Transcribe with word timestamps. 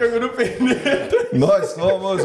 Canguru 0.00 0.30
Perneta. 0.30 1.28
Nós 1.30 1.72
somos. 1.72 2.22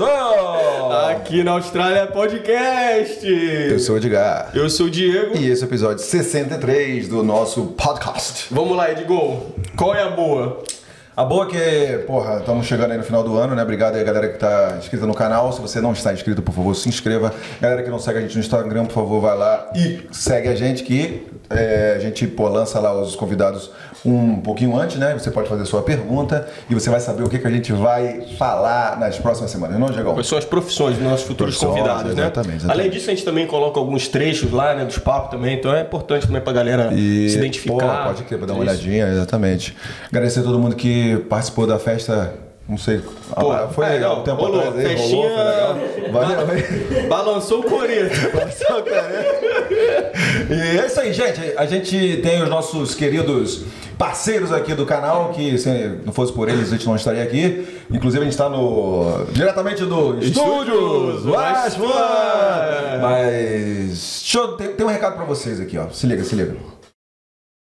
Aqui 1.12 1.44
na 1.44 1.52
Austrália 1.52 2.08
Podcast. 2.08 3.28
Eu 3.28 3.78
sou 3.80 3.96
o 3.96 3.98
Edgar. 3.98 4.50
Eu 4.54 4.70
sou 4.70 4.86
o 4.86 4.90
Diego. 4.90 5.38
E 5.38 5.50
esse 5.50 5.62
é 5.62 5.66
o 5.66 5.68
episódio 5.68 6.02
63 6.02 7.10
do 7.10 7.22
nosso 7.22 7.66
podcast. 7.78 8.48
Vamos 8.50 8.78
lá, 8.78 8.90
Edgol. 8.90 9.54
Qual 9.76 9.94
é 9.94 10.04
a 10.04 10.10
boa? 10.10 10.64
A 11.18 11.24
boa 11.24 11.46
é 11.46 11.48
que, 11.48 11.98
porra, 12.00 12.40
estamos 12.40 12.66
chegando 12.66 12.92
aí 12.92 12.98
no 12.98 13.04
final 13.04 13.24
do 13.24 13.38
ano, 13.38 13.56
né? 13.56 13.64
Obrigado 13.64 13.96
aí, 13.96 14.04
galera 14.04 14.28
que 14.28 14.38
tá 14.38 14.76
inscrita 14.78 15.06
no 15.06 15.14
canal. 15.14 15.50
Se 15.54 15.62
você 15.62 15.80
não 15.80 15.94
está 15.94 16.12
inscrito, 16.12 16.42
por 16.42 16.54
favor, 16.54 16.76
se 16.76 16.90
inscreva. 16.90 17.34
Galera 17.62 17.84
que 17.84 17.90
não 17.90 18.00
segue 18.00 18.20
a 18.20 18.22
gente 18.22 18.34
no 18.34 18.42
Instagram, 18.42 18.84
por 18.86 18.96
favor, 18.96 19.22
vai 19.22 19.38
lá 19.38 19.72
e 19.74 20.02
segue 20.12 20.50
a 20.50 20.56
gente 20.56 20.84
que 20.84 21.26
é, 21.50 21.94
a 21.96 22.00
gente, 22.00 22.28
pô, 22.28 22.50
lança 22.50 22.82
lá 22.82 22.94
os 23.00 23.16
convidados 23.16 23.72
um 24.04 24.42
pouquinho 24.42 24.78
antes, 24.78 24.98
né? 24.98 25.14
Você 25.14 25.32
pode 25.32 25.48
fazer 25.48 25.66
sua 25.66 25.82
pergunta 25.82 26.48
e 26.70 26.74
você 26.74 26.90
vai 26.90 27.00
saber 27.00 27.24
o 27.24 27.30
que, 27.30 27.40
que 27.40 27.48
a 27.48 27.50
gente 27.50 27.72
vai 27.72 28.22
falar 28.38 29.00
nas 29.00 29.18
próximas 29.18 29.52
semanas, 29.52 29.80
não, 29.80 29.90
Diego? 29.90 30.14
Quais 30.14 30.28
são 30.28 30.38
as 30.38 30.46
profissões 30.46 30.96
dos 30.98 31.04
nossos 31.04 31.26
futuros 31.26 31.58
convidados, 31.58 32.14
né? 32.14 32.24
exatamente, 32.24 32.56
exatamente. 32.58 32.72
Além 32.72 32.90
disso, 32.90 33.10
a 33.10 33.14
gente 33.14 33.24
também 33.24 33.48
coloca 33.48 33.80
alguns 33.80 34.08
trechos 34.08 34.52
lá, 34.52 34.76
né, 34.76 34.84
dos 34.86 34.98
papos 34.98 35.32
também. 35.32 35.56
Então 35.56 35.74
é 35.74 35.82
importante 35.82 36.28
também 36.28 36.42
pra 36.42 36.52
galera 36.52 36.94
E, 36.94 37.30
se 37.30 37.38
identificar. 37.38 38.04
Pô, 38.04 38.10
pode 38.10 38.24
crer, 38.24 38.38
pra 38.38 38.48
dar 38.48 38.54
uma 38.54 38.62
olhadinha, 38.62 39.08
exatamente. 39.08 39.76
Agradecer 40.10 40.42
a 40.42 40.44
todo 40.44 40.60
mundo 40.60 40.76
que 40.76 41.05
participou 41.30 41.68
da 41.68 41.78
festa. 41.80 42.34
Não 42.68 42.80
sei. 42.80 43.00
Pô, 43.40 43.52
ah, 43.52 43.68
foi 43.72 43.86
é, 43.86 43.90
legal. 43.90 44.16
não, 44.16 44.22
um 44.22 44.24
tempo 44.24 44.42
rolou, 44.42 44.60
atrás 44.60 44.78
aí, 44.78 44.98
festinha- 44.98 45.28
rolou, 45.28 45.38
foi 45.38 46.02
legal. 46.02 46.12
Valeu, 46.12 46.48
valeu. 46.48 47.08
Balançou 47.10 47.60
o 47.60 47.64
coreto. 47.64 48.16
Só 48.58 48.82
que- 48.82 48.90
E 50.50 50.78
é 50.80 50.86
isso 50.88 51.00
aí, 51.00 51.14
gente. 51.14 51.40
A 51.58 51.66
gente 51.68 52.18
tem 52.24 52.42
os 52.42 52.50
nossos 52.50 52.96
queridos 52.96 53.66
parceiros 54.00 54.52
aqui 54.52 54.74
do 54.74 54.84
canal, 54.84 55.30
que 55.30 55.58
se 55.60 55.70
não 56.04 56.12
fosse 56.12 56.34
por 56.34 56.50
eles, 56.50 56.70
a 56.70 56.72
gente 56.76 56.88
não 56.88 56.96
estaria 56.96 57.22
aqui. 57.22 57.68
Inclusive, 57.92 58.22
a 58.22 58.24
gente 58.26 58.34
está 58.34 58.50
no. 58.50 59.26
diretamente 59.32 59.86
do 59.86 60.18
Estúdios 60.20 61.24
West. 61.24 61.78
Mas. 63.02 63.88
Deixa 64.22 64.38
eu. 64.40 64.48
Tem, 64.58 64.68
tem 64.70 64.86
um 64.86 64.90
recado 64.90 65.16
pra 65.16 65.26
vocês 65.26 65.60
aqui, 65.60 65.78
ó. 65.78 65.88
Se 65.90 66.08
liga, 66.08 66.24
se 66.24 66.36
liga. 66.36 66.56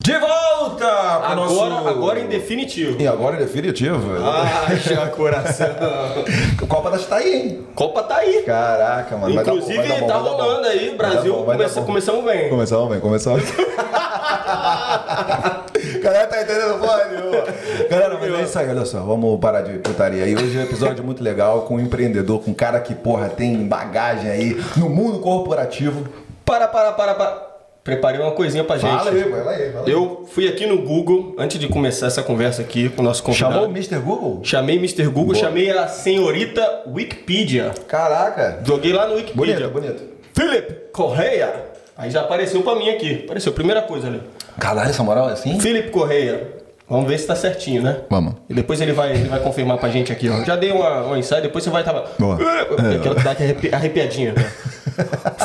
De 0.00 0.16
volta! 0.16 0.86
Agora, 0.86 1.34
nosso- 1.34 1.88
agora 1.88 2.20
em 2.20 2.28
definitivo. 2.28 3.02
E 3.02 3.06
agora 3.08 3.34
em 3.34 3.40
definitivo. 3.40 4.00
Ai, 4.24 5.10
coração. 5.10 5.66
O 6.62 6.66
Copa 6.68 6.90
das 6.92 7.04
tá 7.06 7.16
aí, 7.16 7.34
hein? 7.34 7.66
Copa 7.74 8.04
tá 8.04 8.18
aí. 8.18 8.42
Caraca, 8.44 9.16
mano. 9.16 9.34
vai 9.34 9.44
dar 9.44 9.50
bom, 9.50 9.58
Inclusive, 9.58 9.88
vai 9.88 9.88
dar 9.88 9.98
bom, 10.00 10.06
tá 10.06 10.14
vai 10.14 10.22
dar 10.22 10.30
bom. 10.30 10.36
rolando 10.36 10.66
aí. 10.68 10.86
Vai 10.88 10.96
Brasil 10.96 11.32
dar 11.32 11.38
bom, 11.40 11.44
vai 11.44 11.56
dar 11.56 11.64
começa, 11.64 11.80
bom. 11.80 11.86
começamos 11.86 12.24
bem. 12.24 12.48
Começamos 12.48 12.88
bem, 12.90 13.00
começamos. 13.00 13.42
Galera, 16.00 16.26
tá 16.28 16.42
entendendo 16.42 16.78
porra 16.78 17.04
nenhuma. 17.06 17.44
Galera, 17.90 18.18
mas 18.20 18.34
é 18.34 18.42
isso 18.44 18.58
aí, 18.58 18.68
olha 18.68 18.84
só. 18.84 19.00
Vamos 19.00 19.40
parar 19.40 19.62
de 19.62 19.78
putaria 19.78 20.22
aí. 20.24 20.34
Hoje 20.36 20.56
é 20.56 20.60
um 20.60 20.64
episódio 20.64 21.02
muito 21.02 21.24
legal 21.24 21.62
com 21.62 21.74
um 21.74 21.80
empreendedor, 21.80 22.40
com 22.40 22.52
um 22.52 22.54
cara 22.54 22.78
que, 22.80 22.94
porra, 22.94 23.28
tem 23.28 23.66
bagagem 23.66 24.30
aí 24.30 24.64
no 24.76 24.88
mundo 24.88 25.18
corporativo. 25.18 26.06
Para, 26.44 26.68
para, 26.68 26.92
para, 26.92 27.14
para. 27.14 27.47
Preparei 27.88 28.20
uma 28.20 28.32
coisinha 28.32 28.62
pra 28.64 28.76
gente. 28.76 28.90
Fala 28.90 29.10
aí, 29.10 29.22
vai 29.24 29.38
aí, 29.62 29.72
fala 29.72 29.86
aí. 29.86 29.90
Eu 29.92 30.26
fui 30.30 30.46
aqui 30.46 30.66
no 30.66 30.82
Google, 30.82 31.34
antes 31.38 31.58
de 31.58 31.68
começar 31.68 32.06
essa 32.08 32.22
conversa 32.22 32.60
aqui 32.60 32.90
com 32.90 33.00
o 33.00 33.04
nosso 33.04 33.22
convidado. 33.22 33.54
Chamou 33.54 33.68
o 33.68 33.70
Mr. 33.70 33.98
Google? 33.98 34.40
Chamei 34.42 34.76
Mr. 34.76 35.04
Google, 35.06 35.24
Boa. 35.32 35.34
chamei 35.36 35.70
a 35.70 35.88
senhorita 35.88 36.82
Wikipedia. 36.86 37.72
Caraca. 37.86 38.60
Joguei 38.64 38.92
lá 38.92 39.06
no 39.08 39.14
Wikipedia. 39.14 39.68
Bonito, 39.68 39.70
bonito. 39.72 40.02
Philip 40.34 40.92
Correia. 40.92 41.50
Aí 41.96 42.10
já 42.10 42.20
apareceu 42.20 42.60
pra 42.62 42.74
mim 42.76 42.90
aqui. 42.90 43.22
Apareceu, 43.24 43.52
primeira 43.52 43.80
coisa 43.82 44.06
ali. 44.08 44.22
Caralho, 44.60 44.90
essa 44.90 45.02
moral 45.02 45.30
é 45.30 45.32
assim? 45.32 45.58
Philip 45.58 45.90
Correia. 45.90 46.58
Vamos 46.88 47.08
ver 47.08 47.18
se 47.18 47.26
tá 47.26 47.34
certinho, 47.36 47.82
né? 47.82 47.98
Vamos. 48.08 48.34
E 48.48 48.54
depois 48.54 48.80
ele 48.80 48.92
vai, 48.92 49.12
ele 49.12 49.28
vai 49.28 49.40
confirmar 49.40 49.76
pra 49.78 49.88
gente 49.90 50.10
aqui, 50.12 50.28
ó. 50.30 50.42
Já 50.44 50.56
dei 50.56 50.72
uma, 50.72 51.02
uma 51.02 51.18
insight, 51.18 51.42
depois 51.42 51.62
você 51.64 51.70
vai 51.70 51.82
estar. 51.82 51.92
Boa. 52.18 52.36
Aquela 52.96 53.14
que 53.14 53.22
dá 53.24 53.30
arrepi- 53.30 53.74
arrepiadinha. 53.74 54.32
né? 54.32 54.50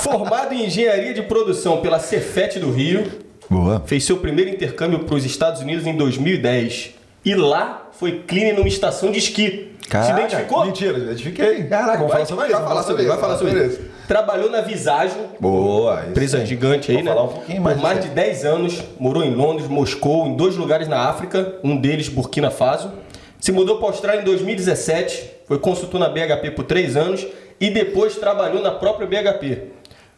Formado 0.02 0.53
em 0.53 0.66
engenharia 0.66 1.14
de 1.14 1.22
produção 1.22 1.81
pela 1.81 2.00
Cefet 2.00 2.59
do 2.59 2.72
Rio, 2.72 3.06
Boa. 3.50 3.81
fez 3.86 4.03
seu 4.03 4.18
primeiro 4.18 4.50
intercâmbio 4.52 5.00
para 5.00 5.16
os 5.16 5.25
Estados 5.25 5.62
Unidos 5.62 5.86
em 5.86 5.96
2010. 5.96 6.91
E 7.25 7.36
lá 7.36 7.88
foi 7.94 8.24
cleaner 8.28 8.56
numa 8.56 8.68
estação 8.68 9.12
de 9.12 9.19
esqui. 9.19 9.69
Caraca, 9.90 10.14
Se 10.14 10.19
identificou? 10.22 10.66
Mentira, 10.66 10.97
identifiquei. 10.97 11.64
Caraca, 11.66 11.97
vamos 11.97 12.12
falar 12.14 12.25
sobre 12.25 12.46
isso. 12.46 12.53
Vai 12.56 12.64
falar 12.68 12.84
sobre 12.84 13.02
isso, 13.03 13.12
vai 13.12 13.19
falar 13.19 13.38
sobre 13.38 13.66
isso. 13.66 13.80
Trabalhou 14.08 14.50
na 14.50 14.62
Visagem, 14.62 15.18
Boa. 15.40 16.06
empresa 16.09 16.38
aí. 16.40 16.46
gigante 16.46 16.91
aí, 16.91 16.97
Vou 16.97 17.06
né? 17.06 17.12
falar 17.12 17.24
um 17.24 17.28
pouquinho 17.34 17.62
mais 17.62 17.78
Por 17.78 17.84
mais 17.84 18.02
de 18.02 18.09
10 18.09 18.46
anos, 18.46 18.84
morou 19.00 19.24
em 19.24 19.34
Londres, 19.34 19.68
Moscou, 19.70 20.25
em 20.28 20.35
dois 20.35 20.56
lugares 20.58 20.88
na 20.88 21.08
África, 21.09 21.56
um 21.64 21.78
deles 21.78 22.09
Burkina 22.09 22.50
Faso. 22.52 22.91
Se 23.40 23.52
mudou 23.52 23.78
para 23.78 23.88
a 23.88 23.91
Austrália 23.91 24.22
em 24.22 24.25
2017, 24.25 25.31
foi 25.47 25.59
consultor 25.59 26.00
na 26.00 26.09
BHP 26.09 26.52
por 26.52 26.64
3 26.66 26.96
anos 26.97 27.25
e 27.59 27.69
depois 27.69 28.16
trabalhou 28.16 28.62
na 28.62 28.72
própria 28.72 29.08
BHP. 29.08 29.69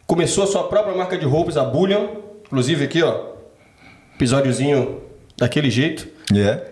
Começou 0.06 0.44
a 0.44 0.46
sua 0.46 0.64
própria 0.64 0.94
marca 0.94 1.16
de 1.18 1.24
roupas, 1.24 1.56
a 1.56 1.64
Bullion, 1.64 2.06
inclusive 2.44 2.84
aqui, 2.84 3.02
ó, 3.02 3.32
episódiozinho 4.14 5.02
daquele 5.36 5.70
jeito. 5.70 6.08
Yeah. 6.32 6.62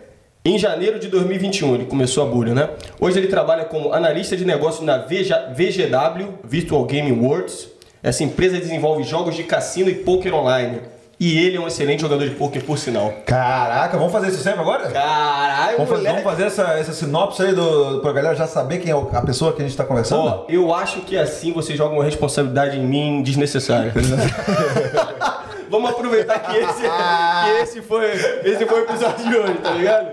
Em 0.44 0.58
janeiro 0.58 0.98
de 0.98 1.08
2021 1.08 1.74
ele 1.74 1.84
começou 1.86 2.22
a 2.22 2.26
Bullion, 2.26 2.54
né? 2.54 2.70
Hoje 3.00 3.18
ele 3.18 3.28
trabalha 3.28 3.64
como 3.64 3.92
analista 3.92 4.36
de 4.36 4.44
negócios 4.44 4.84
na 4.84 4.98
VG 4.98 5.32
VGW, 5.56 6.38
Virtual 6.44 6.84
Gaming 6.84 7.18
Worlds. 7.24 7.68
Essa 8.02 8.24
empresa 8.24 8.58
desenvolve 8.58 9.02
jogos 9.04 9.34
de 9.34 9.42
cassino 9.44 9.88
e 9.88 9.94
poker 9.94 10.34
online. 10.34 10.80
E 11.18 11.38
ele 11.38 11.56
é 11.56 11.60
um 11.60 11.66
excelente 11.66 12.00
jogador 12.00 12.28
de 12.28 12.34
poker, 12.34 12.62
por 12.64 12.76
sinal. 12.78 13.12
Caraca, 13.24 13.96
vamos 13.96 14.12
fazer 14.12 14.28
isso 14.28 14.42
sempre 14.42 14.60
agora? 14.60 14.90
Caralho, 14.90 15.76
Vamos 15.76 15.90
fazer, 15.90 16.02
moleque. 16.08 16.22
vamos 16.24 16.24
fazer 16.24 16.44
essa, 16.48 16.62
essa 16.78 16.92
sinopse 16.92 17.42
aí 17.42 17.54
do, 17.54 18.00
pra 18.00 18.12
galera 18.12 18.34
já 18.34 18.46
saber 18.46 18.78
quem 18.78 18.90
é 18.92 18.94
a 18.94 19.22
pessoa 19.22 19.52
que 19.52 19.62
a 19.62 19.64
gente 19.64 19.76
tá 19.76 19.84
conversando? 19.84 20.22
Ó, 20.22 20.44
eu 20.48 20.74
acho 20.74 21.00
que 21.02 21.16
assim 21.16 21.52
você 21.52 21.76
joga 21.76 21.94
uma 21.94 22.04
responsabilidade 22.04 22.78
em 22.78 22.84
mim 22.84 23.22
desnecessária. 23.22 23.92
Vamos 25.74 25.90
aproveitar 25.90 26.38
que 26.38 26.56
esse, 26.56 26.82
que 26.82 27.50
esse, 27.62 27.82
foi, 27.82 28.06
esse 28.44 28.64
foi 28.64 28.80
o 28.80 28.84
episódio 28.84 29.28
de 29.28 29.36
hoje, 29.36 29.54
tá 29.54 29.70
ligado? 29.72 30.08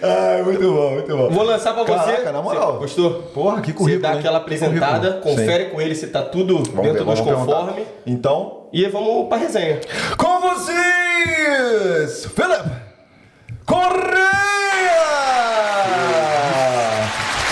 Ah, 0.00 0.42
muito 0.44 0.72
bom, 0.72 0.90
muito 0.92 1.16
bom. 1.16 1.30
Vou 1.30 1.42
lançar 1.42 1.74
pra 1.74 1.82
você. 1.82 2.12
Caraca, 2.12 2.30
na 2.30 2.40
moral. 2.40 2.74
Você 2.74 2.78
gostou? 2.78 3.22
Porra, 3.34 3.60
que 3.60 3.72
Você 3.72 3.76
currículo. 3.78 4.02
dá 4.02 4.12
hein? 4.12 4.18
aquela 4.20 4.38
Que 4.38 4.44
apresentada, 4.44 5.12
confere 5.14 5.64
Sim. 5.64 5.70
com 5.70 5.80
ele 5.80 5.94
se 5.96 6.06
tá 6.06 6.22
tudo 6.22 6.58
Vamos 6.62 6.82
dentro 6.84 7.04
ver, 7.04 7.10
dos 7.10 7.20
conformes. 7.20 7.86
Então, 8.06 8.68
E 8.72 8.86
vamos 8.86 9.28
pra 9.28 9.38
resenha. 9.38 9.80
com 10.16 10.40
vocês, 10.42 12.26
Philip 12.26 12.70
Correia! 13.66 14.20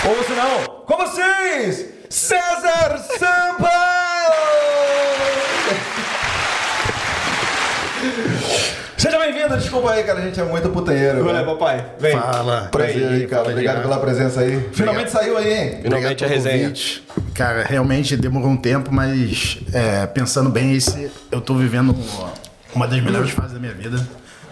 Ou 0.07 0.23
se 0.23 0.31
não, 0.31 0.83
com 0.85 0.95
vocês, 0.95 1.85
César 2.09 2.97
Sampaio! 3.19 3.88
Seja 8.97 9.17
bem-vindo, 9.17 9.57
desculpa 9.57 9.91
aí, 9.91 10.03
cara, 10.03 10.19
a 10.19 10.21
gente 10.21 10.37
é 10.37 10.43
muito 10.43 10.69
putanheiro. 10.69 11.25
Olha, 11.25 11.39
né? 11.39 11.45
papai, 11.45 11.85
vem. 11.99 12.11
Fala. 12.11 12.67
Prazer 12.69 13.07
aí, 13.07 13.27
cara. 13.27 13.43
Fala, 13.43 13.53
Obrigado 13.53 13.81
pela 13.81 13.97
presença 13.97 14.41
aí. 14.41 14.69
Finalmente 14.73 15.09
saiu 15.09 15.37
aí, 15.37 15.53
hein? 15.53 15.79
Finalmente 15.81 16.23
Obrigado 16.23 16.23
a 16.23 16.27
resenha. 16.27 16.63
convite. 16.63 17.03
Cara, 17.33 17.63
realmente 17.63 18.17
demorou 18.17 18.49
um 18.49 18.57
tempo, 18.57 18.93
mas 18.93 19.59
é, 19.71 20.05
pensando 20.07 20.49
bem, 20.49 20.75
esse, 20.75 21.09
eu 21.31 21.39
tô 21.39 21.55
vivendo 21.55 21.95
uma 22.75 22.87
das 22.87 23.01
melhores 23.01 23.31
fases 23.31 23.53
da 23.53 23.59
minha 23.59 23.73
vida. 23.73 24.05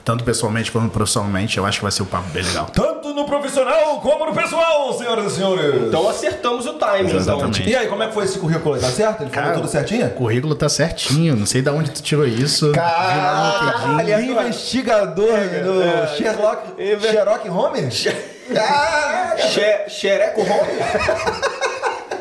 Tanto 0.08 0.24
pessoalmente 0.24 0.72
quanto 0.72 0.90
profissionalmente, 0.90 1.58
eu 1.58 1.66
acho 1.66 1.80
que 1.80 1.84
vai 1.84 1.92
ser 1.92 2.02
um 2.04 2.06
papo 2.06 2.30
bem 2.30 2.42
legal. 2.42 2.68
Tanto 2.74 3.14
no 3.14 3.26
profissional 3.26 4.00
como 4.00 4.26
no 4.28 4.34
pessoal, 4.34 4.98
senhoras 4.98 5.34
e 5.34 5.36
senhores. 5.36 5.82
Então 5.86 6.08
acertamos 6.08 6.66
o 6.66 6.76
time, 6.76 7.08
então. 7.10 7.18
Exatamente. 7.18 7.70
E 7.70 7.76
aí, 7.76 7.88
como 7.90 8.02
é 8.04 8.08
que 8.08 8.14
foi 8.14 8.24
esse 8.24 8.40
currículo? 8.40 8.80
Tá 8.80 8.88
certo? 8.90 9.24
Ele 9.24 9.30
falou 9.32 9.50
Cara, 9.50 9.56
tudo 9.58 9.68
certinho? 9.68 10.08
O 10.08 10.12
currículo 10.12 10.56
tá 10.56 10.70
certinho, 10.70 11.36
não 11.36 11.46
sei 11.46 11.62
de 11.62 11.70
onde 11.70 11.92
tu 11.92 12.02
tirou 12.02 12.26
isso. 12.26 12.72
Caralho, 12.72 14.14
é 14.14 14.22
investigador 14.24 15.40
do 15.66 16.16
Sherlock, 16.16 16.62
Sherlock 17.02 17.50
Holmes? 17.50 18.08
Caralho. 18.54 19.44
Xe- 19.44 19.90
Xereco 19.90 20.40
Home? 20.40 20.72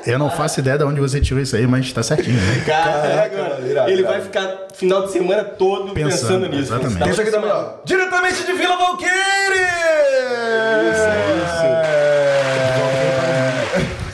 Eu 0.07 0.19
não 0.19 0.31
faço 0.31 0.61
ideia 0.61 0.79
de 0.79 0.85
onde 0.85 1.01
você 1.01 1.21
tirou 1.21 1.43
isso 1.43 1.57
aí, 1.57 1.67
mas 1.67 1.93
tá 1.93 2.03
certinho. 2.03 2.37
Né? 2.41 2.63
Caraca, 2.65 3.37
mano, 3.37 3.67
irado, 3.69 3.91
ele 3.91 4.01
irado. 4.03 4.15
vai 4.15 4.23
ficar 4.23 4.57
final 4.75 5.05
de 5.07 5.13
semana 5.13 5.43
todo 5.45 5.93
pensando, 5.93 6.11
Pensando, 6.11 6.49
nisso. 6.49 6.73
exatamente. 6.75 7.11
Isso 7.11 7.21
aqui 7.21 7.31
também, 7.31 7.51
ó. 7.51 7.65
Diretamente 7.85 8.45
de 8.45 8.53
Vila 8.53 8.77
Valqueire! 8.77 9.67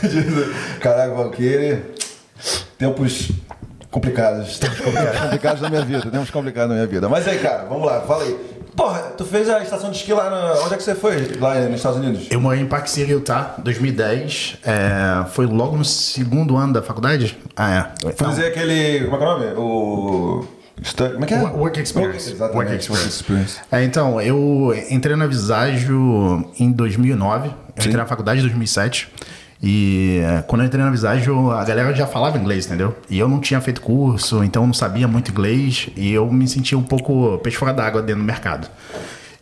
Isso, 0.04 0.78
Caraca, 0.80 1.14
Valqueire. 1.14 1.82
Tempos 2.78 3.30
complicados. 3.90 4.58
Tempos 4.58 4.80
complicados, 4.80 5.20
complicados 5.20 5.60
na 5.62 5.70
minha 5.70 5.84
vida. 5.84 6.10
Tempos 6.10 6.30
complicados 6.30 6.68
na 6.70 6.74
minha 6.74 6.86
vida. 6.86 7.08
Mas 7.08 7.28
aí, 7.28 7.38
cara, 7.38 7.64
vamos 7.68 7.86
lá, 7.86 8.00
fala 8.02 8.24
aí. 8.24 8.36
Porra, 8.76 9.00
tu 9.16 9.24
fez 9.24 9.48
a 9.50 9.62
estação 9.62 9.90
de 9.90 9.96
esqui 9.98 10.12
lá 10.12 10.30
na... 10.30 10.52
Onde 10.64 10.74
é 10.74 10.76
que 10.76 10.82
você 10.82 10.94
foi? 10.94 11.36
Lá 11.38 11.54
nos 11.60 11.76
Estados 11.76 11.98
Unidos? 11.98 12.26
Eu 12.30 12.40
morei 12.40 12.60
em 12.60 12.66
Park 12.66 12.86
City, 12.86 13.10
Utah, 13.12 13.54
2010. 13.58 14.56
É, 14.64 15.24
foi 15.30 15.46
logo 15.46 15.76
no 15.76 15.84
segundo 15.84 16.56
ano 16.56 16.72
da 16.72 16.82
faculdade? 16.82 17.36
Ah, 17.54 17.92
é. 18.06 18.12
Fazer 18.12 18.46
aquele... 18.46 19.04
Como 19.04 19.16
é 19.16 19.18
que 19.18 19.24
é 19.24 19.26
o 19.26 19.30
nome? 19.38 19.46
O... 19.58 20.46
Como 21.12 21.24
é 21.24 21.26
que 21.28 21.34
é? 21.34 21.38
Wo- 21.38 21.58
Work 21.58 21.80
Experience. 21.80 22.32
Exatamente, 22.32 22.90
Work 22.90 22.92
Work 22.92 23.08
Experience. 23.08 23.60
É, 23.70 23.84
então, 23.84 24.20
eu 24.20 24.74
entrei 24.90 25.14
na 25.16 25.26
Visagio 25.26 26.50
em 26.58 26.72
2009. 26.72 27.48
Eu 27.48 27.54
entrei 27.76 27.94
na 27.96 28.06
faculdade 28.06 28.40
em 28.40 28.42
2007. 28.42 29.08
E 29.62 30.20
é, 30.24 30.42
quando 30.42 30.62
eu 30.62 30.66
entrei 30.66 30.82
na 30.82 30.90
Visagio, 30.90 31.52
a 31.52 31.64
galera 31.64 31.94
já 31.94 32.06
falava 32.06 32.36
inglês, 32.36 32.66
entendeu? 32.66 32.96
E 33.08 33.18
eu 33.18 33.28
não 33.28 33.38
tinha 33.38 33.60
feito 33.60 33.80
curso, 33.80 34.42
então 34.42 34.64
eu 34.64 34.66
não 34.66 34.74
sabia 34.74 35.06
muito 35.06 35.30
inglês. 35.30 35.88
E 35.96 36.12
eu 36.12 36.30
me 36.32 36.48
sentia 36.48 36.76
um 36.76 36.82
pouco 36.82 37.38
peixe 37.38 37.56
fora 37.56 37.72
d'água 37.72 38.02
dentro 38.02 38.22
do 38.22 38.26
mercado. 38.26 38.68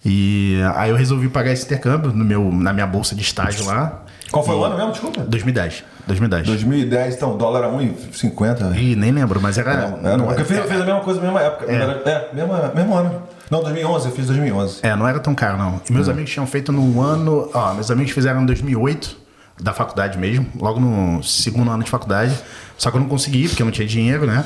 E 0.04 0.58
aí 0.76 0.90
eu 0.90 0.96
resolvi 0.96 1.28
pagar 1.28 1.52
esse 1.52 1.64
intercâmbio 1.64 2.12
no 2.12 2.24
meu, 2.24 2.52
na 2.52 2.72
minha 2.72 2.86
bolsa 2.86 3.14
de 3.14 3.22
estágio 3.22 3.64
lá. 3.64 4.02
Qual 4.30 4.44
foi 4.44 4.54
o 4.54 4.64
ano 4.64 4.76
mesmo? 4.76 4.92
Desculpa. 4.92 5.22
2010. 5.22 5.84
2010. 6.06 6.46
2010, 6.46 7.14
então, 7.14 7.36
dólar 7.36 7.64
a 7.64 7.68
1,50. 7.68 8.76
Ih, 8.76 8.96
nem 8.96 9.10
lembro, 9.10 9.40
mas 9.40 9.58
era. 9.58 9.98
É, 10.02 10.16
não, 10.16 10.26
porque 10.26 10.42
eu 10.42 10.46
fiz, 10.46 10.58
eu 10.58 10.64
fiz 10.64 10.80
a 10.80 10.84
mesma 10.84 11.00
coisa 11.00 11.20
na 11.20 11.26
mesma 11.26 11.42
época. 11.42 11.70
É, 11.70 12.34
mesma, 12.34 12.72
mesmo 12.74 12.94
ano. 12.94 13.22
Não, 13.50 13.62
2011, 13.62 14.06
eu 14.06 14.12
fiz 14.12 14.26
2011. 14.26 14.78
É, 14.82 14.94
não 14.94 15.06
era 15.06 15.18
tão 15.18 15.34
caro, 15.34 15.58
não. 15.58 15.80
E 15.88 15.92
meus 15.92 16.08
amigos 16.08 16.30
tinham 16.30 16.46
feito 16.46 16.70
no 16.70 17.00
ano. 17.00 17.50
Ó, 17.52 17.74
meus 17.74 17.90
amigos 17.90 18.12
fizeram 18.12 18.42
em 18.42 18.46
2008, 18.46 19.16
da 19.60 19.72
faculdade 19.72 20.18
mesmo, 20.18 20.46
logo 20.58 20.80
no 20.80 21.22
segundo 21.22 21.70
ano 21.70 21.82
de 21.82 21.90
faculdade. 21.90 22.34
Só 22.76 22.90
que 22.90 22.96
eu 22.96 23.00
não 23.00 23.08
consegui, 23.08 23.48
porque 23.48 23.62
eu 23.62 23.66
não 23.66 23.72
tinha 23.72 23.86
dinheiro, 23.86 24.26
né? 24.26 24.44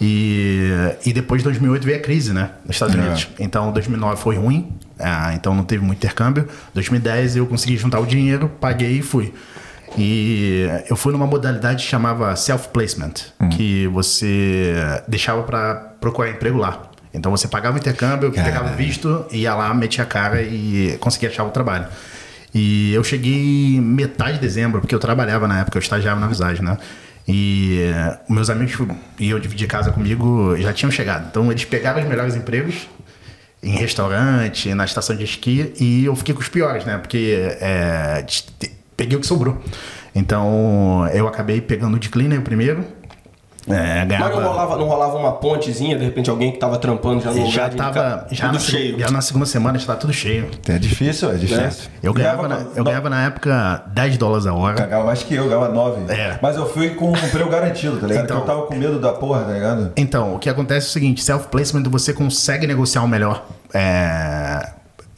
E, 0.00 0.70
e 1.06 1.12
depois 1.12 1.40
de 1.40 1.44
2008 1.44 1.84
veio 1.84 1.98
a 1.98 2.00
crise, 2.00 2.32
né? 2.32 2.50
Nos 2.64 2.76
Estados 2.76 2.94
Unidos. 2.94 3.28
Então 3.38 3.72
2009 3.72 4.20
foi 4.20 4.36
ruim, 4.36 4.72
ah, 4.98 5.32
então 5.34 5.54
não 5.54 5.64
teve 5.64 5.84
muito 5.84 5.98
intercâmbio. 5.98 6.48
2010 6.74 7.36
eu 7.36 7.46
consegui 7.46 7.76
juntar 7.76 8.00
o 8.00 8.06
dinheiro, 8.06 8.48
paguei 8.60 8.98
e 8.98 9.02
fui. 9.02 9.32
E 9.96 10.66
eu 10.88 10.96
fui 10.96 11.12
numa 11.12 11.26
modalidade 11.26 11.84
que 11.84 11.90
chamava 11.90 12.34
self-placement, 12.34 13.12
que 13.50 13.86
você 13.88 14.74
deixava 15.06 15.42
para 15.42 15.74
procurar 16.00 16.30
emprego 16.30 16.58
lá. 16.58 16.90
Então 17.14 17.30
você 17.30 17.46
pagava 17.46 17.76
o 17.76 17.78
intercâmbio, 17.78 18.32
pegava 18.32 18.72
o 18.72 18.76
visto, 18.76 19.26
ia 19.30 19.54
lá, 19.54 19.72
metia 19.74 20.02
a 20.02 20.06
cara 20.06 20.40
e 20.42 20.96
conseguia 20.98 21.28
achar 21.28 21.44
o 21.44 21.50
trabalho. 21.50 21.86
E 22.54 22.92
eu 22.92 23.02
cheguei 23.02 23.80
metade 23.80 24.34
de 24.34 24.40
dezembro, 24.40 24.80
porque 24.80 24.94
eu 24.94 24.98
trabalhava 24.98 25.48
na 25.48 25.60
época, 25.60 25.78
eu 25.78 25.80
estagiava 25.80 26.20
na 26.20 26.26
Visagem, 26.26 26.62
né? 26.62 26.76
E 27.26 27.80
eh, 27.82 28.18
meus 28.28 28.50
amigos 28.50 28.76
e 29.18 29.30
eu 29.30 29.38
dividi 29.38 29.66
casa 29.66 29.92
comigo 29.92 30.56
já 30.58 30.72
tinham 30.72 30.90
chegado. 30.90 31.28
Então 31.30 31.50
eles 31.50 31.64
pegaram 31.64 32.02
os 32.02 32.08
melhores 32.08 32.34
empregos 32.34 32.88
em 33.62 33.76
restaurante, 33.76 34.74
na 34.74 34.84
estação 34.84 35.14
de 35.14 35.22
esqui, 35.22 35.72
e 35.78 36.04
eu 36.04 36.16
fiquei 36.16 36.34
com 36.34 36.40
os 36.40 36.48
piores, 36.48 36.84
né? 36.84 36.98
Porque 36.98 37.56
é, 37.60 38.26
peguei 38.96 39.16
o 39.16 39.20
que 39.20 39.26
sobrou. 39.26 39.62
Então 40.14 41.08
eu 41.12 41.26
acabei 41.28 41.60
pegando 41.60 41.96
o 41.96 41.98
de 41.98 42.08
cleaner 42.08 42.42
primeiro. 42.42 42.84
É, 43.68 43.98
Mas 44.00 44.08
ganhava, 44.08 44.40
não 44.40 44.48
rolava, 44.48 44.76
não 44.76 44.86
rolava 44.88 45.16
uma 45.18 45.32
pontezinha, 45.32 45.96
de 45.96 46.04
repente 46.04 46.28
alguém 46.28 46.50
que 46.50 46.58
tava 46.58 46.78
trampando 46.78 47.20
já 47.22 47.30
no 47.30 47.36
já 47.36 47.42
lugar 47.44 47.70
de 47.70 47.76
tava 47.76 47.92
ca- 47.94 48.26
já 48.32 48.44
tudo 48.46 48.54
na, 48.54 48.60
cheio. 48.60 48.98
já 48.98 49.10
na 49.10 49.20
segunda 49.20 49.46
semana 49.46 49.78
já 49.78 49.86
tá 49.86 49.94
tudo 49.96 50.12
cheio. 50.12 50.48
É 50.68 50.78
difícil, 50.78 51.30
é 51.30 51.34
difícil. 51.34 51.88
Eu 52.02 52.12
ganhava, 52.12 52.48
na, 52.48 52.62
eu 52.74 52.82
ganhava 52.82 53.08
na 53.08 53.24
época 53.26 53.84
10 53.86 54.16
dólares 54.18 54.46
a 54.46 54.52
hora. 54.54 54.84
Ganhava 54.84 55.04
mais 55.06 55.22
que 55.22 55.34
eu, 55.34 55.44
ganhava 55.48 55.68
9. 55.68 56.12
É. 56.12 56.38
Mas 56.42 56.56
eu 56.56 56.68
fui 56.68 56.90
com 56.90 57.12
um 57.12 57.16
emprego 57.16 57.48
garantido, 57.48 57.98
tá 57.98 58.06
ligado? 58.08 58.24
Então- 58.24 58.36
Porque 58.38 58.50
eu 58.50 58.54
tava 58.56 58.66
com 58.66 58.74
medo 58.74 58.98
da 58.98 59.12
porra, 59.12 59.44
tá 59.44 59.52
ligado? 59.52 59.92
Então, 59.96 60.34
o 60.34 60.38
que 60.40 60.48
acontece 60.50 60.86
é 60.86 60.90
o 60.90 60.92
seguinte: 60.92 61.22
self-placement 61.22 61.84
você 61.88 62.12
consegue 62.12 62.66
negociar 62.66 63.02
um 63.02 63.08
melhor 63.08 63.44
é, 63.72 64.70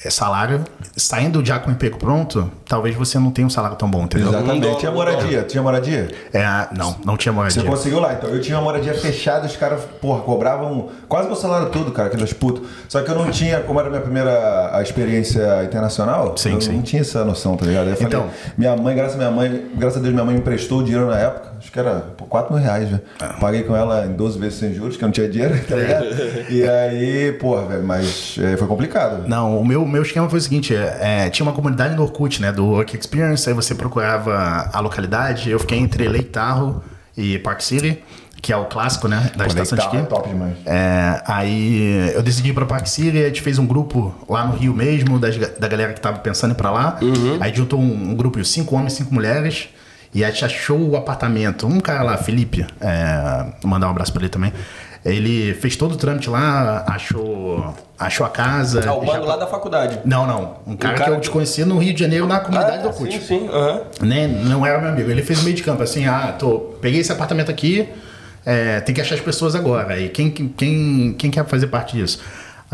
é 0.05 0.11
salário. 0.11 0.63
Saindo 0.97 1.45
já 1.45 1.59
com 1.59 1.71
o 1.71 1.73
emprego 1.73 1.99
pronto, 1.99 2.51
talvez 2.69 2.95
você 2.95 3.19
não 3.19 3.31
tenha 3.31 3.47
um 3.47 3.51
salário 3.51 3.77
tão 3.77 3.91
bom, 3.91 4.05
entendeu? 4.05 4.29
Exatamente. 4.29 4.61
dólar, 4.61 4.77
Tinha 4.79 4.93
moradia, 4.93 5.43
tinha 5.43 5.63
moradia. 5.63 6.09
É, 6.33 6.69
não, 6.77 6.97
não 7.05 7.17
tinha 7.17 7.33
Você 7.33 7.37
moradia. 7.61 7.65
conseguiu 7.65 8.01
lá, 8.01 8.13
então. 8.15 8.31
Eu 8.31 8.41
tinha 8.41 8.57
uma 8.59 8.65
moradia 8.65 8.95
fechada, 8.95 9.47
os 9.47 9.57
caras, 9.57 9.81
porra, 10.01 10.21
cobravam 10.23 10.89
quase 11.09 11.27
meu 11.27 11.37
salário 11.37 11.71
todo, 11.71 11.91
cara, 11.93 12.09
aqueles 12.09 12.33
putos. 12.33 12.69
Só 12.89 13.01
que 13.03 13.11
eu 13.11 13.15
não 13.15 13.31
tinha, 13.31 13.61
como 13.61 13.79
era 13.81 13.89
a 13.89 13.91
minha 13.91 14.03
primeira 14.03 14.71
a 14.77 14.83
experiência 14.83 15.65
internacional, 15.65 16.37
Sim, 16.37 16.55
eu 16.55 16.61
sim. 16.61 16.73
não 16.73 16.83
tinha 16.83 17.03
essa 17.03 17.25
noção, 17.25 17.57
tá 17.57 17.67
ligado? 17.67 17.89
Eu 17.89 17.97
falei, 17.97 18.09
Então. 18.09 18.29
minha 18.57 18.77
mãe, 18.77 18.95
graças 18.95 19.15
a 19.15 19.19
minha 19.19 19.31
mãe, 19.31 19.67
graças 19.77 19.99
a 19.99 20.01
Deus, 20.01 20.13
minha 20.13 20.25
mãe 20.25 20.35
me 20.35 20.41
emprestou 20.41 20.81
o 20.81 20.85
dinheiro 20.85 21.07
na 21.09 21.19
época, 21.19 21.53
acho 21.65 21.73
que 21.73 21.79
era 21.79 22.01
por 22.17 22.29
4 22.29 22.55
mil 22.55 22.63
reais, 22.63 22.89
velho. 22.89 23.03
Ah. 23.19 23.37
Paguei 23.41 23.63
com 23.63 23.75
ela 23.75 24.07
em 24.07 24.13
12 24.13 24.39
vezes 24.39 24.59
sem 24.59 24.75
juros, 24.75 24.97
que 24.97 25.03
eu 25.03 25.07
não 25.07 25.13
tinha 25.13 25.29
dinheiro, 25.29 25.59
tá 25.67 25.77
ligado? 25.77 26.07
e 26.51 26.63
aí, 26.69 27.33
porra, 27.33 27.67
velho, 27.67 27.83
mas 27.83 28.37
é, 28.41 28.57
foi 28.57 28.69
complicado. 28.69 29.27
Não, 29.27 29.59
o 29.59 29.67
meu, 29.67 29.85
meu 29.87 30.03
esquema 30.03 30.29
foi 30.29 30.39
o 30.39 30.43
seguinte: 30.43 30.75
é, 30.75 31.25
é, 31.27 31.31
tinha 31.31 31.45
uma 31.45 31.55
comunidade 31.55 31.95
no 31.95 32.03
Orkut, 32.03 32.41
né? 32.41 32.53
Do 32.53 32.67
Work 32.67 32.97
Experience, 32.97 33.49
aí 33.49 33.55
você 33.55 33.75
procurava 33.75 34.71
a 34.73 34.81
localidade. 34.81 35.51
Eu 35.51 35.59
fiquei 35.59 35.79
entre 35.79 36.23
Tahoe 36.25 36.77
e 37.17 37.39
Park 37.39 37.61
City, 37.63 38.03
que 38.43 38.53
é 38.53 38.57
o 38.57 38.67
clássico, 38.67 39.09
né? 39.09 39.31
Da 39.35 39.45
Pô, 39.45 39.49
estação 39.49 39.79
de 39.79 39.85
esqui. 39.85 39.97
É 39.97 40.03
top 40.03 40.29
demais. 40.29 40.55
É, 40.67 41.23
aí 41.27 42.13
eu 42.15 42.23
decidi 42.23 42.51
ir 42.51 42.53
pra 42.53 42.67
Park 42.67 42.87
City, 42.87 43.23
a 43.23 43.29
gente 43.29 43.41
fez 43.41 43.59
um 43.59 43.67
grupo 43.67 44.15
lá 44.29 44.47
no 44.47 44.55
Rio 44.55 44.75
mesmo, 44.75 45.19
das, 45.19 45.35
da 45.37 45.67
galera 45.67 45.95
que 45.95 46.01
tava 46.01 46.19
pensando 46.19 46.51
em 46.51 46.55
ir 46.55 46.57
pra 46.57 46.71
lá. 46.71 46.99
Aí 47.41 47.55
juntou 47.55 47.81
um, 47.81 48.11
um 48.11 48.15
grupo 48.15 48.39
de 48.39 48.47
cinco 48.47 48.77
homens, 48.77 48.93
cinco 48.93 49.15
mulheres. 49.15 49.69
E 50.15 50.25
a 50.25 50.31
gente 50.31 50.45
achou 50.45 50.79
o 50.91 50.97
apartamento. 50.97 51.67
Um 51.67 51.81
cara 51.81 52.03
lá, 52.05 52.17
Felipe, 52.17 52.65
é, 52.81 53.47
vou 53.61 53.71
mandar 53.71 53.89
um 53.89 53.91
abraço 53.91 54.13
pra 54.13 54.23
ele 54.23 54.29
também. 54.29 54.53
Ele 55.05 55.53
fez 55.55 55.77
todo 55.77 55.93
o 55.93 55.97
trâmite 55.97 56.31
lá, 56.31 56.83
achou, 56.89 57.75
achou 57.99 58.25
a 58.25 58.31
casa. 58.31 58.83
Ah, 58.89 58.95
o 58.95 59.05
mano 59.05 59.27
lá 59.27 59.37
da 59.37 59.47
faculdade. 59.47 59.99
Não, 60.05 60.27
não. 60.27 60.57
Um 60.67 60.77
cara, 60.77 60.95
cara 60.95 61.11
que 61.11 61.17
eu 61.17 61.21
desconhecia 61.21 61.67
no 61.67 61.77
Rio 61.79 61.93
de 61.93 62.01
Janeiro, 62.01 62.27
na 62.27 62.41
comunidade 62.41 62.79
do 62.83 62.89
Ah, 62.89 62.91
Orkut 62.91 63.13
sim, 63.13 63.21
sim. 63.21 63.49
aham. 63.53 63.81
né? 64.01 64.27
Não 64.29 64.65
era 64.65 64.81
meu 64.81 64.91
amigo. 64.91 65.11
Ele 65.11 65.21
fez 65.23 65.41
o 65.41 65.45
meio 65.45 65.55
de 65.57 65.63
campo, 65.63 65.83
assim, 65.83 66.07
ah, 66.07 66.35
tô, 66.39 66.59
peguei 66.81 67.01
esse 67.01 67.13
apartamento 67.13 67.51
aqui, 67.51 67.87
é, 68.47 68.81
tem 68.81 68.95
que 68.95 69.01
achar 69.01 69.17
as 69.17 69.21
pessoas 69.21 69.55
agora. 69.55 69.99
E 69.99 70.09
quem, 70.09 70.31
quem, 70.31 71.15
quem 71.19 71.31
quer 71.31 71.45
fazer 71.45 71.67
parte 71.67 71.97
disso? 71.99 72.21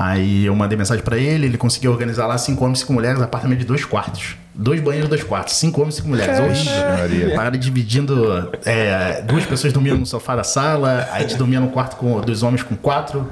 Aí 0.00 0.47
eu 0.47 0.57
mandei 0.57 0.78
mensagem 0.78 1.04
pra 1.04 1.19
ele, 1.19 1.45
ele 1.45 1.59
conseguiu 1.59 1.90
organizar 1.90 2.26
lá 2.26 2.38
cinco 2.38 2.64
homens, 2.64 2.78
cinco 2.78 2.95
mulheres, 2.95 3.21
apartamento 3.21 3.59
de 3.59 3.66
dois 3.66 3.85
quartos. 3.85 4.35
Dois 4.54 4.80
banheiros, 4.80 5.11
dois 5.11 5.23
quartos. 5.23 5.57
Cinco 5.57 5.83
homens, 5.83 5.97
cinco 5.97 6.09
mulheres. 6.09 6.40
Horrível. 6.40 7.35
Para 7.35 7.50
dividindo. 7.50 8.50
é, 8.64 9.21
duas 9.21 9.45
pessoas 9.45 9.75
dormiam 9.75 9.99
no 9.99 10.07
sofá 10.07 10.37
da 10.37 10.42
sala, 10.42 11.07
aí 11.12 11.19
a 11.19 11.28
gente 11.28 11.37
dormia 11.37 11.61
no 11.61 11.69
quarto 11.69 11.97
com 11.97 12.19
dois 12.23 12.42
homens 12.42 12.62
com 12.62 12.75
quatro. 12.75 13.28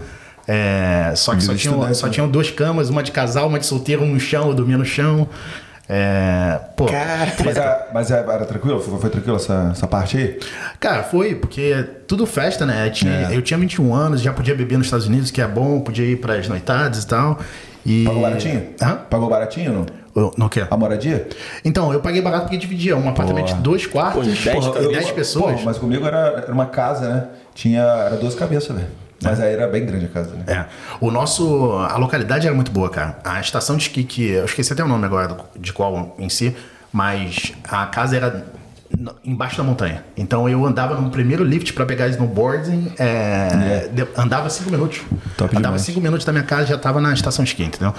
É, 0.46 1.14
só 1.16 1.34
que 1.34 1.42
só 1.42 1.54
tinham, 1.54 1.76
estudante, 1.76 1.96
só 1.96 2.06
né? 2.06 2.12
tinham 2.12 2.28
duas 2.28 2.50
camas, 2.50 2.90
uma 2.90 3.02
de 3.02 3.12
casal, 3.12 3.48
uma 3.48 3.58
de 3.58 3.64
solteiro, 3.64 4.02
um 4.02 4.12
no 4.12 4.20
chão, 4.20 4.48
eu 4.48 4.54
dormia 4.54 4.76
no 4.76 4.84
chão. 4.84 5.26
É, 5.90 6.60
pô, 6.76 6.84
Mas, 7.44 7.56
a- 7.56 7.86
mas 7.94 8.12
a- 8.12 8.18
era 8.18 8.44
tranquilo? 8.44 8.78
Foi, 8.80 8.98
foi 9.00 9.08
tranquilo 9.10 9.36
essa, 9.36 9.70
essa 9.72 9.86
parte 9.86 10.18
aí? 10.18 10.38
Cara, 10.78 11.02
foi, 11.02 11.34
porque 11.34 11.82
tudo 12.06 12.26
festa, 12.26 12.66
né? 12.66 12.86
Eu 12.86 12.92
tinha, 12.92 13.28
eu 13.32 13.40
tinha 13.42 13.56
21 13.58 13.94
anos, 13.94 14.20
já 14.20 14.32
podia 14.32 14.54
beber 14.54 14.76
nos 14.76 14.86
Estados 14.88 15.06
Unidos, 15.06 15.30
que 15.30 15.40
é 15.40 15.46
bom, 15.46 15.80
podia 15.80 16.04
ir 16.04 16.16
para 16.16 16.34
as 16.34 16.46
noitadas 16.46 17.04
e 17.04 17.06
tal. 17.06 17.38
E... 17.86 18.04
Pagou 18.04 18.20
baratinho? 18.20 18.66
Hã? 18.82 18.96
Pagou 19.08 19.30
baratinho 19.30 19.72
não? 19.72 19.86
Eu- 20.14 20.34
Não 20.36 20.48
quer? 20.48 20.66
A 20.70 20.76
moradia? 20.76 21.26
Então, 21.64 21.92
eu 21.92 22.00
paguei 22.00 22.20
barato 22.20 22.42
porque 22.44 22.56
dividia 22.58 22.96
um 22.96 23.08
apartamento 23.08 23.46
de 23.46 23.54
dois 23.54 23.86
quartos, 23.86 24.26
Pô, 24.26 24.30
de 24.32 24.44
dez 24.44 24.56
porra, 24.56 24.72
cabeças. 24.72 24.92
10 24.92 25.10
pessoas. 25.12 25.60
Pô, 25.60 25.64
mas 25.64 25.78
comigo 25.78 26.04
era, 26.06 26.18
era 26.44 26.52
uma 26.52 26.66
casa, 26.66 27.08
né? 27.08 27.24
Tinha. 27.54 27.80
Era 27.82 28.16
12 28.16 28.36
cabeças, 28.36 28.76
velho. 28.76 28.88
Mas 29.22 29.40
aí 29.40 29.52
era 29.52 29.66
bem 29.66 29.84
grande 29.84 30.04
a 30.06 30.08
casa, 30.08 30.30
né? 30.34 30.44
É. 30.46 30.64
O 31.00 31.10
nosso. 31.10 31.72
A 31.90 31.96
localidade 31.96 32.46
era 32.46 32.54
muito 32.54 32.70
boa, 32.70 32.88
cara. 32.88 33.18
A 33.24 33.40
estação 33.40 33.76
de 33.76 33.82
esqui, 33.82 34.04
que. 34.04 34.28
Eu 34.30 34.44
esqueci 34.44 34.72
até 34.72 34.84
o 34.84 34.88
nome 34.88 35.04
agora 35.06 35.36
de 35.58 35.72
qual 35.72 36.14
em 36.18 36.28
si, 36.28 36.56
mas 36.92 37.52
a 37.68 37.86
casa 37.86 38.16
era 38.16 38.46
embaixo 39.24 39.56
da 39.58 39.62
montanha. 39.64 40.04
Então 40.16 40.48
eu 40.48 40.64
andava 40.64 40.94
no 41.00 41.10
primeiro 41.10 41.44
lift 41.44 41.72
para 41.72 41.84
pegar 41.84 42.06
snowboarding, 42.08 42.92
é, 42.98 43.88
de- 43.92 44.06
andava 44.16 44.48
cinco 44.48 44.70
minutos. 44.70 45.00
Top 45.36 45.50
andava 45.50 45.74
demais. 45.74 45.82
cinco 45.82 46.00
minutos 46.00 46.24
da 46.24 46.32
minha 46.32 46.44
casa 46.44 46.66
já 46.66 46.76
estava 46.76 47.00
na 47.00 47.12
estação 47.12 47.44
de 47.44 47.50
esqui, 47.50 47.64
entendeu? 47.64 47.92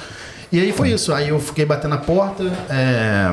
E 0.52 0.60
aí 0.60 0.72
foi 0.72 0.90
isso. 0.90 1.14
Aí 1.14 1.30
eu 1.30 1.40
fiquei 1.40 1.64
batendo 1.66 1.92
na 1.92 1.98
porta, 1.98 2.44
é, 2.70 3.30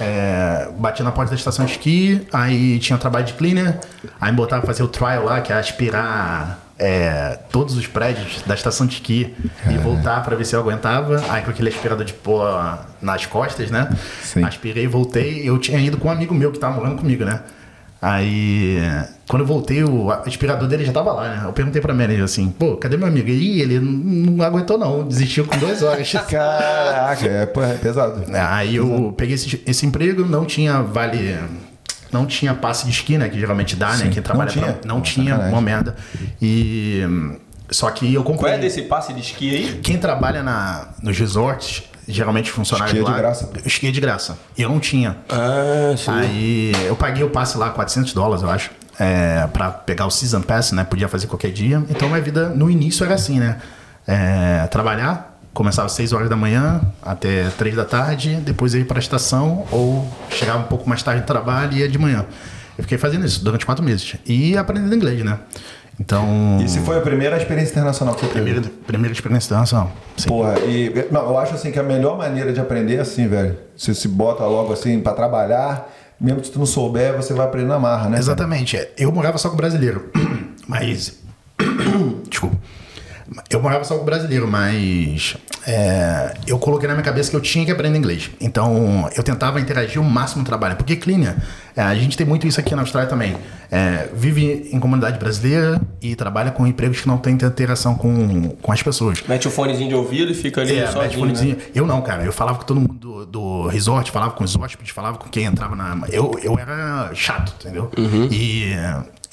é, 0.00 0.68
bati 0.78 1.02
na 1.02 1.10
porta 1.12 1.30
da 1.30 1.36
estação 1.36 1.64
de 1.66 1.72
esqui, 1.72 2.26
aí 2.32 2.78
tinha 2.78 2.96
trabalho 2.98 3.26
de 3.26 3.34
cleaner, 3.34 3.78
aí 4.20 4.30
me 4.30 4.36
botava 4.36 4.62
pra 4.62 4.72
fazer 4.72 4.82
o 4.82 4.88
trial 4.88 5.24
lá, 5.24 5.40
que 5.40 5.52
é 5.52 5.56
aspirar 5.58 6.58
é, 6.78 7.38
todos 7.50 7.76
os 7.76 7.86
prédios 7.86 8.42
da 8.46 8.54
estação 8.54 8.86
de 8.86 8.94
esqui 8.94 9.34
e 9.68 9.76
voltar 9.78 10.22
pra 10.22 10.36
ver 10.36 10.44
se 10.44 10.54
eu 10.54 10.60
aguentava. 10.60 11.22
Aí 11.28 11.42
com 11.42 11.50
aquele 11.50 11.68
aspirador 11.68 12.04
de 12.04 12.12
pó 12.12 12.78
nas 13.02 13.26
costas, 13.26 13.70
né? 13.70 13.88
Sim. 14.22 14.44
Aspirei, 14.44 14.86
voltei. 14.86 15.48
Eu 15.48 15.58
tinha 15.58 15.80
ido 15.80 15.98
com 15.98 16.08
um 16.08 16.10
amigo 16.10 16.34
meu 16.34 16.52
que 16.52 16.58
tava 16.58 16.76
morando 16.76 16.96
comigo, 16.96 17.24
né? 17.24 17.40
Aí, 18.00 18.78
quando 19.26 19.42
eu 19.42 19.46
voltei, 19.46 19.82
o 19.82 20.08
aspirador 20.10 20.68
dele 20.68 20.84
já 20.84 20.92
tava 20.92 21.12
lá, 21.12 21.28
né? 21.28 21.42
Eu 21.44 21.52
perguntei 21.52 21.82
pra 21.82 21.92
manager 21.92 22.22
assim, 22.22 22.48
pô, 22.48 22.76
cadê 22.76 22.96
meu 22.96 23.08
amigo? 23.08 23.28
E 23.28 23.60
ele 23.60 23.80
não 23.80 24.44
aguentou 24.44 24.78
não, 24.78 25.06
desistiu 25.06 25.44
com 25.44 25.58
duas 25.58 25.82
horas. 25.82 26.12
Caraca, 26.30 27.26
é, 27.26 27.42
é 27.42 27.74
pesado. 27.74 28.22
Aí 28.32 28.76
eu 28.76 29.12
peguei 29.16 29.34
esse, 29.34 29.60
esse 29.66 29.84
emprego, 29.84 30.24
não 30.24 30.44
tinha 30.44 30.80
vale. 30.80 31.36
Não 32.12 32.24
tinha 32.26 32.54
passe 32.54 32.84
de 32.84 32.90
esqui, 32.90 33.18
né? 33.18 33.28
Que 33.28 33.38
geralmente 33.38 33.76
dá, 33.76 33.90
né? 33.90 34.04
Sim. 34.04 34.10
Quem 34.10 34.22
trabalha 34.22 34.50
Não 34.50 34.62
pra- 34.62 34.72
tinha? 34.72 34.80
Não 34.84 34.96
Pô, 34.96 35.02
tinha, 35.02 35.24
sacanagem. 35.30 35.52
uma 35.54 35.60
merda. 35.62 35.96
E. 36.40 37.02
Só 37.70 37.90
que 37.90 38.12
eu 38.14 38.22
Qual 38.22 38.34
concluí. 38.34 38.52
é 38.52 38.58
desse 38.58 38.82
passe 38.82 39.12
de 39.12 39.20
esqui 39.20 39.54
aí? 39.54 39.80
Quem 39.82 39.98
trabalha 39.98 40.42
na, 40.42 40.88
nos 41.02 41.18
resorts, 41.18 41.82
geralmente 42.08 42.50
funcionários 42.50 42.94
Esqui 42.96 43.02
é 43.02 43.04
de 43.04 43.10
lá. 43.12 43.18
graça. 43.18 43.50
Esqui 43.66 43.88
é 43.88 43.90
de 43.90 44.00
graça. 44.00 44.38
E 44.56 44.62
eu 44.62 44.70
não 44.70 44.80
tinha. 44.80 45.18
Ah, 45.28 45.94
Aí 46.20 46.72
eu 46.86 46.96
paguei 46.96 47.22
o 47.24 47.28
passe 47.30 47.58
lá, 47.58 47.68
400 47.68 48.14
dólares, 48.14 48.42
eu 48.42 48.48
acho, 48.50 48.70
é, 48.98 49.46
pra 49.52 49.70
pegar 49.70 50.06
o 50.06 50.10
Season 50.10 50.40
Pass, 50.40 50.72
né? 50.72 50.82
Podia 50.82 51.08
fazer 51.08 51.26
qualquer 51.26 51.50
dia. 51.52 51.82
Então 51.90 52.08
minha 52.08 52.22
vida 52.22 52.48
no 52.48 52.70
início 52.70 53.04
era 53.04 53.14
assim, 53.14 53.38
né? 53.38 53.58
É, 54.06 54.66
trabalhar, 54.68 55.27
começava 55.58 55.86
às 55.86 55.92
6 55.92 56.12
horas 56.12 56.30
da 56.30 56.36
manhã 56.36 56.80
até 57.02 57.48
3 57.58 57.74
da 57.74 57.84
tarde, 57.84 58.36
depois 58.36 58.74
ia 58.74 58.84
pra 58.84 59.00
estação 59.00 59.66
ou 59.72 60.08
chegava 60.30 60.60
um 60.60 60.68
pouco 60.68 60.88
mais 60.88 61.02
tarde 61.02 61.22
do 61.22 61.26
trabalho 61.26 61.72
e 61.72 61.80
ia 61.80 61.88
de 61.88 61.98
manhã. 61.98 62.24
Eu 62.78 62.84
fiquei 62.84 62.96
fazendo 62.96 63.26
isso 63.26 63.42
durante 63.42 63.66
quatro 63.66 63.84
meses. 63.84 64.14
E 64.24 64.56
aprendendo 64.56 64.94
inglês, 64.94 65.24
né? 65.24 65.40
Então. 65.98 66.58
E 66.64 66.68
se 66.68 66.78
foi 66.78 66.96
a 66.96 67.00
primeira 67.00 67.36
experiência 67.36 67.72
internacional 67.72 68.14
que 68.14 68.20
você 68.20 68.28
teve? 68.28 68.44
Primeira, 68.44 68.70
primeira 68.86 69.12
experiência 69.12 69.48
internacional. 69.48 69.90
Sim. 70.16 70.28
Porra, 70.28 70.60
e. 70.60 71.08
Não, 71.10 71.22
eu 71.22 71.36
acho 71.36 71.54
assim 71.56 71.72
que 71.72 71.78
a 71.80 71.82
melhor 71.82 72.16
maneira 72.16 72.52
de 72.52 72.60
aprender 72.60 72.94
é 72.94 73.00
assim, 73.00 73.26
velho. 73.26 73.58
Você 73.76 73.92
se 73.92 74.06
bota 74.06 74.44
logo 74.46 74.72
assim 74.72 75.00
pra 75.00 75.12
trabalhar, 75.12 75.92
mesmo 76.20 76.40
que 76.40 76.52
tu 76.52 76.60
não 76.60 76.66
souber, 76.66 77.16
você 77.16 77.34
vai 77.34 77.46
aprender 77.46 77.66
na 77.66 77.80
marra, 77.80 78.04
né? 78.04 78.10
cara? 78.10 78.20
Exatamente. 78.20 78.76
é. 78.76 78.92
Eu 78.96 79.10
morava 79.10 79.36
só 79.38 79.50
com 79.50 79.56
brasileiro. 79.56 80.08
Mas. 80.68 81.18
Desculpa. 82.30 82.56
Eu 83.50 83.60
morava 83.60 83.84
só 83.84 83.98
com 83.98 84.04
brasileiro, 84.04 84.48
mas 84.48 85.36
é, 85.70 86.32
eu 86.46 86.58
coloquei 86.58 86.88
na 86.88 86.94
minha 86.94 87.04
cabeça 87.04 87.28
que 87.28 87.36
eu 87.36 87.42
tinha 87.42 87.62
que 87.62 87.70
aprender 87.70 87.98
inglês. 87.98 88.30
Então 88.40 89.06
eu 89.14 89.22
tentava 89.22 89.60
interagir 89.60 90.00
o 90.00 90.04
máximo 90.04 90.40
no 90.40 90.46
trabalho. 90.46 90.76
Porque 90.76 90.96
cleaner, 90.96 91.36
é, 91.76 91.82
a 91.82 91.94
gente 91.94 92.16
tem 92.16 92.26
muito 92.26 92.46
isso 92.46 92.58
aqui 92.58 92.74
na 92.74 92.80
Austrália 92.80 93.08
também. 93.08 93.36
É, 93.70 94.08
vive 94.14 94.70
em 94.72 94.80
comunidade 94.80 95.18
brasileira 95.18 95.78
e 96.00 96.16
trabalha 96.16 96.50
com 96.50 96.66
empregos 96.66 97.02
que 97.02 97.06
não 97.06 97.18
tem 97.18 97.34
interação 97.34 97.94
com, 97.94 98.48
com 98.62 98.72
as 98.72 98.82
pessoas. 98.82 99.22
Mete 99.28 99.46
o 99.46 99.50
fonezinho 99.50 99.90
de 99.90 99.94
ouvido 99.94 100.32
e 100.32 100.34
fica 100.34 100.62
ali 100.62 100.72
É, 100.78 100.84
mete 100.84 100.92
sozinho. 100.94 101.18
fonezinho. 101.18 101.56
Né? 101.56 101.62
Eu 101.74 101.86
não, 101.86 102.00
cara. 102.00 102.24
Eu 102.24 102.32
falava 102.32 102.56
com 102.58 102.64
todo 102.64 102.80
mundo 102.80 102.94
do, 102.94 103.26
do 103.26 103.66
resort, 103.68 104.10
falava 104.10 104.32
com 104.32 104.44
os 104.44 104.56
hóspedes, 104.56 104.90
falava 104.90 105.18
com 105.18 105.28
quem 105.28 105.44
entrava 105.44 105.76
na. 105.76 105.98
Eu, 106.10 106.38
eu 106.42 106.58
era 106.58 107.10
chato, 107.14 107.52
entendeu? 107.60 107.90
E, 108.30 108.72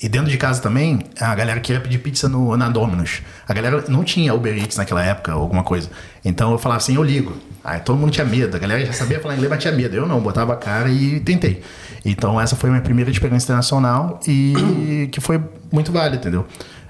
e 0.02 0.10
dentro 0.10 0.30
de 0.30 0.38
casa 0.38 0.62
também, 0.62 1.00
a 1.20 1.34
galera 1.34 1.60
queria 1.60 1.80
pedir 1.80 2.00
pizza 2.00 2.28
no, 2.28 2.56
na 2.58 2.70
Domino's. 2.70 3.22
A 3.48 3.54
galera 3.54 3.84
não 3.88 4.04
tinha 4.04 4.34
Uber 4.34 4.58
Eats 4.58 4.78
naquela 4.78 5.04
época, 5.04 5.32
alguma 5.32 5.64
coisa. 5.64 5.90
Então 6.24 6.52
eu 6.52 6.58
falava 6.58 6.78
assim, 6.78 6.96
eu 6.96 7.04
ligo. 7.04 7.34
Aí 7.64 7.80
todo 7.80 7.98
mundo 7.98 8.12
tinha 8.12 8.26
medo. 8.26 8.56
A 8.56 8.60
galera 8.60 8.86
já 8.86 8.94
sabia 8.94 9.20
falar 9.20 9.36
inglês, 9.36 9.50
mas 9.50 9.62
tinha 9.62 9.74
medo. 9.74 9.96
Eu 9.96 10.06
não, 10.06 10.20
botava 10.20 10.54
a 10.54 10.58
cara 10.58 10.90
e 10.90 11.20
tentei. 11.22 11.64
Então 12.04 12.40
essa 12.40 12.56
foi 12.56 12.70
a 12.70 12.74
minha 12.74 12.84
primeira 12.84 13.10
experiência 13.10 13.46
internacional 13.46 14.20
e 14.28 15.08
que 15.14 15.22
foi 15.22 15.42
muito 15.72 15.92
válida, 15.92 16.18
entendeu? 16.18 16.46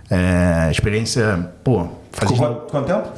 É, 0.10 0.70
experiência, 0.72 1.52
pô, 1.64 1.88
fazia. 2.12 2.38
quanto, 2.38 2.72
quanto 2.72 2.88
tempo? 2.88 3.10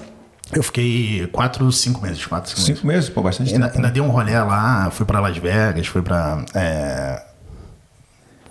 Eu 0.54 0.64
fiquei 0.64 1.28
quatro, 1.28 1.70
cinco 1.72 2.02
meses, 2.02 2.26
quatro, 2.26 2.50
cinco, 2.50 2.62
meses. 2.62 2.76
Cinco 2.76 2.88
meses, 2.88 3.10
pô, 3.10 3.22
bastante 3.22 3.54
Ainda, 3.54 3.68
tempo. 3.68 3.78
ainda 3.78 3.92
dei 3.92 4.02
um 4.02 4.10
rolê 4.10 4.40
lá, 4.40 4.90
fui 4.92 5.06
pra 5.06 5.20
Las 5.20 5.38
Vegas, 5.38 5.88
fui 5.88 6.02
pra. 6.02 6.44
É... 6.54 7.22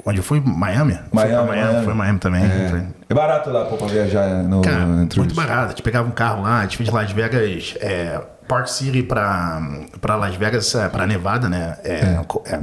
Onde 0.07 0.19
eu 0.19 0.23
fui? 0.23 0.41
Miami? 0.41 0.95
fui 0.95 1.03
pra 1.11 1.21
Miami, 1.25 1.49
Miami, 1.49 1.63
Miami. 1.69 1.85
Fui 1.85 1.95
Miami 1.95 2.19
também. 2.21 2.45
É. 2.45 2.83
é 3.11 3.15
barato 3.15 3.51
lá 3.51 3.65
pô, 3.65 3.77
pra 3.77 3.89
viajar 3.89 4.29
no, 4.45 4.63
Cara, 4.63 4.85
entre 5.03 5.19
muito 5.19 5.33
os- 5.33 5.37
barato. 5.37 5.65
A 5.67 5.69
gente 5.71 5.83
pegava 5.83 6.07
um 6.09 6.13
carro 6.13 6.43
lá, 6.43 6.61
a 6.61 6.63
gente 6.63 6.77
fez 6.77 6.89
de 6.89 6.95
Las 6.95 7.11
Vegas, 7.11 7.75
é, 7.81 8.21
Park 8.49 8.69
City 8.69 9.03
pra, 9.03 9.61
pra 10.01 10.15
Las 10.15 10.37
Vegas, 10.37 10.73
é, 10.77 10.89
pra 10.89 11.07
Nevada, 11.07 11.49
né? 11.49 11.77
É, 11.83 12.21
co- 12.27 12.43
é, 12.47 12.59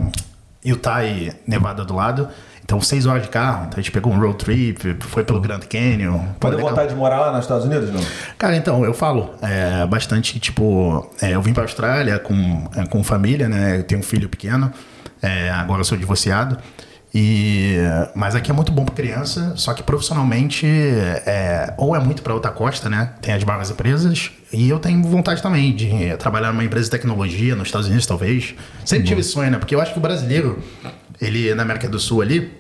Utah 0.66 1.04
e 1.04 1.34
Nevada 1.46 1.84
do 1.84 1.94
lado. 1.94 2.30
Então, 2.64 2.80
seis 2.80 3.06
horas 3.06 3.24
de 3.24 3.28
carro. 3.28 3.66
Então, 3.68 3.74
a 3.78 3.82
gente 3.82 3.92
pegou 3.92 4.14
um 4.14 4.18
road 4.18 4.38
trip, 4.38 4.96
foi 5.02 5.26
pelo 5.26 5.42
Grand 5.42 5.60
Canyon. 5.70 6.18
Pode 6.40 6.56
ter 6.56 6.62
legal. 6.62 6.70
vontade 6.70 6.90
de 6.92 6.96
morar 6.96 7.20
lá 7.20 7.32
nos 7.34 7.42
Estados 7.42 7.66
Unidos, 7.66 7.92
não? 7.92 8.00
Cara, 8.38 8.56
então, 8.56 8.86
eu 8.86 8.94
falo 8.94 9.32
é, 9.42 9.86
bastante, 9.86 10.40
tipo, 10.40 11.12
é, 11.22 11.32
eu 11.32 11.42
vim 11.42 11.52
pra 11.54 11.64
Austrália 11.64 12.18
com, 12.20 12.70
é, 12.78 12.86
com 12.86 13.04
família, 13.04 13.50
né? 13.50 13.80
Eu 13.80 13.84
tenho 13.84 14.00
um 14.00 14.04
filho 14.04 14.30
pequeno, 14.30 14.72
é, 15.22 15.50
agora 15.50 15.82
eu 15.82 15.86
sou 15.86 15.98
divorciado. 15.98 16.58
E, 17.16 17.76
mas 18.16 18.34
aqui 18.34 18.50
é 18.50 18.54
muito 18.54 18.72
bom 18.72 18.84
para 18.84 18.96
criança, 18.96 19.54
só 19.56 19.74
que 19.74 19.84
profissionalmente 19.84 20.66
é, 20.66 21.72
ou 21.78 21.96
é 21.96 22.00
muito 22.00 22.24
para 22.24 22.34
outra 22.34 22.50
costa, 22.50 22.90
né? 22.90 23.14
Tem 23.22 23.34
as 23.36 23.44
maiores 23.44 23.70
empresas 23.70 24.32
e 24.52 24.68
eu 24.68 24.80
tenho 24.80 25.04
vontade 25.04 25.42
também 25.42 25.76
de 25.76 26.18
trabalhar 26.18 26.52
numa 26.52 26.64
empresa 26.64 26.86
de 26.86 26.92
tecnologia 26.92 27.56
nos 27.56 27.68
Estados 27.68 27.88
Unidos, 27.88 28.08
talvez. 28.08 28.56
Sempre 28.84 29.06
tive 29.08 29.22
esse 29.22 29.30
sonho, 29.30 29.52
né? 29.52 29.60
Porque 29.60 29.76
eu 29.76 29.82
acho 29.82 29.92
que 29.94 30.00
o 30.00 30.02
brasileiro, 30.02 30.58
ele 31.22 31.54
na 31.54 31.62
América 31.62 31.88
do 31.88 32.00
Sul 32.00 32.22
ali, 32.24 32.52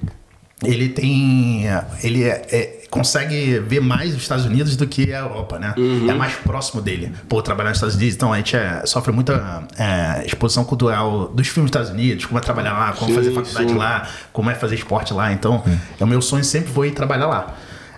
ele 0.63 0.89
tem. 0.89 1.63
Ele 2.03 2.23
é- 2.23 2.41
é- 2.51 2.82
consegue 2.93 3.57
ver 3.59 3.79
mais 3.81 4.15
os 4.15 4.21
Estados 4.21 4.45
Unidos 4.45 4.75
do 4.77 4.85
que 4.85 5.11
a 5.11 5.19
Europa, 5.21 5.57
né? 5.57 5.73
É 6.07 6.13
mais 6.13 6.35
próximo 6.35 6.79
dele. 6.79 7.11
Pô, 7.27 7.41
trabalhar 7.41 7.69
nos 7.69 7.77
Estados 7.77 7.95
Unidos, 7.95 8.15
então 8.15 8.31
a 8.31 8.37
gente 8.37 8.55
é- 8.55 8.85
sofre 8.85 9.11
muita 9.11 9.63
é, 9.79 10.23
exposição 10.27 10.63
cultural 10.63 11.27
dos 11.29 11.47
filmes 11.47 11.71
dos 11.71 11.79
Estados 11.81 11.89
Unidos, 11.89 12.25
como 12.25 12.37
é 12.37 12.41
trabalhar 12.41 12.73
lá, 12.73 12.93
como 12.93 13.09
Sim, 13.09 13.15
fazer 13.15 13.31
faculdade 13.33 13.69
sim. 13.71 13.75
lá, 13.77 14.07
como 14.31 14.49
é 14.51 14.53
fazer 14.53 14.75
esporte 14.75 15.11
lá. 15.11 15.33
Então, 15.33 15.63
é 15.99 16.03
o 16.03 16.07
meu 16.07 16.21
sonho 16.21 16.43
sempre 16.43 16.71
foi 16.71 16.89
ir 16.89 16.91
trabalhar 16.91 17.25
lá. 17.25 17.55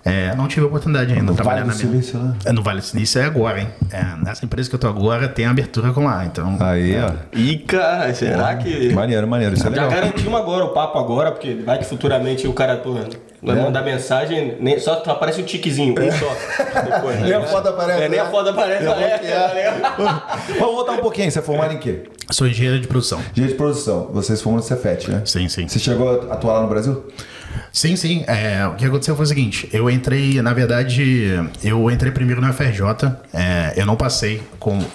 É, 0.07 0.35
não 0.35 0.47
tive 0.47 0.61
a 0.61 0.67
oportunidade 0.67 1.11
ainda 1.11 1.31
de 1.31 1.35
trabalhar 1.35 1.63
Vale 1.65 1.69
na 1.71 1.73
minha. 1.75 1.87
Silício 2.03 2.19
lá? 2.23 2.35
É, 2.45 2.51
no 2.53 2.61
Vale 2.61 2.79
do 2.79 2.85
Silício 2.85 3.19
é 3.19 3.25
agora, 3.25 3.59
hein? 3.59 3.67
É, 3.91 4.03
nessa 4.23 4.45
empresa 4.45 4.69
que 4.69 4.75
eu 4.75 4.79
tô 4.79 4.87
agora 4.87 5.27
tem 5.27 5.47
abertura 5.47 5.91
com 5.93 6.03
lá, 6.05 6.23
então. 6.25 6.55
Aí, 6.59 6.95
ó. 7.01 7.11
Ih, 7.35 7.57
cara, 7.57 8.13
será 8.13 8.55
que. 8.55 8.93
Maneiro, 8.93 9.27
maneiro. 9.27 9.55
Isso 9.55 9.63
é 9.67 9.71
Já 9.71 9.83
legal. 9.83 9.89
garantimos 9.89 10.39
agora 10.39 10.63
o 10.63 10.69
papo 10.69 10.99
agora, 10.99 11.31
porque 11.31 11.55
vai 11.55 11.79
que 11.79 11.85
futuramente 11.85 12.47
o 12.47 12.53
cara 12.53 12.77
pô, 12.77 12.93
vai 13.41 13.57
É. 13.57 13.61
mandar 13.63 13.81
mensagem, 13.81 14.55
nem, 14.59 14.79
só 14.79 15.01
aparece 15.07 15.41
um 15.41 15.43
tiquezinho, 15.43 15.95
um 15.99 16.11
só. 16.11 16.81
Depois, 16.83 17.19
Nem 17.21 17.33
a 17.33 17.41
foto 17.41 17.69
aparece, 17.69 18.03
É, 18.03 18.09
nem 18.09 18.19
a 18.19 18.25
né? 18.25 18.29
foto 18.29 18.49
aparece. 18.49 18.85
É, 18.87 18.89
é, 18.89 19.73
Vamos 20.59 20.75
voltar 20.75 20.91
um 20.93 20.97
pouquinho. 20.97 21.31
Você 21.31 21.39
é 21.39 21.41
formado 21.41 21.73
em 21.73 21.79
quê? 21.79 22.03
Sou 22.29 22.47
engenheiro 22.47 22.79
de 22.79 22.87
produção. 22.87 23.19
Dia 23.33 23.47
de 23.47 23.55
produção. 23.55 24.09
Você 24.13 24.35
se 24.37 24.43
formou 24.43 24.61
no 24.61 24.67
Cefet, 24.67 25.09
né? 25.09 25.23
Sim, 25.25 25.49
sim. 25.49 25.67
Você 25.67 25.79
chegou 25.79 26.29
a 26.29 26.33
atuar 26.33 26.53
lá 26.55 26.61
no 26.61 26.67
Brasil? 26.67 27.05
Sim, 27.71 27.95
sim. 27.95 28.23
É, 28.27 28.65
o 28.67 28.75
que 28.75 28.85
aconteceu 28.85 29.15
foi 29.15 29.25
o 29.25 29.27
seguinte: 29.27 29.69
eu 29.71 29.89
entrei, 29.89 30.41
na 30.41 30.53
verdade, 30.53 31.33
eu 31.63 31.89
entrei 31.91 32.11
primeiro 32.11 32.41
na 32.41 32.53
FRJ. 32.53 32.81
é, 33.33 33.73
eu 33.75 33.85
não 33.85 33.95
passei 33.95 34.41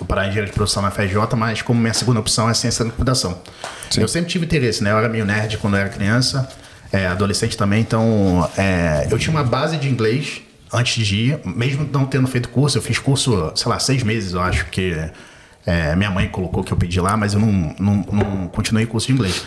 para 0.09 0.23
engenharia 0.27 0.47
de 0.47 0.53
produção 0.53 0.83
na 0.83 0.91
FRJ, 0.91 1.17
mas 1.37 1.63
como 1.63 1.81
minha 1.81 1.95
segunda 1.95 2.21
opção 2.21 2.49
é 2.49 2.55
ciência 2.55 2.85
da 2.85 2.91
computação. 2.91 3.41
Eu 3.97 4.09
sempre 4.09 4.31
tive 4.31 4.45
interesse, 4.45 4.83
né? 4.83 4.91
Eu 4.93 4.99
era 4.99 5.09
meio 5.09 5.25
nerd 5.25 5.59
quando 5.59 5.75
eu 5.75 5.81
era 5.81 5.89
criança, 5.89 6.49
é, 6.93 7.07
adolescente 7.07 7.57
também, 7.57 7.81
então 7.81 8.49
é, 8.57 9.07
eu 9.11 9.19
tinha 9.19 9.31
uma 9.35 9.45
base 9.45 9.77
de 9.77 9.89
inglês 9.89 10.43
antes 10.73 11.05
de 11.05 11.17
ir, 11.17 11.41
mesmo 11.45 11.89
não 11.93 12.07
tendo 12.07 12.29
feito 12.29 12.49
curso. 12.49 12.79
Eu 12.79 12.83
fiz 12.83 12.99
curso, 12.99 13.53
sei 13.55 13.71
lá, 13.71 13.79
seis 13.79 14.03
meses, 14.03 14.33
eu 14.33 14.41
acho 14.41 14.67
que 14.67 14.97
é, 15.67 15.95
minha 15.97 16.11
mãe 16.11 16.29
colocou 16.29 16.63
que 16.65 16.73
eu 16.73 16.77
pedi 16.77 17.01
lá, 17.01 17.17
mas 17.17 17.35
eu 17.35 17.41
não, 17.41 17.75
não, 17.79 17.95
não 18.13 18.49
continuei 18.49 18.87
curso 18.87 19.09
de 19.09 19.13
inglês. 19.13 19.45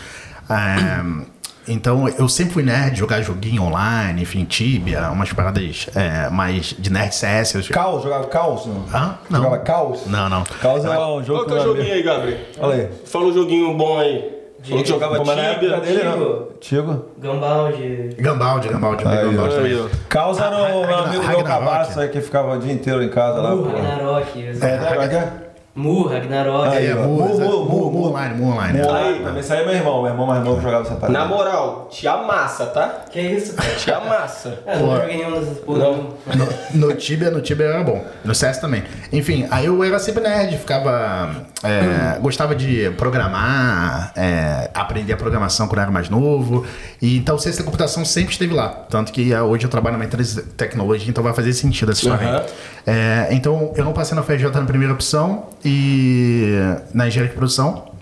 É, 0.48 1.33
então, 1.66 2.08
eu 2.08 2.28
sempre 2.28 2.52
fui 2.52 2.62
nerd, 2.62 2.98
jogar 2.98 3.22
joguinho 3.22 3.62
online, 3.62 4.22
enfim, 4.22 4.44
Tibia, 4.44 5.10
umas 5.10 5.32
paradas 5.32 5.86
é, 5.94 6.28
mais 6.28 6.74
de 6.78 6.92
nerd 6.92 7.14
CS. 7.14 7.54
Eu... 7.54 7.62
Caos, 7.72 8.02
jogava 8.02 8.26
Caos? 8.26 8.66
Não? 8.66 8.84
Hã? 8.92 9.18
Não. 9.30 9.42
Jogava 9.42 9.58
Caos? 9.62 10.06
Não, 10.06 10.28
não. 10.28 10.44
Caos 10.60 10.84
é 10.84 10.98
um 10.98 11.24
jogo 11.24 11.44
Qual 11.44 11.46
que 11.46 11.52
é 11.52 11.56
o 11.56 11.62
joguinho 11.62 11.94
aí, 11.94 12.02
Gabriel? 12.02 12.38
Olha 12.58 12.74
aí. 12.74 12.88
Fala 13.06 13.24
um 13.26 13.32
joguinho 13.32 13.74
bom 13.74 13.98
aí. 13.98 14.34
Falou 14.64 14.82
que 14.82 14.88
jogava 14.88 15.16
é 15.16 15.54
Tibia. 15.54 15.80
dele? 15.80 16.00
Tigo. 16.00 16.48
Tigo? 16.60 17.04
Gambaldi. 17.18 18.16
Gambaldi, 18.18 18.68
Gambaldi, 18.68 19.06
Aí, 19.06 19.24
Gambaldi. 19.26 19.56
Aí, 19.56 19.80
ó. 19.80 19.88
Caos 20.08 20.38
era 20.38 20.56
o 20.56 20.84
amigo 20.84 21.22
Ragnarok. 21.22 21.44
cabaço 21.44 22.00
aí 22.00 22.08
que 22.08 22.20
ficava 22.22 22.56
o 22.56 22.58
dia 22.58 22.72
inteiro 22.72 23.02
em 23.02 23.10
casa 23.10 23.42
lá. 23.42 23.54
Uh, 23.54 23.62
pô. 23.62 23.76
Ragnarok. 23.76 24.42
É, 24.42 24.52
né? 24.52 25.43
Mu, 25.76 26.06
Ragnarok. 26.06 26.68
Aí, 26.68 26.86
É, 26.86 26.94
ó. 26.94 27.02
Mu, 27.02 27.16
Mu, 27.28 27.64
Mu, 27.64 27.90
Mu, 27.90 28.08
online, 28.10 28.34
Mu 28.36 28.52
online. 28.52 28.78
Mu 28.78 28.88
online 28.88 29.18
também. 29.24 29.42
Aí 29.50 29.58
é 29.60 29.64
meu 29.66 29.74
irmão, 29.74 30.02
meu 30.02 30.10
irmão 30.12 30.26
mais 30.26 30.44
novo 30.44 30.60
jogava 30.62 30.84
essa 30.86 30.94
parada. 30.94 31.18
Na 31.18 31.24
moral, 31.26 31.88
te 31.90 32.06
amassa, 32.06 32.66
tá? 32.66 33.04
Que 33.10 33.20
isso, 33.20 33.54
cara? 33.54 33.74
Te 33.74 33.90
amassa. 33.90 34.58
É, 34.66 34.78
não 34.78 34.96
joguei 34.96 35.16
nenhum 35.16 35.32
dessas 35.40 35.58
porra. 35.58 35.78
Não. 35.80 36.14
No, 36.72 36.86
no 36.88 36.94
Tibia, 36.94 37.30
no 37.30 37.40
Tibia 37.40 37.66
era 37.66 37.82
bom. 37.82 38.04
No 38.24 38.32
CS 38.34 38.58
também. 38.58 38.84
Enfim, 39.12 39.48
aí 39.50 39.66
eu 39.66 39.82
era 39.82 39.98
sempre 39.98 40.22
nerd, 40.22 40.56
ficava. 40.58 41.44
é, 41.64 42.20
Gostava 42.20 42.54
de 42.54 42.90
programar, 42.96 44.12
é, 44.16 44.70
aprender 44.72 45.12
a 45.12 45.16
programação 45.16 45.66
quando 45.66 45.78
eu 45.78 45.82
era 45.82 45.90
mais 45.90 46.08
novo. 46.08 46.64
E 47.02 47.16
então 47.18 47.36
ciência 47.36 47.60
da 47.62 47.64
computação 47.64 48.04
sempre 48.04 48.30
esteve 48.32 48.54
lá. 48.54 48.68
Tanto 48.68 49.12
que 49.12 49.32
é, 49.32 49.42
hoje 49.42 49.64
eu 49.64 49.70
trabalho 49.70 49.96
numa 49.96 50.04
empresa 50.06 50.40
de 50.40 50.48
tecnologia, 50.50 51.10
então 51.10 51.22
vai 51.24 51.34
fazer 51.34 51.52
sentido 51.52 51.90
essa 51.90 52.00
história. 52.02 52.28
aí. 52.28 52.34
Aham. 52.34 52.44
É, 52.86 53.28
então 53.30 53.72
eu 53.76 53.84
não 53.84 53.92
passei 53.94 54.14
na 54.14 54.22
FJ 54.22 54.50
na 54.50 54.66
primeira 54.66 54.92
opção 54.92 55.46
e 55.64 56.52
na 56.92 57.08
engenharia 57.08 57.30
de 57.30 57.36
produção. 57.36 57.92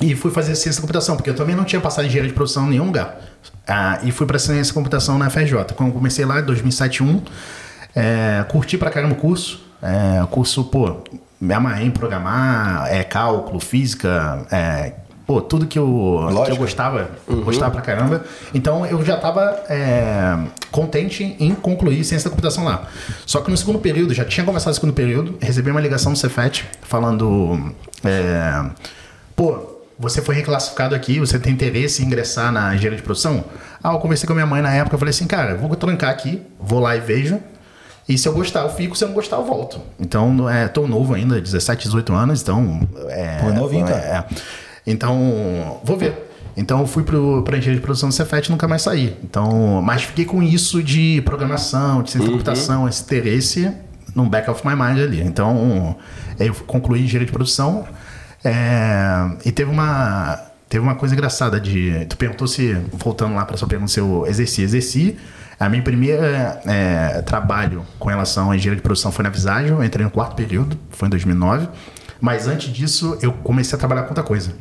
E 0.00 0.14
fui 0.14 0.30
fazer 0.30 0.54
ciência 0.54 0.80
da 0.80 0.82
computação, 0.82 1.14
porque 1.14 1.28
eu 1.28 1.34
também 1.34 1.54
não 1.54 1.64
tinha 1.64 1.80
passado 1.80 2.06
engenharia 2.06 2.30
de 2.30 2.34
produção 2.34 2.66
em 2.66 2.70
nenhum 2.70 2.86
lugar. 2.86 3.20
Ah, 3.66 3.98
e 4.02 4.10
fui 4.10 4.26
para 4.26 4.38
ciência 4.38 4.72
da 4.72 4.74
computação 4.74 5.18
na 5.18 5.28
FRJ. 5.28 5.74
Quando 5.76 5.92
comecei 5.92 6.24
lá 6.24 6.40
em 6.40 6.44
2007, 6.44 7.02
2001, 7.02 7.22
é, 7.94 8.44
curti 8.48 8.78
pra 8.78 8.90
caramba 8.90 9.14
o 9.14 9.16
curso. 9.16 9.62
É, 9.82 10.22
o 10.22 10.26
curso, 10.26 10.64
pô, 10.64 11.04
me 11.40 11.54
amarrei 11.54 11.86
em 11.86 11.90
programar, 11.90 12.86
é, 12.90 13.02
cálculo, 13.02 13.60
física, 13.60 14.46
é, 14.50 14.92
pô, 15.26 15.40
tudo 15.40 15.66
que 15.66 15.78
eu, 15.78 16.28
que 16.44 16.50
eu 16.50 16.56
gostava, 16.56 17.10
gostava 17.44 17.70
pra 17.70 17.80
caramba. 17.80 18.24
Então 18.52 18.84
eu 18.84 19.02
já 19.04 19.16
tava 19.16 19.62
é, 19.68 20.36
contente 20.70 21.36
em 21.38 21.54
concluir 21.54 22.04
ciência 22.04 22.28
da 22.28 22.30
computação 22.30 22.64
lá. 22.64 22.88
Só 23.26 23.40
que 23.40 23.50
no 23.50 23.56
segundo 23.56 23.78
período, 23.78 24.14
já 24.14 24.24
tinha 24.24 24.44
começado 24.44 24.72
o 24.72 24.74
segundo 24.74 24.92
período, 24.92 25.36
recebi 25.40 25.70
uma 25.70 25.80
ligação 25.80 26.12
do 26.12 26.18
Cefet 26.18 26.64
falando. 26.82 27.74
É, 28.04 28.70
pô, 29.34 29.80
você 29.98 30.22
foi 30.22 30.34
reclassificado 30.34 30.94
aqui, 30.94 31.18
você 31.18 31.38
tem 31.38 31.52
interesse 31.52 32.02
em 32.02 32.06
ingressar 32.06 32.50
na 32.50 32.74
engenharia 32.74 32.96
de 32.96 33.02
produção? 33.02 33.44
Ah, 33.82 33.92
eu 33.92 33.98
conversei 33.98 34.26
com 34.26 34.32
a 34.32 34.36
minha 34.36 34.46
mãe 34.46 34.62
na 34.62 34.72
época, 34.72 34.94
eu 34.94 34.98
falei 34.98 35.10
assim, 35.10 35.26
cara, 35.26 35.56
vou 35.56 35.74
trancar 35.76 36.10
aqui, 36.10 36.42
vou 36.58 36.80
lá 36.80 36.96
e 36.96 37.00
vejo. 37.00 37.38
E 38.08 38.16
se 38.18 38.26
eu 38.26 38.32
gostar, 38.32 38.62
eu 38.62 38.70
fico, 38.70 38.96
se 38.96 39.04
eu 39.04 39.08
não 39.08 39.14
gostar, 39.14 39.36
eu 39.36 39.44
volto. 39.44 39.80
Então, 39.98 40.48
é, 40.48 40.66
tô 40.66 40.88
novo 40.88 41.14
ainda, 41.14 41.40
17, 41.40 41.84
18 41.84 42.12
anos, 42.12 42.42
então. 42.42 42.80
É, 43.08 43.36
Pô, 43.38 43.50
novinho, 43.50 43.86
cara. 43.86 44.26
é. 44.30 44.34
Então, 44.86 45.80
vou 45.84 45.96
ver. 45.96 46.29
Então, 46.56 46.80
eu 46.80 46.86
fui 46.86 47.02
pro, 47.02 47.42
pra 47.42 47.56
engenharia 47.56 47.80
de 47.80 47.84
produção 47.84 48.08
do 48.08 48.14
Cefet 48.14 48.46
e 48.48 48.50
nunca 48.50 48.66
mais 48.68 48.82
saí. 48.82 49.16
Então, 49.24 49.80
mas 49.82 50.02
fiquei 50.02 50.24
com 50.24 50.42
isso 50.42 50.82
de 50.82 51.22
programação, 51.24 52.02
de 52.02 52.10
ciência 52.10 52.20
Uhum. 52.30 52.36
da 52.38 52.44
computação, 52.44 52.88
esse 52.88 53.02
interesse 53.02 53.70
no 54.14 54.26
back 54.28 54.50
of 54.50 54.66
my 54.66 54.74
mind 54.74 54.98
ali. 54.98 55.20
Então, 55.22 55.96
eu 56.38 56.52
concluí 56.66 57.02
engenharia 57.04 57.26
de 57.26 57.32
produção. 57.32 57.84
é, 58.44 59.30
e 59.44 59.52
teve 59.52 59.70
uma, 59.70 60.38
teve 60.68 60.82
uma 60.82 60.94
coisa 60.94 61.14
engraçada 61.14 61.60
de. 61.60 62.04
Tu 62.06 62.16
perguntou 62.16 62.46
se, 62.48 62.72
voltando 62.92 63.34
lá 63.34 63.44
para 63.44 63.56
sua 63.56 63.68
pergunta, 63.68 63.90
se 63.92 64.00
eu 64.00 64.24
exerci. 64.26 64.62
Exerci. 64.62 65.16
A 65.58 65.68
minha 65.68 65.82
primeira 65.82 66.60
é, 66.66 67.20
trabalho 67.22 67.84
com 67.98 68.08
relação 68.08 68.50
à 68.50 68.56
engenharia 68.56 68.76
de 68.76 68.82
produção 68.82 69.12
foi 69.12 69.22
na 69.22 69.28
Visagem. 69.28 69.68
Eu 69.72 69.84
entrei 69.84 70.04
no 70.04 70.10
quarto 70.10 70.34
período, 70.34 70.76
foi 70.90 71.06
em 71.06 71.10
2009. 71.10 71.68
Mas 72.18 72.46
antes 72.48 72.72
disso, 72.72 73.18
eu 73.20 73.32
comecei 73.32 73.76
a 73.76 73.78
trabalhar 73.78 74.02
com 74.04 74.08
outra 74.08 74.24
coisa. 74.24 74.52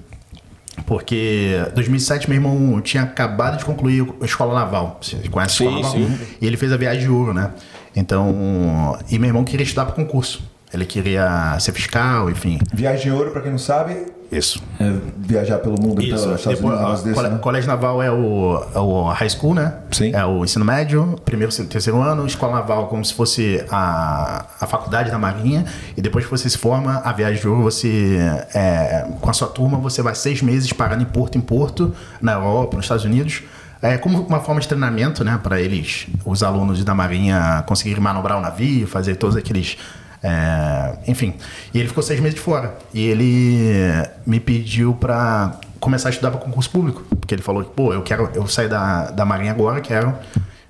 Porque 0.90 1.52
2007 1.76 2.28
meu 2.28 2.38
irmão 2.40 2.82
tinha 2.82 3.04
acabado 3.04 3.60
de 3.60 3.64
concluir 3.64 4.04
a 4.20 4.26
escola 4.26 4.56
naval. 4.56 4.98
Você 5.00 5.18
conhece 5.30 5.54
a 5.54 5.58
Sim, 5.70 5.80
escola 5.80 6.00
naval? 6.00 6.18
sim. 6.18 6.26
E 6.42 6.48
ele 6.48 6.58
fez 6.58 6.74
a 6.74 6.78
viagem 6.78 7.04
de 7.04 7.10
ouro, 7.10 7.32
né? 7.32 7.52
Então, 7.96 8.98
e 9.08 9.20
meu 9.20 9.28
irmão 9.28 9.44
queria 9.44 9.64
estudar 9.64 9.86
para 9.86 9.94
concurso. 9.94 10.42
Ele 10.74 10.88
queria 10.88 11.56
ser 11.60 11.74
fiscal, 11.74 12.28
enfim. 12.28 12.58
Viagem 12.74 13.04
de 13.04 13.12
ouro, 13.12 13.30
pra 13.30 13.40
quem 13.42 13.52
não 13.52 13.60
sabe, 13.60 14.08
Isso. 14.32 14.62
é 14.80 14.94
viajar 15.18 15.58
pelo 15.60 15.82
mundo, 15.82 16.02
Isso. 16.02 16.24
pelos 16.24 16.40
Estados 16.40 16.60
Depois, 16.60 16.80
Unidos, 16.80 17.04
desse, 17.04 17.16
cole- 17.16 17.30
né? 17.30 17.38
Colégio 17.40 17.68
Naval 17.70 18.04
é 18.04 18.12
o, 18.12 18.64
é 18.76 18.80
o 18.80 19.04
high 19.10 19.30
school, 19.30 19.56
né? 19.56 19.74
Sim. 19.92 20.12
É 20.14 20.24
o 20.26 20.44
ensino 20.44 20.64
médio, 20.64 21.16
primeiro, 21.26 21.52
terceiro 21.66 22.00
ano. 22.02 22.26
Escola 22.28 22.54
Naval 22.58 22.88
como 22.88 23.04
se 23.04 23.14
fosse 23.14 23.64
a, 23.72 24.46
a 24.62 24.68
faculdade 24.68 25.10
da 25.10 25.18
Marinha. 25.18 25.66
E 25.98 26.02
depois 26.02 26.26
que 26.26 26.32
você 26.32 26.50
se 26.50 26.58
forma, 26.58 27.02
a 27.04 27.12
viagem 27.12 27.42
de 27.42 27.48
ouro, 27.48 27.64
você, 27.64 28.18
é, 28.54 29.08
com 29.20 29.30
a 29.30 29.34
sua 29.34 29.48
turma, 29.48 29.78
você 29.80 30.02
vai 30.02 30.14
seis 30.14 30.42
meses 30.42 30.72
parando 30.74 31.02
em 31.02 31.08
porto 31.08 31.38
em 31.38 31.42
porto, 31.42 31.94
na 32.22 32.34
Europa, 32.34 32.76
nos 32.78 32.86
Estados 32.86 33.06
Unidos. 33.06 33.42
É 33.82 33.98
como 33.98 34.22
uma 34.24 34.42
forma 34.42 34.60
de 34.60 34.68
treinamento, 34.68 35.24
né? 35.24 35.40
Para 35.42 35.60
eles, 35.62 36.06
os 36.26 36.44
alunos 36.44 36.84
da 36.84 36.94
Marinha, 36.94 37.64
conseguirem 37.66 38.04
manobrar 38.04 38.38
o 38.38 38.42
navio, 38.42 38.86
fazer 38.86 39.16
todos 39.16 39.38
aqueles 39.38 39.78
é, 40.22 40.98
enfim, 41.08 41.34
e 41.74 41.80
ele 41.80 41.88
ficou 41.88 42.04
seis 42.04 42.20
meses 42.20 42.36
de 42.36 42.42
fora. 42.42 42.78
E 42.94 43.08
ele 43.08 43.84
me 44.26 44.40
pediu 44.40 44.94
pra 44.94 45.60
começar 45.80 46.10
a 46.10 46.12
estudar 46.12 46.32
para 46.32 46.40
concurso 46.40 46.70
público. 46.70 47.04
Porque 47.20 47.34
ele 47.34 47.42
falou 47.42 47.64
que, 47.64 47.72
pô, 47.72 47.94
eu 47.94 48.02
quero, 48.02 48.30
eu 48.34 48.48
saí 48.48 48.68
da, 48.68 49.12
da 49.12 49.26
Marinha 49.26 49.52
agora, 49.52 49.80
quero. 49.82 50.14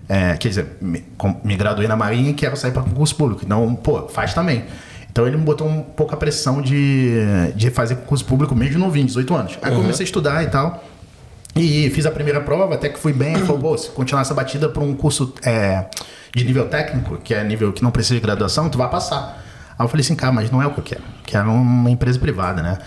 é, 0.07 0.35
quer 0.37 0.49
dizer, 0.49 0.77
me, 0.81 1.03
me 1.43 1.55
graduei 1.55 1.87
na 1.87 1.95
Marinha 1.95 2.31
e 2.31 2.33
quero 2.33 2.55
sair 2.55 2.71
para 2.71 2.83
concurso 2.83 3.15
público. 3.15 3.41
Então, 3.43 3.75
pô, 3.75 4.07
faz 4.07 4.33
também. 4.33 4.65
Então 5.11 5.25
ele 5.27 5.37
me 5.37 5.43
botou 5.43 5.67
um 5.67 5.81
pouco 5.81 6.13
a 6.13 6.17
pressão 6.17 6.61
de, 6.61 7.15
de 7.55 7.71
fazer 7.71 7.95
concurso 7.95 8.23
público 8.25 8.55
mesmo 8.55 8.79
novinho, 8.79 9.07
18 9.07 9.35
anos. 9.35 9.59
Aí 9.61 9.75
comecei 9.75 10.03
a 10.03 10.05
estudar 10.05 10.43
e 10.43 10.47
tal. 10.47 10.83
E 11.55 11.89
fiz 11.89 12.05
a 12.05 12.11
primeira 12.11 12.39
prova, 12.41 12.75
até 12.75 12.89
que 12.89 12.99
fui 12.99 13.11
bem. 13.11 13.33
Ele 13.33 13.45
falou, 13.45 13.61
pô, 13.61 13.77
se 13.77 13.89
continuar 13.89 14.21
essa 14.21 14.33
batida 14.33 14.69
para 14.69 14.83
um 14.83 14.93
curso 14.95 15.33
é, 15.43 15.85
de 16.33 16.43
nível 16.43 16.67
técnico, 16.67 17.17
que 17.17 17.33
é 17.33 17.43
nível 17.43 17.73
que 17.73 17.83
não 17.83 17.91
precisa 17.91 18.15
de 18.15 18.21
graduação, 18.21 18.69
tu 18.69 18.77
vai 18.77 18.89
passar. 18.89 19.43
Aí 19.77 19.83
eu 19.83 19.87
falei 19.87 20.01
assim, 20.01 20.15
cara, 20.15 20.31
mas 20.31 20.51
não 20.51 20.61
é 20.61 20.67
o 20.67 20.71
que 20.71 20.79
eu 20.79 20.83
quero. 20.83 21.03
Quero 21.25 21.51
uma 21.51 21.89
empresa 21.89 22.19
privada, 22.19 22.61
né? 22.61 22.77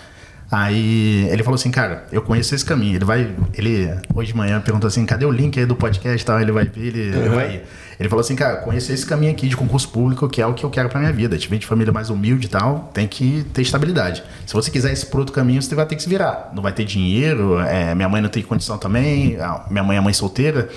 Aí 0.51 1.27
ele 1.31 1.41
falou 1.41 1.55
assim, 1.55 1.71
cara, 1.71 2.05
eu 2.11 2.21
conheço 2.21 2.53
esse 2.53 2.63
caminho. 2.63 2.95
Ele 2.95 3.05
vai. 3.05 3.35
Ele 3.55 3.91
hoje 4.13 4.31
de 4.31 4.37
manhã 4.37 4.61
perguntou 4.61 4.87
assim, 4.87 5.03
cadê 5.05 5.25
o 5.25 5.31
link 5.31 5.59
aí 5.59 5.65
do 5.65 5.75
podcast 5.75 6.21
e 6.21 6.25
tal? 6.25 6.39
Ele 6.39 6.51
vai 6.51 6.65
ver, 6.65 6.85
ele, 6.85 6.99
ele 6.99 7.29
vai 7.29 7.55
ir. 7.55 7.63
Ele 7.99 8.09
falou 8.09 8.21
assim, 8.21 8.35
cara, 8.35 8.57
conheço 8.57 8.91
esse 8.91 9.05
caminho 9.05 9.31
aqui 9.31 9.47
de 9.47 9.55
concurso 9.55 9.89
público, 9.89 10.27
que 10.27 10.41
é 10.41 10.47
o 10.47 10.53
que 10.53 10.63
eu 10.63 10.69
quero 10.69 10.89
pra 10.89 10.99
minha 10.99 11.11
vida. 11.11 11.37
Tive 11.37 11.57
de 11.57 11.65
família 11.65 11.93
mais 11.93 12.09
humilde 12.09 12.47
e 12.47 12.49
tal, 12.49 12.89
tem 12.93 13.07
que 13.07 13.45
ter 13.53 13.61
estabilidade. 13.61 14.23
Se 14.45 14.53
você 14.53 14.71
quiser 14.71 14.91
esse 14.91 15.05
por 15.05 15.19
outro 15.19 15.33
caminho, 15.33 15.61
você 15.61 15.73
vai 15.75 15.85
ter 15.85 15.95
que 15.95 16.03
se 16.03 16.09
virar. 16.09 16.51
Não 16.53 16.63
vai 16.63 16.71
ter 16.71 16.85
dinheiro, 16.85 17.59
é, 17.59 17.93
minha 17.95 18.09
mãe 18.09 18.21
não 18.21 18.29
tem 18.29 18.43
condição 18.43 18.77
também, 18.77 19.37
minha 19.69 19.83
mãe 19.83 19.97
é 19.97 20.01
mãe 20.01 20.13
solteira. 20.13 20.69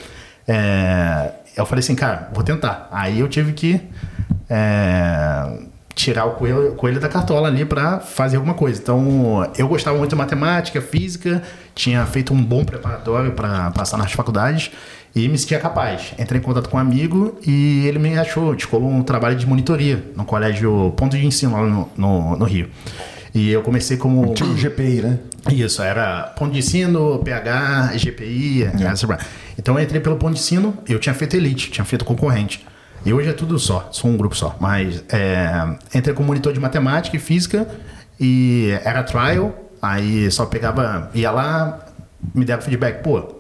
É, 0.47 1.33
eu 1.57 1.67
falei 1.67 1.81
assim, 1.81 1.95
cara, 1.95 2.31
vou 2.33 2.45
tentar. 2.45 2.89
Aí 2.93 3.19
eu 3.19 3.29
tive 3.29 3.53
que 3.53 3.81
é, 4.49 5.59
tirar 5.95 6.27
o 6.27 6.33
coelho, 6.33 6.75
coelho 6.75 7.01
da 7.01 7.09
cartola 7.09 7.49
ali 7.49 7.65
para 7.65 7.99
fazer 8.01 8.37
alguma 8.37 8.55
coisa. 8.55 8.81
Então, 8.81 9.51
eu 9.57 9.67
gostava 9.67 9.97
muito 9.97 10.11
de 10.11 10.17
matemática, 10.17 10.81
física, 10.81 11.43
tinha 11.75 12.05
feito 12.05 12.35
um 12.35 12.43
bom 12.43 12.65
preparatório 12.65 13.33
para 13.33 13.71
passar 13.71 13.97
nas 13.97 14.13
faculdades 14.13 14.71
e 15.17 15.29
me 15.29 15.37
sentia 15.39 15.59
capaz. 15.59 16.13
Entrei 16.19 16.39
em 16.39 16.43
contato 16.45 16.69
com 16.69 16.77
um 16.77 16.81
amigo 16.81 17.39
e 17.47 17.87
ele 17.87 17.99
me 17.99 18.17
achou, 18.19 18.55
descolou 18.55 18.91
um 18.91 19.03
trabalho 19.03 19.35
de 19.35 19.47
monitoria 19.47 20.05
no 20.15 20.25
colégio 20.25 20.93
Ponto 20.97 21.17
de 21.17 21.25
Ensino 21.27 21.53
lá 21.53 21.63
no, 21.67 21.89
no, 21.97 22.37
no 22.37 22.45
Rio. 22.45 22.69
E 23.35 23.51
eu 23.51 23.63
comecei 23.63 23.97
como. 23.97 24.33
Tipo 24.35 24.55
GPI, 24.55 25.03
né? 25.03 25.19
Isso, 25.51 25.83
era 25.83 26.23
ponto 26.39 26.53
de 26.53 26.59
ensino, 26.59 27.19
PH, 27.25 27.93
GPI, 27.97 28.65
essa- 28.65 29.19
Então 29.59 29.79
eu 29.79 29.85
entrei 29.85 30.01
pelo 30.01 30.17
ponto 30.17 30.35
de 30.35 30.41
ensino, 30.41 30.77
eu 30.89 30.99
tinha 30.99 31.15
feito 31.15 31.37
elite, 31.37 31.71
tinha 31.71 31.85
feito 31.85 32.05
concorrente. 32.05 32.67
E 33.05 33.13
hoje 33.13 33.29
é 33.29 33.33
tudo 33.33 33.59
só, 33.59 33.89
sou 33.93 34.11
um 34.11 34.17
grupo 34.17 34.35
só. 34.35 34.57
Mas 34.59 35.05
é, 35.11 35.49
entrei 35.95 36.15
como 36.15 36.27
monitor 36.29 36.53
de 36.53 36.59
matemática 36.61 37.17
e 37.17 37.21
física 37.21 37.69
e 38.19 38.71
era 38.85 39.03
trial, 39.03 39.55
aí 39.81 40.31
só 40.31 40.47
pegava, 40.47 41.11
ia 41.15 41.31
lá, 41.31 41.87
me 42.35 42.45
deram 42.45 42.63
feedback, 42.63 43.03
pô, 43.03 43.36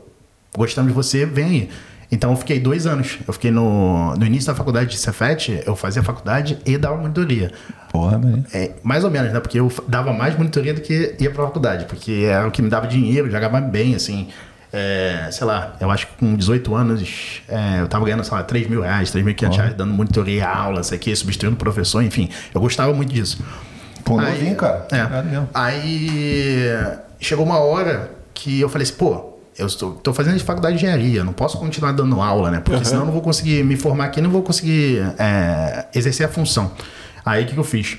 gostamos 0.56 0.90
de 0.90 0.94
você, 0.94 1.26
vem 1.26 1.44
aí. 1.44 1.70
Então 2.10 2.30
eu 2.30 2.36
fiquei 2.36 2.60
dois 2.60 2.86
anos. 2.86 3.18
Eu 3.26 3.32
fiquei 3.32 3.50
no, 3.50 4.14
no 4.16 4.24
início 4.24 4.46
da 4.46 4.54
faculdade 4.54 4.90
de 4.90 4.98
Cefet, 4.98 5.62
eu 5.66 5.74
fazia 5.74 6.02
faculdade 6.02 6.58
e 6.64 6.78
dava 6.78 6.96
monitoria. 6.96 7.52
Porra. 7.90 8.20
É, 8.52 8.72
mais 8.82 9.04
ou 9.04 9.10
menos, 9.10 9.32
né? 9.32 9.40
Porque 9.40 9.58
eu 9.58 9.72
dava 9.88 10.12
mais 10.12 10.36
monitoria 10.36 10.72
do 10.72 10.80
que 10.80 11.16
ia 11.18 11.30
pra 11.30 11.44
faculdade, 11.44 11.84
porque 11.86 12.26
era 12.28 12.46
o 12.46 12.50
que 12.50 12.62
me 12.62 12.68
dava 12.68 12.86
dinheiro, 12.86 13.30
jogava 13.30 13.60
bem, 13.60 13.94
assim. 13.94 14.28
É, 14.72 15.28
sei 15.30 15.46
lá, 15.46 15.74
eu 15.80 15.90
acho 15.90 16.06
que 16.06 16.14
com 16.16 16.34
18 16.34 16.74
anos 16.74 17.42
é, 17.48 17.80
eu 17.80 17.88
tava 17.88 18.04
ganhando, 18.04 18.24
sei 18.24 18.36
lá, 18.36 18.42
3 18.42 18.68
mil 18.68 18.82
reais, 18.82 19.10
3.500 19.10 19.56
reais, 19.56 19.74
dando 19.74 19.94
monitoria, 19.94 20.46
aula, 20.46 20.82
sei 20.82 20.98
que, 20.98 21.14
substituindo 21.14 21.54
o 21.54 21.58
professor, 21.58 22.02
enfim. 22.02 22.28
Eu 22.54 22.60
gostava 22.60 22.92
muito 22.92 23.12
disso. 23.12 23.42
Pô, 24.04 24.20
novinho, 24.20 24.54
cara. 24.54 24.86
É. 24.92 25.46
Aí 25.54 26.70
chegou 27.18 27.44
uma 27.44 27.58
hora 27.58 28.10
que 28.34 28.60
eu 28.60 28.68
falei 28.68 28.84
assim, 28.86 28.96
pô, 28.96 29.25
eu 29.58 29.66
estou, 29.66 29.92
tô 29.92 30.12
fazendo 30.12 30.38
faculdade 30.40 30.78
de 30.78 30.84
engenharia, 30.84 31.24
não 31.24 31.32
posso 31.32 31.58
continuar 31.58 31.92
dando 31.92 32.20
aula, 32.20 32.50
né? 32.50 32.60
Porque 32.60 32.84
senão 32.84 33.00
eu 33.00 33.06
não 33.06 33.12
vou 33.12 33.22
conseguir 33.22 33.64
me 33.64 33.76
formar 33.76 34.06
aqui, 34.06 34.20
não 34.20 34.30
vou 34.30 34.42
conseguir 34.42 35.00
é, 35.18 35.86
exercer 35.94 36.26
a 36.26 36.28
função. 36.28 36.72
Aí 37.24 37.44
o 37.44 37.46
que, 37.46 37.54
que 37.54 37.60
eu 37.60 37.64
fiz? 37.64 37.98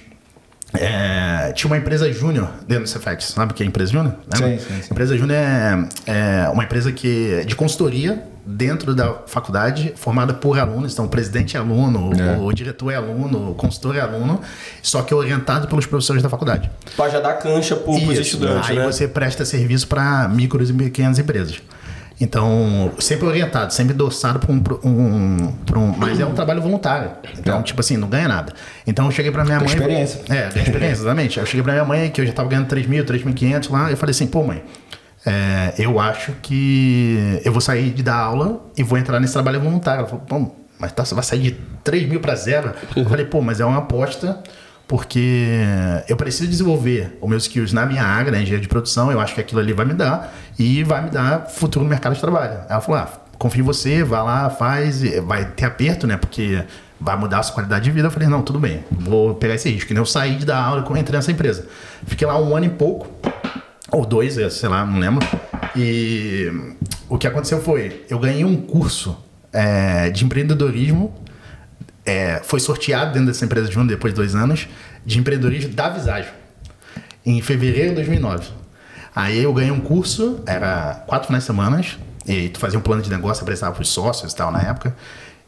é, 0.73 1.51
tinha 1.53 1.69
uma 1.69 1.77
empresa 1.77 2.11
júnior 2.11 2.49
dentro 2.67 2.83
do 2.83 2.89
Cefex. 2.89 3.25
Sabe 3.25 3.51
o 3.51 3.55
que 3.55 3.63
é 3.63 3.65
empresa 3.65 3.91
júnior? 3.91 4.15
Lembra? 4.31 4.59
Sim, 4.59 4.59
sim, 4.59 4.81
sim. 4.81 4.87
Empresa 4.91 5.17
júnior 5.17 5.37
é, 5.37 5.87
é 6.05 6.49
uma 6.49 6.63
empresa 6.63 6.91
que 6.91 7.43
de 7.45 7.55
consultoria 7.55 8.23
dentro 8.49 8.95
da 8.95 9.13
faculdade, 9.27 9.93
formada 9.97 10.33
por 10.33 10.57
alunos. 10.57 10.93
Então, 10.93 11.05
o 11.05 11.09
presidente 11.09 11.57
é 11.57 11.59
aluno, 11.59 12.11
É. 12.19 12.37
o, 12.37 12.45
o 12.45 12.53
diretor 12.53 12.91
é 12.91 12.95
aluno, 12.95 13.51
o 13.51 13.53
consultor 13.55 13.95
é 13.97 13.99
aluno, 13.99 14.39
só 14.81 15.01
que 15.01 15.13
orientado 15.13 15.67
pelos 15.67 15.85
professores 15.85 16.23
da 16.23 16.29
faculdade. 16.29 16.71
Pra 16.95 17.09
já 17.09 17.19
dar 17.19 17.33
cancha 17.33 17.75
pros 17.75 17.97
Isso, 18.01 18.21
estudantes, 18.21 18.69
aí 18.69 18.77
né? 18.77 18.85
você 18.85 19.07
presta 19.07 19.43
serviço 19.43 19.87
para 19.87 20.27
micros 20.29 20.69
e 20.69 20.73
pequenas 20.73 21.19
empresas. 21.19 21.61
Então, 22.19 22.91
sempre 22.99 23.27
orientado, 23.27 23.71
sempre 23.71 23.93
doçado 23.93 24.39
para 24.39 24.51
um, 24.51 24.63
um, 24.83 25.53
um- 25.77 25.95
Mas 25.97 26.19
é 26.19 26.25
um 26.25 26.33
trabalho 26.33 26.59
voluntário. 26.61 27.11
Então, 27.37 27.59
É. 27.59 27.61
tipo 27.61 27.79
assim, 27.79 27.95
não 27.95 28.07
ganha 28.07 28.27
nada. 28.27 28.53
Então, 28.87 29.05
eu 29.05 29.11
cheguei 29.11 29.31
para 29.31 29.43
minha 29.45 29.59
Tem 29.59 29.67
mãe. 29.67 29.75
experiência. 29.77 30.21
É, 30.27 30.47
tem 30.47 30.63
experiência, 30.63 31.01
exatamente. 31.01 31.37
Eu 31.39 31.45
cheguei 31.45 31.61
para 31.61 31.73
minha 31.73 31.85
mãe, 31.85 32.09
que 32.09 32.19
eu 32.19 32.25
já 32.25 32.33
tava 32.33 32.49
ganhando 32.49 32.65
3 32.67 32.87
mil, 32.87 33.05
3.500 33.05 33.69
lá. 33.69 33.91
Eu 33.91 33.97
falei 33.97 34.11
assim, 34.11 34.25
pô, 34.25 34.43
mãe, 34.43 34.63
é, 35.27 35.73
eu 35.77 35.99
acho 35.99 36.31
que 36.41 37.41
eu 37.43 37.51
vou 37.51 37.59
sair 37.59 37.89
de 37.89 38.01
dar 38.01 38.15
aula 38.15 38.61
e 38.77 38.81
vou 38.81 38.97
entrar 38.97 39.19
nesse 39.19 39.33
trabalho 39.33 39.59
voluntário. 39.59 39.99
Ela 39.99 40.07
falou, 40.07 40.25
pô, 40.25 40.51
mas 40.79 40.93
tá, 40.93 41.03
você 41.03 41.13
vai 41.13 41.23
sair 41.23 41.41
de 41.41 41.51
3 41.83 42.07
mil 42.07 42.21
para 42.21 42.33
zero? 42.33 42.73
Eu 42.95 43.03
falei, 43.03 43.25
pô, 43.25 43.41
mas 43.41 43.59
é 43.59 43.65
uma 43.65 43.79
aposta 43.79 44.41
porque 44.87 45.59
eu 46.07 46.15
preciso 46.15 46.49
desenvolver 46.49 47.17
os 47.19 47.29
meus 47.29 47.43
skills 47.43 47.73
na 47.73 47.85
minha 47.85 48.03
área, 48.03 48.31
na 48.31 48.37
engenharia 48.37 48.61
de 48.61 48.69
produção, 48.69 49.11
eu 49.11 49.19
acho 49.19 49.35
que 49.35 49.41
aquilo 49.41 49.59
ali 49.59 49.73
vai 49.73 49.85
me 49.85 49.93
dar 49.93 50.33
e 50.57 50.81
vai 50.85 51.03
me 51.03 51.09
dar 51.09 51.47
futuro 51.47 51.83
no 51.83 51.89
mercado 51.89 52.13
de 52.13 52.21
trabalho. 52.21 52.61
Ela 52.69 52.79
falou, 52.79 53.01
ah, 53.01 53.09
confio 53.37 53.59
em 53.59 53.65
você, 53.65 54.01
vai 54.05 54.23
lá, 54.23 54.49
faz, 54.49 55.01
vai 55.25 55.43
ter 55.43 55.65
aperto, 55.65 56.07
né, 56.07 56.15
porque 56.15 56.63
vai 57.01 57.17
mudar 57.17 57.39
a 57.39 57.43
sua 57.43 57.53
qualidade 57.53 57.83
de 57.83 57.91
vida. 57.91 58.07
Eu 58.07 58.11
falei, 58.11 58.29
não, 58.29 58.41
tudo 58.41 58.61
bem, 58.61 58.85
vou 58.89 59.35
pegar 59.35 59.55
esse 59.55 59.69
risco. 59.69 59.91
E 59.91 59.95
eu 59.97 60.05
saí 60.05 60.37
de 60.37 60.45
dar 60.45 60.63
aula 60.63 60.87
e 60.89 60.99
entrei 60.99 61.17
nessa 61.17 61.33
empresa. 61.33 61.67
Fiquei 62.05 62.25
lá 62.25 62.39
um 62.39 62.55
ano 62.55 62.67
e 62.67 62.69
pouco, 62.69 63.09
ou 63.91 64.05
dois, 64.05 64.35
sei 64.53 64.69
lá, 64.69 64.85
não 64.85 64.99
lembro. 64.99 65.25
E 65.75 66.51
o 67.09 67.17
que 67.17 67.27
aconteceu 67.27 67.61
foi, 67.61 68.05
eu 68.09 68.19
ganhei 68.19 68.43
um 68.43 68.55
curso 68.55 69.17
é, 69.53 70.09
de 70.09 70.25
empreendedorismo 70.25 71.13
é, 72.07 72.39
foi 72.41 72.61
sorteado 72.61 73.11
dentro 73.11 73.27
dessa 73.27 73.43
empresa 73.43 73.69
de 73.69 73.77
um 73.77 73.85
depois 73.85 74.13
de 74.13 74.15
dois 74.15 74.33
anos 74.33 74.67
de 75.05 75.19
empreendedorismo 75.19 75.73
da 75.73 75.89
Visagem 75.89 76.31
em 77.25 77.41
fevereiro 77.41 77.89
de 77.89 77.95
2009. 77.95 78.47
Aí 79.13 79.43
eu 79.43 79.53
ganhei 79.53 79.71
um 79.71 79.81
curso, 79.81 80.41
era 80.45 81.03
quatro 81.05 81.27
finais 81.27 81.43
de 81.43 81.47
semana, 81.47 81.81
e 82.25 82.47
tu 82.49 82.59
fazia 82.59 82.79
um 82.79 82.81
plano 82.81 83.01
de 83.01 83.09
negócio, 83.09 83.41
apresentava 83.41 83.73
para 83.73 83.81
os 83.81 83.89
sócios 83.89 84.31
e 84.31 84.35
tal 84.35 84.51
na 84.51 84.61
época. 84.61 84.95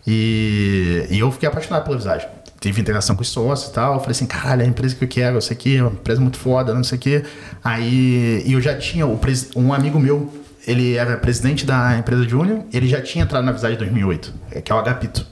E, 0.05 1.07
e 1.09 1.19
eu 1.19 1.31
fiquei 1.31 1.47
apaixonado 1.47 1.83
pela 1.83 1.95
Visagem. 1.95 2.27
Tive 2.59 2.81
interação 2.81 3.15
com 3.15 3.21
os 3.21 3.29
sócios 3.29 3.69
e 3.71 3.73
tal. 3.73 3.93
Eu 3.93 3.99
falei 3.99 4.11
assim, 4.11 4.25
caralho, 4.25 4.61
é 4.61 4.65
a 4.65 4.67
empresa 4.67 4.93
que 4.95 5.03
eu 5.03 5.07
quero, 5.07 5.41
sei 5.41 5.55
que 5.55 5.77
é 5.77 5.81
uma 5.81 5.91
empresa 5.91 6.19
muito 6.19 6.37
foda, 6.37 6.73
não 6.73 6.83
sei 6.83 6.97
o 6.97 7.01
quê. 7.01 7.23
Aí 7.63 8.43
eu 8.51 8.59
já 8.61 8.77
tinha 8.77 9.07
pres- 9.15 9.51
um 9.55 9.73
amigo 9.73 9.97
meu, 9.99 10.33
ele 10.67 10.95
era 10.95 11.15
presidente 11.17 11.65
da 11.65 11.97
empresa 11.97 12.27
Júnior, 12.27 12.63
ele 12.73 12.87
já 12.87 13.01
tinha 13.01 13.23
entrado 13.23 13.45
na 13.45 13.51
Visagem 13.53 13.75
em 13.75 13.79
2008, 13.79 14.33
que 14.63 14.71
é 14.71 14.75
o 14.75 14.77
Agapito. 14.77 15.25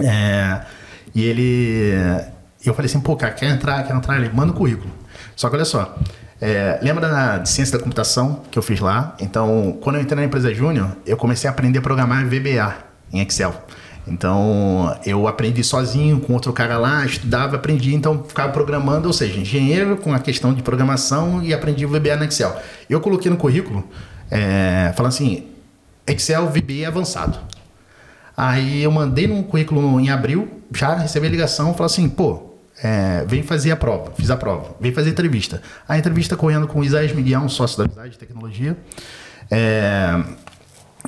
É, 0.00 0.60
e 1.14 1.24
ele. 1.24 1.92
Eu 2.64 2.74
falei 2.74 2.86
assim, 2.90 3.00
pô, 3.00 3.14
cara, 3.16 3.32
quer 3.32 3.46
entrar, 3.50 3.82
quer 3.84 3.94
entrar? 3.94 4.16
Ele 4.18 4.30
manda 4.32 4.52
o 4.52 4.54
currículo. 4.54 4.90
Só 5.36 5.48
que 5.48 5.56
olha 5.56 5.64
só. 5.64 5.96
é, 6.40 6.78
lembra 6.82 7.08
da 7.08 7.44
ciência 7.44 7.76
da 7.78 7.82
computação 7.82 8.42
que 8.50 8.58
eu 8.58 8.62
fiz 8.62 8.80
lá? 8.80 9.16
Então, 9.20 9.78
quando 9.80 9.96
eu 9.96 10.02
entrei 10.02 10.16
na 10.20 10.24
empresa 10.26 10.52
Júnior, 10.52 10.90
eu 11.06 11.16
comecei 11.16 11.48
a 11.48 11.52
aprender 11.52 11.78
a 11.78 11.82
programar 11.82 12.24
VBA 12.26 12.74
em 13.12 13.20
Excel. 13.20 13.63
Então, 14.06 14.94
eu 15.06 15.26
aprendi 15.26 15.64
sozinho 15.64 16.20
com 16.20 16.34
outro 16.34 16.52
cara 16.52 16.76
lá, 16.76 17.06
estudava, 17.06 17.56
aprendi, 17.56 17.94
então 17.94 18.22
ficava 18.22 18.52
programando, 18.52 19.06
ou 19.06 19.12
seja, 19.14 19.38
engenheiro 19.40 19.96
com 19.96 20.12
a 20.12 20.18
questão 20.18 20.52
de 20.52 20.62
programação 20.62 21.42
e 21.42 21.54
aprendi 21.54 21.86
o 21.86 21.88
VBA 21.88 22.16
no 22.16 22.24
Excel. 22.24 22.54
Eu 22.88 23.00
coloquei 23.00 23.30
no 23.30 23.36
currículo, 23.38 23.82
é, 24.30 24.92
falando 24.94 25.12
assim, 25.12 25.46
Excel 26.06 26.46
VBA 26.48 26.86
avançado. 26.86 27.38
Aí 28.36 28.82
eu 28.82 28.90
mandei 28.90 29.26
num 29.26 29.42
currículo 29.42 29.80
no- 29.80 30.00
em 30.00 30.10
abril, 30.10 30.60
já 30.74 30.94
recebi 30.96 31.26
a 31.26 31.30
ligação, 31.30 31.72
falou 31.72 31.86
assim, 31.86 32.08
pô, 32.08 32.50
é, 32.82 33.24
vem 33.26 33.42
fazer 33.42 33.70
a 33.70 33.76
prova, 33.76 34.12
fiz 34.16 34.30
a 34.30 34.36
prova, 34.36 34.74
vem 34.80 34.92
fazer 34.92 35.08
a 35.08 35.12
entrevista. 35.12 35.62
A 35.88 35.96
entrevista 35.96 36.36
correndo 36.36 36.66
com 36.66 36.80
o 36.80 36.84
Isaías 36.84 37.12
Miguel, 37.12 37.40
um 37.40 37.48
sócio 37.48 37.78
da 37.78 37.86
Visagem 37.86 38.10
de 38.10 38.18
Tecnologia. 38.18 38.76
É, 39.50 40.20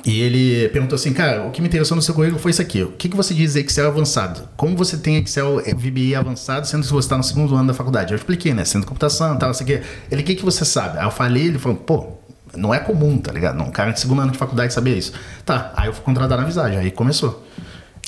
e 0.07 0.21
ele 0.21 0.69
perguntou 0.69 0.95
assim, 0.95 1.11
cara, 1.11 1.43
o 1.43 1.51
que 1.51 1.61
me 1.61 1.67
interessou 1.67 1.93
no 1.93 2.01
seu 2.01 2.15
currículo 2.15 2.39
foi 2.39 2.51
isso 2.51 2.61
aqui. 2.61 2.81
O 2.81 2.93
que, 2.93 3.09
que 3.09 3.15
você 3.17 3.33
diz 3.33 3.57
Excel 3.57 3.87
avançado? 3.87 4.47
Como 4.55 4.73
você 4.73 4.95
tem 4.95 5.17
Excel 5.17 5.59
eh, 5.59 5.73
VBA 5.73 6.17
avançado, 6.17 6.65
sendo 6.65 6.83
que 6.83 6.93
você 6.93 7.05
está 7.05 7.17
no 7.17 7.23
segundo 7.25 7.53
ano 7.53 7.67
da 7.67 7.73
faculdade? 7.73 8.13
Eu 8.13 8.15
expliquei, 8.15 8.53
né? 8.53 8.63
Sendo 8.63 8.85
computação 8.85 9.37
tal, 9.37 9.49
não 9.49 9.53
sei 9.53 9.65
o 9.65 9.67
quê. 9.67 9.81
Ele, 10.09 10.21
o 10.21 10.23
que, 10.23 10.35
que 10.35 10.45
você 10.45 10.63
sabe? 10.63 10.97
Aí 10.97 11.03
eu 11.03 11.11
falei, 11.11 11.47
ele 11.47 11.59
falou, 11.59 11.77
pô, 11.77 12.13
não 12.55 12.73
é 12.73 12.79
comum, 12.79 13.17
tá 13.17 13.33
ligado? 13.33 13.61
Um 13.61 13.69
cara 13.69 13.91
de 13.91 13.99
segundo 13.99 14.21
ano 14.21 14.31
de 14.31 14.37
faculdade 14.37 14.73
sabia 14.73 14.95
isso. 14.95 15.11
Tá, 15.45 15.73
aí 15.75 15.89
eu 15.89 15.93
fui 15.93 16.05
contratar 16.05 16.37
na 16.37 16.45
Visagem, 16.45 16.79
aí 16.79 16.89
começou. 16.89 17.45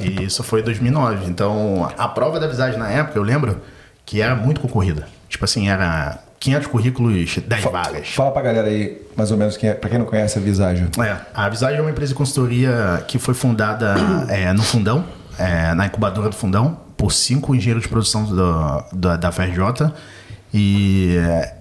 E 0.02 0.24
isso 0.24 0.42
foi 0.42 0.62
em 0.62 0.64
2009. 0.64 1.30
Então, 1.30 1.92
a 1.98 2.08
prova 2.08 2.40
da 2.40 2.48
Visagem 2.48 2.80
na 2.80 2.90
época, 2.90 3.20
eu 3.20 3.24
lembro 3.24 3.60
que 4.06 4.22
era 4.22 4.38
muito 4.38 4.62
concorrida. 4.62 5.06
Tipo 5.28 5.44
assim, 5.44 5.68
era 5.68 6.18
500 6.40 6.68
currículos, 6.68 7.38
10 7.38 7.64
vagas. 7.66 8.10
Fala 8.10 8.32
pra 8.32 8.42
galera 8.42 8.68
aí, 8.68 9.02
mais 9.16 9.30
ou 9.32 9.38
menos, 9.38 9.58
quem 9.58 9.70
é, 9.70 9.74
pra 9.74 9.90
quem 9.90 10.00
não 10.00 10.06
conhece 10.06 10.38
a 10.38 10.42
Visagem. 10.42 10.88
É, 11.04 11.18
a 11.34 11.50
Visagem 11.50 11.78
é 11.80 11.82
uma 11.82 11.92
empresa 11.92 12.14
de 12.14 12.16
consultoria 12.18 13.04
que 13.08 13.20
foi 13.20 13.34
fundada 13.34 13.96
é, 14.30 14.52
no 14.54 14.64
Fundão, 14.64 15.04
é, 15.38 15.74
na 15.74 15.86
incubadora 15.86 16.30
do 16.30 16.36
Fundão, 16.36 16.80
por 16.96 17.12
cinco 17.12 17.54
engenheiros 17.54 17.84
de 17.84 17.90
produção 17.90 18.24
do- 18.26 18.84
da, 18.94 19.18
da 19.18 19.32
FRJ. 19.32 19.92
E 20.54 21.16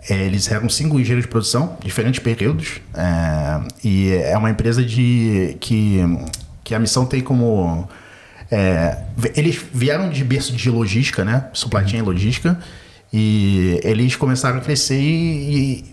é, 0.09 0.25
eles 0.25 0.51
eram 0.51 0.69
cinco 0.69 0.99
engenheiros 0.99 1.25
de 1.25 1.29
produção, 1.31 1.77
diferentes 1.85 2.21
períodos. 2.21 2.81
é, 2.95 3.61
e 3.85 4.13
é 4.15 4.37
uma 4.39 4.49
empresa 4.51 4.83
de 4.83 5.57
que, 5.61 6.01
que 6.65 6.75
a 6.75 6.79
missão 6.79 7.05
tem 7.05 7.21
como. 7.21 7.87
é, 8.51 8.97
eles 9.35 9.61
vieram 9.75 10.09
de 10.09 10.25
berço 10.25 10.53
de 10.55 10.71
logística, 10.71 11.23
né? 11.25 11.45
Supply 11.53 11.87
chain 11.87 11.99
e 11.99 12.03
logística. 12.03 12.59
E 13.13 13.81
eles 13.83 14.17
começaram 14.17 14.59
a 14.59 14.61
crescer 14.61 15.01
e, 15.01 15.85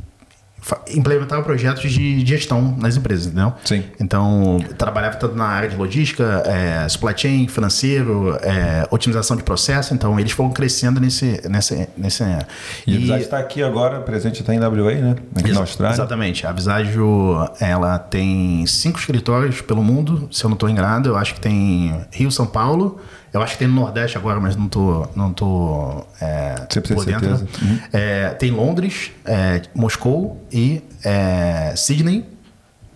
implementava 0.90 1.44
projetos 1.44 1.92
de 1.92 2.26
gestão 2.26 2.76
nas 2.80 2.98
empresas, 2.98 3.28
entendeu? 3.28 3.54
Sim. 3.64 3.84
Então, 4.00 4.58
trabalhava 4.78 5.16
tanto 5.18 5.36
na 5.36 5.46
área 5.46 5.70
de 5.70 5.76
logística, 5.76 6.44
é, 6.46 6.90
supply 6.90 7.14
chain, 7.16 7.48
financeiro, 7.48 8.36
é, 8.42 8.88
otimização 8.90 9.38
de 9.38 9.44
processo. 9.44 9.94
Então, 9.94 10.20
eles 10.20 10.32
foram 10.32 10.50
crescendo 10.50 11.00
nesse... 11.00 11.42
nesse, 11.48 11.88
nesse 11.96 12.24
E 12.88 12.96
a 12.96 13.00
Visagem 13.00 13.24
está 13.24 13.38
aqui 13.38 13.62
agora, 13.62 14.00
presente 14.02 14.42
até 14.42 14.56
em 14.56 14.60
WA, 14.60 14.94
né? 14.96 15.16
Aqui 15.38 15.52
na 15.52 15.60
Austrália. 15.60 15.96
Exatamente. 15.96 16.48
A 16.48 16.52
Visagio, 16.52 17.48
ela 17.60 18.00
tem 18.00 18.66
cinco 18.66 18.98
escritórios 18.98 19.62
pelo 19.62 19.84
mundo, 19.84 20.28
se 20.32 20.44
eu 20.44 20.50
não 20.50 20.56
estou 20.56 20.68
enganado. 20.68 21.10
Eu 21.10 21.16
acho 21.16 21.36
que 21.36 21.42
tem 21.42 21.94
Rio, 22.12 22.32
São 22.32 22.48
Paulo. 22.48 23.00
Eu 23.36 23.42
acho 23.42 23.52
que 23.52 23.60
tem 23.60 23.68
no 23.68 23.76
Nordeste 23.76 24.18
agora, 24.18 24.40
mas 24.40 24.56
não 24.56 24.70
tô, 24.70 25.06
não 25.14 25.34
tô 25.34 26.06
é, 26.22 26.56
por 26.56 27.04
dentro. 27.04 27.04
certeza. 27.04 27.48
Uhum. 27.62 27.80
É, 27.92 28.30
tem 28.30 28.50
Londres, 28.50 29.12
é, 29.26 29.62
Moscou 29.76 30.42
e 30.50 30.82
é, 31.04 31.74
Sydney 31.76 32.24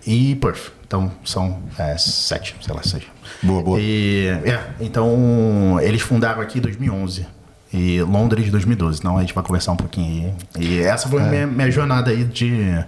e 0.07 0.35
Perth. 0.35 0.71
Então 0.87 1.11
são 1.25 1.59
é, 1.77 1.97
sete, 1.97 2.55
sei 2.61 2.73
lá, 2.73 2.81
seis. 2.81 3.03
Boa, 3.43 3.61
boa. 3.61 3.81
E, 3.81 4.27
é, 4.45 4.61
então 4.79 5.77
eles 5.81 6.01
fundaram 6.01 6.41
aqui 6.41 6.59
em 6.59 6.61
2011 6.61 7.27
e 7.73 8.01
Londres 8.03 8.47
em 8.47 8.51
2012. 8.51 8.99
Então 8.99 9.17
a 9.17 9.19
gente 9.19 9.33
vai 9.33 9.43
conversar 9.43 9.73
um 9.73 9.77
pouquinho 9.77 10.33
aí. 10.55 10.65
E 10.65 10.79
essa 10.79 11.09
foi 11.09 11.21
minha, 11.21 11.47
minha 11.47 11.69
jornada 11.69 12.11
aí 12.11 12.23
de 12.23 12.81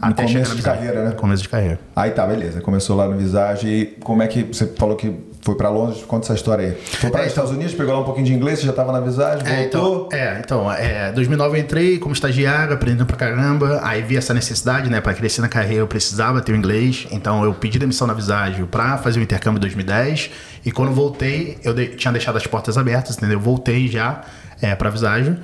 até 0.00 0.26
chegar 0.28 0.44
começo 0.44 0.56
de 0.56 0.62
carreira, 0.62 1.04
né? 1.04 1.10
Começo 1.12 1.42
de 1.42 1.48
carreira. 1.48 1.80
Aí 1.96 2.12
tá, 2.12 2.24
beleza. 2.24 2.60
Começou 2.60 2.96
lá 2.96 3.08
no 3.08 3.16
Visage. 3.16 3.66
E 3.66 3.86
como 4.00 4.22
é 4.22 4.28
que 4.28 4.44
você 4.44 4.66
falou 4.66 4.94
que 4.96 5.31
foi 5.44 5.54
pra 5.56 5.68
Londres? 5.68 6.02
Conta 6.06 6.26
essa 6.26 6.34
história 6.34 6.68
aí. 6.68 6.74
Foi 6.98 7.10
para 7.10 7.24
É, 7.24 7.26
Estados 7.26 7.50
Unidos, 7.50 7.74
pegou 7.74 7.92
lá 7.92 8.00
um 8.00 8.04
pouquinho 8.04 8.26
de 8.26 8.32
inglês, 8.32 8.60
você 8.60 8.66
já 8.66 8.72
tava 8.72 8.92
na 8.92 9.00
Visage, 9.00 9.44
É, 9.44 9.62
voltou. 9.68 10.06
então, 10.08 10.18
é, 10.18 10.38
então, 10.42 10.72
é, 10.72 11.12
2009 11.12 11.58
eu 11.58 11.60
entrei 11.62 11.98
como 11.98 12.14
estagiário, 12.14 12.72
aprendendo 12.74 13.04
pra 13.06 13.16
caramba. 13.16 13.80
Aí 13.82 14.00
vi 14.02 14.16
essa 14.16 14.32
necessidade, 14.32 14.88
né? 14.88 15.00
Pra 15.00 15.12
crescer 15.14 15.40
na 15.40 15.48
carreira 15.48 15.82
eu 15.82 15.86
precisava 15.88 16.40
ter 16.40 16.52
o 16.52 16.56
inglês. 16.56 17.06
Então 17.10 17.42
eu 17.44 17.52
pedi 17.52 17.78
demissão 17.78 18.06
na 18.06 18.14
Visagem 18.14 18.64
pra 18.66 18.96
fazer 18.98 19.18
o 19.18 19.22
intercâmbio 19.22 19.58
em 19.58 19.62
2010. 19.62 20.30
E 20.64 20.70
quando 20.70 20.92
voltei, 20.92 21.58
eu 21.64 21.74
de- 21.74 21.88
tinha 21.96 22.12
deixado 22.12 22.36
as 22.36 22.46
portas 22.46 22.78
abertas, 22.78 23.16
entendeu? 23.16 23.36
Eu 23.38 23.40
voltei 23.42 23.88
já 23.88 24.22
é, 24.60 24.74
pra 24.76 24.90
Visagem. 24.90 25.38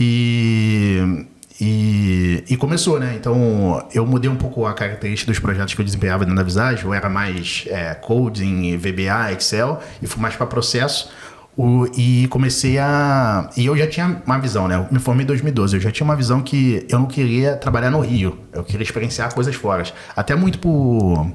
E, 0.00 1.26
e, 1.60 2.42
e 2.48 2.56
começou, 2.56 2.98
né? 2.98 3.14
Então 3.14 3.86
eu 3.92 4.04
mudei 4.04 4.28
um 4.28 4.36
pouco 4.36 4.66
a 4.66 4.74
característica 4.74 5.30
dos 5.30 5.38
projetos 5.38 5.74
que 5.74 5.80
eu 5.80 5.84
desempenhava 5.84 6.24
dentro 6.24 6.36
da 6.36 6.42
Visagem. 6.42 6.84
Eu 6.84 6.92
era 6.92 7.08
mais 7.08 7.64
é, 7.68 7.94
coding, 7.94 8.76
VBA, 8.76 9.32
Excel, 9.32 9.80
e 10.02 10.06
fui 10.06 10.20
mais 10.20 10.34
para 10.34 10.46
processo. 10.46 11.10
O, 11.56 11.86
e 11.96 12.26
comecei 12.28 12.78
a. 12.78 13.48
E 13.56 13.66
eu 13.66 13.76
já 13.76 13.86
tinha 13.86 14.20
uma 14.26 14.38
visão, 14.38 14.66
né? 14.66 14.74
Eu 14.74 14.88
me 14.90 14.98
formei 14.98 15.22
em 15.22 15.26
2012. 15.28 15.76
Eu 15.76 15.80
já 15.80 15.92
tinha 15.92 16.04
uma 16.04 16.16
visão 16.16 16.42
que 16.42 16.84
eu 16.88 16.98
não 16.98 17.06
queria 17.06 17.54
trabalhar 17.54 17.90
no 17.90 18.00
Rio. 18.00 18.36
Eu 18.52 18.64
queria 18.64 18.82
experienciar 18.82 19.32
coisas 19.32 19.54
fora. 19.54 19.84
Até 20.16 20.34
muito 20.34 20.58
por 20.58 21.32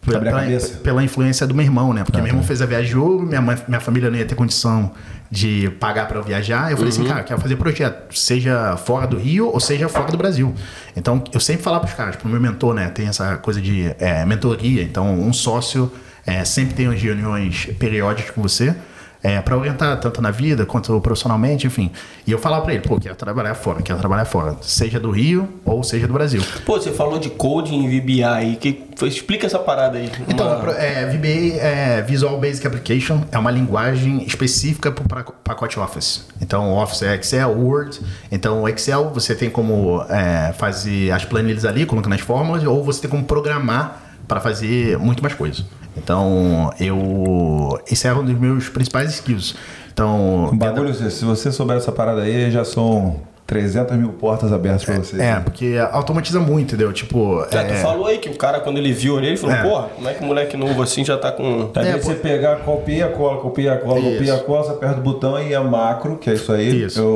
pela, 0.00 0.18
Abre 0.18 0.56
a 0.56 0.60
pela- 0.82 1.04
influência 1.04 1.46
do 1.46 1.54
meu 1.54 1.64
irmão, 1.64 1.92
né? 1.92 2.02
Porque 2.04 2.18
Ah, 2.18 2.22
meu 2.22 2.28
irmão 2.30 2.42
tá. 2.42 2.48
fez 2.48 2.62
a 2.62 2.66
viagem 2.66 2.90
de 2.90 2.96
ouro, 2.96 3.26
minha, 3.26 3.40
mãe- 3.40 3.58
minha 3.68 3.80
família 3.80 4.10
não 4.10 4.16
ia 4.18 4.24
ter 4.24 4.34
condição 4.34 4.92
de 5.30 5.70
pagar 5.78 6.08
para 6.08 6.18
eu 6.18 6.22
viajar. 6.22 6.70
Eu 6.70 6.76
falei 6.76 6.92
Uhum. 6.92 6.98
assim, 7.00 7.08
cara, 7.08 7.20
eu 7.20 7.24
quero 7.24 7.40
fazer 7.40 7.56
projeto, 7.56 8.14
seja 8.18 8.76
fora 8.76 9.06
do 9.06 9.16
Rio 9.18 9.46
ou 9.48 9.60
seja 9.60 9.88
fora 9.88 10.10
do 10.10 10.16
Brasil. 10.16 10.54
Então, 10.96 11.22
eu 11.32 11.38
sempre 11.40 11.62
falava 11.62 11.84
pros 11.84 11.94
caras, 11.96 12.16
pro 12.16 12.28
meu 12.28 12.40
mentor, 12.40 12.74
né? 12.74 12.88
Tem 12.88 13.06
essa 13.08 13.36
coisa 13.36 13.60
de 13.60 13.94
é, 13.98 14.24
mentoria. 14.24 14.82
Então, 14.82 15.20
um 15.20 15.32
sócio 15.32 15.92
é, 16.26 16.44
sempre 16.44 16.74
tem 16.74 16.88
umas 16.88 17.00
reuniões 17.00 17.66
periódicas 17.78 18.30
com 18.32 18.42
você. 18.42 18.74
É, 19.22 19.38
para 19.42 19.54
orientar 19.54 20.00
tanto 20.00 20.22
na 20.22 20.30
vida 20.30 20.64
quanto 20.64 20.98
profissionalmente, 21.02 21.66
enfim. 21.66 21.90
E 22.26 22.32
eu 22.32 22.38
falava 22.38 22.62
para 22.64 22.72
ele, 22.72 22.82
pô, 22.82 22.98
quero 22.98 23.14
trabalhar 23.14 23.54
fora, 23.54 23.82
quero 23.82 23.98
trabalhar 23.98 24.24
fora, 24.24 24.56
seja 24.62 24.98
do 24.98 25.10
Rio 25.10 25.46
ou 25.62 25.84
seja 25.84 26.06
do 26.06 26.12
Brasil. 26.14 26.42
Pô, 26.64 26.80
você 26.80 26.90
falou 26.90 27.18
de 27.18 27.28
coding 27.28 27.84
e 27.84 28.00
VBI 28.00 28.24
aí. 28.24 28.56
Que, 28.56 28.82
explica 29.02 29.46
essa 29.46 29.58
parada 29.58 29.98
aí. 29.98 30.10
Então, 30.26 30.46
Uma- 30.46 30.56
pro- 30.56 30.70
é, 30.72 31.04
VBA 31.06 31.58
é 31.60 32.02
Visual 32.02 32.38
Basic 32.40 32.66
Application, 32.66 33.20
é 33.30 33.36
uma 33.38 33.50
linguagem 33.50 34.22
específica 34.24 34.90
para 34.90 35.20
o 35.20 35.32
pacote 35.44 35.78
Office. 35.78 36.26
Então, 36.40 36.72
Office 36.74 37.02
é 37.02 37.14
Excel, 37.14 37.50
Word. 37.50 38.00
Então, 38.32 38.62
o 38.62 38.68
Excel 38.70 39.10
você 39.12 39.34
tem 39.34 39.50
como 39.50 40.02
é, 40.08 40.52
fazer 40.54 41.10
as 41.10 41.26
planilhas 41.26 41.66
ali, 41.66 41.84
colocando 41.84 42.14
as 42.14 42.20
fórmulas, 42.22 42.64
ou 42.64 42.82
você 42.82 43.02
tem 43.02 43.10
como 43.10 43.24
programar 43.24 44.00
para 44.26 44.40
fazer 44.40 44.96
muito 44.98 45.22
mais 45.22 45.34
coisas. 45.34 45.64
Então, 45.96 46.72
eu. 46.78 47.78
Esse 47.90 48.06
era 48.06 48.18
um 48.18 48.24
dos 48.24 48.38
meus 48.38 48.68
principais 48.68 49.10
skills. 49.14 49.54
Então, 49.92 50.50
Um 50.52 50.56
bagulho, 50.56 50.94
se 50.94 51.24
você 51.24 51.50
souber 51.52 51.76
essa 51.76 51.92
parada 51.92 52.22
aí, 52.22 52.50
já 52.50 52.64
são 52.64 53.20
300 53.50 53.96
mil 53.96 54.10
portas 54.10 54.52
abertas 54.52 54.84
pra 54.84 54.94
você. 54.98 55.20
é, 55.20 55.40
porque 55.40 55.76
automatiza 55.90 56.38
muito, 56.38 56.68
entendeu? 56.68 56.92
Tipo. 56.92 57.44
Já 57.50 57.64
tu 57.64 57.72
é, 57.72 57.76
falou 57.78 58.06
aí 58.06 58.18
que 58.18 58.28
o 58.28 58.36
cara, 58.36 58.60
quando 58.60 58.78
ele 58.78 58.92
viu 58.92 59.18
ali, 59.18 59.26
ele 59.26 59.36
falou, 59.36 59.56
É. 59.56 59.62
porra, 59.62 59.88
como 59.96 60.08
é 60.08 60.14
que 60.14 60.22
um 60.22 60.28
moleque 60.28 60.56
novo 60.56 60.80
assim 60.80 61.04
já 61.04 61.18
tá 61.18 61.32
com. 61.32 61.68
Às 61.74 61.84
É, 61.84 61.98
você 61.98 62.14
pegar, 62.14 62.58
copia, 62.58 63.08
cola, 63.08 63.40
copia, 63.40 63.76
cola, 63.78 63.98
Isso. 63.98 64.10
copia, 64.18 64.38
cola, 64.38 64.62
você 64.64 64.70
aperta 64.70 65.00
o 65.00 65.02
botão 65.02 65.42
e 65.42 65.52
é 65.52 65.58
macro, 65.58 66.16
que 66.16 66.30
é 66.30 66.34
isso 66.34 66.52
aí, 66.52 66.84
Isso. 66.84 67.00
é 67.00 67.02
o, 67.02 67.08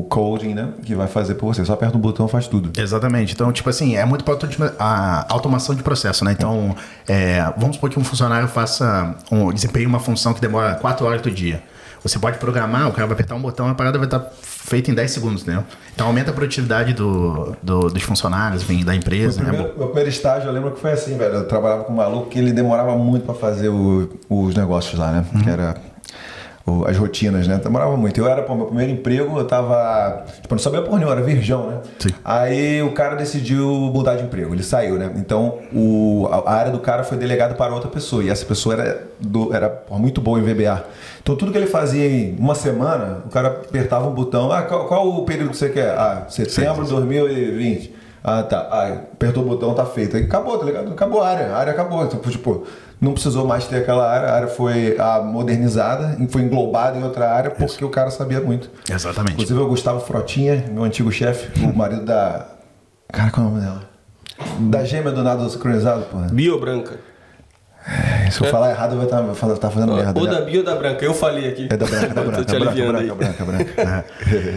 o 0.00 0.06
coding, 0.08 0.54
né? 0.54 0.68
Que 0.84 0.94
vai 0.94 1.08
fazer 1.08 1.34
por 1.34 1.52
você. 1.52 1.64
Só 1.64 1.72
aperta 1.72 1.96
o 1.96 2.00
botão 2.00 2.28
faz 2.28 2.46
tudo. 2.46 2.70
Exatamente. 2.80 3.34
Então, 3.34 3.50
tipo 3.50 3.68
assim, 3.68 3.96
é 3.96 4.04
muito 4.04 4.22
para 4.24 4.38
a 4.78 5.26
automação 5.28 5.74
de 5.74 5.82
processo, 5.82 6.24
né? 6.24 6.32
Então, 6.38 6.76
é, 7.08 7.42
vamos 7.56 7.74
supor 7.74 7.90
que 7.90 7.98
um 7.98 8.04
funcionário 8.04 8.46
faça, 8.46 9.16
um, 9.32 9.52
desempenhe 9.52 9.86
uma 9.86 9.98
função 9.98 10.32
que 10.32 10.40
demora 10.40 10.76
4 10.76 11.04
horas 11.04 11.20
do 11.20 11.30
dia. 11.32 11.60
Você 12.02 12.18
pode 12.18 12.38
programar, 12.38 12.88
o 12.88 12.92
cara 12.92 13.06
vai 13.06 13.14
apertar 13.14 13.34
um 13.34 13.40
botão, 13.40 13.68
a 13.68 13.74
parada 13.74 13.98
vai 13.98 14.06
estar 14.06 14.20
feita 14.40 14.90
em 14.90 14.94
10 14.94 15.10
segundos, 15.10 15.42
entendeu? 15.42 15.64
Então, 15.94 16.06
aumenta 16.06 16.30
a 16.30 16.34
produtividade 16.34 16.92
do, 16.94 17.56
do- 17.62 17.88
dos 17.90 18.02
funcionários, 18.02 18.62
enfim, 18.62 18.84
da 18.84 18.94
empresa. 18.94 19.42
né? 19.42 19.48
primeiro, 19.48 19.74
meu 19.76 19.86
primeiro 19.86 20.08
estágio, 20.10 20.48
eu 20.48 20.52
lembro 20.52 20.70
que 20.72 20.80
foi 20.80 20.92
assim, 20.92 21.16
velho. 21.18 21.34
Eu 21.34 21.48
trabalhava 21.48 21.84
com 21.84 21.92
um 21.92 21.96
maluco 21.96 22.28
que 22.30 22.38
ele 22.38 22.52
demorava 22.52 22.96
muito 22.96 23.24
pra 23.24 23.34
fazer 23.34 23.68
o- 23.68 24.08
os 24.30 24.54
negócios 24.54 24.98
lá, 24.98 25.10
né? 25.10 25.24
Uhum. 25.34 25.42
Que 25.42 25.50
era 25.50 25.74
o- 26.64 26.84
as 26.86 26.96
rotinas, 26.98 27.48
né? 27.48 27.58
Demorava 27.62 27.96
muito. 27.96 28.20
Eu 28.20 28.28
era, 28.28 28.42
pô, 28.42 28.54
meu 28.54 28.66
primeiro 28.66 28.92
emprego, 28.92 29.38
eu 29.38 29.44
tava. 29.46 30.24
Tipo, 30.42 30.54
não 30.54 30.58
sabia 30.60 30.82
porra 30.82 30.98
nenhuma, 30.98 31.16
era 31.16 31.24
virgão, 31.24 31.68
né? 31.70 31.78
Sim. 31.98 32.10
Aí 32.24 32.82
o 32.82 32.92
cara 32.92 33.16
decidiu 33.16 33.66
mudar 33.66 34.16
de 34.16 34.24
emprego, 34.24 34.54
ele 34.54 34.62
saiu, 34.62 34.96
né? 34.98 35.10
Então 35.16 35.58
o, 35.72 36.28
a 36.30 36.48
a 36.50 36.54
área 36.54 36.70
do 36.70 36.78
cara 36.78 37.02
foi 37.04 37.16
delegada 37.18 37.54
para 37.54 37.72
outra 37.74 37.88
pessoa. 37.90 38.22
E 38.22 38.28
essa 38.28 38.44
pessoa 38.44 38.74
era, 38.74 39.02
do, 39.18 39.52
era 39.54 39.68
porra, 39.70 39.98
muito 40.00 40.20
boa 40.20 40.38
em 40.38 40.42
VBA. 40.42 40.84
Então 41.28 41.36
tudo 41.36 41.52
que 41.52 41.58
ele 41.58 41.66
fazia 41.66 42.08
em 42.08 42.34
uma 42.38 42.54
semana, 42.54 43.22
o 43.26 43.28
cara 43.28 43.48
apertava 43.48 44.08
um 44.08 44.14
botão. 44.14 44.50
Ah, 44.50 44.62
qual, 44.62 44.88
qual 44.88 45.06
o 45.06 45.26
período 45.26 45.50
que 45.50 45.58
você 45.58 45.68
quer? 45.68 45.90
Ah, 45.90 46.24
setembro 46.26 46.84
de 46.84 46.90
2020. 46.90 47.94
Ah, 48.24 48.42
tá. 48.42 48.66
Ah, 48.70 48.88
apertou 49.12 49.42
o 49.42 49.46
botão, 49.46 49.74
tá 49.74 49.84
feito. 49.84 50.16
Aí 50.16 50.22
acabou, 50.22 50.56
tá 50.56 50.64
ligado? 50.64 50.90
Acabou 50.90 51.20
a 51.20 51.28
área. 51.28 51.48
A 51.48 51.58
área 51.58 51.72
acabou. 51.74 52.02
Então, 52.02 52.18
tipo, 52.18 52.66
não 52.98 53.12
precisou 53.12 53.46
mais 53.46 53.66
ter 53.66 53.76
aquela 53.76 54.10
área. 54.10 54.28
A 54.28 54.34
área 54.36 54.48
foi 54.48 54.96
ah, 54.98 55.20
modernizada, 55.20 56.16
foi 56.30 56.40
englobada 56.40 56.96
em 56.96 57.04
outra 57.04 57.30
área 57.30 57.50
porque 57.50 57.84
o 57.84 57.90
cara 57.90 58.10
sabia 58.10 58.40
muito. 58.40 58.70
Exatamente. 58.90 59.34
Inclusive, 59.34 59.60
o 59.60 59.68
Gustavo 59.68 60.00
Frotinha, 60.00 60.64
meu 60.72 60.82
antigo 60.82 61.12
chefe, 61.12 61.62
o 61.62 61.72
marido 61.76 62.06
da. 62.06 62.46
Cara, 63.12 63.30
qual 63.30 63.44
é 63.44 63.50
o 63.50 63.52
nome 63.52 63.66
dela? 63.66 63.82
Da 64.60 64.82
gêmea 64.82 65.12
do 65.12 65.22
nada 65.22 65.46
sincronizado, 65.50 66.04
porra. 66.04 66.28
Bio 66.32 66.58
branca. 66.58 66.98
Se 68.30 68.42
eu 68.44 68.50
falar 68.50 68.70
errado, 68.70 68.92
eu 68.92 68.96
vou 68.98 69.04
estar 69.04 69.22
tá, 69.22 69.56
tá 69.56 69.70
fazendo 69.70 69.94
merda. 69.94 70.18
Ou 70.18 70.26
da 70.26 70.40
bio 70.42 70.58
ou 70.60 70.64
da 70.64 70.74
branca. 70.76 71.04
Eu 71.04 71.14
falei 71.14 71.48
aqui. 71.48 71.68
É 71.70 71.76
da 71.76 71.86
branca, 71.86 72.08
da 72.14 72.22
branca, 72.22 72.36
Tô 72.38 72.44
te 72.44 72.50
branca, 72.58 72.70
aliviando 72.70 72.92
branca, 72.92 73.12
aí. 73.12 73.18
branca, 73.18 73.44
branca. 73.44 74.04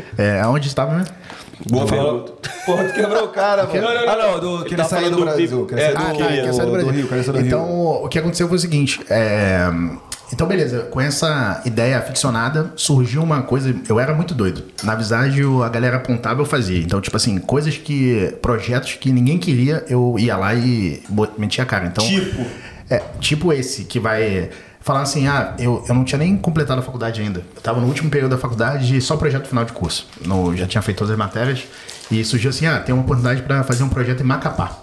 É, 0.17 0.41
aonde 0.41 0.67
estava, 0.67 0.94
né? 0.98 1.04
Boa 1.70 1.86
pergunta. 1.86 2.34
Porra, 2.65 2.84
tu 2.86 2.94
quebrou 2.94 3.26
o 3.26 3.28
cara, 3.30 3.65
mano. 3.67 3.82
Não, 3.82 3.94
não, 3.94 4.06
não. 4.06 4.12
Ah, 4.13 4.17
não, 4.17 4.39
do, 4.39 4.65
que 4.65 4.74
Ele 4.74 4.84
saiu 4.84 4.89
falando 4.89 5.12
do 5.12 5.17
do 5.20 5.26
Brasil. 5.26 5.48
Pipo. 5.48 5.65
Que 5.67 5.74
ele 5.76 5.82
É, 5.82 5.86
saiu 5.86 5.98
do- 5.98 6.02
Ah, 6.02 6.08
tá, 6.46 6.54
sair 6.54 6.65
do 6.65 6.72
Brasil. 6.72 6.91
Rio, 6.91 7.08
quer 7.08 7.24
sair 7.24 7.34
do 7.34 7.39
então, 7.41 7.65
Rio. 7.65 8.06
o 8.06 8.10
que 8.10 8.20
aconteceu 8.20 8.48
foi 8.48 8.58
o 8.58 8.60
seguinte: 8.60 9.00
é, 9.10 9.70
então, 10.34 10.48
beleza, 10.48 10.80
com 10.89 11.00
essa 11.00 11.62
ideia 11.65 11.98
aficionada, 12.00 12.72
surgiu 12.76 13.22
uma 13.22 13.41
coisa. 13.44 13.76
Eu 13.88 14.00
era 14.00 14.13
muito 14.13 14.34
doido. 14.34 14.63
Na 14.84 14.96
Visage, 14.96 15.41
a 15.63 15.70
galera 15.70 15.98
apontava, 15.98 16.41
eu 16.41 16.46
fazia. 16.46 16.80
Então, 16.80 17.00
tipo 17.02 17.15
assim, 17.17 17.38
coisas 17.38 17.78
que. 17.78 18.34
projetos 18.41 18.94
que 18.96 19.12
ninguém 19.12 19.38
queria, 19.38 19.84
eu 19.88 20.15
ia 20.17 20.36
lá 20.38 20.54
e 20.56 21.04
metia 21.38 21.63
a 21.63 21.67
cara. 21.67 21.86
Então, 21.86 22.06
Tipo? 22.06 22.44
É, 22.91 23.01
tipo 23.21 23.54
esse, 23.54 23.86
que 23.86 23.99
vai. 23.99 24.49
Falar 24.82 25.04
assim, 25.04 25.27
ah, 25.27 25.54
eu, 25.60 25.86
eu 25.88 25.93
não 25.93 26.04
tinha 26.04 26.17
nem 26.17 26.36
completado 26.36 26.80
a 26.80 26.84
faculdade 26.84 27.21
ainda. 27.21 27.45
Eu 27.56 27.62
tava 27.62 27.80
no 27.80 27.86
último 27.86 28.10
período 28.10 28.32
da 28.32 28.38
faculdade, 28.38 28.99
só 28.99 29.15
projeto 29.15 29.47
final 29.47 29.63
de 29.63 29.71
curso. 29.73 30.08
No, 30.25 30.58
já 30.58 30.65
tinha 30.65 30.82
feito 30.82 30.97
todas 30.97 31.12
as 31.12 31.17
matérias. 31.17 31.63
E 32.10 32.25
surgiu 32.25 32.49
assim, 32.49 32.65
ah, 32.65 32.80
tem 32.80 32.93
uma 32.93 33.04
oportunidade 33.04 33.43
para 33.43 33.63
fazer 33.63 33.84
um 33.84 33.89
projeto 33.89 34.21
em 34.21 34.23
Macapá. 34.23 34.80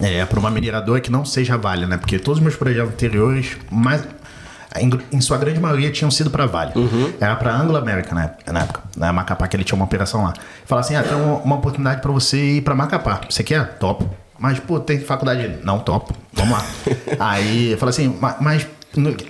É, 0.00 0.24
para 0.24 0.38
uma 0.38 0.50
mineradora 0.50 1.00
que 1.00 1.10
não 1.10 1.24
seja 1.24 1.58
Vale, 1.58 1.86
né? 1.86 1.96
Porque 1.96 2.18
todos 2.20 2.38
os 2.38 2.42
meus 2.42 2.56
projetos 2.56 2.92
anteriores, 2.92 3.56
mas 3.68 4.02
em, 4.78 4.90
em 5.12 5.20
sua 5.20 5.36
grande 5.36 5.58
maioria, 5.58 5.90
tinham 5.90 6.10
sido 6.10 6.30
para 6.30 6.46
Vale. 6.46 6.72
Era 7.20 7.34
para 7.34 7.54
Anglo 7.54 7.76
American 7.76 8.14
na 8.14 8.24
época, 8.24 8.52
na 8.52 8.60
época. 8.60 8.80
Na 8.96 9.12
Macapá, 9.12 9.48
que 9.48 9.56
ele 9.56 9.64
tinha 9.64 9.76
uma 9.76 9.84
operação 9.84 10.22
lá. 10.22 10.32
Fala 10.64 10.80
assim: 10.82 10.94
ah, 10.94 11.02
tem 11.02 11.16
uma, 11.16 11.38
uma 11.38 11.56
oportunidade 11.56 12.00
para 12.00 12.12
você 12.12 12.38
ir 12.38 12.62
para 12.62 12.74
Macapá. 12.74 13.20
Você 13.28 13.42
quer? 13.42 13.76
Top. 13.78 14.06
Mas, 14.40 14.58
pô, 14.58 14.80
tem 14.80 14.98
faculdade? 14.98 15.58
Não, 15.62 15.78
top. 15.78 16.12
Vamos 16.32 16.52
lá. 16.58 16.64
Aí, 17.20 17.76
fala 17.78 17.90
assim, 17.90 18.08
"Ma- 18.20 18.36
mas. 18.40 18.66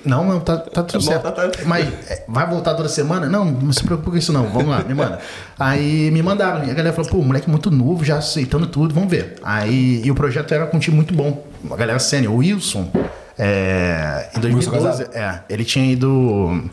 Não, 0.06 0.24
não, 0.24 0.40
tá, 0.40 0.56
tá 0.56 0.82
tudo 0.82 1.04
bom, 1.04 1.10
certo. 1.10 1.22
tá- 1.22 1.32
tá- 1.32 1.50
Mas 1.66 1.86
é, 2.08 2.24
vai 2.26 2.46
voltar 2.48 2.72
toda 2.74 2.88
semana? 2.88 3.28
Não, 3.28 3.44
não 3.44 3.70
se 3.74 3.84
preocupe 3.84 4.12
com 4.12 4.16
isso 4.16 4.32
não. 4.32 4.46
Vamos 4.48 4.68
lá, 4.68 4.82
me 4.82 4.94
manda. 4.94 5.18
Aí 5.58 6.10
me 6.10 6.22
mandaram. 6.22 6.64
E 6.64 6.70
a 6.70 6.72
galera 6.74 6.94
falou, 6.94 7.10
pô, 7.10 7.18
moleque 7.18 7.50
muito 7.50 7.70
novo, 7.70 8.02
já 8.02 8.16
aceitando 8.16 8.66
tudo, 8.66 8.94
vamos 8.94 9.10
ver. 9.10 9.34
Aí 9.42 10.00
e 10.02 10.10
o 10.10 10.14
projeto 10.14 10.54
era 10.54 10.66
com 10.66 10.78
um 10.78 10.80
time 10.80 10.96
muito 10.96 11.12
bom. 11.12 11.44
Uma 11.62 11.76
galera 11.76 11.98
sênior. 11.98 12.32
O 12.32 12.38
Wilson, 12.38 12.90
é, 13.38 14.30
em 14.34 14.40
2012, 14.40 15.02
é, 15.12 15.40
ele 15.50 15.64
tinha 15.64 15.84
ido 15.92 16.64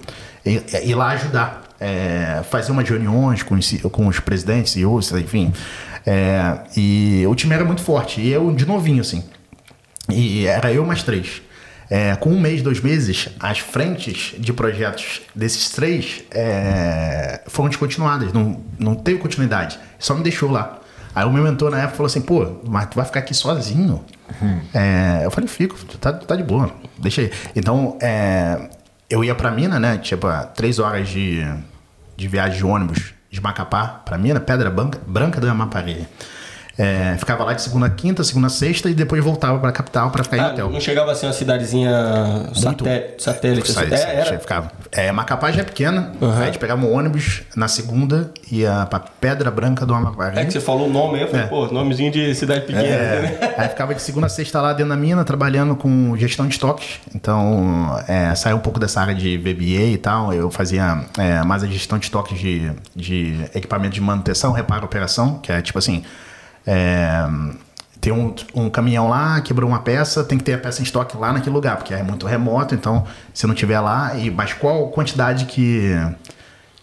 ir, 0.45 0.63
ir 0.83 0.95
lá 0.95 1.07
ajudar. 1.09 1.63
é, 1.79 2.41
fazer 2.49 2.71
umas 2.71 2.87
reuniões 2.89 3.43
com 3.43 3.53
os, 3.53 3.69
com 3.91 4.07
os 4.07 4.19
presidentes, 4.19 4.71
CEOs, 4.73 5.11
enfim. 5.11 5.53
É, 6.07 6.59
e 6.77 7.25
o 7.27 7.35
time 7.35 7.53
era 7.53 7.65
muito 7.65 7.81
forte. 7.81 8.21
E 8.21 8.31
eu 8.31 8.49
de 8.55 8.65
novinho, 8.65 9.01
assim. 9.01 9.25
E 10.09 10.45
era 10.45 10.71
eu 10.71 10.85
mais 10.85 11.03
três. 11.03 11.41
É, 11.89 12.15
com 12.15 12.29
um 12.29 12.39
mês, 12.39 12.61
dois 12.61 12.79
meses, 12.79 13.29
as 13.39 13.59
frentes 13.59 14.33
de 14.37 14.53
projetos 14.53 15.21
desses 15.35 15.69
três 15.69 16.23
é, 16.31 17.41
foram 17.47 17.69
descontinuadas, 17.69 18.33
não, 18.33 18.61
não 18.77 18.93
teve 18.93 19.19
continuidade, 19.19 19.79
só 19.97 20.13
me 20.13 20.21
deixou 20.21 20.51
lá. 20.51 20.79
Aí 21.15 21.25
o 21.25 21.31
meu 21.31 21.41
mentor 21.41 21.71
na 21.71 21.79
época 21.79 21.95
falou 21.95 22.07
assim: 22.07 22.19
pô, 22.19 22.59
mas 22.67 22.87
tu 22.87 22.95
vai 22.95 23.05
ficar 23.05 23.21
aqui 23.21 23.33
sozinho? 23.33 24.03
É, 24.73 25.21
eu 25.23 25.31
falei: 25.31 25.47
fico, 25.47 25.77
tá, 25.97 26.11
tá 26.11 26.35
de 26.35 26.43
boa, 26.43 26.69
deixa 26.97 27.21
aí. 27.21 27.31
Então, 27.55 27.97
é, 28.01 28.69
eu 29.09 29.23
ia 29.23 29.33
pra 29.33 29.49
mina, 29.49 29.79
né? 29.79 29.97
Tipo, 29.97 30.27
três 30.55 30.79
horas 30.79 31.07
de, 31.07 31.41
de 32.17 32.27
viagem 32.27 32.57
de 32.57 32.65
ônibus 32.65 33.13
de 33.29 33.41
Macapá 33.41 33.87
pra 34.05 34.17
mina, 34.17 34.39
Pedra 34.39 34.69
Branca, 34.69 35.41
do 35.41 35.49
Amapari. 35.49 36.07
É, 36.79 37.15
ficava 37.17 37.43
lá 37.43 37.53
de 37.53 37.61
segunda 37.63 37.87
a 37.87 37.89
quinta, 37.89 38.23
segunda 38.23 38.47
a 38.47 38.49
sexta 38.51 38.87
e 38.89 38.93
depois 38.93 39.23
voltava 39.23 39.57
pra 39.57 39.71
capital 39.71 40.11
pra 40.11 40.23
ficar 40.23 40.37
em 40.37 40.39
Ah, 40.41 40.47
hotel. 40.49 40.69
não 40.69 40.79
chegava 40.79 41.11
a 41.11 41.15
ser 41.15 41.25
uma 41.25 41.33
cidadezinha 41.33 41.91
satélite. 42.53 43.23
satélite 43.23 43.71
Sai- 43.71 43.85
assim. 43.85 43.95
É, 44.05 44.15
era. 44.19 44.39
ficava. 44.39 44.71
É, 44.91 45.11
Macapá 45.11 45.51
já 45.51 45.61
é 45.61 45.63
pequena. 45.63 46.11
Uhum. 46.21 46.31
Aí 46.33 46.41
a 46.43 46.45
gente 46.45 46.59
pegava 46.59 46.85
um 46.85 46.93
ônibus 46.93 47.41
na 47.55 47.67
segunda 47.67 48.31
e 48.51 48.59
ia 48.59 48.85
pra 48.89 48.99
Pedra 48.99 49.49
Branca 49.49 49.85
do 49.85 49.93
Amapari. 49.93 50.37
É 50.37 50.45
que 50.45 50.51
você 50.51 50.59
falou 50.61 50.87
o 50.87 50.91
nome 50.91 51.15
aí, 51.15 51.21
eu 51.23 51.27
falei, 51.29 51.45
É. 51.45 51.47
pô, 51.47 51.65
nomezinho 51.67 52.11
de 52.11 52.35
cidade 52.35 52.61
pequena. 52.61 52.83
né? 52.83 53.37
É, 53.41 53.55
aí 53.57 53.69
ficava 53.69 53.95
de 53.95 54.01
segunda 54.01 54.27
a 54.27 54.29
sexta 54.29 54.61
lá 54.61 54.71
dentro 54.73 54.89
da 54.89 54.95
mina, 54.97 55.23
trabalhando 55.23 55.75
com 55.75 56.15
gestão 56.15 56.45
de 56.47 56.53
estoques. 56.53 56.99
Então, 57.15 57.99
é, 58.07 58.35
saiu 58.35 58.57
um 58.57 58.59
pouco 58.61 58.79
dessa 58.79 59.01
área 59.01 59.15
de 59.15 59.37
VBA 59.37 59.93
e 59.93 59.97
tal. 59.97 60.31
Eu 60.33 60.51
fazia 60.51 61.05
é, 61.17 61.43
mais 61.43 61.63
a 61.63 61.67
gestão 61.67 61.97
de 61.97 62.05
estoques 62.05 62.39
de, 62.39 62.71
de 62.95 63.45
equipamento 63.55 63.95
de 63.95 64.01
manutenção, 64.01 64.51
reparo, 64.51 64.85
operação, 64.85 65.39
que 65.39 65.51
é 65.51 65.61
tipo 65.61 65.79
assim. 65.79 66.03
É, 66.67 67.25
tem 68.01 68.11
um, 68.11 68.35
um 68.53 68.69
caminhão 68.69 69.09
lá, 69.09 69.39
quebrou 69.41 69.69
uma 69.69 69.79
peça, 69.79 70.23
tem 70.23 70.37
que 70.37 70.43
ter 70.43 70.53
a 70.53 70.57
peça 70.57 70.81
em 70.81 70.83
estoque 70.83 71.17
lá 71.17 71.31
naquele 71.31 71.55
lugar, 71.55 71.77
porque 71.77 71.93
é 71.93 72.03
muito 72.03 72.27
remoto, 72.27 72.75
então 72.75 73.05
se 73.33 73.47
não 73.47 73.55
tiver 73.55 73.79
lá, 73.79 74.15
e, 74.15 74.29
mas 74.29 74.53
qual 74.53 74.89
quantidade 74.89 75.45
que, 75.45 75.93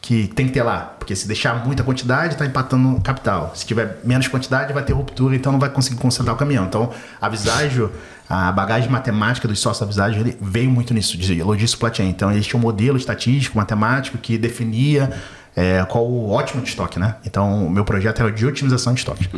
que 0.01 0.27
tem 0.29 0.47
que 0.47 0.53
ter 0.53 0.63
lá. 0.63 0.95
Porque 0.99 1.15
se 1.15 1.29
deixar 1.29 1.65
muita 1.67 1.83
quantidade, 1.83 2.37
tá 2.37 2.47
empatando 2.47 2.99
capital. 3.03 3.53
Se 3.55 3.67
tiver 3.67 3.99
menos 4.03 4.27
quantidade, 4.27 4.73
vai 4.73 4.83
ter 4.83 4.95
ruptura, 4.95 5.37
então 5.37 5.53
não 5.53 5.59
vai 5.59 5.69
conseguir 5.69 6.01
concentrar 6.01 6.35
o 6.35 6.39
caminhão. 6.39 6.65
Então, 6.65 6.91
a 7.21 7.29
Visagio, 7.29 7.93
a 8.29 8.51
bagagem 8.51 8.91
matemática 8.91 9.47
dos 9.47 9.61
sócios 9.61 9.97
da 9.97 10.11
ele 10.11 10.37
veio 10.41 10.71
muito 10.71 10.95
nisso, 10.95 11.17
de 11.19 11.43
logística. 11.43 12.03
Então, 12.03 12.33
eles 12.33 12.53
um 12.55 12.59
modelo 12.59 12.97
estatístico, 12.97 13.59
matemático, 13.59 14.17
que 14.17 14.39
definia 14.39 15.11
é, 15.57 15.85
qual 15.89 16.05
o 16.07 16.31
ótimo 16.31 16.63
de 16.63 16.69
estoque, 16.69 16.99
né? 16.99 17.17
Então, 17.25 17.67
o 17.67 17.71
meu 17.71 17.85
projeto 17.85 18.21
era 18.21 18.31
de 18.33 18.45
otimização 18.47 18.93
de 18.93 19.01
estoque. 19.01 19.29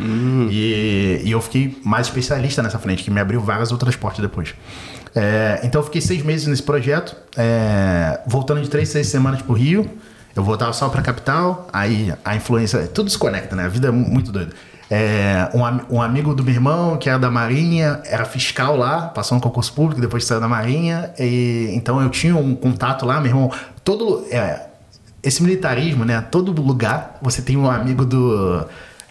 E, 0.50 1.22
e 1.24 1.30
eu 1.30 1.40
fiquei 1.40 1.78
mais 1.84 2.06
especialista 2.06 2.62
nessa 2.62 2.78
frente, 2.78 3.02
que 3.04 3.10
me 3.10 3.20
abriu 3.20 3.40
várias 3.40 3.72
outras 3.72 3.96
portas 3.96 4.20
depois. 4.20 4.54
É, 5.14 5.60
então, 5.64 5.80
eu 5.80 5.84
fiquei 5.84 6.00
seis 6.00 6.22
meses 6.22 6.46
nesse 6.46 6.62
projeto, 6.62 7.16
é, 7.36 8.20
voltando 8.26 8.60
de 8.62 8.68
três, 8.70 8.88
seis 8.88 9.06
semanas 9.08 9.42
pro 9.42 9.54
Rio. 9.54 9.88
Eu 10.34 10.44
voltava 10.44 10.72
só 10.74 10.88
pra 10.90 11.00
capital, 11.00 11.66
aí 11.72 12.12
a 12.24 12.36
influência, 12.36 12.86
tudo 12.88 13.08
se 13.08 13.16
conecta, 13.18 13.56
né? 13.56 13.64
A 13.64 13.68
vida 13.68 13.88
é 13.88 13.90
mu- 13.90 14.06
muito 14.08 14.30
doida. 14.30 14.52
É, 14.90 15.48
um, 15.54 15.96
um 15.96 16.02
amigo 16.02 16.34
do 16.34 16.44
meu 16.44 16.52
irmão, 16.54 16.96
que 16.98 17.08
era 17.08 17.18
da 17.18 17.30
Marinha, 17.30 18.00
era 18.04 18.24
fiscal 18.26 18.76
lá, 18.76 19.08
passou 19.08 19.34
no 19.36 19.40
concurso 19.42 19.72
público, 19.72 20.00
depois 20.00 20.24
saiu 20.24 20.40
da 20.40 20.46
Marinha. 20.46 21.10
E, 21.18 21.70
então 21.74 22.00
eu 22.02 22.10
tinha 22.10 22.36
um 22.36 22.54
contato 22.54 23.04
lá, 23.06 23.18
meu 23.20 23.30
irmão. 23.30 23.50
Todo. 23.82 24.26
é, 24.30 24.65
esse 25.26 25.42
militarismo, 25.42 26.04
né? 26.04 26.20
Todo 26.30 26.52
lugar 26.62 27.18
você 27.20 27.42
tem 27.42 27.56
um 27.56 27.68
amigo 27.68 28.04
do. 28.04 28.64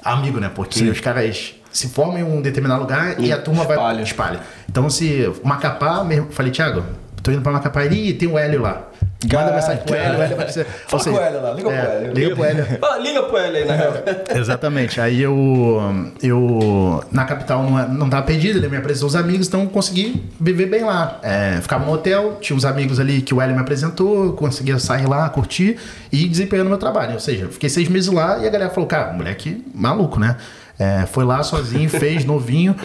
Amigo, 0.04 0.39
né? 0.39 0.49
Porque 0.54 0.84
os 0.84 0.99
caras 1.01 1.56
se 1.71 1.89
formam 1.89 2.19
em 2.19 2.23
um 2.23 2.41
determinado 2.41 2.82
lugar 2.82 3.19
e 3.19 3.34
a 3.34 3.38
turma 3.38 3.65
vai 3.65 3.75
espalha. 3.75 4.01
espalha. 4.01 4.39
Então, 4.69 4.89
se 4.89 5.30
Macapá, 5.43 6.04
mesmo, 6.06 6.32
falei, 6.32 6.51
Thiago, 6.51 6.86
tô 7.26 7.32
indo 7.32 7.42
pra 7.42 7.52
Macapá, 7.52 7.84
ele 7.84 8.14
tem 8.14 8.30
o 8.30 8.38
Hélio 8.38 8.62
lá. 8.62 8.88
Manda 9.34 9.54
mensagem 9.54 9.84
pro 9.84 9.96
Hélio, 9.96 10.20
o 10.20 10.22
Hélio 10.22 10.38
vai 10.38 10.46
dizer. 10.46 10.66
Fala 10.66 11.04
com 11.04 11.10
o 11.10 11.20
Hélio 11.20 11.42
lá, 11.42 11.54
liga 11.54 11.70
pro 11.70 11.72
Hélio. 11.72 12.14
Liga 12.14 12.36
pro 12.36 12.44
Hélio. 12.46 12.66
Fala, 12.80 12.98
liga 13.00 13.24
pro 13.24 13.38
ele 13.40 13.58
aí, 13.58 13.66
na 13.66 13.74
real. 13.74 13.94
Exatamente. 14.36 15.02
Aí 15.02 15.22
eu, 15.22 16.14
eu 16.22 17.04
na 17.12 17.26
capital 17.26 17.64
não, 17.64 17.88
não 17.90 18.10
tava 18.10 18.28
perdido, 18.28 18.60
ele 18.60 18.68
me 18.68 18.78
apresentou 18.78 19.08
os 19.08 19.16
amigos, 19.16 19.48
então 19.48 19.62
eu 19.62 19.70
consegui 19.70 20.24
viver 20.40 20.68
bem 20.68 20.84
lá. 20.84 21.20
É, 21.24 21.60
ficava 21.60 21.84
no 21.84 21.92
hotel, 21.92 22.38
tinha 22.40 22.56
uns 22.56 22.66
amigos 22.66 23.00
ali 23.00 23.24
que 23.24 23.34
o 23.34 23.42
Hélio 23.42 23.56
me 23.56 23.62
apresentou, 23.62 24.34
conseguia 24.34 24.78
sair 24.78 25.08
lá, 25.08 25.28
curtir 25.30 25.78
e 26.12 26.28
desempenhando 26.28 26.68
meu 26.68 26.78
trabalho. 26.78 27.14
Ou 27.14 27.20
seja, 27.20 27.46
eu 27.46 27.50
fiquei 27.50 27.70
seis 27.70 27.90
meses 27.90 28.12
lá 28.14 28.38
e 28.38 28.48
a 28.48 28.50
galera 28.52 28.70
falou, 28.70 28.88
cara, 28.88 29.12
moleque 29.12 29.66
maluco, 29.74 30.20
né? 30.20 30.38
É, 30.78 31.06
foi 31.06 31.24
lá 31.24 31.42
sozinho, 31.42 31.90
fez, 31.90 32.26
novinho. 32.26 32.76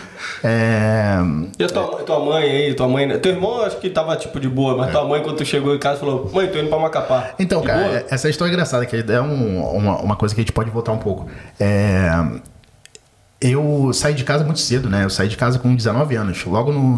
É, 0.44 1.16
E 1.59 1.64
a 1.64 1.68
tua, 1.68 1.87
tua 2.05 2.20
mãe 2.24 2.44
aí, 2.48 2.74
tua 2.74 2.87
mãe. 2.87 3.18
Teu 3.18 3.33
irmão 3.33 3.62
acho 3.62 3.79
que 3.79 3.90
tava 3.90 4.14
tipo 4.16 4.38
de 4.38 4.48
boa, 4.48 4.76
mas 4.76 4.92
tua 4.92 5.05
mãe, 5.05 5.20
quando 5.22 5.37
tu 5.38 5.44
chegou 5.44 5.74
em 5.74 5.79
casa, 5.79 5.98
falou: 5.98 6.31
Mãe, 6.33 6.46
tô 6.48 6.59
indo 6.59 6.68
pra 6.68 6.79
Macapá. 6.79 7.31
Então, 7.38 7.61
De 7.61 7.66
cara, 7.66 7.83
boa? 7.83 7.96
é- 7.96 8.07
essa 8.11 8.29
história 8.29 8.50
é 8.50 8.55
engraçada, 8.55 8.87
que 8.87 8.94
é 8.96 9.20
um- 9.20 9.61
uma, 9.76 9.98
uma 10.00 10.16
coisa 10.16 10.35
que 10.35 10.40
a 10.40 10.44
gente 10.44 10.53
pode 10.53 10.70
voltar 10.70 10.92
um 10.92 10.98
pouco. 10.98 11.29
É, 11.59 12.11
eu 13.40 13.90
saí 13.94 14.14
de 14.14 14.22
casa 14.24 14.44
muito 14.44 14.61
cedo, 14.61 14.88
né? 14.88 15.05
Eu 15.05 15.11
saí 15.11 15.26
de 15.29 15.37
casa 15.37 15.59
com 15.59 15.74
19 15.74 16.14
anos. 16.14 16.44
Logo 16.44 16.72
no, 16.72 16.96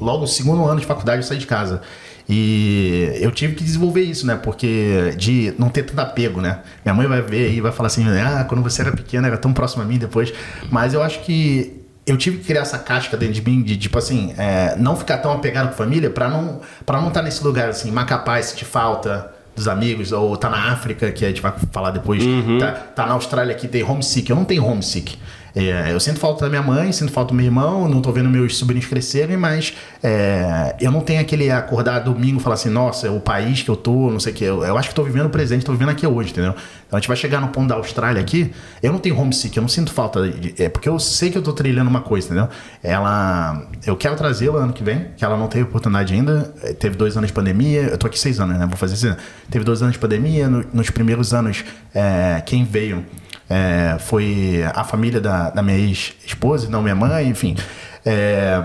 logo 0.00 0.20
no 0.22 0.26
segundo 0.26 0.64
ano 0.66 0.80
de 0.80 0.86
faculdade 0.86 1.18
eu 1.22 1.26
saí 1.26 1.38
de 1.38 1.46
casa. 1.46 1.80
E 2.28 3.10
eu 3.20 3.30
tive 3.30 3.54
que 3.54 3.64
desenvolver 3.64 4.02
isso, 4.02 4.26
né? 4.26 4.36
Porque 4.36 5.14
de 5.16 5.54
não 5.58 5.70
ter 5.70 5.84
tanto 5.84 5.98
apego, 6.00 6.40
né? 6.40 6.60
Minha 6.84 6.94
mãe 6.94 7.06
vai 7.06 7.22
ver 7.22 7.52
e 7.52 7.60
vai 7.60 7.72
falar 7.72 7.86
assim: 7.86 8.04
ah, 8.18 8.44
quando 8.46 8.62
você 8.62 8.82
era 8.82 8.92
pequena 8.92 9.26
era 9.26 9.38
tão 9.38 9.52
próximo 9.52 9.82
a 9.82 9.86
mim 9.86 9.98
depois. 9.98 10.32
Mas 10.70 10.92
eu 10.92 11.02
acho 11.02 11.20
que 11.20 11.82
eu 12.06 12.16
tive 12.16 12.38
que 12.38 12.44
criar 12.44 12.62
essa 12.62 12.78
casca 12.78 13.16
dentro 13.16 13.34
de 13.34 13.42
mim 13.42 13.62
de 13.62 13.76
tipo 13.76 13.96
assim, 13.96 14.34
é, 14.36 14.74
não 14.78 14.96
ficar 14.96 15.18
tão 15.18 15.32
apegado 15.32 15.68
com 15.68 15.74
a 15.74 15.76
família 15.76 16.10
pra 16.10 16.28
não 16.28 16.60
para 16.84 17.00
não 17.00 17.08
estar 17.08 17.22
nesse 17.22 17.42
lugar 17.42 17.68
assim, 17.70 17.90
Macapá, 17.90 18.40
sentir 18.42 18.64
falta 18.64 19.32
dos 19.58 19.66
amigos, 19.66 20.12
ou 20.12 20.36
tá 20.36 20.48
na 20.48 20.72
África, 20.72 21.10
que 21.10 21.24
a 21.24 21.28
gente 21.28 21.42
vai 21.42 21.52
falar 21.72 21.90
depois, 21.90 22.22
tá, 22.60 22.72
tá 22.72 23.06
na 23.06 23.14
Austrália 23.14 23.54
que 23.54 23.66
tem 23.66 23.82
homesick. 23.82 24.30
Eu 24.30 24.36
não 24.36 24.44
tenho 24.44 24.64
homesick. 24.64 25.18
É, 25.54 25.92
eu 25.92 25.98
sinto 25.98 26.18
falta 26.20 26.44
da 26.44 26.48
minha 26.50 26.62
mãe, 26.62 26.92
sinto 26.92 27.10
falta 27.12 27.28
do 27.28 27.34
meu 27.34 27.46
irmão, 27.46 27.88
não 27.88 28.00
tô 28.00 28.12
vendo 28.12 28.28
meus 28.28 28.56
sobrinhos 28.56 28.86
crescerem, 28.86 29.36
mas 29.36 29.74
é, 30.02 30.76
eu 30.80 30.90
não 30.92 31.00
tenho 31.00 31.20
aquele 31.20 31.50
acordar 31.50 32.00
domingo 32.00 32.38
e 32.38 32.42
falar 32.42 32.54
assim, 32.54 32.68
nossa, 32.70 33.06
é 33.06 33.10
o 33.10 33.18
país 33.20 33.62
que 33.62 33.68
eu 33.70 33.76
tô, 33.76 34.10
não 34.10 34.20
sei 34.20 34.32
o 34.32 34.36
que. 34.36 34.44
Eu, 34.44 34.62
eu 34.64 34.76
acho 34.78 34.88
que 34.90 34.94
tô 34.94 35.02
vivendo 35.02 35.26
o 35.26 35.30
presente, 35.30 35.64
tô 35.64 35.72
vivendo 35.72 35.88
aqui 35.90 36.06
hoje, 36.06 36.30
entendeu? 36.30 36.54
Então 36.86 36.96
a 36.96 37.00
gente 37.00 37.08
vai 37.08 37.16
chegar 37.16 37.40
no 37.40 37.48
ponto 37.48 37.68
da 37.68 37.74
Austrália 37.74 38.20
aqui, 38.20 38.52
eu 38.82 38.92
não 38.92 38.98
tenho 38.98 39.18
homesick, 39.18 39.56
eu 39.56 39.60
não 39.60 39.68
sinto 39.68 39.92
falta, 39.92 40.28
de, 40.28 40.54
é 40.62 40.68
porque 40.68 40.88
eu 40.88 40.98
sei 40.98 41.30
que 41.30 41.36
eu 41.38 41.42
tô 41.42 41.52
trilhando 41.52 41.90
uma 41.90 42.00
coisa, 42.00 42.26
entendeu? 42.26 42.48
Ela, 42.82 43.66
eu 43.86 43.96
quero 43.96 44.16
trazê-la 44.16 44.60
ano 44.60 44.72
que 44.72 44.82
vem, 44.82 45.08
que 45.16 45.24
ela 45.24 45.36
não 45.36 45.48
teve 45.48 45.64
oportunidade 45.64 46.14
ainda, 46.14 46.54
eh, 46.62 46.72
teve 46.72 46.96
dois 46.96 47.16
anos 47.16 47.28
de 47.28 47.32
pandemia, 47.34 47.82
eu 47.82 47.98
tô 47.98 48.06
aqui 48.06 48.18
seis 48.18 48.38
anos, 48.40 48.58
né? 48.58 48.66
Vou 48.66 48.76
fazer 48.76 48.94
assim, 48.94 49.18
teve 49.50 49.64
dois 49.64 49.82
anos 49.82 49.94
de 49.94 49.98
pandemia, 49.98 50.48
no- 50.48 50.64
nos 50.72 50.88
primeiros 50.90 51.34
anos, 51.34 51.64
é, 51.94 52.42
quem 52.46 52.64
veio 52.64 53.04
é, 53.48 53.96
foi 53.98 54.62
a 54.74 54.84
família 54.84 55.20
da, 55.20 55.50
da 55.50 55.62
minha 55.62 55.78
ex-esposa, 55.78 56.68
não 56.68 56.82
minha 56.82 56.94
mãe, 56.94 57.28
enfim. 57.28 57.56
É, 58.04 58.62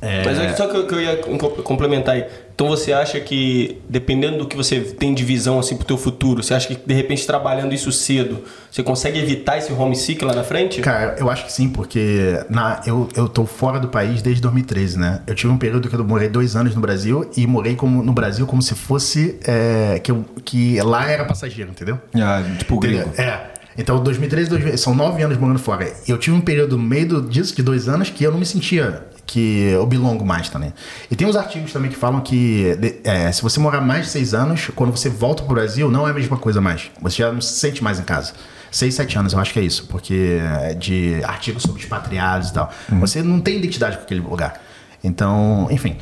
é, 0.00 0.22
Mas 0.24 0.38
é 0.38 0.52
só 0.54 0.66
que 0.68 0.76
eu, 0.76 0.86
que 0.86 0.94
eu 0.94 1.00
ia 1.00 1.16
com- 1.16 1.38
complementar 1.38 2.14
aí. 2.16 2.24
Então 2.54 2.68
você 2.68 2.92
acha 2.92 3.18
que, 3.20 3.80
dependendo 3.88 4.38
do 4.38 4.46
que 4.46 4.56
você 4.56 4.80
tem 4.80 5.12
de 5.14 5.22
visão 5.24 5.58
assim 5.58 5.76
pro 5.76 5.86
teu 5.86 5.96
futuro, 5.98 6.42
você 6.42 6.54
acha 6.54 6.68
que 6.68 6.74
de 6.86 6.94
repente 6.94 7.26
trabalhando 7.26 7.74
isso 7.74 7.90
cedo, 7.92 8.44
você 8.70 8.82
consegue 8.82 9.18
evitar 9.18 9.58
esse 9.58 9.72
homesick 9.72 10.22
lá 10.24 10.34
na 10.34 10.42
frente? 10.44 10.80
Cara, 10.80 11.16
eu 11.18 11.30
acho 11.30 11.44
que 11.46 11.52
sim, 11.52 11.68
porque 11.68 12.38
na, 12.48 12.80
eu, 12.86 13.08
eu 13.14 13.28
tô 13.28 13.44
fora 13.46 13.78
do 13.78 13.88
país 13.88 14.22
desde 14.22 14.40
2013, 14.42 14.98
né? 14.98 15.20
Eu 15.26 15.34
tive 15.34 15.52
um 15.52 15.58
período 15.58 15.88
que 15.88 15.94
eu 15.94 16.04
morei 16.04 16.28
dois 16.28 16.56
anos 16.56 16.74
no 16.74 16.80
Brasil 16.80 17.30
e 17.36 17.46
morei 17.46 17.74
como, 17.74 18.02
no 18.02 18.12
Brasil 18.12 18.46
como 18.46 18.62
se 18.62 18.74
fosse 18.74 19.38
é, 19.46 19.98
que, 19.98 20.10
eu, 20.10 20.24
que 20.44 20.80
lá 20.82 21.10
era 21.10 21.24
passageiro, 21.24 21.70
entendeu? 21.70 21.98
Ah, 22.14 22.42
tipo 22.58 22.78
gringo. 22.78 23.10
É. 23.18 23.55
Então, 23.78 24.02
2013, 24.02 24.48
2000, 24.50 24.78
são 24.78 24.94
nove 24.94 25.22
anos 25.22 25.36
morando 25.38 25.58
fora. 25.58 25.92
Eu 26.08 26.16
tive 26.18 26.34
um 26.36 26.40
período 26.40 26.76
no 26.76 26.82
meio 26.82 27.06
do- 27.08 27.22
disso, 27.22 27.54
de 27.54 27.62
dois 27.62 27.88
anos, 27.88 28.08
que 28.10 28.24
eu 28.24 28.30
não 28.32 28.38
me 28.38 28.46
sentia 28.46 29.04
que 29.26 29.70
eu 29.72 29.84
belongo 29.84 30.24
mais 30.24 30.48
também. 30.48 30.72
E 31.10 31.16
tem 31.16 31.26
uns 31.26 31.34
artigos 31.34 31.72
também 31.72 31.90
que 31.90 31.96
falam 31.96 32.20
que 32.20 32.78
é, 33.02 33.30
se 33.32 33.42
você 33.42 33.58
morar 33.58 33.80
mais 33.80 34.06
de 34.06 34.12
seis 34.12 34.32
anos, 34.34 34.70
quando 34.76 34.92
você 34.96 35.08
volta 35.08 35.42
pro 35.42 35.52
Brasil, 35.54 35.90
não 35.90 36.06
é 36.06 36.12
a 36.12 36.14
mesma 36.14 36.36
coisa 36.36 36.60
mais. 36.60 36.90
Você 37.02 37.16
já 37.22 37.32
não 37.32 37.40
se 37.40 37.54
sente 37.54 37.82
mais 37.82 37.98
em 37.98 38.04
casa. 38.04 38.32
Seis, 38.70 38.94
sete 38.94 39.18
anos, 39.18 39.32
eu 39.32 39.38
acho 39.40 39.52
que 39.52 39.58
é 39.58 39.62
isso. 39.62 39.86
Porque 39.88 40.38
é 40.62 40.74
de 40.74 41.20
artigos 41.24 41.62
sobre 41.64 41.80
expatriados 41.82 42.50
e 42.50 42.52
tal. 42.54 42.72
Você 43.00 43.20
não 43.22 43.40
tem 43.40 43.56
identidade 43.58 43.96
com 43.96 44.04
aquele 44.04 44.20
lugar. 44.20 44.60
Então, 45.02 45.66
enfim. 45.70 45.96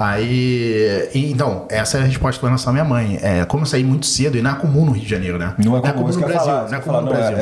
Aí. 0.00 1.08
então, 1.14 1.66
essa 1.68 1.98
é 1.98 2.00
a 2.00 2.04
resposta 2.04 2.40
com 2.40 2.46
relação 2.46 2.70
à 2.70 2.72
minha 2.72 2.84
mãe. 2.84 3.18
É, 3.22 3.44
como 3.44 3.62
eu 3.62 3.66
saí 3.66 3.84
muito 3.84 4.06
cedo, 4.06 4.38
e 4.38 4.42
não 4.42 4.50
é 4.52 4.54
comum 4.54 4.84
no 4.86 4.92
Rio 4.92 5.02
de 5.04 5.08
Janeiro, 5.10 5.38
né? 5.38 5.54
Não 5.58 5.76
é 5.76 5.80
comum, 5.92 6.04
no 6.04 6.08
isso 6.10 6.18
que 6.18 6.24
eu 6.24 6.28
ia 6.28 6.34
Brasil. 6.34 6.52
falar, 6.52 6.68
não 6.68 6.74
é 6.78 6.80
que 6.80 6.88
eu 6.88 6.92
comum 6.92 6.96
ia 6.96 7.02
no 7.02 7.10
falar, 7.10 7.30
Brasil. 7.30 7.38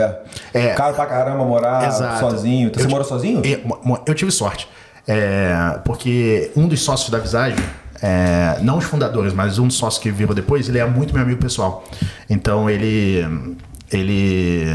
não, 0.55 0.61
é, 0.61 0.67
É. 0.67 0.75
Caro 0.75 0.95
pra 0.95 1.07
caramba 1.07 1.45
morar 1.45 1.87
Exato. 1.87 2.19
sozinho. 2.21 2.71
Você 2.75 2.85
Eu 2.85 2.91
mora 2.91 3.05
sozinho? 3.05 3.43
É, 3.45 3.59
mo- 3.65 3.79
mo- 3.85 4.01
Eu 4.05 4.15
tive 4.15 4.31
sorte. 4.33 4.69
É, 5.07 5.79
porque 5.85 6.51
um 6.57 6.67
dos 6.69 6.83
sócios 6.83 7.09
da 7.11 7.19
Visagem, 7.19 7.59
é, 8.03 8.59
não 8.61 8.77
os 8.79 8.85
fundadores, 8.85 9.33
mas 9.33 9.59
um 9.59 9.67
dos 9.69 9.77
sócios 9.77 10.03
que 10.03 10.11
virou 10.11 10.35
depois, 10.35 10.69
ele 10.69 10.79
é 10.79 10.85
muito 10.85 11.15
meu 11.15 11.23
amigo 11.23 11.41
pessoal. 11.41 11.85
Então 12.29 12.69
ele. 12.69 13.57
Ele. 13.93 14.67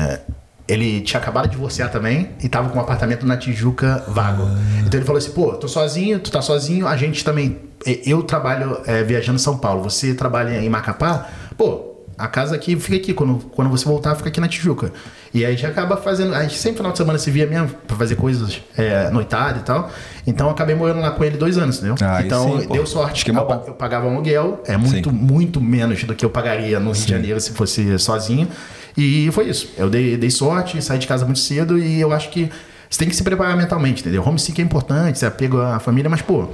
Ele 0.65 1.01
tinha 1.01 1.19
acabado 1.19 1.43
de 1.45 1.51
divorciar 1.51 1.91
também 1.91 2.29
e 2.41 2.47
tava 2.47 2.69
com 2.69 2.77
um 2.79 2.81
apartamento 2.81 3.25
na 3.25 3.35
Tijuca 3.35 4.01
vago. 4.07 4.43
Então 4.79 4.97
ele 4.97 5.05
falou 5.05 5.17
assim: 5.17 5.31
pô, 5.31 5.51
tô 5.53 5.67
sozinho, 5.67 6.19
tu 6.19 6.31
tá 6.31 6.41
sozinho, 6.41 6.87
a 6.87 6.95
gente 6.95 7.21
também. 7.23 7.57
Eu 8.05 8.23
trabalho 8.23 8.79
é, 8.85 9.03
viajando 9.03 9.35
em 9.35 9.41
São 9.41 9.57
Paulo, 9.57 9.83
você 9.83 10.13
trabalha 10.13 10.61
em 10.61 10.69
Macapá, 10.69 11.27
pô, 11.57 11.93
a 12.17 12.27
casa 12.27 12.55
aqui 12.55 12.75
fica 12.75 12.95
aqui. 12.95 13.13
Quando, 13.13 13.39
quando 13.51 13.69
você 13.69 13.85
voltar, 13.85 14.15
fica 14.15 14.29
aqui 14.29 14.39
na 14.39 14.47
Tijuca. 14.47 14.91
E 15.33 15.43
aí 15.43 15.57
já 15.57 15.69
acaba 15.69 15.97
fazendo. 15.97 16.33
A 16.33 16.43
gente 16.43 16.57
sempre 16.57 16.77
final 16.77 16.91
de 16.91 16.97
semana 16.97 17.17
se 17.17 17.31
via 17.31 17.45
mesmo 17.45 17.69
pra 17.87 17.95
fazer 17.95 18.15
coisas 18.15 18.61
é, 18.77 19.09
noitada 19.09 19.59
e 19.59 19.63
tal. 19.63 19.91
Então 20.25 20.47
eu 20.47 20.51
acabei 20.53 20.75
morando 20.75 21.01
lá 21.01 21.11
com 21.11 21.23
ele 21.23 21.37
dois 21.37 21.57
anos, 21.57 21.77
entendeu? 21.77 21.95
Ah, 22.01 22.21
então 22.23 22.61
sim, 22.61 22.67
deu 22.67 22.85
sorte. 22.85 23.17
Esquema 23.17 23.41
eu, 23.41 23.47
bom. 23.47 23.63
eu 23.67 23.73
pagava 23.73 24.07
aluguel, 24.07 24.61
é 24.65 24.77
muito, 24.77 25.09
Sim. 25.09 25.15
muito 25.15 25.59
menos 25.59 26.03
do 26.03 26.15
que 26.15 26.23
eu 26.23 26.29
pagaria 26.29 26.79
no 26.79 26.91
Rio 26.91 27.05
de 27.05 27.09
Janeiro 27.09 27.39
se 27.39 27.51
fosse 27.51 27.97
sozinho. 27.97 28.47
E 28.95 29.29
foi 29.31 29.49
isso. 29.49 29.69
Eu 29.75 29.89
dei, 29.89 30.15
dei 30.17 30.29
sorte, 30.29 30.79
saí 30.81 30.99
de 30.99 31.07
casa 31.07 31.25
muito 31.25 31.39
cedo 31.39 31.79
e 31.79 31.99
eu 31.99 32.11
acho 32.11 32.29
que 32.29 32.49
você 32.87 32.99
tem 32.99 33.09
que 33.09 33.15
se 33.15 33.23
preparar 33.23 33.57
mentalmente, 33.57 34.01
entendeu? 34.01 34.23
Homesick 34.23 34.61
é 34.61 34.63
importante, 34.63 35.17
você 35.17 35.25
apego 35.25 35.59
à 35.59 35.79
família, 35.79 36.07
mas, 36.07 36.21
pô, 36.21 36.49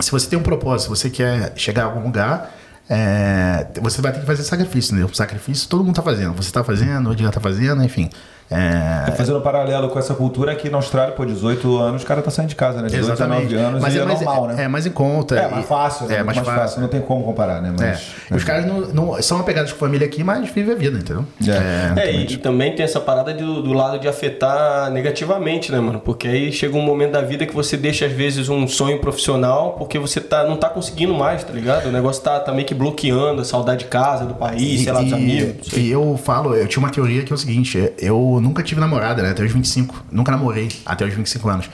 se 0.00 0.10
você 0.10 0.28
tem 0.28 0.38
um 0.38 0.42
propósito, 0.42 0.88
você 0.88 1.10
quer 1.10 1.52
chegar 1.56 1.82
a 1.82 1.86
algum 1.86 2.02
lugar, 2.02 2.54
é, 2.88 3.66
você 3.80 4.00
vai 4.00 4.12
ter 4.12 4.20
que 4.20 4.26
fazer 4.26 4.42
sacrifício, 4.44 4.92
entendeu? 4.92 5.12
Sacrifício 5.14 5.68
todo 5.68 5.82
mundo 5.82 5.96
tá 5.96 6.02
fazendo. 6.02 6.32
Você 6.34 6.52
tá 6.52 6.62
fazendo, 6.62 7.10
o 7.10 7.12
Edgar 7.12 7.32
tá 7.32 7.40
fazendo, 7.40 7.82
enfim. 7.82 8.10
É, 8.50 9.10
Fazendo 9.16 9.38
um 9.38 9.42
paralelo 9.42 9.88
com 9.88 9.98
essa 9.98 10.14
cultura 10.14 10.52
aqui 10.52 10.70
na 10.70 10.76
Austrália, 10.78 11.12
pô, 11.14 11.24
18 11.24 11.78
anos, 11.78 12.02
o 12.02 12.06
cara 12.06 12.22
tá 12.22 12.30
saindo 12.30 12.48
de 12.50 12.54
casa, 12.54 12.80
né? 12.80 12.88
18, 12.88 13.10
19 13.12 13.54
anos 13.56 13.82
Mas 13.82 13.94
e 13.94 13.98
é, 13.98 14.02
é, 14.02 14.04
mais, 14.04 14.20
normal, 14.20 14.50
é, 14.50 14.54
né? 14.54 14.64
é 14.64 14.68
mais 14.68 14.86
em 14.86 14.90
conta. 14.90 15.38
É, 15.38 15.46
e- 15.48 15.50
mais 15.50 15.66
fácil, 15.66 16.06
né? 16.06 16.16
É, 16.16 16.22
Muito 16.22 16.36
mais, 16.44 16.48
fácil. 16.48 16.80
Não 16.80 16.88
tem 16.88 17.00
como 17.00 17.24
comparar, 17.24 17.60
né? 17.60 17.74
É. 17.80 17.86
Mas, 17.90 18.06
E 18.30 18.34
os 18.34 18.44
caras 18.44 18.66
não, 18.66 18.80
não- 18.82 19.22
são 19.22 19.40
apegados 19.40 19.72
com 19.72 19.76
a 19.76 19.80
família 19.80 20.06
aqui, 20.06 20.22
mas 20.22 20.48
vivem 20.50 20.74
a 20.74 20.78
vida, 20.78 20.98
entendeu? 20.98 21.24
É. 21.46 22.00
É, 22.08 22.12
e, 22.12 22.32
e 22.32 22.36
também 22.36 22.74
tem 22.74 22.84
essa 22.84 23.00
parada 23.00 23.32
do, 23.34 23.62
do 23.62 23.72
lado 23.72 23.98
de 23.98 24.06
afetar 24.06 24.90
negativamente, 24.90 25.72
né, 25.72 25.80
mano? 25.80 26.00
Porque 26.00 26.28
aí 26.28 26.52
chega 26.52 26.76
um 26.76 26.82
momento 26.82 27.12
da 27.12 27.22
vida 27.22 27.46
que 27.46 27.54
você 27.54 27.76
deixa, 27.76 28.06
às 28.06 28.12
vezes, 28.12 28.48
um 28.48 28.66
sonho 28.68 28.98
profissional 29.00 29.72
porque 29.72 29.98
você 29.98 30.20
tá, 30.20 30.44
não 30.44 30.56
tá 30.56 30.68
conseguindo 30.68 31.14
mais, 31.14 31.42
tá 31.42 31.52
ligado? 31.52 31.86
O 31.88 31.92
negócio 31.92 32.22
tá, 32.22 32.38
tá 32.38 32.52
meio 32.52 32.66
que 32.66 32.74
bloqueando 32.74 33.40
a 33.42 33.44
saudade 33.44 33.80
de 33.80 33.86
casa, 33.86 34.24
do 34.24 34.34
país, 34.34 34.82
sei 34.82 34.92
lá, 34.92 35.02
dos 35.02 35.12
amigos. 35.12 35.72
E 35.76 35.90
eu 35.90 36.18
falo, 36.22 36.54
eu 36.54 36.66
tinha 36.66 36.82
uma 36.82 36.90
teoria 36.90 37.22
que 37.22 37.32
é 37.32 37.34
o 37.34 37.38
seguinte: 37.38 37.92
eu 37.98 38.35
nunca 38.40 38.62
tive 38.62 38.80
namorada, 38.80 39.22
né? 39.22 39.30
Até 39.30 39.42
os 39.44 39.52
25. 39.52 40.06
Nunca 40.10 40.30
namorei 40.30 40.68
até 40.84 41.04
os 41.04 41.14
25 41.14 41.48
anos. 41.48 41.70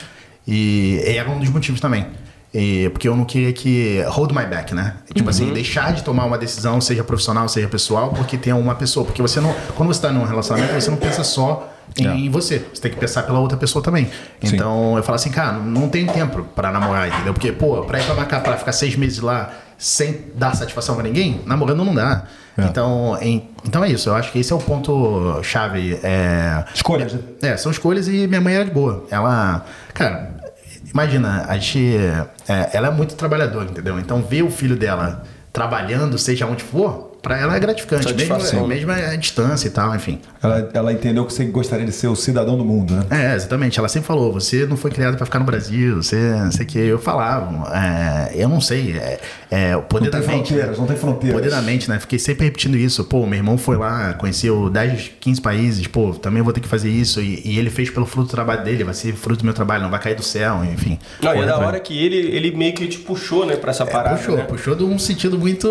E 0.46 1.00
era 1.04 1.30
um 1.30 1.38
dos 1.38 1.48
motivos 1.48 1.80
também. 1.80 2.06
E, 2.54 2.90
porque 2.90 3.08
eu 3.08 3.16
não 3.16 3.24
queria 3.24 3.52
que. 3.52 4.02
Hold 4.08 4.32
my 4.32 4.44
back, 4.44 4.74
né? 4.74 4.96
Tipo 5.14 5.30
assim, 5.30 5.52
deixar 5.52 5.92
de 5.92 6.02
tomar 6.02 6.26
uma 6.26 6.36
decisão, 6.36 6.80
seja 6.80 7.02
profissional, 7.02 7.48
seja 7.48 7.66
pessoal, 7.66 8.10
porque 8.10 8.36
tem 8.36 8.52
uma 8.52 8.74
pessoa. 8.74 9.06
Porque 9.06 9.22
você 9.22 9.40
não. 9.40 9.54
Quando 9.74 9.88
você 9.88 10.02
tá 10.02 10.12
num 10.12 10.24
relacionamento, 10.24 10.74
você 10.74 10.90
não 10.90 10.98
pensa 10.98 11.24
só 11.24 11.72
em 11.96 12.28
você. 12.28 12.64
Você 12.72 12.82
tem 12.82 12.90
que 12.90 12.98
pensar 12.98 13.22
pela 13.22 13.38
outra 13.38 13.56
pessoa 13.56 13.82
também. 13.82 14.10
Então 14.42 14.96
eu 14.96 15.02
falo 15.02 15.16
assim, 15.16 15.30
cara, 15.30 15.52
não 15.52 15.88
tem 15.88 16.06
tempo 16.06 16.42
pra 16.54 16.70
namorar, 16.70 17.08
entendeu? 17.08 17.32
Porque, 17.32 17.52
pô, 17.52 17.82
pra 17.84 18.00
ir 18.00 18.04
pra 18.04 18.14
Macapá, 18.14 18.56
ficar 18.56 18.72
seis 18.72 18.96
meses 18.96 19.20
lá 19.20 19.50
sem 19.84 20.26
dar 20.36 20.54
satisfação 20.54 20.94
pra 20.94 21.02
ninguém, 21.04 21.40
namorando 21.44 21.84
não 21.84 21.92
dá. 21.94 22.22
Então, 22.56 23.18
em- 23.20 23.48
então 23.64 23.82
é 23.82 23.88
isso. 23.90 24.08
Eu 24.10 24.14
acho 24.14 24.30
que 24.30 24.38
esse 24.38 24.52
é 24.52 24.56
o 24.56 24.58
ponto 24.58 25.42
chave. 25.42 25.98
É, 26.04 26.64
Escolhas, 26.74 27.12
né? 27.14 27.20
é, 27.42 27.56
são 27.56 27.72
escolhas 27.72 28.06
e 28.06 28.26
minha 28.28 28.40
mãe 28.40 28.54
era 28.54 28.64
de 28.64 28.70
boa. 28.70 29.04
Ela, 29.10 29.64
cara, 29.92 30.30
imagina, 30.92 31.46
a 31.48 31.54
gente, 31.54 31.96
é, 32.48 32.70
ela 32.72 32.88
é 32.88 32.90
muito 32.90 33.14
trabalhadora, 33.16 33.64
entendeu? 33.70 33.98
Então 33.98 34.22
ver 34.22 34.42
o 34.42 34.50
filho 34.50 34.76
dela 34.76 35.24
trabalhando, 35.52 36.16
seja 36.18 36.46
onde 36.46 36.62
for, 36.62 37.11
pra 37.22 37.38
ela 37.38 37.56
é 37.56 37.60
gratificante, 37.60 38.12
mesmo, 38.12 38.66
mesmo 38.66 38.90
a 38.90 39.14
distância 39.16 39.68
e 39.68 39.70
tal, 39.70 39.94
enfim. 39.94 40.18
Ela, 40.42 40.70
ela 40.74 40.92
entendeu 40.92 41.24
que 41.24 41.32
você 41.32 41.44
gostaria 41.44 41.86
de 41.86 41.92
ser 41.92 42.08
o 42.08 42.16
cidadão 42.16 42.58
do 42.58 42.64
mundo, 42.64 42.94
né? 42.94 43.06
É, 43.10 43.36
exatamente. 43.36 43.78
Ela 43.78 43.88
sempre 43.88 44.08
falou: 44.08 44.32
você 44.32 44.66
não 44.66 44.76
foi 44.76 44.90
criado 44.90 45.16
pra 45.16 45.24
ficar 45.24 45.38
no 45.38 45.44
Brasil, 45.44 46.02
você 46.02 46.16
não 46.16 46.50
sei 46.50 46.66
o 46.66 46.68
que. 46.68 46.78
Eu 46.78 46.98
falava, 46.98 47.72
é, 47.76 48.32
eu 48.34 48.48
não 48.48 48.60
sei. 48.60 48.96
É, 48.98 49.20
é, 49.50 49.76
o 49.76 49.82
poder 49.82 50.06
Não 50.06 50.12
tem 50.12 50.20
da 50.20 50.26
mente. 50.26 50.48
fronteiras, 50.48 50.78
não 50.78 50.86
tem 50.86 50.96
fronteiras. 50.96 51.40
Poder 51.40 51.50
da 51.50 51.62
mente, 51.62 51.88
né? 51.88 52.00
Fiquei 52.00 52.18
sempre 52.18 52.44
repetindo 52.46 52.76
isso. 52.76 53.04
Pô, 53.04 53.24
meu 53.24 53.38
irmão 53.38 53.56
foi 53.56 53.76
lá, 53.76 54.14
conheceu 54.14 54.68
10, 54.68 55.12
15 55.20 55.40
países, 55.40 55.86
pô, 55.86 56.12
também 56.14 56.42
vou 56.42 56.52
ter 56.52 56.60
que 56.60 56.68
fazer 56.68 56.90
isso. 56.90 57.20
E, 57.20 57.40
e 57.44 57.58
ele 57.58 57.70
fez 57.70 57.88
pelo 57.88 58.04
fruto 58.04 58.28
do 58.28 58.30
trabalho 58.32 58.64
dele, 58.64 58.82
vai 58.82 58.94
ser 58.94 59.14
fruto 59.14 59.42
do 59.42 59.44
meu 59.44 59.54
trabalho, 59.54 59.84
não 59.84 59.90
vai 59.90 60.00
cair 60.00 60.16
do 60.16 60.22
céu, 60.24 60.64
enfim. 60.64 60.98
Não, 61.20 61.34
e 61.34 61.38
é 61.38 61.46
da 61.46 61.52
atrás. 61.52 61.68
hora 61.68 61.80
que 61.80 62.04
ele, 62.04 62.16
ele 62.16 62.56
meio 62.56 62.74
que 62.74 62.88
te 62.88 62.98
puxou, 62.98 63.46
né, 63.46 63.54
pra 63.54 63.70
essa 63.70 63.86
parada. 63.86 64.16
Puxou, 64.16 64.36
né? 64.36 64.42
puxou 64.44 64.74
de 64.74 64.82
um 64.82 64.98
sentido 64.98 65.38
muito. 65.38 65.68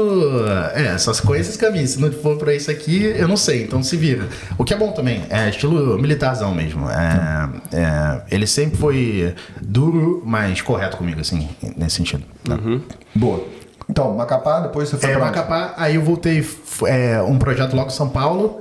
É, 0.76 0.94
essas 0.94 1.20
coisas 1.20 1.41
caminham. 1.58 1.88
Se 1.88 2.00
não 2.00 2.12
for 2.12 2.38
pra 2.38 2.54
isso 2.54 2.70
aqui, 2.72 3.04
eu 3.04 3.28
não 3.28 3.38
sei, 3.38 3.64
então 3.64 3.82
se 3.84 3.96
vira. 3.98 4.28
O 4.58 4.64
que 4.64 4.74
é 4.74 4.78
bom 4.78 4.92
também, 4.92 5.24
é 5.30 5.50
estilo 5.50 5.98
militarzão 6.00 6.54
mesmo. 6.54 6.90
É, 6.90 7.50
é, 7.74 8.22
ele 8.32 8.48
sempre 8.48 8.78
foi 8.78 9.34
duro, 9.62 10.22
mas 10.26 10.62
correto 10.62 10.98
comigo, 10.98 11.20
assim, 11.22 11.50
nesse 11.78 11.96
sentido. 11.98 12.24
né? 12.48 12.80
Boa. 13.16 13.44
Então, 13.90 14.16
Macapá, 14.16 14.62
depois 14.62 14.88
você 14.88 14.98
foi 14.98 15.10
É, 15.10 15.14
pra 15.14 15.26
onde? 15.28 15.36
Macapá, 15.38 15.74
aí 15.76 15.96
eu 15.96 16.02
voltei, 16.02 16.46
é, 16.86 17.22
um 17.22 17.38
projeto 17.38 17.76
logo 17.76 17.90
em 17.90 17.94
São 17.94 18.08
Paulo. 18.08 18.61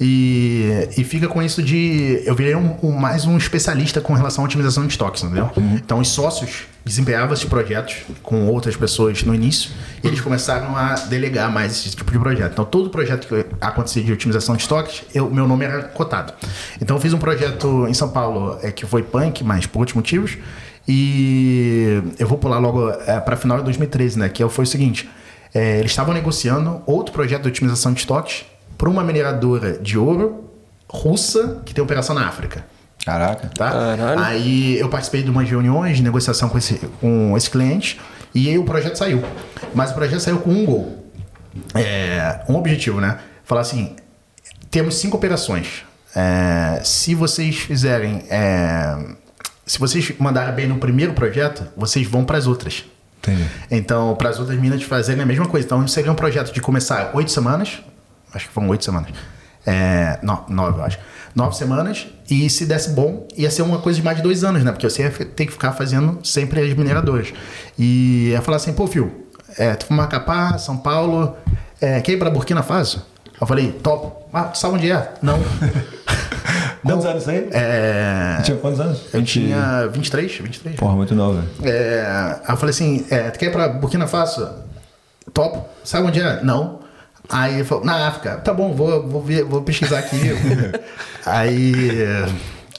E, 0.00 0.88
e 0.98 1.04
fica 1.04 1.28
com 1.28 1.40
isso 1.42 1.62
de. 1.62 2.20
Eu 2.24 2.34
virei 2.34 2.54
um, 2.56 2.74
um- 2.82 2.92
mais 2.92 3.24
um 3.26 3.36
especialista 3.36 4.00
com 4.00 4.12
relação 4.12 4.42
à 4.42 4.46
otimização 4.46 4.84
de 4.86 4.92
estoques, 4.92 5.22
entendeu? 5.22 5.50
Então, 5.76 6.00
os 6.00 6.08
sócios 6.08 6.64
desempenhavam 6.84 7.32
esses 7.32 7.44
projetos 7.44 7.96
com 8.22 8.46
outras 8.48 8.76
pessoas 8.76 9.22
no 9.22 9.32
início 9.34 9.70
e 10.02 10.06
eles 10.08 10.20
começaram 10.20 10.76
a 10.76 10.94
delegar 10.94 11.50
mais 11.50 11.72
esse 11.72 11.94
tipo 11.96 12.10
de 12.10 12.18
projeto. 12.18 12.52
Então, 12.52 12.64
todo 12.64 12.90
projeto 12.90 13.28
que 13.28 13.46
acontecia 13.60 14.02
de 14.02 14.12
otimização 14.12 14.56
de 14.56 14.62
estoques, 14.62 15.02
eu, 15.14 15.30
meu 15.30 15.46
nome 15.46 15.64
era 15.64 15.82
cotado. 15.84 16.32
Então, 16.82 16.96
eu 16.96 17.00
fiz 17.00 17.12
um 17.12 17.18
projeto 17.18 17.86
em 17.88 17.94
São 17.94 18.08
Paulo 18.08 18.58
é, 18.62 18.72
que 18.72 18.84
foi 18.84 19.02
punk, 19.04 19.44
mas 19.44 19.64
por 19.64 19.78
outros 19.78 19.94
motivos. 19.94 20.36
E 20.88 22.02
eu 22.18 22.26
vou 22.26 22.36
pular 22.36 22.58
logo 22.58 22.90
é, 23.06 23.18
para 23.20 23.36
final 23.36 23.58
de 23.58 23.64
2013, 23.64 24.18
né? 24.18 24.28
Que 24.28 24.46
foi 24.48 24.64
o 24.64 24.66
seguinte: 24.66 25.08
é, 25.54 25.78
eles 25.78 25.92
estavam 25.92 26.12
negociando 26.12 26.82
outro 26.84 27.12
projeto 27.12 27.42
de 27.42 27.48
otimização 27.48 27.92
de 27.92 28.00
estoques 28.00 28.44
para 28.84 28.90
uma 28.90 29.02
mineradora 29.02 29.78
de 29.78 29.96
ouro 29.96 30.44
russa 30.86 31.62
que 31.64 31.72
tem 31.72 31.82
operação 31.82 32.14
na 32.14 32.28
África. 32.28 32.66
Caraca. 33.02 33.50
Tá? 33.56 33.70
Caralho. 33.70 34.20
Aí 34.20 34.78
eu 34.78 34.90
participei 34.90 35.22
de 35.22 35.30
umas 35.30 35.48
reuniões 35.48 35.96
de 35.96 36.02
negociação 36.02 36.50
com 36.50 36.58
esse, 36.58 36.74
com 37.00 37.34
esse 37.34 37.48
cliente 37.48 37.98
e 38.34 38.46
aí 38.46 38.58
o 38.58 38.64
projeto 38.64 38.96
saiu. 38.96 39.24
Mas 39.74 39.90
o 39.90 39.94
projeto 39.94 40.20
saiu 40.20 40.38
com 40.38 40.50
um 40.50 40.66
gol. 40.66 41.02
É, 41.74 42.42
um 42.46 42.56
objetivo, 42.56 43.00
né? 43.00 43.20
Falar 43.42 43.62
assim: 43.62 43.96
temos 44.70 44.96
cinco 44.96 45.16
operações. 45.16 45.82
É, 46.14 46.82
se 46.84 47.14
vocês 47.14 47.56
fizerem. 47.56 48.22
é, 48.28 48.98
se 49.64 49.78
vocês 49.78 50.12
mandarem 50.18 50.54
bem 50.54 50.66
no 50.66 50.76
primeiro 50.76 51.14
projeto, 51.14 51.66
vocês 51.74 52.06
vão 52.06 52.22
para 52.22 52.36
as 52.36 52.46
outras. 52.46 52.84
Entendi. 53.22 53.48
Então, 53.70 54.14
para 54.14 54.28
as 54.28 54.38
outras 54.38 54.60
minas 54.60 54.82
fazerem 54.82 55.22
a 55.22 55.26
mesma 55.26 55.46
coisa. 55.48 55.64
Então, 55.64 55.88
seria 55.88 56.12
um 56.12 56.14
projeto 56.14 56.52
de 56.52 56.60
começar 56.60 57.12
oito 57.14 57.30
semanas. 57.30 57.80
Acho 58.34 58.48
que 58.48 58.52
foram 58.52 58.68
oito 58.68 58.84
semanas. 58.84 59.10
É, 59.66 60.18
não, 60.22 60.44
nove, 60.48 60.78
eu 60.78 60.84
acho. 60.84 60.98
Nove 61.34 61.56
semanas. 61.56 62.06
E 62.30 62.48
se 62.50 62.66
desse 62.66 62.90
bom, 62.90 63.26
ia 63.36 63.50
ser 63.50 63.62
uma 63.62 63.78
coisa 63.78 63.98
de 63.98 64.04
mais 64.04 64.16
de 64.18 64.22
dois 64.22 64.44
anos, 64.44 64.62
né? 64.62 64.72
Porque 64.72 64.88
você 64.88 65.02
ia 65.02 65.10
ter 65.10 65.46
que 65.46 65.52
ficar 65.52 65.72
fazendo 65.72 66.18
sempre 66.22 66.60
as 66.60 66.74
mineradoras. 66.74 67.32
E 67.78 68.30
ia 68.30 68.42
falar 68.42 68.58
assim, 68.58 68.72
pô, 68.72 68.86
Fio, 68.86 69.24
é, 69.58 69.74
tu 69.74 69.86
foi 69.86 69.96
Macapá, 69.96 70.58
São 70.58 70.76
Paulo, 70.76 71.34
é, 71.80 72.00
quer 72.00 72.12
ir 72.12 72.18
pra 72.18 72.28
Burkina 72.30 72.62
Faso? 72.62 73.04
Eu 73.40 73.46
falei, 73.46 73.72
top. 73.72 74.24
Ah, 74.32 74.44
tu 74.44 74.58
sabe 74.58 74.74
onde 74.74 74.90
é? 74.90 75.12
Não. 75.22 75.40
Quantos 76.84 77.06
anos 77.06 77.28
aí? 77.28 77.48
É, 77.50 78.40
Tinha 78.44 78.58
quantos 78.58 78.78
anos? 78.78 79.00
eu 79.12 79.22
tinha 79.24 79.86
23, 79.90 80.36
23. 80.38 80.76
Porra, 80.76 80.94
muito 80.94 81.14
novo, 81.14 81.40
velho. 81.40 81.74
É, 81.74 82.36
aí 82.44 82.52
eu 82.52 82.56
falei 82.58 82.70
assim, 82.74 83.06
é, 83.10 83.30
tu 83.30 83.38
quer 83.38 83.46
ir 83.46 83.52
pra 83.52 83.68
Burkina 83.68 84.06
Faso? 84.06 84.46
Top. 85.32 85.60
Sabe 85.82 86.06
onde 86.08 86.20
é? 86.20 86.42
Não. 86.44 86.80
Aí 87.28 87.54
ele 87.54 87.64
falou, 87.64 87.84
na 87.84 88.08
África. 88.08 88.36
Tá 88.36 88.52
bom, 88.52 88.72
vou, 88.74 89.06
vou, 89.06 89.22
ver, 89.22 89.44
vou 89.44 89.62
pesquisar 89.62 89.98
aqui. 89.98 90.20
aí, 91.24 91.98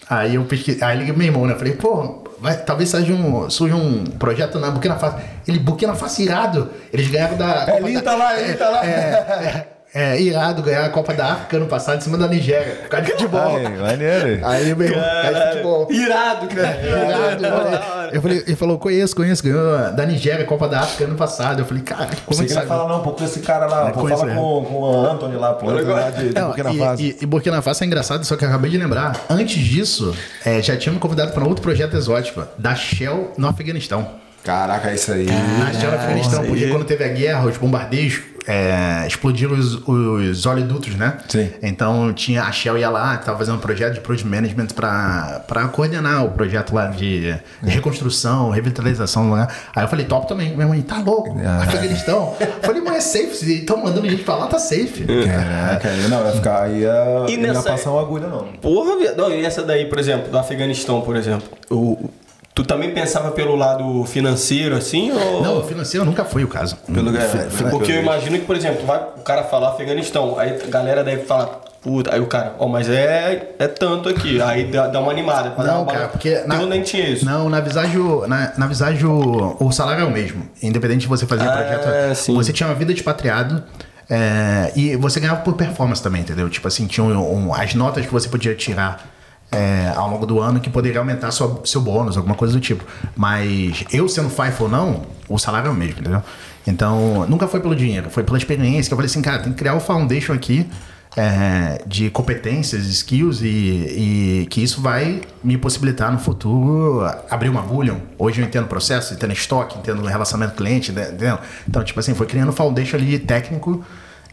aí 0.09 0.35
eu 0.35 0.43
pesquisei, 0.45 0.83
aí 0.83 0.97
liguei 0.99 1.13
meu 1.15 1.27
irmão, 1.27 1.45
né? 1.45 1.55
Falei, 1.55 1.73
pô, 1.73 2.23
vai, 2.39 2.55
talvez 2.57 2.89
seja 2.89 3.11
um, 3.13 3.49
surja 3.49 3.75
um 3.75 4.03
projeto 4.05 4.59
na 4.59 4.69
Burkina 4.69 4.95
Faso. 4.97 5.17
Ele, 5.47 5.59
Burkina 5.59 5.95
Faso 5.95 6.21
irado. 6.21 6.69
Eles 6.93 7.07
ganharam 7.07 7.37
da... 7.37 7.75
Elinho 7.77 8.01
da- 8.01 8.11
tá 8.11 8.15
lá, 8.15 8.39
Elinho 8.39 8.57
tá 8.57 8.69
lá. 8.69 8.85
É, 8.85 8.89
é, 8.89 9.67
é, 9.95 10.19
irado 10.21 10.61
ganhar 10.61 10.83
a 10.85 10.89
Copa 10.89 11.13
da 11.13 11.31
África 11.33 11.55
ano 11.55 11.67
passado 11.67 11.97
em 11.97 12.01
cima 12.01 12.17
da 12.17 12.27
Nigéria. 12.27 12.75
Por 12.81 12.89
causa 12.89 13.05
de 13.05 13.11
futebol. 13.13 13.55
Ai, 13.55 13.77
maneiro. 13.77 14.45
Aí, 14.45 14.75
meu 14.75 14.87
irmão, 14.87 15.01
por 15.03 15.21
causa 15.21 15.39
de 15.39 15.49
futebol. 15.51 15.87
Irado, 15.89 16.47
cara. 16.47 16.81
Irado, 16.83 17.45
eu 17.45 17.51
falei- 17.51 18.09
eu 18.11 18.21
falei, 18.21 18.43
ele 18.45 18.55
falou, 18.55 18.77
conheço, 18.77 19.15
conheço, 19.15 19.41
ganhou 19.43 19.91
da 19.93 20.05
Nigéria, 20.05 20.43
Copa 20.45 20.67
da 20.67 20.81
África 20.81 21.05
ano 21.05 21.15
passado. 21.15 21.59
Eu 21.59 21.65
falei, 21.65 21.81
cara, 21.81 22.09
como 22.25 22.37
Você 22.37 22.43
é 22.43 22.45
que 22.45 22.53
sabe? 22.53 22.67
falar 22.67 22.89
não, 22.89 22.99
um 22.99 23.03
pouco 23.03 23.21
desse 23.21 23.39
cara 23.39 23.65
lá, 23.67 23.91
pô, 23.91 24.01
conheço 24.01 24.19
fala 24.19 24.31
ele. 24.33 24.39
com, 24.41 24.65
com 24.65 24.73
o 24.81 25.05
Anthony 25.05 25.35
lá, 25.37 25.53
pô, 25.53 25.71
lá 25.71 26.09
de, 26.11 26.29
de 26.29 26.35
Não, 26.35 26.47
Burkina 26.47 26.71
e, 26.73 26.77
Faso. 26.77 27.01
E, 27.01 27.17
e 27.21 27.25
Burkina 27.25 27.61
Faso 27.61 27.83
é 27.83 27.87
engraçado, 27.87 28.23
só 28.25 28.35
que 28.35 28.43
eu 28.43 28.49
acabei 28.49 28.69
de 28.69 28.77
lembrar. 28.77 29.15
Antes 29.29 29.63
disso, 29.63 30.13
é, 30.45 30.61
já 30.61 30.75
tinha 30.77 30.91
me 30.93 30.99
convidado 30.99 31.31
para 31.31 31.43
outro 31.45 31.61
projeto 31.63 31.95
exótico, 31.95 32.43
da 32.57 32.75
Shell 32.75 33.31
no 33.37 33.47
Afeganistão. 33.47 34.07
Caraca, 34.43 34.93
isso 34.93 35.11
aí. 35.11 35.25
A 35.29 35.73
Shell 35.73 35.89
no 35.89 35.97
Afeganistão, 35.97 36.45
porque 36.45 36.67
quando 36.67 36.85
teve 36.85 37.03
a 37.03 37.07
guerra, 37.07 37.45
os 37.47 37.57
bombardeios 37.57 38.21
é, 38.47 39.05
explodiram 39.07 39.53
os, 39.53 39.75
os 39.87 40.45
oleodutos, 40.45 40.95
né? 40.95 41.17
Sim. 41.27 41.49
Então 41.61 42.13
tinha 42.13 42.43
a 42.43 42.51
Shell 42.51 42.77
ia 42.77 42.89
lá, 42.89 43.17
que 43.17 43.25
tava 43.25 43.37
fazendo 43.37 43.55
um 43.55 43.59
projeto 43.59 43.95
de 43.95 44.01
project 44.01 44.27
management 44.27 44.67
para 44.75 45.67
coordenar 45.71 46.25
o 46.25 46.29
projeto 46.29 46.73
lá 46.73 46.87
de 46.87 47.35
reconstrução, 47.63 48.49
revitalização 48.49 49.23
do 49.23 49.29
lugar. 49.31 49.53
Aí 49.75 49.83
eu 49.83 49.87
falei, 49.87 50.05
top 50.05 50.27
também. 50.27 50.55
Minha 50.55 50.67
mãe, 50.67 50.81
tá 50.81 50.99
louco? 50.99 51.35
Ah. 51.43 51.63
Afeganistão. 51.63 52.35
Eu 52.39 52.47
falei, 52.61 52.81
mas 52.81 52.97
é 52.97 53.01
safe. 53.01 53.35
Se 53.35 53.59
estão 53.59 53.83
mandando 53.83 54.09
gente 54.09 54.23
pra 54.23 54.35
lá, 54.35 54.47
tá 54.47 54.59
safe. 54.59 55.05
Caraca, 55.05 55.89
aí 55.89 56.07
não, 56.07 56.25
ia 56.25 56.31
ficar 56.31 56.63
aí 56.63 56.81
ia, 56.81 57.25
E 57.29 57.39
ia 57.39 57.53
passar 57.61 57.91
uma 57.91 58.01
agulha, 58.01 58.27
não. 58.27 58.45
Porra. 58.61 58.95
Não, 59.15 59.31
e 59.31 59.43
essa 59.43 59.63
daí, 59.63 59.85
por 59.85 59.99
exemplo, 59.99 60.29
do 60.29 60.37
Afeganistão, 60.37 61.01
por 61.01 61.15
exemplo. 61.15 61.47
O, 61.69 62.09
tu 62.55 62.63
também 62.63 62.91
pensava 62.91 63.29
pelo 63.31 63.55
lado 63.55 64.03
financeiro, 64.05 64.75
assim? 64.75 65.11
Ou... 65.11 65.43
Não, 65.43 65.63
financeiro 65.63 66.05
nunca 66.05 66.23
foi 66.25 66.43
o 66.43 66.47
caso. 66.47 66.77
Pelo 66.91 67.15
é, 67.15 67.27
Porque 67.69 67.91
eu 67.91 68.01
imagino 68.01 68.39
que, 68.39 68.45
por 68.45 68.55
exemplo, 68.55 68.85
vai 68.85 68.97
o 69.17 69.21
cara 69.21 69.43
falar 69.43 69.69
Afeganistão, 69.71 70.39
aí 70.39 70.57
a 70.63 70.67
galera 70.67 71.03
deve 71.03 71.23
falar, 71.25 71.59
puta, 71.81 72.15
aí 72.15 72.19
o 72.21 72.27
cara, 72.27 72.55
ó, 72.57 72.67
mas 72.67 72.89
é, 72.89 73.49
é 73.59 73.67
tanto 73.67 74.07
aqui, 74.07 74.41
aí 74.41 74.63
dá, 74.71 74.87
dá 74.87 74.99
uma 75.01 75.11
animada. 75.11 75.49
Não, 75.61 75.81
uma 75.83 75.85
cara, 75.85 75.97
bala- 75.99 76.07
porque. 76.07 76.33
Teu 76.33 76.65
nem 76.65 76.81
tinha 76.81 77.09
isso. 77.09 77.25
Não, 77.25 77.49
na 77.49 77.59
visagem, 77.59 78.01
na, 78.27 78.53
na 78.57 78.67
o, 79.09 79.57
o 79.59 79.71
salário 79.71 80.03
é 80.03 80.05
o 80.07 80.11
mesmo. 80.11 80.47
Independente 80.63 81.01
de 81.01 81.07
você 81.07 81.25
fazer 81.27 81.45
Ah, 81.47 81.51
projeto. 81.51 82.15
sim. 82.15 82.33
Você 82.35 82.53
tinha 82.53 82.67
uma 82.69 82.75
vida 82.75 82.93
de 82.93 82.99
expatriado. 83.01 83.61
É, 84.09 84.71
e 84.75 84.95
você 84.97 85.19
ganhava 85.19 85.41
por 85.41 85.55
performance 85.55 86.01
também, 86.01 86.21
entendeu? 86.21 86.47
Tipo 86.49 86.67
assim, 86.67 86.85
tinha 86.85 87.03
um- 87.03 87.47
um- 87.47 87.53
as 87.53 87.73
notas 87.73 88.05
que 88.05 88.11
você 88.13 88.29
podia 88.29 88.53
tirar 88.53 89.03
é, 89.51 89.93
ao 89.95 90.09
longo 90.09 90.25
do 90.25 90.39
ano 90.39 90.59
que 90.59 90.69
poderia 90.69 90.99
aumentar 90.99 91.31
sua, 91.31 91.61
seu 91.65 91.81
bônus, 91.81 92.17
alguma 92.17 92.35
coisa 92.35 92.53
do 92.53 92.59
tipo. 92.59 92.83
Mas 93.15 93.85
eu 93.91 94.07
sendo 94.09 94.29
FIFO 94.29 94.63
ou 94.63 94.69
não, 94.69 95.05
o 95.29 95.37
salário 95.37 95.67
é 95.67 95.71
o 95.71 95.75
mesmo, 95.75 95.99
entendeu? 95.99 96.21
Então, 96.67 97.25
nunca 97.27 97.47
foi 97.47 97.59
pelo 97.59 97.75
dinheiro, 97.75 98.09
foi 98.09 98.23
pela 98.23 98.37
experiência 98.37 98.89
que 98.89 98.93
eu 98.93 98.97
falei 98.97 99.09
assim, 99.09 99.21
cara, 99.21 99.39
tem 99.39 99.51
que 99.51 99.57
criar 99.57 99.75
o 99.75 99.79
foundation 99.79 100.33
aqui 100.33 100.67
é, 101.15 101.81
de 101.85 102.09
competências, 102.09 102.85
skills 102.85 103.41
e, 103.41 103.47
e 103.47 104.47
que 104.49 104.61
isso 104.61 104.81
vai 104.81 105.21
me 105.43 105.57
possibilitar 105.57 106.11
no 106.11 106.19
futuro 106.19 107.01
abrir 107.29 107.49
uma 107.49 107.61
bullion. 107.61 107.97
Hoje 108.17 108.41
eu 108.41 108.45
entendo 108.45 108.67
processo, 108.67 109.13
entendo 109.13 109.31
estoque, 109.31 109.77
entendo 109.77 110.03
relacionamento 110.03 110.55
cliente, 110.55 110.91
né, 110.91 111.07
entendeu? 111.07 111.37
Então, 111.67 111.83
tipo 111.83 111.99
assim, 111.99 112.13
foi 112.13 112.27
criando 112.27 112.51
foundation 112.51 112.97
ali 112.97 113.17
técnico 113.19 113.83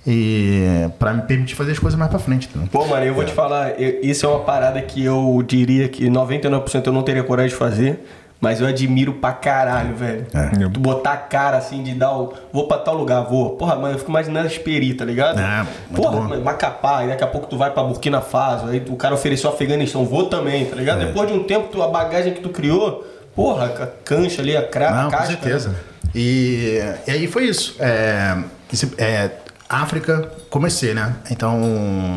e 0.06 0.88
para 0.98 1.12
me 1.12 1.22
permitir 1.22 1.54
fazer 1.54 1.72
as 1.72 1.78
coisas 1.78 1.98
mais 1.98 2.10
para 2.10 2.18
frente. 2.18 2.48
Entendeu? 2.48 2.68
Pô, 2.70 2.84
mano, 2.86 3.04
eu 3.04 3.14
vou 3.14 3.24
te 3.24 3.32
falar, 3.32 3.80
eu- 3.80 4.00
isso 4.02 4.26
é 4.26 4.28
uma 4.28 4.40
parada 4.40 4.80
que 4.82 5.04
eu 5.04 5.42
diria 5.46 5.88
que 5.88 6.08
99% 6.10 6.86
eu 6.88 6.92
não 6.92 7.02
teria 7.02 7.22
coragem 7.22 7.50
de 7.50 7.56
fazer, 7.56 8.04
mas 8.40 8.60
eu 8.60 8.66
admiro 8.66 9.12
pra 9.14 9.30
caralho, 9.32 9.94
velho. 9.94 10.26
É. 10.34 10.68
Tu 10.68 10.80
botar 10.80 11.12
a 11.12 11.16
cara 11.16 11.56
assim 11.58 11.80
de 11.84 11.94
dar 11.94 12.10
o. 12.12 12.32
Vou 12.52 12.66
pra 12.66 12.76
tal 12.78 12.96
lugar, 12.96 13.20
vou. 13.22 13.50
Porra, 13.50 13.76
mano, 13.76 13.94
eu 13.94 13.98
fico 14.00 14.10
imaginando 14.10 14.46
a 14.48 14.50
Esperi, 14.50 14.92
tá 14.94 15.04
ligado? 15.04 15.38
É, 15.38 15.58
muito 15.58 15.68
Porra, 15.94 16.10
bom. 16.16 16.28
mano, 16.28 16.42
Macapá, 16.42 16.98
aí 16.98 17.08
daqui 17.08 17.22
a 17.22 17.26
pouco 17.28 17.46
tu 17.46 17.56
vai 17.56 17.70
pra 17.70 17.84
Burkina 17.84 18.20
Faso, 18.20 18.66
aí 18.66 18.82
o 18.88 18.96
cara 18.96 19.14
ofereceu 19.14 19.48
Afeganistão, 19.48 20.04
vou 20.04 20.26
também, 20.26 20.64
tá 20.64 20.74
É. 20.74 20.78
ligado? 20.80 20.98
Depois 21.06 21.28
de 21.30 21.34
um 21.38 21.44
tempo, 21.44 21.68
tu, 21.70 21.80
a 21.80 21.86
bagagem 21.86 22.32
que 22.34 22.40
tu 22.40 22.48
criou, 22.48 23.06
porra, 23.36 23.66
a 23.66 23.86
cancha 24.04 24.42
ali, 24.42 24.56
a, 24.56 24.66
cra, 24.66 24.88
a 24.88 25.02
Não, 25.04 25.10
casca. 25.10 25.36
com 25.36 25.42
certeza. 25.42 25.68
né? 25.68 25.74
E, 26.12 26.80
e 27.06 27.10
aí 27.12 27.26
foi 27.28 27.44
isso. 27.44 27.76
É, 27.78 28.36
esse- 28.72 28.92
é, 28.98 29.30
África, 29.72 30.30
comecei, 30.50 30.92
né? 30.94 31.14
Então. 31.30 31.58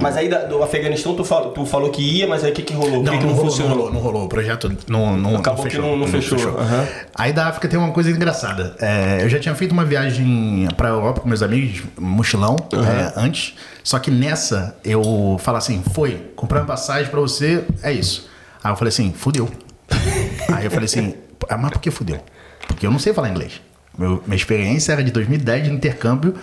Mas 0.02 0.18
aí 0.18 0.28
da- 0.30 0.44
do 0.46 0.62
Afeganistão 0.62 1.16
tu 1.16 1.24
falou, 1.24 1.52
tu 1.52 1.66
falou 1.66 1.90
que 1.90 2.02
ia, 2.02 2.28
mas 2.28 2.44
aí 2.44 2.52
o 2.52 2.54
que 2.54 2.62
que 2.62 2.74
rolou? 2.74 3.02
Não, 3.02 3.14
o 3.14 3.16
que 3.16 3.18
que 3.20 3.24
não, 3.26 3.30
não, 3.32 3.36
rolou, 3.36 3.52
funcionou? 3.52 3.70
não 3.70 3.76
rolou, 3.78 3.94
não 3.94 4.00
rolou. 4.02 4.26
O 4.26 4.30
projeto 4.30 4.76
não, 4.88 5.18
não, 5.18 5.36
Acabou 5.38 5.64
não 5.64 5.70
que 5.70 5.76
fechou. 5.76 5.90
não- 5.92 5.98
não 5.98 6.08
fechou. 6.08 6.60
Aham. 6.60 6.88
Aí 7.16 7.32
da 7.34 7.48
África 7.48 7.68
tem 7.68 7.80
uma 7.80 7.92
coisa 7.92 8.12
engraçada. 8.12 8.76
É, 8.80 9.20
eu 9.22 9.30
já 9.30 9.40
tinha 9.40 9.56
feito 9.56 9.72
uma 9.72 9.86
viagem 9.86 10.68
pra 10.76 10.90
Europa 10.90 11.22
com 11.22 11.28
meus 11.30 11.42
amigos, 11.42 11.82
mochilão, 11.98 12.56
é, 12.74 13.14
antes. 13.20 13.56
Só 13.84 14.00
que 14.00 14.12
nessa 14.12 14.76
eu 14.84 15.38
falo 15.42 15.58
assim: 15.58 15.82
foi, 15.94 16.32
comprar 16.36 16.60
uma 16.60 16.66
passagem 16.68 17.10
pra 17.10 17.20
você, 17.20 17.64
é 17.82 17.92
isso. 17.92 18.30
Aí 18.64 18.72
eu 18.72 18.76
falei 18.76 18.90
assim: 18.90 19.14
fudeu. 19.14 19.50
Aí 20.54 20.66
eu 20.66 20.72
falei 20.72 20.86
assim: 20.86 21.14
"Ah, 21.50 21.58
mas 21.58 21.72
por 21.72 21.80
que 21.80 21.92
fudeu? 21.92 22.20
Porque 22.68 22.86
eu 22.86 22.92
não 22.92 23.00
sei 23.00 23.14
falar 23.14 23.30
inglês. 23.30 23.62
Meu- 23.98 24.22
minha 24.26 24.36
experiência 24.36 24.92
era 24.92 25.02
de 25.04 25.12
2010 25.12 25.64
de 25.64 25.72
intercâmbio, 25.72 26.34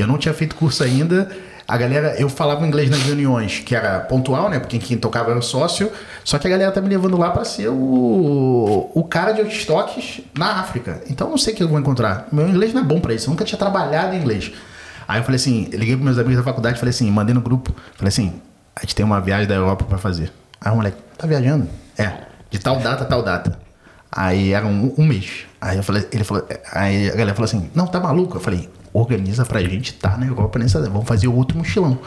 eu 0.00 0.06
não 0.06 0.18
tinha 0.18 0.34
feito 0.34 0.54
curso 0.54 0.82
ainda. 0.82 1.30
A 1.66 1.76
galera, 1.76 2.14
eu 2.18 2.30
falava 2.30 2.66
inglês 2.66 2.88
nas 2.88 3.02
reuniões, 3.02 3.60
que 3.60 3.74
era 3.74 4.00
pontual, 4.00 4.48
né? 4.48 4.58
Porque 4.58 4.78
quem 4.78 4.96
tocava 4.96 5.30
era 5.30 5.38
o 5.38 5.42
sócio. 5.42 5.92
Só 6.24 6.38
que 6.38 6.46
a 6.46 6.50
galera 6.50 6.72
tá 6.72 6.80
me 6.80 6.88
levando 6.88 7.18
lá 7.18 7.30
pra 7.30 7.44
ser 7.44 7.68
o, 7.68 8.90
o 8.94 9.04
cara 9.04 9.32
de 9.32 9.42
estoques 9.42 10.22
na 10.36 10.60
África. 10.60 11.02
Então 11.10 11.26
eu 11.26 11.32
não 11.32 11.38
sei 11.38 11.52
o 11.52 11.56
que 11.56 11.62
eu 11.62 11.68
vou 11.68 11.78
encontrar. 11.78 12.26
Meu 12.32 12.48
inglês 12.48 12.72
não 12.72 12.80
é 12.80 12.84
bom 12.84 13.00
pra 13.00 13.12
isso. 13.12 13.26
Eu 13.26 13.32
nunca 13.32 13.44
tinha 13.44 13.58
trabalhado 13.58 14.14
em 14.14 14.18
inglês. 14.18 14.50
Aí 15.06 15.20
eu 15.20 15.24
falei 15.24 15.36
assim, 15.36 15.64
liguei 15.72 15.94
pros 15.94 16.04
meus 16.04 16.18
amigos 16.18 16.36
da 16.36 16.42
faculdade, 16.42 16.78
falei 16.78 16.90
assim, 16.90 17.10
mandei 17.10 17.34
no 17.34 17.40
grupo, 17.40 17.74
falei 17.94 18.08
assim, 18.08 18.34
a 18.76 18.80
gente 18.80 18.94
tem 18.94 19.04
uma 19.04 19.20
viagem 19.22 19.48
da 19.48 19.54
Europa 19.54 19.86
pra 19.86 19.96
fazer. 19.96 20.30
Aí 20.60 20.70
o 20.70 20.76
moleque, 20.76 20.98
tá 21.16 21.26
viajando? 21.26 21.66
É, 21.96 22.12
de 22.50 22.58
tal 22.58 22.78
data, 22.78 23.06
tal 23.06 23.22
data. 23.22 23.58
Aí 24.12 24.52
era 24.52 24.66
um, 24.66 24.94
um 24.98 25.04
mês. 25.06 25.46
Aí 25.58 25.78
eu 25.78 25.82
falei, 25.82 26.06
ele 26.12 26.24
falou, 26.24 26.46
aí 26.72 27.08
a 27.08 27.12
galera 27.12 27.34
falou 27.34 27.46
assim, 27.46 27.70
não, 27.74 27.86
tá 27.86 27.98
maluco? 27.98 28.36
Eu 28.36 28.40
falei, 28.40 28.68
organiza 28.92 29.44
pra 29.44 29.60
gente 29.60 29.92
tá 29.94 30.16
na 30.16 30.26
Europa 30.26 30.58
nessa, 30.58 30.80
vamos 30.88 31.06
fazer 31.06 31.28
outro 31.28 31.56
mochilão. 31.58 31.98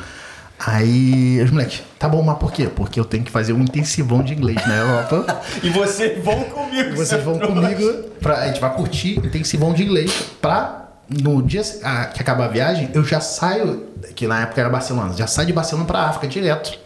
Aí 0.64 1.42
os 1.44 1.50
moleques, 1.50 1.82
tá 1.98 2.08
bom, 2.08 2.22
mas 2.22 2.38
por 2.38 2.52
quê? 2.52 2.68
Porque 2.74 3.00
eu 3.00 3.06
tenho 3.06 3.24
que 3.24 3.32
fazer 3.32 3.52
um 3.52 3.62
intensivão 3.62 4.22
de 4.22 4.34
inglês 4.34 4.58
na 4.68 4.76
Europa. 4.76 5.42
E 5.64 5.70
vocês 5.70 6.24
vão 6.24 6.44
comigo. 6.44 6.96
Vocês 6.96 7.24
vão 7.24 7.40
comigo, 7.40 7.84
pra, 8.22 8.42
a 8.44 8.48
gente 8.48 8.60
vai 8.60 8.72
curtir 8.76 9.18
intensivão 9.18 9.74
de 9.74 9.84
inglês 9.84 10.12
pra 10.40 10.82
no 11.10 11.42
dia 11.42 11.62
ah, 11.84 12.06
que 12.06 12.22
acabar 12.22 12.46
a 12.46 12.48
viagem, 12.48 12.90
eu 12.94 13.04
já 13.04 13.20
saio, 13.20 13.88
que 14.16 14.28
na 14.28 14.42
época 14.44 14.62
era 14.62 14.70
Barcelona, 14.70 15.14
já 15.14 15.28
saio 15.28 15.48
de 15.48 15.54
Barcelona 15.54 15.86
pra 15.86 16.04
África 16.04 16.28
direto. 16.28 16.78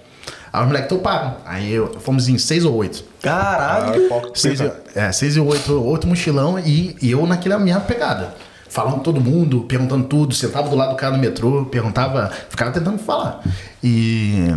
Aí 0.51 0.61
os 0.61 0.67
moleques 0.67 0.89
toparam. 0.89 1.35
Aí 1.45 1.73
eu, 1.73 1.99
fomos 1.99 2.29
em 2.29 2.37
seis 2.37 2.63
ou 2.63 2.73
oito. 2.75 3.03
Caralho. 3.21 4.09
Seis, 4.33 4.61
e- 4.61 4.71
é, 4.95 5.11
seis 5.11 5.35
e 5.35 5.39
oito, 5.39 5.73
outro 5.83 6.07
mochilão 6.07 6.57
e, 6.57 6.95
e 7.01 7.11
eu 7.11 7.27
naquela 7.27 7.59
minha 7.59 7.79
pegada. 7.81 8.33
Falando 8.75 8.95
com 8.95 8.99
todo 8.99 9.21
mundo, 9.21 9.61
perguntando 9.61 10.03
tudo, 10.03 10.35
sentava 10.35 10.67
do 10.67 10.75
lado 10.75 10.89
do 10.89 10.95
cara 10.97 11.15
no 11.15 11.21
metrô, 11.21 11.63
perguntava, 11.63 12.29
ficava 12.49 12.71
tentando 12.71 12.97
falar. 12.99 13.41
E. 13.81 14.49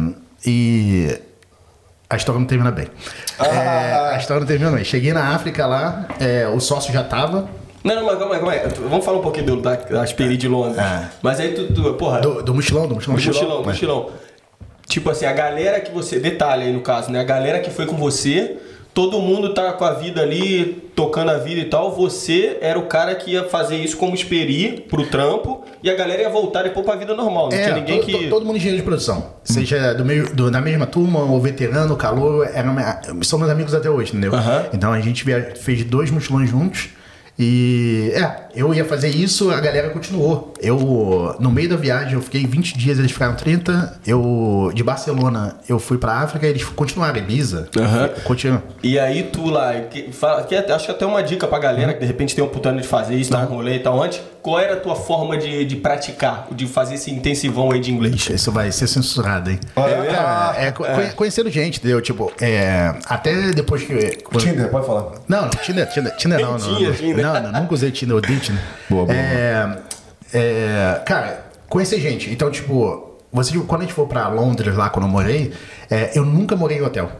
E. 0.44 1.16
A 2.10 2.16
história 2.16 2.40
não 2.40 2.46
termina 2.48 2.72
bem. 2.72 2.88
É, 3.38 4.14
a 4.14 4.16
história 4.18 4.40
não 4.40 4.46
termina 4.48 4.72
bem. 4.72 4.82
Cheguei 4.82 5.12
na 5.12 5.36
África 5.36 5.64
lá, 5.66 6.08
é, 6.18 6.48
o 6.48 6.58
sócio 6.58 6.92
já 6.92 7.04
tava. 7.04 7.48
Não, 7.84 7.94
não, 7.94 8.06
mas 8.06 8.18
calma 8.18 8.34
aí, 8.34 8.40
calma 8.40 8.52
aí. 8.54 8.88
Vamos 8.90 9.04
falar 9.04 9.18
um 9.18 9.22
pouquinho 9.22 9.46
do, 9.46 9.60
da, 9.60 9.76
da 9.76 10.02
Asperi 10.02 10.36
de 10.36 10.48
Londres. 10.48 10.78
É. 10.78 11.08
Mas 11.22 11.38
aí 11.38 11.54
tu, 11.54 11.72
tu 11.72 11.94
porra, 11.94 12.20
Do, 12.20 12.42
do 12.42 12.52
mochilão, 12.52 12.88
do 12.88 12.96
mochilão. 12.96 13.14
mochilão, 13.16 13.60
É. 13.62 13.66
mochilão. 13.66 14.10
Tipo 14.88 15.10
assim, 15.10 15.26
a 15.26 15.32
galera 15.32 15.78
que 15.78 15.92
você. 15.92 16.18
Detalhe 16.18 16.64
aí 16.64 16.72
no 16.72 16.80
caso, 16.80 17.12
né? 17.12 17.20
A 17.20 17.24
galera 17.24 17.60
que 17.60 17.70
foi 17.70 17.86
com 17.86 17.96
você, 17.96 18.56
todo 18.94 19.20
mundo 19.20 19.54
tá 19.54 19.72
com 19.72 19.84
a 19.84 19.92
vida 19.94 20.20
ali, 20.22 20.90
tocando 20.96 21.30
a 21.30 21.38
vida 21.38 21.60
e 21.60 21.64
tal. 21.66 21.94
Você 21.94 22.58
era 22.60 22.78
o 22.78 22.86
cara 22.86 23.14
que 23.14 23.32
ia 23.32 23.44
fazer 23.44 23.76
isso 23.76 23.96
como 23.96 24.14
experi 24.14 24.84
pro 24.88 25.06
trampo 25.06 25.64
e 25.82 25.88
a 25.88 25.94
galera 25.94 26.22
ia 26.22 26.28
voltar 26.30 26.62
depois 26.64 26.84
pra 26.84 26.96
vida 26.96 27.14
normal. 27.14 27.48
Não 27.50 27.56
É, 27.56 27.62
tinha 27.62 27.74
ninguém 27.76 28.00
to- 28.00 28.06
que. 28.06 28.12
to- 28.24 28.28
todo 28.30 28.44
mundo 28.44 28.56
engenheiro 28.56 28.78
de 28.78 28.84
produção. 28.84 29.34
Seja 29.44 29.94
do 29.94 30.04
meio, 30.04 30.34
do- 30.34 30.50
da 30.50 30.60
mesma 30.60 30.86
turma, 30.86 31.20
ou 31.20 31.40
veterano, 31.40 31.96
calor, 31.96 32.48
eram, 32.52 32.74
são 33.22 33.38
meus 33.38 33.50
amigos 33.50 33.72
até 33.74 33.88
hoje, 33.88 34.10
entendeu? 34.10 34.32
Então 34.72 34.92
a 34.92 35.00
gente 35.00 35.24
via- 35.24 35.52
fez 35.56 35.84
dois 35.84 36.10
mochilões 36.10 36.50
juntos. 36.50 36.88
E 37.40 38.10
é, 38.14 38.47
eu 38.58 38.74
ia 38.74 38.84
fazer 38.84 39.08
isso, 39.08 39.50
a 39.50 39.60
galera 39.60 39.90
continuou. 39.90 40.52
Eu, 40.60 41.36
no 41.38 41.50
meio 41.50 41.68
da 41.68 41.76
viagem, 41.76 42.14
eu 42.14 42.22
fiquei 42.22 42.44
20 42.46 42.76
dias, 42.76 42.98
eles 42.98 43.12
ficaram 43.12 43.34
30. 43.34 44.00
Eu, 44.06 44.70
de 44.74 44.82
Barcelona, 44.82 45.56
eu 45.68 45.78
fui 45.78 45.98
pra 45.98 46.14
África 46.14 46.46
e 46.46 46.50
eles 46.50 46.64
continuaram, 46.64 47.16
Ibiza. 47.18 47.68
Aham. 47.76 48.10
Continuam. 48.24 48.62
E 48.82 48.98
aí 48.98 49.22
tu 49.24 49.46
lá, 49.48 49.72
que, 49.82 50.10
fala, 50.12 50.42
que 50.42 50.54
até- 50.54 50.72
acho 50.72 50.86
que 50.86 50.90
até 50.90 51.06
uma 51.06 51.22
dica 51.22 51.46
pra 51.46 51.58
galera 51.58 51.94
que 51.94 52.00
de 52.00 52.06
repente 52.06 52.34
tem 52.34 52.42
a 52.42 52.46
oportunidade 52.46 52.82
de 52.82 52.88
fazer 52.88 53.14
isso, 53.14 53.30
dar 53.30 53.48
um 53.48 53.54
rolê 53.56 53.76
e 53.76 53.78
tal 53.80 54.02
antes. 54.02 54.20
Qual 54.42 54.58
era 54.58 54.74
a 54.74 54.76
tua 54.80 54.94
forma 54.96 55.36
de, 55.36 55.64
de 55.64 55.76
praticar, 55.76 56.46
de 56.52 56.66
fazer 56.66 56.94
esse 56.94 57.10
intensivão 57.10 57.70
aí 57.70 57.80
de 57.80 57.92
inglês? 57.92 58.14
Ixi, 58.14 58.32
isso 58.34 58.50
vai 58.52 58.70
ser 58.72 58.86
censurado, 58.86 59.50
hein? 59.50 59.58
É, 59.76 59.80
Cara, 60.12 60.54
é, 60.56 60.70
co- 60.72 60.84
conhe- 60.84 61.10
conhecendo 61.12 61.50
gente, 61.50 61.78
entendeu? 61.78 62.00
Tipo, 62.00 62.32
é, 62.40 62.94
até 63.06 63.50
depois 63.50 63.82
que. 63.82 64.16
quando- 64.24 64.42
Tinder, 64.44 64.68
pode 64.70 64.86
falar. 64.86 65.12
Não, 65.28 65.42
não, 65.42 65.48
Tinder, 65.50 65.86
Tinder, 65.90 66.16
Tinder 66.16 66.40
não, 66.40 66.56
não, 66.56 66.68
não, 66.80 66.92
Tinder. 66.94 67.24
não, 67.26 67.42
não, 67.52 67.60
nunca 67.60 67.74
usei 67.74 67.90
Tinder, 67.90 68.14
eu 68.14 68.18
odeio 68.18 68.40
Tinder. 68.48 68.64
Boa, 68.88 69.04
boa, 69.04 69.16
É, 69.16 69.78
é, 70.32 71.02
cara, 71.06 71.46
conhecer 71.68 72.00
gente. 72.00 72.30
Então, 72.30 72.50
tipo, 72.50 73.16
você, 73.32 73.56
quando 73.60 73.82
a 73.82 73.84
gente 73.84 73.94
for 73.94 74.06
pra 74.06 74.28
Londres, 74.28 74.74
lá 74.74 74.88
quando 74.88 75.06
eu 75.06 75.10
morei, 75.10 75.52
é, 75.90 76.12
eu 76.14 76.24
nunca 76.24 76.56
morei 76.56 76.78
em 76.78 76.82
hotel. 76.82 77.10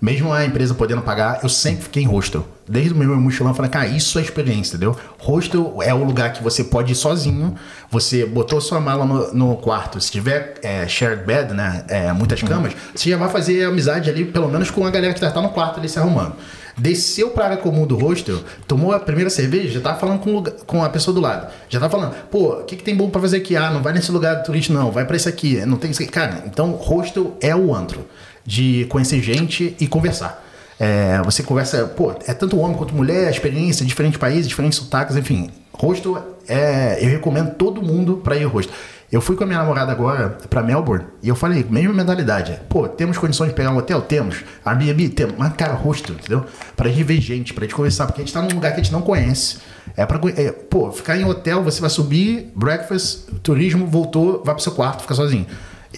Mesmo 0.00 0.32
a 0.32 0.46
empresa 0.46 0.72
podendo 0.72 1.02
pagar, 1.02 1.40
eu 1.42 1.48
sempre 1.50 1.82
fiquei 1.84 2.02
em 2.02 2.06
hostel. 2.06 2.46
Desde 2.66 2.94
o 2.94 2.96
meu 2.96 3.14
mochilão, 3.20 3.50
eu 3.50 3.54
falei, 3.54 3.70
cara, 3.70 3.86
isso 3.86 4.18
é 4.18 4.22
experiência, 4.22 4.76
entendeu? 4.76 4.96
Hostel 5.18 5.76
é 5.82 5.92
o 5.92 6.02
lugar 6.02 6.32
que 6.32 6.42
você 6.42 6.64
pode 6.64 6.92
ir 6.92 6.94
sozinho, 6.94 7.54
você 7.90 8.24
botou 8.24 8.62
sua 8.62 8.80
mala 8.80 9.04
no, 9.04 9.34
no 9.34 9.56
quarto. 9.56 10.00
Se 10.00 10.10
tiver 10.10 10.54
é, 10.62 10.88
shared 10.88 11.26
bed, 11.26 11.52
né, 11.52 11.84
é, 11.88 12.12
muitas 12.14 12.42
camas, 12.42 12.72
você 12.94 13.10
já 13.10 13.18
vai 13.18 13.28
fazer 13.28 13.64
amizade 13.64 14.08
ali, 14.08 14.24
pelo 14.24 14.48
menos 14.48 14.70
com 14.70 14.86
a 14.86 14.90
galera 14.90 15.12
que 15.12 15.20
tá, 15.20 15.30
tá 15.30 15.42
no 15.42 15.50
quarto 15.50 15.78
ali 15.78 15.88
se 15.88 15.98
arrumando. 15.98 16.34
Desceu 16.80 17.28
pra 17.28 17.44
área 17.44 17.56
comum 17.58 17.86
do 17.86 17.94
hostel, 17.94 18.38
tomou 18.66 18.92
a 18.92 18.98
primeira 18.98 19.28
cerveja, 19.28 19.68
já 19.68 19.80
tava 19.82 19.98
falando 19.98 20.20
com, 20.20 20.42
com 20.64 20.82
a 20.82 20.88
pessoa 20.88 21.14
do 21.14 21.20
lado. 21.20 21.52
Já 21.68 21.78
tava 21.78 21.90
falando, 21.90 22.14
pô, 22.30 22.54
o 22.54 22.64
que, 22.64 22.74
que 22.74 22.82
tem 22.82 22.96
bom 22.96 23.10
pra 23.10 23.20
fazer 23.20 23.36
aqui? 23.36 23.54
Ah, 23.54 23.70
não 23.70 23.82
vai 23.82 23.92
nesse 23.92 24.10
lugar 24.10 24.42
turista, 24.42 24.72
não, 24.72 24.90
vai 24.90 25.04
pra 25.04 25.14
esse 25.14 25.28
aqui. 25.28 25.56
Não 25.66 25.76
tem 25.76 25.90
isso 25.90 26.02
aqui. 26.02 26.10
Cara, 26.10 26.42
então 26.46 26.70
hostel 26.70 27.36
é 27.38 27.54
o 27.54 27.74
antro 27.74 28.06
de 28.46 28.86
conhecer 28.88 29.20
gente 29.20 29.76
e 29.78 29.86
conversar. 29.86 30.42
É, 30.78 31.20
você 31.22 31.42
conversa, 31.42 31.84
pô, 31.84 32.14
é 32.26 32.32
tanto 32.32 32.58
homem 32.58 32.74
quanto 32.74 32.94
mulher, 32.94 33.30
experiência, 33.30 33.84
diferentes 33.84 34.18
países, 34.18 34.48
diferentes 34.48 34.78
sotaques, 34.78 35.14
enfim. 35.14 35.50
Hostel 35.74 36.16
é. 36.48 36.98
Eu 37.04 37.10
recomendo 37.10 37.54
todo 37.56 37.82
mundo 37.82 38.22
pra 38.24 38.36
ir 38.36 38.44
hostel. 38.44 38.74
Eu 39.10 39.20
fui 39.20 39.34
com 39.34 39.42
a 39.42 39.46
minha 39.46 39.58
namorada 39.58 39.90
agora 39.90 40.38
pra 40.48 40.62
Melbourne 40.62 41.04
e 41.20 41.28
eu 41.28 41.34
falei, 41.34 41.66
mesma 41.68 41.92
mentalidade. 41.92 42.60
Pô, 42.68 42.86
temos 42.86 43.18
condições 43.18 43.48
de 43.48 43.54
pegar 43.54 43.72
um 43.72 43.76
hotel? 43.76 44.00
Temos. 44.02 44.44
Airbnb? 44.64 45.08
Temos. 45.08 45.34
Mas, 45.36 45.52
cara, 45.54 45.72
hostel, 45.72 46.14
entendeu? 46.14 46.44
Pra 46.76 46.88
gente 46.88 47.02
ver 47.02 47.20
gente, 47.20 47.52
pra 47.52 47.64
gente 47.64 47.74
conversar, 47.74 48.06
porque 48.06 48.20
a 48.20 48.24
gente 48.24 48.32
tá 48.32 48.40
num 48.40 48.54
lugar 48.54 48.72
que 48.72 48.80
a 48.80 48.82
gente 48.84 48.92
não 48.92 49.02
conhece. 49.02 49.58
É 49.96 50.06
pra. 50.06 50.20
É, 50.36 50.52
pô, 50.52 50.92
ficar 50.92 51.16
em 51.16 51.24
hotel, 51.24 51.64
você 51.64 51.80
vai 51.80 51.90
subir, 51.90 52.52
breakfast, 52.54 53.26
turismo, 53.42 53.84
voltou, 53.84 54.44
vai 54.44 54.54
pro 54.54 54.62
seu 54.62 54.72
quarto, 54.72 55.02
fica 55.02 55.14
sozinho. 55.14 55.44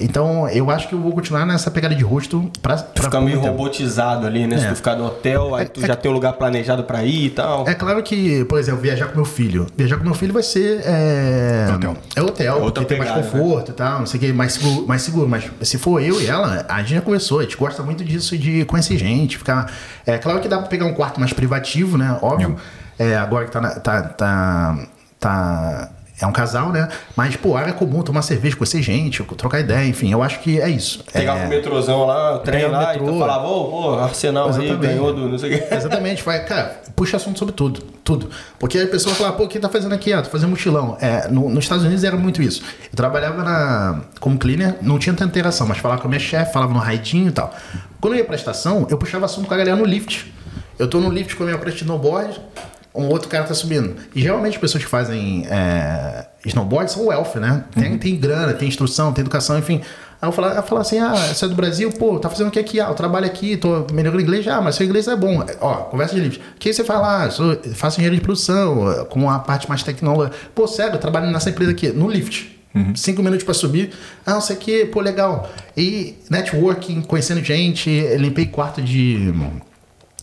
Então, 0.02 0.48
eu 0.48 0.70
acho 0.70 0.88
que 0.88 0.94
eu 0.94 1.00
vou 1.00 1.12
continuar 1.12 1.46
nessa 1.46 1.70
pegada 1.70 1.94
de 1.94 2.02
rosto 2.02 2.50
pra, 2.60 2.76
Tu 2.76 2.92
pra 2.94 3.04
fica 3.04 3.20
meio 3.20 3.40
tempo. 3.40 3.52
robotizado 3.56 4.26
ali, 4.26 4.46
né? 4.46 4.58
Se 4.58 4.66
É. 4.66 4.68
tu 4.70 4.76
ficar 4.76 4.96
no 4.96 5.06
hotel, 5.06 5.54
aí 5.54 5.66
tu 5.66 5.80
já 5.86 5.94
tem 5.96 6.10
um 6.10 6.14
lugar 6.14 6.32
planejado 6.34 6.84
pra 6.84 7.04
ir 7.04 7.26
e 7.26 7.30
tal. 7.30 7.66
É 7.68 7.74
claro 7.74 8.02
que, 8.02 8.44
por 8.46 8.58
exemplo, 8.58 8.80
viajar 8.80 9.06
com 9.06 9.16
meu 9.16 9.24
filho. 9.24 9.66
Viajar 9.76 9.96
com 9.98 10.04
meu 10.04 10.14
filho 10.14 10.32
vai 10.32 10.42
ser. 10.42 10.80
É 10.84 11.66
Hotel. 11.74 11.96
É 12.16 12.20
hotel, 12.22 12.54
Outra 12.62 12.82
porque 12.82 12.86
tem 12.86 12.98
mais 12.98 13.10
pegada, 13.10 13.30
conforto 13.30 13.70
e 13.70 13.74
tal, 13.74 13.98
não 14.00 14.06
sei 14.06 14.18
o 14.18 14.20
que, 14.22 14.32
mais 14.32 14.52
seguro, 14.54 14.86
mais 14.88 15.02
seguro. 15.02 15.28
Mas 15.28 15.50
se 15.62 15.78
for 15.78 16.02
eu 16.02 16.20
e 16.20 16.26
ela, 16.26 16.64
a 16.68 16.78
gente 16.80 16.94
já 16.94 17.00
conversou, 17.00 17.40
a 17.40 17.42
gente 17.44 17.56
gosta 17.56 17.82
muito 17.82 18.04
disso 18.04 18.36
de 18.36 18.64
conhecer 18.64 18.96
gente, 18.98 19.38
ficar. 19.38 19.70
É 20.06 20.18
claro 20.18 20.40
que 20.40 20.48
dá 20.48 20.58
pra 20.58 20.66
pegar 20.66 20.86
um 20.86 20.94
quarto 20.94 21.18
mais 21.20 21.32
privativo, 21.32 21.96
né? 21.96 22.18
Óbvio. 22.20 22.56
É, 22.98 23.16
agora 23.16 23.44
que 23.46 23.50
tá, 23.50 23.60
na- 23.60 23.70
tá, 23.80 24.02
tá, 24.02 24.78
tá. 25.18 25.88
É 26.22 26.26
um 26.26 26.32
casal, 26.32 26.70
né? 26.70 26.88
Mas, 27.16 27.34
pô, 27.34 27.56
área 27.56 27.72
comum, 27.72 28.00
tomar 28.00 28.22
cerveja, 28.22 28.54
conhecer 28.56 28.80
gente, 28.80 29.24
trocar 29.36 29.58
ideia, 29.58 29.84
enfim, 29.88 30.12
eu 30.12 30.22
acho 30.22 30.38
que 30.38 30.60
é 30.60 30.70
isso. 30.70 31.04
Pegava 31.12 31.40
é... 31.40 31.46
o 31.46 31.48
metrôzão 31.48 32.06
lá, 32.06 32.36
o 32.36 32.38
trem 32.38 32.68
lá, 32.68 32.94
e 32.94 32.98
tu 32.98 33.04
metrô. 33.04 33.18
falava, 33.18 33.48
ô, 33.48 33.90
ô, 33.94 33.98
Arsenal 33.98 34.48
aí 34.54 34.76
ganhou 34.76 35.12
do 35.12 35.28
não 35.28 35.36
sei 35.36 35.56
o 35.56 35.58
quê. 35.58 35.66
Exatamente, 35.74 36.22
vai, 36.22 36.44
cara, 36.44 36.80
puxa 36.94 37.16
assunto 37.16 37.40
sobre 37.40 37.54
tudo, 37.54 37.82
tudo. 38.04 38.30
Porque 38.56 38.78
a 38.78 38.86
pessoa 38.86 39.12
fala, 39.16 39.32
pô, 39.32 39.44
o 39.44 39.48
que 39.48 39.58
tá 39.58 39.68
fazendo 39.68 39.94
aqui? 39.94 40.12
Ah, 40.12 40.22
tô 40.22 40.30
fazendo 40.30 40.50
mochilão. 40.50 40.96
É, 41.00 41.26
no- 41.26 41.48
nos 41.48 41.64
Estados 41.64 41.84
Unidos 41.84 42.04
era 42.04 42.16
muito 42.16 42.40
isso. 42.40 42.62
Eu 42.84 42.96
trabalhava 42.96 43.42
na, 43.42 44.02
como 44.20 44.38
cleaner, 44.38 44.76
não 44.80 45.00
tinha 45.00 45.14
tanta 45.14 45.30
interação, 45.30 45.66
mas 45.66 45.78
falava 45.78 46.00
com 46.00 46.06
a 46.06 46.10
minha 46.10 46.20
chefe, 46.20 46.52
falava 46.52 46.72
no 46.72 46.78
raidinho 46.78 47.28
e 47.28 47.32
tal. 47.32 47.52
Quando 48.00 48.14
eu 48.14 48.18
ia 48.20 48.24
pra 48.24 48.36
estação, 48.36 48.86
eu 48.88 48.96
puxava 48.96 49.24
assunto 49.24 49.48
com 49.48 49.54
a 49.54 49.56
galera 49.56 49.76
no 49.76 49.84
lift. 49.84 50.32
Eu 50.78 50.88
tô 50.88 51.00
no 51.00 51.10
lift 51.10 51.34
com 51.36 51.42
a 51.42 51.46
minha 51.46 51.58
de 51.58 51.76
snowboard, 51.76 52.40
um 52.94 53.06
outro 53.08 53.28
cara 53.28 53.44
tá 53.44 53.54
subindo. 53.54 53.96
E 54.14 54.20
geralmente 54.20 54.54
as 54.54 54.60
pessoas 54.60 54.84
que 54.84 54.90
fazem 54.90 55.46
é, 55.48 56.26
snowboard 56.44 56.90
são 56.90 57.06
wealth, 57.06 57.36
né? 57.36 57.64
Tem, 57.74 57.96
tem 57.98 58.16
grana, 58.16 58.52
tem 58.52 58.68
instrução, 58.68 59.12
tem 59.12 59.22
educação, 59.22 59.58
enfim. 59.58 59.80
Aí 60.20 60.28
eu 60.28 60.32
falava, 60.32 60.54
eu 60.56 60.62
falava 60.62 60.86
assim, 60.86 60.98
ah, 60.98 61.14
você 61.34 61.44
é 61.44 61.48
do 61.48 61.54
Brasil? 61.54 61.90
Pô, 61.90 62.18
tá 62.18 62.28
fazendo 62.28 62.48
o 62.48 62.50
que 62.50 62.58
aqui? 62.58 62.80
Ah, 62.80 62.88
eu 62.88 62.94
trabalho 62.94 63.26
aqui, 63.26 63.56
tô 63.56 63.86
melhorando 63.92 64.22
inglês. 64.22 64.46
Ah, 64.46 64.60
mas 64.60 64.76
seu 64.76 64.86
inglês 64.86 65.08
é 65.08 65.16
bom. 65.16 65.44
Ó, 65.60 65.74
conversa 65.84 66.14
de 66.14 66.20
livros. 66.20 66.40
O 66.54 66.58
que 66.58 66.72
você 66.72 66.84
fala? 66.84 67.24
Ah, 67.24 67.30
sou, 67.30 67.58
faço 67.74 67.98
engenharia 67.98 68.18
de 68.18 68.24
produção, 68.24 69.06
com 69.10 69.28
a 69.28 69.40
parte 69.40 69.68
mais 69.68 69.82
tecnológica. 69.82 70.36
Pô, 70.54 70.68
sério, 70.68 70.94
eu 70.94 71.00
trabalho 71.00 71.30
nessa 71.30 71.50
empresa 71.50 71.72
aqui, 71.72 71.88
no 71.88 72.08
lift. 72.08 72.52
Cinco 72.94 73.22
minutos 73.22 73.44
pra 73.44 73.52
subir. 73.52 73.90
Ah, 74.24 74.34
não 74.34 74.40
sei 74.40 74.56
o 74.56 74.58
que, 74.58 74.86
pô, 74.86 75.00
legal. 75.00 75.50
E 75.76 76.14
networking, 76.30 77.02
conhecendo 77.02 77.42
gente, 77.42 77.90
limpei 78.16 78.46
quarto 78.46 78.80
de 78.80 79.32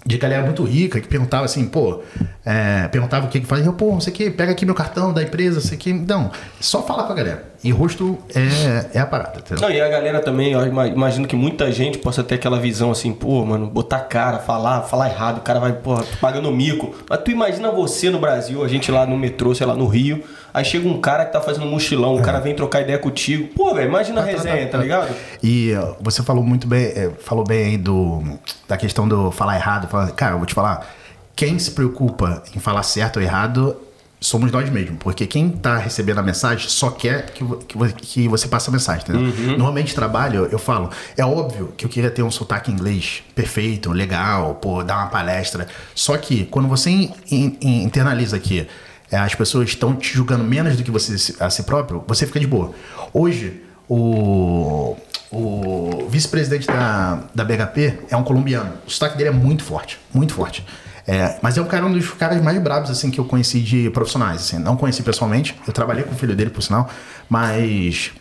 de 0.05 0.17
galera 0.17 0.43
muito 0.43 0.63
rica 0.63 0.99
que 0.99 1.07
perguntava 1.07 1.45
assim, 1.45 1.65
pô, 1.67 2.01
é, 2.45 2.87
perguntava 2.87 3.27
o 3.27 3.29
que 3.29 3.39
que 3.39 3.45
fazia, 3.45 3.65
eu, 3.65 3.73
pô, 3.73 3.91
não 3.91 4.01
sei 4.01 4.13
o 4.13 4.15
que, 4.15 4.29
pega 4.29 4.51
aqui 4.51 4.65
meu 4.65 4.75
cartão 4.75 5.13
da 5.13 5.21
empresa, 5.21 5.59
o 5.59 5.77
que. 5.77 5.93
Não, 5.93 6.31
só 6.59 6.81
falar 6.81 7.03
com 7.03 7.13
a 7.13 7.15
galera. 7.15 7.48
E 7.61 7.71
rosto 7.71 8.17
é, 8.33 8.97
é 8.97 8.99
a 9.01 9.05
parada, 9.05 9.39
entendeu? 9.39 9.67
Não, 9.67 9.75
e 9.75 9.81
a 9.81 9.89
galera 9.89 10.21
também, 10.21 10.53
eu 10.53 10.65
imagino 10.65 11.27
que 11.27 11.35
muita 11.35 11.69
gente 11.71 11.97
possa 11.97 12.23
ter 12.23 12.35
aquela 12.35 12.57
visão 12.57 12.89
assim, 12.89 13.11
pô, 13.11 13.43
mano, 13.43 13.67
botar 13.67 13.99
cara, 13.99 14.39
falar, 14.39 14.83
falar 14.83 15.09
errado, 15.09 15.39
o 15.39 15.41
cara 15.41 15.59
vai, 15.59 15.73
porra, 15.73 16.03
tô 16.03 16.17
pagando 16.21 16.49
mico. 16.53 16.95
Mas 17.09 17.19
tu 17.19 17.31
imagina 17.31 17.69
você 17.69 18.09
no 18.09 18.17
Brasil, 18.17 18.63
a 18.63 18.67
gente 18.69 18.89
lá 18.89 19.05
no 19.05 19.17
metrô, 19.17 19.53
sei 19.53 19.67
lá, 19.67 19.75
no 19.75 19.87
Rio, 19.87 20.23
aí 20.53 20.63
chega 20.63 20.87
um 20.87 21.01
cara 21.01 21.25
que 21.25 21.33
tá 21.33 21.41
fazendo 21.41 21.65
mochilão, 21.65 22.15
o 22.15 22.21
cara 22.21 22.39
vem 22.39 22.55
trocar 22.55 22.79
ideia 22.79 22.97
contigo. 22.97 23.49
Pô, 23.53 23.73
velho, 23.73 23.89
imagina 23.89 24.21
a 24.21 24.23
resenha, 24.23 24.65
tá 24.69 24.77
ligado? 24.77 25.13
E 25.43 25.73
você 25.99 26.23
falou 26.23 26.43
muito 26.43 26.65
bem, 26.65 26.85
é, 26.85 27.11
falou 27.19 27.43
bem 27.43 27.65
aí 27.71 27.77
do, 27.77 28.23
da 28.69 28.77
questão 28.77 29.05
do 29.05 29.31
falar 29.31 29.57
errado. 29.57 29.89
Falar, 29.89 30.09
cara, 30.11 30.35
eu 30.35 30.37
vou 30.37 30.47
te 30.47 30.53
falar, 30.53 30.87
quem 31.35 31.59
se 31.59 31.71
preocupa 31.71 32.41
em 32.55 32.59
falar 32.59 32.83
certo 32.83 33.17
ou 33.17 33.21
errado 33.21 33.75
somos 34.21 34.51
nós 34.51 34.69
mesmos. 34.69 34.97
Porque 34.99 35.25
quem 35.25 35.49
tá 35.49 35.77
recebendo 35.77 36.19
a 36.19 36.21
mensagem 36.23 36.67
só 36.69 36.89
quer 36.91 37.27
que, 37.31 37.43
que, 37.67 37.93
que 37.93 38.27
você 38.27 38.47
passe 38.47 38.69
a 38.69 38.71
mensagem, 38.71 39.03
entendeu? 39.03 39.21
Normalmente 39.57 39.95
trabalho, 39.95 40.47
eu 40.51 40.59
falo, 40.59 40.89
é 41.17 41.25
óbvio 41.25 41.73
que 41.77 41.85
eu 41.85 41.89
queria 41.89 42.11
ter 42.11 42.21
um 42.23 42.31
sotaque 42.31 42.71
inglês 42.71 43.23
perfeito, 43.33 43.91
legal, 43.91 44.55
pô, 44.55 44.83
dar 44.83 44.97
uma 44.97 45.07
palestra. 45.07 45.67
Só 45.95 46.17
que 46.17 46.45
quando 46.45 46.67
você 46.67 46.89
in- 46.89 47.11
in- 47.31 47.57
in- 47.61 47.83
internaliza 47.83 48.37
que 48.39 48.67
é, 49.11 49.17
as 49.17 49.33
pessoas 49.35 49.69
estão 49.69 49.95
te 49.95 50.13
julgando 50.13 50.43
menos 50.43 50.75
do 50.77 50.83
que 50.83 50.91
você 50.91 51.33
a 51.39 51.49
si 51.49 51.63
próprio, 51.63 52.03
você 52.07 52.25
fica 52.27 52.39
de 52.39 52.45
boa. 52.47 52.71
Hoje, 53.13 53.63
o, 53.87 54.95
o 55.31 56.07
vice-presidente 56.09 56.67
da, 56.67 57.23
da 57.33 57.43
BHP 57.43 57.99
é 58.09 58.15
um 58.17 58.23
colombiano. 58.23 58.73
O 58.85 58.89
sotaque 58.91 59.17
dele 59.17 59.29
é 59.29 59.33
muito 59.33 59.63
forte, 59.63 59.99
muito 60.13 60.33
forte. 60.33 60.65
É, 61.11 61.37
mas 61.41 61.57
é 61.57 61.61
um 61.61 61.65
cara, 61.65 61.85
um 61.87 61.91
dos 61.91 62.07
caras 62.11 62.39
mais 62.43 62.61
brabos 62.61 62.91
assim 62.91 63.09
que 63.09 63.19
eu 63.19 63.25
conheci 63.25 63.61
de 63.61 63.89
profissionais. 63.89 64.41
Assim. 64.41 64.59
Não 64.59 64.77
conheci 64.77 65.01
pessoalmente, 65.01 65.55
eu 65.65 65.73
trabalhei 65.73 66.03
com 66.03 66.11
o 66.13 66.15
filho 66.15 66.35
dele, 66.35 66.51
por 66.51 66.61
sinal, 66.61 66.87
mas 67.27 68.11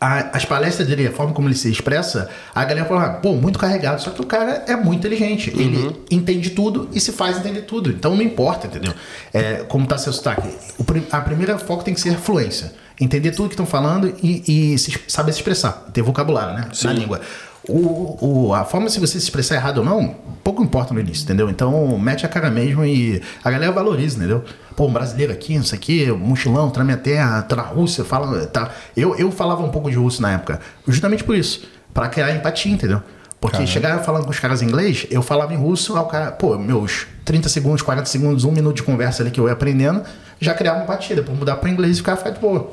a- 0.00 0.30
as 0.36 0.44
palestras 0.44 0.86
dele, 0.88 1.06
a 1.06 1.12
forma 1.12 1.32
como 1.32 1.48
ele 1.48 1.54
se 1.56 1.70
expressa, 1.70 2.28
a 2.54 2.64
galera 2.64 2.86
fala, 2.86 3.10
pô, 3.14 3.34
muito 3.34 3.58
carregado. 3.58 4.00
Só 4.00 4.10
que 4.10 4.20
o 4.20 4.26
cara 4.26 4.64
é 4.66 4.76
muito 4.76 5.00
inteligente. 5.00 5.50
Ele 5.50 5.96
entende 6.10 6.50
tudo 6.50 6.88
e 6.92 7.00
se 7.00 7.12
faz 7.12 7.36
entender 7.38 7.62
tudo. 7.62 7.90
Então 7.90 8.14
não 8.14 8.22
importa, 8.22 8.66
entendeu? 8.68 8.92
É, 9.32 9.64
como 9.68 9.86
tá 9.86 9.98
seu 9.98 10.12
sotaque. 10.12 10.48
O 10.78 10.84
a 11.10 11.20
primeira 11.20 11.58
foco 11.58 11.82
tem 11.84 11.94
que 11.94 12.00
ser 12.00 12.16
fluência. 12.16 12.72
Entender 13.00 13.30
tudo 13.30 13.48
que 13.48 13.54
estão 13.54 13.66
falando 13.66 14.12
e, 14.22 14.72
e 14.74 14.78
se- 14.78 14.98
saber 15.06 15.32
se 15.32 15.38
expressar. 15.38 15.88
Ter 15.92 16.02
vocabulário, 16.02 16.54
né? 16.54 16.68
Na 16.88 16.92
língua. 16.92 17.20
O, 17.68 18.46
o- 18.48 18.54
a 18.54 18.64
forma 18.64 18.88
se 18.88 18.98
você 18.98 19.12
se 19.20 19.24
expressar 19.24 19.56
errado 19.56 19.78
ou 19.78 19.84
não, 19.84 20.14
pouco 20.42 20.62
importa 20.62 20.94
no 20.94 21.00
início, 21.00 21.24
entendeu? 21.24 21.50
Então, 21.50 21.98
mete 21.98 22.24
a 22.24 22.28
cara 22.28 22.50
mesmo 22.50 22.84
e 22.84 23.20
a 23.44 23.50
galera 23.50 23.70
valoriza, 23.72 24.16
entendeu? 24.16 24.42
Pô, 24.74 24.86
um 24.86 24.92
brasileiro 24.92 25.32
aqui, 25.32 25.56
não 25.56 25.64
sei 25.64 25.78
o 25.78 25.80
quê, 25.82 26.12
mochilão, 26.12 26.70
tá 26.70 26.78
na 26.78 26.84
minha 26.84 26.96
terra, 26.96 27.42
tá 27.42 27.54
na 27.56 27.62
Rússia, 27.62 28.04
fala. 28.04 28.46
Tá. 28.46 28.70
Eu, 28.96 29.14
eu 29.16 29.30
falava 29.30 29.62
um 29.62 29.68
pouco 29.70 29.90
de 29.90 29.96
russo 29.96 30.22
na 30.22 30.32
época, 30.32 30.60
justamente 30.86 31.22
por 31.24 31.36
isso, 31.36 31.62
pra 31.92 32.08
criar 32.08 32.34
empatia, 32.34 32.72
entendeu? 32.72 33.02
Porque 33.40 33.64
chegar 33.68 33.98
falando 34.00 34.24
com 34.24 34.30
os 34.30 34.40
caras 34.40 34.62
em 34.62 34.66
inglês, 34.66 35.06
eu 35.10 35.22
falava 35.22 35.52
em 35.54 35.56
russo, 35.56 35.96
o 35.96 36.04
cara, 36.06 36.32
pô, 36.32 36.58
meus 36.58 37.06
30 37.24 37.48
segundos, 37.48 37.82
40 37.82 38.06
segundos, 38.06 38.44
um 38.44 38.50
minuto 38.50 38.76
de 38.76 38.82
conversa 38.82 39.22
ali 39.22 39.30
que 39.30 39.38
eu 39.38 39.46
ia 39.46 39.52
aprendendo, 39.52 40.02
já 40.40 40.54
criava 40.54 40.82
empatia, 40.82 41.14
depois 41.14 41.38
mudar 41.38 41.56
pro 41.56 41.68
inglês 41.68 41.96
e 41.96 41.98
ficar 41.98 42.16
ficar 42.16 42.30
de 42.30 42.40
boa. 42.40 42.72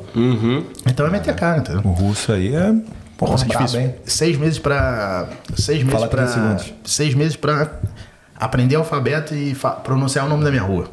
Então 0.87 1.05
é 1.05 1.09
meter 1.11 1.29
a 1.31 1.33
cara, 1.35 1.57
entendeu? 1.59 1.81
O 1.83 1.89
russo 1.91 2.31
aí 2.31 2.55
é. 2.55 2.73
Porra, 3.17 3.31
Nossa, 3.31 3.45
é 3.45 3.47
difícil. 3.47 3.93
Seis 4.05 4.37
meses 4.37 4.59
pra. 4.59 5.29
Seis 5.55 5.79
meses 5.79 5.93
Fala 5.93 6.07
30 6.07 6.31
pra. 6.31 6.57
Seis 6.83 7.13
meses 7.13 7.35
pra 7.35 7.71
aprender 8.35 8.75
alfabeto 8.75 9.33
e 9.33 9.55
pronunciar 9.83 10.25
o 10.25 10.29
nome 10.29 10.43
da 10.43 10.51
minha 10.51 10.63
rua. 10.63 10.89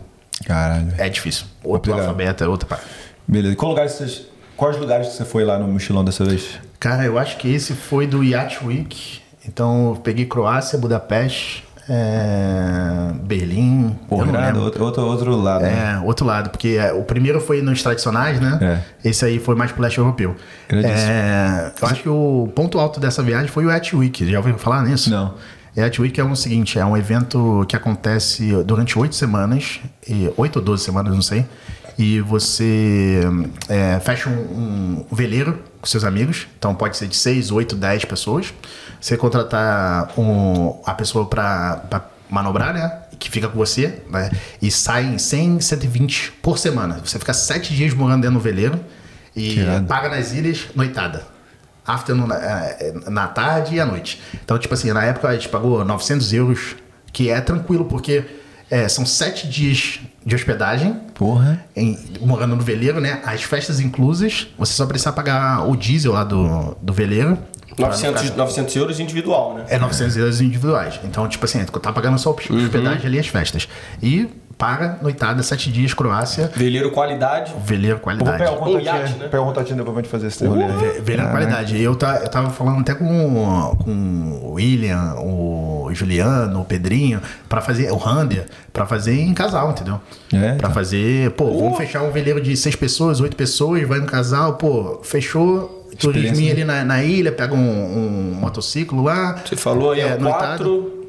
Caralho. 0.46 0.92
É 0.98 1.08
difícil. 1.08 1.46
Outro 1.62 1.92
alfabeto 1.92 2.44
é 2.44 2.48
outra 2.48 2.68
parte. 2.68 2.84
Beleza. 3.26 3.56
Qual 3.56 3.70
lugar 3.70 3.88
vocês, 3.88 4.26
quais 4.56 4.76
lugares 4.76 5.08
que 5.08 5.14
você 5.14 5.24
foi 5.24 5.44
lá 5.44 5.58
no 5.58 5.66
mochilão 5.68 6.04
dessa 6.04 6.24
vez? 6.24 6.60
Cara, 6.78 7.04
eu 7.04 7.18
acho 7.18 7.36
que 7.38 7.52
esse 7.52 7.74
foi 7.74 8.06
do 8.06 8.22
Yacht 8.22 8.64
Week. 8.64 9.20
Então 9.46 9.90
eu 9.90 9.96
peguei 9.96 10.26
Croácia, 10.26 10.78
Budapeste, 10.78 11.64
é, 11.88 13.12
Berlim. 13.22 13.96
Outro, 14.08 14.84
outro, 14.84 15.02
outro 15.06 15.36
lado. 15.36 15.62
né? 15.62 15.98
É, 16.02 16.06
outro 16.06 16.24
lado, 16.26 16.50
porque 16.50 16.76
é, 16.80 16.92
o 16.92 17.02
primeiro 17.02 17.40
foi 17.40 17.60
nos 17.62 17.82
tradicionais, 17.82 18.40
né? 18.40 18.82
Esse 19.04 19.24
aí 19.24 19.38
foi 19.38 19.54
mais 19.54 19.72
pro 19.72 19.82
leste 19.82 19.98
europeu. 19.98 20.34
É, 20.68 21.72
eu 21.80 21.88
acho 21.88 22.02
que 22.02 22.08
o 22.08 22.50
ponto 22.54 22.78
alto 22.78 23.00
dessa 23.00 23.22
viagem 23.22 23.48
foi 23.48 23.64
o 23.66 23.70
Week. 23.96 24.30
Já 24.30 24.38
ouviu 24.38 24.56
falar 24.58 24.82
nisso? 24.82 25.10
Não. 25.10 25.34
Week 26.02 26.20
é 26.20 26.24
o 26.24 26.36
seguinte, 26.36 26.78
é 26.78 26.84
um 26.84 26.96
evento 26.96 27.64
que 27.66 27.74
acontece 27.74 28.52
durante 28.64 28.98
oito 28.98 29.14
semanas, 29.14 29.80
e- 30.06 30.30
oito 30.36 30.58
ou 30.58 30.64
doze 30.64 30.84
semanas, 30.84 31.14
não 31.14 31.22
sei. 31.22 31.46
E 31.98 32.20
você 32.20 33.20
é, 33.68 33.98
fecha 34.00 34.28
um, 34.28 35.04
um 35.10 35.14
veleiro 35.14 35.58
com 35.80 35.86
seus 35.86 36.04
amigos, 36.04 36.46
então 36.58 36.74
pode 36.74 36.96
ser 36.96 37.06
de 37.06 37.16
seis, 37.16 37.50
oito, 37.50 37.74
dez 37.74 38.04
pessoas. 38.04 38.52
Você 39.02 39.16
contratar 39.16 40.12
um, 40.16 40.80
a 40.86 40.94
pessoa 40.94 41.26
para 41.26 41.82
manobrar, 42.30 42.72
né? 42.72 42.98
Que 43.18 43.28
fica 43.28 43.48
com 43.48 43.58
você, 43.58 44.00
né? 44.08 44.30
E 44.62 44.70
sai 44.70 45.04
em 45.06 45.18
100, 45.18 45.60
120 45.60 46.32
por 46.40 46.56
semana. 46.56 47.00
Você 47.04 47.18
fica 47.18 47.34
sete 47.34 47.74
dias 47.74 47.92
morando 47.92 48.22
dentro 48.22 48.38
do 48.38 48.40
veleiro 48.40 48.78
e 49.34 49.56
paga 49.88 50.08
nas 50.08 50.32
ilhas 50.32 50.66
noitada. 50.76 51.26
Afternoon 51.84 52.28
na, 52.28 52.36
eh, 52.36 52.94
na 53.08 53.26
tarde 53.26 53.74
e 53.74 53.80
à 53.80 53.84
noite. 53.84 54.22
Então, 54.44 54.56
tipo 54.56 54.72
assim, 54.72 54.92
na 54.92 55.02
época 55.02 55.26
a 55.28 55.32
gente 55.34 55.48
pagou 55.48 55.84
900 55.84 56.32
euros, 56.32 56.76
que 57.12 57.28
é 57.28 57.40
tranquilo, 57.40 57.86
porque 57.86 58.24
eh, 58.70 58.88
são 58.88 59.04
sete 59.04 59.48
dias 59.48 59.98
de 60.24 60.34
hospedagem, 60.36 60.94
Porra. 61.14 61.64
em- 61.74 61.98
morando 62.20 62.54
no 62.54 62.62
veleiro, 62.62 63.00
né? 63.00 63.20
As 63.26 63.42
festas 63.42 63.80
inclusas, 63.80 64.46
você 64.56 64.72
só 64.72 64.86
precisa 64.86 65.12
pagar 65.12 65.68
o 65.68 65.74
diesel 65.76 66.12
lá 66.12 66.22
do, 66.22 66.76
do 66.80 66.92
veleiro. 66.92 67.36
Pra 67.76 67.86
não 67.86 67.92
900, 67.92 68.22
ficar- 68.22 68.36
900 68.36 68.76
euros 68.76 69.00
individual, 69.00 69.54
né? 69.54 69.64
é 69.68 69.78
900 69.78 70.16
euros 70.16 70.40
individuais. 70.40 71.00
Então, 71.04 71.26
tipo 71.28 71.44
assim, 71.44 71.64
tu 71.64 71.78
tá 71.80 71.92
pagando 71.92 72.18
só 72.18 72.30
a 72.30 72.32
hospedagem 72.32 73.06
ali 73.06 73.18
as 73.18 73.26
festas. 73.26 73.68
E 74.02 74.28
paga 74.58 74.98
noitada, 75.02 75.42
sete 75.42 75.72
dias, 75.72 75.92
Croácia, 75.92 76.48
Veleiro 76.54 76.92
qualidade. 76.92 77.52
veleiro 77.64 77.96
vou 77.96 78.04
qualidade. 78.04 78.38
pegar 78.38 78.52
um 78.52 78.56
contatinho, 78.58 78.84
iate, 78.84 79.12
né? 79.18 79.28
pegar 79.28 79.42
um 79.42 79.46
contatinho 79.46 79.76
depois 79.78 79.92
pra 79.94 80.02
gente 80.02 80.10
fazer 80.10 80.26
esse 80.28 80.46
rolê. 80.46 80.64
aí. 80.64 80.72
Ve- 80.76 81.00
Velha 81.00 81.26
qualidade. 81.28 81.82
Eu, 81.82 81.96
tá, 81.96 82.18
eu 82.22 82.28
tava 82.28 82.50
falando 82.50 82.80
até 82.80 82.94
com, 82.94 83.76
com 83.82 84.40
o 84.44 84.52
William, 84.52 85.14
o 85.18 85.90
Juliano, 85.92 86.60
o 86.60 86.64
Pedrinho, 86.64 87.20
pra 87.48 87.60
fazer, 87.60 87.90
o 87.90 87.96
Rander, 87.96 88.46
pra 88.72 88.86
fazer 88.86 89.18
em 89.20 89.34
casal, 89.34 89.70
entendeu? 89.72 90.00
É, 90.32 90.52
Pra 90.54 90.68
tá. 90.68 90.74
fazer, 90.74 91.30
pô, 91.32 91.46
vamos 91.58 91.76
fechar 91.76 92.02
um 92.02 92.12
veleiro 92.12 92.40
de 92.40 92.56
seis 92.56 92.76
pessoas, 92.76 93.20
oito 93.20 93.34
pessoas, 93.36 93.82
vai 93.88 93.98
no 93.98 94.06
casal, 94.06 94.54
pô, 94.54 95.00
fechou. 95.02 95.81
Turisminho 95.98 96.52
ali 96.52 96.64
na, 96.64 96.84
na 96.84 97.02
ilha, 97.02 97.32
pega 97.32 97.54
um, 97.54 97.58
um 97.58 98.34
motociclo 98.34 99.02
lá. 99.02 99.36
Você 99.44 99.56
falou 99.56 99.92
aí, 99.92 100.00
É, 100.00 100.16
quatro, 100.16 101.08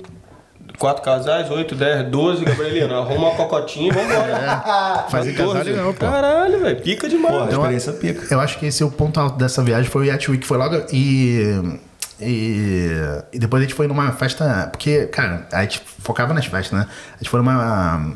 quatro 0.78 1.04
casais, 1.04 1.50
oito, 1.50 1.76
dez, 1.76 2.08
doze, 2.10 2.44
Gabrielino. 2.44 2.96
Arruma 2.96 3.30
uma 3.30 3.36
cocotinha 3.36 3.90
e 3.90 3.92
vambora. 3.92 5.06
Fazer 5.10 5.34
14. 5.34 5.38
casal 5.38 5.64
legal, 5.64 5.94
pô. 5.94 6.06
Caralho, 6.06 6.60
velho. 6.60 6.82
Pica 6.82 7.08
demais. 7.10 7.34
Porra, 7.34 7.46
Então, 7.48 7.60
experiência 7.62 7.94
pica. 7.94 8.34
Eu 8.34 8.40
acho 8.40 8.60
que 8.60 8.66
esse 8.66 8.84
é 8.84 8.86
o 8.86 8.92
ponto 8.92 9.20
alto 9.20 9.38
dessa 9.38 9.64
viagem, 9.64 9.90
foi 9.90 10.04
o 10.04 10.06
Yacht 10.06 10.30
Week, 10.32 10.46
foi 10.46 10.58
logo 10.58 10.76
e, 10.92 11.78
e, 12.20 12.92
e 13.32 13.40
depois 13.40 13.62
a 13.62 13.66
gente 13.66 13.76
foi 13.76 13.88
numa 13.88 14.12
festa, 14.12 14.68
porque, 14.72 15.06
cara, 15.08 15.48
a 15.52 15.62
gente 15.62 15.82
focava 16.00 16.34
nas 16.34 16.46
festas, 16.46 16.78
né? 16.80 16.88
A 17.16 17.18
gente 17.18 17.30
foi 17.30 17.40
numa, 17.40 18.12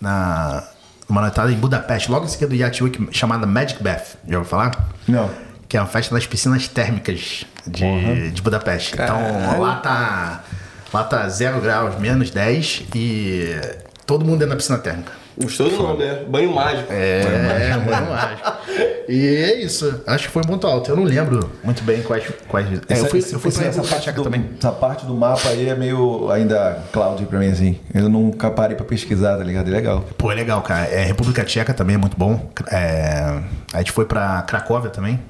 na, 0.00 0.64
numa 1.08 1.20
noitada 1.22 1.50
em 1.50 1.56
Budapeste, 1.56 2.10
logo 2.10 2.24
em 2.24 2.28
seguida 2.28 2.48
do 2.48 2.54
Yacht 2.54 2.82
Week, 2.82 3.08
chamada 3.12 3.46
Magic 3.46 3.82
Bath, 3.82 4.16
já 4.28 4.38
ouviu 4.38 4.50
falar? 4.50 4.88
Não. 5.08 5.30
Que 5.68 5.76
é 5.76 5.80
uma 5.80 5.86
festa 5.86 6.14
das 6.14 6.26
piscinas 6.26 6.68
térmicas 6.68 7.44
de, 7.66 8.30
de 8.30 8.42
Budapeste. 8.42 8.94
Então 8.94 9.60
lá 9.60 9.76
tá, 9.76 10.44
lá 10.92 11.04
tá 11.04 11.28
0 11.28 11.60
graus, 11.60 11.98
menos 11.98 12.30
10 12.30 12.84
e 12.94 13.56
todo 14.06 14.24
mundo 14.24 14.42
é 14.42 14.46
na 14.46 14.56
piscina 14.56 14.78
térmica. 14.78 15.12
Gostou 15.38 15.68
do 15.68 15.76
nome, 15.76 16.02
né? 16.02 16.24
Banho 16.26 16.54
mágico. 16.54 16.90
É, 16.90 17.76
banho 17.84 18.06
mágico. 18.08 18.52
E 19.06 19.26
é 19.36 19.62
isso. 19.62 20.02
Acho 20.06 20.24
que 20.24 20.30
foi 20.30 20.42
muito 20.48 20.66
alto. 20.66 20.90
Eu 20.90 20.96
não 20.96 21.04
lembro 21.04 21.50
muito 21.62 21.84
bem 21.84 22.02
quais. 22.02 22.24
quais... 22.48 22.66
É, 22.88 22.98
eu 22.98 23.06
fui, 23.06 23.20
eu 23.20 23.38
fui 23.38 23.52
pra 23.52 23.66
essa, 23.66 23.80
República 23.82 23.94
parte 23.94 24.12
do, 24.12 24.22
também. 24.24 24.50
essa 24.58 24.72
parte 24.72 25.06
do 25.06 25.14
mapa 25.14 25.48
aí 25.50 25.68
é 25.68 25.74
meio 25.74 26.30
ainda 26.30 26.82
cloud 26.90 27.24
pra 27.26 27.38
mim, 27.38 27.48
assim. 27.48 27.78
Eu 27.94 28.08
nunca 28.08 28.50
parei 28.50 28.76
pra 28.76 28.86
pesquisar, 28.86 29.36
tá 29.36 29.44
ligado? 29.44 29.68
É 29.68 29.70
legal. 29.70 30.04
Pô, 30.16 30.32
é 30.32 30.34
legal, 30.34 30.62
cara. 30.62 30.86
É, 30.86 31.04
República 31.04 31.44
Tcheca 31.44 31.74
também 31.74 31.96
é 31.96 31.98
muito 31.98 32.16
bom. 32.16 32.50
É, 32.72 33.42
a 33.74 33.78
gente 33.78 33.92
foi 33.92 34.06
pra 34.06 34.42
Cracóvia 34.42 34.90
também. 34.90 35.20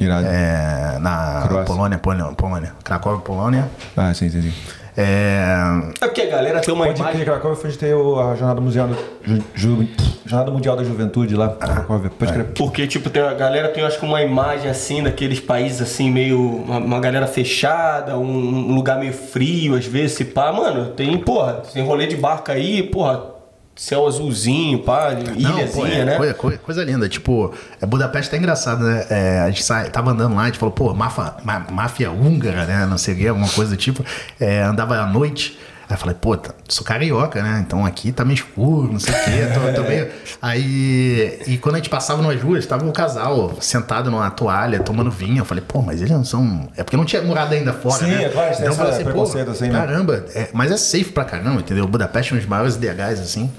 Irado. 0.00 0.26
É, 0.26 0.98
na 1.00 1.44
Croácia. 1.48 1.64
Polônia, 1.64 1.98
Polônia, 1.98 2.24
Polônia. 2.34 2.72
Cracóvia, 2.84 3.20
Polônia. 3.20 3.68
Ah, 3.96 4.12
sim, 4.14 4.28
sim, 4.28 4.42
sim. 4.42 4.52
É, 4.98 5.54
É 6.00 6.06
porque 6.06 6.22
a 6.22 6.26
galera 6.30 6.60
tem 6.60 6.72
uma 6.72 6.86
Pode 6.86 6.98
imagem. 7.00 7.20
crer, 7.20 7.34
Cracóvia 7.34 7.70
foi 7.78 7.94
o- 7.94 8.18
a 8.18 8.34
Jornada 8.34 8.62
Mundial, 8.62 8.88
Ju, 9.22 9.42
Ju- 9.54 9.88
Jornada 10.24 10.50
Mundial 10.50 10.74
da 10.74 10.82
Juventude 10.84 11.34
lá. 11.36 11.50
Cracóvia. 11.50 12.10
Pode 12.18 12.32
crer. 12.32 12.46
Porque, 12.56 12.86
tipo, 12.86 13.10
tem 13.10 13.22
a 13.22 13.34
galera 13.34 13.68
tem, 13.68 13.82
eu 13.82 13.86
acho 13.86 13.98
que 14.00 14.06
uma 14.06 14.22
imagem 14.22 14.70
assim 14.70 15.02
daqueles 15.02 15.38
países 15.38 15.82
assim, 15.82 16.10
meio. 16.10 16.40
Uma, 16.40 16.78
uma 16.78 17.00
galera 17.00 17.26
fechada, 17.26 18.16
um, 18.16 18.70
um 18.70 18.74
lugar 18.74 18.98
meio 18.98 19.12
frio, 19.12 19.74
às 19.76 19.84
vezes, 19.84 20.16
se 20.16 20.24
pá. 20.24 20.50
Mano, 20.50 20.86
tem, 20.92 21.18
porra, 21.18 21.62
tem 21.74 21.84
rolê 21.84 22.06
de 22.06 22.16
barca 22.16 22.52
aí, 22.54 22.82
porra, 22.82 23.35
céu 23.76 24.06
azulzinho, 24.06 24.78
pá, 24.80 25.12
ilhazinha, 25.12 25.68
pô, 25.68 25.86
é 25.86 26.04
né? 26.04 26.16
Coisa, 26.16 26.34
coisa- 26.34 26.58
coisa 26.58 26.84
linda. 26.84 27.08
Tipo, 27.08 27.52
é, 27.80 27.86
Budapeste 27.86 28.30
tá 28.30 28.36
engraçado, 28.36 28.82
né? 28.82 29.06
É, 29.10 29.40
a 29.40 29.48
gente 29.50 29.62
sai, 29.62 29.90
tava 29.90 30.10
andando 30.12 30.34
lá, 30.34 30.42
a 30.42 30.46
gente 30.46 30.58
falou, 30.58 30.72
pô, 30.72 30.94
máfia, 30.94 31.34
má- 31.44 31.66
máfia 31.70 32.10
húngara, 32.10 32.64
né? 32.64 32.86
Não 32.86 32.96
sei 32.98 33.14
o 33.14 33.16
que, 33.18 33.28
alguma 33.28 33.48
coisa 33.48 33.70
do 33.72 33.76
tipo. 33.76 34.04
É, 34.40 34.62
andava 34.62 34.96
à 34.98 35.06
noite. 35.06 35.58
Aí 35.88 35.94
eu 35.94 35.98
falei, 35.98 36.16
pô, 36.20 36.36
tá- 36.36 36.52
sou 36.68 36.84
carioca, 36.84 37.40
né? 37.42 37.62
Então 37.64 37.86
aqui 37.86 38.10
tá 38.10 38.24
meio 38.24 38.34
escuro, 38.34 38.92
não 38.92 38.98
sei 38.98 39.14
o 39.14 39.24
quê. 39.24 39.30
Tô, 39.76 39.82
tô 39.82 39.88
meio... 39.88 40.08
Aí, 40.42 41.38
e 41.46 41.56
quando 41.58 41.76
a 41.76 41.78
gente 41.78 41.88
passava 41.88 42.20
nas 42.22 42.42
ruas, 42.42 42.66
tava 42.66 42.84
um 42.84 42.90
casal 42.90 43.52
sentado 43.60 44.10
numa 44.10 44.28
toalha, 44.30 44.80
tomando 44.80 45.10
vinho. 45.12 45.38
Eu 45.38 45.44
falei, 45.44 45.62
pô, 45.66 45.80
mas 45.82 46.00
eles 46.00 46.10
não 46.10 46.24
são. 46.24 46.68
É 46.76 46.82
porque 46.82 46.96
não 46.96 47.04
tinha 47.04 47.22
morado 47.22 47.54
ainda 47.54 47.72
fora, 47.72 48.04
Sim, 48.04 48.06
né? 48.10 48.24
é 48.24 48.28
claro, 48.28 48.56
tem 48.56 48.66
eu 48.66 48.72
falei 48.72 49.04
preconceito 49.04 49.50
assim, 49.50 49.68
né? 49.68 49.78
Caramba, 49.78 50.24
é, 50.34 50.48
mas 50.52 50.72
é 50.72 50.76
safe 50.76 51.04
pra 51.12 51.24
caramba, 51.24 51.60
entendeu? 51.60 51.86
Budapeste 51.86 52.32
é 52.32 52.36
um 52.36 52.38
dos 52.38 52.48
maiores 52.48 52.76
DHs, 52.76 53.20
assim. 53.20 53.50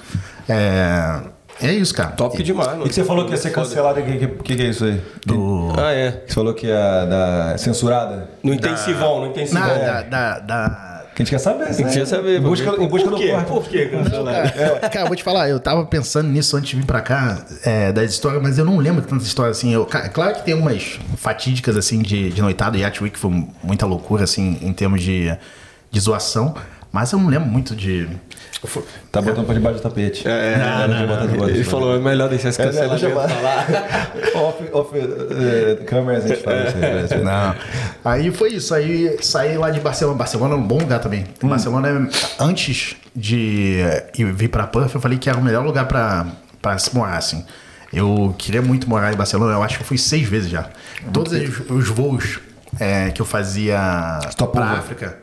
É, 0.50 1.20
é 1.62 1.72
isso, 1.74 1.94
cara. 1.94 2.12
Top 2.12 2.42
demais, 2.44 2.68
mano. 2.70 2.86
E 2.86 2.90
que 2.90 2.96
você 2.96 3.04
falou 3.04 3.26
que 3.26 3.32
ia 3.32 3.38
ser 3.38 3.52
cancelado, 3.52 4.00
o 4.00 4.04
que, 4.04 4.18
que, 4.18 4.28
que 4.28 4.56
que 4.56 4.62
é 4.62 4.66
isso 4.66 4.86
aí? 4.86 5.02
Do... 5.26 5.74
Ah, 5.78 5.92
é. 5.94 6.24
Você 6.28 6.34
falou 6.34 6.54
que 6.54 6.68
ia 6.68 7.06
dar 7.06 7.58
censurada? 7.58 8.30
No 8.44 8.54
intensivão, 8.54 9.22
no 9.22 9.28
intensivão. 9.28 9.62
Na, 9.66 9.74
É. 9.74 9.86
da, 9.86 10.02
da, 10.04 10.40
da- 10.40 10.87
Que 11.18 11.24
a 11.24 11.26
gente 11.26 11.32
quer 11.32 11.40
saber, 11.40 11.76
Tem 11.76 11.88
que 11.88 12.06
saber, 12.06 12.38
Em 12.38 12.42
busca, 12.44 12.72
por, 12.72 12.80
em 12.84 12.88
busca 12.88 13.10
por 13.10 13.18
do. 13.18 13.46
Por 13.46 13.68
quê? 13.68 13.90
Cara, 13.90 14.80
cara, 14.88 15.00
eu 15.02 15.08
vou 15.08 15.16
te 15.16 15.24
falar, 15.24 15.50
eu 15.50 15.60
tava 15.60 15.84
pensando 15.84 16.30
nisso 16.30 16.56
antes 16.56 16.70
de 16.70 16.76
vir 16.76 16.86
pra 16.86 17.02
cá, 17.02 17.44
é, 17.64 17.92
das 17.92 18.12
histórias, 18.12 18.40
mas 18.40 18.60
eu 18.60 18.64
não 18.64 18.78
lembro 18.78 19.02
tanta 19.02 19.24
história 19.24 19.50
assim. 19.50 19.74
Eu, 19.74 19.88
claro 20.14 20.36
que 20.36 20.46
tem 20.46 20.54
umas 20.54 21.00
fatídicas, 21.18 21.76
assim, 21.76 22.04
de, 22.04 22.30
de 22.30 22.40
noitada. 22.40 22.78
Yacht 22.78 23.02
Week 23.02 23.18
foi 23.18 23.48
muita 23.64 23.88
loucura, 23.88 24.26
assim, 24.26 24.60
em 24.62 24.72
termos 24.72 25.02
de, 25.02 25.36
de 25.90 26.00
zoação, 26.00 26.54
mas 26.92 27.12
eu 27.12 27.20
não 27.20 27.28
lembro 27.30 27.48
muito 27.48 27.76
de. 27.76 28.08
Tá 29.12 29.22
botando 29.22 29.46
pra 29.46 29.54
debaixo 29.54 29.78
do 29.80 29.84
tapete. 29.84 30.28
É, 30.28 30.58
Não, 30.58 30.88
não, 30.88 31.08
não, 31.08 31.28
não, 31.28 31.38
não. 31.38 31.50
Ele 31.50 31.64
falou, 31.64 31.96
é 31.96 32.00
melhor 32.00 32.28
deixar 32.28 32.50
esse 32.50 32.60
É, 32.62 32.66
cancelamento 32.66 33.06
eu 33.06 33.12
pra 33.12 33.22
lá. 33.26 33.66
off, 34.42 34.64
off, 34.74 34.98
eh, 34.98 35.84
câmeras 35.86 36.26
a 36.26 36.28
gente 36.30 36.42
fala 36.44 36.64
isso 37.04 37.14
aí. 37.14 37.22
Não. 37.24 37.56
Aí 38.04 38.32
foi 38.32 38.54
isso. 38.54 38.74
Aí 38.74 39.16
saí 39.22 39.58
lá 39.58 39.70
de 39.70 39.80
Barcelona. 39.80 40.18
Barcelona 40.18 40.56
é 40.56 40.58
um 40.58 40.64
bom 40.64 40.80
lugar 40.80 41.00
também. 41.00 41.26
Barcelona, 41.44 41.88
é- 41.88 42.44
antes 42.44 42.96
de 43.16 43.80
ir 44.18 44.26
vir 44.34 44.48
pra 44.50 44.66
Perth, 44.66 44.96
eu 44.96 45.00
falei 45.02 45.18
que 45.20 45.30
era 45.30 45.38
o 45.38 45.44
melhor 45.44 45.64
lugar 45.64 45.88
pra, 45.88 46.26
pra 46.62 46.78
se 46.80 46.94
morar, 46.96 47.18
assim. 47.18 47.46
Eu 47.94 48.34
queria 48.38 48.62
muito 48.62 48.90
morar 48.90 49.14
em 49.14 49.16
Barcelona. 49.16 49.54
Eu 49.54 49.62
acho 49.64 49.78
que 49.78 49.84
eu 49.84 49.88
fui 49.88 49.98
seis 50.00 50.28
vezes 50.28 50.50
já. 50.50 50.66
Todos 51.14 51.32
os, 51.32 51.70
os 51.70 51.88
voos 51.90 52.40
é, 52.80 53.12
que 53.12 53.22
eu 53.22 53.26
fazia 53.26 54.20
Stopover. 54.32 54.82
pra 54.82 55.14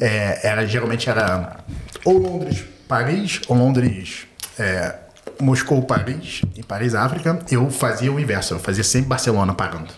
É, 0.00 0.46
era, 0.46 0.66
geralmente 0.66 1.08
era 1.08 1.58
ou 2.04 2.18
Londres, 2.18 2.64
Paris, 2.86 3.40
ou 3.48 3.56
Londres, 3.56 4.26
é, 4.58 4.94
Moscou, 5.40 5.82
Paris, 5.82 6.42
e 6.56 6.62
Paris, 6.62 6.94
África. 6.94 7.38
Eu 7.50 7.70
fazia 7.70 8.12
o 8.12 8.18
inverso. 8.20 8.54
Eu 8.54 8.58
fazia 8.58 8.84
sempre 8.84 9.08
Barcelona 9.08 9.54
parando. 9.54 9.92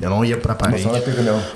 Eu 0.00 0.10
não 0.10 0.24
ia 0.24 0.36
pra 0.36 0.54
Paris. 0.54 0.82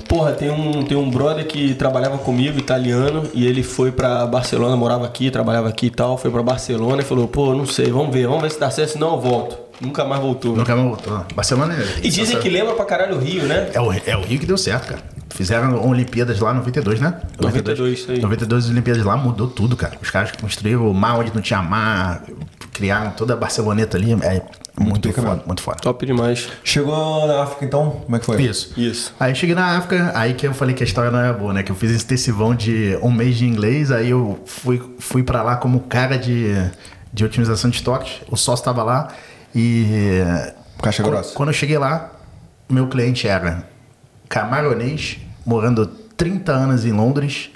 Porra, 0.07 0.33
tem 0.33 0.49
um, 0.49 0.83
tem 0.83 0.97
um 0.97 1.09
brother 1.09 1.45
que 1.45 1.75
trabalhava 1.75 2.17
comigo, 2.17 2.57
italiano, 2.57 3.29
e 3.33 3.45
ele 3.45 3.61
foi 3.61 3.91
pra 3.91 4.25
Barcelona, 4.25 4.75
morava 4.75 5.05
aqui, 5.05 5.29
trabalhava 5.29 5.69
aqui 5.69 5.87
e 5.87 5.91
tal, 5.91 6.17
foi 6.17 6.31
pra 6.31 6.41
Barcelona 6.41 7.01
e 7.01 7.05
falou, 7.05 7.27
pô, 7.27 7.53
não 7.53 7.65
sei, 7.65 7.91
vamos 7.91 8.13
ver, 8.13 8.27
vamos 8.27 8.41
ver 8.41 8.51
se 8.51 8.59
dá 8.59 8.69
certo, 8.71 8.93
senão 8.93 9.13
eu 9.13 9.21
volto. 9.21 9.57
Nunca 9.79 10.05
mais 10.05 10.21
voltou. 10.21 10.55
Nunca 10.55 10.75
mais 10.75 10.87
voltou. 10.87 11.25
Barcelona 11.35 11.73
é. 11.73 12.05
E 12.05 12.09
dizem 12.09 12.39
que 12.39 12.49
lembra 12.49 12.75
pra 12.75 12.85
caralho 12.85 13.15
o 13.15 13.19
Rio, 13.19 13.43
né? 13.43 13.69
É 13.73 13.81
o, 13.81 13.91
é 13.91 14.15
o 14.15 14.21
Rio 14.21 14.39
que 14.39 14.45
deu 14.45 14.57
certo, 14.57 14.89
cara. 14.89 15.01
Fizeram 15.33 15.87
Olimpíadas 15.87 16.39
lá 16.39 16.51
em 16.51 16.55
92, 16.55 16.99
né? 16.99 17.19
92, 17.39 17.99
isso 17.99 18.11
aí. 18.11 18.19
92 18.19 18.69
Olimpíadas 18.69 19.03
lá 19.03 19.15
mudou 19.15 19.47
tudo, 19.47 19.75
cara. 19.75 19.97
Os 20.01 20.09
caras 20.09 20.31
construíram 20.31 20.89
o 20.89 20.93
mar 20.93 21.17
onde 21.19 21.33
não 21.33 21.41
tinha 21.41 21.61
mar, 21.61 22.23
criaram 22.73 23.11
toda 23.11 23.33
a 23.33 23.37
Barceloneta 23.37 23.97
ali. 23.97 24.13
É 24.13 24.41
muito, 24.77 25.07
pica 25.07 25.21
foda, 25.21 25.43
muito 25.45 25.61
foda. 25.61 25.77
Top 25.81 26.05
demais. 26.05 26.49
Chegou 26.63 27.27
na 27.27 27.43
África 27.43 27.65
então? 27.65 27.91
Como 28.03 28.15
é 28.15 28.19
que 28.19 28.25
foi? 28.25 28.41
Isso. 28.41 28.73
Isso. 28.77 29.13
Aí 29.19 29.31
eu 29.31 29.35
cheguei 29.35 29.55
na 29.55 29.77
África, 29.77 30.11
aí 30.15 30.33
que 30.33 30.47
eu 30.47 30.53
falei 30.53 30.75
que 30.75 30.83
a 30.83 30.85
história 30.85 31.11
não 31.11 31.19
era 31.19 31.33
boa, 31.33 31.53
né? 31.53 31.63
Que 31.63 31.71
eu 31.71 31.75
fiz 31.75 31.91
esse 31.91 32.03
intensivão 32.03 32.53
de 32.53 32.97
um 33.01 33.11
mês 33.11 33.37
de 33.37 33.45
inglês, 33.45 33.91
aí 33.91 34.09
eu 34.09 34.41
fui, 34.45 34.81
fui 34.99 35.23
pra 35.23 35.41
lá 35.43 35.55
como 35.55 35.79
cara 35.81 36.17
de, 36.17 36.53
de 37.13 37.23
otimização 37.23 37.69
de 37.69 37.77
estoques. 37.77 38.21
O 38.29 38.35
sócio 38.35 38.65
tava 38.65 38.83
lá 38.83 39.09
e. 39.55 40.23
Caixa 40.81 41.03
grossa. 41.03 41.35
Quando 41.35 41.49
eu 41.49 41.53
cheguei 41.53 41.77
lá, 41.77 42.11
meu 42.69 42.87
cliente 42.87 43.27
era 43.27 43.70
camaronês, 44.31 45.17
morando 45.45 45.85
30 46.15 46.51
anos 46.53 46.85
em 46.85 46.93
Londres 46.93 47.49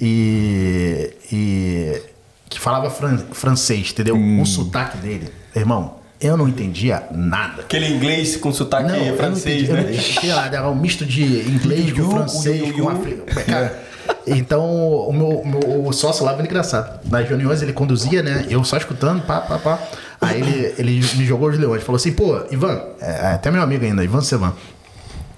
e. 0.00 1.10
e 1.32 2.02
que 2.48 2.60
falava 2.60 2.90
fran- 2.90 3.18
francês, 3.32 3.90
entendeu? 3.90 4.14
O 4.16 4.44
sotaque 4.46 4.98
dele. 4.98 5.30
Irmão, 5.56 5.96
eu 6.20 6.36
não 6.36 6.46
entendia 6.46 7.02
nada. 7.10 7.62
Aquele 7.62 7.88
inglês 7.88 8.36
com 8.36 8.52
sotaque 8.52 8.88
Não, 8.88 8.94
eu 8.96 9.16
francês, 9.16 9.68
não 9.68 9.76
né? 9.76 9.80
entendi, 9.82 9.96
eu 9.96 9.96
não 9.96 10.00
entendi. 10.02 10.20
Sei 10.20 10.32
lá, 10.34 10.46
era 10.46 10.68
um 10.68 10.74
misto 10.74 11.04
de 11.06 11.22
inglês 11.50 11.92
com 11.92 12.10
francês, 12.10 12.72
com 12.72 12.88
africano. 12.88 13.44
Cara, 13.46 13.82
então 14.26 14.64
o 14.64 15.12
meu, 15.12 15.28
o 15.40 15.48
meu 15.48 15.86
o 15.86 15.92
sócio 15.92 16.24
lá 16.26 16.34
era 16.34 16.42
engraçado. 16.42 17.00
Nas 17.10 17.26
reuniões 17.28 17.62
ele 17.62 17.72
conduzia, 17.72 18.22
né? 18.22 18.46
Eu 18.50 18.62
só 18.64 18.76
escutando, 18.76 19.22
pá, 19.22 19.40
pá, 19.40 19.58
pá. 19.58 19.78
Aí 20.20 20.40
ele, 20.40 20.74
ele 20.78 20.92
me 21.16 21.24
jogou 21.24 21.48
os 21.48 21.58
leões. 21.58 21.82
Falou 21.82 21.96
assim, 21.96 22.12
pô, 22.12 22.38
Ivan, 22.50 22.80
é, 23.00 23.32
até 23.34 23.50
meu 23.50 23.62
amigo 23.62 23.84
ainda, 23.84 24.04
Ivan 24.04 24.20
Sevan. 24.20 24.52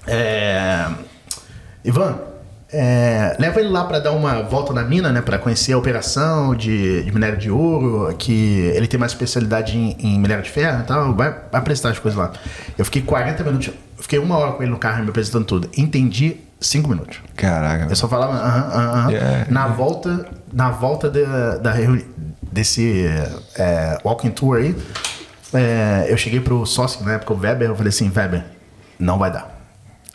É, 0.07 0.87
Ivan, 1.85 2.19
é, 2.73 3.37
leva 3.39 3.61
ele 3.61 3.69
lá 3.69 3.85
pra 3.85 4.01
dar 4.01 4.11
uma 4.13 4.43
volta 4.43 4.73
na 4.73 4.83
mina, 4.83 5.13
né? 5.13 5.21
Pra 5.21 5.39
conhecer 5.39 5.73
a 5.73 5.79
operação 5.79 6.55
de, 6.55 7.05
de 7.05 7.13
minério 7.13 7.39
de 7.39 7.51
ouro, 7.51 8.15
que 8.17 8.73
ele 8.75 8.89
tem 8.89 8.99
mais 8.99 9.13
especialidade 9.13 9.77
em, 9.77 9.97
em 10.01 10.19
minério 10.19 10.43
de 10.43 10.51
ferro 10.51 10.81
e 10.81 10.85
tal. 10.85 11.15
Vai, 11.15 11.31
vai 11.31 11.61
apresentar 11.61 11.91
as 11.91 11.99
coisas 11.99 12.19
lá. 12.19 12.33
Eu 12.77 12.85
fiquei 12.85 13.03
40 13.03 13.45
minutos, 13.45 13.71
fiquei 13.99 14.19
uma 14.19 14.37
hora 14.37 14.53
com 14.53 14.63
ele 14.63 14.73
no 14.73 14.79
carro 14.79 15.05
me 15.05 15.11
apresentando 15.11 15.45
tudo. 15.45 15.71
Entendi 15.77 16.39
5 16.61 16.89
minutos. 16.89 17.19
Caraca. 17.37 17.87
Eu 17.89 17.97
só 17.97 18.09
falava 18.09 18.33
aham, 18.33 18.69
aham, 18.73 18.99
aham. 18.99 19.11
Yeah. 19.11 19.47
Na 19.51 19.69
volta, 19.69 20.27
na 20.53 20.71
volta 20.71 21.09
da, 21.09 21.59
da 21.59 21.75
desse 22.43 23.07
é, 23.57 23.99
walking 24.05 24.31
tour 24.31 24.57
aí, 24.57 24.75
é, 25.53 26.07
eu 26.09 26.17
cheguei 26.17 26.41
pro 26.41 26.67
sócio, 26.67 27.05
na 27.05 27.15
época 27.15 27.35
o 27.35 27.39
Weber, 27.39 27.69
eu 27.69 27.77
falei 27.77 27.91
assim, 27.91 28.11
Weber, 28.15 28.45
não 28.99 29.19
vai 29.19 29.31
dar. 29.31 29.54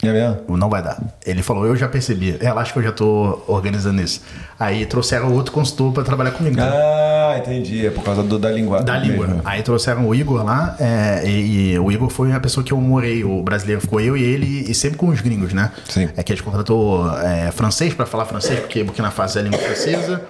É 0.01 0.13
mesmo? 0.13 0.57
Não 0.57 0.69
vai 0.69 0.81
dar. 0.81 0.97
Ele 1.25 1.43
falou, 1.43 1.65
eu 1.65 1.75
já 1.75 1.87
percebi. 1.89 2.37
Relaxa 2.39 2.71
que 2.71 2.79
eu 2.79 2.83
já 2.83 2.91
tô 2.93 3.41
organizando 3.47 4.01
isso. 4.01 4.21
Aí 4.57 4.85
trouxeram 4.85 5.33
outro 5.33 5.51
consultor 5.51 5.91
pra 5.91 6.03
trabalhar 6.03 6.31
comigo. 6.31 6.55
entendeu? 6.57 6.73
Ah, 6.73 7.35
entendi. 7.37 7.85
É 7.85 7.89
por 7.89 8.01
causa 8.03 8.23
do- 8.23 8.39
da 8.39 8.49
língua. 8.49 8.81
Da 8.81 8.97
língua. 8.97 9.27
mesmo. 9.27 9.41
Aí 9.43 9.61
trouxeram 9.61 10.07
o 10.07 10.15
Igor 10.15 10.43
lá, 10.45 10.77
é, 10.79 11.23
e, 11.27 11.73
e 11.73 11.79
o 11.79 11.91
Igor 11.91 12.09
foi 12.09 12.31
a 12.31 12.39
pessoa 12.39 12.63
que 12.63 12.71
eu 12.71 12.79
morei, 12.79 13.25
o 13.25 13.43
brasileiro 13.43 13.81
ficou 13.81 13.99
eu 13.99 14.15
e 14.15 14.23
ele, 14.23 14.71
e 14.71 14.73
sempre 14.73 14.97
com 14.97 15.07
os 15.09 15.19
gringos, 15.19 15.51
né? 15.53 15.69
Sim. 15.89 16.07
É 16.15 16.23
que 16.23 16.31
a 16.31 16.35
gente 16.35 16.43
contratou 16.45 17.05
é, 17.19 17.51
francês 17.51 17.93
pra 17.93 18.05
falar 18.05 18.23
francês, 18.25 18.57
porque 18.61 18.81
Burkina 18.83 19.11
Faso 19.11 19.37
é 19.37 19.41
a 19.41 19.43
língua 19.43 19.59
francesa. 19.59 20.21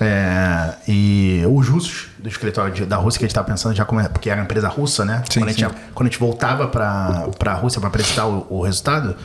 É, 0.00 0.74
e 0.86 1.42
os 1.50 1.68
russos 1.68 2.08
do 2.18 2.28
escritório 2.28 2.72
de- 2.72 2.84
da 2.86 2.96
Rússia 2.96 3.18
que 3.18 3.24
a 3.24 3.28
gente 3.28 3.34
tava 3.34 3.46
pensando 3.48 3.74
já 3.74 3.84
como 3.84 4.06
porque 4.10 4.28
era 4.30 4.40
uma 4.40 4.44
empresa 4.44 4.68
russa, 4.68 5.04
né? 5.04 5.22
Sim, 5.30 5.40
quando, 5.40 5.48
a 5.48 5.52
gente, 5.52 5.74
quando 5.94 6.06
a 6.06 6.10
gente 6.10 6.18
voltava 6.20 6.68
pra, 6.68 7.28
pra 7.38 7.54
Rússia 7.54 7.80
pra 7.80 7.88
apresentar 7.88 8.26
o, 8.26 8.46
o 8.50 8.62
resultado, 8.62 9.16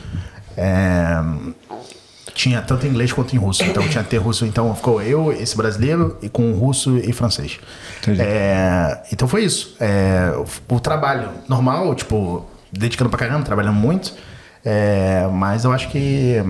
é, 0.56 1.22
tinha 2.34 2.60
tanto 2.62 2.86
em 2.86 2.90
inglês 2.90 3.12
quanto 3.12 3.34
em 3.34 3.38
russo. 3.38 3.62
Então 3.64 3.86
tinha 3.88 4.02
que 4.02 4.10
ter 4.10 4.18
russo. 4.18 4.44
Então 4.44 4.74
ficou 4.74 5.00
eu, 5.00 5.32
esse 5.32 5.56
brasileiro, 5.56 6.16
e 6.22 6.28
com 6.28 6.52
russo 6.52 6.96
e 6.98 7.12
francês. 7.12 7.58
É, 8.20 9.02
então 9.12 9.28
foi 9.28 9.44
isso. 9.44 9.76
É, 9.80 10.32
o, 10.68 10.74
o 10.74 10.80
trabalho 10.80 11.28
normal, 11.48 11.94
tipo, 11.94 12.44
dedicando 12.72 13.08
pra 13.10 13.18
caramba, 13.18 13.44
trabalhando 13.44 13.76
muito. 13.76 14.12
É, 14.64 15.28
mas 15.32 15.64
eu 15.64 15.72
acho 15.72 15.88
que 15.90 16.42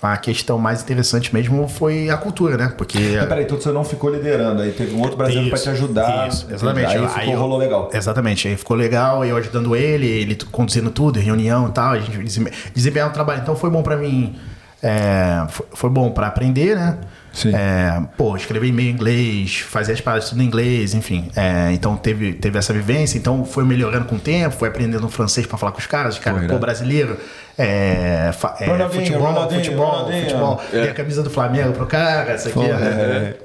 a 0.00 0.16
questão 0.16 0.58
mais 0.58 0.82
interessante 0.82 1.34
mesmo 1.34 1.66
foi 1.68 2.08
a 2.10 2.16
cultura, 2.16 2.56
né? 2.56 2.72
Porque. 2.78 2.98
Mas 3.18 3.26
peraí, 3.28 3.44
então 3.44 3.60
você 3.60 3.72
não 3.72 3.82
ficou 3.84 4.10
liderando, 4.10 4.62
aí 4.62 4.70
teve 4.72 4.94
um 4.94 5.00
outro 5.00 5.16
brasileiro 5.16 5.50
pra 5.50 5.58
te 5.58 5.68
ajudar. 5.70 6.28
Isso, 6.28 6.46
exatamente. 6.50 6.86
Aí 6.96 7.08
ficou, 7.08 7.34
eu- 7.34 7.38
rolou 7.40 7.58
legal. 7.58 7.90
Exatamente. 7.92 8.46
Aí 8.48 8.56
ficou 8.56 8.76
legal, 8.76 9.24
eu 9.24 9.36
ajudando 9.36 9.74
ele, 9.74 10.06
ele 10.06 10.36
conduzindo 10.52 10.90
tudo, 10.90 11.18
reunião 11.18 11.68
e 11.68 11.72
tal, 11.72 11.92
a 11.92 11.98
gente 11.98 12.16
desem- 12.18 12.46
desempenhava 12.74 13.10
o 13.10 13.14
trabalho. 13.14 13.40
Então 13.42 13.56
foi 13.56 13.70
bom 13.70 13.82
pra 13.82 13.96
mim. 13.96 14.36
é, 14.80 15.44
foi, 15.48 15.66
foi 15.72 15.90
bom 15.90 16.10
pra 16.12 16.28
aprender, 16.28 16.76
né? 16.76 16.98
Sim. 17.38 17.52
É, 17.54 18.02
pô, 18.16 18.36
escrever 18.36 18.66
e-mail 18.66 18.88
em 18.90 18.92
inglês, 18.92 19.58
fazer 19.60 19.92
as 19.92 20.00
paradas 20.00 20.28
tudo 20.30 20.42
em 20.42 20.46
inglês, 20.46 20.92
enfim. 20.94 21.30
É, 21.36 21.70
então 21.72 21.96
teve, 21.96 22.32
teve 22.32 22.58
essa 22.58 22.72
vivência, 22.72 23.16
então 23.16 23.44
foi 23.44 23.64
melhorando 23.64 24.06
com 24.06 24.16
o 24.16 24.18
tempo, 24.18 24.56
foi 24.56 24.68
aprendendo 24.68 25.08
francês 25.08 25.46
pra 25.46 25.56
falar 25.56 25.72
com 25.72 25.78
os 25.78 25.86
caras, 25.86 26.14
os 26.14 26.20
caras, 26.20 26.40
Pô, 26.40 26.44
irado. 26.46 26.58
brasileiro, 26.60 27.16
é, 27.56 28.30
fa- 28.36 28.56
é, 28.60 28.66
Ronaldinho, 28.66 29.04
futebol, 29.06 29.26
Ronaldinho, 29.28 29.64
futebol, 29.64 29.86
Ronaldinho. 29.90 30.22
futebol. 30.24 30.62
Dei 30.72 30.90
a 30.90 30.94
camisa 30.94 31.22
do 31.22 31.30
Flamengo 31.30 31.72
pro 31.72 31.86
cara, 31.86 32.32
essa 32.32 32.48
aqui. 32.48 32.58
É. 32.60 33.36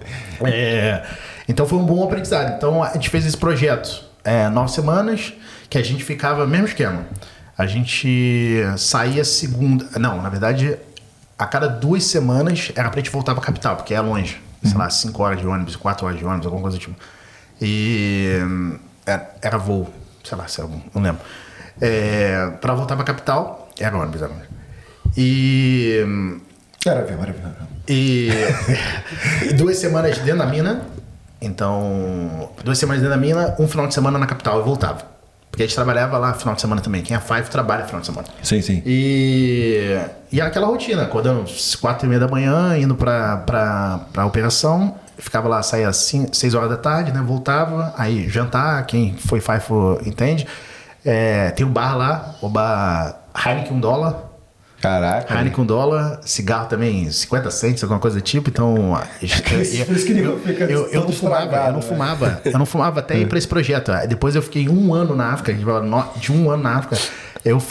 É, 0.46 1.04
então 1.48 1.66
foi 1.66 1.78
um 1.78 1.86
bom 1.86 2.04
aprendizado. 2.04 2.56
Então 2.58 2.84
a 2.84 2.92
gente 2.94 3.10
fez 3.10 3.26
esse 3.26 3.38
projeto 3.38 4.04
é, 4.24 4.50
nove 4.50 4.72
semanas, 4.72 5.34
que 5.70 5.78
a 5.78 5.84
gente 5.84 6.04
ficava, 6.04 6.46
mesmo 6.48 6.66
esquema. 6.68 7.06
A 7.58 7.66
gente 7.68 8.60
saía 8.78 9.24
segunda. 9.24 9.86
Não, 10.00 10.22
na 10.22 10.30
verdade, 10.30 10.76
a 11.38 11.46
cada 11.46 11.68
duas 11.68 12.04
semanas 12.06 12.72
era 12.76 12.90
pra 12.90 13.00
gente 13.00 13.10
voltar 13.12 13.34
pra 13.34 13.44
capital, 13.44 13.76
porque 13.76 13.94
é 13.94 14.00
longe. 14.02 14.42
Sei 14.64 14.78
lá, 14.78 14.90
cinco 14.90 15.22
horas 15.22 15.40
de 15.42 15.46
ônibus, 15.48 15.76
quatro 15.76 16.06
horas 16.06 16.18
de 16.18 16.24
ônibus, 16.26 16.46
alguma 16.46 16.62
coisa 16.62 16.78
do 16.78 16.80
tipo. 16.80 16.96
E 17.62 18.40
hum, 18.42 18.80
era, 19.06 19.36
era 19.42 19.58
voo, 19.58 19.94
sei 20.24 20.38
lá, 20.38 20.48
sei 20.48 20.64
lá, 20.64 20.70
não 20.94 21.02
lembro. 21.02 21.22
É, 21.82 22.50
pra 22.62 22.74
voltar 22.74 22.96
pra 22.96 23.04
capital, 23.04 23.70
era 23.78 23.98
ônibus, 23.98 24.22
era 24.22 24.32
ônibus. 24.32 24.50
E. 25.18 26.02
hum, 26.06 26.40
Maravilha, 26.86 27.18
maravilha. 27.18 27.54
e 27.88 29.54
duas 29.54 29.78
semanas 29.78 30.18
dentro 30.20 30.40
da 30.40 30.46
mina. 30.46 30.82
Então, 31.42 32.52
duas 32.64 32.78
semanas 32.78 33.02
dentro 33.02 33.18
da 33.18 33.22
mina, 33.22 33.56
um 33.60 33.68
final 33.68 33.88
de 33.88 33.94
semana 33.94 34.18
na 34.18 34.26
capital 34.26 34.60
eu 34.60 34.64
voltava. 34.66 35.13
Porque 35.54 35.62
a 35.62 35.68
gente 35.68 35.76
trabalhava 35.76 36.18
lá 36.18 36.34
final 36.34 36.56
de 36.56 36.62
semana 36.62 36.82
também. 36.82 37.04
Quem 37.04 37.16
é 37.16 37.20
Five 37.20 37.44
trabalha 37.44 37.86
final 37.86 38.00
de 38.02 38.08
semana. 38.08 38.28
Sim, 38.42 38.60
sim. 38.64 38.82
E, 38.84 40.00
e 40.32 40.40
era 40.40 40.50
aquela 40.50 40.66
rotina, 40.66 41.04
acordando 41.04 41.44
às 41.44 41.76
quatro 41.76 42.08
e 42.08 42.10
meia 42.10 42.20
da 42.20 42.28
manhã, 42.28 42.76
indo 42.76 42.96
pra, 42.96 43.38
pra, 43.38 44.00
pra 44.12 44.26
operação, 44.26 44.96
ficava 45.16 45.48
lá, 45.48 45.62
saía 45.62 45.88
às 45.90 45.98
cin- 45.98 46.28
seis 46.34 46.56
horas 46.56 46.72
da 46.72 46.78
tarde, 46.78 47.12
né? 47.12 47.22
Voltava, 47.24 47.94
aí 48.00 48.28
jantar, 48.28 48.84
quem 48.88 49.16
foi 49.16 49.40
FIFO 49.40 50.02
entende. 50.04 50.48
É, 51.06 51.52
tem 51.52 51.64
um 51.64 51.72
bar 51.72 51.96
lá, 51.96 52.34
o 52.42 52.50
bar 52.50 53.16
Heineken 53.46 53.74
um 53.78 53.80
dólar. 53.80 54.33
Caraca. 54.84 55.34
Heineken 55.34 55.64
um 55.64 55.66
dólar, 55.66 56.20
cigarro 56.26 56.68
também 56.68 57.10
50 57.10 57.50
cents, 57.52 57.84
alguma 57.84 58.02
coisa 58.02 58.18
do 58.18 58.22
tipo, 58.22 58.50
então. 58.50 59.02
Eu, 60.60 60.68
eu, 60.68 60.88
eu 60.88 61.02
não 61.02 61.12
fumava, 61.14 61.56
eu 61.56 61.72
não 61.72 61.80
né? 61.80 61.82
fumava, 61.82 62.42
eu 62.44 62.60
não 62.60 62.66
fumava 62.66 63.00
até 63.00 63.18
ir 63.18 63.28
pra 63.30 63.38
esse 63.38 63.48
projeto. 63.48 63.92
Depois 64.10 64.36
eu 64.36 64.42
fiquei 64.42 64.68
um 64.68 64.94
ano 64.94 65.16
na 65.16 65.32
África, 65.32 65.54
de 65.54 66.32
um 66.32 66.52
ano 66.52 66.64
na 66.64 66.78
África, 66.78 66.98
eu 67.46 67.62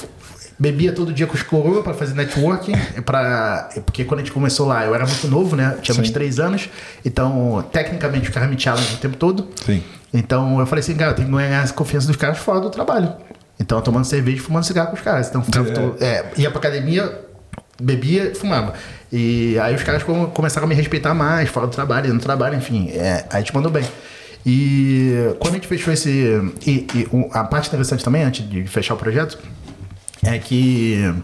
bebia 0.59 0.93
todo 0.93 1.13
dia 1.13 1.27
com 1.27 1.35
os 1.35 1.43
coroa 1.43 1.83
pra 1.83 1.93
fazer 1.93 2.15
networking, 2.15 2.73
pra, 3.05 3.69
porque 3.85 4.05
quando 4.05 4.21
a 4.21 4.23
gente 4.23 4.33
começou 4.33 4.67
lá, 4.67 4.85
eu 4.87 4.95
era 4.95 5.07
muito 5.07 5.29
novo, 5.29 5.55
né? 5.55 5.77
Tinha 5.83 5.95
Sim. 5.95 6.03
23 6.03 6.41
anos, 6.41 6.71
então 7.05 7.65
tecnicamente 7.71 8.29
os 8.29 8.35
caras 8.35 8.49
me 8.49 8.59
challenge 8.59 8.95
o 8.95 8.99
tempo 8.99 9.17
todo. 9.17 9.49
Sim. 9.67 9.83
Então 10.15 10.61
eu 10.61 10.67
falei 10.67 10.81
assim, 10.81 10.95
cara, 10.95 11.11
eu 11.11 11.15
tenho 11.15 11.29
que 11.29 11.35
ganhar 11.35 11.63
essa 11.63 11.75
confiança 11.75 12.07
dos 12.07 12.17
caras 12.17 12.39
fora 12.39 12.61
do 12.61 12.71
trabalho. 12.71 13.13
Então 13.61 13.79
eu 13.79 13.83
tomando 13.83 14.05
cerveja 14.05 14.39
e 14.39 14.41
fumando 14.41 14.65
cigarro 14.65 14.89
com 14.89 14.97
os 14.97 15.03
caras. 15.03 15.29
Então 15.29 15.43
ficava 15.43 15.69
É. 15.69 15.73
todo- 15.73 15.97
é, 16.03 16.25
ia 16.37 16.51
pra 16.51 16.59
academia, 16.59 17.21
bebia 17.81 18.33
e 18.33 18.35
fumava. 18.35 18.75
E 19.13 19.59
aí 19.61 19.75
os 19.75 19.83
caras 19.83 20.03
come- 20.03 20.27
começaram 20.29 20.67
a 20.67 20.69
me 20.69 20.75
respeitar 20.75 21.15
mais, 21.15 21.49
fora 21.51 21.67
do 21.67 21.73
trabalho, 21.73 22.13
no 22.13 22.21
trabalho, 22.21 22.57
enfim. 22.57 22.91
É, 22.91 23.25
aí 23.31 23.41
gente 23.43 23.55
mandou 23.55 23.71
bem. 23.71 23.85
E 24.45 25.35
quando 25.39 25.53
a 25.55 25.57
gente 25.57 25.69
fechou 25.69 25.93
esse. 25.93 26.09
E, 26.67 26.87
e 26.95 27.09
a 27.33 27.45
parte 27.45 27.69
interessante 27.69 28.03
também, 28.05 28.23
antes 28.25 28.49
de 28.49 28.67
fechar 28.67 28.95
o 28.95 28.97
projeto, 28.97 29.39
é 30.25 30.39
que 30.39 31.15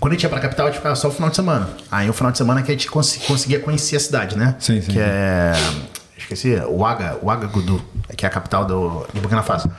quando 0.00 0.12
a 0.12 0.14
gente 0.16 0.22
ia 0.24 0.28
pra 0.28 0.40
capital, 0.40 0.66
a 0.66 0.70
gente 0.70 0.78
ficava 0.78 0.96
só 0.96 1.08
o 1.08 1.10
final 1.12 1.30
de 1.30 1.36
semana. 1.36 1.68
Aí 1.90 2.08
o 2.10 2.12
final 2.12 2.32
de 2.32 2.38
semana 2.38 2.62
que 2.62 2.70
a 2.72 2.74
gente 2.74 2.90
cons- 2.90 3.18
conseguia 3.26 3.60
conhecer 3.60 3.96
a 3.96 4.00
cidade, 4.00 4.36
né? 4.36 4.56
Sim, 4.58 4.80
sim, 4.80 4.86
Que 4.88 4.92
sim. 4.94 4.98
é. 5.00 5.52
Esqueci, 6.18 6.54
Ouaga, 6.66 7.18
Ouagadougou, 7.22 7.80
que 8.16 8.24
é 8.24 8.28
a 8.28 8.30
capital 8.30 8.64
do, 8.64 9.06
do 9.12 9.20
Burkina 9.20 9.42
Faso. 9.42 9.70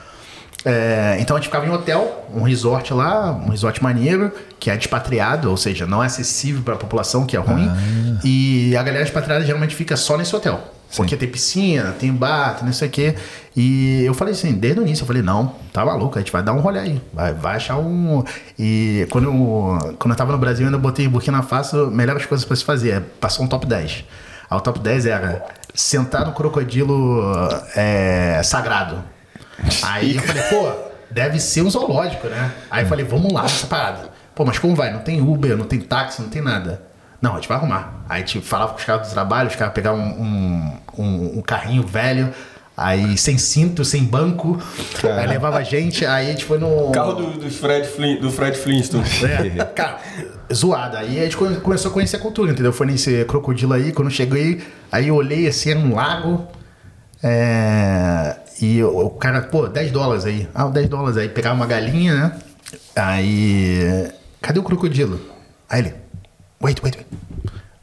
É, 0.64 1.16
então 1.18 1.36
a 1.36 1.40
gente 1.40 1.48
ficava 1.48 1.66
em 1.66 1.70
hotel, 1.70 2.26
um 2.34 2.42
resort 2.42 2.94
lá, 2.94 3.32
um 3.32 3.50
resort 3.50 3.82
maneiro, 3.82 4.32
que 4.60 4.70
é 4.70 4.76
despatriado, 4.76 5.50
ou 5.50 5.56
seja, 5.56 5.86
não 5.86 6.02
é 6.02 6.06
acessível 6.06 6.62
para 6.62 6.74
a 6.74 6.76
população, 6.76 7.26
que 7.26 7.36
é 7.36 7.40
ruim. 7.40 7.68
Ah. 7.68 8.20
E 8.24 8.76
a 8.76 8.82
galera 8.82 9.04
expatriada 9.04 9.44
geralmente 9.44 9.74
fica 9.74 9.96
só 9.96 10.16
nesse 10.16 10.34
hotel. 10.34 10.60
Porque 10.94 11.16
tem 11.16 11.28
piscina, 11.28 11.94
tem 11.98 12.12
bar, 12.12 12.56
tem 12.56 12.66
não 12.66 12.72
sei 12.72 12.88
o 12.88 12.90
quê. 12.90 13.14
E 13.56 14.04
eu 14.04 14.12
falei 14.12 14.34
assim, 14.34 14.52
desde 14.52 14.78
o 14.78 14.82
início, 14.82 15.02
eu 15.02 15.06
falei, 15.06 15.22
não, 15.22 15.54
tá 15.72 15.84
maluco, 15.84 16.18
a 16.18 16.20
gente 16.20 16.30
vai 16.30 16.42
dar 16.42 16.52
um 16.52 16.60
rolê 16.60 16.80
aí. 16.80 17.02
Vai, 17.12 17.32
vai 17.32 17.56
achar 17.56 17.78
um. 17.78 18.22
E 18.58 19.06
quando 19.10 19.24
eu, 19.24 19.96
quando 19.98 20.12
eu 20.12 20.16
tava 20.16 20.32
no 20.32 20.38
Brasil, 20.38 20.64
eu 20.64 20.66
ainda 20.66 20.78
botei 20.78 21.06
em 21.06 21.08
Burkina 21.08 21.42
Faso 21.42 21.90
melhores 21.90 22.26
coisas 22.26 22.44
para 22.44 22.56
se 22.56 22.64
fazer. 22.64 23.00
Passou 23.18 23.44
um 23.44 23.48
top 23.48 23.66
10. 23.66 24.04
Aí 24.50 24.58
o 24.58 24.60
top 24.60 24.78
10 24.80 25.06
era 25.06 25.46
sentar 25.74 26.26
no 26.26 26.32
crocodilo 26.32 27.22
é, 27.74 28.42
sagrado. 28.44 29.02
Aí 29.82 30.16
eu 30.16 30.22
falei, 30.22 30.42
pô, 30.44 30.72
deve 31.10 31.38
ser 31.40 31.62
um 31.62 31.70
zoológico, 31.70 32.26
né? 32.28 32.52
Aí 32.70 32.84
eu 32.84 32.88
falei, 32.88 33.04
vamos 33.04 33.32
lá 33.32 33.42
nessa 33.42 33.66
parada. 33.66 34.10
Pô, 34.34 34.44
mas 34.44 34.58
como 34.58 34.74
vai? 34.74 34.92
Não 34.92 35.00
tem 35.00 35.20
Uber, 35.20 35.56
não 35.56 35.64
tem 35.66 35.80
táxi, 35.80 36.22
não 36.22 36.28
tem 36.28 36.42
nada. 36.42 36.82
Não, 37.20 37.32
a 37.32 37.34
gente 37.36 37.48
vai 37.48 37.56
arrumar. 37.58 38.02
Aí 38.08 38.22
a 38.22 38.26
gente 38.26 38.40
falava 38.40 38.72
com 38.72 38.78
os 38.78 38.84
caras 38.84 39.08
do 39.08 39.12
trabalho, 39.12 39.48
os 39.48 39.54
caras 39.56 39.72
pegavam 39.74 40.00
um, 40.00 40.78
um, 40.98 41.02
um- 41.04 41.38
um 41.38 41.42
carrinho 41.42 41.86
velho, 41.86 42.30
aí 42.76 43.16
sem 43.16 43.38
cinto, 43.38 43.84
sem 43.84 44.02
banco, 44.02 44.58
aí 45.04 45.26
levava 45.28 45.58
a 45.58 45.62
gente, 45.62 46.04
aí 46.04 46.26
a 46.28 46.30
gente 46.32 46.44
foi 46.44 46.58
no. 46.58 46.90
Carro 46.90 47.12
do, 47.12 47.26
dos 47.38 47.56
Fred 47.56 47.86
Flin, 47.86 48.16
do 48.18 48.30
Fred 48.30 48.56
Flintstone. 48.56 49.04
É, 49.58 49.64
cara, 49.76 49.98
zoada. 50.52 50.98
Aí 50.98 51.20
a 51.20 51.24
gente 51.24 51.36
come- 51.36 51.56
começou 51.60 51.90
a 51.90 51.94
conhecer 51.94 52.16
a 52.16 52.18
cultura, 52.18 52.50
entendeu? 52.50 52.72
Foi 52.72 52.86
nesse 52.86 53.24
crocodilo 53.26 53.72
aí, 53.74 53.92
quando 53.92 54.08
eu 54.08 54.14
cheguei, 54.14 54.60
aí 54.90 55.06
eu 55.08 55.14
olhei 55.14 55.46
assim, 55.46 55.70
era 55.70 55.78
um 55.78 55.94
lago. 55.94 56.48
é, 57.22 58.36
e 58.62 58.82
o, 58.82 59.10
cara, 59.10 59.42
pô, 59.42 59.66
10 59.66 59.90
dólares 59.90 60.24
aí. 60.24 60.48
Ah, 60.54 60.68
10 60.68 60.88
dólares 60.88 61.16
aí. 61.16 61.28
Pegava 61.28 61.56
uma 61.56 61.66
galinha, 61.66 62.14
né? 62.14 62.38
Aí. 62.94 64.12
Cadê 64.40 64.60
o 64.60 64.62
crocodilo? 64.62 65.20
Aí 65.68 65.80
ele. 65.80 65.94
Wait, 66.62 66.80
wait, 66.80 66.96
wait. 66.96 67.06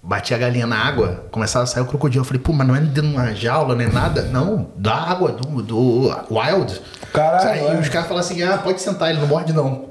Bati 0.10 0.34
a 0.34 0.40
galinha 0.40 0.66
na 0.66 0.76
água, 0.76 1.26
começava 1.30 1.66
a 1.66 1.68
sair 1.68 1.84
o 1.84 1.86
crocodilo. 1.86 2.24
Eu 2.24 2.26
falei, 2.26 2.42
pô, 2.42 2.52
mas 2.52 2.68
não 2.68 2.76
é 2.76 2.80
dentro 2.80 3.04
de 3.04 3.16
uma 3.16 3.32
jaula, 3.36 3.76
nem 3.76 3.88
nada? 3.88 4.24
Não, 4.24 4.72
da 4.76 4.96
água, 4.96 5.34
do, 5.34 5.62
do 5.62 6.12
wild. 6.32 6.82
Caralho, 7.14 7.48
Aí 7.48 7.68
é. 7.78 7.80
os 7.80 7.90
caras 7.90 8.08
falaram 8.08 8.26
assim, 8.26 8.42
ah, 8.42 8.58
pode 8.58 8.82
sentar, 8.82 9.12
ele 9.12 9.20
não 9.20 9.28
morde 9.28 9.54
não. 9.54 9.90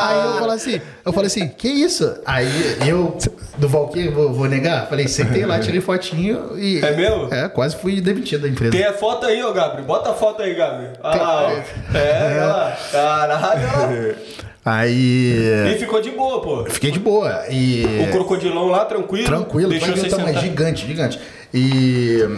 Aí 0.00 0.16
eu 0.24 0.38
falei 0.38 0.54
assim, 0.54 0.80
eu 1.04 1.12
falei 1.12 1.26
assim, 1.26 1.48
que 1.48 1.66
isso? 1.66 2.16
Aí 2.24 2.78
eu, 2.86 3.18
do 3.56 3.68
Valkyrie, 3.68 4.08
vou, 4.08 4.32
vou 4.32 4.48
negar? 4.48 4.86
Falei, 4.86 5.08
sentei 5.08 5.44
lá, 5.44 5.58
tirei 5.58 5.80
fotinho 5.80 6.56
e. 6.56 6.78
É 6.78 6.94
mesmo? 6.94 7.34
É, 7.34 7.48
quase 7.48 7.74
fui 7.74 8.00
demitido 8.00 8.42
da 8.42 8.48
empresa. 8.48 8.70
Tem 8.70 8.84
a 8.84 8.92
foto 8.92 9.26
aí, 9.26 9.42
ô 9.42 9.52
Gabriel. 9.52 9.84
Bota 9.84 10.10
a 10.10 10.14
foto 10.14 10.42
aí, 10.42 10.54
Gabriel. 10.54 10.92
Olha 11.02 11.22
lá, 11.22 11.42
ó. 11.42 11.96
É, 11.96 12.24
olha 12.24 12.46
lá. 12.46 12.76
Caralho, 12.92 13.68
olha 13.76 14.12
lá. 14.12 14.14
Aí. 14.70 15.72
E 15.74 15.78
ficou 15.78 16.00
de 16.00 16.10
boa, 16.10 16.42
pô. 16.42 16.64
Fiquei 16.66 16.90
de 16.90 16.98
boa. 16.98 17.44
E. 17.50 17.84
O 18.06 18.10
crocodilão 18.12 18.66
lá, 18.66 18.84
tranquilo. 18.84 19.24
Tranquilo, 19.24 19.70
Deixou 19.70 19.96
você 19.96 20.08
tamanho, 20.08 20.28
sentar. 20.28 20.42
gigante, 20.42 20.86
gigante. 20.86 21.20
E. 21.54 22.28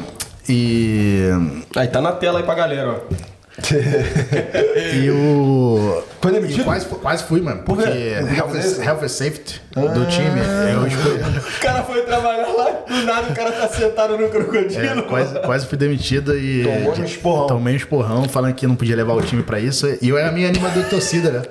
E. 0.49 1.29
Aí 1.75 1.89
tá 1.89 2.01
na 2.01 2.13
tela 2.13 2.39
aí 2.39 2.45
pra 2.45 2.55
galera, 2.55 2.91
ó. 2.93 3.15
e 4.95 5.11
o. 5.11 6.03
Foi 6.21 6.33
demitido? 6.33 6.61
e 6.61 6.65
quase, 6.65 6.87
quase 6.87 7.25
fui, 7.25 7.41
mano. 7.41 7.63
Porque 7.65 7.83
Por 7.83 7.93
health, 7.93 8.35
japonês? 8.37 8.79
health 8.81 9.03
and 9.05 9.09
safety 9.09 9.61
do 9.75 10.07
time. 10.07 10.41
Eu 10.73 10.87
escolhi. 10.87 11.21
O 11.61 11.61
cara 11.61 11.83
foi 11.83 12.03
trabalhar 12.03 12.49
lá, 12.49 12.71
do 12.89 13.03
nada 13.05 13.31
o 13.31 13.35
cara 13.35 13.53
tá 13.53 13.69
sentado 13.69 14.17
no 14.19 14.29
crocodilo. 14.29 14.81
É, 14.85 15.03
quase, 15.03 15.39
quase 15.41 15.67
fui 15.67 15.79
demitido 15.79 16.37
e. 16.37 16.65
Tomou 16.65 16.99
um 16.99 17.05
esporrão. 17.05 17.47
Tomei 17.47 17.75
um 17.75 17.77
esporrão 17.77 18.29
falando 18.29 18.55
que 18.55 18.67
não 18.67 18.75
podia 18.77 18.97
levar 18.97 19.15
o 19.15 19.23
time 19.23 19.43
pra 19.43 19.61
isso. 19.61 19.87
E 20.01 20.09
eu 20.09 20.19
era 20.19 20.33
meio 20.33 20.49
animador 20.49 20.83
de 20.83 20.91
torcida, 20.91 21.31
né? 21.31 21.43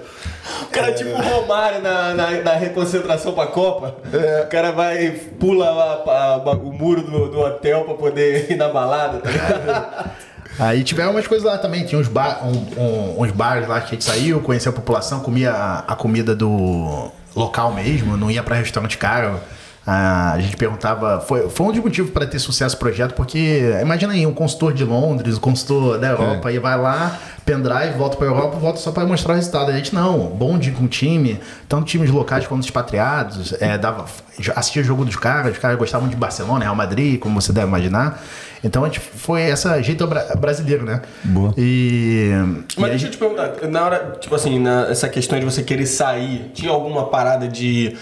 O 0.63 0.65
cara 0.67 0.87
é 0.89 0.91
tipo 0.93 1.09
o 1.11 1.21
Romário 1.21 1.81
na, 1.81 2.13
na, 2.13 2.31
na 2.41 2.53
reconcentração 2.53 3.33
pra 3.33 3.47
Copa. 3.47 3.95
É. 4.11 4.43
O 4.43 4.47
cara 4.47 4.71
vai, 4.71 5.11
pula 5.39 5.69
lá, 5.69 5.95
pra- 5.97 6.53
o 6.53 6.71
muro 6.73 7.01
do, 7.03 7.29
do 7.29 7.39
hotel 7.39 7.83
pra 7.85 7.93
poder 7.93 8.51
ir 8.51 8.55
na 8.55 8.67
balada, 8.69 9.19
tá 9.19 9.29
ligado? 9.29 10.09
Aí 10.59 10.83
tiveram 10.83 11.11
umas 11.11 11.25
coisas 11.25 11.45
lá 11.45 11.57
também. 11.57 11.85
Tinha 11.85 11.99
uns, 11.99 12.07
bar, 12.07 12.41
um- 12.45 12.81
um- 12.81 13.23
uns 13.23 13.31
bares 13.31 13.67
lá 13.67 13.79
que 13.79 13.87
a 13.87 13.89
gente 13.91 14.03
saiu, 14.03 14.41
conhecia 14.41 14.69
a 14.69 14.73
população, 14.73 15.21
comia 15.21 15.51
a, 15.51 15.79
a 15.79 15.95
comida 15.95 16.35
do 16.35 17.09
local 17.35 17.73
mesmo, 17.73 18.17
não 18.17 18.29
ia 18.29 18.43
pra 18.43 18.55
restaurante 18.57 18.97
caro. 18.97 19.39
A 19.91 20.37
gente 20.39 20.55
perguntava. 20.55 21.19
Foi, 21.19 21.49
foi 21.49 21.65
um 21.65 21.71
dos 21.71 21.81
motivos 21.81 22.11
para 22.11 22.27
ter 22.27 22.37
sucesso 22.37 22.75
o 22.75 22.79
projeto, 22.79 23.15
porque 23.15 23.73
imagina 23.81 24.13
aí, 24.13 24.23
um 24.27 24.33
consultor 24.33 24.71
de 24.71 24.83
Londres, 24.83 25.37
um 25.37 25.39
consultor 25.39 25.97
da 25.97 26.09
Europa, 26.09 26.51
e 26.51 26.59
vai 26.59 26.77
lá, 26.77 27.17
pendrive, 27.43 27.97
volta 27.97 28.15
pra 28.15 28.27
Europa, 28.27 28.57
volta 28.57 28.79
só 28.79 28.91
para 28.91 29.03
mostrar 29.07 29.33
o 29.33 29.35
resultado. 29.35 29.71
A 29.71 29.73
gente 29.73 29.95
não, 29.95 30.27
bom 30.27 30.59
dia 30.59 30.71
com 30.73 30.83
o 30.83 30.87
time, 30.87 31.39
tanto 31.67 31.85
times 31.85 32.11
locais 32.11 32.45
quanto 32.45 32.63
expatriados, 32.63 33.53
é, 33.59 33.79
dava, 33.79 34.05
assistia 34.55 34.83
o 34.83 34.85
jogo 34.85 35.03
dos 35.03 35.15
caras, 35.15 35.53
os 35.53 35.57
caras 35.57 35.75
gostavam 35.77 36.07
de 36.07 36.15
Barcelona, 36.15 36.65
Real 36.65 36.75
Madrid, 36.75 37.19
como 37.19 37.41
você 37.41 37.51
deve 37.51 37.65
imaginar. 37.65 38.21
Então 38.63 38.83
a 38.83 38.87
gente 38.87 38.99
foi 38.99 39.43
essa 39.43 39.81
jeito 39.81 40.05
bra- 40.05 40.35
brasileiro, 40.37 40.83
né? 40.85 41.01
Boa. 41.23 41.53
E. 41.57 42.29
Mas 42.77 42.87
e 42.87 42.89
deixa 42.89 43.07
eu 43.07 43.11
te 43.11 43.17
perguntar, 43.17 43.53
na 43.69 43.85
hora, 43.85 44.17
tipo 44.19 44.35
assim, 44.35 44.59
na, 44.59 44.87
essa 44.89 45.07
questão 45.07 45.39
de 45.39 45.45
você 45.45 45.63
querer 45.63 45.85
sair, 45.85 46.51
tinha 46.53 46.69
alguma 46.69 47.05
parada 47.07 47.47
de 47.47 47.95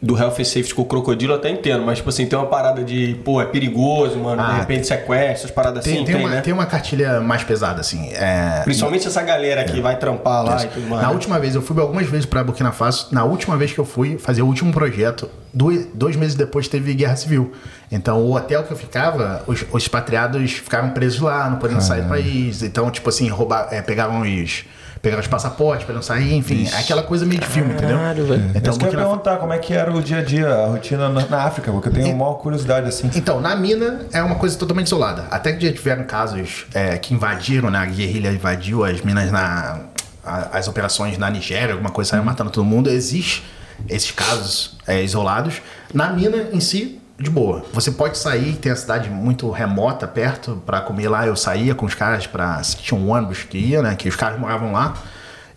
do 0.00 0.16
health 0.16 0.38
and 0.40 0.44
safety 0.44 0.74
com 0.74 0.82
o 0.82 0.84
crocodilo, 0.84 1.34
até 1.34 1.50
entendo, 1.50 1.84
mas 1.84 1.98
tipo 1.98 2.08
assim, 2.08 2.26
tem 2.26 2.38
uma 2.38 2.46
parada 2.48 2.82
de, 2.82 3.14
pô, 3.24 3.40
é 3.40 3.44
perigoso, 3.44 4.18
mano, 4.18 4.42
de 4.42 4.50
Ah, 4.50 4.54
repente 4.58 4.86
sequestro, 4.86 5.32
essas 5.32 5.50
paradas 5.50 5.84
tem, 5.84 5.94
assim, 5.94 6.04
tem, 6.04 6.14
tem, 6.16 6.24
uma, 6.24 6.34
né? 6.34 6.40
tem 6.40 6.52
uma 6.52 6.66
cartilha 6.66 7.20
mais 7.20 7.44
pesada, 7.44 7.80
assim. 7.80 8.08
É, 8.12 8.62
Principalmente 8.64 9.06
essa 9.06 9.22
galera 9.22 9.64
que 9.64 9.80
vai 9.80 9.96
trampar 9.96 10.44
lá 10.44 10.64
e 10.64 10.68
tudo 10.68 10.86
mais. 10.88 11.02
Na 11.02 11.10
última 11.10 11.38
vez, 11.38 11.54
eu 11.54 11.62
fui 11.62 11.78
algumas 11.80 12.06
vezes 12.06 12.26
para 12.26 12.42
Burkina 12.44 12.72
Faso. 12.72 13.08
Na 13.12 13.24
última 13.24 13.56
vez 13.56 13.72
que 13.72 13.78
eu 13.78 13.84
fui 13.84 14.18
fazer 14.18 14.42
o 14.42 14.46
último 14.46 14.72
projeto, 14.72 15.28
dois, 15.52 15.86
dois 15.94 16.16
meses 16.16 16.34
depois 16.34 16.68
teve 16.68 16.94
guerra 16.94 17.16
civil. 17.16 17.52
Então, 17.90 18.20
o 18.20 18.34
hotel 18.34 18.62
que 18.64 18.72
eu 18.72 18.76
ficava, 18.76 19.42
os, 19.46 19.64
os 19.70 19.82
expatriados 19.82 20.52
ficaram 20.52 20.90
presos 20.90 21.20
lá, 21.20 21.48
não 21.50 21.58
podendo 21.58 21.82
sair 21.82 22.02
do 22.02 22.08
país. 22.08 22.62
Então, 22.62 22.90
tipo 22.90 23.08
assim, 23.08 23.28
roubar, 23.28 23.68
é, 23.70 23.82
pegavam 23.82 24.22
os. 24.22 24.64
Pegaram 25.02 25.20
os 25.20 25.26
passaportes 25.26 25.84
para 25.84 25.96
não 25.96 26.00
sair, 26.02 26.32
enfim, 26.34 26.64
aquela 26.78 27.02
coisa 27.02 27.26
meio 27.26 27.40
de 27.40 27.46
filme, 27.48 27.72
entendeu? 27.74 27.96
Caralho, 27.98 28.24
velho. 28.24 28.42
Então, 28.54 28.60
Então, 28.60 28.72
eu 28.74 28.78
queria 28.78 28.92
Faso. 28.92 29.06
perguntar 29.08 29.36
como 29.38 29.52
é 29.52 29.58
que 29.58 29.74
era 29.74 29.92
o 29.92 30.00
dia 30.00 30.18
a 30.18 30.22
dia, 30.22 30.48
a 30.48 30.66
rotina 30.68 31.08
na, 31.08 31.26
na 31.26 31.42
África, 31.42 31.72
porque 31.72 31.88
eu 31.88 31.92
tenho 31.92 32.06
uma 32.10 32.18
maior 32.24 32.34
curiosidade 32.34 32.88
assim. 32.88 33.10
Então, 33.16 33.40
na 33.40 33.56
mina 33.56 34.06
é 34.12 34.22
uma 34.22 34.36
coisa 34.36 34.56
totalmente 34.56 34.86
isolada. 34.86 35.24
Até 35.28 35.54
que 35.54 35.66
já 35.66 35.72
tiveram 35.72 36.04
casos 36.04 36.66
é, 36.72 36.96
que 36.98 37.12
invadiram, 37.12 37.68
né? 37.68 37.78
A 37.80 37.84
guerrilha 37.86 38.30
invadiu 38.30 38.84
as 38.84 39.00
minas 39.02 39.28
na. 39.32 39.80
a- 40.24 40.50
as 40.56 40.68
operações 40.68 41.18
na 41.18 41.28
Nigéria, 41.28 41.72
alguma 41.72 41.90
coisa, 41.90 42.10
saiu 42.10 42.22
matando 42.22 42.50
todo 42.50 42.64
mundo. 42.64 42.88
Existe 42.88 43.42
esses 43.88 44.12
casos 44.12 44.78
é, 44.86 45.02
isolados. 45.02 45.60
Na 45.92 46.10
mina 46.12 46.46
em 46.52 46.60
si, 46.60 47.01
de 47.22 47.30
boa. 47.30 47.64
Você 47.72 47.90
pode 47.90 48.18
sair, 48.18 48.54
tem 48.56 48.72
a 48.72 48.76
cidade 48.76 49.08
muito 49.08 49.50
remota 49.50 50.06
perto 50.06 50.62
para 50.66 50.80
comer 50.80 51.08
lá. 51.08 51.26
Eu 51.26 51.36
saía 51.36 51.74
com 51.74 51.86
os 51.86 51.94
caras 51.94 52.26
para 52.26 52.60
tinha 52.62 52.98
um 52.98 53.10
ônibus 53.10 53.44
que 53.44 53.58
ia, 53.58 53.82
né? 53.82 53.94
Que 53.94 54.08
os 54.08 54.16
caras 54.16 54.38
moravam 54.38 54.72
lá. 54.72 54.94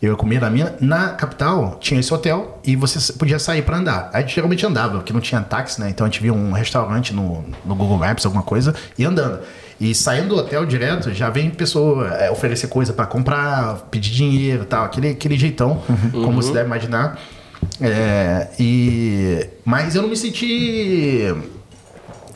Eu 0.01 0.11
ia 0.11 0.15
comer 0.17 0.39
na 0.39 0.49
mina. 0.49 0.75
Na 0.79 1.09
capital 1.09 1.77
tinha 1.79 1.99
esse 1.99 2.13
hotel 2.13 2.59
e 2.63 2.75
você 2.75 3.13
podia 3.13 3.39
sair 3.39 3.63
para 3.63 3.77
andar. 3.77 4.09
A 4.13 4.21
gente 4.21 4.35
geralmente 4.35 4.65
andava, 4.65 4.97
porque 4.97 5.11
não 5.11 5.21
tinha 5.21 5.41
táxi, 5.41 5.81
né? 5.81 5.89
Então 5.89 6.05
a 6.05 6.09
gente 6.09 6.21
via 6.21 6.33
um 6.33 6.51
restaurante 6.51 7.13
no, 7.13 7.43
no 7.65 7.75
Google 7.75 7.97
Maps, 7.97 8.25
alguma 8.25 8.43
coisa, 8.43 8.75
e 8.97 9.03
andando. 9.03 9.39
E 9.79 9.93
saindo 9.93 10.29
do 10.29 10.37
hotel 10.37 10.65
direto, 10.65 11.13
já 11.13 11.29
vem 11.29 11.49
pessoa 11.49 12.07
é, 12.07 12.31
oferecer 12.31 12.67
coisa 12.67 12.93
para 12.93 13.05
comprar, 13.05 13.87
pedir 13.91 14.11
dinheiro 14.11 14.63
e 14.63 14.65
tal, 14.65 14.85
aquele, 14.85 15.09
aquele 15.09 15.37
jeitão, 15.37 15.81
como 16.11 16.41
você 16.41 16.53
deve 16.53 16.65
imaginar. 16.65 17.19
É, 17.81 18.47
e, 18.59 19.47
mas 19.63 19.95
eu 19.95 20.01
não 20.01 20.09
me 20.09 20.15
senti. 20.17 21.19
Eu 21.23 21.35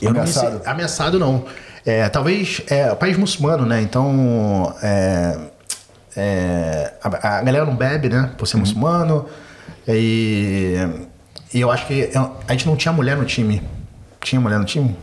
não 0.02 0.12
me 0.14 0.20
Ameaçado. 0.20 0.52
senti- 0.54 0.68
ameaçado 0.70 1.20
não. 1.20 1.46
É, 1.86 2.08
talvez 2.10 2.62
é 2.70 2.94
país 2.96 3.18
muçulmano, 3.18 3.66
né? 3.66 3.82
Então 3.82 4.74
é, 4.84 5.38
é, 6.16 6.94
a, 7.04 7.38
a 7.38 7.42
galera 7.42 7.66
não 7.66 7.76
bebe, 7.76 8.10
né? 8.10 8.32
Por 8.38 8.46
ser 8.48 8.58
muçulmano. 8.58 9.26
E, 9.88 10.76
e 11.54 11.62
eu 11.62 11.72
acho 11.72 11.88
que 11.88 12.10
eu- 12.14 12.36
a 12.48 12.52
gente 12.52 12.68
não 12.68 12.76
tinha 12.76 12.92
mulher 12.92 13.18
no 13.18 13.26
time. 13.26 13.62
Tinha 14.22 14.40
mulher 14.40 14.60
no 14.60 14.66
time? 14.66 14.96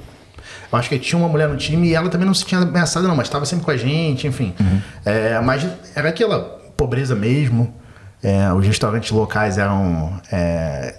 Eu 0.71 0.79
acho 0.79 0.89
que 0.89 0.99
tinha 0.99 1.19
uma 1.19 1.29
mulher 1.29 1.49
no 1.49 1.57
time 1.57 1.89
e 1.89 1.95
ela 1.95 2.09
também 2.09 2.27
não 2.27 2.35
se 2.35 2.45
tinha 2.45 2.61
ameaçada, 2.61 3.07
não, 3.09 3.17
mas 3.17 3.27
estava 3.29 3.45
sempre 3.47 3.65
com 3.65 3.71
a 3.71 3.77
gente, 3.77 4.27
enfim. 4.27 4.55
É, 5.05 5.41
mas 5.41 5.67
era 5.95 6.09
aquela 6.09 6.41
pobreza 6.77 7.15
mesmo. 7.15 7.73
É, 8.29 8.53
os 8.53 8.67
restaurantes 8.67 9.13
locais 9.13 9.57
eram. 9.57 10.21
é, 10.33 10.97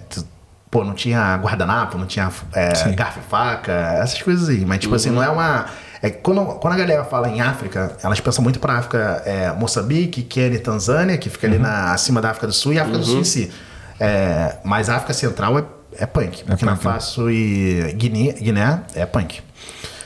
pô, 0.70 0.82
não 0.82 0.94
tinha 0.94 1.36
guardanapo, 1.36 1.98
não 1.98 2.06
tinha 2.06 2.30
é, 2.54 2.70
garfo 2.92 3.20
e 3.20 3.22
faca, 3.28 3.70
essas 4.02 4.22
coisas 4.22 4.48
aí. 4.48 4.64
Mas, 4.64 4.78
tipo 4.78 4.94
assim, 4.94 5.10
não 5.10 5.22
é 5.22 5.28
uma. 5.28 5.66
É, 6.00 6.08
quando, 6.08 6.42
quando 6.58 6.72
a 6.72 6.76
galera 6.76 7.04
fala 7.04 7.28
em 7.28 7.42
África, 7.42 7.92
elas 8.02 8.18
pensam 8.18 8.42
muito 8.42 8.58
para 8.58 8.78
África, 8.78 9.22
é, 9.26 9.52
Moçambique, 9.52 10.22
Quênia 10.22 10.56
e 10.56 10.60
Tanzânia, 10.60 11.18
que 11.18 11.28
fica 11.28 11.46
ali 11.46 11.58
na, 11.58 11.92
acima 11.92 12.22
da 12.22 12.30
África 12.30 12.46
do 12.46 12.52
Sul, 12.54 12.72
e 12.72 12.78
África 12.78 12.98
do 12.98 13.04
Sul 13.04 13.20
em 13.20 13.24
si. 13.24 13.52
É, 14.00 14.56
mas 14.64 14.88
a 14.88 14.96
África 14.96 15.12
Central 15.12 15.58
é, 15.58 15.64
é 15.98 16.06
punk. 16.06 16.44
Burkina 16.44 16.70
né? 16.70 16.78
Faso 16.80 17.28
e 17.30 17.92
Guiné, 17.94 18.32
Guiné 18.32 18.80
é 18.94 19.04
punk. 19.04 19.42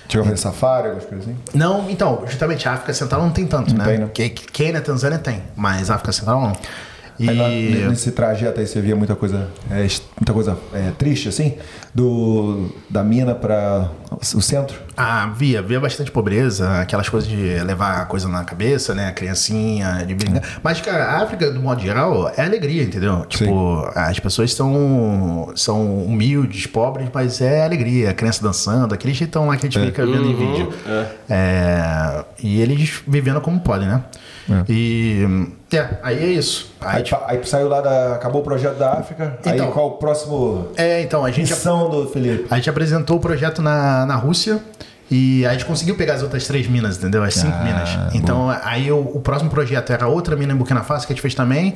Chegou 0.09 0.25
a 0.27 0.31
fazer 0.31 0.41
safari, 0.43 0.87
algumas 0.89 1.05
coisas 1.07 1.29
assim? 1.29 1.37
Não, 1.55 1.89
então, 1.89 2.25
justamente 2.27 2.69
a 2.69 2.73
África 2.73 2.93
Central 2.93 3.23
não 3.23 3.31
tem 3.31 3.47
tanto, 3.47 3.71
Não 3.71 3.79
né? 3.79 3.85
tem, 3.85 3.99
né? 3.99 4.09
Que- 4.13 4.29
Quênia, 4.31 4.81
Tanzânia 4.81 5.19
tem, 5.19 5.43
mas 5.55 5.91
a 5.91 5.95
África 5.95 6.13
Central 6.13 6.41
não. 6.41 6.53
E 7.19 7.29
Aí 7.29 7.83
lá, 7.83 7.89
nesse 7.89 8.11
trajeto 8.13 8.61
aí 8.61 8.67
você 8.67 8.81
via 8.81 8.97
muita 8.97 9.15
coisa, 9.15 9.49
é, 9.71 9.87
muita 10.19 10.33
coisa 10.33 10.59
é, 10.73 10.91
triste, 10.99 11.29
assim, 11.29 11.57
do, 11.95 12.71
da 12.89 13.05
mina 13.05 13.35
para 13.35 13.91
o 14.35 14.41
centro. 14.41 14.79
ah, 14.97 15.33
via, 15.37 15.61
via 15.63 15.79
bastante 15.81 16.11
pobreza, 16.11 16.81
aquelas 16.81 17.09
coisas 17.09 17.29
de 17.29 17.37
levar 17.65 18.07
coisa 18.09 18.29
na 18.29 18.45
cabeça, 18.45 18.95
né? 18.95 19.13
Criancinha, 19.13 20.05
de 20.07 20.15
brincar. 20.15 20.43
Mas, 20.63 20.81
cara, 20.81 21.05
a 21.05 21.23
África, 21.23 21.51
do 21.51 21.61
modo 21.61 21.81
geral, 21.81 22.33
é 22.37 22.45
alegria, 22.45 22.83
entendeu? 22.83 23.25
Tipo, 23.27 23.91
as 23.95 24.19
pessoas 24.19 24.53
são, 24.55 25.53
são 25.55 26.05
humildes, 26.05 26.67
pobres, 26.67 27.09
mas 27.13 27.41
é 27.41 27.65
alegria. 27.65 28.11
A 28.11 28.15
criança 28.15 28.43
dançando, 28.43 28.95
aquele 28.95 29.15
jeitão 29.15 29.47
lá 29.47 29.57
que 29.57 29.67
a 29.67 29.71
gente 29.71 29.85
fica 29.85 30.05
vendo 30.07 30.27
em 30.27 30.37
vídeo. 30.37 30.73
É, 31.29 32.25
e 32.43 32.61
eles 32.61 33.03
vivendo 33.07 33.41
como 33.41 33.61
podem, 33.61 33.89
né? 33.89 34.03
E. 34.69 35.27
É, 35.73 35.89
aí 36.03 36.19
é 36.23 36.27
isso. 36.27 36.73
Aí, 36.81 36.99
Aí, 37.03 37.11
pa- 37.11 37.25
aí 37.29 37.41
saiu 37.47 37.69
lá 37.69 37.81
da. 37.81 38.15
Acabou 38.15 38.41
o 38.41 38.45
projeto 38.45 38.77
da 38.79 38.93
África. 38.95 39.39
Então. 39.41 39.67
aí 39.67 39.73
qual 39.73 39.89
o 39.89 39.91
próximo 39.93 40.69
é, 40.77 41.01
então, 41.03 41.25
a 41.25 41.31
gente. 41.31 41.51
missão 41.51 41.89
do 41.91 42.07
Felipe? 42.09 42.47
A 42.51 42.57
gente 42.57 42.69
apresentou 42.71 43.17
o 43.17 43.21
projeto 43.21 43.63
na, 43.63 44.05
na 44.07 44.17
Rússia 44.17 44.61
e 45.11 45.45
a 45.47 45.53
gente 45.53 45.65
conseguiu 45.65 45.95
pegar 45.97 46.15
as 46.15 46.23
outras 46.23 46.47
três 46.47 46.67
minas, 46.69 46.97
entendeu? 46.99 47.23
As 47.23 47.35
cinco 47.35 47.57
Ah, 47.59 47.65
minas. 47.65 48.15
Então, 48.15 48.49
aí 48.63 48.91
o, 48.91 48.99
o 48.99 49.21
próximo 49.21 49.51
projeto 49.51 49.93
era 49.93 50.07
outra 50.09 50.37
mina 50.37 50.53
em 50.53 50.57
Burkina 50.57 50.83
Faso 50.83 51.07
que 51.07 51.13
a 51.13 51.15
gente 51.15 51.23
fez 51.23 51.35
também, 51.35 51.75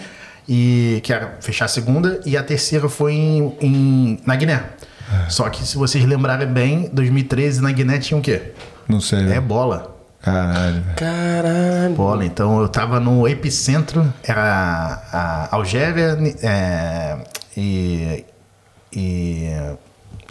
e 0.49 1.01
que 1.03 1.13
era 1.13 1.37
fechar 1.41 1.65
a 1.65 1.69
segunda, 1.69 2.21
e 2.25 2.37
a 2.37 2.43
terceira 2.43 2.89
foi 2.89 3.13
em, 3.15 3.57
em- 3.61 4.21
na 4.25 4.37
Guiné. 4.37 4.63
Ah. 5.11 5.27
Só 5.29 5.49
que 5.49 5.65
se 5.67 5.77
vocês 5.77 6.05
lembrarem 6.05 6.47
bem, 6.49 6.89
2013 6.93 7.61
na 7.63 7.71
Guiné 7.73 7.99
tinha 7.99 8.19
o 8.19 8.23
quê? 8.23 8.53
Não 8.89 9.01
sei. 9.01 9.31
É 9.33 9.41
bola. 9.41 9.96
Caralho. 10.27 10.83
Caralho. 10.97 11.95
Bola. 11.95 12.25
Então 12.27 12.61
eu 12.61 12.69
tava 12.69 12.99
no 12.99 13.29
epicentro, 13.29 14.13
era 14.25 15.01
a 15.13 15.55
Algéria 15.55 16.19
é, 16.43 17.17
e, 17.57 18.25
e 18.93 19.51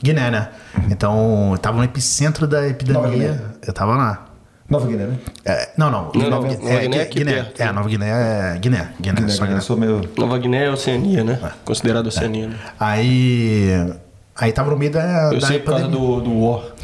Guiné, 0.04 0.30
né? 0.30 0.50
Então 0.92 1.52
eu 1.54 1.58
tava 1.58 1.78
no 1.78 1.84
epicentro 1.86 2.46
da 2.46 2.58
Nova 2.58 2.70
epidemia. 2.72 3.10
Guiné. 3.10 3.40
Eu 3.66 3.72
tava 3.74 3.96
lá. 3.96 4.26
Nova 4.70 4.86
Guiné, 4.86 5.06
né? 5.06 5.18
É, 5.46 5.70
não, 5.78 5.90
não. 5.90 6.12
Não, 6.14 6.30
Nova, 6.30 6.48
não, 6.48 6.56
Gui- 6.56 6.64
Nova 6.64 6.74
é, 6.74 6.82
Guiné 6.82 6.98
é 6.98 7.06
Guiné. 7.06 7.34
perto. 7.34 7.62
É, 7.62 7.72
Nova 7.72 7.88
Guiné 7.88 8.10
é 8.10 8.58
Guiné. 8.60 8.78
Guiné, 9.00 9.16
Guiné, 9.16 9.22
Guiné. 9.22 9.38
Guiné. 9.46 9.54
Eu 9.58 9.62
sou 9.62 9.78
meio. 9.78 10.02
Nova 10.18 10.38
Guiné 10.38 10.66
é 10.66 10.70
Oceania, 10.72 11.24
né? 11.24 11.40
Considerado 11.64 12.08
Oceania. 12.08 12.48
né? 12.50 12.56
Aí. 12.78 13.94
Aí 14.38 14.52
tava 14.52 14.70
no 14.72 14.78
meio 14.78 14.92
da. 14.92 15.30
Eu 15.32 15.40
da 15.40 15.48
sei 15.48 15.60
por 15.60 15.72
causa 15.72 15.88
do, 15.88 16.20
do 16.20 16.40
War. 16.42 16.64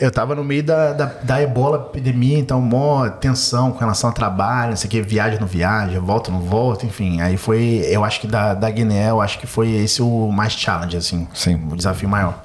Eu 0.00 0.10
tava 0.10 0.34
no 0.34 0.42
meio 0.42 0.62
da, 0.62 0.94
da, 0.94 1.04
da 1.04 1.42
ebola 1.42 1.88
epidemia, 1.90 2.38
então 2.38 2.58
mó 2.62 3.06
tensão 3.10 3.70
com 3.70 3.78
relação 3.78 4.08
ao 4.08 4.14
trabalho, 4.14 4.70
não 4.70 4.76
sei 4.76 4.88
o 4.88 4.90
que, 4.90 5.02
viagem 5.02 5.38
não 5.38 5.46
viaja, 5.46 6.00
volta 6.00 6.30
não 6.30 6.40
volta, 6.40 6.86
enfim. 6.86 7.20
Aí 7.20 7.36
foi, 7.36 7.84
eu 7.86 8.02
acho 8.02 8.22
que 8.22 8.26
da, 8.26 8.54
da 8.54 8.70
Guiné, 8.70 9.10
eu 9.10 9.20
acho 9.20 9.38
que 9.38 9.46
foi 9.46 9.70
esse 9.72 10.00
o 10.00 10.30
mais 10.32 10.54
challenge, 10.54 10.96
assim. 10.96 11.28
Sim. 11.34 11.60
O 11.70 11.76
desafio 11.76 12.08
maior. 12.08 12.40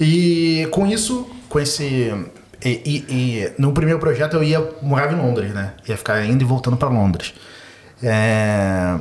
E 0.00 0.68
com 0.70 0.86
isso, 0.86 1.28
com 1.48 1.58
esse. 1.58 2.14
E, 2.64 2.68
e- 2.84 3.04
e 3.08 3.52
no 3.58 3.72
primeiro 3.72 3.98
projeto 3.98 4.34
eu 4.34 4.44
ia 4.44 4.64
morava 4.80 5.12
em 5.12 5.16
Londres, 5.16 5.52
né? 5.52 5.72
Ia 5.88 5.96
ficar 5.96 6.24
indo 6.24 6.42
e 6.42 6.46
voltando 6.46 6.76
pra 6.76 6.88
Londres. 6.88 7.34
É, 8.00 8.94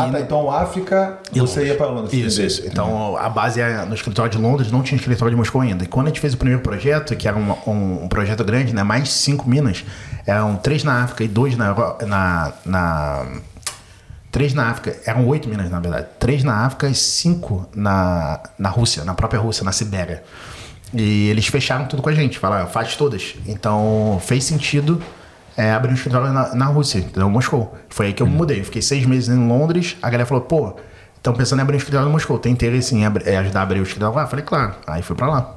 Ah, 0.00 0.10
tá. 0.12 0.20
Então, 0.20 0.50
África, 0.50 1.18
e 1.34 1.40
você 1.40 1.60
Londres. 1.60 1.68
ia 1.68 1.74
pra 1.76 1.86
Londres. 1.86 2.12
Isso, 2.12 2.42
isso. 2.42 2.62
Então 2.66 3.16
a 3.16 3.28
base 3.28 3.60
é 3.60 3.84
no 3.84 3.94
escritório 3.94 4.30
de 4.30 4.38
Londres, 4.38 4.70
não 4.70 4.82
tinha 4.82 4.96
escritório 4.98 5.30
de 5.30 5.36
Moscou 5.36 5.60
ainda. 5.60 5.84
E 5.84 5.86
quando 5.86 6.06
a 6.06 6.10
gente 6.10 6.20
fez 6.20 6.34
o 6.34 6.36
primeiro 6.36 6.62
projeto, 6.62 7.14
que 7.16 7.26
era 7.28 7.36
um, 7.36 7.50
um- 7.66 8.04
um 8.04 8.08
projeto 8.08 8.42
grande, 8.44 8.74
né? 8.74 8.82
Mais 8.82 9.10
cinco 9.10 9.48
minas, 9.48 9.84
eram 10.26 10.56
três 10.56 10.84
na 10.84 11.02
África 11.04 11.24
e 11.24 11.28
dois 11.28 11.56
na, 11.56 11.74
na, 12.06 12.52
na 12.64 13.26
Três 14.30 14.52
na 14.52 14.68
África, 14.70 14.94
eram 15.06 15.26
oito 15.26 15.48
minas 15.48 15.70
na 15.70 15.80
verdade. 15.80 16.06
Três 16.18 16.44
na 16.44 16.66
África 16.66 16.86
e 16.88 16.94
cinco 16.94 17.66
na, 17.74 18.38
na 18.58 18.68
Rússia, 18.68 19.02
na 19.04 19.14
própria 19.14 19.40
Rússia, 19.40 19.64
na 19.64 19.72
Sibéria. 19.72 20.22
E 20.92 21.28
eles 21.30 21.46
fecharam 21.46 21.86
tudo 21.86 22.02
com 22.02 22.08
a 22.10 22.14
gente, 22.14 22.38
falaram, 22.38 22.66
faz 22.68 22.94
todas. 22.94 23.34
Então 23.46 24.18
fez 24.22 24.44
sentido 24.44 25.02
é, 25.58 25.72
abrir 25.72 25.90
um 25.90 25.94
escritório 25.94 26.32
na, 26.32 26.54
na 26.54 26.64
Rússia, 26.66 27.00
entendeu? 27.00 27.28
Moscou. 27.28 27.76
Foi 27.90 28.06
aí 28.06 28.12
que 28.14 28.22
eu 28.22 28.26
me 28.26 28.32
mudei. 28.32 28.60
Eu 28.60 28.64
fiquei 28.64 28.80
seis 28.80 29.04
meses 29.04 29.28
em 29.28 29.48
Londres, 29.48 29.96
a 30.00 30.08
galera 30.08 30.24
falou, 30.26 30.44
pô, 30.44 30.76
estão 31.16 31.34
pensando 31.34 31.58
em 31.58 31.62
abrir 31.62 31.74
um 31.74 31.78
escritório 31.78 32.08
em 32.08 32.12
Moscou. 32.12 32.38
Tem 32.38 32.52
interesse 32.52 32.94
em 32.94 33.02
é, 33.04 33.36
ajudar 33.38 33.60
a 33.60 33.62
abrir 33.64 33.80
o 33.80 33.82
escritório 33.82 34.14
lá? 34.16 34.26
Falei, 34.26 34.44
claro. 34.44 34.74
Aí 34.86 35.02
fui 35.02 35.16
pra 35.16 35.26
lá. 35.28 35.54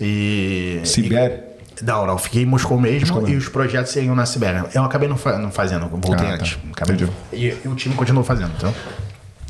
E. 0.00 0.80
Sibéria? 0.84 1.44
Não, 1.80 2.04
não, 2.06 2.18
fiquei 2.18 2.42
em 2.42 2.46
Moscou 2.46 2.78
mesmo 2.80 3.28
e 3.28 3.36
os 3.36 3.48
projetos 3.48 3.92
seriam 3.92 4.14
na 4.14 4.26
Sibéria. 4.26 4.66
Eu 4.74 4.82
acabei 4.84 5.08
não, 5.08 5.16
fa- 5.16 5.38
não 5.38 5.50
fazendo, 5.52 5.86
voltei 5.88 6.12
Ah, 6.14 6.16
tá. 6.16 6.34
antes. 6.34 6.58
Acabei- 6.72 6.96
Entendi. 6.96 7.12
e, 7.32 7.56
e 7.64 7.68
o 7.68 7.74
time 7.76 7.94
continuou 7.94 8.24
fazendo, 8.24 8.50
então. 8.56 8.74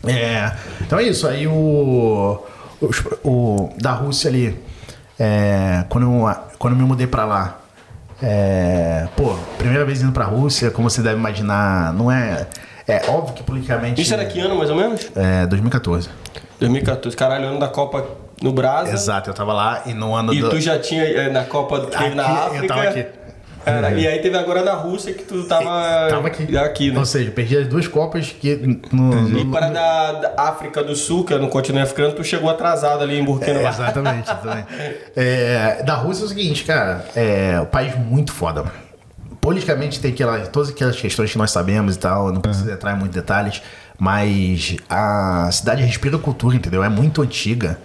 É, 0.06 0.52
então 0.82 0.98
é 0.98 1.04
isso. 1.04 1.26
Aí 1.26 1.46
o, 1.46 2.38
os- 2.82 3.02
o 3.24 3.70
da 3.80 3.92
Rússia 3.92 4.28
ali, 4.28 4.58
é, 5.18 5.84
quando, 5.88 6.04
eu, 6.04 6.36
quando 6.58 6.74
eu 6.74 6.78
me 6.78 6.84
mudei 6.84 7.06
pra 7.06 7.24
lá, 7.24 7.58
é, 8.22 9.06
pô, 9.16 9.34
primeira 9.58 9.84
vez 9.84 10.02
indo 10.02 10.12
pra 10.12 10.24
Rússia, 10.24 10.70
como 10.70 10.88
você 10.90 11.02
deve 11.02 11.16
imaginar, 11.18 11.92
não 11.92 12.10
é. 12.10 12.46
É 12.86 13.02
óbvio 13.10 13.34
que 13.34 13.42
politicamente. 13.42 14.00
Isso 14.00 14.14
era 14.14 14.24
que 14.24 14.40
ano, 14.40 14.56
mais 14.56 14.70
ou 14.70 14.76
menos? 14.76 15.10
É, 15.14 15.46
2014. 15.46 16.08
2014. 16.58 17.14
Caralho, 17.16 17.46
ano 17.48 17.58
da 17.58 17.68
Copa 17.68 18.04
no 18.42 18.50
Brasa. 18.52 18.92
Exato, 18.92 19.28
eu 19.28 19.34
tava 19.34 19.52
lá 19.52 19.82
e 19.84 19.92
no 19.92 20.14
ano 20.14 20.32
E 20.32 20.40
do. 20.40 20.48
tu 20.48 20.58
já 20.60 20.78
tinha 20.78 21.04
eh, 21.04 21.28
na 21.30 21.44
Copa 21.44 21.80
teve 21.82 22.14
na 22.14 22.22
Aqui, 22.24 22.32
eu 22.32 22.46
África. 22.46 22.66
tava 22.74 22.82
aqui. 22.88 23.06
Cara, 23.70 23.90
E 23.92 24.06
aí 24.06 24.18
teve 24.20 24.36
agora 24.36 24.62
na 24.62 24.72
Rússia 24.74 25.12
que 25.12 25.22
tu 25.24 25.44
tava, 25.44 26.08
Tava 26.10 26.26
aqui. 26.28 26.56
aqui 26.56 26.90
né? 26.90 26.98
Ou 26.98 27.04
seja, 27.04 27.30
perdi 27.30 27.56
as 27.56 27.66
duas 27.66 27.86
Copas 27.86 28.30
que. 28.30 28.56
No, 28.92 29.28
E 29.28 29.44
no- 29.44 29.50
para 29.52 29.68
da, 29.68 30.12
da 30.12 30.34
África 30.42 30.82
do 30.82 30.94
Sul, 30.96 31.24
que 31.24 31.34
é 31.34 31.38
no 31.38 31.48
continente 31.48 31.84
africano, 31.84 32.12
tu 32.14 32.24
chegou 32.24 32.48
atrasado 32.50 33.02
ali 33.02 33.18
em 33.18 33.24
Burkina 33.24 33.58
É, 33.60 33.62
Faso. 33.64 33.82
exatamente, 33.82 34.22
exatamente. 34.30 34.66
É, 35.16 35.82
da 35.84 35.94
Rússia 35.94 36.22
é 36.22 36.26
o 36.26 36.28
seguinte, 36.28 36.64
cara, 36.64 37.04
é 37.16 37.60
um 37.60 37.66
país 37.66 37.94
muito 37.96 38.32
foda, 38.32 38.62
mano. 38.62 38.74
Politicamente 39.40 40.00
tem 40.00 40.12
aquela, 40.12 40.38
todas 40.40 40.68
aquelas 40.70 40.96
questões 41.00 41.30
que 41.32 41.38
nós 41.38 41.50
sabemos 41.50 41.94
e 41.96 41.98
tal, 41.98 42.32
não 42.32 42.40
precisa 42.40 42.72
entrar 42.72 42.92
em 42.94 42.98
muitos 42.98 43.14
detalhes, 43.14 43.62
mas 43.98 44.76
a 44.88 45.48
cidade 45.52 45.82
respira 45.82 46.18
cultura, 46.18 46.56
entendeu? 46.56 46.82
É 46.84 46.88
muito 46.88 47.22
antiga, 47.22 47.78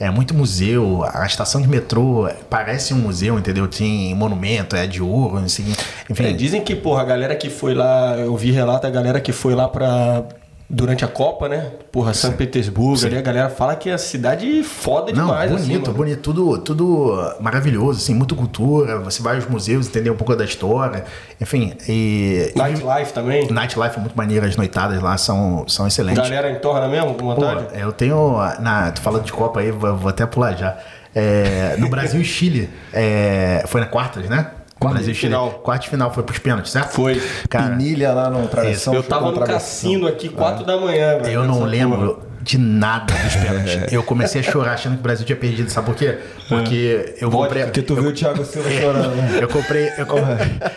é 0.00 0.10
muito 0.10 0.32
museu, 0.32 1.04
a 1.12 1.26
estação 1.26 1.60
de 1.60 1.66
metrô 1.66 2.28
parece 2.48 2.94
um 2.94 2.98
museu, 2.98 3.36
entendeu? 3.36 3.66
Tem 3.66 4.14
monumento, 4.14 4.76
é 4.76 4.86
de 4.86 5.02
ouro, 5.02 5.38
assim, 5.38 5.74
enfim. 6.08 6.24
É, 6.24 6.32
dizem 6.32 6.62
que, 6.62 6.76
porra, 6.76 7.02
a 7.02 7.04
galera 7.04 7.34
que 7.34 7.50
foi 7.50 7.74
lá, 7.74 8.16
eu 8.16 8.36
vi 8.36 8.52
relato 8.52 8.86
a 8.86 8.90
galera 8.90 9.20
que 9.20 9.32
foi 9.32 9.54
lá 9.54 9.68
pra. 9.68 10.24
Durante 10.70 11.02
a 11.02 11.08
Copa, 11.08 11.48
né? 11.48 11.70
Porra, 11.90 12.12
São 12.12 12.32
Petersburgo, 12.32 13.06
ali 13.06 13.16
a 13.16 13.22
galera 13.22 13.48
fala 13.48 13.74
que 13.74 13.88
é 13.88 13.94
a 13.94 13.98
cidade 13.98 14.62
foda 14.62 15.10
Não, 15.12 15.24
demais, 15.24 15.50
bonito, 15.50 15.82
assim, 15.88 15.96
bonito, 15.96 16.20
tudo, 16.20 16.58
tudo 16.58 17.36
maravilhoso, 17.40 18.00
assim, 18.00 18.12
muita 18.12 18.34
cultura. 18.34 18.98
Você 18.98 19.22
vai 19.22 19.36
aos 19.36 19.46
museus, 19.46 19.88
entender 19.88 20.10
um 20.10 20.16
pouco 20.16 20.36
da 20.36 20.44
história, 20.44 21.04
enfim. 21.40 21.72
E, 21.88 22.52
Nightlife 22.54 23.14
também. 23.14 23.50
Nightlife 23.50 23.96
é 23.96 24.00
muito 24.00 24.14
maneiro, 24.14 24.44
as 24.44 24.56
noitadas 24.56 25.00
lá 25.00 25.16
são, 25.16 25.66
são 25.66 25.86
excelentes. 25.86 26.22
Galera 26.22 26.50
entorna 26.50 26.86
mesmo, 26.86 27.14
com 27.14 27.34
Pô, 27.34 27.34
vontade? 27.34 27.68
eu 27.72 27.90
tenho. 27.90 28.36
Na, 28.60 28.90
tô 28.90 29.00
falando 29.00 29.24
de 29.24 29.32
Copa 29.32 29.60
aí, 29.60 29.70
vou, 29.70 29.96
vou 29.96 30.10
até 30.10 30.26
pular 30.26 30.54
já. 30.54 30.76
É, 31.14 31.76
no 31.78 31.88
Brasil 31.88 32.20
e 32.20 32.24
Chile, 32.24 32.68
é, 32.92 33.64
foi 33.66 33.80
na 33.80 33.86
quartas, 33.86 34.28
né? 34.28 34.50
Brasil 34.80 35.12
e 35.12 35.14
Chile. 35.14 35.32
final. 35.32 35.50
Quarta 35.62 35.84
de 35.84 35.90
final 35.90 36.12
foi 36.14 36.22
pros 36.22 36.38
pênaltis, 36.38 36.72
certo? 36.72 36.90
Foi. 36.92 37.20
Cara, 37.48 37.70
Pinilha 37.76 38.12
lá 38.12 38.30
no 38.30 38.46
travessão. 38.48 38.94
Eu 38.94 39.02
tava 39.02 39.32
no 39.32 39.40
cassino 39.40 40.06
aqui, 40.06 40.28
4 40.28 40.64
da 40.64 40.76
manhã, 40.78 41.18
velho. 41.18 41.28
eu 41.28 41.44
não 41.44 41.64
lembro 41.64 42.14
porra. 42.14 42.28
de 42.42 42.56
nada 42.58 43.12
dos 43.12 43.34
pênaltis. 43.36 43.92
Eu 43.92 44.02
comecei 44.02 44.40
a 44.40 44.44
chorar 44.44 44.72
achando 44.74 44.94
que 44.94 45.00
o 45.00 45.02
Brasil 45.02 45.26
tinha 45.26 45.36
perdido, 45.36 45.68
sabe 45.70 45.86
por 45.86 45.96
quê? 45.96 46.18
Porque 46.48 47.16
eu 47.20 47.30
comprei. 47.30 47.64
Porque 47.64 47.82
tu 47.82 47.94
viu 47.94 48.10
o 48.10 48.12
Thiago 48.12 48.44
Silva 48.44 48.70
chorando, 48.72 49.14
né? 49.16 49.38
Eu 49.42 49.48
comprei, 49.48 49.90
eu, 49.98 50.06
comprei, 50.06 50.36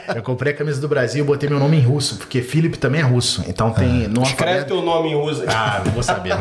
eu 0.15 0.23
comprei 0.23 0.53
a 0.53 0.55
camisa 0.55 0.81
do 0.81 0.87
Brasil 0.87 1.23
e 1.23 1.27
botei 1.27 1.47
meu 1.49 1.59
nome 1.59 1.77
em 1.77 1.81
russo, 1.81 2.17
porque 2.17 2.41
Felipe 2.41 2.77
também 2.77 2.99
é 3.01 3.03
russo. 3.03 3.43
Então 3.47 3.71
tem. 3.71 4.07
No 4.07 4.23
Escreve 4.23 4.51
alfabeto- 4.59 4.65
teu 4.73 4.81
nome 4.81 5.09
em 5.11 5.15
russo. 5.15 5.43
Ah, 5.47 5.81
não 5.85 5.91
vou 5.93 6.03
saber. 6.03 6.29
Não. 6.29 6.39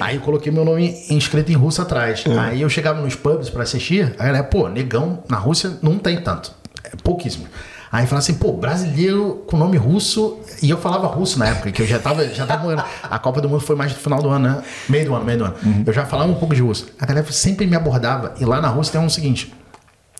Aí 0.00 0.16
eu 0.16 0.20
coloquei 0.22 0.50
meu 0.50 0.64
nome 0.64 0.96
inscrito 1.10 1.52
em 1.52 1.54
russo 1.56 1.80
atrás. 1.82 2.24
Aí 2.40 2.62
eu 2.62 2.68
chegava 2.68 3.00
nos 3.00 3.14
pubs 3.14 3.50
pra 3.50 3.62
assistir, 3.62 4.14
a 4.18 4.24
galera, 4.24 4.44
pô, 4.44 4.68
negão 4.68 5.22
na 5.28 5.36
Rússia 5.36 5.72
não 5.82 5.98
tem 5.98 6.20
tanto. 6.20 6.50
É 6.92 6.96
pouquíssimo. 7.02 7.46
Aí 7.90 8.06
falava 8.06 8.18
assim, 8.20 8.34
pô, 8.34 8.52
brasileiro 8.54 9.44
com 9.46 9.56
nome 9.56 9.76
russo. 9.76 10.38
E 10.62 10.70
eu 10.70 10.78
falava 10.78 11.06
russo 11.08 11.38
na 11.38 11.48
época, 11.48 11.70
que 11.70 11.82
eu 11.82 11.86
já 11.86 11.98
tava, 11.98 12.26
já 12.28 12.46
tava 12.46 12.62
morando. 12.62 12.84
A 13.02 13.18
Copa 13.18 13.40
do 13.40 13.48
Mundo 13.50 13.60
foi 13.60 13.76
mais 13.76 13.92
no 13.92 13.98
final 13.98 14.22
do 14.22 14.28
ano, 14.30 14.48
né? 14.48 14.62
Meio 14.88 15.04
do 15.06 15.14
ano, 15.14 15.24
meio 15.24 15.38
do 15.38 15.44
ano. 15.44 15.54
Eu 15.86 15.92
já 15.92 16.06
falava 16.06 16.30
um 16.30 16.34
pouco 16.34 16.54
de 16.54 16.62
russo. 16.62 16.86
A 16.98 17.04
galera 17.04 17.26
sempre 17.30 17.66
me 17.66 17.76
abordava. 17.76 18.34
E 18.40 18.44
lá 18.46 18.60
na 18.62 18.68
Rússia 18.68 18.92
tem 18.92 19.00
um 19.00 19.10
seguinte. 19.10 19.52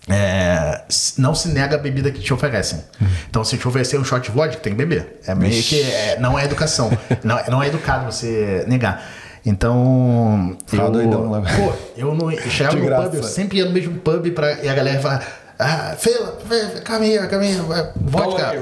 é, 0.09 0.83
não 1.17 1.35
se 1.35 1.49
nega 1.49 1.77
a 1.77 1.79
bebida 1.79 2.11
que 2.11 2.21
te 2.21 2.35
oferecem. 2.35 2.81
Então, 3.31 3.43
se 3.45 3.57
te 3.57 3.67
oferecer 3.67 3.99
um 3.99 4.05
shot 4.05 4.23
de 4.29 4.31
vodka, 4.37 4.57
tem 4.59 4.73
que 4.75 4.79
beber. 4.79 5.21
É 5.27 5.35
meio 5.35 5.63
que 5.63 5.81
é, 5.81 6.19
não 6.21 6.39
é 6.39 6.45
educação. 6.45 6.91
não, 7.25 7.39
é- 7.39 7.49
não 7.51 7.63
é 7.63 7.69
educado 7.69 8.05
você 8.13 8.65
negar. 8.69 9.03
Então. 9.47 10.57
Tá 10.71 10.89
doidão 10.89 11.31
lá. 11.31 11.41
Pô, 11.41 11.73
eu 11.97 12.15
não. 12.15 12.31
eu 12.33 12.39
chegava 12.51 12.77
no 12.77 12.85
graça. 12.85 13.05
pub, 13.11 13.15
eu 13.15 13.23
sempre 13.23 13.59
ia 13.59 13.65
no 13.65 13.73
mesmo 13.73 13.95
pub 13.99 14.31
pra, 14.33 14.53
e 14.63 14.69
a 14.69 14.75
galera 14.75 15.01
falava. 15.01 15.23
Ah, 15.59 15.95
Fela, 15.99 16.39
aí, 17.05 17.19
calma 17.29 17.45
aí, 17.45 17.55
vai, 17.57 17.91
vodka, 17.97 18.53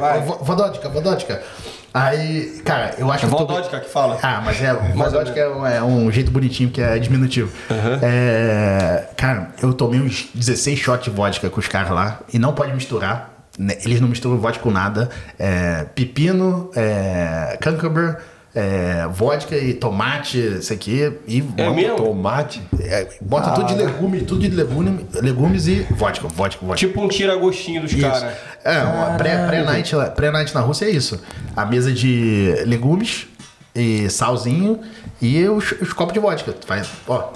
aí, 1.93 2.63
cara, 2.65 2.95
eu 2.99 3.11
acho 3.11 3.25
É 3.25 3.29
que. 3.29 3.35
eu 3.35 3.39
tô- 3.39 3.47
que 3.81 3.89
fala. 3.91 4.19
ah, 4.23 4.43
mas 4.45 4.63
é. 4.63 4.73
Vodótica 4.95 5.41
é, 5.41 5.49
um- 5.49 5.67
é 5.67 5.83
um 5.83 6.11
jeito 6.13 6.31
bonitinho 6.31 6.71
que 6.71 6.81
é 6.81 6.99
diminutivo. 6.99 7.51
É, 8.03 9.05
cara, 9.17 9.49
eu 9.63 9.73
tomei 9.73 10.01
uns 10.01 10.29
16 10.35 10.79
shots 10.79 11.05
de 11.05 11.11
vodka 11.11 11.49
com 11.51 11.59
os 11.61 11.69
caras 11.69 11.91
lá 11.91 12.21
e 12.33 12.39
não 12.39 12.53
pode 12.53 12.73
misturar. 12.73 13.31
né? 13.59 13.77
Eles 13.85 14.01
não 14.01 14.09
misturam 14.09 14.39
vodka 14.39 14.63
com 14.63 14.71
nada. 14.71 15.11
É, 15.39 15.85
pepino, 15.95 16.71
é, 16.77 17.59
cancaber, 17.61 18.19
é, 18.55 19.07
vodka 19.13 19.57
e 19.57 19.75
tomate, 19.75 20.39
isso 20.39 20.73
aqui. 20.73 21.13
E 21.27 21.45
É 21.57 21.71
mesmo? 21.71 21.97
Tomate? 21.97 22.61
é, 22.81 23.09
bota 23.21 23.51
tudo 23.53 23.67
de 23.69 23.75
legume, 23.75 24.21
tudo 24.23 24.41
de 24.41 24.49
legume, 24.55 25.07
legumes 25.15 25.67
e 25.69 25.87
vodka, 25.91 26.27
vodka, 26.29 26.65
vodka. 26.65 26.77
Tipo 26.87 27.01
um 27.03 27.09
tira-gostinho 27.09 27.83
dos 27.83 27.95
caras. 27.95 28.35
É, 28.65 28.83
uma 28.83 29.17
pré- 29.17 29.47
pré-night 29.47 29.95
lá- 29.95 30.11
pré-night 30.11 30.55
na 30.55 30.61
Rússia 30.61 30.87
é 30.87 30.91
isso. 30.91 31.21
A 31.57 31.65
mesa 31.65 31.93
de 31.93 32.55
legumes 32.67 33.27
e 33.75 34.11
salzinho 34.11 34.81
e 35.23 35.45
os, 35.49 35.73
os 35.81 35.93
copos 35.93 36.13
de 36.13 36.19
vodka. 36.21 36.53
Tu 36.53 36.67
faz, 36.67 36.89
ó, 37.07 37.31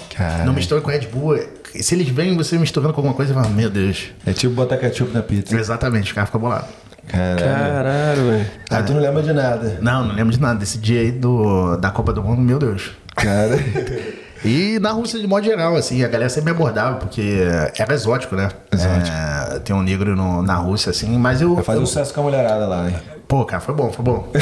não 0.44 0.52
mistura 0.52 0.80
com 0.80 0.90
Red 0.90 1.06
Bull. 1.06 1.38
Se 1.80 1.94
eles 1.94 2.08
veem 2.08 2.36
você 2.36 2.56
misturando 2.58 2.92
com 2.92 3.00
alguma 3.00 3.14
coisa, 3.14 3.32
você 3.34 3.40
fala, 3.40 3.52
meu 3.54 3.68
Deus. 3.70 4.06
É 4.26 4.32
tipo 4.32 4.52
botar 4.54 4.76
ketchup 4.76 5.12
na 5.12 5.22
pizza. 5.22 5.56
Exatamente, 5.56 6.12
o 6.12 6.14
cara 6.14 6.26
fica 6.26 6.38
bolado. 6.38 6.66
Caralho. 7.08 7.38
Caralho, 7.44 8.30
velho. 8.30 8.46
Aí 8.70 8.82
tu 8.82 8.92
não 8.92 9.00
lembra 9.00 9.22
de 9.22 9.32
nada. 9.32 9.78
Não, 9.80 10.04
não 10.04 10.14
lembro 10.14 10.32
de 10.32 10.40
nada 10.40 10.58
desse 10.58 10.78
dia 10.78 11.00
aí 11.00 11.12
do, 11.12 11.76
da 11.76 11.90
Copa 11.90 12.12
do 12.12 12.22
Mundo, 12.22 12.40
meu 12.42 12.58
Deus. 12.58 12.90
Cara. 13.14 13.56
E 14.46 14.78
na 14.78 14.90
Rússia, 14.90 15.18
de 15.18 15.26
modo 15.26 15.42
geral, 15.42 15.74
assim, 15.74 16.04
a 16.04 16.06
galera 16.08 16.28
sempre 16.28 16.50
me 16.52 16.56
abordava, 16.58 16.96
porque 16.96 17.38
era 17.78 17.94
exótico, 17.94 18.36
né? 18.36 18.50
Exótico. 18.70 19.16
É, 19.16 19.58
tem 19.60 19.74
um 19.74 19.80
negro 19.82 20.14
no- 20.14 20.42
na 20.42 20.54
Rússia, 20.56 20.90
assim, 20.90 21.16
mas 21.16 21.40
eu. 21.40 21.54
Vai 21.54 21.64
fazer 21.64 21.78
um 21.78 21.82
eu- 21.84 21.86
sucesso 21.86 22.12
com 22.12 22.20
a 22.20 22.24
mulherada 22.24 22.66
lá, 22.66 22.86
hein? 22.90 22.94
Pô, 23.26 23.42
cara, 23.46 23.62
foi 23.62 23.74
bom, 23.74 23.90
foi 23.90 24.04
bom. 24.04 24.28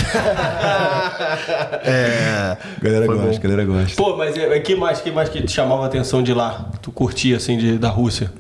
é, 1.85 2.57
Galera 2.81 3.07
Foi 3.07 3.17
gosta, 3.17 3.33
bom. 3.33 3.39
galera 3.43 3.65
gosta. 3.65 3.97
Pô, 3.97 4.17
mas 4.17 4.37
é, 4.37 4.59
que 4.61 4.75
mais 4.75 5.01
que 5.01 5.11
mais 5.13 5.29
que 5.29 5.41
te 5.43 5.53
chamava 5.53 5.85
a 5.85 5.87
atenção 5.87 6.21
de 6.23 6.35
lá? 6.35 6.69
Tu 6.81 6.91
curtia 6.91 7.37
assim 7.37 7.57
de, 7.57 7.79
da 7.79 7.89
Rússia? 7.89 8.31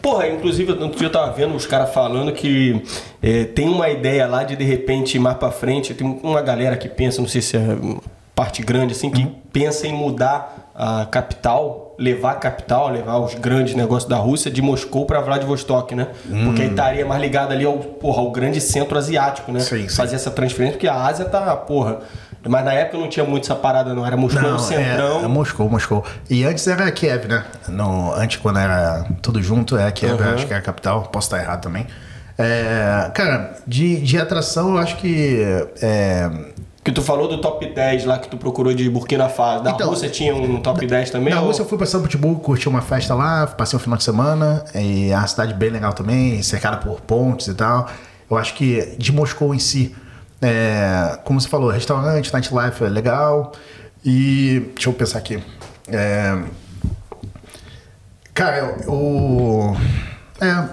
Porra, 0.00 0.28
inclusive 0.28 0.72
outro 0.72 0.98
dia 0.98 1.06
eu 1.06 1.12
tava 1.12 1.32
vendo 1.32 1.54
os 1.54 1.66
caras 1.66 1.92
falando 1.92 2.32
que 2.32 2.82
é, 3.22 3.44
tem 3.44 3.68
uma 3.68 3.88
ideia 3.88 4.26
lá 4.26 4.44
de 4.44 4.56
de 4.56 4.64
repente 4.64 5.16
ir 5.16 5.20
mais 5.20 5.36
pra 5.36 5.50
frente. 5.50 5.94
Tem 5.94 6.06
uma 6.22 6.42
galera 6.42 6.76
que 6.76 6.88
pensa, 6.88 7.20
não 7.20 7.28
sei 7.28 7.40
se 7.40 7.56
é 7.56 7.76
parte 8.34 8.62
grande 8.62 8.92
assim, 8.92 9.10
que 9.10 9.26
pensa 9.52 9.86
em 9.86 9.92
mudar 9.92 10.70
a 10.74 11.06
capital, 11.06 11.94
levar 11.98 12.32
a 12.32 12.34
capital, 12.36 12.88
levar 12.88 13.18
os 13.18 13.34
grandes 13.34 13.74
negócios 13.74 14.08
da 14.08 14.16
Rússia 14.16 14.50
de 14.50 14.62
Moscou 14.62 15.04
pra 15.04 15.20
Vladivostok, 15.20 15.94
né? 15.94 16.08
Porque 16.44 16.62
aí 16.62 16.70
estaria 16.70 17.04
mais 17.04 17.20
ligado 17.20 17.52
ali 17.52 17.64
ao, 17.64 17.76
porra, 17.76 18.20
ao 18.20 18.30
grande 18.30 18.60
centro 18.60 18.96
asiático, 18.96 19.52
né? 19.52 19.60
Sim, 19.60 19.88
sim. 19.88 19.96
Fazer 19.96 20.16
essa 20.16 20.30
transferência, 20.30 20.76
porque 20.76 20.88
a 20.88 20.94
Ásia 20.94 21.26
tá, 21.26 21.54
porra, 21.56 22.00
Mas 22.48 22.64
na 22.64 22.72
época 22.72 22.98
não 22.98 23.08
tinha 23.08 23.24
muito 23.24 23.44
essa 23.44 23.54
parada, 23.54 23.94
não. 23.94 24.04
Era 24.04 24.16
Moscou 24.16 24.42
no 24.42 24.56
é, 24.56 24.58
centrão. 24.58 25.24
é 25.24 25.28
Moscou, 25.28 25.68
Moscou. 25.70 26.04
E 26.28 26.44
antes 26.44 26.66
era 26.66 26.90
Kiev, 26.90 27.26
né? 27.28 27.44
No, 27.68 28.12
antes, 28.14 28.38
quando 28.38 28.58
era 28.58 29.06
tudo 29.22 29.40
junto, 29.42 29.76
era 29.76 29.92
Kiev, 29.92 30.20
Uhum. 30.20 30.34
acho 30.34 30.46
que 30.46 30.52
era 30.52 30.60
a 30.60 30.64
capital. 30.64 31.02
Posso 31.04 31.26
estar 31.28 31.38
errado 31.42 31.62
também. 31.62 31.86
É, 32.38 33.10
cara, 33.14 33.56
de, 33.66 34.00
de 34.00 34.18
atração, 34.18 34.70
eu 34.70 34.78
acho 34.78 34.96
que. 34.96 35.44
é, 35.80 36.28
Que 36.82 36.90
tu 36.90 37.00
falou 37.02 37.28
do 37.28 37.40
top 37.40 37.64
10 37.72 38.04
lá 38.06 38.18
que 38.18 38.28
tu 38.28 38.36
procurou 38.36 38.74
de 38.74 38.88
Burkina 38.90 39.28
Faso. 39.28 39.62
Da 39.62 39.70
Então, 39.70 39.88
Rússia 39.90 40.08
tinha 40.08 40.34
um 40.34 40.60
top 40.60 40.84
10 40.84 41.10
também? 41.10 41.32
Na 41.32 41.40
ou- 41.40 41.46
Rússia 41.46 41.62
eu 41.62 41.66
fui 41.68 41.78
pra 41.78 41.86
São 41.86 42.00
Petersburgo, 42.02 42.40
curti 42.40 42.68
uma 42.68 42.82
festa 42.82 43.14
lá, 43.14 43.46
passei 43.46 43.76
um 43.76 43.80
final 43.80 43.96
de 43.98 44.02
semana, 44.04 44.64
e 44.74 45.10
é 45.10 45.16
uma 45.16 45.26
cidade 45.28 45.54
bem 45.54 45.70
legal 45.70 45.92
também, 45.92 46.42
cercada 46.42 46.78
por 46.78 47.00
pontes 47.02 47.46
e 47.46 47.54
tal. 47.54 47.86
Eu 48.28 48.36
acho 48.36 48.54
que 48.54 48.96
de 48.98 49.12
Moscou 49.12 49.54
em 49.54 49.58
si, 49.60 49.94
é, 50.42 51.18
como 51.24 51.40
você 51.40 51.48
falou, 51.48 51.70
restaurante, 51.70 52.32
nightlife 52.32 52.84
é 52.84 52.88
legal. 52.88 53.52
E 54.04 54.72
deixa 54.74 54.88
eu 54.90 54.92
pensar 54.92 55.18
aqui. 55.18 55.42
É, 55.88 56.36
cara, 58.34 58.56
eu, 58.58 58.76
eu- 58.92 59.76
é, 60.40 60.68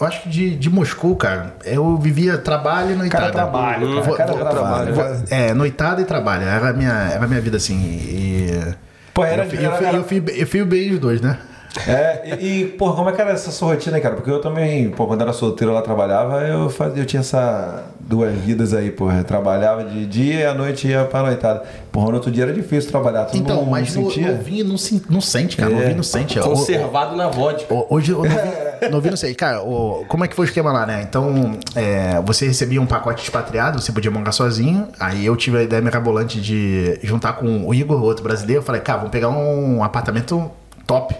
eu 0.00 0.06
acho 0.06 0.22
que 0.22 0.28
de, 0.28 0.56
de 0.56 0.68
Moscou, 0.70 1.16
cara, 1.16 1.54
eu 1.64 1.96
vivia 1.96 2.36
trabalho 2.36 2.92
e 2.92 2.94
noitada. 2.94 3.22
Cara, 3.24 3.32
trabalho, 3.32 3.88
cara, 3.88 4.00
Vou- 4.02 4.16
cara, 4.16 4.32
vou- 4.32 4.40
trabalho, 4.50 4.94
vou-. 4.94 5.04
É, 5.30 5.54
noitada 5.54 6.02
e 6.02 6.04
trabalho. 6.04 6.42
Era 6.46 6.70
a 6.70 6.72
minha, 6.72 6.92
era 6.92 7.26
minha 7.26 7.40
vida 7.40 7.56
assim. 7.56 7.78
E, 7.80 8.74
Pô, 9.14 9.24
era- 9.24 9.44
eu, 9.44 9.48
fui- 9.50 9.58
eu, 9.66 9.72
era- 9.72 9.96
eu, 9.96 10.04
fui, 10.04 10.24
eu 10.36 10.46
fui 10.46 10.64
bem 10.64 10.92
os 10.92 10.98
dois, 11.00 11.20
né? 11.20 11.38
É, 11.86 12.36
e, 12.40 12.60
e, 12.62 12.64
pô, 12.66 12.92
como 12.94 13.10
é 13.10 13.12
que 13.12 13.20
era 13.20 13.32
essa 13.32 13.50
sua 13.50 13.68
rotina, 13.74 14.00
cara? 14.00 14.14
Porque 14.14 14.30
eu 14.30 14.40
também, 14.40 14.88
pô, 14.90 15.06
quando 15.06 15.20
era 15.20 15.32
solteiro 15.32 15.72
lá 15.74 15.82
trabalhava, 15.82 16.40
eu 16.42 16.70
fazia, 16.70 17.02
eu 17.02 17.06
tinha 17.06 17.20
essa 17.20 17.84
duas 18.00 18.34
vidas 18.34 18.72
aí, 18.72 18.90
pô. 18.90 19.06
Trabalhava 19.26 19.84
de 19.84 20.06
dia 20.06 20.34
e 20.40 20.46
à 20.46 20.54
noite 20.54 20.88
ia 20.88 21.04
pra 21.04 21.22
noitada. 21.22 21.62
Porra, 21.92 22.08
no 22.08 22.14
outro 22.14 22.30
dia 22.30 22.44
era 22.44 22.52
difícil 22.52 22.90
trabalhar. 22.90 23.24
Tu 23.26 23.36
Então, 23.36 23.64
mas 23.66 23.94
não 23.94 24.02
no, 24.04 24.10
sentia? 24.10 24.32
novinho 24.32 24.64
não, 24.64 24.78
sen- 24.78 25.02
não 25.10 25.20
sente, 25.20 25.56
cara. 25.56 25.70
É. 25.72 25.74
Novinho 25.74 25.96
não 25.96 26.02
sente. 26.02 26.38
O- 26.38 26.42
Conservado 26.42 27.14
na 27.16 27.28
vodka. 27.28 27.72
o- 27.72 27.86
Hoje 27.90 28.12
eu 28.12 28.18
novinho, 28.24 28.90
novinho 28.90 29.10
não 29.12 29.16
sei. 29.16 29.34
Cara, 29.34 29.62
o- 29.62 30.04
como 30.08 30.24
é 30.24 30.28
que 30.28 30.34
foi 30.34 30.44
o 30.46 30.48
esquema 30.48 30.72
lá, 30.72 30.86
né? 30.86 31.02
Então, 31.08 31.58
é, 31.74 32.20
você 32.24 32.46
recebia 32.46 32.80
um 32.80 32.86
pacote 32.86 33.22
expatriado, 33.22 33.80
você 33.80 33.92
podia 33.92 34.10
morar 34.10 34.32
sozinho. 34.32 34.88
Aí 34.98 35.26
eu 35.26 35.36
tive 35.36 35.58
a 35.58 35.62
ideia 35.62 35.82
mirabolante 35.82 36.40
de 36.40 36.98
juntar 37.02 37.34
com 37.34 37.66
o 37.66 37.74
Igor, 37.74 38.02
outro 38.02 38.22
brasileiro. 38.22 38.60
Eu 38.62 38.64
falei, 38.64 38.80
cara, 38.80 38.98
vamos 38.98 39.12
pegar 39.12 39.28
um 39.28 39.82
apartamento 39.82 40.50
top. 40.86 41.14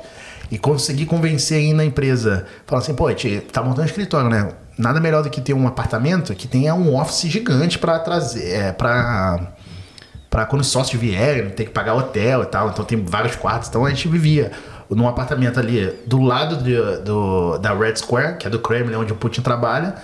E 0.50 0.58
consegui 0.58 1.06
convencer 1.06 1.58
aí 1.58 1.72
na 1.72 1.84
empresa. 1.84 2.46
Falar 2.66 2.80
assim, 2.82 2.94
pô, 2.94 3.06
a 3.08 3.10
gente 3.10 3.40
tá 3.52 3.62
montando 3.62 3.82
um 3.82 3.86
escritório, 3.86 4.28
né? 4.30 4.48
Nada 4.78 5.00
melhor 5.00 5.22
do 5.22 5.30
que 5.30 5.40
ter 5.40 5.54
um 5.54 5.66
apartamento 5.66 6.34
que 6.34 6.46
tenha 6.46 6.74
um 6.74 6.94
office 6.96 7.30
gigante 7.30 7.78
pra 7.78 7.98
trazer, 7.98 8.48
é, 8.52 8.72
pra 8.72 9.52
Pra 10.28 10.44
quando 10.44 10.60
os 10.60 10.66
sócios 10.68 11.00
vierem, 11.00 11.44
não 11.44 11.50
ter 11.50 11.64
que 11.64 11.70
pagar 11.70 11.94
hotel 11.94 12.42
e 12.42 12.46
tal. 12.46 12.68
Então 12.68 12.84
tem 12.84 13.02
vários 13.02 13.36
quartos. 13.36 13.68
Então 13.68 13.86
a 13.86 13.88
gente 13.88 14.06
vivia 14.08 14.50
num 14.90 15.08
apartamento 15.08 15.58
ali 15.58 15.90
do 16.06 16.20
lado 16.20 16.56
de- 16.62 16.98
do, 17.02 17.56
da 17.58 17.72
Red 17.72 17.96
Square, 17.96 18.36
que 18.36 18.46
é 18.46 18.50
do 18.50 18.58
Kremlin, 18.58 18.96
onde 18.96 19.12
o 19.12 19.16
Putin 19.16 19.40
trabalha. 19.40 19.94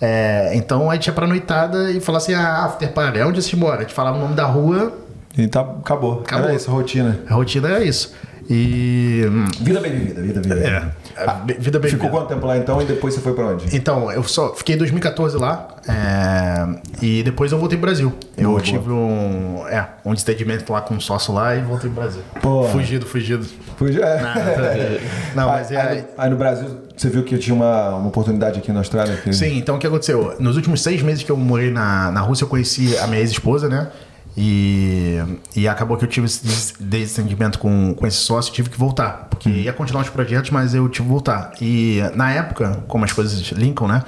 É, 0.00 0.52
então 0.54 0.90
a 0.90 0.94
gente 0.94 1.08
ia 1.08 1.12
pra 1.12 1.26
noitada 1.26 1.90
e 1.90 2.00
falava 2.00 2.24
assim: 2.24 2.32
ah, 2.32 2.64
after 2.64 2.90
party, 2.92 3.18
é 3.18 3.26
onde 3.26 3.42
você 3.42 3.54
mora? 3.54 3.78
A 3.78 3.80
gente 3.82 3.92
falava 3.92 4.16
o 4.16 4.20
nome 4.20 4.34
da 4.34 4.44
rua, 4.46 4.96
E 5.36 5.46
tá, 5.46 5.60
acabou. 5.60 6.20
Acabou. 6.20 6.46
Era 6.46 6.54
isso, 6.56 6.70
a 6.70 6.72
rotina. 6.72 7.20
a 7.28 7.34
rotina 7.34 7.68
era 7.68 7.84
isso. 7.84 8.14
E. 8.54 9.24
hum, 9.26 9.46
Vida 9.60 9.80
bem 9.80 9.92
vivida, 9.92 10.20
vida 10.20 10.40
bem 10.40 10.58
vivida. 10.58 10.94
É, 11.16 11.24
a 11.24 11.32
vida 11.58 11.78
bem 11.78 11.90
Ficou 11.90 12.10
quanto 12.10 12.28
tempo 12.28 12.46
lá 12.46 12.58
então 12.58 12.82
e 12.82 12.84
depois 12.84 13.14
você 13.14 13.20
foi 13.20 13.32
pra 13.32 13.46
onde? 13.46 13.74
Então, 13.74 14.12
eu 14.12 14.22
só 14.24 14.54
fiquei 14.54 14.74
em 14.74 14.78
2014 14.78 15.38
lá 15.38 15.68
é, 15.88 16.66
e 17.00 17.22
depois 17.22 17.50
eu 17.50 17.58
voltei 17.58 17.78
pro 17.78 17.86
Brasil. 17.86 18.12
Eu 18.36 18.50
Boa, 18.50 18.60
tive 18.60 18.90
um, 18.90 19.64
é, 19.68 19.86
um 20.04 20.12
despedimento 20.12 20.70
lá 20.70 20.82
com 20.82 20.94
um 20.94 21.00
sócio 21.00 21.32
lá 21.32 21.56
e 21.56 21.62
voltei 21.62 21.88
pro 21.90 22.02
Brasil. 22.02 22.20
Pô. 22.42 22.64
Fugido, 22.64 23.06
fugido. 23.06 23.46
Fui- 23.76 23.98
é. 24.00 25.00
Não, 25.34 25.48
mas 25.48 25.70
aí, 25.70 25.76
é. 25.76 25.80
aí, 25.80 26.04
aí 26.18 26.30
no 26.30 26.36
Brasil, 26.36 26.68
você 26.94 27.08
viu 27.08 27.22
que 27.22 27.38
tinha 27.38 27.54
uma, 27.54 27.90
uma 27.96 28.08
oportunidade 28.08 28.58
aqui 28.58 28.70
na 28.70 28.80
Austrália? 28.80 29.16
Que... 29.16 29.32
Sim, 29.32 29.56
então 29.56 29.76
o 29.76 29.78
que 29.78 29.86
aconteceu? 29.86 30.36
Nos 30.38 30.56
últimos 30.56 30.82
seis 30.82 31.00
meses 31.02 31.22
que 31.22 31.32
eu 31.32 31.36
morei 31.36 31.70
na, 31.70 32.10
na 32.10 32.20
Rússia, 32.20 32.44
eu 32.44 32.48
conheci 32.48 32.96
a 32.98 33.06
minha 33.06 33.20
ex-esposa, 33.20 33.68
né? 33.68 33.88
E, 34.36 35.18
e 35.54 35.68
acabou 35.68 35.96
que 35.96 36.04
eu 36.04 36.08
tive 36.08 36.26
esse 36.26 36.44
des- 36.44 36.74
desentendimento 36.80 37.58
com, 37.58 37.94
com 37.94 38.06
esse 38.06 38.16
sócio 38.18 38.52
tive 38.52 38.70
que 38.70 38.78
voltar. 38.78 39.26
Porque 39.30 39.48
ia 39.48 39.72
continuar 39.72 40.02
os 40.02 40.08
projetos, 40.08 40.50
mas 40.50 40.74
eu 40.74 40.88
tive 40.88 41.04
que 41.06 41.10
voltar. 41.12 41.52
E 41.60 42.00
na 42.14 42.32
época, 42.32 42.82
como 42.88 43.04
as 43.04 43.12
coisas 43.12 43.38
linkam, 43.52 43.86
né? 43.86 44.02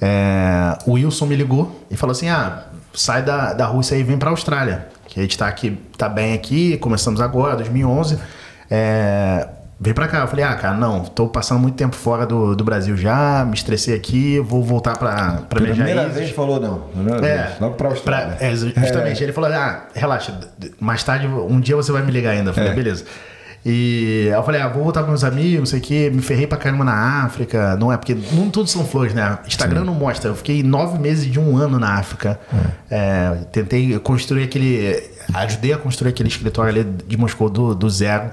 é, 0.00 0.76
o 0.86 0.92
Wilson 0.92 1.26
me 1.26 1.34
ligou 1.36 1.84
e 1.90 1.96
falou 1.96 2.12
assim: 2.12 2.28
ah, 2.28 2.64
sai 2.94 3.22
da, 3.22 3.52
da 3.54 3.66
Rússia 3.66 3.96
e 3.96 4.02
vem 4.02 4.18
pra 4.18 4.30
Austrália. 4.30 4.88
Que 5.08 5.18
a 5.20 5.22
gente 5.22 5.38
tá 5.38 5.46
aqui, 5.48 5.78
tá 5.96 6.08
bem 6.08 6.34
aqui, 6.34 6.76
começamos 6.78 7.20
agora, 7.20 7.56
2011. 7.56 8.18
É, 8.70 9.48
vem 9.78 9.92
pra 9.94 10.08
cá. 10.08 10.18
Eu 10.20 10.28
falei, 10.28 10.44
ah, 10.44 10.54
cara, 10.54 10.76
não, 10.76 11.00
tô 11.04 11.28
passando 11.28 11.60
muito 11.60 11.74
tempo 11.76 11.94
fora 11.96 12.24
do, 12.26 12.54
do 12.56 12.64
Brasil 12.64 12.96
já, 12.96 13.44
me 13.46 13.54
estressei 13.54 13.94
aqui, 13.94 14.38
vou 14.40 14.62
voltar 14.62 14.96
pra, 14.98 15.42
pra 15.48 15.60
minhas 15.60 15.76
Primeira 15.76 16.02
raízes. 16.02 16.18
vez 16.18 16.30
falou 16.30 16.60
não. 16.60 16.78
Primeira 16.92 17.26
É, 17.26 17.42
vez. 17.46 17.60
Logo 17.60 17.74
pra 17.74 17.88
Austrália. 17.88 18.36
pra- 18.36 18.46
é, 18.46 18.54
justamente. 18.56 19.22
Ele 19.22 19.32
falou: 19.32 19.50
ah, 19.52 19.86
relaxa, 19.94 20.38
mais 20.80 21.02
tarde, 21.02 21.26
um 21.26 21.60
dia 21.60 21.76
você 21.76 21.92
vai 21.92 22.02
me 22.02 22.10
ligar 22.12 22.30
ainda. 22.30 22.50
Eu 22.50 22.54
falei, 22.54 22.70
É. 22.70 22.74
beleza. 22.74 23.04
E 23.68 24.28
eu 24.32 24.44
falei, 24.44 24.60
ah, 24.60 24.68
vou 24.68 24.84
voltar 24.84 25.02
com 25.02 25.08
meus 25.08 25.24
amigos, 25.24 25.58
não 25.58 25.66
sei 25.66 25.80
o 25.80 25.82
quê, 25.82 26.08
me 26.14 26.22
ferrei 26.22 26.46
pra 26.46 26.56
caramba 26.56 26.84
na 26.84 27.24
África. 27.24 27.74
Não 27.76 27.92
é, 27.92 27.96
porque 27.96 28.16
não 28.30 28.48
tudo 28.48 28.70
são 28.70 28.84
flores, 28.84 29.12
né? 29.12 29.38
Instagram 29.44 29.82
não 29.82 29.92
mostra. 29.92 30.30
Eu 30.30 30.36
fiquei 30.36 30.62
nove 30.62 31.00
meses 31.00 31.26
de 31.26 31.40
um 31.40 31.56
ano 31.56 31.76
na 31.76 31.94
África. 31.98 32.38
É, 32.88 33.38
tentei 33.50 33.98
construir 33.98 34.44
aquele. 34.44 35.02
Ajudei 35.34 35.72
a 35.72 35.78
construir 35.78 36.10
aquele 36.10 36.28
escritório 36.28 36.70
ali 36.70 36.84
de 37.08 37.16
Moscou 37.16 37.50
do, 37.50 37.74
do 37.74 37.90
zero. 37.90 38.30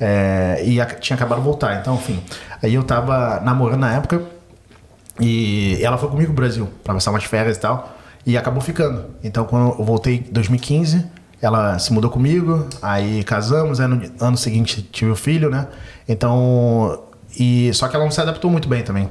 É, 0.00 0.62
e 0.64 0.80
a- 0.80 0.86
tinha 0.86 1.16
acabado 1.16 1.38
de 1.38 1.44
voltar. 1.44 1.80
Então, 1.80 1.94
enfim. 1.94 2.22
Aí 2.62 2.74
eu 2.74 2.82
tava 2.82 3.40
namorando 3.40 3.80
na 3.80 3.94
época. 3.94 4.22
E 5.20 5.78
ela 5.82 5.96
foi 5.96 6.08
comigo 6.08 6.32
pro 6.32 6.42
Brasil 6.42 6.68
pra 6.82 6.94
passar 6.94 7.10
umas 7.10 7.24
férias 7.24 7.56
e 7.56 7.60
tal. 7.60 7.96
E 8.26 8.36
acabou 8.36 8.60
ficando. 8.60 9.06
Então, 9.22 9.44
quando 9.44 9.78
eu 9.78 9.84
voltei 9.84 10.24
em 10.28 10.32
2015, 10.32 11.06
ela 11.40 11.78
se 11.78 11.92
mudou 11.92 12.10
comigo. 12.10 12.66
Aí 12.82 13.22
casamos. 13.22 13.80
Aí 13.80 13.86
no 13.86 14.02
ano 14.20 14.36
seguinte 14.36 14.82
tive 14.82 15.10
o 15.10 15.16
filho, 15.16 15.50
né? 15.50 15.68
Então. 16.08 17.04
E, 17.38 17.72
só 17.74 17.88
que 17.88 17.96
ela 17.96 18.04
não 18.04 18.12
se 18.12 18.20
adaptou 18.20 18.50
muito 18.50 18.68
bem 18.68 18.82
também. 18.82 19.08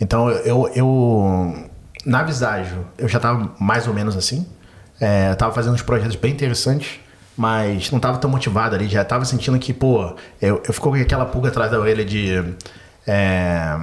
Então, 0.00 0.30
eu. 0.30 0.68
eu 0.74 1.68
na 2.04 2.22
Viságio, 2.22 2.86
eu 2.96 3.08
já 3.08 3.18
tava 3.18 3.52
mais 3.58 3.88
ou 3.88 3.94
menos 3.94 4.16
assim. 4.16 4.46
É, 5.00 5.30
eu 5.30 5.36
tava 5.36 5.52
fazendo 5.52 5.74
uns 5.74 5.82
projetos 5.82 6.14
bem 6.16 6.32
interessantes. 6.32 7.00
Mas 7.36 7.90
não 7.90 8.00
tava 8.00 8.18
tão 8.18 8.30
motivado 8.30 8.74
ali. 8.74 8.88
Já 8.88 9.04
tava 9.04 9.24
sentindo 9.24 9.58
que, 9.58 9.72
pô, 9.72 10.14
eu, 10.40 10.62
eu 10.66 10.72
fico 10.72 10.90
com 10.90 10.96
aquela 10.96 11.26
pulga 11.26 11.48
atrás 11.48 11.70
da 11.70 11.78
orelha 11.78 12.04
de. 12.04 12.42
É, 13.06 13.76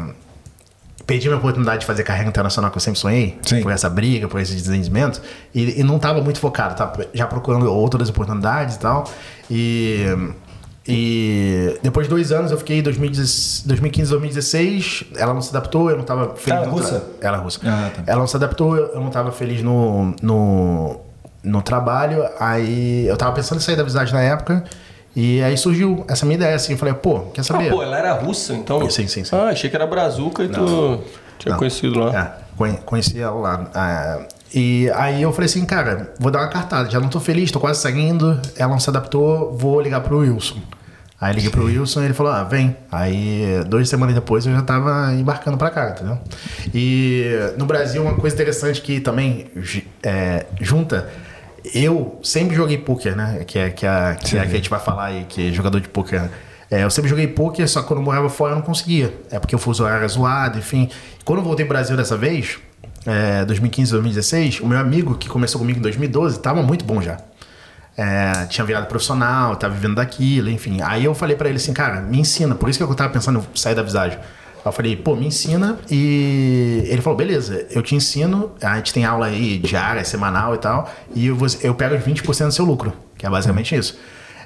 perdi 1.05 1.27
minha 1.27 1.37
oportunidade 1.37 1.81
de 1.81 1.85
fazer 1.85 2.03
carreira 2.03 2.29
internacional 2.29 2.71
que 2.71 2.77
eu 2.77 2.81
sempre 2.81 2.99
sonhei, 2.99 3.37
Sim. 3.43 3.61
por 3.61 3.71
essa 3.71 3.89
briga, 3.89 4.27
por 4.27 4.39
esse 4.39 4.53
desentendimento, 4.53 5.21
e, 5.53 5.79
e 5.79 5.83
não 5.83 5.97
estava 5.97 6.21
muito 6.21 6.39
focado, 6.39 6.75
tava 6.75 7.07
já 7.13 7.27
procurando 7.27 7.71
outras 7.71 8.09
oportunidades 8.09 8.75
e 8.75 8.79
tal. 8.79 9.03
E, 9.49 10.05
e 10.87 11.77
depois 11.81 12.07
de 12.07 12.09
dois 12.09 12.31
anos 12.31 12.51
eu 12.51 12.57
fiquei 12.57 12.79
em 12.79 12.81
2015, 12.81 13.67
2016, 13.67 15.03
ela 15.15 15.33
não 15.33 15.41
se 15.41 15.49
adaptou, 15.49 15.89
eu 15.89 15.95
não 15.95 16.03
estava 16.03 16.35
feliz. 16.35 16.59
Ela 16.59 16.65
é 16.65 16.69
russa? 16.69 17.03
Ela 17.21 17.37
é 17.37 17.39
russa. 17.39 17.59
Ah, 17.63 17.91
tá. 17.95 18.03
Ela 18.07 18.19
não 18.19 18.27
se 18.27 18.35
adaptou, 18.35 18.75
eu 18.75 18.99
não 18.99 19.07
estava 19.07 19.31
feliz 19.31 19.61
no, 19.61 20.15
no, 20.21 20.99
no 21.43 21.61
trabalho, 21.61 22.23
aí 22.39 23.05
eu 23.07 23.17
tava 23.17 23.33
pensando 23.33 23.57
em 23.59 23.61
sair 23.61 23.75
da 23.75 23.83
visagem 23.83 24.13
na 24.13 24.21
época. 24.21 24.63
E 25.15 25.43
aí 25.43 25.55
surgiu 25.57 26.03
essa 26.07 26.25
minha 26.25 26.35
ideia, 26.37 26.55
assim, 26.55 26.71
eu 26.73 26.77
falei, 26.77 26.93
pô, 26.95 27.19
quer 27.33 27.41
Ah, 27.41 27.43
saber? 27.43 27.69
pô, 27.71 27.83
ela 27.83 27.97
era 27.97 28.13
russa, 28.13 28.53
então. 28.53 28.89
Sim, 28.89 29.07
sim, 29.07 29.23
sim. 29.23 29.35
Ah, 29.35 29.49
achei 29.49 29.69
que 29.69 29.75
era 29.75 29.85
brazuca 29.85 30.43
e 30.43 30.47
tu 30.49 31.03
tinha 31.37 31.51
Não. 31.51 31.59
conhecido 31.59 31.99
lá. 31.99 32.19
É, 32.19 32.55
conhe- 32.57 32.77
conheci 32.85 33.19
ela 33.21 33.35
lá. 33.39 33.69
Ah, 33.75 34.19
e 34.55 34.89
aí 34.95 35.21
eu 35.21 35.31
falei 35.31 35.45
assim, 35.45 35.65
cara, 35.65 36.13
vou 36.19 36.31
dar 36.31 36.39
uma 36.39 36.47
cartada, 36.47 36.89
já 36.89 36.99
não 36.99 37.09
tô 37.09 37.19
feliz, 37.19 37.51
tô 37.51 37.59
quase 37.59 37.79
saindo, 37.81 38.39
ela 38.55 38.71
não 38.71 38.79
se 38.79 38.89
adaptou, 38.89 39.53
vou 39.55 39.79
ligar 39.81 40.01
pro 40.01 40.17
Wilson. 40.19 40.57
Aí 41.21 41.33
liguei 41.35 41.49
pro 41.51 41.65
Wilson 41.65 42.01
e 42.01 42.05
ele 42.05 42.13
falou, 42.13 42.31
ah, 42.33 42.43
vem. 42.43 42.75
Aí, 42.91 43.63
duas 43.67 43.87
semanas 43.87 44.13
depois, 44.15 44.45
eu 44.47 44.53
já 44.53 44.61
tava 44.63 45.13
embarcando 45.13 45.57
pra 45.57 45.69
cá, 45.69 45.91
entendeu? 45.91 46.17
E 46.73 47.53
no 47.57 47.65
Brasil, 47.65 48.01
uma 48.01 48.15
coisa 48.15 48.35
interessante 48.35 48.81
que 48.81 48.99
também 48.99 49.47
é, 50.01 50.45
junta, 50.59 51.07
eu 51.73 52.19
sempre 52.23 52.55
joguei 52.55 52.77
poker, 52.77 53.15
né? 53.15 53.43
Que 53.45 53.59
é, 53.59 53.69
que, 53.69 53.85
é, 53.85 54.15
que 54.15 54.37
é 54.37 54.41
a 54.41 54.45
que 54.45 54.51
a 54.51 54.55
gente 54.55 54.69
vai 54.69 54.79
falar 54.79 55.05
aí, 55.05 55.25
que 55.27 55.49
é 55.49 55.51
jogador 55.51 55.79
de 55.79 55.87
poker. 55.87 56.29
É, 56.69 56.83
eu 56.83 56.89
sempre 56.89 57.09
joguei 57.09 57.27
poker, 57.27 57.67
só 57.69 57.81
que 57.81 57.87
quando 57.87 57.99
eu 57.99 58.03
morava 58.03 58.29
fora 58.29 58.53
eu 58.53 58.55
não 58.55 58.63
conseguia. 58.63 59.13
É 59.31 59.39
porque 59.39 59.55
o 59.55 59.59
fuso 59.59 59.83
horário 59.83 59.99
era 59.99 60.07
zoado, 60.07 60.57
enfim. 60.57 60.89
Quando 61.23 61.39
eu 61.39 61.45
voltei 61.45 61.65
pro 61.65 61.75
Brasil 61.75 61.95
dessa 61.95 62.17
vez, 62.17 62.57
é, 63.05 63.45
2015, 63.45 63.91
2016, 63.91 64.59
o 64.61 64.67
meu 64.67 64.79
amigo 64.79 65.15
que 65.15 65.29
começou 65.29 65.59
comigo 65.59 65.79
em 65.79 65.81
2012 65.81 66.39
tava 66.39 66.63
muito 66.63 66.83
bom 66.83 67.01
já. 67.01 67.17
É, 67.95 68.45
tinha 68.47 68.65
virado 68.65 68.87
profissional, 68.87 69.55
tava 69.55 69.75
vivendo 69.75 69.95
daquilo, 69.95 70.49
enfim. 70.49 70.81
Aí 70.81 71.05
eu 71.05 71.13
falei 71.13 71.35
pra 71.35 71.47
ele 71.47 71.57
assim, 71.57 71.73
cara, 71.73 72.01
me 72.01 72.19
ensina. 72.19 72.55
Por 72.55 72.67
isso 72.69 72.79
que 72.79 72.83
eu 72.83 72.95
tava 72.95 73.13
pensando 73.13 73.39
em 73.39 73.57
sair 73.57 73.75
da 73.75 73.83
visagem. 73.83 74.17
Eu 74.65 74.71
falei, 74.71 74.95
pô, 74.95 75.15
me 75.15 75.27
ensina. 75.27 75.77
E 75.89 76.83
ele 76.87 77.01
falou, 77.01 77.17
beleza, 77.17 77.67
eu 77.71 77.81
te 77.81 77.95
ensino. 77.95 78.51
A 78.61 78.77
gente 78.77 78.93
tem 78.93 79.03
aula 79.03 79.27
aí 79.27 79.57
diária, 79.57 80.03
semanal 80.05 80.55
e 80.55 80.57
tal. 80.57 80.91
E 81.13 81.27
eu, 81.27 81.37
eu 81.61 81.75
pego 81.75 81.95
os 81.95 82.03
20% 82.03 82.45
do 82.45 82.51
seu 82.51 82.65
lucro, 82.65 82.93
que 83.17 83.25
é 83.25 83.29
basicamente 83.29 83.75
isso. 83.75 83.97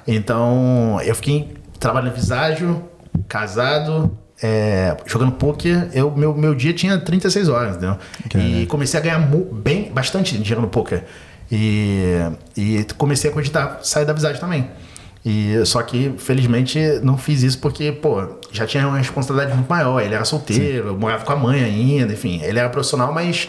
Então, 0.06 1.00
eu 1.04 1.14
fiquei 1.14 1.54
trabalhando 1.78 2.14
viságio, 2.14 2.82
casado, 3.28 4.16
é, 4.42 4.96
jogando 5.06 5.32
poker. 5.32 5.88
Eu, 5.92 6.10
meu, 6.10 6.34
meu 6.34 6.54
dia 6.54 6.72
tinha 6.72 6.98
36 6.98 7.48
horas, 7.48 7.76
entendeu? 7.76 7.96
E 8.62 8.66
comecei 8.66 8.98
a 8.98 9.02
ganhar 9.02 9.18
bem, 9.52 9.90
bastante 9.92 10.36
dinheiro 10.36 10.60
no 10.60 10.68
poker. 10.68 11.04
E, 11.50 12.16
e 12.56 12.86
comecei 12.96 13.30
a 13.30 13.32
cogitar 13.32 13.80
sair 13.82 14.04
da 14.04 14.12
visagem 14.12 14.40
também. 14.40 14.70
E, 15.24 15.64
só 15.66 15.82
que, 15.82 16.14
felizmente, 16.18 16.78
não 17.02 17.18
fiz 17.18 17.42
isso 17.42 17.58
porque, 17.58 17.92
pô, 17.92 18.38
já 18.52 18.66
tinha 18.66 18.86
uma 18.86 18.98
responsabilidade 18.98 19.54
muito 19.54 19.68
maior. 19.68 20.00
Ele 20.00 20.14
era 20.14 20.24
solteiro, 20.24 20.96
morava 20.98 21.24
com 21.24 21.32
a 21.32 21.36
mãe 21.36 21.62
ainda, 21.62 22.12
enfim. 22.12 22.40
Ele 22.42 22.58
era 22.58 22.68
profissional, 22.68 23.12
mas 23.12 23.48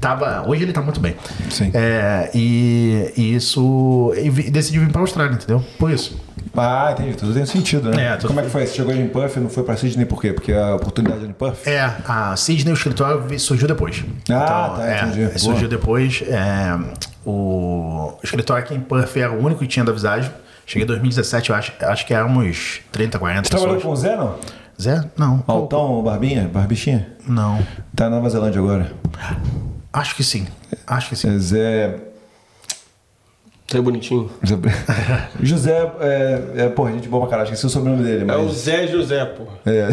tava. 0.00 0.44
Hoje 0.48 0.62
ele 0.62 0.72
tá 0.72 0.82
muito 0.82 1.00
bem. 1.00 1.14
Sim. 1.50 1.70
É, 1.74 2.30
e, 2.34 3.12
e 3.16 3.34
isso. 3.34 4.12
E 4.16 4.30
decidi 4.50 4.78
vir 4.78 4.90
pra 4.90 5.00
Austrália, 5.00 5.34
entendeu? 5.34 5.64
Por 5.78 5.90
isso. 5.90 6.20
Ah, 6.56 6.90
entendi. 6.92 7.16
Tudo 7.16 7.34
tem 7.34 7.46
sentido, 7.46 7.90
né? 7.90 8.12
É, 8.12 8.16
tudo 8.16 8.28
Como 8.28 8.40
é 8.40 8.42
que 8.44 8.50
foi? 8.50 8.66
Você 8.66 8.74
chegou 8.74 8.94
em 8.94 9.08
Puff 9.08 9.38
e 9.38 9.42
não 9.42 9.48
foi 9.48 9.64
pra 9.64 9.76
Sydney 9.76 10.06
por 10.06 10.20
quê? 10.20 10.32
Porque 10.32 10.52
a 10.52 10.76
oportunidade 10.76 11.24
em 11.24 11.32
Puff? 11.32 11.68
É, 11.68 11.90
a 12.06 12.36
Sydney, 12.36 12.72
o 12.72 12.76
escritório 12.76 13.38
surgiu 13.40 13.66
depois. 13.66 14.04
Ah, 14.30 14.74
tá, 14.76 14.86
é, 14.86 15.02
entendi. 15.04 15.38
Surgiu 15.38 15.68
Boa. 15.68 15.78
depois. 15.80 16.22
é, 16.28 16.78
o 17.26 18.12
escritório 18.22 18.62
aqui 18.62 18.74
em 18.74 18.80
Perth 18.80 19.16
era 19.16 19.32
o 19.32 19.38
único 19.42 19.60
que 19.60 19.66
tinha 19.66 19.84
da 19.84 19.92
visagem. 19.92 20.30
Cheguei 20.66 20.84
em 20.84 20.86
2017, 20.86 21.50
eu 21.50 21.56
acho, 21.56 21.72
acho 21.80 22.06
que 22.06 22.14
éramos 22.14 22.80
30, 22.90 23.18
40 23.18 23.42
Você 23.44 23.50
trabalhou 23.50 23.80
com 23.80 23.88
o 23.90 23.96
Zé, 23.96 24.16
não? 24.16 24.38
Zé? 24.80 25.04
Não. 25.16 25.44
Altão, 25.46 26.02
Barbinha? 26.02 26.48
Barbichinha? 26.52 27.06
Não. 27.26 27.58
Tá 27.94 28.08
na 28.08 28.16
Nova 28.16 28.28
Zelândia 28.30 28.60
agora. 28.60 28.90
Acho 29.92 30.16
que 30.16 30.24
sim. 30.24 30.46
Acho 30.86 31.08
que 31.10 31.16
sim. 31.16 31.34
É 31.34 31.38
Zé. 31.38 31.94
Isso 33.66 33.78
é 33.78 33.80
bonitinho. 33.80 34.30
José, 34.42 34.60
José 35.40 35.92
é, 36.00 36.42
é, 36.64 36.68
porra, 36.68 36.92
gente 36.92 37.08
boa 37.08 37.22
pra 37.22 37.30
caralho, 37.30 37.46
esqueci 37.46 37.64
o 37.66 37.70
sobrenome 37.70 38.02
dele, 38.04 38.30
É 38.30 38.36
o 38.36 38.44
mas. 38.44 38.56
Zé 38.56 38.86
José, 38.86 39.24
pô. 39.24 39.44
É. 39.64 39.88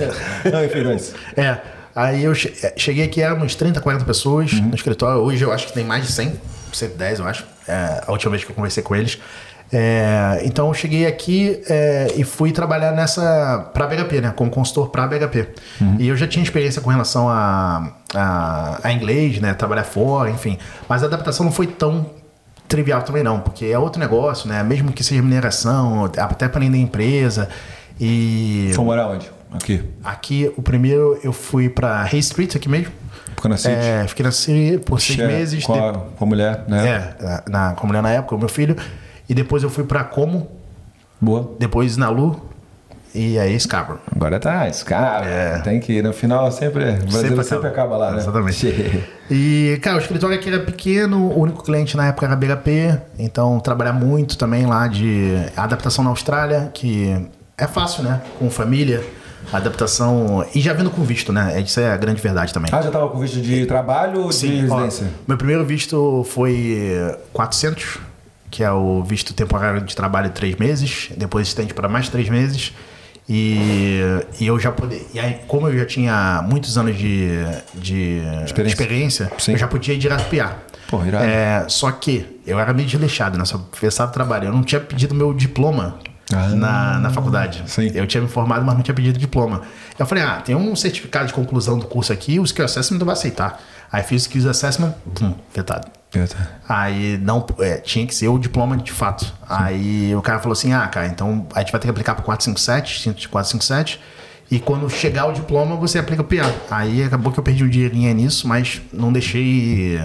não, 0.50 0.64
enfim, 0.64 0.82
mas. 0.84 1.14
É. 1.36 1.58
Aí 1.94 2.24
eu 2.24 2.34
che- 2.34 2.52
é, 2.62 2.74
cheguei 2.76 3.04
aqui, 3.04 3.22
éramos 3.22 3.54
30, 3.54 3.80
40 3.80 4.04
pessoas 4.04 4.52
Uhum. 4.52 4.62
no 4.68 4.74
escritório. 4.74 5.20
Hoje 5.22 5.42
eu 5.44 5.52
acho 5.52 5.68
que 5.68 5.72
tem 5.72 5.84
mais 5.84 6.04
de 6.06 6.12
100, 6.12 6.32
110, 6.72 7.20
eu 7.20 7.26
acho. 7.26 7.44
É, 7.68 8.02
a 8.06 8.10
última 8.12 8.32
vez 8.32 8.44
que 8.44 8.50
eu 8.50 8.54
conversei 8.56 8.82
com 8.82 8.94
eles. 8.96 9.18
É, 9.76 10.40
então 10.44 10.68
eu 10.68 10.74
cheguei 10.74 11.04
aqui 11.04 11.60
é, 11.68 12.12
e 12.16 12.22
fui 12.22 12.52
trabalhar 12.52 12.92
nessa 12.92 13.70
pra 13.74 13.88
BHP, 13.88 14.20
né? 14.20 14.32
Como 14.36 14.48
consultor 14.48 14.88
pra 14.90 15.04
BHP. 15.06 15.48
Uhum. 15.80 15.96
E 15.98 16.06
eu 16.08 16.16
já 16.16 16.28
tinha 16.28 16.42
experiência 16.44 16.80
com 16.80 16.90
relação 16.90 17.28
a, 17.28 17.92
a, 18.14 18.78
a 18.84 18.92
inglês, 18.92 19.40
né? 19.40 19.52
Trabalhar 19.52 19.82
fora, 19.82 20.30
enfim. 20.30 20.56
Mas 20.88 21.02
a 21.02 21.06
adaptação 21.06 21.44
não 21.44 21.50
foi 21.52 21.66
tão 21.66 22.06
trivial 22.68 23.02
também 23.02 23.24
não, 23.24 23.40
porque 23.40 23.66
é 23.66 23.76
outro 23.78 23.98
negócio, 23.98 24.48
né? 24.48 24.62
Mesmo 24.62 24.92
que 24.92 25.02
seja 25.02 25.20
mineração, 25.20 26.04
até 26.18 26.46
para 26.46 26.62
a 26.62 26.66
empresa. 26.66 27.48
E 28.00 28.70
Foi 28.74 28.84
morar 28.84 29.08
onde? 29.08 29.28
Aqui. 29.52 29.82
Aqui, 30.02 30.52
o 30.56 30.62
primeiro 30.62 31.18
eu 31.22 31.32
fui 31.32 31.68
pra 31.68 32.02
Hay 32.02 32.18
Street, 32.20 32.54
aqui 32.56 32.68
mesmo. 32.68 32.92
Ficou 33.30 33.48
na 33.48 33.56
City. 33.56 33.74
É, 33.74 34.04
fiquei 34.08 34.24
na 34.24 34.32
City 34.32 34.78
por 34.78 35.00
seis 35.00 35.18
meses. 35.18 35.64
Com, 35.64 35.74
a, 35.74 35.92
de- 35.92 35.98
com 36.16 36.24
a 36.24 36.26
mulher, 36.28 36.64
né? 36.68 37.14
É, 37.20 37.42
na, 37.50 37.72
com 37.74 37.86
a 37.86 37.88
mulher 37.88 38.02
na 38.02 38.10
época, 38.10 38.34
o 38.34 38.38
meu 38.38 38.48
filho. 38.48 38.76
E 39.28 39.34
depois 39.34 39.62
eu 39.62 39.70
fui 39.70 39.84
pra 39.84 40.04
Como, 40.04 40.48
Boa. 41.20 41.52
depois 41.58 41.96
na 41.96 42.08
Lu 42.10 42.40
e 43.14 43.38
aí 43.38 43.58
Scarborough. 43.58 44.00
Agora 44.14 44.40
tá, 44.40 44.68
cara. 44.84 45.26
É. 45.26 45.58
Tem 45.60 45.78
que 45.78 45.92
ir. 45.92 46.02
No 46.02 46.12
final 46.12 46.50
sempre. 46.50 46.82
O 46.82 46.96
brasileiro 46.96 47.44
sempre, 47.44 47.68
acaba. 47.68 47.96
lá, 47.96 48.10
né? 48.10 48.18
Exatamente. 48.18 49.04
E, 49.30 49.78
cara, 49.80 49.96
o 49.96 50.00
escritório 50.00 50.36
aqui 50.36 50.50
era 50.50 50.58
pequeno, 50.58 51.28
o 51.30 51.40
único 51.40 51.64
cliente 51.64 51.96
na 51.96 52.08
época 52.08 52.26
era 52.26 52.36
BHP, 52.36 53.00
então 53.18 53.58
trabalhar 53.58 53.94
muito 53.94 54.36
também 54.36 54.66
lá 54.66 54.86
de 54.86 55.34
adaptação 55.56 56.04
na 56.04 56.10
Austrália, 56.10 56.70
que 56.74 57.26
é 57.56 57.66
fácil, 57.66 58.02
né? 58.02 58.20
Com 58.38 58.50
família, 58.50 59.02
adaptação. 59.50 60.44
E 60.54 60.60
já 60.60 60.74
vindo 60.74 60.90
com 60.90 61.02
visto, 61.02 61.32
né? 61.32 61.58
Isso 61.58 61.80
é 61.80 61.90
a 61.90 61.96
grande 61.96 62.20
verdade 62.20 62.52
também. 62.52 62.70
ah, 62.70 62.82
já 62.82 62.90
tava 62.90 63.08
com 63.08 63.18
visto 63.18 63.40
de 63.40 63.64
trabalho 63.64 64.24
ou 64.24 64.28
de 64.28 64.46
ó, 64.46 64.76
residência? 64.76 65.06
meu 65.26 65.38
primeiro 65.38 65.64
visto 65.64 66.22
foi 66.28 67.16
400, 67.32 67.98
que 68.54 68.62
é 68.62 68.70
o 68.70 69.02
visto 69.02 69.34
temporário 69.34 69.80
de 69.80 69.96
trabalho 69.96 70.28
de 70.28 70.34
três 70.34 70.54
meses. 70.56 71.08
Depois 71.16 71.48
estende 71.48 71.74
para 71.74 71.88
mais 71.88 72.08
três 72.08 72.28
meses. 72.28 72.72
E, 73.28 73.98
e 74.38 74.46
eu 74.46 74.60
já 74.60 74.70
poder. 74.70 75.04
E 75.12 75.18
aí, 75.18 75.40
como 75.48 75.66
eu 75.68 75.76
já 75.76 75.84
tinha 75.86 76.40
muitos 76.48 76.78
anos 76.78 76.96
de, 76.96 77.30
de 77.74 78.20
Experiência. 78.44 79.24
experiência, 79.24 79.32
eu 79.48 79.56
já 79.58 79.66
podia 79.66 79.94
ir 79.94 79.98
direto 79.98 80.24
PA. 80.30 80.56
Pô, 80.88 81.04
irado. 81.04 81.24
É, 81.24 81.64
só 81.68 81.90
que 81.90 82.38
eu 82.46 82.60
era 82.60 82.72
meio 82.72 82.86
desleixado, 82.86 83.36
né? 83.36 83.44
Só 83.44 83.58
começava 83.58 84.10
a 84.10 84.12
trabalhar. 84.12 84.46
Eu 84.46 84.52
não 84.52 84.62
tinha 84.62 84.80
pedido 84.80 85.14
meu 85.14 85.32
diploma 85.34 85.96
Ah, 86.32 86.48
na, 86.50 86.98
na 87.00 87.10
faculdade. 87.10 87.62
sim. 87.66 87.90
Eu 87.94 88.06
tinha 88.06 88.22
me 88.22 88.28
formado, 88.28 88.64
mas 88.64 88.74
não 88.76 88.82
tinha 88.82 88.94
pedido 88.94 89.18
diploma. 89.18 89.62
Eu 89.98 90.06
falei, 90.06 90.22
ah, 90.22 90.40
tem 90.44 90.54
um 90.54 90.76
certificado 90.76 91.26
de 91.26 91.32
conclusão 91.32 91.76
do 91.78 91.86
curso 91.86 92.12
aqui, 92.12 92.38
o 92.38 92.44
Skill 92.44 92.66
Assessment 92.66 92.98
vai 93.04 93.14
aceitar. 93.14 93.60
Aí 93.90 94.02
fiz 94.02 94.22
o 94.22 94.26
Skill 94.26 94.48
Assessment, 94.50 94.92
pum, 95.14 95.34
vetado. 95.54 95.88
Aí 96.68 97.18
não, 97.18 97.44
é, 97.58 97.76
tinha 97.78 98.06
que 98.06 98.14
ser 98.14 98.28
o 98.28 98.38
diploma 98.38 98.76
de 98.76 98.92
fato. 98.92 99.32
Aí 99.48 100.14
o 100.14 100.22
cara 100.22 100.38
falou 100.38 100.52
assim: 100.52 100.72
ah, 100.72 100.86
cara, 100.88 101.06
então 101.06 101.46
a 101.54 101.60
gente 101.60 101.72
vai 101.72 101.80
ter 101.80 101.86
que 101.86 101.90
aplicar 101.90 102.14
para 102.14 102.24
457, 102.24 103.28
457. 103.28 104.00
E 104.50 104.60
quando 104.60 104.88
chegar 104.90 105.26
o 105.26 105.32
diploma, 105.32 105.74
você 105.76 105.98
aplica 105.98 106.22
o 106.22 106.24
PA. 106.24 106.52
Aí 106.70 107.02
acabou 107.02 107.32
que 107.32 107.38
eu 107.38 107.42
perdi 107.42 107.64
um 107.64 107.68
dinheirinho 107.68 108.12
nisso, 108.14 108.46
mas 108.46 108.80
não 108.92 109.12
deixei. 109.12 110.00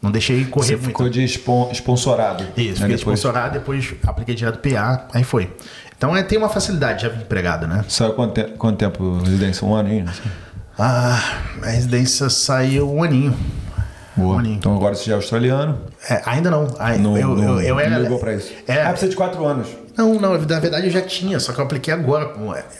Não 0.00 0.12
deixei 0.12 0.44
correr 0.44 0.66
Você 0.66 0.72
muito. 0.76 0.86
ficou 0.86 1.08
de 1.08 1.24
spon- 1.24 1.70
sponsorado. 1.72 2.44
Isso, 2.56 2.80
né, 2.80 2.86
fiquei 2.86 2.96
depois. 2.98 3.18
sponsorado, 3.18 3.54
depois 3.54 3.94
apliquei 4.06 4.32
direto 4.36 4.58
PA, 4.60 5.08
aí 5.12 5.24
foi. 5.24 5.52
Então 5.96 6.16
é, 6.16 6.22
tem 6.22 6.38
uma 6.38 6.48
facilidade 6.48 7.02
já 7.02 7.08
empregado, 7.08 7.66
né? 7.66 7.84
Saiu 7.88 8.12
quanto, 8.12 8.34
te- 8.34 8.52
quanto 8.52 8.76
tempo 8.76 9.18
residência? 9.18 9.66
Um 9.66 9.74
ano, 9.74 9.92
hein? 9.92 10.04
Ah, 10.78 11.20
a 11.64 11.66
residência 11.70 12.30
saiu 12.30 12.88
um 12.94 13.02
aninho. 13.02 13.36
Boa. 14.18 14.38
Aninho. 14.40 14.56
Então 14.56 14.74
agora 14.76 14.94
você 14.94 15.04
já 15.04 15.12
é 15.12 15.16
australiano. 15.16 15.78
É, 16.08 16.22
ainda 16.26 16.50
não. 16.50 16.66
Aí, 16.78 16.98
Não, 16.98 17.16
eu, 17.16 17.28
não, 17.34 17.60
eu, 17.60 17.60
eu 17.60 17.80
era, 17.80 17.98
ligou 17.98 18.18
pra 18.18 18.34
isso. 18.34 18.52
É, 18.66 18.82
Ah, 18.82 18.90
precisa 18.90 19.10
de 19.10 19.16
quatro 19.16 19.44
anos. 19.46 19.68
Não, 19.96 20.14
não, 20.14 20.38
na 20.38 20.60
verdade 20.60 20.86
eu 20.86 20.92
já 20.92 21.00
tinha, 21.00 21.40
só 21.40 21.52
que 21.52 21.58
eu 21.58 21.64
apliquei 21.64 21.92
agora. 21.92 22.30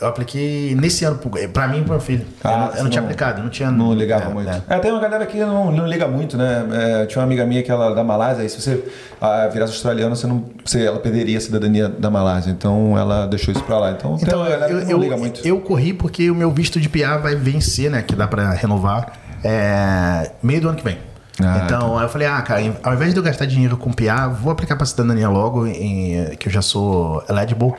Eu 0.01 0.07
apliquei 0.07 0.73
nesse 0.77 1.05
ano, 1.05 1.19
pra 1.53 1.67
mim 1.67 1.79
e 1.79 1.83
pro 1.83 1.91
meu 1.95 2.01
filho. 2.01 2.25
eu 2.45 2.51
não, 2.51 2.67
eu 2.67 2.73
você 2.73 2.83
não 2.85 2.91
tinha 2.91 3.03
aplicado, 3.03 3.43
não 3.43 3.51
tinha. 3.51 3.73
Não 3.73 3.93
ligava 3.93 4.31
é, 4.31 4.35
muito. 4.35 4.49
é. 4.49 4.63
É, 4.69 4.79
tem 4.79 4.93
uma 4.93 5.01
galera 5.01 5.27
que 5.27 5.37
não, 5.41 5.73
não 5.73 5.85
liga 5.85 6.07
muito, 6.07 6.37
né? 6.37 6.65
É, 7.03 7.07
tinha 7.07 7.21
uma 7.21 7.27
amiga 7.27 7.45
minha 7.45 7.61
que 7.65 7.73
ela 7.73 7.91
é 7.91 7.95
da 7.97 8.05
Malásia, 8.05 8.45
e 8.45 8.49
se 8.49 8.61
você 8.63 8.85
ah, 9.21 9.49
virasse 9.53 9.73
australiano, 9.73 10.15
você 10.15 10.29
não, 10.29 10.45
você, 10.65 10.85
ela 10.87 11.01
perderia 11.01 11.39
a 11.39 11.41
cidadania 11.41 11.89
da 11.89 12.09
Malásia. 12.09 12.53
Então 12.53 12.97
ela 12.97 13.27
deixou 13.27 13.51
isso 13.53 13.65
pra 13.65 13.81
lá. 13.81 13.91
Então, 13.91 14.17
Então, 14.23 14.47
eu, 14.47 14.81
não 14.83 14.91
eu, 14.91 14.99
liga 15.01 15.17
muito. 15.17 15.45
eu 15.45 15.61
corri 15.61 15.93
porque 15.93 16.31
o 16.31 16.37
meu 16.37 16.53
visto 16.53 16.79
de 16.81 16.89
PA 16.89 17.17
vai 17.17 17.35
vencer, 17.35 17.91
né? 17.91 18.01
Que 18.01 18.15
dá 18.15 18.29
pra 18.29 18.51
renovar, 18.53 19.15
é, 19.43 20.31
meio 20.41 20.61
do 20.61 20.69
ano 20.69 20.77
que 20.79 20.85
vem. 20.85 20.99
Ah, 21.43 21.63
então, 21.65 21.97
aí 21.97 22.05
eu 22.05 22.09
falei, 22.09 22.27
ah, 22.27 22.43
cara, 22.43 22.61
ao 22.83 22.95
invés 22.95 23.13
de 23.13 23.19
eu 23.19 23.23
gastar 23.23 23.47
dinheiro 23.47 23.77
com 23.77 23.93
PA, 23.93 24.29
vou 24.29 24.51
aplicar 24.51 24.77
pra 24.77 24.85
cidadania 24.85 25.29
logo, 25.29 25.67
em- 25.67 26.35
que 26.39 26.49
eu 26.49 26.53
já 26.53 26.61
sou 26.63 27.23
eligible. 27.29 27.73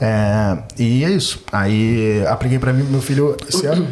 É, 0.00 0.58
e 0.78 1.04
é 1.04 1.10
isso. 1.10 1.42
Aí 1.52 2.24
apliquei 2.26 2.58
pra 2.58 2.72
mim 2.72 2.82
meu 2.84 3.00
filho 3.00 3.36
esse 3.48 3.66
ano. 3.66 3.86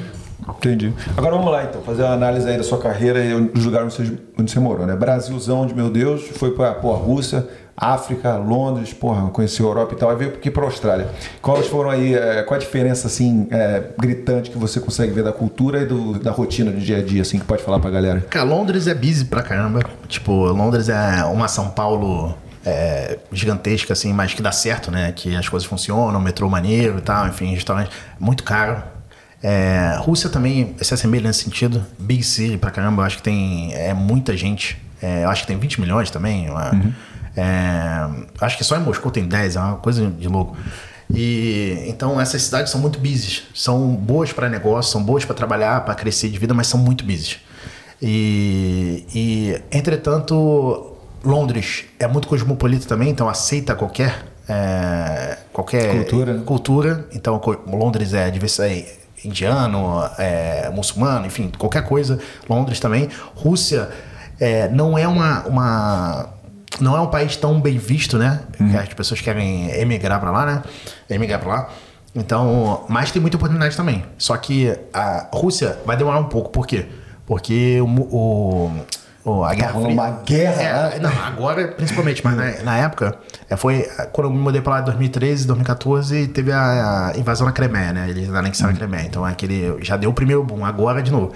Entendi. 0.58 0.92
Agora 1.16 1.36
vamos 1.36 1.52
lá, 1.52 1.62
então, 1.64 1.80
fazer 1.82 2.02
uma 2.02 2.14
análise 2.14 2.48
aí 2.48 2.56
da 2.56 2.64
sua 2.64 2.78
carreira 2.78 3.24
e 3.24 3.40
dos 3.48 3.64
lugares 3.64 3.96
onde 3.98 4.10
você, 4.10 4.18
onde 4.40 4.50
você 4.50 4.58
morou, 4.58 4.84
né? 4.86 4.96
Brasilzão 4.96 5.64
de 5.66 5.72
meu 5.74 5.88
Deus, 5.88 6.22
foi 6.34 6.50
pra 6.50 6.72
pô, 6.74 6.92
Rússia, 6.94 7.46
África, 7.76 8.36
Londres, 8.36 8.92
porra, 8.92 9.28
conheceu 9.30 9.66
a 9.66 9.70
Europa 9.70 9.94
e 9.94 9.96
tal, 9.96 10.10
aí 10.10 10.16
veio 10.16 10.30
aqui 10.34 10.50
pra 10.50 10.64
Austrália. 10.64 11.08
Quais 11.40 11.66
foram 11.66 11.90
aí, 11.90 12.14
é, 12.14 12.42
qual 12.42 12.56
a 12.56 12.60
diferença, 12.60 13.06
assim, 13.06 13.48
é, 13.50 13.82
gritante 13.98 14.50
que 14.50 14.58
você 14.58 14.78
consegue 14.78 15.12
ver 15.12 15.24
da 15.24 15.32
cultura 15.32 15.80
e 15.82 15.86
do- 15.86 16.18
da 16.18 16.30
rotina 16.30 16.70
do 16.70 16.78
dia 16.78 16.98
a 16.98 17.02
dia, 17.02 17.22
assim, 17.22 17.38
que 17.38 17.44
pode 17.44 17.62
falar 17.62 17.78
pra 17.80 17.90
galera? 17.90 18.20
Cara, 18.28 18.44
Londres 18.44 18.86
é 18.86 18.94
busy 18.94 19.24
pra 19.24 19.42
caramba. 19.42 19.80
Tipo, 20.06 20.32
Londres 20.46 20.88
é 20.88 21.24
uma 21.24 21.48
São 21.48 21.70
Paulo 21.70 22.34
é, 22.64 23.18
gigantesca, 23.32 23.92
assim, 23.92 24.12
mas 24.12 24.34
que 24.34 24.40
dá 24.42 24.52
certo, 24.52 24.90
né? 24.90 25.10
Que 25.10 25.34
as 25.34 25.48
coisas 25.48 25.68
funcionam, 25.68 26.20
metrô 26.20 26.48
maneiro 26.48 26.98
e 26.98 27.00
tal, 27.00 27.26
enfim, 27.26 27.52
restaurante 27.54 27.90
muito 28.20 28.44
caro. 28.44 28.80
É, 29.42 29.96
Rússia 29.98 30.30
também 30.30 30.76
se 30.80 30.94
assemelha 30.94 31.26
nesse 31.26 31.42
sentido. 31.42 31.84
Big 31.98 32.22
City 32.22 32.56
pra 32.56 32.70
caramba, 32.70 33.02
eu 33.02 33.06
acho 33.06 33.16
que 33.16 33.22
tem 33.24 33.74
é, 33.74 33.92
muita 33.92 34.36
gente. 34.36 34.80
É, 35.02 35.24
eu 35.24 35.30
acho 35.30 35.40
que 35.42 35.48
tem 35.48 35.58
20 35.58 35.80
milhões 35.80 36.10
também. 36.10 36.48
uma- 36.48 36.70
é, 37.36 38.08
acho 38.40 38.56
que 38.58 38.64
só 38.64 38.76
em 38.76 38.80
Moscou 38.80 39.10
tem 39.10 39.26
10, 39.26 39.56
é 39.56 39.60
uma 39.60 39.76
coisa 39.76 40.10
de 40.10 40.28
louco. 40.28 40.56
E 41.14 41.84
então 41.88 42.20
essas 42.20 42.42
cidades 42.42 42.70
são 42.72 42.80
muito 42.80 42.98
busy, 42.98 43.42
são 43.54 43.94
boas 43.94 44.32
para 44.32 44.48
negócio, 44.48 44.92
são 44.92 45.02
boas 45.02 45.24
para 45.24 45.34
trabalhar, 45.34 45.84
para 45.84 45.94
crescer 45.94 46.28
de 46.30 46.38
vida, 46.38 46.54
mas 46.54 46.66
são 46.66 46.80
muito 46.80 47.04
busy. 47.04 47.36
E, 48.00 49.06
e, 49.14 49.62
entretanto, 49.70 50.96
Londres 51.24 51.84
é 52.00 52.06
muito 52.08 52.26
cosmopolita 52.26 52.86
também, 52.88 53.10
então 53.10 53.28
aceita 53.28 53.74
qualquer 53.74 54.24
é, 54.48 55.38
qualquer 55.52 55.94
Cultura, 55.96 56.34
né? 56.34 56.42
cultura. 56.44 57.08
Então 57.14 57.40
Londres 57.68 58.12
é, 58.12 58.28
diversa- 58.30 58.66
é 58.66 58.96
indiano, 59.24 60.02
é, 60.18 60.68
muçulmano, 60.70 61.26
enfim, 61.26 61.50
qualquer 61.56 61.84
coisa. 61.84 62.18
Londres 62.48 62.80
também. 62.80 63.08
Rússia 63.36 63.88
é, 64.40 64.68
não 64.68 64.98
é 64.98 65.06
uma, 65.06 65.44
uma 65.46 66.28
não 66.80 66.96
é 66.96 67.00
um 67.00 67.06
país 67.06 67.36
tão 67.36 67.60
bem 67.60 67.78
visto, 67.78 68.18
né? 68.18 68.40
Que 68.56 68.76
as 68.76 68.94
pessoas 68.94 69.20
querem 69.20 69.70
emigrar 69.72 70.20
para 70.20 70.30
lá, 70.30 70.46
né? 70.46 70.62
Emigrar 71.08 71.40
para 71.40 71.48
lá. 71.48 71.68
Então, 72.14 72.84
mas 72.88 73.10
tem 73.10 73.20
muita 73.20 73.36
oportunidade 73.36 73.76
também. 73.76 74.04
Só 74.18 74.36
que 74.36 74.74
a 74.92 75.28
Rússia 75.32 75.78
vai 75.84 75.96
demorar 75.96 76.18
um 76.18 76.28
pouco. 76.28 76.50
Por 76.50 76.66
quê? 76.66 76.86
Porque 77.26 77.80
o, 77.80 77.86
o, 77.86 78.70
o- 79.24 79.44
a 79.44 79.54
guerra 79.54 79.72
Fria- 79.72 79.88
uma 79.88 80.10
guerra, 80.24 80.62
É, 80.62 80.98
né? 80.98 80.98
não, 81.00 81.10
agora 81.24 81.68
principalmente, 81.68 82.22
mas 82.24 82.36
na, 82.36 82.62
na 82.64 82.78
época 82.78 83.16
é, 83.48 83.56
foi 83.56 83.82
quando 84.12 84.26
eu 84.28 84.32
me 84.32 84.38
mudei 84.38 84.60
para 84.60 84.74
lá 84.76 84.80
em 84.80 84.84
2013, 84.84 85.46
2014, 85.46 86.26
teve 86.28 86.50
a, 86.52 87.12
a 87.14 87.18
invasão 87.18 87.46
na 87.46 87.52
Crimeia, 87.52 87.92
né? 87.92 88.10
Eles 88.10 88.28
anexaram 88.32 88.72
a 88.72 88.76
Crimeia. 88.76 89.04
Então 89.06 89.24
aquele 89.24 89.76
já 89.82 89.96
deu 89.96 90.10
o 90.10 90.14
primeiro 90.14 90.42
boom, 90.42 90.64
agora 90.64 91.02
de 91.02 91.10
novo. 91.12 91.32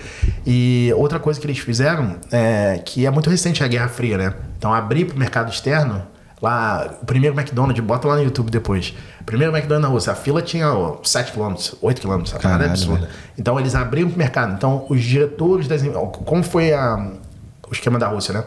E 0.46 0.92
outra 0.96 1.18
coisa 1.18 1.38
que 1.40 1.46
eles 1.46 1.58
fizeram 1.58 2.16
é 2.32 2.80
que 2.84 3.06
é 3.06 3.10
muito 3.10 3.30
recente 3.30 3.62
a 3.62 3.68
Guerra 3.68 3.88
Fria, 3.88 4.18
né? 4.18 4.34
Então 4.58 4.72
abrir 4.74 5.04
para 5.06 5.14
o 5.16 5.18
mercado 5.18 5.50
externo 5.50 6.02
Lá, 6.42 6.90
o 7.00 7.06
primeiro 7.06 7.34
McDonald's, 7.34 7.82
bota 7.82 8.06
lá 8.06 8.16
no 8.16 8.22
YouTube 8.22 8.50
depois. 8.50 8.92
O 9.22 9.24
primeiro 9.24 9.50
McDonald's 9.56 9.88
na 9.88 9.94
Rússia, 9.94 10.12
a 10.12 10.14
fila 10.14 10.42
tinha 10.42 10.70
ó, 10.70 10.98
7 11.02 11.32
km, 11.32 11.54
8 11.80 12.02
km, 12.02 12.22
a 12.34 12.38
parada 12.38 12.64
é 12.64 12.68
absurda. 12.68 13.08
Então 13.38 13.58
eles 13.58 13.74
abriram 13.74 14.10
o 14.10 14.12
mercado. 14.18 14.52
Então 14.52 14.84
os 14.90 15.02
diretores 15.02 15.66
das. 15.66 15.80
Como 16.26 16.42
foi 16.42 16.74
a- 16.74 17.10
o 17.68 17.72
esquema 17.72 17.98
da 17.98 18.08
Rússia, 18.08 18.34
né? 18.34 18.44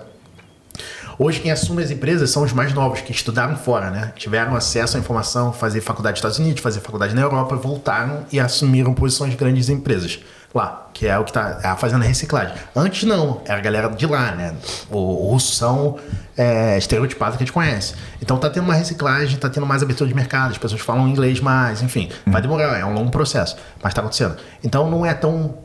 Hoje 1.17 1.41
quem 1.41 1.51
assume 1.51 1.83
as 1.83 1.91
empresas 1.91 2.29
são 2.29 2.43
os 2.43 2.53
mais 2.53 2.73
novos, 2.73 3.01
que 3.01 3.11
estudaram 3.11 3.57
fora, 3.57 3.89
né? 3.89 4.13
Tiveram 4.15 4.55
acesso 4.55 4.95
à 4.95 4.99
informação, 4.99 5.51
fazer 5.51 5.81
faculdade 5.81 6.13
nos 6.13 6.19
Estados 6.19 6.39
Unidos, 6.39 6.61
fazer 6.61 6.79
faculdade 6.79 7.13
na 7.13 7.21
Europa, 7.21 7.57
voltaram 7.57 8.25
e 8.31 8.39
assumiram 8.39 8.93
posições 8.93 9.31
de 9.31 9.37
grandes 9.37 9.67
empresas 9.67 10.19
lá, 10.53 10.89
que 10.93 11.07
é 11.07 11.17
o 11.17 11.23
que 11.23 11.29
está 11.29 11.75
fazendo 11.77 12.03
a 12.03 12.07
reciclagem. 12.07 12.55
Antes 12.75 13.03
não, 13.03 13.41
era 13.45 13.57
a 13.57 13.61
galera 13.61 13.89
de 13.89 14.07
lá, 14.07 14.31
né? 14.31 14.55
O, 14.89 14.97
o 14.97 15.31
russo 15.31 15.55
são 15.55 15.97
é, 16.37 16.77
estereotipados 16.77 17.37
que 17.37 17.43
a 17.43 17.45
gente 17.45 17.53
conhece. 17.53 17.95
Então 18.21 18.37
tá 18.37 18.49
tendo 18.49 18.63
uma 18.63 18.73
reciclagem, 18.73 19.37
tá 19.37 19.49
tendo 19.49 19.65
mais 19.65 19.83
abertura 19.83 20.07
de 20.07 20.15
mercado, 20.15 20.51
as 20.51 20.57
pessoas 20.57 20.81
falam 20.81 21.07
inglês 21.07 21.39
mais, 21.39 21.81
enfim. 21.81 22.09
Vai 22.25 22.41
demorar, 22.41 22.79
é 22.79 22.85
um 22.85 22.93
longo 22.93 23.11
processo, 23.11 23.57
mas 23.81 23.93
tá 23.93 24.01
acontecendo. 24.01 24.37
Então 24.63 24.89
não 24.89 25.05
é 25.05 25.13
tão 25.13 25.57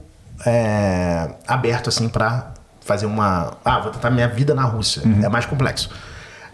é, 0.44 1.30
aberto 1.46 1.88
assim 1.88 2.08
para 2.08 2.53
fazer 2.84 3.06
uma. 3.06 3.54
Ah, 3.64 3.80
vou 3.80 3.90
tentar 3.90 4.10
minha 4.10 4.28
vida 4.28 4.54
na 4.54 4.64
Rússia. 4.64 5.02
É 5.22 5.28
mais 5.28 5.46
complexo. 5.46 5.90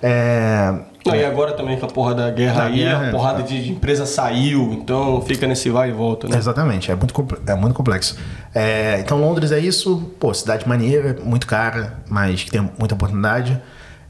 É, 0.02 0.72
Não, 1.04 1.14
e 1.14 1.22
agora 1.24 1.52
também 1.52 1.78
com 1.78 1.84
a 1.84 1.88
porra 1.88 2.14
da 2.14 2.30
guerra 2.30 2.54
Da 2.54 2.64
aí, 2.64 2.76
guerra, 2.76 3.08
a 3.08 3.10
porrada 3.10 3.42
de, 3.42 3.62
de 3.64 3.70
empresa 3.72 4.06
saiu, 4.06 4.72
então 4.72 5.20
fica 5.20 5.46
nesse 5.46 5.68
vai 5.68 5.90
e 5.90 5.92
volta, 5.92 6.26
né? 6.26 6.38
Exatamente, 6.38 6.90
é 6.90 6.94
muito, 6.94 7.12
é 7.46 7.54
muito 7.54 7.74
complexo. 7.74 8.16
É, 8.54 8.98
então, 9.00 9.20
Londres 9.20 9.52
é 9.52 9.58
isso, 9.58 10.10
pô, 10.18 10.32
cidade 10.32 10.66
maneira, 10.66 11.18
muito 11.22 11.46
cara, 11.46 11.98
mas 12.08 12.44
que 12.44 12.50
tem 12.50 12.62
muita 12.78 12.94
oportunidade. 12.94 13.60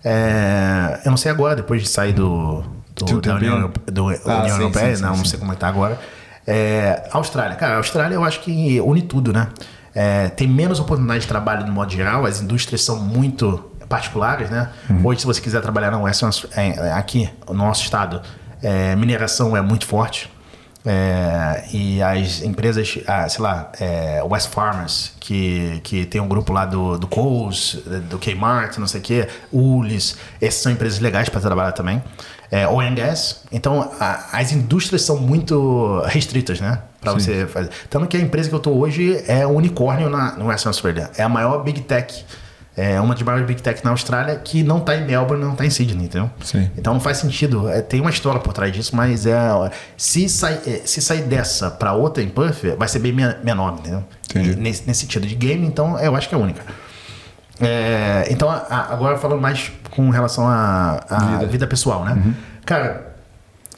É, 0.04 1.00
eu 1.04 1.10
não 1.10 1.16
sei 1.16 1.30
agora, 1.32 1.56
depois 1.56 1.82
de 1.82 1.88
sair 1.88 2.12
do, 2.12 2.62
do- 2.94 3.04
da 3.20 3.34
União, 3.34 3.38
tempinho. 3.38 3.52
Europe- 3.56 3.90
do- 3.90 4.08
Ah, 4.30 4.40
União 4.42 4.56
sim, 4.56 4.62
Europeia, 4.62 4.96
sim, 4.96 5.02
não, 5.02 5.10
sim, 5.12 5.16
não 5.18 5.24
sim. 5.24 5.30
sei 5.30 5.38
como 5.40 5.50
é 5.50 5.54
que 5.56 5.60
tá 5.60 5.68
agora. 5.68 5.98
É, 6.46 7.02
Austrália, 7.12 7.56
cara, 7.56 7.74
a 7.74 7.76
Austrália 7.78 8.14
eu 8.14 8.24
acho 8.24 8.40
que 8.40 8.80
une 8.80 9.02
tudo, 9.02 9.32
né? 9.32 9.48
É, 9.94 10.28
tem 10.28 10.46
menos 10.48 10.78
oportunidade 10.80 11.20
de 11.22 11.26
trabalho 11.28 11.66
no 11.66 11.72
modo 11.72 11.90
geral, 11.92 12.24
as 12.26 12.40
indústrias 12.40 12.82
são 12.82 12.96
muito 13.00 13.70
particulares, 13.88 14.48
né? 14.50 14.70
Uhum. 14.88 15.00
Hoje, 15.04 15.20
se 15.20 15.26
você 15.26 15.40
quiser 15.40 15.60
trabalhar 15.60 15.90
na 15.90 15.98
Western, 15.98 16.26
Aus- 16.28 16.46
é, 16.56 16.92
aqui, 16.92 17.28
no 17.48 17.54
nosso 17.54 17.82
estado, 17.82 18.22
é, 18.62 18.94
mineração 18.94 19.56
é 19.56 19.60
muito 19.60 19.84
forte. 19.86 20.30
É, 20.86 21.64
e 21.72 22.02
as 22.02 22.40
empresas, 22.42 22.98
ah, 23.06 23.28
sei 23.28 23.42
lá, 23.42 23.70
é, 23.78 24.22
West 24.24 24.48
Farmers, 24.48 25.12
que, 25.20 25.78
que 25.84 26.06
tem 26.06 26.20
um 26.20 26.28
grupo 26.28 26.52
lá 26.54 26.64
do, 26.64 26.98
do 26.98 27.06
Coles, 27.06 27.78
do 28.08 28.18
Kmart, 28.18 28.78
não 28.78 28.86
sei 28.86 29.00
o 29.00 29.02
quê, 29.02 29.28
Ulis, 29.52 30.16
essas 30.40 30.62
são 30.62 30.72
empresas 30.72 30.98
legais 31.00 31.28
para 31.28 31.40
trabalhar 31.40 31.72
também. 31.72 32.02
É, 32.50 32.66
oil 32.66 32.88
and 32.88 32.94
gas. 32.94 33.42
Então, 33.52 33.90
a- 34.00 34.24
as 34.32 34.52
indústrias 34.52 35.02
são 35.02 35.18
muito 35.18 36.00
restritas, 36.06 36.60
né? 36.60 36.78
Para 37.00 37.12
você 37.14 37.46
fazer. 37.46 37.70
Tanto 37.88 38.06
que 38.06 38.16
a 38.16 38.20
empresa 38.20 38.48
que 38.48 38.54
eu 38.54 38.58
estou 38.58 38.78
hoje 38.78 39.22
é 39.26 39.46
um 39.46 39.54
unicórnio 39.54 40.10
na, 40.10 40.32
no 40.36 40.46
Western 40.46 40.68
Australia. 40.68 41.10
É 41.16 41.22
a 41.22 41.28
maior 41.28 41.62
Big 41.62 41.80
Tech. 41.80 42.24
É 42.76 43.00
uma 43.00 43.14
das 43.14 43.22
maiores 43.22 43.46
Big 43.46 43.60
Tech 43.60 43.82
na 43.84 43.90
Austrália 43.90 44.36
que 44.36 44.62
não 44.62 44.78
está 44.78 44.94
em 44.96 45.04
Melbourne, 45.04 45.44
não 45.44 45.52
está 45.52 45.66
em 45.66 45.70
Sydney, 45.70 46.04
entendeu? 46.06 46.30
Sim. 46.42 46.70
Então 46.78 46.94
não 46.94 47.00
faz 47.00 47.16
sentido. 47.18 47.68
É, 47.68 47.82
tem 47.82 48.00
uma 48.00 48.10
história 48.10 48.40
por 48.40 48.52
trás 48.52 48.72
disso, 48.72 48.94
mas 48.94 49.26
é, 49.26 49.36
se, 49.96 50.28
sai, 50.28 50.60
é, 50.66 50.80
se 50.84 51.02
sair 51.02 51.22
dessa 51.22 51.70
para 51.70 51.92
outra 51.94 52.22
em 52.22 52.28
Perth, 52.28 52.64
vai 52.78 52.86
ser 52.88 53.00
bem 53.00 53.12
men- 53.12 53.34
menor, 53.42 53.74
entendeu? 53.78 54.04
Entendi. 54.30 54.54
Nesse, 54.56 54.86
nesse 54.86 55.00
sentido 55.00 55.26
de 55.26 55.34
game, 55.34 55.66
então 55.66 55.98
eu 55.98 56.14
acho 56.14 56.28
que 56.28 56.34
é 56.34 56.38
a 56.38 56.40
única. 56.40 56.62
É, 57.60 58.26
então, 58.30 58.48
a- 58.48 58.88
agora 58.92 59.18
falando 59.18 59.40
mais 59.40 59.70
com 59.90 60.08
relação 60.10 60.46
à 60.48 61.00
à 61.10 61.44
vida. 61.44 61.66
pessoal, 61.66 62.04
né? 62.04 62.34
Cara, 62.64 63.14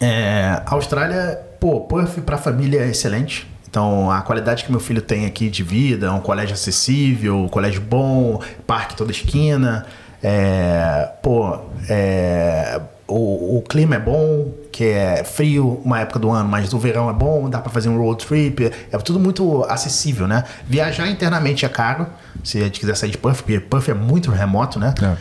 é, 0.00 0.60
a 0.64 0.74
Austrália, 0.74 1.40
pô, 1.62 1.80
Perth 1.82 2.18
pra 2.22 2.36
família 2.36 2.80
é 2.80 2.88
excelente. 2.88 3.46
Então, 3.70 4.10
a 4.10 4.20
qualidade 4.20 4.64
que 4.64 4.70
meu 4.72 4.80
filho 4.80 5.00
tem 5.00 5.26
aqui 5.26 5.48
de 5.48 5.62
vida, 5.62 6.12
um 6.12 6.18
colégio 6.18 6.54
acessível, 6.54 7.36
um 7.36 7.48
colégio 7.48 7.80
bom, 7.80 8.42
parque 8.66 8.96
toda 8.96 9.12
esquina. 9.12 9.86
É, 10.20 11.08
pô, 11.22 11.56
é, 11.88 12.80
o, 13.06 13.58
o 13.58 13.62
clima 13.62 13.94
é 13.94 13.98
bom, 14.00 14.52
que 14.72 14.84
é 14.84 15.22
frio 15.22 15.80
uma 15.84 16.00
época 16.00 16.18
do 16.18 16.30
ano, 16.30 16.48
mas 16.48 16.72
o 16.72 16.78
verão 16.80 17.08
é 17.08 17.12
bom, 17.12 17.48
dá 17.48 17.60
pra 17.60 17.70
fazer 17.70 17.88
um 17.88 17.96
road 17.96 18.26
trip. 18.26 18.72
É 18.90 18.98
tudo 18.98 19.20
muito 19.20 19.64
acessível, 19.68 20.26
né? 20.26 20.42
Viajar 20.66 21.08
internamente 21.08 21.64
é 21.64 21.68
caro, 21.68 22.08
se 22.42 22.58
a 22.58 22.64
gente 22.64 22.80
quiser 22.80 22.96
sair 22.96 23.10
de 23.10 23.18
Perth, 23.18 23.36
porque 23.36 23.60
Perth 23.60 23.88
é 23.88 23.94
muito 23.94 24.32
remoto, 24.32 24.80
né? 24.80 24.94
É, 25.00 25.16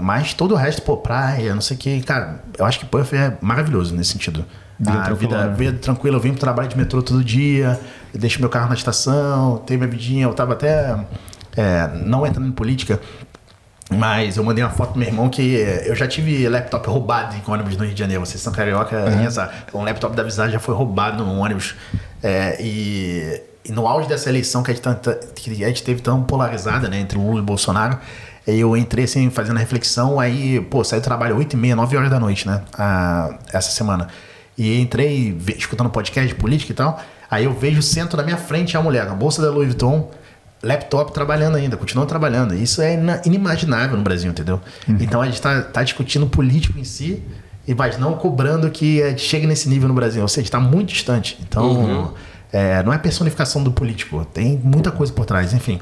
mas 0.00 0.32
todo 0.34 0.52
o 0.52 0.56
resto, 0.56 0.82
pô, 0.82 0.96
praia, 0.96 1.54
não 1.54 1.60
sei 1.60 1.76
o 1.76 1.80
que, 1.80 2.00
cara, 2.02 2.40
eu 2.56 2.64
acho 2.64 2.78
que 2.78 2.86
Perth 2.86 3.12
é 3.12 3.36
maravilhoso 3.40 3.94
nesse 3.94 4.12
sentido. 4.12 4.44
Vida 4.78 4.92
a 4.92 5.02
tranquila, 5.02 5.36
vida, 5.38 5.46
né? 5.48 5.54
vida 5.56 5.78
tranquila, 5.78 6.16
eu 6.16 6.20
vim 6.20 6.30
pro 6.30 6.38
trabalho 6.40 6.68
de 6.68 6.76
metrô 6.76 7.02
todo 7.02 7.22
dia, 7.24 7.78
deixo 8.14 8.40
meu 8.40 8.48
carro 8.48 8.68
na 8.68 8.74
estação, 8.74 9.58
tenho 9.66 9.80
minha 9.80 9.90
vidinha, 9.90 10.24
eu 10.24 10.32
tava 10.32 10.52
até 10.52 10.96
é, 11.56 11.88
não 12.04 12.24
entrando 12.24 12.46
em 12.46 12.52
política, 12.52 13.00
mas 13.90 14.36
eu 14.36 14.44
mandei 14.44 14.62
uma 14.62 14.70
foto 14.70 14.90
pro 14.90 14.98
meu 15.00 15.08
irmão 15.08 15.28
que 15.28 15.42
eu 15.86 15.96
já 15.96 16.06
tive 16.06 16.48
laptop 16.48 16.86
roubado 16.88 17.34
em 17.34 17.50
ônibus 17.50 17.76
no 17.76 17.84
Rio 17.84 17.94
de 17.94 17.98
Janeiro. 17.98 18.24
Vocês 18.24 18.40
são 18.40 18.52
carioca, 18.52 18.96
essa, 18.96 19.50
um 19.72 19.82
laptop 19.82 20.14
da 20.14 20.22
Visagem 20.22 20.52
já 20.52 20.60
foi 20.60 20.74
roubado 20.74 21.24
no 21.24 21.38
ônibus. 21.38 21.74
É, 22.22 22.58
e, 22.60 23.40
e 23.64 23.72
no 23.72 23.86
auge 23.88 24.06
dessa 24.06 24.28
eleição 24.28 24.62
que 24.62 24.70
a 24.70 24.74
gente, 24.74 24.82
tá- 24.82 24.94
que 25.34 25.64
a 25.64 25.68
gente 25.68 25.82
teve 25.82 26.02
tão 26.02 26.22
polarizada, 26.22 26.86
né, 26.88 27.00
entre 27.00 27.16
Lula 27.18 27.40
e 27.40 27.42
Bolsonaro, 27.42 27.98
eu 28.56 28.76
entrei 28.76 29.04
assim, 29.04 29.28
fazendo 29.30 29.56
a 29.56 29.60
reflexão, 29.60 30.18
aí, 30.18 30.60
pô, 30.70 30.82
saí 30.82 31.00
do 31.00 31.04
trabalho 31.04 31.36
8 31.36 31.52
e 31.52 31.56
meia, 31.56 31.76
9 31.76 31.96
horas 31.96 32.10
da 32.10 32.18
noite, 32.18 32.46
né, 32.46 32.62
essa 33.52 33.70
semana. 33.70 34.08
E 34.56 34.80
entrei 34.80 35.36
escutando 35.56 35.90
podcast 35.90 36.26
de 36.26 36.34
política 36.34 36.72
e 36.72 36.74
tal, 36.74 37.00
aí 37.30 37.44
eu 37.44 37.52
vejo, 37.52 37.82
sento 37.82 38.16
na 38.16 38.22
minha 38.22 38.36
frente 38.36 38.76
a 38.76 38.82
mulher, 38.82 39.06
a 39.06 39.14
bolsa 39.14 39.42
da 39.42 39.50
Louis 39.50 39.68
Vuitton, 39.68 40.10
laptop 40.62 41.12
trabalhando 41.12 41.56
ainda, 41.56 41.76
continuam 41.76 42.06
trabalhando. 42.06 42.54
Isso 42.54 42.82
é 42.82 42.98
inimaginável 43.24 43.96
no 43.96 44.02
Brasil, 44.02 44.30
entendeu? 44.30 44.60
Então 45.00 45.20
a 45.20 45.26
gente 45.26 45.40
tá, 45.40 45.62
tá 45.62 45.82
discutindo 45.82 46.26
político 46.26 46.78
em 46.78 46.84
si, 46.84 47.22
e 47.66 47.74
mas 47.74 47.98
não 47.98 48.14
cobrando 48.14 48.70
que 48.70 49.06
gente 49.10 49.22
chegue 49.22 49.46
nesse 49.46 49.68
nível 49.68 49.88
no 49.88 49.94
Brasil. 49.94 50.22
Ou 50.22 50.28
seja, 50.28 50.46
está 50.46 50.58
muito 50.58 50.88
distante. 50.88 51.38
Então, 51.46 52.14
é, 52.50 52.82
não 52.82 52.92
é 52.92 52.98
personificação 52.98 53.62
do 53.62 53.70
político, 53.70 54.24
tem 54.24 54.58
muita 54.64 54.90
coisa 54.90 55.12
por 55.12 55.26
trás, 55.26 55.52
enfim. 55.52 55.78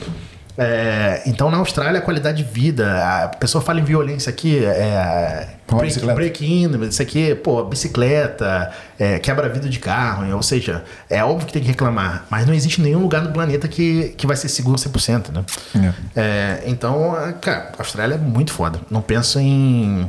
É, 0.59 1.23
então 1.27 1.51
na 1.51 1.59
Austrália 1.59 1.99
a 1.99 2.03
qualidade 2.03 2.43
de 2.43 2.49
vida, 2.51 3.24
a 3.24 3.28
pessoa 3.28 3.62
fala 3.62 3.78
em 3.81 3.85
violência 3.85 4.31
aqui, 4.31 4.65
é, 4.65 5.49
Uma 5.69 5.78
break- 5.81 5.95
break-in, 6.15 6.70
isso 6.89 7.03
aqui, 7.03 7.35
pô, 7.35 7.62
bicicleta, 7.65 8.73
é, 8.99 9.19
quebra-vidro 9.19 9.69
de 9.69 9.78
carro, 9.78 10.35
ou 10.35 10.43
seja, 10.43 10.83
é 11.11 11.23
óbvio 11.23 11.47
que 11.47 11.53
tem 11.53 11.62
que 11.62 11.69
reclamar, 11.69 12.24
mas 12.31 12.47
não 12.47 12.55
existe 12.55 12.81
nenhum 12.81 13.01
lugar 13.01 13.23
no 13.23 13.33
planeta 13.33 13.69
que, 13.69 14.15
que 14.16 14.27
vai 14.27 14.37
ser 14.37 14.49
seguro 14.49 14.78
100%, 14.78 15.31
né? 15.33 15.45
É, 16.15 16.62
então, 16.66 17.15
cara, 17.41 17.73
a 17.78 17.83
Austrália 17.83 18.15
é 18.15 18.19
muito 18.19 18.53
foda. 18.53 18.81
Não 18.91 19.03
penso 19.03 19.39
em, 19.39 20.09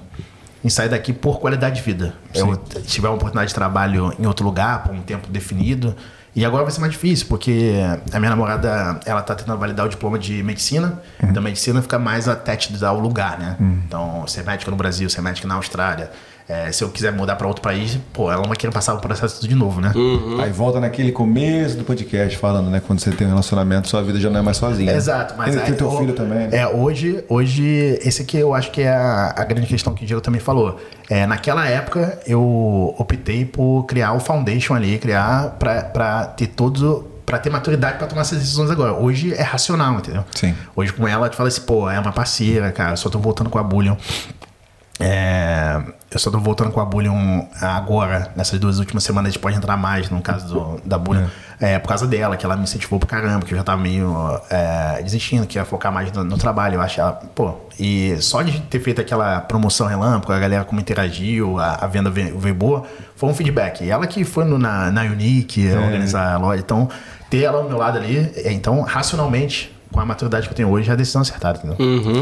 em 0.64 0.70
sair 0.70 0.90
daqui 0.90 1.12
por 1.12 1.40
qualidade 1.40 1.76
de 1.76 1.82
vida. 1.82 2.14
Eu 2.34 2.56
t- 2.56 2.80
tiver 2.82 3.08
uma 3.10 3.16
oportunidade 3.16 3.50
de 3.50 3.56
trabalho 3.56 4.14
em 4.20 4.26
outro 4.26 4.46
lugar, 4.46 4.84
por 4.84 4.94
um 4.96 5.02
tempo 5.02 5.28
definido. 5.30 5.96
E 6.38 6.46
agora 6.46 6.62
vai 6.64 6.72
ser 6.72 6.82
mais 6.82 6.94
difícil, 6.94 7.26
porque 7.28 7.74
a 8.14 8.20
minha 8.20 8.30
namorada, 8.30 9.00
ela 9.08 9.24
tá 9.24 9.34
tentando 9.34 9.58
validar 9.58 9.88
o 9.88 9.90
diploma 9.90 10.20
de 10.20 10.44
medicina. 10.44 11.02
Então, 11.24 11.42
medicina 11.42 11.82
fica 11.82 11.98
mais 11.98 12.28
attached 12.28 12.86
ao 12.86 13.00
lugar, 13.00 13.40
né? 13.40 13.58
Então, 13.88 14.28
ser 14.28 14.44
médico 14.46 14.70
no 14.70 14.78
Brasil, 14.78 15.10
ser 15.10 15.22
médico 15.22 15.48
na 15.48 15.56
Austrália. 15.56 16.12
É, 16.50 16.72
se 16.72 16.82
eu 16.82 16.90
quiser 16.90 17.12
mudar 17.12 17.36
para 17.36 17.46
outro 17.46 17.62
país, 17.62 18.00
pô, 18.14 18.32
ela 18.32 18.42
não 18.42 18.48
vai 18.48 18.56
querer 18.56 18.72
passar 18.72 18.94
o 18.94 19.00
processo 19.00 19.36
tudo 19.42 19.50
de 19.50 19.56
novo, 19.56 19.82
né? 19.82 19.92
Aí 20.42 20.50
volta 20.50 20.80
naquele 20.80 21.12
começo 21.12 21.76
do 21.76 21.84
podcast 21.84 22.38
falando, 22.38 22.70
né? 22.70 22.80
Quando 22.88 23.00
você 23.02 23.12
tem 23.12 23.28
um 23.28 23.32
relacionamento, 23.32 23.90
sua 23.90 24.02
vida 24.02 24.18
já 24.18 24.30
não 24.30 24.40
é 24.40 24.42
mais 24.42 24.56
sozinha. 24.56 24.94
Exato, 24.94 25.34
mas 25.38 25.54
tem 25.56 25.64
aí, 25.64 25.74
teu 25.74 25.90
o- 25.90 25.98
filho 25.98 26.14
também. 26.14 26.48
né? 26.48 26.58
É, 26.58 26.66
hoje, 26.68 27.22
hoje, 27.28 28.00
esse 28.02 28.22
aqui 28.22 28.38
eu 28.38 28.54
acho 28.54 28.72
que 28.72 28.82
é 28.82 28.90
a, 28.90 29.34
a 29.36 29.44
grande 29.44 29.68
questão 29.68 29.94
que 29.94 30.06
o 30.06 30.08
Diego 30.08 30.22
também 30.22 30.40
falou. 30.40 30.80
É, 31.10 31.26
naquela 31.28 31.68
época, 31.68 32.18
eu 32.26 32.96
optei 32.98 33.44
por 33.44 33.84
criar 33.86 34.14
o 34.14 34.20
foundation 34.22 34.74
ali, 34.74 34.98
criar 35.00 35.58
pra, 35.60 35.82
pra 35.84 36.26
ter 36.28 36.48
todos. 36.48 37.04
Pra 37.26 37.38
ter 37.40 37.50
maturidade 37.50 37.98
pra 37.98 38.08
tomar 38.08 38.22
essas 38.22 38.40
decisões 38.40 38.72
agora. 38.72 38.94
Hoje 38.94 39.34
é 39.34 39.42
racional, 39.42 39.96
entendeu? 39.96 40.24
Sim. 40.34 40.56
Hoje 40.74 40.94
com 40.94 41.06
ela, 41.06 41.28
tu 41.28 41.36
fala 41.36 41.50
assim, 41.50 41.60
pô, 41.60 41.90
é 41.90 42.00
uma 42.00 42.14
parceira, 42.14 42.72
cara, 42.72 42.96
só 42.96 43.10
tô 43.10 43.20
voltando 43.20 43.50
com 43.50 43.60
a 43.60 43.64
Bullion. 43.64 43.98
É, 45.00 45.80
eu 46.10 46.20
só 46.20 46.32
tô 46.32 46.40
voltando 46.40 46.72
com 46.72 46.80
a 46.80 46.86
Bullion 46.86 47.44
agora, 47.62 48.32
nessas 48.36 48.60
duas 48.60 48.80
últimas 48.80 49.04
semanas, 49.04 49.30
a 49.30 49.32
gente 49.32 49.42
pode 49.42 49.58
entrar 49.58 49.76
mais 49.78 50.10
no 50.10 50.22
caso 50.22 50.48
do- 50.54 50.82
da 50.86 50.98
Bullion. 50.98 51.26
É. 51.60 51.80
por 51.80 51.88
causa 51.88 52.06
dela, 52.06 52.38
que 52.38 52.46
ela 52.46 52.56
me 52.56 52.62
incentivou 52.64 53.00
pra 53.00 53.10
caramba, 53.10 53.44
que 53.44 53.52
eu 53.52 53.58
já 53.58 53.64
tava 53.64 53.82
meio 53.82 54.16
é, 54.48 55.02
desistindo, 55.02 55.48
que 55.48 55.58
ia 55.58 55.66
focar 55.66 55.92
mais 55.92 56.12
no, 56.12 56.24
no 56.24 56.38
trabalho. 56.38 56.76
Eu 56.76 56.82
acho, 56.82 57.02
ela, 57.02 57.14
pô, 57.34 57.56
e 57.80 58.16
só 58.22 58.44
de 58.44 58.60
ter 58.62 58.80
feito 58.80 59.02
aquela 59.02 59.42
promoção 59.42 59.88
relâmpago, 59.88 60.32
a 60.34 60.38
galera 60.40 60.64
como 60.64 60.80
interagiu, 60.80 61.58
a, 61.60 61.80
a 61.82 61.88
venda 61.88 62.12
veio, 62.12 62.38
veio 62.38 62.54
boa, 62.54 62.84
foi 63.16 63.28
um 63.30 63.34
feedback. 63.34 63.84
E 63.84 63.90
ela 63.90 64.06
que 64.06 64.24
foi 64.24 64.46
no- 64.46 64.60
na, 64.60 64.92
na 64.92 65.02
Unique 65.02 65.68
organizar 65.74 66.36
a 66.36 66.38
loja, 66.38 66.62
então 66.62 66.88
ter 67.28 67.42
ela 67.42 67.58
ao 67.58 67.68
meu 67.68 67.78
lado 67.80 67.98
ali, 67.98 68.32
é, 68.36 68.52
então 68.54 68.82
racionalmente, 68.82 69.76
com 69.92 70.00
a 70.00 70.06
maturidade 70.06 70.46
que 70.48 70.54
eu 70.54 70.56
tenho 70.56 70.70
hoje, 70.70 70.90
é 70.90 70.94
a 70.94 70.96
decisão 70.96 71.24
acertada, 71.24 71.58
entendeu? 71.58 71.76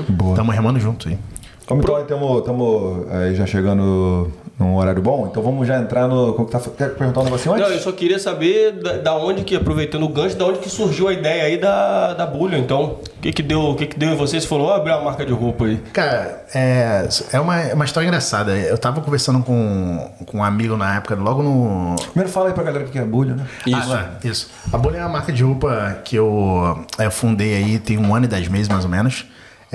Boa. 0.07 0.35
Tamo 0.37 0.51
remando 0.51 0.79
junto 0.79 1.09
aí. 1.09 1.19
Como 1.67 1.81
então 1.81 2.37
estamos 2.39 3.07
já 3.35 3.45
chegando 3.45 4.31
num 4.59 4.75
horário 4.77 5.01
bom, 5.01 5.27
então 5.29 5.43
vamos 5.43 5.67
já 5.67 5.79
entrar 5.79 6.07
no. 6.07 6.33
Como 6.33 6.45
que 6.47 6.51
tá, 6.51 6.59
quer 6.59 6.95
perguntar 6.95 7.21
um 7.21 7.23
negocinho 7.25 7.55
antes? 7.55 7.67
Não, 7.67 7.73
eu 7.73 7.81
só 7.81 7.91
queria 7.91 8.19
saber 8.19 8.71
da, 8.73 8.97
da 8.97 9.15
onde 9.15 9.43
que, 9.43 9.55
aproveitando 9.55 10.03
o 10.03 10.09
gancho, 10.09 10.37
da 10.37 10.45
onde 10.45 10.59
que 10.59 10.69
surgiu 10.69 11.07
a 11.07 11.13
ideia 11.13 11.43
aí 11.43 11.57
da, 11.57 12.13
da 12.13 12.25
Bullion, 12.25 12.59
então. 12.59 12.99
O 13.17 13.21
que 13.25 13.33
que 13.33 13.41
deu, 13.41 13.61
o 13.61 13.75
que 13.75 13.87
que 13.87 13.97
deu 13.97 14.11
em 14.11 14.15
vocês? 14.15 14.43
Você 14.43 14.49
falou, 14.49 14.67
"Ó, 14.67 14.75
abrir 14.75 14.91
uma 14.91 15.01
marca 15.01 15.25
de 15.25 15.33
roupa 15.33 15.65
aí. 15.65 15.77
Cara, 15.91 16.45
é, 16.53 17.07
é 17.33 17.39
uma, 17.39 17.59
é 17.59 17.73
uma 17.73 17.85
história 17.85 18.07
engraçada. 18.07 18.55
Eu 18.55 18.77
tava 18.77 19.01
conversando 19.01 19.43
com, 19.43 20.09
com 20.25 20.37
um 20.37 20.43
amigo 20.43 20.77
na 20.77 20.97
época, 20.97 21.15
logo 21.15 21.41
no. 21.41 21.95
Primeiro 22.11 22.31
fala 22.31 22.49
aí 22.49 22.53
pra 22.53 22.63
galera 22.63 22.85
o 22.85 22.87
que 22.87 22.99
é 22.99 23.03
bulha, 23.03 23.33
né? 23.33 23.45
Isso. 23.65 23.93
Ah, 23.93 24.11
é, 24.23 24.27
isso. 24.27 24.49
A 24.71 24.77
Bolha 24.77 24.97
é 24.97 25.01
uma 25.01 25.09
marca 25.09 25.33
de 25.33 25.43
roupa 25.43 25.99
que 26.05 26.15
eu 26.15 26.85
é, 26.99 27.09
fundei 27.09 27.55
aí 27.55 27.79
tem 27.79 27.97
um 27.97 28.13
ano 28.13 28.25
e 28.25 28.27
dez 28.27 28.47
meses, 28.47 28.69
mais 28.69 28.83
ou 28.83 28.89
menos. 28.89 29.25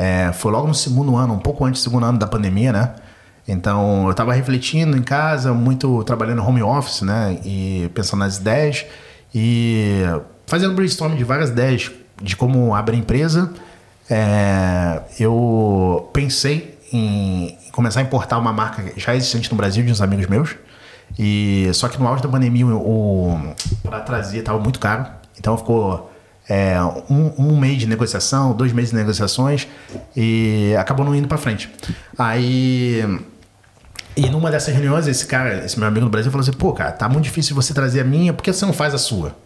É, 0.03 0.33
foi 0.33 0.51
logo 0.51 0.67
no 0.67 0.73
segundo 0.73 1.15
ano, 1.15 1.35
um 1.35 1.39
pouco 1.39 1.63
antes 1.63 1.83
do 1.83 1.85
segundo 1.85 2.07
ano 2.07 2.19
da 2.19 2.27
pandemia, 2.27 2.73
né? 2.73 2.95
Então 3.47 4.09
eu 4.09 4.15
tava 4.15 4.33
refletindo 4.33 4.97
em 4.97 5.03
casa, 5.03 5.53
muito 5.53 6.03
trabalhando 6.05 6.43
home 6.43 6.63
office, 6.63 7.03
né? 7.03 7.39
E 7.45 7.91
pensando 7.95 8.21
nas 8.21 8.39
ideias 8.39 8.87
e 9.35 10.01
fazendo 10.47 10.75
brainstorm 10.75 11.15
de 11.15 11.23
várias 11.23 11.51
ideias 11.51 11.91
de 12.23 12.35
como 12.35 12.75
abrir 12.75 12.97
empresa. 12.97 13.53
É, 14.09 15.03
eu 15.19 16.09
pensei 16.15 16.79
em 16.91 17.59
começar 17.71 18.01
a 18.01 18.03
importar 18.03 18.39
uma 18.39 18.55
marca 18.55 18.83
já 18.97 19.15
existente 19.15 19.51
no 19.51 19.57
Brasil 19.59 19.85
de 19.85 19.93
uns 19.93 20.01
amigos 20.01 20.27
meus. 20.29 20.57
E 21.19 21.69
só 21.75 21.89
que 21.91 21.99
no 21.99 22.09
auge 22.09 22.23
da 22.23 22.29
pandemia 22.31 22.65
o, 22.69 23.39
para 23.83 24.01
trazer 24.01 24.39
estava 24.39 24.59
muito 24.59 24.81
caro. 24.81 25.05
Então 25.39 25.59
ficou 25.59 26.10
é, 26.51 26.77
um, 27.09 27.33
um 27.39 27.57
mês 27.57 27.79
de 27.79 27.87
negociação, 27.87 28.53
dois 28.53 28.73
meses 28.73 28.91
de 28.91 28.97
negociações 28.97 29.69
e 30.17 30.75
acabou 30.77 31.07
não 31.07 31.15
indo 31.15 31.29
para 31.29 31.39
frente. 31.39 31.71
Aí 32.19 33.05
e 34.17 34.29
numa 34.29 34.51
dessas 34.51 34.75
reuniões, 34.75 35.07
esse 35.07 35.25
cara, 35.27 35.65
esse 35.65 35.79
meu 35.79 35.87
amigo 35.87 36.07
do 36.07 36.11
Brasil, 36.11 36.29
falou 36.33 36.43
assim: 36.43 36.53
pô, 36.53 36.73
cara, 36.73 36.91
tá 36.91 37.09
muito 37.09 37.25
difícil 37.25 37.55
você 37.55 37.73
trazer 37.73 38.01
a 38.01 38.05
minha, 38.05 38.33
por 38.33 38.43
que 38.43 38.53
você 38.53 38.67
não 38.67 38.73
faz 38.73 38.93
a 38.93 38.99
sua? 38.99 39.37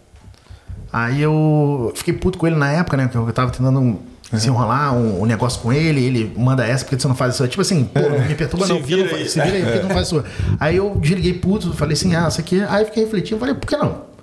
Aí 0.91 1.21
eu 1.21 1.93
fiquei 1.95 2.15
puto 2.15 2.39
com 2.39 2.47
ele 2.47 2.57
na 2.57 2.73
época, 2.73 2.97
né? 2.97 3.07
Porque 3.07 3.19
eu 3.19 3.33
tava 3.35 3.51
tentando 3.51 4.01
desenrolar 4.33 4.93
um, 4.93 5.21
um 5.21 5.27
negócio 5.27 5.61
com 5.61 5.73
ele, 5.73 6.03
ele 6.03 6.33
manda 6.37 6.67
essa, 6.67 6.85
por 6.85 6.97
que 6.97 7.03
você 7.03 7.07
não 7.07 7.15
faz 7.15 7.35
a 7.35 7.37
sua? 7.37 7.49
Tipo 7.49 7.61
assim, 7.61 7.85
pô, 7.85 8.01
não 8.01 8.27
me 8.27 8.35
perturba 8.35 8.65
Se 8.65 8.73
não, 8.73 8.81
não 8.81 8.87
vira 8.87 9.15
aí. 9.15 9.29
se 9.29 9.41
vira 9.41 9.57
aí, 9.57 9.63
por 9.63 9.73
que 9.73 9.83
não 9.83 9.91
faz 9.91 10.01
a 10.01 10.05
sua? 10.07 10.25
Aí 10.59 10.77
eu 10.77 10.97
desliguei 10.97 11.35
puto, 11.35 11.75
falei 11.75 11.93
assim, 11.93 12.15
ah, 12.17 12.29
isso 12.29 12.41
aqui. 12.41 12.63
Aí 12.63 12.87
fiquei 12.87 13.05
refletindo, 13.05 13.39
falei, 13.39 13.55
por 13.55 13.69
que 13.69 13.77
não? 13.77 14.14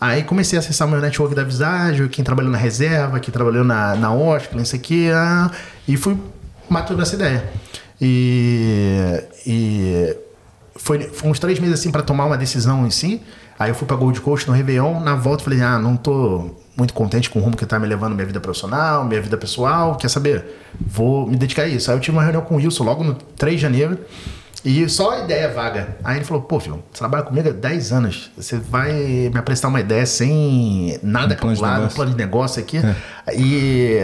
Aí 0.00 0.22
comecei 0.22 0.58
a 0.58 0.60
acessar 0.60 0.86
meu 0.86 1.00
network 1.00 1.34
da 1.34 1.42
Visagem, 1.42 2.06
quem 2.08 2.24
trabalhou 2.24 2.50
na 2.50 2.58
reserva, 2.58 3.18
quem 3.20 3.32
trabalhou 3.32 3.64
na, 3.64 3.94
na 3.94 4.12
Oscar, 4.12 4.60
isso 4.60 4.76
aqui, 4.76 5.10
ah, 5.10 5.50
e 5.88 5.96
fui 5.96 6.16
maturando 6.68 7.02
essa 7.02 7.14
ideia. 7.14 7.44
E, 8.00 9.22
e 9.46 10.16
foi, 10.76 11.00
foi 11.04 11.30
uns 11.30 11.38
três 11.38 11.58
meses 11.58 11.80
assim 11.80 11.90
para 11.90 12.02
tomar 12.02 12.26
uma 12.26 12.36
decisão 12.36 12.86
em 12.86 12.90
si. 12.90 13.22
Aí 13.58 13.70
eu 13.70 13.74
fui 13.74 13.86
pra 13.86 13.96
Gold 13.96 14.20
Coast 14.20 14.48
no 14.48 14.54
Réveillon, 14.54 15.00
na 15.00 15.14
volta 15.14 15.44
falei, 15.44 15.62
ah, 15.62 15.78
não 15.78 15.96
tô 15.96 16.56
muito 16.76 16.92
contente 16.92 17.30
com 17.30 17.38
o 17.38 17.42
rumo 17.42 17.56
que 17.56 17.64
tá 17.64 17.78
me 17.78 17.86
levando 17.86 18.14
minha 18.14 18.26
vida 18.26 18.40
profissional, 18.40 19.04
minha 19.04 19.22
vida 19.22 19.36
pessoal, 19.36 19.96
quer 19.96 20.08
saber? 20.08 20.44
Vou 20.80 21.26
me 21.26 21.36
dedicar 21.36 21.62
a 21.62 21.68
isso. 21.68 21.90
Aí 21.90 21.96
eu 21.96 22.00
tive 22.00 22.16
uma 22.16 22.22
reunião 22.22 22.42
com 22.42 22.54
o 22.54 22.58
Wilson 22.58 22.82
logo 22.82 23.04
no 23.04 23.14
3 23.14 23.56
de 23.56 23.62
janeiro. 23.62 23.98
E 24.64 24.88
só 24.88 25.10
a 25.10 25.24
ideia 25.24 25.52
vaga. 25.52 25.96
Aí 26.02 26.16
ele 26.16 26.24
falou, 26.24 26.42
pô, 26.42 26.58
filho, 26.58 26.82
você 26.90 26.98
trabalha 26.98 27.22
comigo 27.22 27.48
há 27.48 27.52
10 27.52 27.92
anos. 27.92 28.30
Você 28.36 28.56
vai 28.56 28.92
me 28.92 29.36
apresentar 29.36 29.68
uma 29.68 29.80
ideia 29.80 30.06
sem 30.06 30.98
nada 31.02 31.34
Um 31.34 31.36
calculado, 31.36 31.84
um 31.84 31.88
plano 31.88 32.12
de 32.12 32.16
negócio 32.16 32.62
aqui. 32.62 32.78
E 33.36 34.00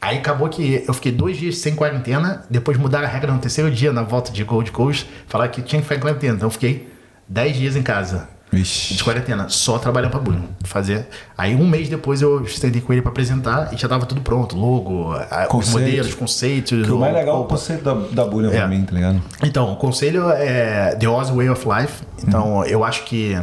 aí 0.00 0.18
acabou 0.18 0.48
que 0.48 0.84
eu 0.86 0.94
fiquei 0.94 1.10
dois 1.10 1.36
dias 1.36 1.58
sem 1.58 1.74
quarentena, 1.74 2.44
depois 2.48 2.78
mudaram 2.78 3.06
a 3.06 3.10
regra 3.10 3.32
no 3.32 3.40
terceiro 3.40 3.70
dia, 3.70 3.92
na 3.92 4.02
volta 4.02 4.30
de 4.30 4.44
Gold 4.44 4.70
Coast, 4.70 5.08
falaram 5.26 5.50
que 5.50 5.60
tinha 5.62 5.80
que 5.80 5.88
ficar 5.88 5.96
em 5.96 6.00
quarentena. 6.00 6.36
Então 6.36 6.46
eu 6.46 6.52
fiquei 6.52 6.88
10 7.28 7.56
dias 7.56 7.76
em 7.76 7.82
casa. 7.82 8.28
Vixe. 8.52 8.94
De 8.94 9.02
quarentena, 9.02 9.48
só 9.48 9.78
trabalhando 9.78 10.10
pra 10.10 10.20
Bullion. 10.20 10.42
Fazer. 10.64 11.06
Aí 11.38 11.54
um 11.54 11.66
mês 11.66 11.88
depois 11.88 12.20
eu 12.20 12.42
estendi 12.44 12.82
com 12.82 12.92
ele 12.92 13.00
pra 13.00 13.10
apresentar 13.10 13.72
e 13.72 13.78
já 13.78 13.88
tava 13.88 14.04
tudo 14.04 14.20
pronto. 14.20 14.54
Logo, 14.56 15.12
a- 15.12 15.48
os 15.56 15.70
modelos, 15.70 16.14
conceitos. 16.14 16.84
Que 16.84 16.92
o 16.92 16.98
mais 16.98 17.14
legal 17.14 17.38
é 17.38 17.40
o 17.40 17.44
conceito 17.44 17.82
da, 17.82 17.94
da 17.94 18.24
bulha 18.26 18.50
pra 18.50 18.58
É. 18.60 18.66
mim, 18.68 18.84
tá 18.84 18.92
ligado? 18.94 19.22
Então, 19.42 19.72
o 19.72 19.76
conselho 19.76 20.28
é 20.30 20.94
The 20.96 21.08
Oz 21.08 21.30
Way 21.30 21.48
of 21.48 21.66
Life. 21.66 22.02
Então, 22.26 22.62
eu 22.66 22.84
acho 22.84 23.04
que 23.04 23.34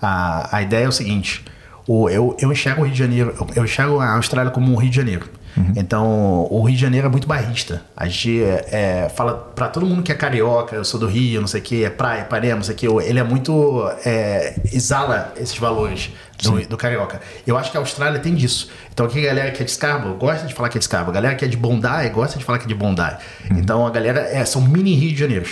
a, 0.00 0.54
a 0.56 0.60
ideia 0.62 0.84
é 0.84 0.88
o 0.88 0.92
seguinte: 0.92 1.42
o, 1.88 2.10
eu, 2.10 2.36
eu 2.38 2.52
enxergo 2.52 2.82
o 2.82 2.84
Rio 2.84 2.92
de 2.92 2.98
Janeiro, 2.98 3.34
eu, 3.38 3.46
eu 3.56 3.64
enxergo 3.64 4.00
a 4.00 4.16
Austrália 4.16 4.50
como 4.52 4.70
um 4.70 4.76
Rio 4.76 4.90
de 4.90 4.96
Janeiro. 4.96 5.26
Então, 5.76 6.46
o 6.50 6.62
Rio 6.62 6.76
de 6.76 6.80
Janeiro 6.80 7.06
é 7.06 7.10
muito 7.10 7.26
bairrista. 7.26 7.82
A 7.96 8.06
gente 8.06 8.42
é, 8.42 9.10
fala 9.14 9.34
pra 9.34 9.68
todo 9.68 9.84
mundo 9.84 10.02
que 10.02 10.10
é 10.10 10.14
carioca, 10.14 10.74
eu 10.74 10.84
sou 10.84 10.98
do 10.98 11.06
Rio, 11.06 11.40
não 11.40 11.48
sei 11.48 11.60
o 11.60 11.64
que, 11.64 11.84
é 11.84 11.90
praia, 11.90 12.22
Ipanema, 12.22 12.56
não 12.56 12.62
sei 12.62 12.74
o 12.74 12.78
que. 12.78 12.86
Ele 12.86 13.18
é 13.18 13.22
muito. 13.22 13.86
é, 14.04 14.54
exala 14.72 15.32
esses 15.36 15.56
valores 15.58 16.10
do, 16.42 16.66
do 16.68 16.76
carioca. 16.76 17.20
Eu 17.46 17.56
acho 17.56 17.70
que 17.70 17.76
a 17.76 17.80
Austrália 17.80 18.18
tem 18.18 18.34
disso. 18.34 18.70
Então, 18.92 19.06
aqui 19.06 19.18
a 19.20 19.28
galera 19.28 19.50
que 19.50 19.62
é 19.62 19.64
de 19.64 19.70
Scarborough 19.70 20.16
gosta 20.16 20.46
de 20.46 20.54
falar 20.54 20.68
que 20.68 20.78
é 20.78 20.80
de 20.80 20.84
Scarborough. 20.84 21.10
A 21.10 21.14
galera 21.14 21.34
que 21.34 21.44
é 21.44 21.48
de 21.48 21.56
Bondi 21.56 22.08
gosta 22.12 22.38
de 22.38 22.44
falar 22.44 22.58
que 22.58 22.64
é 22.64 22.68
de 22.68 22.74
Bondi. 22.74 23.16
Então, 23.50 23.86
a 23.86 23.90
galera 23.90 24.20
é, 24.20 24.44
são 24.44 24.62
mini 24.62 24.94
Rio 24.94 25.12
de 25.12 25.18
Janeiro. 25.18 25.46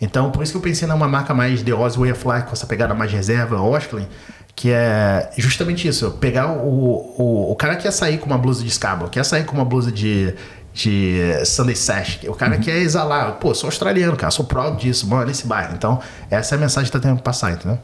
Então, 0.00 0.32
por 0.32 0.42
isso 0.42 0.52
que 0.52 0.58
eu 0.58 0.62
pensei 0.62 0.88
numa 0.88 1.06
marca 1.06 1.32
mais 1.32 1.62
The 1.62 1.72
Oz 1.72 1.94
Way 1.94 2.10
of 2.10 2.26
Life, 2.26 2.46
com 2.46 2.52
essa 2.52 2.66
pegada 2.66 2.92
mais 2.92 3.12
reserva, 3.12 3.60
Osklin, 3.60 4.08
que 4.54 4.70
é 4.70 5.30
justamente 5.36 5.88
isso. 5.88 6.10
Pegar 6.12 6.52
o, 6.52 7.14
o, 7.18 7.52
o 7.52 7.56
cara 7.56 7.76
que 7.76 7.82
quer 7.82 7.90
sair 7.90 8.18
com 8.18 8.26
uma 8.26 8.38
blusa 8.38 8.62
de 8.62 8.70
Scarborough, 8.70 9.10
quer 9.10 9.24
sair 9.24 9.44
com 9.44 9.56
uma 9.56 9.64
blusa 9.64 9.90
de, 9.90 10.34
de 10.72 11.44
Sunday 11.44 11.76
Sash, 11.76 12.20
o 12.26 12.34
cara 12.34 12.58
quer 12.58 12.78
exalar. 12.78 13.32
Pô, 13.34 13.54
sou 13.54 13.68
australiano, 13.68 14.16
cara, 14.16 14.30
sou 14.30 14.44
proud 14.44 14.80
disso, 14.80 15.06
moro 15.06 15.26
nesse 15.26 15.46
bairro. 15.46 15.74
Então, 15.74 16.00
essa 16.30 16.54
é 16.54 16.56
a 16.56 16.60
mensagem 16.60 16.90
que 16.90 16.92
tá 16.92 17.00
tendo 17.00 17.16
que 17.16 17.22
passar, 17.22 17.52
entendeu? 17.52 17.78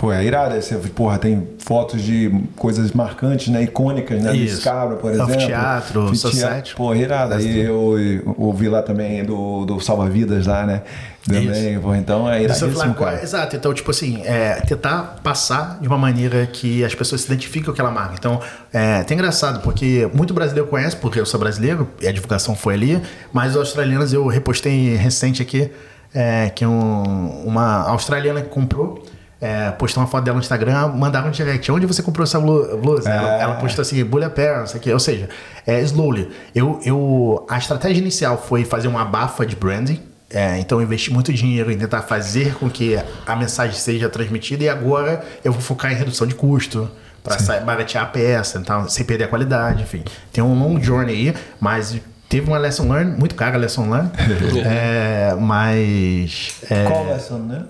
Pô, 0.00 0.10
é 0.10 0.24
irado. 0.24 0.54
Você, 0.54 0.74
porra, 0.76 1.18
tem 1.18 1.46
fotos 1.58 2.00
de 2.00 2.32
coisas 2.56 2.90
marcantes, 2.92 3.48
né? 3.48 3.62
Icônicas, 3.64 4.22
né? 4.22 4.34
Isso. 4.34 4.54
Do 4.56 4.60
Scabra, 4.62 4.96
por 4.96 5.10
exemplo. 5.12 5.34
Anfiteatro, 5.34 6.00
Anfiteatro. 6.08 6.16
Sunset. 6.16 6.74
Pô, 6.74 6.94
irado. 6.94 7.34
Aí 7.34 7.60
eu, 7.60 7.98
eu 7.98 8.34
ouvi 8.38 8.66
lá 8.66 8.80
também 8.80 9.22
do, 9.22 9.66
do 9.66 9.78
Salva-Vidas 9.78 10.46
lá, 10.46 10.64
né? 10.64 10.80
Também, 11.26 11.78
pô, 11.78 11.94
então 11.94 12.26
é 12.30 12.42
Isso 12.42 12.64
iradíssimo, 12.64 12.94
falar, 12.94 13.10
cara. 13.12 13.22
Exato, 13.22 13.54
então, 13.54 13.74
tipo 13.74 13.90
assim, 13.90 14.22
é, 14.24 14.54
tentar 14.66 15.18
passar 15.22 15.78
de 15.78 15.86
uma 15.86 15.98
maneira 15.98 16.46
que 16.46 16.82
as 16.82 16.94
pessoas 16.94 17.20
se 17.20 17.26
identificam 17.26 17.66
com 17.66 17.72
aquela 17.72 17.90
marca. 17.90 18.14
Então, 18.18 18.40
é 18.72 19.00
até 19.00 19.12
engraçado, 19.12 19.60
porque 19.60 20.08
muito 20.14 20.32
brasileiro 20.32 20.66
conhece, 20.66 20.96
porque 20.96 21.20
eu 21.20 21.26
sou 21.26 21.38
brasileiro, 21.38 21.86
e 22.00 22.08
a 22.08 22.12
divulgação 22.12 22.54
foi 22.56 22.72
ali, 22.72 23.02
mas 23.34 23.50
os 23.50 23.58
australianos 23.58 24.14
eu 24.14 24.26
repostei 24.28 24.96
recente 24.96 25.42
aqui, 25.42 25.70
é, 26.14 26.48
que 26.48 26.64
um- 26.64 27.44
uma 27.46 27.82
australiana 27.90 28.40
que 28.40 28.48
comprou. 28.48 29.04
É, 29.40 29.70
postou 29.70 30.02
uma 30.02 30.06
foto 30.08 30.22
dela 30.24 30.34
no 30.36 30.42
Instagram, 30.42 30.88
mandaram 30.88 31.28
um 31.28 31.30
direct. 31.30 31.72
Onde 31.72 31.86
você 31.86 32.02
comprou 32.02 32.24
essa 32.24 32.38
blu- 32.38 32.76
blusa? 32.76 33.08
Ela, 33.08 33.36
É. 33.38 33.40
ela 33.40 33.54
postou 33.54 33.80
assim, 33.82 34.04
Bulha 34.04 34.28
Pair, 34.28 34.58
não 34.58 34.66
sei 34.66 34.78
o 34.78 34.82
quê. 34.82 34.92
Ou 34.92 35.00
seja, 35.00 35.28
é 35.66 35.80
slowly. 35.80 36.30
Eu, 36.54 36.78
eu, 36.84 37.46
a 37.48 37.56
estratégia 37.56 38.00
inicial 38.00 38.36
foi 38.36 38.64
fazer 38.66 38.88
uma 38.88 39.00
abafa 39.02 39.46
de 39.46 39.56
branding. 39.56 40.00
É, 40.32 40.58
então 40.60 40.78
eu 40.78 40.84
investi 40.84 41.12
muito 41.12 41.32
dinheiro 41.32 41.72
em 41.72 41.78
tentar 41.78 42.02
fazer 42.02 42.54
com 42.54 42.70
que 42.70 42.96
a 43.26 43.34
mensagem 43.34 43.74
seja 43.76 44.08
transmitida 44.08 44.62
e 44.62 44.68
agora 44.68 45.24
eu 45.42 45.50
vou 45.52 45.60
focar 45.60 45.90
em 45.90 45.96
redução 45.96 46.24
de 46.26 46.34
custo 46.36 46.88
para 47.24 47.36
baratear 47.60 48.04
a 48.04 48.06
peça, 48.06 48.58
então, 48.58 48.88
sem 48.88 49.04
perder 49.04 49.24
a 49.24 49.28
qualidade, 49.28 49.82
enfim. 49.82 50.04
Tem 50.32 50.42
um 50.44 50.56
long 50.56 50.80
journey 50.80 51.14
aí, 51.30 51.34
mas 51.58 51.96
teve 52.30 52.46
uma 52.48 52.56
lesson 52.58 52.84
learn, 52.90 53.16
muito 53.18 53.34
cara 53.34 53.56
a 53.56 53.58
lesson 53.58 53.90
learn. 53.90 54.08
é, 54.64 55.34
mas. 55.38 56.54
é, 56.70 56.84
Qual 56.84 57.04
lesson, 57.06 57.38
né? 57.40 57.62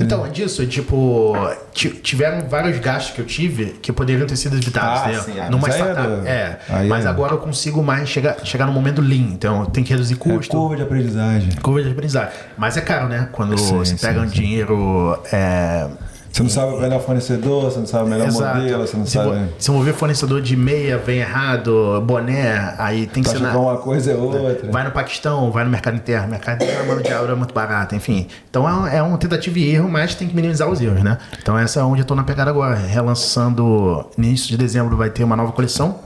Então, 0.00 0.24
é 0.24 0.28
disso, 0.30 0.64
tipo, 0.66 1.34
ti- 1.74 1.90
tiveram 1.90 2.48
vários 2.48 2.78
gastos 2.78 3.14
que 3.14 3.20
eu 3.20 3.26
tive 3.26 3.66
que 3.82 3.92
poderiam 3.92 4.26
ter 4.26 4.36
sido 4.36 4.56
evitados, 4.56 5.00
Ah, 5.02 5.04
entendeu? 5.12 5.22
sim, 5.22 5.40
ah, 5.40 5.50
Numa 5.50 5.66
mas 5.68 5.74
é 5.74 5.78
startup. 5.78 6.26
É, 6.26 6.58
aí 6.68 6.88
mas 6.88 7.04
é- 7.04 7.08
agora 7.08 7.34
eu 7.34 7.38
consigo 7.38 7.82
mais 7.82 8.08
chegar, 8.08 8.36
chegar 8.44 8.64
no 8.66 8.72
momento 8.72 9.02
lean, 9.02 9.30
então 9.32 9.66
tem 9.66 9.82
que 9.84 9.90
reduzir 9.92 10.14
é 10.14 10.16
custo. 10.16 10.56
curva 10.56 10.76
de 10.76 10.82
aprendizagem. 10.82 11.50
Curva 11.60 11.82
de 11.82 11.90
aprendizagem. 11.90 12.30
Mas 12.56 12.76
é 12.76 12.80
caro, 12.80 13.08
né? 13.08 13.28
Quando 13.32 13.58
Sim, 13.58 13.76
você 13.76 13.96
sim, 13.96 14.06
pega 14.06 14.20
um 14.20 14.28
sim. 14.28 14.34
dinheiro. 14.34 15.20
É, 15.32 15.88
Você 16.32 16.42
não 16.44 16.50
sabe 16.50 16.74
o 16.74 16.80
melhor 16.80 17.00
fornecedor, 17.02 17.64
você 17.64 17.78
não 17.80 17.86
sabe 17.86 18.04
o 18.04 18.08
melhor 18.08 18.28
exato. 18.28 18.58
modelo, 18.58 18.86
você 18.86 18.96
não 18.96 19.02
Desenvol- 19.04 19.32
sabe. 19.34 19.48
Desenvolver 19.58 19.92
fornecedor 19.94 20.40
de 20.40 20.56
meia 20.56 20.96
vem 20.96 21.18
errado, 21.18 22.00
boné, 22.06 22.74
aí 22.78 23.06
tem 23.08 23.22
que 23.22 23.28
ser 23.28 23.40
na, 23.40 23.56
uma 23.58 23.76
coisa 23.78 24.12
é 24.12 24.14
outra. 24.14 24.70
Vai 24.70 24.84
no 24.84 24.92
Paquistão, 24.92 25.50
vai 25.50 25.64
no 25.64 25.70
mercado 25.70 25.96
interno. 25.96 26.28
Mercado 26.28 26.62
interno, 26.62 26.82
a 26.82 26.86
mão 26.94 27.02
de 27.02 27.12
obra 27.12 27.32
é 27.32 27.34
muito 27.34 27.52
barata, 27.52 27.96
enfim. 27.96 28.28
Então 28.48 28.68
é, 28.68 28.72
um- 28.72 28.86
é 28.86 29.02
uma 29.02 29.18
tentativa 29.18 29.58
e 29.58 29.70
erro, 29.74 29.88
mas 29.88 30.14
tem 30.14 30.28
que 30.28 30.34
minimizar 30.34 30.68
os 30.68 30.80
erros, 30.80 31.02
né? 31.02 31.18
Então 31.42 31.58
essa 31.58 31.80
é 31.80 31.82
onde 31.82 32.02
eu 32.02 32.06
tô 32.06 32.14
na 32.14 32.22
pegada 32.22 32.48
agora. 32.50 32.76
Relançando, 32.76 34.06
início 34.16 34.48
de 34.48 34.56
dezembro 34.56 34.96
vai 34.96 35.10
ter 35.10 35.24
uma 35.24 35.36
nova 35.36 35.52
coleção. 35.52 35.98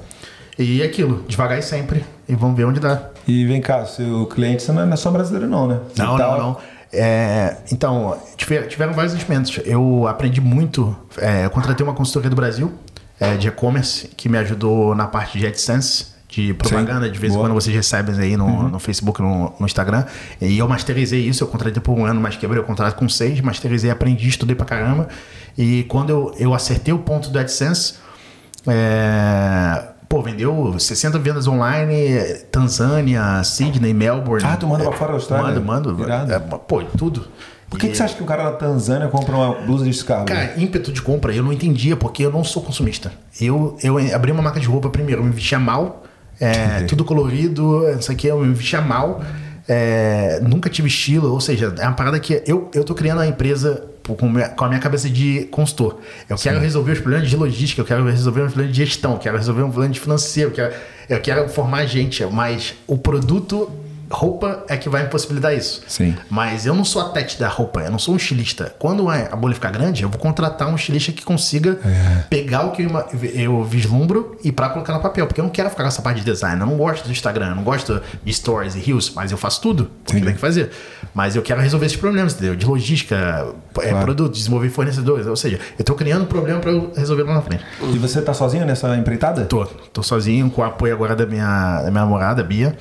E 0.59 0.82
é 0.82 0.84
aquilo, 0.86 1.24
devagar 1.28 1.59
e 1.59 1.62
sempre. 1.62 2.05
E 2.28 2.34
vamos 2.34 2.56
ver 2.56 2.64
onde 2.64 2.80
dá. 2.80 3.10
E 3.26 3.44
vem 3.44 3.60
cá, 3.60 3.84
seu 3.84 4.26
cliente 4.26 4.62
você 4.62 4.72
não 4.72 4.82
é 4.82 4.86
não 4.86 4.92
é 4.92 4.96
só 4.96 5.10
brasileiro, 5.10 5.48
não, 5.48 5.66
né? 5.66 5.78
Você 5.92 6.02
Não, 6.02 6.16
tá- 6.16 6.28
não, 6.28 6.38
não. 6.38 6.56
É, 6.97 7.57
então, 7.73 8.16
tiver- 8.37 8.66
tiveram 8.69 8.93
vários 8.93 9.12
investimentos. 9.12 9.61
Eu 9.65 10.07
aprendi 10.07 10.41
muito. 10.41 10.97
é, 11.19 11.45
eu 11.45 11.51
contratei 11.51 11.85
uma 11.85 11.95
consultoria 11.95 12.31
do 12.31 12.37
Brasil 12.37 12.73
é, 13.21 13.37
de 13.37 13.49
e-commerce 13.49 14.09
que 14.16 14.29
me 14.29 14.39
ajudou 14.39 14.95
na 14.95 15.07
parte 15.07 15.39
de 15.39 15.47
AdSense, 15.47 16.15
de 16.29 16.53
propaganda. 16.55 17.09
De 17.11 17.19
vez 17.19 17.33
em 17.33 17.37
quando 17.37 17.55
vocês 17.55 17.75
recebem 17.75 18.19
aí 18.19 18.37
no, 18.37 18.69
no 18.69 18.79
Facebook, 18.79 19.21
no, 19.23 19.53
no 19.59 19.66
Instagram. 19.66 20.05
E 20.41 20.59
eu 20.59 20.66
masterizei 20.69 21.21
isso. 21.27 21.45
Eu 21.45 21.49
contratei 21.49 21.81
por 21.83 21.93
um 21.99 22.05
ano, 22.05 22.21
mas 22.21 22.37
quebrei 22.37 22.61
o 22.61 22.65
contrato 22.65 22.97
com 22.97 23.09
seis. 23.09 23.41
Masterizei, 23.41 23.91
aprendi, 23.91 24.29
estudei 24.29 24.55
pra 24.57 24.66
caramba. 24.66 25.09
E 25.57 25.85
quando 25.85 26.11
eu, 26.11 26.35
eu 26.39 26.55
acertei 26.55 26.93
o 26.93 26.99
ponto 26.99 27.31
do 27.31 27.39
AdSense, 27.39 27.95
é, 28.66 29.85
Pô, 30.09 30.22
vendeu 30.22 30.78
60 30.78 31.18
vendas 31.18 31.47
online, 31.47 31.94
Tanzânia, 32.51 33.43
Sydney, 33.43 33.93
Melbourne. 33.94 34.44
Ah, 34.47 34.56
tu 34.56 34.66
manda 34.66 34.85
pra 34.85 34.93
fora 34.93 35.12
da 35.12 35.16
Austrália? 35.16 35.60
Mando, 35.60 35.94
mando. 35.94 36.12
É, 36.12 36.39
pô, 36.39 36.82
tudo. 36.97 37.26
Por 37.68 37.81
que, 37.81 37.89
que 37.89 37.97
você 37.97 38.05
acha 38.05 38.14
que 38.14 38.22
o 38.22 38.26
cara 38.26 38.44
na 38.44 38.52
Tanzânia 38.52 39.09
compra 39.09 39.35
uma 39.35 39.55
blusa 39.62 39.85
de 39.85 39.90
descarga? 39.90 40.32
Cara, 40.32 40.55
ímpeto 40.56 40.93
de 40.93 41.02
compra, 41.02 41.35
eu 41.35 41.43
não 41.43 41.52
entendia, 41.52 41.97
porque 41.97 42.24
eu 42.24 42.31
não 42.31 42.44
sou 42.44 42.62
consumista. 42.62 43.12
Eu, 43.40 43.76
eu 43.82 43.98
abri 44.14 44.31
uma 44.31 44.43
marca 44.43 44.60
de 44.60 44.66
roupa 44.66 44.89
primeiro, 44.90 45.22
eu 45.22 45.24
me 45.24 45.32
vestia 45.32 45.59
mal, 45.59 46.05
é, 46.40 46.82
tudo 46.82 47.05
colorido, 47.05 47.82
não 47.93 48.02
sei 48.02 48.14
o 48.14 48.18
que, 48.18 48.26
eu 48.28 48.39
me 48.39 48.55
vestia 48.55 48.81
mal, 48.81 49.22
é, 49.66 50.40
nunca 50.40 50.70
tive 50.70 50.86
estilo, 50.86 51.32
ou 51.32 51.40
seja, 51.40 51.74
é 51.78 51.85
uma 51.85 51.94
parada 51.94 52.20
que 52.20 52.43
eu, 52.47 52.70
eu 52.72 52.85
tô 52.85 52.94
criando 52.94 53.22
a 53.22 53.26
empresa 53.26 53.85
com, 54.06 54.64
a 54.64 54.68
minha 54.68 54.81
cabeça 54.81 55.09
de 55.09 55.48
consultor. 55.51 56.01
Eu 56.28 56.36
quero 56.36 56.60
resolver 56.60 56.93
os 56.93 57.01
problemas 57.01 57.28
de 57.28 57.36
logística, 57.36 57.81
eu 57.81 57.86
quero 57.86 58.05
resolver 58.05 58.43
os 58.43 58.52
problemas 58.52 58.76
de 58.76 58.85
gestão, 58.85 59.12
eu 59.12 59.18
quero 59.18 59.36
resolver 59.36 59.62
um 59.62 59.70
problema 59.70 59.93
de 59.93 60.01
financeiro, 60.01 60.51
eu 60.51 60.55
quero, 60.55 60.74
eu 61.09 61.20
quero 61.20 61.48
formar 61.48 61.86
gente, 61.86 62.24
mas 62.26 62.74
o 62.86 62.98
produto. 62.98 63.70
Roupa 64.10 64.64
é 64.68 64.76
que 64.76 64.89
vai 64.89 65.02
me 65.05 65.09
possibilitar 65.09 65.55
isso. 65.55 65.82
Sim. 65.86 66.14
Mas 66.31 66.66
eu 66.66 66.74
não 66.74 66.85
sou 66.85 67.02
a 67.02 67.09
tete 67.10 67.39
da 67.39 67.48
roupa, 67.48 67.81
eu 67.81 67.90
não 67.90 67.98
sou 67.98 68.14
um 68.14 68.16
estilista. 68.16 68.74
Quando 68.78 69.09
a 69.09 69.35
bolha 69.36 69.55
ficar 69.55 69.70
grande, 69.70 70.02
eu 70.02 70.09
vou 70.09 70.18
contratar 70.18 70.68
um 70.68 70.74
estilista 70.76 71.12
que 71.12 71.24
consiga 71.24 71.78
pegar 72.31 72.66
o 72.66 72.72
que 72.72 72.86
eu, 73.35 73.64
vislumbro 73.64 74.36
e 74.44 74.52
pra 74.52 74.68
colocar 74.68 74.93
no 74.93 75.01
papel. 75.01 75.26
Porque 75.26 75.40
eu 75.40 75.44
não 75.44 75.51
quero 75.51 75.70
ficar 75.70 75.82
com 75.82 75.89
essa 75.89 76.02
parte 76.02 76.18
de 76.20 76.24
design. 76.24 76.60
Eu 76.60 76.66
não 76.66 76.76
gosto 76.76 77.05
do 77.05 77.12
Instagram, 77.12 77.51
eu 77.51 77.55
não 77.56 77.64
gosto 77.64 78.01
de 78.22 78.32
stories 78.32 78.74
e 78.74 78.78
reels, 78.81 79.10
mas 79.14 79.31
eu 79.32 79.39
faço 79.39 79.60
tudo. 79.60 79.85
Porque 80.05 80.12
Entendi. 80.12 80.26
tem 80.26 80.35
que 80.35 80.40
fazer. 80.40 80.70
Mas 81.14 81.36
eu 81.36 81.43
quero 81.43 81.60
resolver 81.60 81.86
esses 81.86 81.98
problemas, 81.98 82.35
entendeu? 82.35 82.56
De 82.56 82.66
logística, 82.66 83.14
é, 83.81 83.89
Claro. 83.90 84.05
produto, 84.05 84.32
desenvolver 84.32 84.68
fornecedores. 84.70 85.26
Ou 85.26 85.36
seja, 85.36 85.59
eu 85.78 85.85
tô 85.85 85.94
criando 85.94 86.22
um 86.22 86.26
problema 86.26 86.60
pra 86.60 86.70
eu 86.70 86.93
resolver 86.97 87.22
lá 87.24 87.35
na 87.35 87.43
frente. 87.43 87.64
E 87.93 87.98
você 87.98 88.20
tá 88.20 88.35
sozinho 88.35 88.64
nessa 88.66 88.97
empreitada? 88.97 89.44
Tô, 89.44 89.64
tô 89.64 90.02
sozinho, 90.02 90.51
com 90.51 90.62
o 90.62 90.64
apoio 90.64 90.93
agora 90.94 91.14
da 91.16 91.26
minha, 91.26 91.82
da 91.82 91.90
minha 91.90 92.02
namorada, 92.05 92.43
Bia, 92.43 92.76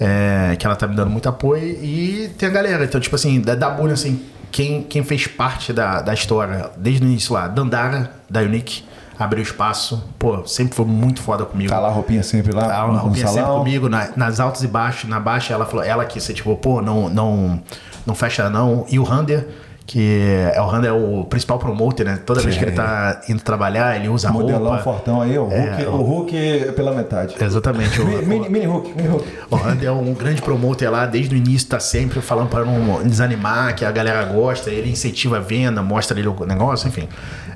é, 0.00 0.56
que 0.58 0.66
ela 0.66 0.76
tá 0.76 0.86
me 0.86 0.94
dando 0.96 1.10
muito 1.10 1.28
apoio, 1.28 1.62
e 1.64 2.30
tem 2.38 2.48
a 2.48 2.52
galera. 2.52 2.84
Então, 2.84 3.00
tipo 3.00 3.14
assim, 3.16 3.40
da, 3.40 3.54
da 3.54 3.70
bolha, 3.70 3.94
assim, 3.94 4.20
quem, 4.50 4.82
quem 4.82 5.02
fez 5.02 5.26
parte 5.26 5.72
da, 5.72 6.00
da 6.02 6.12
história 6.14 6.70
desde 6.76 7.04
o 7.04 7.06
início 7.08 7.34
lá, 7.34 7.48
Dandara, 7.48 8.10
da 8.28 8.40
Unique, 8.40 8.84
abriu 9.18 9.42
espaço, 9.42 10.02
pô, 10.18 10.44
sempre 10.46 10.74
foi 10.74 10.84
muito 10.86 11.22
foda 11.22 11.44
comigo. 11.44 11.70
Tá 11.70 11.78
lá 11.78 11.88
a 11.88 11.92
roupinha 11.92 12.22
sempre 12.22 12.52
lá 12.52 12.82
A 12.82 12.86
no, 12.86 12.96
roupinha 12.98 13.26
sempre 13.28 13.50
comigo, 13.50 13.88
na- 13.88 14.08
nas 14.16 14.40
altas 14.40 14.62
e 14.62 14.66
baixas. 14.66 15.08
Na 15.08 15.20
baixa, 15.20 15.52
ela 15.54 15.64
falou, 15.64 15.84
ela 15.84 16.04
que 16.04 16.20
você, 16.20 16.32
tipo, 16.34 16.54
pô, 16.56 16.82
não, 16.82 17.08
não, 17.08 17.62
não 18.04 18.14
fecha 18.14 18.50
não. 18.50 18.84
E 18.90 18.98
o 18.98 19.04
Rander, 19.04 19.46
que 19.92 20.48
é 20.54 20.58
o 20.58 20.64
Rander 20.66 20.88
é 20.88 20.92
o 20.94 21.22
principal 21.24 21.58
promoter, 21.58 22.02
né? 22.06 22.18
Toda 22.24 22.40
vez 22.40 22.56
que 22.56 22.64
ele 22.64 22.72
tá 22.72 23.20
indo 23.28 23.42
trabalhar, 23.42 23.94
ele 23.94 24.08
usa 24.08 24.30
Modelão 24.32 24.68
roupa. 24.70 24.78
fortão 24.82 25.20
aí, 25.20 25.36
o 25.36 25.44
Hulk, 25.44 25.82
É, 25.82 25.86
o 25.86 25.96
Hulk 25.96 26.72
pela 26.74 26.94
metade. 26.94 27.34
Exatamente. 27.38 28.00
o- 28.00 28.06
Mi- 28.06 28.22
Mini, 28.24 28.48
mini 28.48 28.64
Hulk, 28.64 28.94
mini 28.96 29.08
Hulk. 29.08 29.28
O 29.50 29.56
Randy 29.56 29.84
é 29.84 29.92
um 29.92 30.14
grande 30.14 30.40
promoter 30.40 30.88
lá, 30.88 31.04
desde 31.04 31.34
o 31.34 31.36
início 31.36 31.68
tá 31.68 31.78
sempre 31.78 32.22
falando 32.22 32.48
para 32.48 32.64
não 32.64 33.02
desanimar, 33.02 33.74
que 33.76 33.84
a 33.84 33.92
galera 33.92 34.24
gosta, 34.24 34.70
ele 34.70 34.90
incentiva 34.90 35.36
a 35.36 35.40
venda, 35.40 35.82
mostra 35.82 36.18
ele 36.18 36.26
o 36.28 36.46
negócio, 36.46 36.88
enfim. 36.88 37.06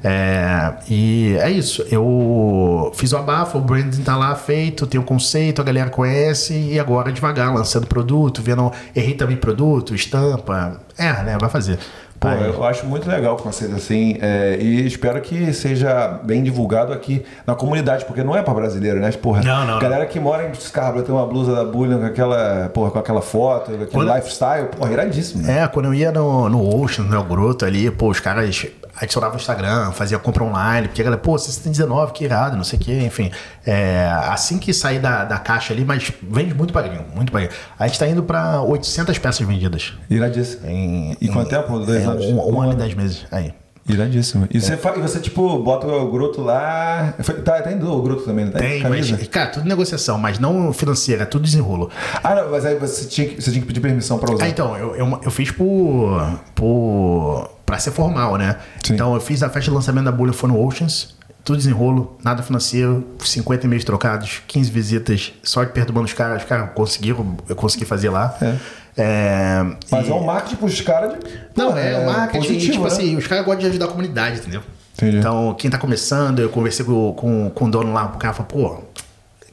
É, 0.04 0.74
e 0.90 1.36
é 1.40 1.50
isso. 1.50 1.86
Eu 1.90 2.92
fiz 2.94 3.12
o 3.12 3.16
abafo, 3.16 3.56
o 3.56 3.60
branding 3.62 4.02
tá 4.02 4.14
lá 4.14 4.34
feito, 4.34 4.86
tem 4.86 5.00
o 5.00 5.02
conceito, 5.02 5.62
a 5.62 5.64
galera 5.64 5.88
conhece, 5.88 6.52
e 6.52 6.78
agora 6.78 7.10
devagar, 7.10 7.52
lançando 7.54 7.86
produto, 7.86 8.42
vendo, 8.42 8.70
errei 8.94 9.14
também 9.14 9.38
produto, 9.38 9.94
estampa. 9.94 10.80
É, 10.98 11.12
né? 11.22 11.36
Vai 11.40 11.48
fazer. 11.48 11.78
Pô, 12.18 12.28
Aí- 12.28 12.44
eu 12.48 12.64
acho 12.64 12.86
muito 12.86 13.08
legal 13.08 13.34
o 13.34 13.36
conceito 13.36 13.74
assim, 13.74 14.16
é, 14.20 14.56
e 14.60 14.86
espero 14.86 15.20
que 15.20 15.52
seja 15.52 16.18
bem 16.24 16.42
divulgado 16.42 16.92
aqui 16.92 17.24
na 17.46 17.54
comunidade, 17.54 18.04
porque 18.06 18.22
não 18.22 18.34
é 18.36 18.42
pra 18.42 18.54
brasileiro, 18.54 18.98
né? 19.00 19.10
Porra, 19.12 19.42
Não, 19.42 19.66
não, 19.66 19.78
galera 19.78 20.06
que 20.06 20.18
mora 20.18 20.48
em 20.48 20.54
Scarborough 20.54 21.04
tem 21.04 21.14
uma 21.14 21.26
blusa 21.26 21.54
da 21.54 21.64
Bullion 21.64 21.98
com 21.98 22.06
aquela, 22.06 22.70
porra, 22.72 22.90
com 22.90 22.98
aquela 22.98 23.20
foto, 23.22 23.70
aquele 23.72 23.86
Quando- 23.86 24.14
lifestyle, 24.14 24.68
porra, 24.68 24.92
iradíssimo. 24.92 25.42
Né? 25.42 25.60
É, 25.62 25.68
quando 25.68 25.86
eu 25.86 25.94
ia 25.94 26.10
no, 26.10 26.48
no 26.48 26.82
Ocean, 26.82 27.04
no 27.04 27.22
Groto 27.24 27.64
ali, 27.64 27.90
pô, 27.90 28.08
os 28.10 28.18
caras 28.20 28.66
adicionavam 28.98 29.36
o 29.36 29.38
Instagram, 29.40 29.90
fazia 29.92 30.18
compra 30.18 30.42
online, 30.42 30.88
porque 30.88 31.02
a 31.02 31.04
galera, 31.04 31.20
pô, 31.20 31.36
você 31.36 31.60
tem 31.60 31.70
19, 31.70 32.12
que 32.12 32.24
irado, 32.24 32.56
não 32.56 32.64
sei 32.64 32.78
o 32.78 32.82
quê, 32.82 32.98
enfim. 33.04 33.30
É, 33.66 34.08
assim 34.28 34.58
que 34.58 34.72
sair 34.72 34.98
da, 35.00 35.24
da 35.24 35.38
caixa 35.38 35.74
ali, 35.74 35.84
mas 35.84 36.10
vende 36.22 36.54
muito 36.54 36.72
pra 36.72 36.80
gringo, 36.82 37.04
muito 37.14 37.30
pra 37.30 37.40
gringo. 37.42 37.54
A 37.78 37.86
gente 37.86 37.98
tá 37.98 38.06
indo 38.08 38.22
pra 38.22 38.62
800 38.62 39.18
peças 39.18 39.46
vendidas. 39.46 39.92
Iradíssimo. 40.08 40.66
Em, 40.66 41.14
E 41.20 41.28
quanto 41.28 41.48
em- 41.48 41.50
tempo? 41.60 41.78
Dois 41.80 42.05
é, 42.06 42.10
anos? 42.12 42.24
Um, 42.26 42.54
um 42.54 42.60
ano 42.60 42.72
e 42.72 42.76
dez 42.76 42.94
meses. 42.94 43.24
Aí. 43.30 43.52
Iradíssimo. 43.88 44.48
E, 44.50 44.60
você, 44.60 44.76
fa- 44.76 44.94
e 44.96 45.00
você, 45.00 45.20
tipo, 45.20 45.60
bota 45.60 45.86
o 45.86 46.10
gruto 46.10 46.42
lá. 46.42 47.14
Foi- 47.20 47.36
Tá, 47.36 47.62
tem 47.62 47.78
do 47.78 48.02
gruto 48.02 48.24
também, 48.24 48.44
não 48.46 48.50
tem? 48.52 48.60
Tem, 48.60 48.82
Camisa? 48.82 49.16
mas, 49.16 49.28
cara, 49.28 49.50
tudo 49.50 49.68
negociação, 49.68 50.18
mas 50.18 50.40
não 50.40 50.72
financeira, 50.72 51.22
é 51.22 51.24
tudo 51.26 51.42
desenrolo. 51.44 51.88
Ah, 52.24 52.34
não, 52.34 52.50
mas 52.50 52.64
aí 52.66 52.74
você 52.76 53.04
tinha, 53.06 53.28
que- 53.28 53.40
você 53.40 53.50
tinha 53.52 53.60
que 53.60 53.66
pedir 53.68 53.78
permissão 53.78 54.18
pra 54.18 54.34
usar. 54.34 54.44
Ah, 54.44 54.48
então, 54.48 54.76
eu, 54.76 54.96
eu, 54.96 55.20
eu 55.22 55.30
fiz 55.30 55.52
por. 55.52 56.20
por. 56.54 57.48
pra 57.64 57.78
ser 57.78 57.92
formal, 57.92 58.36
né? 58.36 58.56
Sim. 58.82 58.94
Então, 58.94 59.14
eu 59.14 59.20
fiz 59.20 59.42
a 59.42 59.48
festa 59.48 59.70
de 59.70 59.76
lançamento 59.76 60.04
da 60.06 60.12
Bolha 60.12 60.32
foi 60.32 60.48
no 60.48 60.60
Oceans, 60.66 61.14
tudo 61.44 61.56
desenrolo, 61.58 62.16
nada 62.24 62.42
financeiro, 62.42 63.06
50 63.20 63.66
e-mails 63.66 63.84
trocados, 63.84 64.42
15 64.48 64.68
visitas, 64.70 65.32
só 65.44 65.64
perturbando 65.64 66.06
os 66.06 66.12
caras, 66.12 66.42
os 66.42 66.48
caras 66.48 66.70
conseguiram, 66.74 67.36
eu 67.48 67.54
consegui 67.54 67.84
fazer 67.84 68.10
lá. 68.10 68.36
É. 68.42 68.56
É, 68.96 69.62
Mas 69.90 70.06
e- 70.06 70.10
é 70.10 70.14
um 70.14 70.24
marketing 70.24 70.56
pros 70.56 70.80
caras 70.80 71.12
de. 71.12 71.18
Não, 71.54 71.72
Pô, 71.72 71.78
é, 71.78 71.98
o 71.98 72.06
marketing, 72.06 72.38
positivo, 72.46 72.72
tipo 72.72 72.84
né? 72.84 72.88
assim, 72.90 73.16
os 73.16 73.26
caras 73.26 73.44
gostam 73.44 73.60
de 73.62 73.66
ajudar 73.68 73.84
a 73.86 73.88
comunidade, 73.88 74.38
entendeu? 74.38 74.62
Entendi. 74.96 75.18
Então, 75.18 75.54
quem 75.58 75.70
tá 75.70 75.76
começando, 75.78 76.38
eu 76.40 76.48
conversei 76.48 76.84
com, 76.84 77.12
com, 77.12 77.50
com 77.50 77.64
o 77.66 77.70
dono 77.70 77.92
lá, 77.92 78.06
o 78.14 78.18
cara 78.18 78.32
falou, 78.32 78.48
pô, 78.78 78.82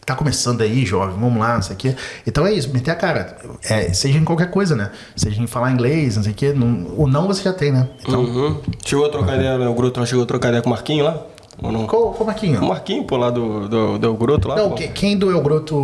tá 0.06 0.16
começando 0.16 0.62
aí, 0.62 0.86
jovem, 0.86 1.16
vamos 1.20 1.38
lá, 1.40 1.56
não 1.56 1.62
sei 1.62 1.76
o 1.76 1.78
quê. 1.80 1.96
Então 2.26 2.48
é 2.48 2.54
isso, 2.54 2.72
meter 2.74 2.92
a 2.92 2.96
cara. 2.96 3.36
É, 3.70 3.92
seja 3.94 4.18
em 4.18 4.24
qualquer 4.24 4.50
coisa, 4.50 4.76
né? 4.76 4.92
Seja 5.16 5.42
em 5.42 5.48
falar 5.48 5.72
inglês, 5.72 6.16
não 6.16 6.24
sei 6.24 6.32
o 6.32 6.36
quê. 6.36 6.54
Não, 6.54 6.88
o 6.98 7.08
não 7.08 7.28
você 7.28 7.44
já 7.44 7.52
tem, 7.54 7.72
né? 7.74 7.90
Então, 8.02 8.22
Uhum. 8.22 8.62
Chegou 8.86 9.06
a 9.06 9.10
trocar 9.10 9.36
ideia, 9.36 9.58
né? 9.58 9.68
o 9.68 9.74
Groto 9.74 10.06
chegou 10.06 10.24
a 10.24 10.28
trocar 10.28 10.48
ideia 10.50 10.62
com 10.62 10.70
o 10.70 10.72
Marquinho 10.74 11.04
lá? 11.04 11.22
Ou 11.62 11.72
não? 11.72 11.86
qual, 11.86 12.12
qual 12.14 12.26
Marquinho? 12.26 12.62
O 12.64 12.68
Marquinho, 12.70 13.04
pô, 13.04 13.16
lá 13.18 13.30
do, 13.30 13.68
do, 13.70 14.00
do 14.00 14.14
Groto 14.16 14.48
lá? 14.48 14.56
Não, 14.56 14.70
pô. 14.70 14.76
que- 14.76 14.88
quem 14.88 15.18
do 15.18 15.30
El 15.32 15.42
Groto, 15.42 15.76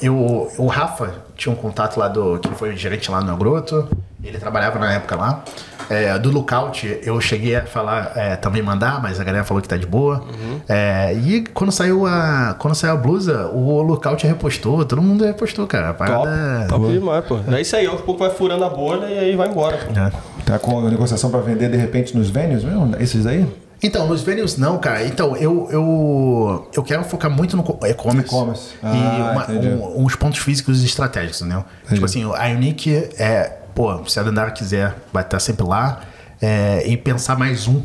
eu, 0.00 0.48
o 0.58 0.66
Rafa 0.66 1.14
tinha 1.38 1.52
um 1.52 1.56
contato 1.56 1.96
lá 1.98 2.08
do, 2.08 2.38
que 2.40 2.48
foi 2.50 2.76
gerente 2.76 3.08
lá 3.10 3.20
no 3.20 3.36
Groto, 3.36 3.88
ele 4.22 4.36
trabalhava 4.38 4.78
na 4.78 4.92
época 4.92 5.14
lá. 5.14 5.44
É, 5.88 6.18
do 6.18 6.30
Lookout, 6.30 7.00
eu 7.02 7.18
cheguei 7.18 7.56
a 7.56 7.64
falar, 7.64 8.12
é, 8.14 8.36
também 8.36 8.60
mandar, 8.60 9.00
mas 9.00 9.18
a 9.18 9.24
galera 9.24 9.42
falou 9.44 9.62
que 9.62 9.68
tá 9.68 9.76
de 9.76 9.86
boa. 9.86 10.22
É, 10.68 11.14
e 11.14 11.44
quando 11.54 11.72
saiu 11.72 12.04
a 12.06 12.54
quando 12.58 12.74
saiu 12.74 12.92
a 12.92 12.96
blusa, 12.96 13.46
o 13.46 13.80
Lookout 13.80 14.26
repostou, 14.26 14.84
todo 14.84 15.00
mundo 15.00 15.24
repostou, 15.24 15.66
cara. 15.66 15.90
A 15.90 15.94
Top, 15.94 16.10
parada... 16.10 16.66
top 16.68 16.88
demais, 16.88 17.24
pô. 17.24 17.38
É 17.50 17.60
isso 17.60 17.74
aí, 17.76 17.86
aos 17.86 18.02
poucos 18.02 18.26
vai 18.26 18.36
furando 18.36 18.64
a 18.64 18.68
bolha 18.68 19.06
e 19.06 19.18
aí 19.18 19.36
vai 19.36 19.48
embora, 19.48 19.78
pô. 19.78 19.98
É. 19.98 20.12
Tá 20.44 20.58
com 20.58 20.86
a 20.86 20.90
negociação 20.90 21.30
pra 21.30 21.40
vender 21.40 21.70
de 21.70 21.76
repente 21.76 22.14
nos 22.16 22.28
venues 22.28 22.64
mesmo? 22.64 22.94
Esses 22.98 23.24
aí? 23.24 23.46
Então, 23.82 24.08
nos 24.08 24.22
venues 24.22 24.56
não, 24.56 24.78
cara. 24.78 25.04
Então, 25.04 25.36
eu, 25.36 25.68
eu, 25.70 26.68
eu 26.74 26.82
quero 26.82 27.04
focar 27.04 27.30
muito 27.30 27.56
no 27.56 27.62
co- 27.62 27.78
e-commerce. 27.86 28.26
E-commerce. 28.28 28.70
e 28.82 28.86
Ah, 28.86 29.30
uma- 29.32 29.42
entendi. 29.44 29.68
um- 29.68 30.04
uns 30.04 30.16
pontos 30.16 30.40
físicos 30.40 30.82
e 30.82 30.86
estratégicos, 30.86 31.40
entendeu? 31.40 31.64
Tipo 31.88 32.04
assim, 32.04 32.24
a 32.24 32.46
Unique 32.48 32.92
é, 33.18 33.52
pô, 33.74 34.04
se 34.06 34.18
a 34.18 34.22
Dandara 34.22 34.50
quiser, 34.50 34.94
vai 35.12 35.22
estar 35.22 35.38
sempre 35.38 35.64
lá. 35.66 36.00
É, 36.42 36.82
e 36.86 36.96
pensar 36.96 37.36
mais 37.38 37.66
um 37.68 37.82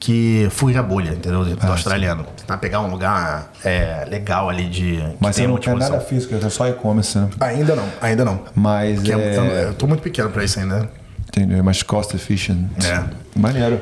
que 0.00 0.46
fura 0.50 0.80
a 0.80 0.82
bolha, 0.82 1.10
entendeu? 1.12 1.44
Do 1.44 1.58
Ah, 1.60 1.68
australiano. 1.72 2.24
Tentar 2.36 2.58
pegar 2.58 2.80
um 2.80 2.90
lugar 2.90 3.50
é, 3.64 4.04
legal 4.08 4.48
ali 4.50 4.64
de. 4.68 5.02
Mas 5.20 5.36
você 5.36 5.42
não 5.46 5.52
uma 5.54 5.58
quer 5.58 5.74
nada 5.76 6.00
físico, 6.00 6.34
é 6.34 6.48
só 6.50 6.68
e-commerce, 6.68 7.18
né? 7.18 7.28
Ainda 7.40 7.74
não, 7.74 7.86
ainda 8.02 8.24
não. 8.24 8.40
Mas 8.54 9.02
é- 9.08 9.12
é... 9.12 9.64
Eu 9.64 9.74
tô 9.74 9.86
muito 9.86 10.02
pequeno 10.02 10.28
pra 10.30 10.44
isso 10.44 10.58
ainda. 10.60 10.88
Entendi, 11.28 11.60
mais 11.62 11.82
cost 11.82 12.14
efficient. 12.14 12.58
É. 12.84 13.02
Maneiro. 13.34 13.80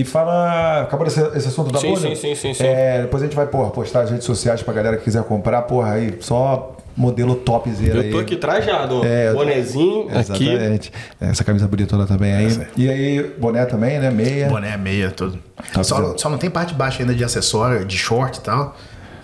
E 0.00 0.04
fala. 0.04 0.82
Acabou 0.82 1.06
esse, 1.06 1.20
esse 1.36 1.48
assunto 1.48 1.72
da 1.72 1.78
Sim, 1.78 1.94
bolha? 1.94 2.00
sim, 2.00 2.14
sim, 2.14 2.34
sim, 2.34 2.54
sim. 2.54 2.64
É, 2.64 3.02
depois 3.02 3.22
a 3.22 3.26
gente 3.26 3.34
vai, 3.34 3.46
porra, 3.46 3.70
postar 3.70 4.00
nas 4.02 4.10
redes 4.10 4.24
sociais 4.24 4.62
pra 4.62 4.72
galera 4.72 4.96
que 4.96 5.04
quiser 5.04 5.22
comprar, 5.24 5.62
porra, 5.62 5.92
aí, 5.92 6.16
só 6.20 6.76
modelo 6.96 7.36
topzera 7.36 8.00
aí. 8.00 8.06
Eu 8.08 8.12
tô 8.12 8.18
aqui 8.18 8.36
trajado. 8.36 9.04
É, 9.04 9.32
bonezinho 9.32 10.08
aqui. 10.08 10.48
Exatamente. 10.48 10.92
Essa 11.20 11.44
camisa 11.44 11.68
bonitona 11.68 12.06
também 12.06 12.34
aí. 12.34 12.66
E 12.76 12.88
aí, 12.88 13.22
boné 13.38 13.64
também, 13.64 13.98
né? 13.98 14.10
Meia. 14.10 14.48
Boné, 14.48 14.76
meia, 14.76 15.10
tudo. 15.10 15.38
Só, 15.82 16.16
só 16.16 16.28
não 16.28 16.38
tem 16.38 16.50
parte 16.50 16.70
de 16.70 16.74
baixo 16.74 17.00
ainda 17.00 17.14
de 17.14 17.22
acessório, 17.22 17.84
de 17.84 17.96
short 17.96 18.38
e 18.38 18.42
tal. 18.42 18.76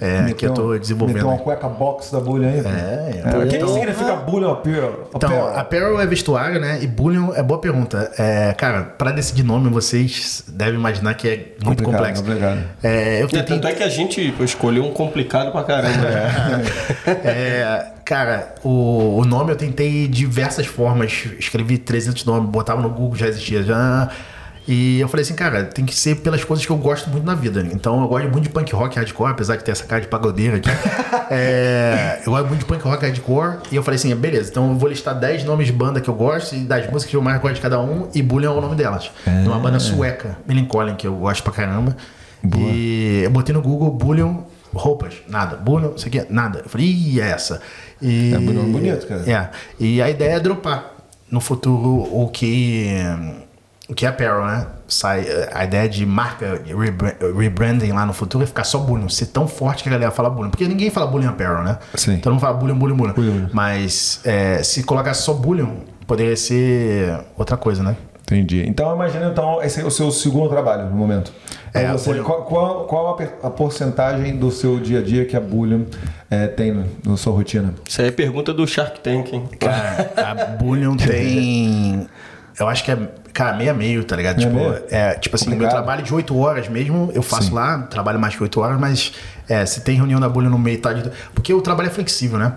É, 0.05 0.33
que 0.35 0.47
eu 0.47 0.53
tô 0.53 0.63
Meteu- 0.63 0.79
desenvolvendo. 0.81 1.15
Meteu 1.17 1.29
uma 1.31 1.39
cueca 1.39 1.69
box 1.69 2.13
da 2.13 2.21
bulha 2.21 2.49
aí. 2.49 2.59
É, 2.61 3.23
é. 3.25 3.37
O 3.37 3.41
que, 3.43 3.49
que 3.49 3.57
então- 3.57 3.69
significa 3.75 4.17
bullion 4.17 4.53
apparel? 4.53 5.09
Então, 5.15 5.57
Apparel. 5.57 6.01
é 6.01 6.07
vestuário, 6.07 6.61
né? 6.61 6.79
E 6.83 6.87
bullion 6.87 7.33
é 7.35 7.43
boa 7.43 7.61
pergunta. 7.61 8.11
É, 8.19 8.53
cara, 8.53 8.83
pra 8.83 9.11
decidir 9.13 9.43
nome, 9.43 9.69
vocês 9.71 10.45
devem 10.49 10.75
imaginar 10.75 11.15
que 11.15 11.29
é 11.29 11.37
muito 11.65 11.83
Complicado, 11.83 11.93
complexo. 11.93 12.23
complicado. 12.23 12.59
É, 12.83 13.21
eu 13.23 13.27
É, 13.27 13.29
tentei. 13.29 13.43
tanto 13.57 13.67
é 13.69 13.73
que 13.73 13.83
a 13.83 13.89
gente 13.89 14.35
escolheu 14.41 14.85
um 14.85 14.93
complicado 14.93 15.51
pra 15.53 15.63
caramba. 15.65 16.07
É, 17.25 17.87
cara, 18.05 18.55
o, 18.63 19.19
o 19.21 19.25
nome 19.25 19.53
eu 19.53 19.57
tentei 19.57 20.07
diversas 20.09 20.67
formas. 20.67 21.25
Escrevi 21.39 21.79
300 21.79 22.25
nomes, 22.25 22.49
botava 22.51 22.81
no 22.83 22.91
Google, 22.91 23.17
já 23.17 23.27
existia. 23.27 23.63
Já. 23.63 24.09
E 24.67 24.99
eu 24.99 25.09
falei 25.09 25.23
assim, 25.23 25.35
cara, 25.35 25.65
tem 25.65 25.85
que 25.85 25.95
ser 25.95 26.17
pelas 26.17 26.43
coisas 26.43 26.65
que 26.65 26.73
eu 26.73 26.77
gosto 26.77 27.11
muito 27.11 27.25
na 27.25 27.35
vida. 27.35 27.61
Então 27.73 28.01
eu 28.01 28.09
gosto 28.09 28.31
muito 28.31 28.45
de 28.45 28.49
punk 28.49 28.75
rock 28.75 28.97
hardcore, 28.97 29.31
apesar 29.31 29.57
de 29.57 29.65
ter 29.65 29.73
essa 29.73 29.85
cara 29.85 30.01
de 30.01 30.09
pagodeira 30.09 30.57
aqui. 30.57 30.71
É, 31.31 32.21
eu 32.27 32.33
gosto 32.33 32.49
muito 32.49 32.61
de 32.61 32.65
punk 32.67 32.85
rock 32.85 33.03
hardcore. 33.05 33.57
E 33.73 33.77
eu 33.77 33.83
falei 33.83 33.97
assim, 33.97 34.15
beleza, 34.15 34.51
então 34.51 34.71
eu 34.71 34.77
vou 34.77 34.91
listar 34.91 35.19
10 35.19 35.45
nomes 35.45 35.67
de 35.67 35.73
banda 35.73 35.99
que 35.99 36.09
eu 36.09 36.15
gosto 36.15 36.55
e 36.55 36.59
das 36.61 36.85
músicas 36.91 37.07
que 37.07 37.17
eu 37.17 37.23
mais 37.23 37.41
gosto 37.41 37.55
de 37.55 37.61
cada 37.63 37.81
um. 37.81 38.09
E 38.15 38.23
Bullion 38.23 38.55
é 38.55 38.59
o 38.59 38.61
nome 38.61 38.77
delas. 38.77 39.11
É 39.27 39.31
uma 39.49 39.59
banda 39.59 39.81
sueca, 39.81 40.37
Millencolin, 40.47 40.95
que 40.95 41.07
eu 41.07 41.15
gosto 41.15 41.43
pra 41.43 41.53
caramba. 41.53 41.97
E 42.57 43.23
eu 43.25 43.31
botei 43.31 43.55
no 43.55 43.63
Google 43.63 43.91
Bullion 43.91 44.43
roupas, 44.75 45.15
nada. 45.29 45.57
Bullion, 45.57 45.93
isso 45.97 46.07
aqui, 46.07 46.25
nada. 46.29 46.61
Eu 46.65 46.69
falei, 46.69 46.87
ih, 46.87 47.21
é 47.21 47.31
essa. 47.31 47.61
E, 48.03 48.33
É 48.35 48.39
nome 48.39 48.73
bonito, 48.73 49.07
cara. 49.07 49.23
É. 49.31 49.51
E 49.81 50.03
a 50.03 50.11
ideia 50.11 50.35
é 50.35 50.41
dropar 50.41 50.93
no 51.31 51.41
futuro 51.41 52.07
o 52.13 52.29
que. 52.29 52.93
O 53.89 53.95
que 53.95 54.07
é 54.07 54.09
apparel, 54.09 54.47
né? 54.47 54.67
Sai, 54.89 55.27
a 55.53 55.63
ideia 55.65 55.87
de 55.89 56.07
marca, 56.07 56.63
rebranding 57.39 57.93
lá 57.93 58.07
no 58.07 58.15
futuro 58.15 58.43
é 58.43 58.47
ficar 58.47 58.65
só 58.65 58.79
bullying. 58.79 59.09
Ser 59.11 59.27
tão 59.27 59.47
forte 59.47 59.83
que 59.83 59.89
a 59.91 59.93
galera 59.93 60.11
fala 60.11 60.31
bullying. 60.31 60.51
Porque 60.51 60.67
ninguém 60.67 60.89
fala 60.91 61.07
bullying 61.07 61.27
apparel, 61.29 61.63
né? 61.63 61.79
Sim. 61.95 62.15
Então 62.15 62.33
não 62.33 62.41
fala 62.41 62.55
bullying, 62.55 62.75
bullying, 62.77 62.97
bullying. 62.97 63.13
Bullying. 63.13 63.49
Mas 63.53 64.21
é, 64.25 64.63
se 64.63 64.83
colocar 64.85 65.13
só 65.13 65.35
bullying, 65.35 65.83
poderia 66.07 66.35
ser 66.37 67.19
outra 67.37 67.59
coisa, 67.59 67.83
né? 67.83 67.95
Entendi. 68.23 68.65
Então, 68.67 68.95
imagina, 68.95 69.27
então, 69.29 69.63
esse 69.63 69.83
é 69.83 69.85
o 69.85 69.91
seu 69.91 70.11
segundo 70.11 70.49
trabalho 70.49 70.89
no 70.89 70.97
momento. 70.97 71.31
É, 71.75 71.83
Então, 71.83 71.99
você, 71.99 72.09
bullion. 72.09 72.25
qual, 72.25 72.43
qual, 72.45 72.85
qual 72.87 73.19
a, 73.43 73.47
a 73.47 73.51
porcentagem 73.51 74.39
do 74.39 74.51
seu 74.51 74.81
dia 74.81 75.01
a 75.01 75.03
dia 75.03 75.27
que 75.27 75.37
a 75.37 75.41
Bullion 75.41 75.83
é, 76.31 76.47
tem 76.47 76.73
no- 76.73 76.87
na 77.05 77.19
sua 77.19 77.35
rotina? 77.35 77.75
Isso 77.87 78.01
aí 78.01 78.09
é 78.09 78.11
pergunta 78.11 78.55
do 78.55 78.67
Shark 78.67 79.01
Tank, 79.01 79.31
hein? 79.35 79.47
Cara, 79.61 80.11
a 80.17 80.35
Bullion 80.57 80.97
tem. 80.97 82.07
Eu 82.59 82.69
acho 82.69 82.85
que 82.85 82.91
é, 82.93 82.97
cara, 83.33 83.57
meio 83.57 83.71
a 83.71 83.75
meio, 83.75 84.05
tá 84.05 84.15
ligado? 84.15 84.39
Tipo, 84.39 84.53
meio? 84.55 84.83
é, 84.91 85.15
tipo 85.15 85.35
assim, 85.35 85.47
meu 85.47 85.55
Complicado. 85.59 85.77
trabalho 85.83 86.03
de 86.03 86.15
8 86.15 86.39
horas 86.39 86.69
mesmo, 86.69 87.11
eu 87.15 87.23
faço 87.23 87.49
Sim. 87.49 87.55
lá, 87.55 87.79
trabalho 87.83 88.19
mais 88.21 88.37
que 88.37 88.43
8 88.43 88.61
horas, 88.61 88.79
mas 88.79 89.13
é, 89.49 89.67
se 89.67 89.81
tem 89.81 89.97
reunião 89.97 90.21
da 90.21 90.29
Bullion 90.29 90.51
no 90.51 90.59
meio, 90.59 90.81
tá? 90.81 90.93
de- 90.93 91.11
Porque 91.35 91.53
o 91.53 91.61
trabalho 91.61 91.89
é 91.89 91.91
flexível, 91.91 92.39
né? 92.39 92.53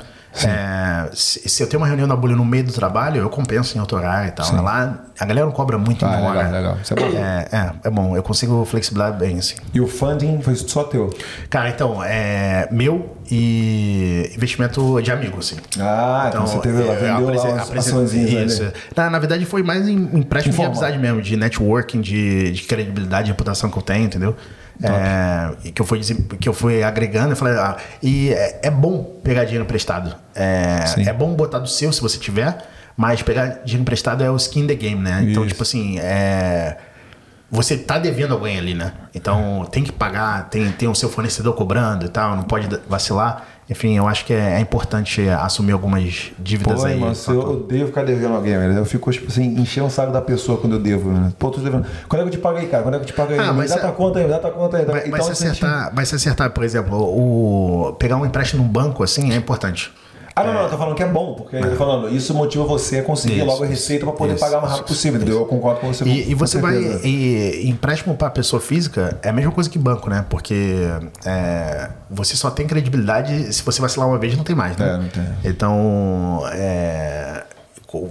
É, 0.46 1.10
se, 1.14 1.48
se 1.50 1.64
eu 1.64 1.68
tenho 1.68 1.82
uma 1.82 1.88
reunião 1.88 2.08
da 2.08 2.16
Bullion 2.16 2.36
no 2.38 2.46
meio 2.46 2.64
do 2.66 2.74
trabalho, 2.74 3.22
eu 3.22 3.30
compenso 3.30 3.78
em 3.78 3.82
outro 3.82 3.98
horário 3.98 4.30
e 4.30 4.32
tal. 4.32 4.62
Lá, 4.62 5.06
a 5.20 5.26
galera 5.26 5.46
não 5.46 5.54
cobra 5.54 5.78
muito 5.78 6.06
Ah, 6.06 6.10
em 6.10 6.16
legal, 6.18 6.30
hora. 6.30 6.50
legal. 6.50 6.78
Isso 6.84 6.94
é 6.94 6.96
bom. 6.96 7.18
É, 7.18 7.48
é, 7.52 7.72
é 7.86 7.90
bom, 7.90 8.16
eu 8.16 8.22
consigo 8.24 8.64
flexibilizar 8.66 9.18
bem, 9.18 9.40
assim. 9.40 9.56
E 9.74 9.82
o 9.82 9.88
funding 9.88 10.42
foi 10.42 10.56
só 10.56 10.84
teu? 10.84 11.10
Cara, 11.50 11.70
então, 11.70 12.04
é 12.04 12.68
meu 12.72 13.18
e 13.32 14.32
investimento 14.36 15.02
de 15.02 15.12
amigo, 15.12 15.40
assim. 15.40 15.56
Ah, 15.80 16.26
então, 16.30 16.46
você 16.46 16.60
teve 16.60 16.84
lá, 16.84 16.94
eu 16.94 17.00
vendeu 17.00 17.36
lá 17.36 17.44
umas 17.44 17.72
açõezinhas 17.88 18.54
Isso. 18.54 18.72
Na, 18.96 19.10
na 19.10 19.20
verdade, 19.20 19.46
foi 19.46 19.64
mais 19.64 19.88
em 19.88 19.96
empréstimo 20.18 20.56
de 20.56 20.62
amizade 20.64 20.98
mesmo, 20.98 21.22
de 21.22 21.36
networking, 21.36 22.02
de, 22.02 22.52
de 22.52 22.64
credibilidade, 22.64 23.26
de 23.26 23.32
reputação 23.32 23.70
que 23.70 23.78
eu 23.78 23.82
tenho, 23.82 24.06
entendeu? 24.06 24.36
É, 24.84 25.72
que 25.72 25.82
eu 25.82 25.86
fui, 25.86 26.02
que 26.40 26.48
eu 26.48 26.54
fui 26.54 26.84
agregando, 26.84 27.32
eu 27.32 27.36
falei, 27.36 27.56
ah, 27.56 27.78
e 28.02 28.30
é, 28.30 28.60
é 28.64 28.72
bom 28.72 29.04
pegar 29.24 29.44
dinheiro 29.44 29.64
emprestado. 29.64 30.16
É, 30.36 31.08
é 31.08 31.14
bom 31.14 31.34
botar 31.34 31.60
do 31.60 31.68
seu 31.68 31.92
se 31.92 32.02
você 32.02 32.18
tiver, 32.18 32.58
mas 32.96 33.22
pegar 33.22 33.62
dinheiro 33.64 33.82
emprestado 33.82 34.24
é 34.24 34.30
o 34.30 34.36
skin 34.36 34.62
in 34.62 34.68
the 34.68 34.76
game, 34.76 35.02
né? 35.02 35.20
Então, 35.24 35.44
Isso. 35.44 35.50
tipo 35.50 35.64
assim, 35.64 36.00
é 36.00 36.78
você 37.50 37.78
tá 37.78 37.98
devendo 37.98 38.34
alguém 38.34 38.58
ali, 38.58 38.74
né? 38.74 38.94
Então 39.16 39.66
tem 39.72 39.84
que 39.84 39.92
pagar, 39.92 40.50
tem, 40.50 40.70
tem 40.72 40.88
o 40.88 40.96
seu 40.96 41.10
fornecedor 41.10 41.56
cobrando 41.56 42.06
e 42.06 42.10
tal, 42.10 42.36
não 42.36 42.44
pode 42.44 42.68
vacilar. 42.88 43.48
Enfim, 43.70 43.98
eu 43.98 44.08
acho 44.08 44.24
que 44.26 44.34
é, 44.34 44.56
é 44.56 44.60
importante 44.60 45.28
assumir 45.28 45.74
algumas 45.74 46.32
dívidas 46.40 46.80
Pô, 46.80 46.86
aí. 46.86 46.98
mano, 46.98 47.16
eu 47.28 47.40
odeio 47.40 47.88
ficar 47.88 48.04
devendo 48.04 48.34
alguém, 48.36 48.58
velho. 48.58 48.74
Eu 48.74 48.86
fico, 48.86 49.12
tipo 49.12 49.28
assim, 49.28 49.60
enchendo 49.60 49.88
o 49.88 49.90
saco 49.90 50.12
da 50.12 50.22
pessoa 50.22 50.58
quando 50.58 50.74
eu 50.74 50.80
devo, 50.80 51.12
né? 51.12 51.34
Pô, 51.38 51.52
tô 51.52 51.60
devendo. 51.60 51.86
Quando 52.08 52.22
é 52.22 52.24
que 52.24 52.30
eu 52.30 52.32
te 52.32 52.38
pago 52.38 52.58
aí, 52.58 52.68
cara? 52.68 52.84
Quando 52.84 52.96
é 52.96 52.98
que 53.00 53.04
eu 53.04 53.08
te 53.08 53.14
pago 53.14 53.34
aí? 53.34 53.40
Ah, 53.40 53.52
mas 53.52 53.70
dá 53.70 53.76
é- 53.76 53.80
tua 53.80 53.92
conta 53.92 54.20
aí, 54.20 54.28
dá 54.28 54.40
tua 54.40 54.52
conta 54.52 54.78
aí. 54.78 54.86
Vai, 54.86 55.02
vai, 55.02 55.08
então, 55.10 55.22
se 55.24 55.32
assim, 55.32 55.48
acertar, 55.48 55.94
vai 55.94 56.06
se 56.06 56.16
acertar, 56.16 56.50
por 56.52 56.64
exemplo, 56.64 56.98
o 56.98 57.94
pegar 58.00 58.16
um 58.16 58.26
empréstimo 58.26 58.64
num 58.64 58.70
banco 58.70 59.04
assim 59.04 59.34
é 59.34 59.36
importante. 59.36 59.92
Ah, 60.38 60.44
não, 60.44 60.54
não, 60.54 60.62
eu 60.64 60.70
tô 60.70 60.78
falando 60.78 60.96
que 60.96 61.04
é 61.04 61.08
bom, 61.08 61.34
porque 61.36 61.56
eu 61.56 61.70
tô 61.72 61.76
falando, 61.76 62.10
isso 62.16 62.34
motiva 62.34 62.64
você 62.66 63.00
a 63.00 63.04
conseguir 63.04 63.38
Isso, 63.38 63.46
logo 63.46 63.64
a 63.64 63.68
receita 63.68 64.06
pra 64.06 64.14
poder 64.14 64.34
isso, 64.36 64.44
pagar 64.44 64.58
o 64.60 64.62
mais 64.62 64.74
rápido 64.74 64.88
possível, 64.88 65.18
entendeu? 65.20 65.40
Eu 65.40 65.46
concordo 65.46 65.80
com 65.82 65.88
você. 65.94 66.04
com- 66.04 66.10
E, 66.10 66.22
e 66.30 66.34
com 66.34 66.38
você 66.40 66.60
vai. 66.60 66.76
E, 67.04 67.70
empréstimo 67.70 68.16
para 68.16 68.30
pessoa 68.30 68.62
física 68.62 69.18
é 69.24 69.30
a 69.30 69.34
mesma 69.34 69.52
coisa 69.52 69.70
que 69.70 69.80
banco, 69.80 70.10
né? 70.10 70.26
Porque 70.30 70.88
é, 71.26 71.90
você 72.10 72.36
só 72.36 72.50
tem 72.52 72.68
credibilidade 72.68 73.54
se 73.54 73.64
você 73.64 73.82
vacilar 73.82 74.08
uma 74.08 74.18
vez 74.18 74.36
não 74.38 74.44
tem 74.44 74.56
mais, 74.56 74.78
né? 74.78 74.88
É, 74.88 74.98
não 74.98 75.08
tem. 75.10 75.24
Então, 75.44 76.44
é, 76.54 77.44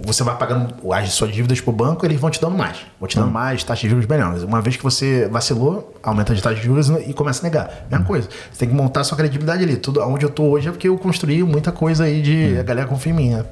você 0.03 0.23
vai 0.23 0.37
pagando 0.37 0.73
as 0.91 1.09
suas 1.11 1.31
dívidas 1.31 1.61
pro 1.61 1.71
banco, 1.71 2.05
eles 2.05 2.19
vão 2.19 2.29
te 2.29 2.41
dando 2.41 2.57
mais. 2.57 2.77
Vão 2.99 3.07
te 3.07 3.15
dando 3.15 3.31
mais, 3.31 3.63
taxa 3.63 3.83
de 3.83 3.89
juros 3.89 4.05
melhores. 4.05 4.43
Uma 4.43 4.61
vez 4.61 4.75
que 4.75 4.83
você 4.83 5.27
vacilou, 5.29 5.93
aumenta 6.03 6.33
de 6.33 6.41
taxa 6.41 6.55
de 6.55 6.65
juros 6.65 6.89
e 6.89 7.13
começa 7.13 7.41
a 7.41 7.43
negar. 7.43 7.87
Mesma 7.89 8.05
coisa. 8.05 8.27
Você 8.51 8.59
tem 8.59 8.69
que 8.69 8.75
montar 8.75 9.03
sua 9.03 9.17
credibilidade 9.17 9.63
ali. 9.63 9.77
Tudo 9.77 10.01
onde 10.01 10.25
eu 10.25 10.29
tô 10.29 10.43
hoje 10.43 10.67
é 10.67 10.71
porque 10.71 10.87
eu 10.87 10.97
construí 10.97 11.43
muita 11.43 11.71
coisa 11.71 12.05
aí 12.05 12.21
de 12.21 12.59
a 12.59 12.63
galera 12.63 12.87
confia 12.87 13.11
em 13.11 13.15
mim, 13.15 13.29
né? 13.29 13.45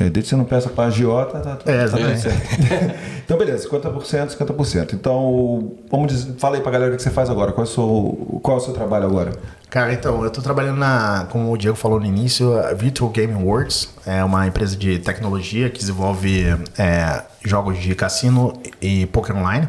É, 0.00 0.04
desde 0.04 0.22
que 0.22 0.28
você 0.28 0.36
não 0.36 0.46
peça 0.46 0.70
pra 0.70 0.84
agiota, 0.84 1.38
tá, 1.40 1.56
tá, 1.56 1.70
É, 1.70 1.84
tá 1.84 1.90
tudo 1.96 2.10
exatamente. 2.10 2.20
certo. 2.22 2.96
então, 3.22 3.36
beleza, 3.36 3.68
50%, 3.68 4.34
50%. 4.34 4.94
Então, 4.94 5.72
vamos 5.90 6.10
dizer, 6.10 6.32
fala 6.38 6.56
aí 6.56 6.62
pra 6.62 6.72
galera 6.72 6.94
o 6.94 6.96
que 6.96 7.02
você 7.02 7.10
faz 7.10 7.28
agora. 7.28 7.52
Qual 7.52 7.66
é 7.66 7.68
o 7.68 7.70
seu, 7.70 8.40
qual 8.42 8.56
é 8.56 8.60
o 8.60 8.64
seu 8.64 8.72
trabalho 8.72 9.04
agora? 9.04 9.32
Cara, 9.68 9.92
então, 9.92 10.24
eu 10.24 10.30
tô 10.30 10.40
trabalhando 10.40 10.78
na, 10.78 11.26
como 11.28 11.52
o 11.52 11.56
Diego 11.58 11.76
falou 11.76 12.00
no 12.00 12.06
início, 12.06 12.58
a 12.58 12.72
Virtual 12.72 13.10
Gaming 13.10 13.44
Works. 13.44 13.90
É 14.06 14.24
uma 14.24 14.46
empresa 14.46 14.74
de 14.74 14.98
tecnologia 15.00 15.68
que 15.68 15.78
desenvolve 15.78 16.46
é, 16.78 17.22
jogos 17.44 17.78
de 17.78 17.94
cassino 17.94 18.54
e 18.80 19.04
poker 19.04 19.36
online. 19.36 19.68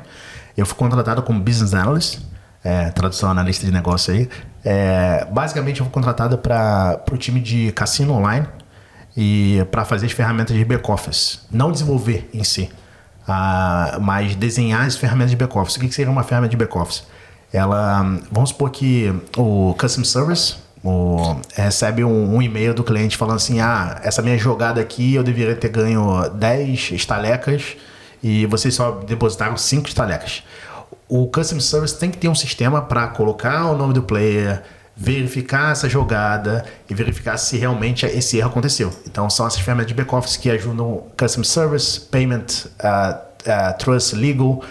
Eu 0.55 0.65
fui 0.65 0.77
contratado 0.77 1.21
como 1.23 1.41
Business 1.41 1.73
Analyst, 1.73 2.19
é, 2.63 2.89
tradução 2.91 3.29
analista 3.29 3.65
de 3.65 3.71
negócio 3.73 4.13
aí. 4.13 4.29
É, 4.63 5.27
basicamente, 5.29 5.81
eu 5.81 5.85
fui 5.85 5.93
contratado 5.93 6.37
para 6.37 7.03
o 7.11 7.17
time 7.17 7.41
de 7.41 7.73
cassino 7.73 8.13
online 8.13 8.47
e 9.15 9.65
para 9.71 9.83
fazer 9.85 10.05
as 10.05 10.11
ferramentas 10.11 10.55
de 10.55 10.63
back-office. 10.65 11.41
Não 11.51 11.71
desenvolver 11.71 12.29
em 12.33 12.43
si, 12.43 12.69
ah, 13.27 13.97
mas 14.01 14.35
desenhar 14.35 14.85
as 14.85 14.95
ferramentas 14.95 15.31
de 15.31 15.38
back-office. 15.38 15.75
O 15.75 15.79
que 15.79 15.88
que 15.88 15.93
seria 15.95 16.11
uma 16.11 16.23
ferramenta 16.23 16.51
de 16.51 16.57
back-office? 16.57 17.03
Ela, 17.53 18.17
vamos 18.31 18.49
supor 18.51 18.69
que 18.69 19.13
o 19.38 19.75
Custom 19.77 20.03
Service 20.05 20.55
o- 20.83 21.35
recebe 21.53 22.03
um, 22.03 22.35
um 22.35 22.41
e-mail 22.41 22.73
do 22.73 22.83
cliente 22.83 23.17
falando 23.17 23.35
assim: 23.38 23.59
ah, 23.59 23.99
essa 24.03 24.21
minha 24.21 24.38
jogada 24.38 24.79
aqui 24.79 25.15
eu 25.15 25.23
deveria 25.23 25.55
ter 25.55 25.69
ganho 25.69 26.29
10 26.29 26.91
estalecas 26.91 27.75
e 28.23 28.45
vocês 28.45 28.73
só 28.73 28.91
depositaram 28.91 29.57
5 29.57 29.88
estalecas. 29.88 30.43
O 31.09 31.27
Custom 31.27 31.59
Service 31.59 31.97
tem 31.99 32.09
que 32.09 32.17
ter 32.17 32.29
um 32.29 32.35
sistema 32.35 32.81
para 32.81 33.07
colocar 33.09 33.65
o 33.65 33.77
nome 33.77 33.93
do 33.93 34.01
player, 34.01 34.63
verificar 34.95 35.72
essa 35.72 35.88
jogada 35.89 36.65
e 36.89 36.93
verificar 36.93 37.38
se 37.38 37.57
realmente 37.57 38.05
esse 38.05 38.38
erro 38.38 38.49
aconteceu. 38.49 38.91
Então 39.07 39.30
são 39.30 39.47
essas 39.47 39.59
ferramentas 39.59 39.88
de 39.88 39.93
back-office 39.93 40.38
que 40.38 40.49
ajudam 40.49 41.03
Custom 41.18 41.43
Service, 41.43 41.99
Payment, 41.99 42.45
uh, 42.84 43.15
uh, 43.15 43.77
Trust, 43.77 44.15
Legal 44.15 44.61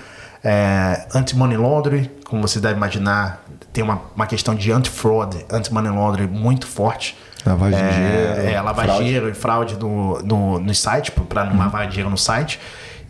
é, 0.42 1.06
anti-money 1.14 1.56
laundering, 1.56 2.10
como 2.24 2.46
você 2.46 2.60
deve 2.60 2.74
imaginar, 2.76 3.44
tem 3.72 3.84
uma, 3.84 4.00
uma 4.16 4.26
questão 4.26 4.54
de 4.54 4.72
anti-fraud, 4.72 5.36
anti-money 5.50 5.90
laundering 5.92 6.28
muito 6.28 6.66
forte. 6.66 7.16
Lavagem 7.44 7.78
de 7.78 7.84
é, 7.84 7.90
dinheiro, 7.92 8.48
É, 8.50 8.60
lavagem 8.60 8.74
de 8.74 8.86
fraude. 8.86 9.04
dinheiro 9.04 9.28
e 9.28 9.34
fraude 9.34 9.76
no, 9.78 10.22
no, 10.22 10.60
no 10.60 10.74
site, 10.74 11.10
para 11.12 11.44
Uhum. 11.44 11.50
não 11.50 11.58
lavar 11.58 11.86
dinheiro 11.88 12.10
no 12.10 12.18
site. 12.18 12.58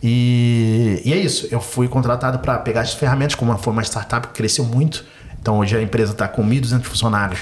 E, 0.03 1.01
e 1.05 1.13
é 1.13 1.17
isso, 1.17 1.47
eu 1.51 1.61
fui 1.61 1.87
contratado 1.87 2.39
para 2.39 2.57
pegar 2.59 2.81
essas 2.81 2.95
ferramentas, 2.95 3.35
como 3.35 3.55
foi 3.57 3.71
uma 3.71 3.83
startup 3.83 4.27
que 4.27 4.33
cresceu 4.33 4.65
muito. 4.65 5.05
Então 5.41 5.57
hoje 5.57 5.75
a 5.75 5.81
empresa 5.81 6.11
está 6.11 6.27
com 6.27 6.43
1.200 6.43 6.83
funcionários. 6.83 7.39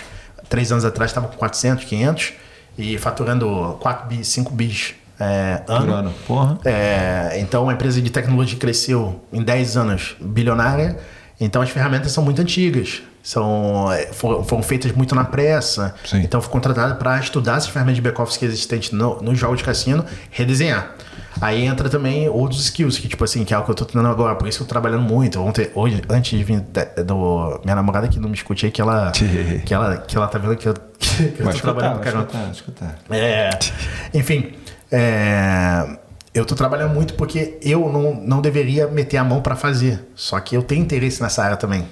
Três 0.48 0.72
anos 0.72 0.86
atrás 0.86 1.12
estava 1.12 1.28
com 1.28 1.38
400, 1.38 1.86
500 1.86 2.34
e 2.78 2.98
faturando 2.98 3.78
4 3.82 4.08
bis, 4.08 4.28
5 4.30 4.54
bis 4.54 4.96
é, 5.20 5.62
ano. 5.68 5.94
Ano. 5.94 6.14
Porra. 6.26 6.58
É, 6.64 7.38
então 7.40 7.70
a 7.70 7.74
empresa 7.74 8.02
de 8.02 8.10
tecnologia 8.10 8.58
cresceu 8.58 9.22
em 9.34 9.44
10 9.44 9.78
anos 9.78 10.16
bilionária. 10.20 10.98
Então 11.40 11.62
as 11.62 11.70
ferramentas 11.70 12.12
são 12.12 12.24
muito 12.24 12.42
antigas. 12.42 13.02
São, 13.22 13.92
é, 13.92 14.08
foram, 14.14 14.44
foram 14.44 14.64
feitas 14.64 14.94
muito 14.94 15.14
na 15.14 15.26
pressa. 15.26 15.94
Sim. 16.06 16.22
Então 16.22 16.42
fui 16.42 16.52
contratado 16.52 16.96
para 16.96 17.20
estudar 17.20 17.58
essas 17.58 17.70
ferramentas 17.70 17.98
de 17.98 18.02
back-office 18.02 18.38
que 18.38 18.46
existentes 18.46 18.92
no, 18.92 19.22
no 19.22 19.36
jogo 19.36 19.56
de 19.56 19.64
cassino, 19.64 20.06
redesenhar. 20.32 20.96
Aí 21.42 21.66
entra 21.66 21.90
também 21.90 22.28
outros 22.28 22.62
skills, 22.62 22.98
que 22.98 23.08
tipo 23.08 23.24
assim, 23.24 23.46
que 23.46 23.54
é 23.54 23.58
o 23.58 23.64
que 23.64 23.72
eu 23.72 23.76
tô 23.76 23.86
treinando 23.86 24.14
agora, 24.14 24.36
por 24.36 24.48
isso 24.48 24.60
que 24.60 24.64
eu 24.64 24.68
tô 24.68 24.70
trabalhando 24.70 25.04
muito. 25.04 25.40
Ontem, 25.42 25.70
hoje, 25.74 26.02
antes 26.10 26.38
de 26.38 26.44
vir 26.44 26.62
do. 27.06 27.62
Minha 27.64 27.76
namorada 27.76 28.08
que 28.08 28.20
não 28.20 28.30
me 28.30 28.36
escute 28.36 28.66
aí, 28.66 28.72
que 28.72 28.82
ela. 28.82 29.12
que 29.66 29.74
ela, 29.74 29.98
que 29.98 30.18
ela 30.18 30.28
tá 30.28 30.38
vendo 30.38 30.56
que 30.56 30.68
eu, 30.68 30.74
que 31.00 31.40
eu 31.40 31.46
tô 31.46 31.50
escutar, 31.50 31.62
trabalhando 31.62 32.00
pra 32.00 32.04
caramba. 32.04 32.52
escutar, 32.52 32.98
vai 33.08 33.20
escutar. 33.20 33.56
É, 34.12 34.18
enfim, 34.18 34.54
é, 34.92 35.98
eu 36.34 36.46
tô 36.46 36.56
trabalhando 36.56 36.94
muito 36.94 37.14
porque 37.16 37.58
eu 37.62 37.92
não, 37.92 38.16
não 38.16 38.42
deveria 38.42 38.88
meter 38.88 39.18
a 39.18 39.24
mão 39.24 39.42
para 39.42 39.56
fazer. 39.56 40.08
Só 40.16 40.40
que 40.40 40.56
eu 40.56 40.64
tenho 40.64 40.82
interesse 40.82 41.22
nessa 41.22 41.44
área 41.44 41.58
também. 41.58 41.86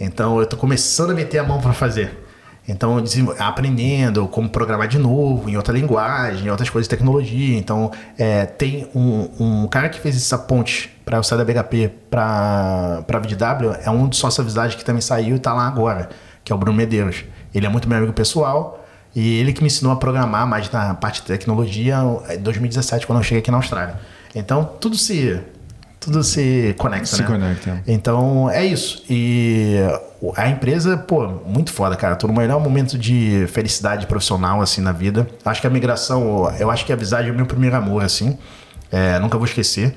Então 0.00 0.40
eu 0.40 0.46
tô 0.46 0.56
começando 0.56 1.10
a 1.10 1.14
meter 1.14 1.38
a 1.38 1.44
mão 1.44 1.60
para 1.60 1.72
fazer. 1.72 2.29
Então, 2.70 3.02
aprendendo 3.38 4.28
como 4.28 4.48
programar 4.48 4.86
de 4.86 4.98
novo, 4.98 5.50
em 5.50 5.56
outra 5.56 5.74
linguagem, 5.74 6.46
em 6.46 6.50
outras 6.50 6.70
coisas 6.70 6.86
de 6.86 6.90
tecnologia. 6.96 7.58
Então, 7.58 7.90
é, 8.16 8.46
tem 8.46 8.88
um, 8.94 9.28
um 9.40 9.66
cara 9.66 9.88
que 9.88 9.98
fez 9.98 10.16
essa 10.16 10.38
ponte 10.38 10.88
para 11.04 11.18
eu 11.18 11.22
sair 11.24 11.38
da 11.38 11.44
BHP 11.44 11.90
para 12.08 13.04
a 13.08 13.18
VDW, 13.18 13.76
é 13.84 13.90
um 13.90 14.06
dos 14.06 14.18
sócios 14.18 14.38
avisados 14.38 14.76
que 14.76 14.84
também 14.84 15.02
saiu 15.02 15.34
e 15.34 15.38
tá 15.40 15.52
lá 15.52 15.66
agora, 15.66 16.08
que 16.44 16.52
é 16.52 16.54
o 16.54 16.58
Bruno 16.58 16.76
Medeiros. 16.76 17.24
Ele 17.52 17.66
é 17.66 17.68
muito 17.68 17.88
meu 17.88 17.98
amigo 17.98 18.12
pessoal 18.12 18.86
e 19.14 19.40
ele 19.40 19.52
que 19.52 19.60
me 19.60 19.66
ensinou 19.66 19.92
a 19.92 19.96
programar 19.96 20.46
mais 20.46 20.70
na 20.70 20.94
parte 20.94 21.22
de 21.22 21.26
tecnologia 21.26 21.98
em 22.30 22.38
2017, 22.38 23.04
quando 23.06 23.18
eu 23.18 23.24
cheguei 23.24 23.40
aqui 23.40 23.50
na 23.50 23.56
Austrália. 23.56 23.98
Então, 24.32 24.64
tudo 24.80 24.96
se, 24.96 25.40
tudo 26.00 26.24
se 26.24 26.74
conecta, 26.78 27.06
Se 27.06 27.20
né? 27.20 27.28
conecta. 27.28 27.82
Então, 27.86 28.48
é 28.50 28.64
isso. 28.64 29.04
E 29.08 29.76
a 30.34 30.48
empresa, 30.48 30.96
pô, 30.96 31.28
muito 31.46 31.72
foda, 31.72 31.94
cara. 31.94 32.16
Tô 32.16 32.26
no 32.26 32.32
melhor 32.32 32.58
momento 32.60 32.96
de 32.98 33.46
felicidade 33.52 34.06
profissional, 34.06 34.60
assim, 34.62 34.80
na 34.80 34.92
vida. 34.92 35.28
Acho 35.44 35.60
que 35.60 35.66
a 35.66 35.70
migração, 35.70 36.50
eu 36.58 36.70
acho 36.70 36.86
que 36.86 36.92
a 36.92 36.96
Visage 36.96 37.28
é 37.28 37.32
o 37.32 37.34
meu 37.34 37.46
primeiro 37.46 37.76
amor, 37.76 38.02
assim. 38.02 38.38
É, 38.90 39.18
nunca 39.18 39.36
vou 39.36 39.46
esquecer. 39.46 39.94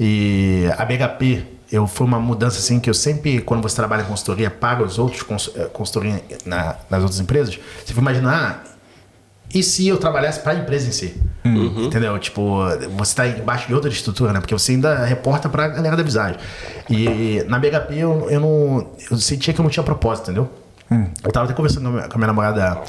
E 0.00 0.64
a 0.78 0.84
BHP, 0.84 1.44
eu 1.70 1.86
foi 1.86 2.06
uma 2.06 2.18
mudança, 2.18 2.58
assim, 2.58 2.80
que 2.80 2.88
eu 2.88 2.94
sempre, 2.94 3.40
quando 3.40 3.62
você 3.62 3.76
trabalha 3.76 4.02
em 4.02 4.06
consultoria 4.06 4.50
para 4.50 4.82
os 4.82 4.98
outros, 4.98 5.50
eh, 5.56 5.64
consultoria 5.72 6.22
na- 6.44 6.76
nas 6.90 7.02
outras 7.02 7.20
empresas, 7.20 7.58
você 7.84 7.92
vai 7.92 8.02
imaginar, 8.02 8.64
ah, 8.66 8.71
e 9.54 9.62
se 9.62 9.86
eu 9.86 9.98
trabalhasse 9.98 10.40
para 10.40 10.52
a 10.52 10.54
empresa 10.56 10.88
em 10.88 10.92
si? 10.92 11.20
Entendeu? 11.84 12.18
Tipo, 12.18 12.60
você 12.96 13.14
tá 13.14 13.26
embaixo 13.26 13.66
de 13.66 13.74
outra 13.74 13.90
estrutura, 13.90 14.32
né? 14.32 14.40
Porque 14.40 14.54
você 14.54 14.72
ainda 14.72 15.04
reporta 15.04 15.48
pra 15.48 15.68
galera 15.68 15.96
da 15.96 16.02
visagem. 16.02 16.38
E 16.88 17.44
na 17.48 17.58
BHP 17.58 17.96
eu, 17.96 18.30
eu 18.30 18.40
não. 18.40 18.90
Eu 19.10 19.16
sentia 19.18 19.52
que 19.52 19.60
eu 19.60 19.62
não 19.62 19.70
tinha 19.70 19.82
propósito, 19.82 20.30
entendeu? 20.30 20.48
Eu 21.24 21.32
tava 21.32 21.46
até 21.46 21.54
conversando 21.54 21.82
com 21.84 21.88
a 21.88 21.92
minha, 21.92 22.08
com 22.08 22.14
a 22.14 22.18
minha 22.18 22.26
namorada 22.26 22.80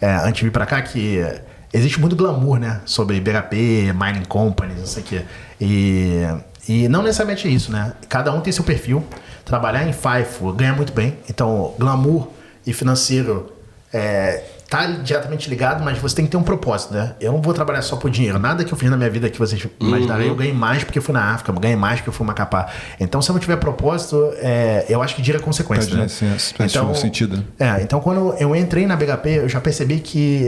é, 0.00 0.14
antes 0.16 0.34
de 0.34 0.44
vir 0.44 0.50
pra 0.50 0.66
cá 0.66 0.82
que 0.82 1.24
existe 1.72 2.00
muito 2.00 2.14
glamour, 2.14 2.58
né? 2.58 2.80
Sobre 2.84 3.20
BHP, 3.20 3.92
mining 3.94 4.24
companies, 4.28 4.78
não 4.78 4.86
sei 4.86 5.02
o 5.02 5.06
quê. 5.06 5.22
E, 5.60 6.22
e 6.68 6.88
não 6.88 7.02
necessariamente 7.02 7.48
é 7.48 7.50
isso, 7.50 7.72
né? 7.72 7.92
Cada 8.08 8.32
um 8.32 8.40
tem 8.40 8.52
seu 8.52 8.64
perfil. 8.64 9.04
Trabalhar 9.44 9.88
em 9.88 9.92
FIFO 9.92 10.52
ganha 10.52 10.74
muito 10.74 10.92
bem. 10.92 11.18
Então, 11.28 11.74
glamour 11.78 12.28
e 12.66 12.72
financeiro 12.72 13.52
é, 13.92 14.42
tá 14.72 14.86
diretamente 14.86 15.50
ligado, 15.50 15.84
mas 15.84 15.98
você 15.98 16.16
tem 16.16 16.24
que 16.24 16.30
ter 16.30 16.38
um 16.38 16.42
propósito, 16.42 16.94
né? 16.94 17.12
Eu 17.20 17.32
não 17.32 17.42
vou 17.42 17.52
trabalhar 17.52 17.82
só 17.82 17.94
por 17.94 18.10
dinheiro. 18.10 18.38
Nada 18.38 18.64
que 18.64 18.72
eu 18.72 18.78
fiz 18.78 18.90
na 18.90 18.96
minha 18.96 19.10
vida 19.10 19.28
que 19.28 19.38
vocês 19.38 19.68
imaginarem, 19.78 20.28
eu 20.28 20.34
ganhei 20.34 20.54
mais 20.54 20.82
porque 20.82 20.98
eu 20.98 21.02
fui 21.02 21.12
na 21.12 21.34
África, 21.34 21.52
eu 21.52 21.60
ganhei 21.60 21.76
mais 21.76 21.96
porque 21.96 22.08
eu 22.08 22.12
fui 22.14 22.26
Macapá. 22.26 22.70
Então, 22.98 23.20
se 23.20 23.30
eu 23.30 23.34
não 23.34 23.40
tiver 23.40 23.56
propósito, 23.56 24.32
é, 24.36 24.86
eu 24.88 25.02
acho 25.02 25.14
que 25.14 25.22
gira 25.22 25.38
consequência. 25.38 25.84
Perde 25.84 25.96
né? 25.98 26.04
licença, 26.04 26.54
perde 26.56 26.78
um 26.78 26.94
sentido. 26.94 27.44
É, 27.58 27.82
então 27.82 28.00
quando 28.00 28.34
eu 28.38 28.56
entrei 28.56 28.86
na 28.86 28.96
BHP, 28.96 29.28
eu 29.40 29.48
já 29.48 29.60
percebi 29.60 30.00
que 30.00 30.42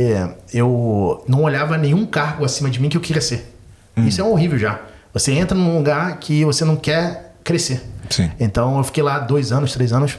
eu 0.55 1.22
não 1.28 1.42
olhava 1.42 1.76
nenhum 1.76 2.06
cargo 2.06 2.46
acima 2.46 2.70
de 2.70 2.80
mim 2.80 2.88
que 2.88 2.96
eu 2.96 3.02
queria 3.02 3.20
ser. 3.20 3.55
Hum. 3.94 4.06
Isso 4.06 4.22
é 4.22 4.24
horrível 4.24 4.59
já. 4.59 4.80
Você 5.12 5.32
entra 5.32 5.56
num 5.56 5.76
lugar 5.76 6.16
que 6.18 6.46
você 6.46 6.64
não 6.64 6.76
quer 6.76 7.34
crescer. 7.44 7.82
Sim. 8.09 8.30
Então 8.40 8.78
eu 8.78 8.84
fiquei 8.84 9.02
lá 9.02 9.18
dois 9.18 9.52
anos, 9.52 9.72
três 9.72 9.92
anos. 9.92 10.18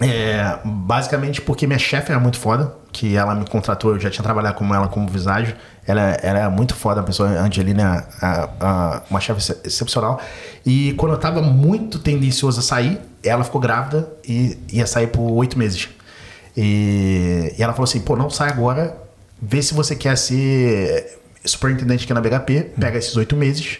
É, 0.00 0.58
basicamente 0.64 1.40
porque 1.40 1.68
minha 1.68 1.78
chefe 1.78 2.10
era 2.10 2.18
muito 2.18 2.38
foda, 2.38 2.74
que 2.92 3.16
ela 3.16 3.34
me 3.34 3.46
contratou, 3.48 3.92
eu 3.94 3.98
já 4.00 4.10
tinha 4.10 4.22
trabalhado 4.22 4.54
com 4.56 4.74
ela 4.74 4.86
como 4.88 5.08
visagem. 5.08 5.54
Ela, 5.86 6.02
ela 6.22 6.38
é 6.40 6.48
muito 6.48 6.74
foda, 6.74 7.00
a 7.00 7.02
pessoa, 7.02 7.28
Angelina, 7.30 8.06
a- 8.20 8.48
a- 8.60 9.02
uma 9.10 9.18
chefe 9.20 9.40
ex- 9.40 9.60
excepcional. 9.64 10.20
E 10.64 10.92
quando 10.98 11.12
eu 11.12 11.18
tava 11.18 11.40
muito 11.42 11.98
tendencioso 11.98 12.60
a 12.60 12.62
sair, 12.62 13.00
ela 13.24 13.42
ficou 13.42 13.60
grávida 13.60 14.08
e 14.28 14.58
ia 14.70 14.86
sair 14.86 15.06
por 15.08 15.22
oito 15.32 15.58
meses. 15.58 15.88
E, 16.56 17.54
e 17.58 17.62
ela 17.62 17.72
falou 17.72 17.84
assim: 17.84 18.00
pô, 18.00 18.14
não 18.14 18.28
sai 18.30 18.50
agora, 18.50 18.96
vê 19.40 19.62
se 19.62 19.72
você 19.74 19.96
quer 19.96 20.16
ser 20.18 21.18
superintendente 21.44 22.04
aqui 22.04 22.12
na 22.14 22.20
BHP, 22.20 22.72
pega 22.78 22.98
esses 22.98 23.16
oito 23.16 23.34
meses 23.34 23.78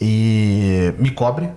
e 0.00 0.94
me 0.98 1.10
cobre 1.10 1.48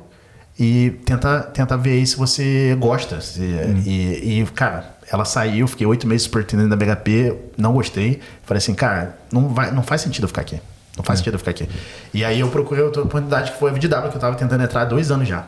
e 0.59 0.91
tenta, 1.05 1.41
tenta 1.41 1.77
ver 1.77 1.91
aí 1.91 2.07
se 2.07 2.17
você 2.17 2.75
gosta. 2.79 3.21
se- 3.21 3.41
e, 3.85 4.41
e, 4.41 4.45
cara, 4.47 4.96
ela 5.11 5.25
saiu, 5.25 5.67
fiquei 5.67 5.87
oito 5.87 6.07
meses 6.07 6.23
superintendente 6.23 6.69
da 6.69 6.75
BHP, 6.75 7.33
não 7.57 7.73
gostei. 7.73 8.19
Falei 8.43 8.57
assim, 8.59 8.73
cara, 8.73 9.17
não, 9.31 9.49
vai, 9.49 9.71
não 9.71 9.81
faz 9.83 10.01
sentido 10.01 10.23
eu 10.25 10.27
ficar 10.27 10.41
aqui. 10.41 10.59
Não 10.97 11.03
faz 11.03 11.19
sentido 11.19 11.35
eu 11.35 11.39
ficar 11.39 11.51
aqui. 11.51 11.69
E 12.13 12.25
aí 12.25 12.39
eu 12.39 12.49
procurei 12.49 12.83
outra 12.83 13.03
oportunidade 13.03 13.51
que 13.51 13.59
foi 13.59 13.69
a 13.69 13.73
VDW, 13.73 14.09
que 14.09 14.17
eu 14.17 14.21
tava 14.21 14.35
tentando 14.35 14.63
entrar 14.63 14.81
há 14.81 14.85
dois 14.85 15.11
anos 15.11 15.27
já. 15.27 15.45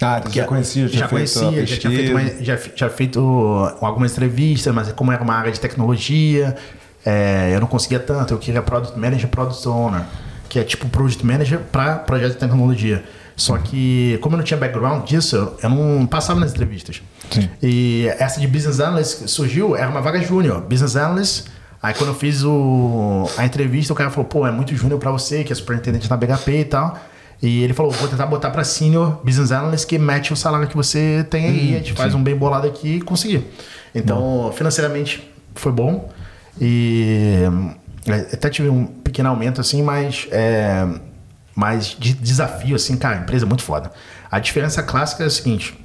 Ah, 0.00 0.20
tu 0.20 0.30
já 0.30 0.44
conhecia, 0.44 0.86
já, 0.86 0.98
já 1.00 1.08
conhecia, 1.08 1.66
já 1.66 1.76
tinha 1.76 1.92
feito, 1.92 2.10
uma- 2.12 2.44
já, 2.44 2.58
já 2.76 2.88
feito 2.90 3.76
algumas 3.80 4.12
entrevistas, 4.12 4.72
mas 4.72 4.92
como 4.92 5.10
era 5.10 5.22
uma 5.22 5.34
área 5.34 5.50
de 5.50 5.58
tecnologia, 5.58 6.54
é, 7.04 7.50
eu 7.52 7.60
não 7.60 7.66
conseguia 7.66 7.98
tanto. 7.98 8.32
Eu 8.34 8.38
queria 8.38 8.62
Product 8.62 8.96
Manager, 8.98 9.28
Product 9.28 9.66
Owner, 9.68 10.02
que 10.48 10.58
é 10.58 10.62
tipo 10.62 10.88
Project 10.88 11.26
Manager 11.26 11.58
para 11.72 11.96
projeto 11.96 12.34
de 12.34 12.38
tecnologia. 12.38 13.02
Só 13.38 13.56
que, 13.56 14.18
como 14.20 14.34
eu 14.34 14.38
não 14.38 14.44
tinha 14.44 14.58
background 14.58 15.06
disso, 15.08 15.36
eu- 15.62 15.70
não 15.70 16.04
passava 16.06 16.38
nas 16.40 16.50
entrevistas. 16.50 17.00
Sim. 17.30 17.48
E 17.62 18.06
essa 18.18 18.40
de 18.40 18.46
Business 18.48 18.80
Analyst 18.80 19.28
surgiu, 19.28 19.74
era 19.76 19.88
uma 19.88 20.00
vaga 20.02 20.20
júnior, 20.20 20.60
Business 20.62 20.96
Analyst. 20.96 21.46
Aí 21.80 21.94
quando 21.94 22.08
eu 22.10 22.14
fiz 22.16 22.42
o, 22.42 23.30
a 23.36 23.46
entrevista, 23.46 23.92
o 23.92 23.96
cara 23.96 24.10
falou, 24.10 24.24
pô, 24.24 24.44
é 24.44 24.50
muito 24.50 24.74
júnior 24.74 24.98
pra 24.98 25.12
você, 25.12 25.44
que 25.44 25.52
é 25.52 25.56
superintendente 25.56 26.10
na 26.10 26.16
BHP 26.16 26.50
e 26.60 26.64
tal. 26.64 26.98
E 27.40 27.62
ele 27.62 27.72
falou, 27.72 27.92
vou 27.92 28.08
tentar 28.08 28.26
botar 28.26 28.50
pra 28.50 28.64
Senior 28.64 29.20
Business 29.24 29.52
Analyst 29.52 29.86
que 29.86 29.96
mete 29.96 30.32
o 30.32 30.36
salário 30.36 30.66
que 30.66 30.74
você 30.76 31.24
tem 31.30 31.46
aí, 31.46 31.74
a 31.76 31.78
gente 31.78 31.92
faz 31.92 32.12
um 32.16 32.22
bem 32.22 32.34
bolado 32.34 32.66
aqui 32.66 32.96
e 32.96 33.00
conseguir. 33.00 33.44
Então, 33.94 34.52
financeiramente 34.56 35.32
foi 35.54 35.70
bom. 35.70 36.10
E 36.60 37.44
é, 38.08 38.14
até 38.34 38.50
tive 38.50 38.68
um 38.68 38.84
pequeno 38.86 39.28
aumento 39.28 39.60
assim, 39.60 39.80
mas 39.82 40.26
é, 40.32 40.84
mas 41.58 41.96
de 41.98 42.12
desafio 42.14 42.76
assim, 42.76 42.96
cara, 42.96 43.16
empresa 43.18 43.44
muito 43.44 43.64
foda. 43.64 43.90
A 44.30 44.38
diferença 44.38 44.80
clássica 44.80 45.24
é 45.24 45.26
a 45.26 45.30
seguinte, 45.30 45.76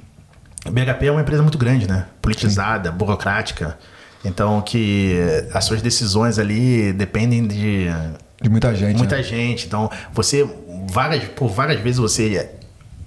BHP 0.70 1.06
é 1.06 1.10
uma 1.10 1.20
empresa 1.20 1.42
muito 1.42 1.58
grande, 1.58 1.88
né? 1.88 2.06
Politizada, 2.22 2.92
burocrática. 2.92 3.76
Então 4.24 4.62
que 4.62 5.16
as 5.52 5.64
suas 5.64 5.82
decisões 5.82 6.38
ali 6.38 6.92
dependem 6.92 7.44
de 7.48 7.88
De 8.40 8.48
muita 8.48 8.72
gente. 8.72 8.96
muita 8.98 9.16
né? 9.16 9.22
gente. 9.24 9.66
Então, 9.66 9.90
você 10.12 10.48
várias 10.88 11.24
por 11.24 11.48
várias 11.48 11.80
vezes 11.80 11.98
você 11.98 12.48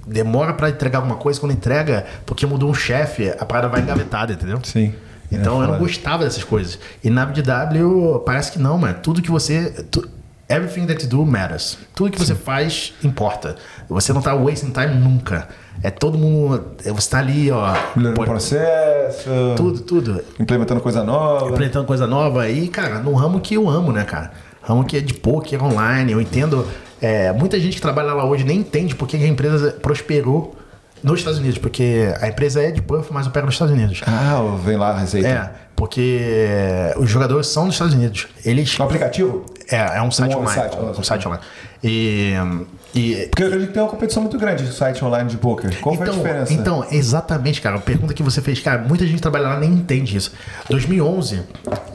demora 0.05 0.53
pra 0.53 0.69
entregar 0.69 0.99
alguma 0.99 1.15
coisa, 1.15 1.39
quando 1.39 1.53
entrega, 1.53 2.05
porque 2.25 2.45
mudou 2.45 2.69
um 2.69 2.73
chefe, 2.73 3.29
a 3.39 3.45
parada 3.45 3.69
vai 3.69 3.79
engavetada, 3.81 4.33
entendeu? 4.33 4.59
Sim. 4.63 4.93
Então 5.31 5.61
É 5.61 5.65
eu 5.65 5.71
não 5.71 5.79
gostava 5.79 6.23
dessas 6.25 6.43
coisas. 6.43 6.77
E 7.03 7.09
na 7.09 7.25
BDW 7.25 8.19
parece 8.25 8.51
que 8.51 8.59
não, 8.59 8.77
mano. 8.77 8.95
Tudo 9.01 9.21
que 9.21 9.31
você. 9.31 9.85
tu- 9.89 10.07
everything 10.49 10.85
that 10.87 11.03
you 11.03 11.09
do 11.09 11.25
matters. 11.25 11.77
Tudo 11.95 12.11
que 12.11 12.19
você 12.19 12.33
faz 12.35 12.93
importa. 13.03 13.55
Você 13.89 14.13
não 14.13 14.21
tá 14.21 14.33
wasting 14.33 14.71
time 14.71 14.95
nunca. 14.95 15.47
É 15.83 15.89
todo 15.91 16.17
mundo. 16.17 16.75
Você 16.83 17.09
tá 17.09 17.19
ali, 17.19 17.51
ó. 17.51 17.73
Melhorando 17.95 18.21
o 18.21 18.25
processo. 18.25 19.29
tudo, 19.55 19.79
tudo. 19.81 20.23
Implementando 20.39 20.81
coisa 20.81 21.03
nova. 21.03 21.49
Implementando 21.49 21.85
coisa 21.85 22.07
nova 22.07 22.41
aí, 22.43 22.67
cara, 22.67 22.99
num 22.99 23.13
ramo 23.13 23.39
que 23.39 23.55
eu 23.55 23.69
amo, 23.69 23.91
né, 23.91 24.03
cara? 24.03 24.31
Ramo 24.61 24.83
que 24.83 24.97
é 24.97 24.99
de 24.99 25.13
poker 25.13 25.63
online. 25.63 26.11
Eu 26.11 26.19
entendo. 26.21 26.65
é, 27.01 27.31
muita 27.31 27.59
gente 27.59 27.75
que 27.75 27.81
trabalha 27.81 28.13
lá 28.13 28.25
hoje 28.25 28.43
nem 28.43 28.59
entende 28.59 28.95
porque 28.95 29.15
a 29.17 29.27
empresa 29.27 29.71
prosperou 29.81 30.55
Nos 31.03 31.19
Estados 31.19 31.39
Unidos, 31.39 31.59
porque 31.59 32.11
a 32.19 32.27
empresa 32.27 32.61
é 32.61 32.71
de 32.71 32.81
Perth, 32.81 33.07
mas 33.11 33.27
opera 33.27 33.45
nos 33.45 33.53
Estados 33.53 33.73
Unidos. 33.73 34.01
Ah, 34.07 34.41
vem 34.65 34.77
lá 34.77 34.89
a 34.89 34.97
receita. 34.99 35.27
É, 35.27 35.51
porque 35.75 36.19
os 36.97 37.07
jogadores 37.07 37.47
são 37.47 37.65
dos 37.65 37.75
Estados 37.75 37.93
Unidos. 37.93 38.27
Eles. 38.43 38.75
No 38.79 38.85
aplicativo? 38.85 39.45
É, 39.69 39.97
é 39.97 40.01
um 40.01 40.11
site 40.11 40.35
Um 40.35 40.39
online. 40.39 40.55
site, 40.61 40.77
um 40.77 41.03
site 41.03 41.27
online. 41.27 41.43
E. 41.83 42.33
e 42.95 43.27
Porque 43.29 43.49
que 43.49 43.67
tem 43.67 43.81
uma 43.81 43.89
competição 43.89 44.23
muito 44.23 44.37
grande 44.37 44.65
de 44.65 44.73
site 44.73 45.03
online 45.03 45.29
de 45.29 45.37
poker. 45.37 45.79
Qual 45.81 45.95
foi 45.95 46.07
a 46.07 46.11
diferença? 46.11 46.53
Então, 46.53 46.85
exatamente, 46.89 47.61
cara. 47.61 47.75
A 47.75 47.81
pergunta 47.81 48.13
que 48.13 48.23
você 48.23 48.41
fez, 48.41 48.59
cara, 48.59 48.81
muita 48.81 49.05
gente 49.05 49.21
trabalha 49.21 49.49
lá 49.49 49.59
nem 49.59 49.71
entende 49.71 50.15
isso. 50.15 50.33
2011, 50.69 51.41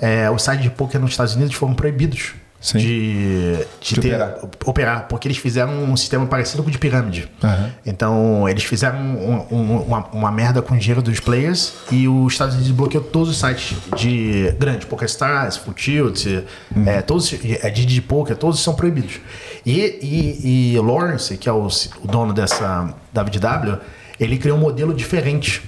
é, 0.01 0.31
os 0.31 0.43
sites 0.43 0.63
de 0.63 0.71
poker 0.71 1.01
nos 1.01 1.11
Estados 1.11 1.35
Unidos 1.35 1.55
foram 1.55 1.75
proibidos 1.75 2.35
Sim. 2.63 2.79
de, 2.79 3.57
de 3.81 3.95
De 3.97 4.01
ter- 4.01 4.09
operar. 4.15 4.39
operar, 4.65 5.09
porque 5.09 5.27
eles 5.27 5.37
fizeram 5.37 5.83
um 5.83 5.97
sistema 5.97 6.25
parecido 6.27 6.63
com 6.63 6.69
o 6.69 6.73
de 6.73 6.79
pirâmide. 6.79 7.29
Aham. 7.43 7.71
Então, 7.85 8.49
eles 8.49 8.63
fizeram 8.63 8.99
um- 9.01 9.47
um- 9.51 9.77
uma, 9.83 10.07
uma 10.13 10.31
merda 10.31 10.63
com 10.63 10.75
o 10.75 10.79
dinheiro 10.79 11.03
dos 11.03 11.19
players 11.19 11.73
e 11.91 12.07
os 12.07 12.33
Estados 12.33 12.55
Unidos 12.55 12.73
bloqueou 12.73 13.03
todos 13.03 13.29
os 13.31 13.37
sites 13.39 13.77
de 13.97 14.55
grande, 14.61 14.87
PokerStars, 14.87 15.57
Full 15.57 15.75
Tilt, 15.75 16.25
Uhum. 16.27 16.87
é, 16.89 17.03
todos, 17.03 17.35
é, 17.63 17.69
Didi 17.69 18.01
Poker, 18.01 18.37
todos 18.37 18.61
são 18.61 18.75
proibidos. 18.75 19.21
E, 19.67 19.99
e, 20.01 20.73
e 20.75 20.79
Lawrence, 20.79 21.37
que 21.37 21.49
é 21.49 21.53
o, 21.53 21.67
o 22.03 22.07
dono 22.07 22.33
dessa 22.33 22.95
WW, 23.13 23.79
ele 24.21 24.39
criou 24.39 24.57
um 24.57 24.61
modelo 24.61 24.95
diferente. 24.95 25.63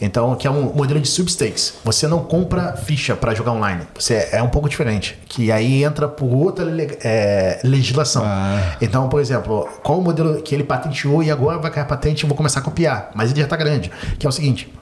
Então, 0.00 0.34
que 0.34 0.46
é 0.46 0.50
um 0.50 0.74
modelo 0.74 1.00
de 1.00 1.08
sweepstakes. 1.08 1.74
Você 1.82 2.06
não 2.06 2.20
compra 2.20 2.76
ficha 2.76 3.16
para 3.16 3.34
jogar 3.34 3.52
online. 3.52 3.82
Você 3.94 4.28
é 4.30 4.42
um 4.42 4.48
pouco 4.48 4.68
diferente. 4.68 5.18
Que 5.26 5.50
aí 5.50 5.82
entra 5.82 6.06
por 6.06 6.26
outra 6.26 6.66
é, 7.02 7.60
legislação. 7.64 8.22
Ah. 8.24 8.76
Então, 8.80 9.08
por 9.08 9.20
exemplo, 9.20 9.68
qual 9.82 9.98
o 9.98 10.02
modelo 10.02 10.42
que 10.42 10.54
ele 10.54 10.64
patenteou 10.64 11.22
e 11.22 11.30
agora 11.30 11.58
vai 11.58 11.70
cair 11.70 11.84
a 11.84 11.86
patente 11.86 12.24
e 12.24 12.26
vou 12.26 12.36
começar 12.36 12.60
a 12.60 12.62
copiar? 12.62 13.10
Mas 13.14 13.30
ele 13.30 13.40
já 13.40 13.46
está 13.46 13.56
grande. 13.56 13.90
Que 14.18 14.26
é 14.26 14.28
o 14.28 14.32
seguinte: 14.32 14.72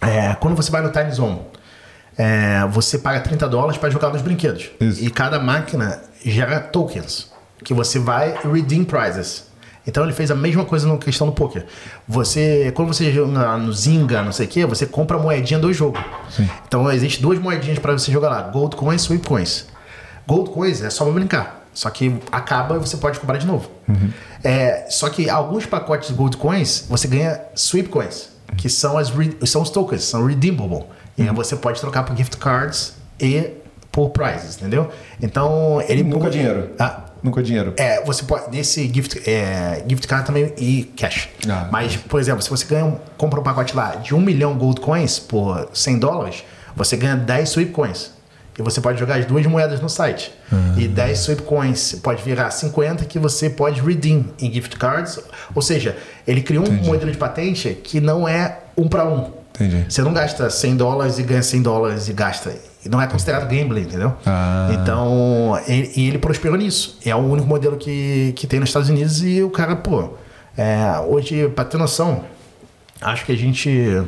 é, 0.00 0.34
quando 0.34 0.56
você 0.56 0.70
vai 0.70 0.82
no 0.82 0.90
Time 0.90 1.10
Zone, 1.12 1.40
é, 2.18 2.66
você 2.70 2.98
paga 2.98 3.20
30 3.20 3.48
dólares 3.48 3.78
para 3.78 3.90
jogar 3.90 4.10
nos 4.10 4.22
brinquedos. 4.22 4.70
Isso. 4.80 5.04
E 5.04 5.10
cada 5.10 5.38
máquina 5.38 6.00
gera 6.24 6.60
tokens 6.60 7.32
que 7.62 7.72
você 7.72 7.98
vai 7.98 8.34
redeem 8.42 8.84
prizes. 8.84 9.53
Então 9.86 10.02
ele 10.02 10.12
fez 10.12 10.30
a 10.30 10.34
mesma 10.34 10.64
coisa 10.64 10.88
na 10.88 10.96
questão 10.96 11.26
do 11.26 11.32
poker. 11.32 11.66
Você, 12.08 12.72
quando 12.74 12.88
você 12.88 13.12
joga 13.12 13.56
no 13.58 13.72
Zynga, 13.72 14.22
não 14.22 14.32
sei 14.32 14.46
o 14.46 14.48
que, 14.48 14.64
você 14.64 14.86
compra 14.86 15.16
a 15.16 15.20
moedinha 15.20 15.60
do 15.60 15.72
jogo. 15.72 15.98
Então 16.66 16.90
existe 16.90 17.20
duas 17.20 17.38
moedinhas 17.38 17.78
para 17.78 17.92
você 17.92 18.10
jogar 18.10 18.30
lá: 18.30 18.42
Gold 18.42 18.76
Coins 18.76 19.02
e 19.02 19.04
Sweep 19.04 19.26
Coins. 19.26 19.66
Gold 20.26 20.50
Coins 20.50 20.82
é 20.82 20.90
só 20.90 21.04
pra 21.04 21.12
brincar. 21.12 21.64
Só 21.74 21.90
que 21.90 22.16
acaba 22.30 22.76
e 22.76 22.78
você 22.78 22.96
pode 22.96 23.18
comprar 23.18 23.36
de 23.36 23.46
novo. 23.46 23.68
É, 24.42 24.86
só 24.88 25.08
que 25.08 25.28
alguns 25.28 25.66
pacotes 25.66 26.08
de 26.08 26.14
Gold 26.14 26.36
Coins 26.36 26.86
você 26.88 27.08
ganha 27.08 27.40
Sweep 27.54 27.88
Coins, 27.88 28.30
que 28.56 28.68
são, 28.68 28.96
as 28.96 29.12
são 29.46 29.62
os 29.62 29.70
tokens, 29.70 30.04
são 30.04 30.24
redeemable. 30.26 30.84
E 31.18 31.22
aí 31.22 31.34
você 31.34 31.56
pode 31.56 31.80
trocar 31.80 32.04
por 32.04 32.16
gift 32.16 32.36
cards 32.36 32.94
e 33.20 33.50
por 33.90 34.10
prizes, 34.10 34.56
entendeu? 34.56 34.90
Então 35.20 35.82
ele 35.88 36.02
Nunca 36.02 36.30
dinheiro. 36.30 36.70
Ah, 36.78 37.04
Nunca 37.24 37.42
dinheiro. 37.42 37.72
é, 37.78 38.04
você 38.04 38.22
pode. 38.22 38.54
Nesse 38.54 38.86
gift, 38.86 39.20
é, 39.28 39.82
gift 39.88 40.06
card 40.06 40.26
também 40.26 40.52
e 40.58 40.84
cash. 40.96 41.30
Ah. 41.48 41.68
Mas, 41.72 41.96
por 41.96 42.20
exemplo, 42.20 42.42
se 42.42 42.50
você 42.50 42.64
ganha, 42.66 42.84
um- 42.84 42.98
compra 43.16 43.40
um 43.40 43.42
pacote 43.42 43.74
lá 43.74 43.96
de 43.96 44.14
1 44.14 44.20
milhão 44.20 44.54
gold 44.58 44.80
coins 44.80 45.18
por 45.18 45.68
100 45.72 45.98
dólares, 45.98 46.44
você 46.76 46.96
ganha 46.98 47.16
10 47.16 47.48
sweep 47.48 47.72
coins. 47.72 48.12
E 48.56 48.62
você 48.62 48.80
pode 48.80 49.00
jogar 49.00 49.18
as 49.18 49.26
duas 49.26 49.44
moedas 49.46 49.80
no 49.80 49.88
site. 49.88 50.30
Ah. 50.52 50.74
E 50.76 50.86
10 50.86 51.18
sweep 51.20 51.42
coins 51.42 51.94
pode 52.02 52.22
virar 52.22 52.50
50 52.52 53.04
que 53.06 53.18
você 53.18 53.48
pode 53.50 53.80
redeem 53.80 54.26
em 54.38 54.52
gift 54.52 54.76
cards. 54.76 55.18
Ou 55.54 55.62
seja, 55.62 55.96
ele 56.26 56.40
criou 56.42 56.68
um 56.68 56.72
modelo 56.84 57.10
de 57.10 57.16
patente 57.18 57.76
que 57.82 58.00
não 58.00 58.28
é 58.28 58.58
um 58.76 58.86
para 58.86 59.04
um. 59.08 59.32
Entendi. 59.54 59.86
Você 59.88 60.02
não 60.02 60.12
gasta 60.12 60.50
100 60.50 60.76
dólares 60.76 61.18
e 61.18 61.22
ganha 61.22 61.42
100 61.42 61.62
dólares 61.62 62.08
e 62.08 62.12
gasta. 62.12 62.54
Não 62.90 63.00
é 63.00 63.06
considerado 63.06 63.48
gambling, 63.48 63.82
entendeu? 63.82 64.12
Ah. 64.26 64.68
Então, 64.72 65.58
ele, 65.66 65.90
e 65.96 66.08
ele 66.08 66.18
prosperou 66.18 66.56
nisso. 66.58 66.98
É 67.04 67.14
o 67.14 67.18
único 67.18 67.46
modelo 67.48 67.76
que, 67.76 68.32
que 68.36 68.46
tem 68.46 68.60
nos 68.60 68.68
Estados 68.68 68.88
Unidos 68.90 69.22
e 69.22 69.42
o 69.42 69.50
cara, 69.50 69.74
pô. 69.76 70.10
é, 70.56 70.98
hoje, 71.06 71.48
pra 71.48 71.64
ter 71.64 71.76
noção, 71.78 72.24
acho 73.00 73.24
que 73.24 73.32
a 73.32 73.36
gente 73.36 74.02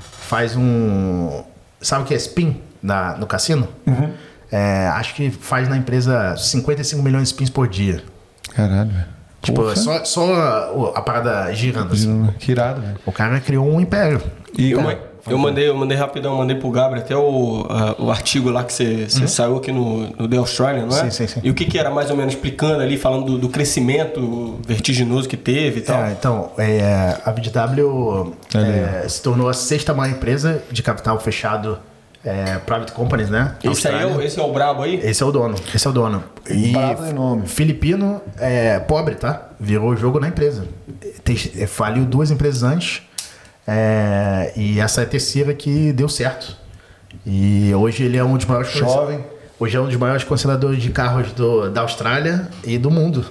faz 0.00 0.56
um. 0.56 1.42
Sabe 1.80 2.04
o 2.04 2.06
que 2.06 2.14
é 2.14 2.16
spin 2.16 2.60
na, 2.82 3.16
no 3.16 3.26
cassino? 3.26 3.68
Uhum. 3.86 4.10
É, 4.50 4.86
acho 4.88 5.14
que 5.14 5.30
faz 5.30 5.68
na 5.68 5.76
empresa 5.76 6.34
55 6.36 7.02
milhões 7.02 7.24
de 7.24 7.28
spins 7.34 7.50
por 7.50 7.68
dia. 7.68 8.02
Caralho, 8.54 8.90
velho. 8.90 9.14
Tipo, 9.42 9.60
Porra. 9.62 9.76
só, 9.76 10.02
só 10.04 10.92
a 10.96 11.02
parada 11.02 11.52
girando. 11.52 11.92
assim. 11.92 12.30
Que 12.38 12.52
irado, 12.52 12.80
velho. 12.80 12.96
O 13.04 13.12
cara 13.12 13.38
criou 13.40 13.66
um 13.68 13.78
império. 13.80 14.22
E, 14.56 14.70
Eu, 14.70 14.78
cara, 14.82 14.90
ma- 14.96 15.02
eu 15.26 15.38
mandei, 15.38 15.68
eu 15.68 15.74
mandei 15.76 15.96
rapidão, 15.96 16.36
mandei 16.36 16.56
pro 16.56 16.70
Gabriel 16.70 17.02
até 17.04 17.16
o, 17.16 17.66
a- 17.68 17.94
o 17.98 18.10
artigo 18.10 18.50
lá 18.50 18.62
que 18.64 18.72
você 18.72 19.06
você 19.08 19.26
saiu 19.28 19.56
aqui 19.56 19.72
no, 19.72 20.08
no 20.16 20.28
The 20.28 20.36
Australian, 20.36 20.86
não 20.86 20.96
é? 20.96 21.04
Sim, 21.04 21.10
sim, 21.10 21.26
sim. 21.26 21.40
E 21.42 21.50
o 21.50 21.54
que, 21.54 21.64
que 21.64 21.78
era 21.78 21.90
mais 21.90 22.10
ou 22.10 22.16
menos 22.16 22.34
explicando 22.34 22.82
ali, 22.82 22.96
falando 22.96 23.26
do, 23.26 23.38
do 23.38 23.48
crescimento 23.48 24.58
vertiginoso 24.66 25.28
que 25.28 25.36
teve 25.36 25.80
e 25.80 25.82
tal. 25.82 26.04
É, 26.04 26.12
então, 26.12 26.50
é, 26.58 27.16
a 27.24 27.30
VW 27.30 28.34
Ali, 28.54 28.68
é, 28.68 29.06
se 29.08 29.22
tornou 29.22 29.48
a 29.48 29.52
sexta 29.52 29.92
maior 29.94 30.12
empresa 30.14 30.62
de 30.70 30.82
capital 30.82 31.18
fechado 31.20 31.78
é, 32.24 32.56
private 32.58 32.92
companies, 32.92 33.28
né? 33.28 33.54
esse 33.62 33.86
aí 33.86 34.02
é, 34.02 34.06
o, 34.06 34.20
esse 34.22 34.40
é 34.40 34.42
o 34.42 34.50
brabo 34.50 34.82
aí? 34.82 34.98
Esse 35.02 35.22
é 35.22 35.26
o 35.26 35.30
dono. 35.30 35.54
Esse 35.74 35.86
é 35.86 35.90
o 35.90 35.92
dono. 35.92 36.24
E 36.48 36.72
Brabo 36.72 37.04
de 37.04 37.12
nome. 37.12 37.46
filipino 37.46 38.20
é 38.38 38.78
pobre, 38.78 39.14
tá? 39.14 39.48
Virou 39.60 39.90
o 39.90 39.96
jogo 39.96 40.18
na 40.18 40.28
empresa. 40.28 40.64
É, 41.58 41.66
faliu 41.66 42.04
duas 42.04 42.30
empresas 42.30 42.62
antes. 42.62 43.02
É, 43.66 44.52
e 44.56 44.80
essa 44.80 45.00
é 45.00 45.04
a 45.04 45.06
terceira 45.06 45.54
que 45.54 45.92
deu 45.92 46.08
certo. 46.08 46.56
E 47.24 47.72
hoje 47.74 48.02
ele 48.04 48.16
é 48.16 48.24
um 48.24 48.36
dos 48.36 48.46
maiores 48.46 48.72
Jovem. 48.72 49.24
Hoje 49.58 49.76
é 49.76 49.80
um 49.80 49.86
dos 49.86 49.96
maiores 49.96 50.24
concentradores 50.24 50.82
de 50.82 50.90
carros 50.90 51.32
do, 51.32 51.70
da 51.70 51.82
Austrália 51.82 52.48
e 52.64 52.76
do 52.76 52.90
mundo. 52.90 53.24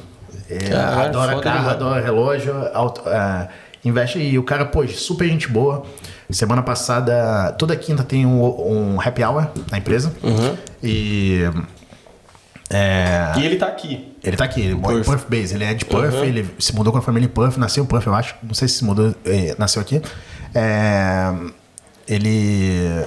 É, 0.49 0.69
Caralho, 0.69 1.09
adora 1.09 1.41
carro, 1.41 1.57
demais. 1.59 1.75
adora 1.75 2.01
relógio, 2.01 2.53
auto, 2.73 3.07
é, 3.07 3.49
investe 3.83 4.19
e 4.19 4.37
o 4.39 4.43
cara, 4.43 4.65
pô, 4.65 4.87
super 4.87 5.27
gente 5.27 5.47
boa. 5.47 5.83
Semana 6.29 6.63
passada, 6.63 7.51
toda 7.59 7.75
quinta 7.75 8.03
tem 8.03 8.25
um, 8.25 8.41
um 8.41 9.01
happy 9.01 9.23
hour 9.23 9.47
na 9.69 9.77
empresa. 9.77 10.13
Uhum. 10.23 10.57
E. 10.81 11.41
É, 12.69 13.33
E 13.37 13.45
ele 13.45 13.57
tá 13.57 13.67
aqui. 13.67 14.15
ele 14.23 14.35
tá 14.37 14.45
aqui, 14.45 14.61
ele 14.61 14.73
mora 14.75 14.97
em. 14.97 15.03
Perth 15.03 15.25
Base. 15.29 15.53
Ele 15.53 15.63
é 15.63 15.73
de 15.73 15.85
Perth, 15.85 16.13
Uhum. 16.15 16.23
ele 16.23 16.49
se 16.59 16.73
mudou 16.75 16.91
com 16.91 16.99
a 16.99 17.01
família 17.01 17.25
em 17.27 17.29
Perth, 17.29 17.57
nasceu 17.57 17.83
em 17.83 17.87
Perth, 17.87 18.07
eu 18.07 18.15
acho. 18.15 18.35
Não 18.41 18.53
sei 18.53 18.67
se 18.67 18.75
se 18.75 18.83
mudou, 18.85 19.13
eh, 19.25 19.55
nasceu 19.59 19.81
aqui. 19.81 20.01
É, 20.55 21.33
ele. 22.07 23.05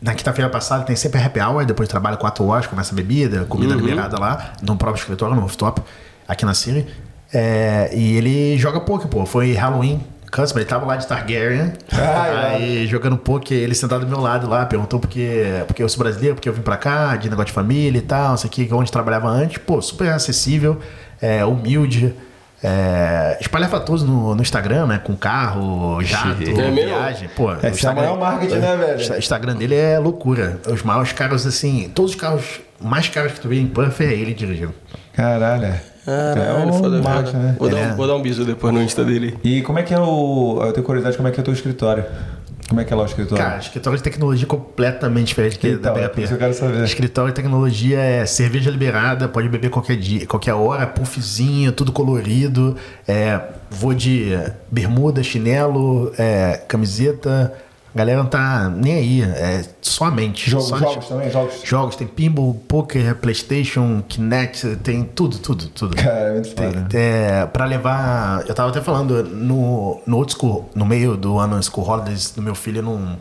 Na 0.00 0.12
quinta-feira 0.14 0.50
passada 0.50 0.84
tem 0.84 0.94
sempre 0.96 1.20
happy 1.20 1.40
hour, 1.40 1.64
depois 1.64 1.88
trabalha 1.88 2.16
4 2.16 2.44
horas, 2.46 2.66
começa 2.66 2.92
a 2.92 2.96
bebida, 2.96 3.44
comida 3.46 3.74
liberada 3.74 4.18
lá, 4.18 4.52
no 4.60 4.76
próprio 4.76 5.00
escritório, 5.00 5.34
no 5.34 5.40
rooftop, 5.40 5.80
aqui 6.28 6.44
na 6.44 6.52
Siri. 6.52 6.86
É, 7.32 7.90
e 7.92 8.16
ele 8.16 8.58
joga 8.58 8.80
poker, 8.80 9.08
pô. 9.08 9.24
Foi 9.24 9.52
Halloween. 9.54 10.00
Customer, 10.34 10.62
ele 10.62 10.68
tava 10.68 10.84
lá 10.86 10.96
de 10.96 11.06
Targaryen. 11.06 11.72
Ah, 11.92 12.48
aí 12.54 12.86
jogando 12.86 13.16
poker, 13.16 13.56
ele 13.56 13.74
sentado 13.74 14.04
do 14.04 14.08
meu 14.10 14.20
lado 14.20 14.48
lá, 14.48 14.66
perguntou 14.66 14.98
porque, 14.98 15.44
porque 15.66 15.82
eu 15.82 15.88
sou 15.88 16.02
brasileiro, 16.02 16.34
porque 16.34 16.48
eu 16.48 16.52
vim 16.52 16.62
pra 16.62 16.76
cá, 16.76 17.16
de 17.16 17.28
negócio 17.30 17.46
de 17.46 17.52
família 17.52 17.98
e 17.98 18.02
tal, 18.02 18.30
não 18.30 18.36
sei 18.36 18.48
o 18.48 18.50
que, 18.52 18.68
onde 18.74 18.90
trabalhava 18.90 19.28
antes. 19.28 19.58
Pô, 19.58 19.80
super 19.80 20.10
acessível, 20.12 20.78
é, 21.22 21.44
humilde. 21.44 22.14
É, 22.66 23.36
espalhafatoso 23.42 24.06
no, 24.06 24.34
no 24.34 24.40
Instagram, 24.40 24.86
né? 24.86 24.98
Com 24.98 25.14
carro, 25.14 26.02
jato, 26.02 26.42
É 26.42 26.70
viagem. 26.70 27.28
Pô, 27.36 27.52
é 27.52 27.56
o 27.56 27.68
Instagram- 27.68 28.02
maior 28.02 28.18
marketing, 28.18 28.54
né, 28.54 28.76
velho? 28.76 28.98
o 28.98 29.00
Insta- 29.02 29.18
Instagram 29.18 29.56
dele 29.56 29.74
é 29.74 29.98
loucura. 29.98 30.58
Os 30.66 30.82
maiores 30.82 31.12
carros, 31.12 31.46
assim, 31.46 31.90
todos 31.94 32.12
os 32.12 32.16
carros 32.16 32.60
mais 32.80 33.06
caros 33.08 33.32
que 33.32 33.40
tu 33.40 33.48
vê 33.48 33.60
em 33.60 33.66
Perth 33.66 34.00
é 34.00 34.04
ele 34.04 34.32
dirigindo. 34.32 34.74
Caralho. 35.12 35.74
É. 36.06 36.34
Caralho, 36.34 36.62
é 36.62 36.66
um 36.66 36.72
foda, 36.72 37.02
marketing, 37.02 37.32
foda. 37.32 37.42
né? 37.44 37.56
Vou, 37.58 37.68
dar 37.68 37.76
Ele 37.76 37.86
um, 37.86 37.90
é- 37.90 37.94
vou 37.94 38.06
dar 38.06 38.14
um 38.16 38.22
bisu 38.22 38.44
depois 38.44 38.72
no 38.74 38.82
Insta 38.82 39.04
dele. 39.04 39.38
E 39.44 39.62
como 39.62 39.78
é 39.78 39.82
que 39.82 39.92
é 39.94 39.98
o. 40.00 40.58
Eu 40.62 40.72
tenho 40.72 40.84
curiosidade, 40.84 41.16
como 41.16 41.28
é 41.28 41.30
que 41.30 41.38
é 41.38 41.42
o 41.42 41.44
teu 41.44 41.54
escritório? 41.54 42.04
Como 42.66 42.80
é 42.80 42.84
que 42.84 42.92
é 42.94 42.96
lá 42.96 43.02
o 43.02 43.06
escritório? 43.06 43.44
Cara, 43.44 43.58
escritório 43.58 43.98
de 43.98 44.02
tecnologia 44.02 44.46
completamente 44.46 45.26
diferente 45.28 45.58
que 45.58 45.68
Então, 45.68 45.92
da 45.92 46.00
é 46.00 46.08
BHP. 46.08 46.20
isso 46.22 46.28
que 46.28 46.34
eu 46.34 46.38
quero 46.38 46.54
saber. 46.54 46.82
Escritório 46.84 47.30
de 47.30 47.34
tecnologia 47.36 47.98
é 47.98 48.24
cerveja 48.24 48.70
liberada, 48.70 49.28
pode 49.28 49.50
beber 49.50 49.68
qualquer 49.68 49.96
dia, 49.98 50.26
qualquer 50.26 50.54
hora, 50.54 50.86
puffzinho, 50.86 51.72
tudo 51.72 51.92
colorido. 51.92 52.74
É, 53.06 53.38
vou 53.70 53.92
de 53.92 54.30
bermuda, 54.70 55.22
chinelo, 55.22 56.10
é, 56.18 56.62
camiseta. 56.66 57.52
A 57.94 57.98
galera 57.98 58.18
não 58.18 58.28
tá 58.28 58.68
nem 58.68 58.94
aí. 58.94 59.22
É 59.22 59.64
só 59.80 60.06
a 60.06 60.10
mente. 60.10 60.50
Jogos, 60.50 60.66
só 60.68 60.78
jogos 60.78 61.06
também? 61.06 61.30
Jogos? 61.30 61.60
Jogos, 61.62 61.94
tem 61.96 62.06
pinball, 62.08 62.52
poker, 62.66 63.14
Playstation, 63.14 64.02
Kinect, 64.08 64.76
tem 64.82 65.04
tudo, 65.04 65.38
tudo, 65.38 65.66
tudo. 65.68 65.94
Cara, 65.94 66.30
é 66.30 66.32
muito 66.32 66.54
Tem, 66.54 66.72
foda. 66.72 66.88
é, 66.92 67.46
pra 67.46 67.64
levar. 67.66 68.44
Eu 68.48 68.54
tava 68.54 68.70
até 68.70 68.80
falando, 68.80 69.22
no, 69.22 70.00
no 70.04 70.16
outro 70.16 70.36
school, 70.36 70.68
no 70.74 70.84
meio 70.84 71.16
do 71.16 71.38
ano 71.38 71.62
School 71.62 71.88
Holidays 71.88 72.32
do 72.32 72.42
meu 72.42 72.54
filho, 72.56 72.78
eu 72.78 72.82
não. 72.82 73.16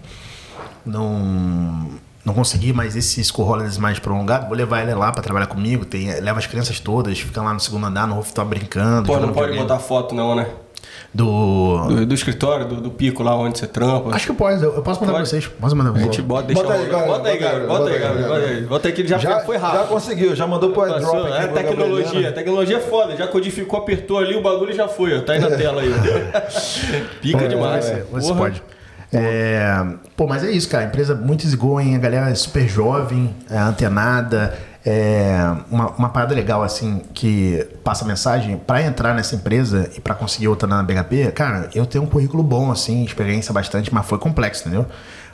Não. 0.85 1.87
Não 2.25 2.33
consegui, 2.33 2.71
mas 2.71 2.95
esse 2.95 3.21
School 3.21 3.45
Holidays 3.49 3.77
mais 3.77 3.99
prolongado, 3.99 4.47
vou 4.47 4.55
levar 4.55 4.81
ele 4.81 4.93
lá 4.93 5.11
pra 5.11 5.21
trabalhar 5.21 5.47
comigo. 5.47 5.83
Tem, 5.83 6.09
leva 6.21 6.39
as 6.39 6.47
crianças 6.47 6.79
todas, 6.79 7.19
fica 7.19 7.41
lá 7.41 7.53
no 7.53 7.59
segundo 7.59 7.85
andar, 7.85 8.07
no 8.07 8.15
rooftop 8.15 8.49
brincando. 8.49 9.07
Pô, 9.07 9.15
não 9.19 9.33
pode 9.33 9.51
videogame. 9.51 9.61
botar 9.67 9.77
foto 9.79 10.15
não, 10.15 10.33
né? 10.33 10.47
Do. 11.13 11.87
Do, 11.87 12.05
do 12.07 12.13
escritório, 12.15 12.67
do, 12.67 12.81
do 12.81 12.89
pico 12.91 13.21
lá 13.23 13.35
onde 13.35 13.59
você 13.59 13.67
trampa. 13.67 14.09
Acho 14.15 14.27
que 14.27 14.33
pode, 14.33 14.63
eu 14.63 14.75
eu 14.75 14.81
posso 14.81 14.99
mandar 15.01 15.13
pra 15.13 15.19
Pode. 15.21 15.29
vocês. 15.29 15.47
Posso 15.47 15.75
mandar 15.75 15.91
pra 15.91 15.99
A 16.01 16.03
vocês. 16.03 16.15
gente 16.15 16.25
bota, 16.25 16.47
deixa 16.47 16.63
Bota 16.63 16.73
aí, 16.75 16.85
galera, 16.87 17.07
bota 17.07 17.29
aí, 17.29 17.37
Gabriel. 17.37 17.67
Bota 17.67 17.89
aí, 17.89 17.99
Gabriel. 17.99 18.27
Bota 18.29 18.45
aí. 18.45 18.61
Bota 18.61 18.87
aí 18.87 18.93
que 18.93 19.01
ele 19.01 19.07
já, 19.07 19.17
Já, 19.19 19.39
foi 19.41 19.59
já 19.59 19.67
rápido. 19.67 19.87
conseguiu, 19.89 20.35
já 20.35 20.47
mandou 20.47 20.71
pro 20.71 20.81
airdrop 20.83 21.03
Passou, 21.13 21.27
aqui. 21.33 21.43
é 21.43 21.47
pro 21.47 21.55
tecnologia, 21.55 22.31
tecnologia 22.31 22.77
é 22.77 22.79
foda, 22.79 23.15
já 23.15 23.27
codificou, 23.27 23.79
apertou 23.79 24.17
ali, 24.19 24.35
o 24.35 24.41
bagulho 24.41 24.73
já 24.73 24.87
foi, 24.87 25.17
ó, 25.17 25.21
tá 25.21 25.33
aí 25.33 25.39
na 25.39 25.51
tela 25.51 25.81
aí. 25.81 25.89
ó. 25.93 27.13
Pica 27.21 27.47
demais. 27.47 27.85
Você, 27.85 28.05
você 28.11 28.27
Porra. 28.27 28.39
pode. 28.39 28.63
É, 29.15 29.85
pô, 30.17 30.25
mas 30.25 30.43
é 30.43 30.49
isso, 30.51 30.67
cara. 30.67 30.85
Empresa 30.85 31.13
muito 31.13 31.45
easygoing, 31.45 31.95
a 31.95 31.99
galera 31.99 32.29
é 32.31 32.35
super 32.35 32.67
jovem, 32.67 33.35
é, 33.49 33.57
antenada. 33.57 34.57
É, 34.85 35.37
uma, 35.71 35.91
uma 35.91 36.09
parada 36.09 36.35
legal, 36.35 36.61
assim, 36.61 37.01
que 37.13 37.65
passa 37.83 38.03
mensagem, 38.03 38.57
pra 38.57 38.81
entrar 38.81 39.13
nessa 39.13 39.35
empresa 39.35 39.89
e 39.95 40.01
pra 40.01 40.13
conseguir 40.13 40.49
outra 40.49 40.67
na 40.67 40.83
BHP, 40.83 41.31
cara, 41.31 41.69
eu 41.73 41.85
tenho 41.85 42.03
um 42.03 42.07
currículo 42.07 42.43
bom, 42.43 42.71
assim, 42.71 43.03
experiência 43.03 43.53
bastante, 43.53 43.93
mas 43.93 44.05
foi 44.05 44.17
complexo, 44.17 44.67
entendeu? 44.67 44.85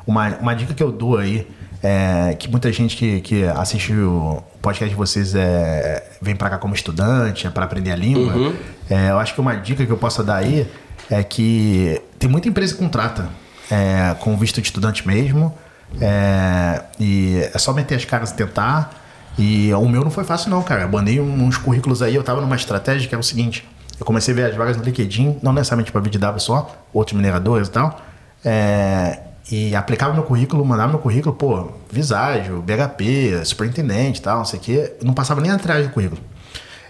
Uma, 0.06 0.28
uma 0.38 0.54
dica 0.54 0.74
que 0.74 0.84
eu 0.84 0.92
dou 0.92 1.18
aí, 1.18 1.48
é, 1.82 2.36
que 2.38 2.48
muita 2.50 2.72
gente 2.72 2.96
que, 2.96 3.22
que 3.22 3.44
assiste 3.46 3.94
o 3.94 4.44
podcast 4.62 4.90
de 4.90 4.96
vocês 4.96 5.34
é, 5.34 6.08
vem 6.22 6.36
pra 6.36 6.50
cá 6.50 6.58
como 6.58 6.76
estudante, 6.76 7.48
é 7.48 7.50
pra 7.50 7.66
aprender 7.66 7.92
a 7.92 7.96
língua. 7.96 8.54
É, 8.90 9.10
eu 9.10 9.18
acho 9.20 9.34
que 9.34 9.42
uma 9.42 9.56
dica 9.56 9.86
que 9.86 9.92
eu 9.92 9.98
posso 9.98 10.24
dar 10.24 10.38
aí 10.38 10.68
é 11.10 11.24
que 11.24 12.00
tem 12.20 12.30
muita 12.30 12.50
empresa 12.50 12.74
que 12.74 12.80
contrata 12.80 13.30
é, 13.72 14.14
com 14.20 14.38
visto 14.38 14.62
de 14.62 14.68
estudante 14.68 15.08
mesmo. 15.08 15.54
é, 16.00 16.84
e 17.00 17.50
é 17.52 17.58
só 17.58 17.74
meter 17.74 17.96
as 17.96 18.06
caras 18.06 18.30
e 18.32 18.36
tentar. 18.36 18.99
E 19.40 19.74
o 19.74 19.88
meu 19.88 20.03
não 20.03 20.11
foi 20.11 20.26
fácil, 20.26 20.49
não, 20.49 20.61
cara. 20.61 20.82
Eu 20.82 20.90
mandei 20.90 21.20
uns 21.20 21.57
currículos 21.57 22.02
aí, 22.02 22.14
eu 22.14 22.24
tava 22.24 22.41
numa 22.41 22.57
estratégia 22.57 23.07
que 23.07 23.16
é 23.16 23.18
o 23.18 23.24
seguinte: 23.24 23.66
eu 23.98 24.06
comecei 24.06 24.34
a 24.34 24.38
ver 24.38 24.44
as 24.52 24.56
vagas 24.56 24.76
no 24.76 24.84
LinkedIn, 24.84 25.40
não 25.41 25.53
necessariamente 25.53 25.91
para 25.91 26.02
VDW 26.02 26.40
só, 26.40 26.76
outros 26.94 27.16
mineradores 27.16 27.70
e 27.70 27.72
tal. 27.72 28.02
é, 28.44 29.20
e 29.52 29.76
aplicava 29.76 30.14
meu 30.14 30.24
currículo, 30.24 30.64
mandava 30.64 30.90
meu 30.90 30.99
currículo, 30.99 31.34
pô, 31.34 31.72
Viságio, 31.91 32.61
BHP, 32.61 33.44
superintendente 33.45 34.20
e 34.20 34.22
tal, 34.22 34.40
não 34.40 34.45
sei 34.45 34.60
o 34.60 34.61
quê. 34.61 34.94
Não 35.02 35.14
passava 35.14 35.41
nem 35.41 35.49
atrás 35.49 35.88
do 35.88 35.91
currículo. 35.91 36.22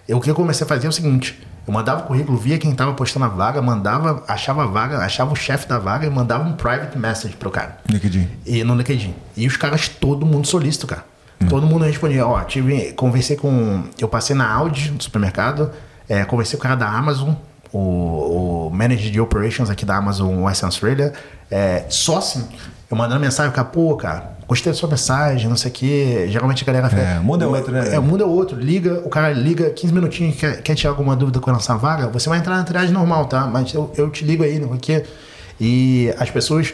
Eu, 0.07 0.17
o 0.17 0.21
que 0.21 0.29
eu 0.29 0.35
comecei 0.35 0.65
a 0.65 0.67
fazer 0.67 0.87
é 0.87 0.89
o 0.89 0.91
seguinte: 0.91 1.39
eu 1.67 1.71
mandava 1.71 2.01
o 2.01 2.07
currículo, 2.07 2.35
via 2.35 2.57
quem 2.57 2.73
tava 2.73 2.93
postando 2.93 3.25
a 3.25 3.29
vaga, 3.29 3.61
mandava, 3.61 4.23
achava 4.27 4.63
a 4.63 4.65
vaga, 4.65 4.97
achava 4.97 5.31
o 5.31 5.35
chefe 5.35 5.67
da 5.69 5.77
vaga 5.77 6.07
e 6.07 6.09
mandava 6.09 6.43
um 6.49 6.53
private 6.53 6.97
message 6.97 7.35
pro 7.35 7.51
cara. 7.51 7.77
LinkedIn. 7.87 8.27
E 8.45 8.63
no 8.63 8.75
LinkedIn. 8.75 9.13
E 9.37 9.45
os 9.45 9.55
caras, 9.55 9.87
todo 9.87 10.25
mundo 10.25 10.47
solícito, 10.47 10.87
cara. 10.87 11.05
Todo 11.47 11.65
mundo 11.65 11.85
respondia, 11.85 12.27
ó, 12.27 12.41
tive, 12.43 12.91
conversei 12.93 13.37
com. 13.37 13.83
Eu 13.97 14.09
passei 14.09 14.35
na 14.35 14.51
Audi, 14.51 14.91
no 14.91 15.01
supermercado, 15.01 15.71
é, 16.07 16.25
conversei 16.25 16.57
com 16.57 16.61
o 16.61 16.63
cara 16.63 16.75
da 16.75 16.87
Amazon, 16.87 17.33
o, 17.71 18.67
o 18.67 18.69
manager 18.71 19.09
de 19.09 19.21
operations 19.21 19.69
aqui 19.69 19.85
da 19.85 19.95
Amazon 19.95 20.43
Western 20.43 20.67
Australia. 20.67 21.13
É, 21.49 21.85
só 21.87 22.17
assim, 22.17 22.45
eu 22.91 22.97
mandando 22.97 23.21
mensagem, 23.21 23.51
cara, 23.53 23.67
pô, 23.67 23.95
cara, 23.95 24.37
gostei 24.47 24.71
da 24.71 24.77
sua 24.77 24.89
mensagem, 24.89 25.47
não 25.47 25.55
sei 25.55 25.71
o 25.71 25.73
quê. 25.73 26.27
Geralmente 26.29 26.63
a 26.63 26.65
galera 26.65 26.89
fala. 26.89 27.01
É, 27.01 27.19
mundo 27.19 27.43
é 27.43 27.47
outro, 27.47 27.71
né? 27.71 27.87
É, 27.87 27.95
é 27.95 28.25
outro. 28.25 28.59
Liga, 28.59 29.01
o 29.05 29.09
cara 29.09 29.31
liga 29.31 29.69
15 29.69 29.93
minutinhos, 29.93 30.35
quer, 30.35 30.61
quer 30.61 30.75
tirar 30.75 30.91
alguma 30.91 31.15
dúvida 31.15 31.39
com 31.39 31.45
relação 31.45 31.75
à 31.75 31.77
vaga, 31.77 32.07
você 32.07 32.27
vai 32.27 32.39
entrar 32.39 32.57
na 32.57 32.63
triagem 32.63 32.91
normal, 32.91 33.25
tá? 33.25 33.47
Mas 33.47 33.73
eu, 33.73 33.91
eu 33.95 34.09
te 34.09 34.25
ligo 34.25 34.43
aí, 34.43 34.59
não 34.59 34.69
sei 34.69 34.77
o 34.77 34.79
quê. 34.79 35.05
E 35.61 36.13
as 36.17 36.29
pessoas 36.31 36.73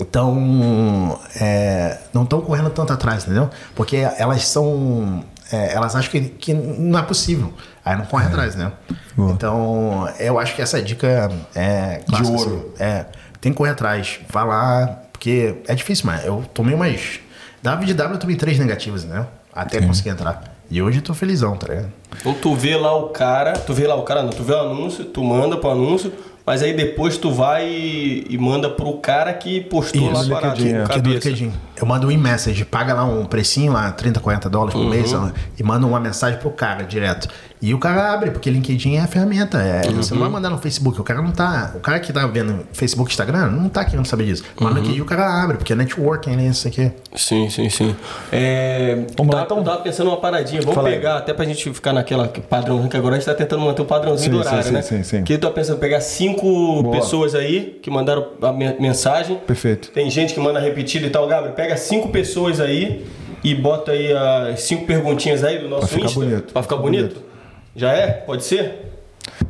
então 0.00 1.18
é, 1.40 1.98
não 2.12 2.24
estão 2.24 2.40
correndo 2.40 2.70
tanto 2.70 2.92
atrás, 2.92 3.24
entendeu? 3.24 3.50
Porque 3.74 3.96
elas 3.96 4.46
são. 4.46 5.24
é, 5.52 5.74
elas 5.74 5.94
acham 5.94 6.10
que, 6.10 6.20
que 6.20 6.54
não 6.54 6.98
é 6.98 7.02
possível. 7.02 7.52
Aí 7.84 7.96
não 7.96 8.06
corre 8.06 8.26
atrás, 8.26 8.54
né? 8.54 8.72
Boa. 9.16 9.32
Então, 9.32 10.08
eu 10.18 10.38
acho 10.38 10.54
que 10.54 10.62
essa 10.62 10.80
dica 10.80 11.30
é 11.54 12.00
clássica, 12.08 12.30
ouro. 12.30 12.72
assim. 12.74 12.82
É, 12.82 13.06
tem 13.40 13.52
que 13.52 13.58
correr 13.58 13.70
atrás. 13.72 14.20
Vai 14.30 14.46
lá, 14.46 15.02
porque 15.12 15.62
é 15.68 15.74
difícil, 15.74 16.06
mas 16.06 16.24
eu 16.24 16.44
tomei 16.54 16.74
umas. 16.74 17.20
Da 17.62 17.74
de 17.76 17.94
W 17.94 18.16
eu 18.16 18.20
tomei 18.20 18.36
três 18.36 18.58
negativas, 18.58 19.04
né? 19.04 19.26
Até 19.52 19.80
conseguir 19.80 20.10
entrar. 20.10 20.54
E 20.70 20.82
hoje 20.82 20.98
eu 20.98 21.02
tô 21.02 21.14
felizão, 21.14 21.56
tá 21.56 21.68
ligado? 21.68 21.92
Então 22.18 22.34
tu 22.34 22.54
vê 22.54 22.76
lá 22.76 22.94
o 22.96 23.08
cara, 23.10 23.52
tu 23.52 23.72
vê 23.72 23.86
lá 23.86 23.94
o 23.94 24.02
cara, 24.02 24.22
não, 24.22 24.30
tu 24.30 24.42
vê 24.42 24.52
o 24.52 24.60
anúncio, 24.60 25.04
tu 25.04 25.22
manda 25.22 25.56
pro 25.56 25.70
anúncio, 25.70 26.12
mas 26.46 26.62
aí 26.62 26.74
depois 26.74 27.16
tu 27.16 27.30
vai 27.30 27.66
e, 27.66 28.26
e 28.28 28.38
manda 28.38 28.68
pro 28.68 28.92
cara 28.98 29.32
que 29.32 29.62
postou 29.62 30.10
lá 30.10 30.20
Isso, 30.20 30.28
LinkedIn, 30.28 30.72
no 30.72 30.82
é. 30.82 30.86
Cabeça. 30.86 31.30
Eu 31.76 31.86
mando 31.86 32.06
um 32.06 32.10
e-message, 32.10 32.64
paga 32.64 32.92
lá 32.94 33.04
um 33.04 33.24
precinho 33.24 33.72
lá, 33.72 33.90
30, 33.90 34.20
40 34.20 34.50
dólares 34.50 34.74
por 34.74 34.84
mês, 34.88 35.12
ó, 35.12 35.32
e 35.58 35.62
manda 35.62 35.86
uma 35.86 35.98
mensagem 35.98 36.38
pro 36.38 36.50
cara 36.50 36.84
direto. 36.84 37.28
E 37.66 37.72
o 37.72 37.78
cara 37.78 38.12
abre, 38.12 38.30
porque 38.30 38.50
LinkedIn 38.50 38.96
é 38.96 39.00
a 39.00 39.06
ferramenta. 39.06 39.56
É, 39.58 39.82
Você 39.90 40.12
não 40.12 40.20
vai 40.20 40.28
mandar 40.28 40.50
no 40.50 40.58
Facebook. 40.58 41.00
O 41.00 41.04
cara 41.04 41.22
não 41.22 41.30
tá. 41.32 41.72
O 41.74 41.80
cara 41.80 41.98
que 41.98 42.12
tá 42.12 42.26
vendo 42.26 42.66
Facebook 42.74 43.10
Instagram 43.10 43.46
não 43.50 43.70
tá 43.70 43.82
querendo 43.86 44.04
saber 44.04 44.24
disso. 44.26 44.44
Mas 44.60 44.74
no 44.74 44.80
LinkedIn 44.80 45.00
o 45.00 45.04
cara 45.06 45.42
abre, 45.42 45.56
porque 45.56 45.72
é 45.72 45.76
networking, 45.76 46.36
né? 46.36 46.48
Isso 46.48 46.68
aqui. 46.68 46.92
Sim, 47.14 47.48
sim, 47.48 47.70
sim. 47.70 47.96
É, 48.30 49.04
Vamos 49.16 49.30
tá, 49.32 49.38
lá, 49.38 49.44
então? 49.44 49.56
Eu 49.58 49.64
tava 49.64 49.78
pensando 49.80 50.08
uma 50.10 50.18
paradinha, 50.18 50.60
vamos 50.60 50.74
Fala 50.74 50.88
aí. 50.88 50.94
pegar, 50.96 51.16
até 51.16 51.32
pra 51.32 51.44
gente 51.46 51.72
ficar 51.72 51.94
naquela 51.94 52.28
padrãozinho, 52.28 52.90
que 52.90 52.96
agora 52.98 53.14
a 53.14 53.18
gente 53.18 53.26
tá 53.26 53.34
tentando 53.34 53.62
manter 53.62 53.80
o 53.80 53.86
padrãozinho 53.86 54.24
Sim, 54.32 54.38
do 54.42 54.46
horário, 54.46 54.62
sim, 54.62 54.70
né? 54.72 54.82
sim, 54.82 54.96
sim, 55.02 55.18
sim. 55.18 55.24
Que 55.24 55.32
eu 55.32 55.38
tô 55.40 55.50
pensando 55.50 55.76
em 55.76 55.80
pegar 55.80 56.02
cinco 56.02 56.82
Boa. 56.82 56.96
pessoas 56.96 57.34
aí 57.34 57.78
que 57.80 57.90
mandaram 57.90 58.26
a 58.42 58.52
men- 58.52 58.76
mensagem. 58.78 59.38
Perfeito. 59.46 59.90
Tem 59.90 60.10
gente 60.10 60.34
que 60.34 60.40
manda 60.40 60.60
repetido 60.60 61.06
e 61.06 61.10
tal, 61.10 61.26
Gabriel. 61.26 61.54
Pega 61.54 61.78
cinco 61.78 62.10
pessoas 62.10 62.60
aí 62.60 63.06
e 63.42 63.54
bota 63.54 63.92
aí 63.92 64.12
as 64.12 64.60
cinco 64.62 64.84
perguntinhas 64.84 65.42
aí 65.42 65.58
do 65.60 65.68
nosso 65.68 65.86
Pra 65.86 65.88
ficar 65.96 66.04
Insta. 66.06 66.20
bonito. 66.20 66.52
Pra 66.52 66.62
ficar 66.62 66.76
Fica 66.76 66.82
bonito? 66.86 67.33
Já 67.76 67.92
é? 67.92 68.12
Pode 68.12 68.44
ser? 68.44 68.92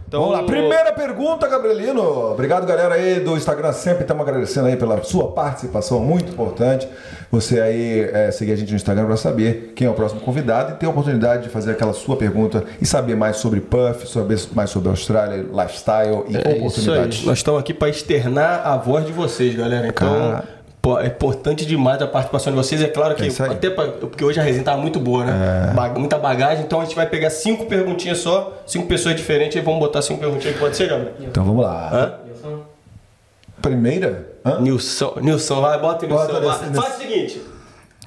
Então, 0.06 0.28
Vamos 0.28 0.38
lá, 0.38 0.46
primeira 0.46 0.92
pergunta, 0.92 1.48
Gabrielino. 1.48 2.30
Obrigado, 2.30 2.64
galera 2.66 2.94
aí 2.94 3.18
do 3.18 3.36
Instagram. 3.36 3.72
Sempre 3.72 4.02
estamos 4.02 4.22
agradecendo 4.22 4.68
aí 4.68 4.76
pela 4.76 5.02
sua 5.02 5.32
participação, 5.32 5.98
muito 5.98 6.32
importante. 6.32 6.86
Você 7.32 7.60
aí 7.60 8.08
é, 8.12 8.30
seguir 8.30 8.52
a 8.52 8.56
gente 8.56 8.70
no 8.70 8.76
Instagram 8.76 9.06
para 9.06 9.16
saber 9.16 9.72
quem 9.74 9.88
é 9.88 9.90
o 9.90 9.94
próximo 9.94 10.20
convidado 10.20 10.72
e 10.72 10.76
ter 10.76 10.86
a 10.86 10.90
oportunidade 10.90 11.42
de 11.42 11.48
fazer 11.48 11.72
aquela 11.72 11.92
sua 11.92 12.16
pergunta 12.16 12.62
e 12.80 12.86
saber 12.86 13.16
mais 13.16 13.38
sobre 13.38 13.60
Puff, 13.60 14.06
saber 14.06 14.38
mais 14.52 14.70
sobre 14.70 14.88
Austrália, 14.88 15.38
lifestyle 15.38 16.24
e 16.28 16.36
É 16.36 16.58
oportunidades. 16.58 17.24
Nós 17.24 17.38
estamos 17.38 17.58
aqui 17.58 17.74
para 17.74 17.88
externar 17.88 18.64
a 18.64 18.76
voz 18.76 19.04
de 19.04 19.12
vocês, 19.12 19.56
galera. 19.56 19.88
Então, 19.88 20.08
Cara. 20.08 20.53
É 21.00 21.06
importante 21.06 21.64
demais 21.64 22.00
a 22.02 22.06
participação 22.06 22.52
de 22.52 22.56
vocês. 22.58 22.82
É 22.82 22.88
claro 22.88 23.14
que, 23.14 23.22
É. 23.22 23.26
É. 23.26 23.46
até 23.50 23.70
pra- 23.70 23.88
porque 23.88 24.24
hoje 24.24 24.38
a 24.38 24.42
resenha 24.42 24.64
tá 24.64 24.76
muito 24.76 25.00
boa, 25.00 25.24
né? 25.24 25.72
Ba- 25.74 25.88
muita 25.90 26.18
bagagem. 26.18 26.64
Então 26.64 26.80
a 26.80 26.84
gente 26.84 26.94
vai 26.94 27.06
pegar 27.06 27.30
cinco 27.30 27.66
perguntinhas 27.66 28.18
só, 28.18 28.52
cinco 28.66 28.86
pessoas 28.86 29.16
diferentes, 29.16 29.56
e 29.56 29.60
vamos 29.60 29.80
botar 29.80 30.02
cinco 30.02 30.20
perguntinhas. 30.20 30.56
Pode 30.58 30.76
ser, 30.76 30.88
Gabriel? 30.88 31.14
Então 31.20 31.44
vamos 31.44 31.64
lá. 31.64 31.90
Hã? 31.92 32.14
Primeira? 33.62 34.28
Hã? 34.44 34.60
Nilson, 34.60 35.14
Nilson, 35.22 35.60
vai, 35.60 35.78
bota 35.80 36.04
o 36.04 36.08
Nilson. 36.08 36.26
Bota 36.26 36.40
Vai. 36.40 36.48
nesse- 36.58 36.64
nesse- 36.70 36.82
Faz 36.82 36.94
o 36.96 36.98
seguinte. 37.00 37.42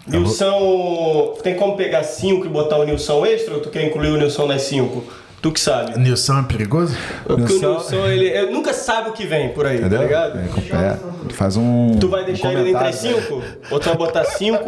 Nilson, 0.06 1.34
tem 1.44 1.56
como 1.56 1.76
pegar 1.76 2.04
cinco 2.04 2.46
e 2.46 2.50
botar 2.50 2.78
o 2.78 2.84
Nilson 2.84 3.26
extra 3.26 3.56
ou 3.56 3.60
tu 3.60 3.70
quer 3.70 3.84
incluir 3.86 4.10
o 4.10 4.18
Nilson 4.18 4.46
nas 4.46 4.62
cinco? 4.62 5.04
Tu 5.48 5.54
que 5.54 5.60
sabe. 5.62 5.98
Nilson 5.98 6.40
é 6.40 6.44
perigoso? 6.44 6.98
Porque 7.26 7.42
Nilson- 7.54 7.68
o 7.68 7.72
Nilson, 7.72 8.08
ele, 8.08 8.26
ele 8.26 8.52
nunca 8.52 8.74
sabe 8.74 9.10
o 9.10 9.14
que 9.14 9.26
vem 9.26 9.50
por 9.50 9.66
aí, 9.66 9.78
Entendeu? 9.78 10.00
tá 10.00 10.04
ligado? 10.04 10.40
É, 10.40 11.30
é, 11.30 11.34
faz 11.34 11.56
um. 11.56 11.98
Tu 11.98 12.10
vai 12.10 12.26
deixar 12.26 12.50
um 12.50 12.52
ele 12.52 12.70
entre 12.70 12.74
comentário, 12.74 12.90
as 12.90 12.96
cinco? 13.22 13.44
Ou 13.72 13.80
tu 13.80 13.86
vai 13.88 13.98
botar 13.98 14.26
cinco? 14.26 14.66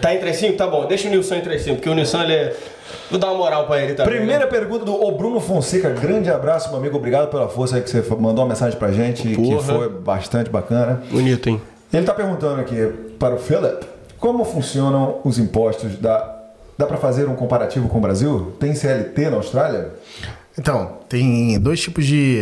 Tá 0.00 0.14
entre 0.14 0.30
as 0.30 0.36
cinco? 0.36 0.56
Tá 0.56 0.66
bom, 0.68 0.86
deixa 0.86 1.08
o 1.08 1.10
Nilson 1.10 1.34
entre 1.34 1.54
as 1.54 1.62
cinco, 1.62 1.76
porque 1.76 1.88
o 1.90 1.94
Nilson 1.94 2.22
ele 2.22 2.34
é. 2.34 2.56
Vou 3.10 3.18
dar 3.18 3.28
uma 3.28 3.38
moral 3.38 3.66
pra 3.66 3.82
ele, 3.82 3.94
tá? 3.94 4.04
Primeira 4.04 4.46
pergunta 4.46 4.84
do 4.84 4.94
O 4.94 5.10
Bruno 5.12 5.40
Fonseca. 5.40 5.90
Grande 5.90 6.30
abraço, 6.30 6.68
meu 6.68 6.78
amigo. 6.78 6.96
Obrigado 6.96 7.28
pela 7.28 7.48
força 7.48 7.74
aí 7.76 7.82
que 7.82 7.90
você 7.90 8.00
mandou 8.16 8.44
uma 8.44 8.50
mensagem 8.50 8.78
pra 8.78 8.92
gente, 8.92 9.22
que 9.22 9.34
Porra. 9.34 9.60
foi 9.62 9.88
bastante 9.88 10.48
bacana. 10.50 11.02
Bonito, 11.10 11.48
hein? 11.48 11.60
Ele 11.92 12.02
está 12.02 12.14
perguntando 12.14 12.60
aqui 12.60 12.76
para 13.18 13.34
o 13.34 13.38
Philip 13.38 13.84
como 14.20 14.44
funcionam 14.44 15.18
os 15.24 15.38
impostos 15.38 15.96
da. 15.96 16.36
Dá 16.80 16.86
para 16.86 16.96
fazer 16.96 17.28
um 17.28 17.36
comparativo 17.36 17.90
com 17.90 17.98
o 17.98 18.00
Brasil? 18.00 18.56
Tem 18.58 18.74
CLT 18.74 19.28
na 19.28 19.36
Austrália? 19.36 19.90
Então, 20.58 21.00
tem 21.10 21.60
dois 21.60 21.78
tipos 21.78 22.06
de. 22.06 22.38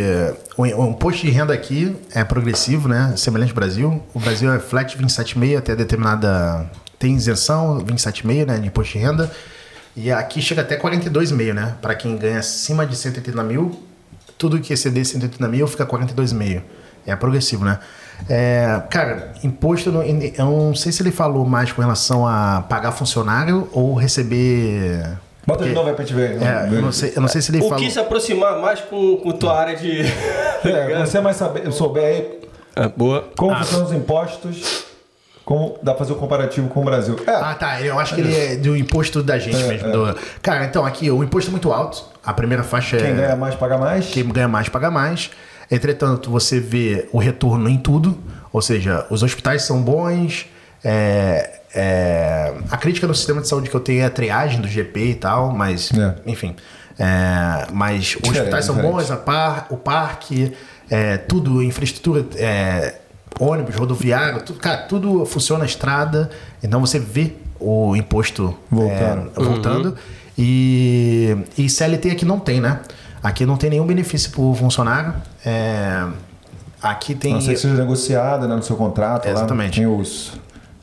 O 0.55 0.61
o 0.61 0.89
imposto 0.91 1.25
de 1.25 1.29
renda 1.29 1.53
aqui 1.53 1.93
é 2.15 2.23
progressivo, 2.23 2.87
né? 2.87 3.13
Semelhante 3.17 3.49
ao 3.49 3.55
Brasil. 3.55 4.01
O 4.13 4.19
Brasil 4.19 4.49
é 4.53 4.57
flat 4.57 4.97
27,5 4.97 5.57
até 5.57 5.75
determinada. 5.75 6.71
Tem 6.97 7.15
isenção 7.15 7.79
27,5 7.79 8.47
né, 8.47 8.59
de 8.59 8.67
imposto 8.67 8.93
de 8.93 8.99
renda. 9.03 9.29
E 9.93 10.09
aqui 10.09 10.41
chega 10.41 10.61
até 10.61 10.79
42,5, 10.79 11.53
né? 11.53 11.75
Para 11.81 11.93
quem 11.93 12.15
ganha 12.15 12.39
acima 12.39 12.85
de 12.85 12.95
180 12.95 13.43
mil, 13.43 13.77
tudo 14.37 14.57
que 14.61 14.71
exceder 14.71 15.05
180 15.05 15.49
mil 15.49 15.67
fica 15.67 15.85
42,5. 15.85 16.61
É 17.05 17.13
progressivo, 17.13 17.65
né? 17.65 17.77
É, 18.27 18.81
cara, 18.89 19.31
imposto, 19.43 19.89
eu 19.89 19.93
não, 19.93 20.03
eu 20.03 20.45
não 20.45 20.75
sei 20.75 20.91
se 20.91 21.01
ele 21.01 21.11
falou 21.11 21.45
mais 21.45 21.71
com 21.71 21.81
relação 21.81 22.27
a 22.27 22.63
pagar 22.67 22.91
funcionário 22.91 23.67
ou 23.71 23.93
receber. 23.95 25.03
Bota 25.47 25.63
de 25.63 25.71
novo 25.73 25.89
aí 25.89 25.95
pra 25.95 26.03
gente 26.05 26.13
ver. 26.15 26.41
É, 26.41 26.67
eu 26.71 26.81
não 26.81 26.91
sei, 26.91 27.13
eu 27.15 27.21
não 27.21 27.27
sei 27.27 27.41
se 27.41 27.49
ele 27.51 27.59
O 27.59 27.69
falou. 27.69 27.77
que 27.83 27.89
se 27.89 27.99
aproximar 27.99 28.59
mais 28.59 28.81
com, 28.81 29.17
com 29.17 29.31
tua 29.31 29.57
área 29.59 29.75
de. 29.75 30.01
É, 30.61 31.05
você 31.05 31.21
mais 31.21 31.37
saber, 31.37 31.71
souber 31.71 32.03
aí 32.03 32.39
É, 32.75 32.89
boa. 32.89 33.29
como 33.37 33.55
funcionam 33.55 33.85
os 33.85 33.93
impostos, 33.93 34.83
como 35.45 35.79
dá 35.81 35.93
pra 35.93 35.99
fazer 35.99 36.11
o 36.11 36.17
comparativo 36.17 36.67
com 36.67 36.81
o 36.81 36.83
Brasil. 36.83 37.15
É, 37.25 37.31
Ah, 37.31 37.55
tá. 37.57 37.81
Eu 37.81 37.97
acho 37.97 38.13
que 38.13 38.19
ele 38.19 38.35
é 38.35 38.55
do 38.57 38.75
imposto 38.75 39.23
da 39.23 39.39
gente 39.39 39.55
mesmo. 39.63 39.89
do- 39.89 40.15
Cara, 40.41 40.65
então 40.65 40.85
aqui 40.85 41.09
o 41.09 41.23
imposto 41.23 41.49
é 41.49 41.51
muito 41.51 41.71
alto. 41.71 42.03
A 42.25 42.33
primeira 42.33 42.61
faixa 42.61 42.97
quem 42.97 43.07
é. 43.11 43.13
ganha 43.13 43.35
mais 43.37 43.55
paga 43.55 43.77
mais. 43.77 44.07
Quem 44.07 44.27
ganha 44.27 44.49
mais 44.49 44.67
paga 44.67 44.91
mais. 44.91 45.31
Entretanto, 45.71 46.31
você 46.31 46.59
vê 46.59 47.07
o 47.11 47.17
retorno 47.19 47.69
em 47.69 47.77
tudo. 47.77 48.17
Ou 48.51 48.61
seja, 48.61 49.05
os 49.09 49.21
hospitais 49.23 49.61
são 49.63 49.81
bons. 49.81 50.47
é, 50.83 51.59
é, 51.75 52.53
a 52.71 52.77
crítica 52.77 53.05
no 53.05 53.13
sistema 53.13 53.41
de 53.41 53.47
saúde 53.47 53.69
que 53.69 53.75
eu 53.75 53.79
tenho 53.79 54.01
é 54.01 54.05
a 54.05 54.09
triagem 54.09 54.59
do 54.61 54.67
GP 54.67 54.99
e 55.11 55.15
tal, 55.15 55.51
mas 55.51 55.91
É. 55.91 56.15
enfim. 56.25 56.55
É, 56.97 57.67
mas 57.71 58.17
os 58.21 58.29
hospitais 58.29 58.65
são 58.65 58.75
bons, 58.75 59.09
a 59.11 59.15
par, 59.17 59.67
o 59.69 59.77
parque, 59.77 60.51
é, 60.89 61.17
tudo, 61.17 61.61
infraestrutura, 61.61 62.25
é, 62.35 62.95
ônibus, 63.39 63.75
rodoviário, 63.75 64.41
tudo, 64.41 64.59
cara, 64.59 64.77
tudo 64.83 65.25
funciona 65.25 65.63
a 65.63 65.67
estrada. 65.67 66.29
Então 66.63 66.79
você 66.81 66.97
vê 66.99 67.33
o 67.59 67.95
imposto 67.95 68.57
Voltando. 68.71 69.31
é, 69.37 69.43
voltando. 69.43 69.97
E, 70.37 71.37
e 71.57 71.69
CLT 71.69 72.11
aqui 72.11 72.25
não 72.25 72.39
tem, 72.39 72.59
né? 72.61 72.79
Aqui 73.21 73.45
não 73.45 73.57
tem 73.57 73.69
nenhum 73.69 73.85
benefício 73.85 74.31
pro 74.31 74.53
funcionário. 74.53 75.13
É, 75.45 76.05
aqui 76.81 77.13
A 77.13 77.17
tem. 77.17 77.33
não 77.33 77.41
ser 77.41 77.53
que 77.53 77.59
seja 77.59 77.75
negociado 77.75 78.47
né, 78.47 78.55
no 78.55 78.63
seu 78.63 78.75
contrato. 78.75 79.25
lá, 79.25 79.31
Exatamente. 79.31 79.75
tem 79.79 79.87
os 79.87 80.33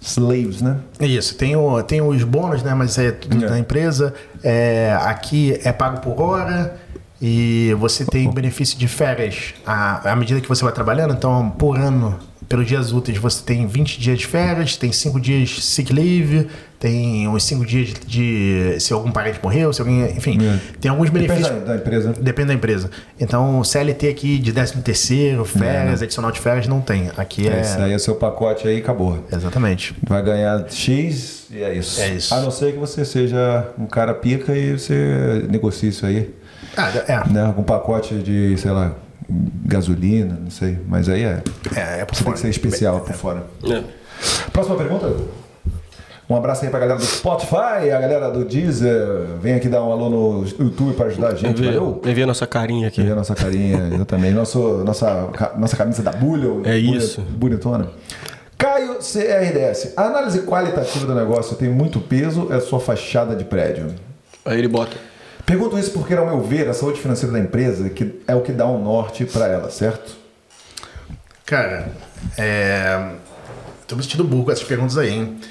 slaves, 0.00 0.60
né? 0.62 0.76
Isso, 1.00 1.34
tem, 1.36 1.56
o, 1.56 1.82
tem 1.82 2.00
os 2.00 2.22
bônus, 2.22 2.62
né? 2.62 2.74
Mas 2.74 2.98
é 2.98 3.10
tudo 3.10 3.44
É. 3.44 3.48
da 3.48 3.58
empresa. 3.58 4.14
É, 4.42 4.96
aqui 5.02 5.58
é 5.64 5.72
pago 5.72 6.00
por 6.00 6.20
hora 6.20 6.76
e 7.20 7.74
você 7.78 8.04
tem 8.04 8.28
benefício 8.32 8.78
de 8.78 8.86
férias 8.86 9.54
à, 9.66 10.12
à 10.12 10.16
medida 10.16 10.40
que 10.40 10.48
você 10.48 10.62
vai 10.62 10.72
trabalhando. 10.72 11.14
Então, 11.14 11.50
por 11.50 11.78
ano, 11.78 12.16
pelos 12.48 12.66
dias 12.66 12.92
úteis, 12.92 13.18
você 13.18 13.42
tem 13.44 13.66
20 13.66 13.98
dias 14.00 14.18
de 14.18 14.26
férias, 14.26 14.76
tem 14.76 14.92
5 14.92 15.20
dias 15.20 15.64
sick 15.64 15.92
leave, 15.92 16.46
tem 16.78 17.26
uns 17.26 17.42
5 17.44 17.64
dias 17.66 17.92
de. 18.06 18.76
se 18.78 18.92
algum 18.92 19.10
parente 19.10 19.40
morreu, 19.42 19.72
se 19.72 19.80
alguém. 19.80 20.02
Enfim, 20.16 20.38
É. 20.46 20.58
tem 20.80 20.90
alguns 20.90 21.10
Depende 21.10 21.28
benefícios. 21.28 21.60
da, 21.60 21.72
da 21.72 21.76
empresa. 21.76 22.12
Depende 22.20 22.48
da 22.48 22.54
empresa. 22.54 22.90
Então, 23.18 23.64
CLT 23.64 24.08
aqui 24.08 24.38
de 24.38 24.52
13 24.52 24.76
terceiro, 24.82 25.44
férias, 25.44 26.02
adicional 26.02 26.30
de 26.30 26.38
férias, 26.38 26.68
não 26.68 26.80
tem. 26.80 27.10
Aqui 27.16 27.48
É. 27.48 27.52
é. 27.58 27.60
Isso 27.62 27.78
aí 27.78 27.92
é 27.92 27.98
seu 27.98 28.14
pacote 28.14 28.68
aí 28.68 28.78
acabou. 28.78 29.24
Exatamente. 29.32 29.94
Vai 30.06 30.22
ganhar 30.22 30.66
X 30.70 31.46
e 31.50 31.62
é 31.62 31.74
isso. 31.74 32.00
É 32.00 32.08
isso. 32.14 32.34
A 32.34 32.40
não 32.40 32.50
ser 32.50 32.72
que 32.72 32.78
você 32.78 33.04
seja 33.04 33.68
um 33.78 33.86
cara 33.86 34.14
pica 34.14 34.54
e 34.56 34.72
você 34.78 35.44
negocie 35.50 35.88
isso 35.88 36.04
aí. 36.06 36.32
Ah, 36.76 36.90
é. 37.08 37.28
Né? 37.32 37.52
Com 37.56 37.62
pacote 37.62 38.14
de, 38.16 38.56
sei 38.58 38.70
lá, 38.70 38.94
gasolina, 39.64 40.38
não 40.40 40.50
sei. 40.50 40.78
Mas 40.86 41.08
aí 41.08 41.22
é. 41.24 41.42
É, 41.74 42.00
é 42.00 42.04
por 42.04 42.14
Você 42.14 42.22
tem 42.22 42.24
fora. 42.24 42.34
que 42.34 42.40
ser 42.40 42.48
especial 42.50 43.00
por 43.00 43.14
fora. 43.14 43.46
É. 43.64 43.82
Próxima 44.52 44.76
pergunta? 44.76 45.14
Um 46.28 46.34
abraço 46.34 46.64
aí 46.64 46.70
pra 46.70 46.80
galera 46.80 46.98
do 46.98 47.04
Spotify, 47.04 47.88
a 47.94 48.00
galera 48.00 48.30
do 48.30 48.44
Deezer. 48.44 48.98
Vem 49.40 49.54
aqui 49.54 49.68
dar 49.68 49.84
um 49.84 49.92
alô 49.92 50.08
no 50.10 50.44
YouTube 50.58 50.94
para 50.94 51.06
ajudar 51.06 51.28
a 51.28 51.34
gente. 51.36 51.60
Vem 51.60 51.66
Valeu? 51.72 51.94
ver, 51.94 52.00
vem 52.06 52.14
ver 52.14 52.22
a 52.24 52.26
nossa 52.26 52.46
carinha 52.48 52.88
aqui. 52.88 53.00
Ver 53.00 53.12
a 53.12 53.14
nossa 53.14 53.34
carinha, 53.34 53.90
exatamente. 53.94 54.34
Nosso, 54.34 54.58
nossa, 54.84 55.28
nossa 55.56 55.76
camisa 55.76 56.02
da 56.02 56.10
Bulha. 56.10 56.68
É 56.68 56.76
isso. 56.76 57.20
Bonitona. 57.20 57.90
Caio 58.58 58.94
CRDS. 58.98 59.92
A 59.96 60.04
análise 60.04 60.40
qualitativa 60.40 61.06
do 61.06 61.14
negócio 61.14 61.56
tem 61.56 61.68
muito 61.68 62.00
peso, 62.00 62.48
é 62.52 62.58
sua 62.58 62.80
fachada 62.80 63.36
de 63.36 63.44
prédio. 63.44 63.94
Aí 64.44 64.58
ele 64.58 64.68
bota. 64.68 64.96
Pergunto 65.46 65.78
isso 65.78 65.92
porque, 65.92 66.12
ao 66.12 66.26
meu 66.26 66.42
ver, 66.42 66.68
a 66.68 66.74
saúde 66.74 67.00
financeira 67.00 67.32
da 67.32 67.38
empresa 67.38 67.88
que 67.88 68.20
é 68.26 68.34
o 68.34 68.40
que 68.42 68.50
dá 68.52 68.66
um 68.66 68.82
norte 68.82 69.24
para 69.24 69.46
ela, 69.46 69.70
certo? 69.70 70.16
Cara, 71.44 71.88
é. 72.36 73.10
Tô 73.86 73.94
me 73.94 74.02
sentindo 74.02 74.24
burro 74.24 74.44
com 74.46 74.50
essas 74.50 74.64
perguntas 74.64 74.98
aí, 74.98 75.10
hein? 75.14 75.38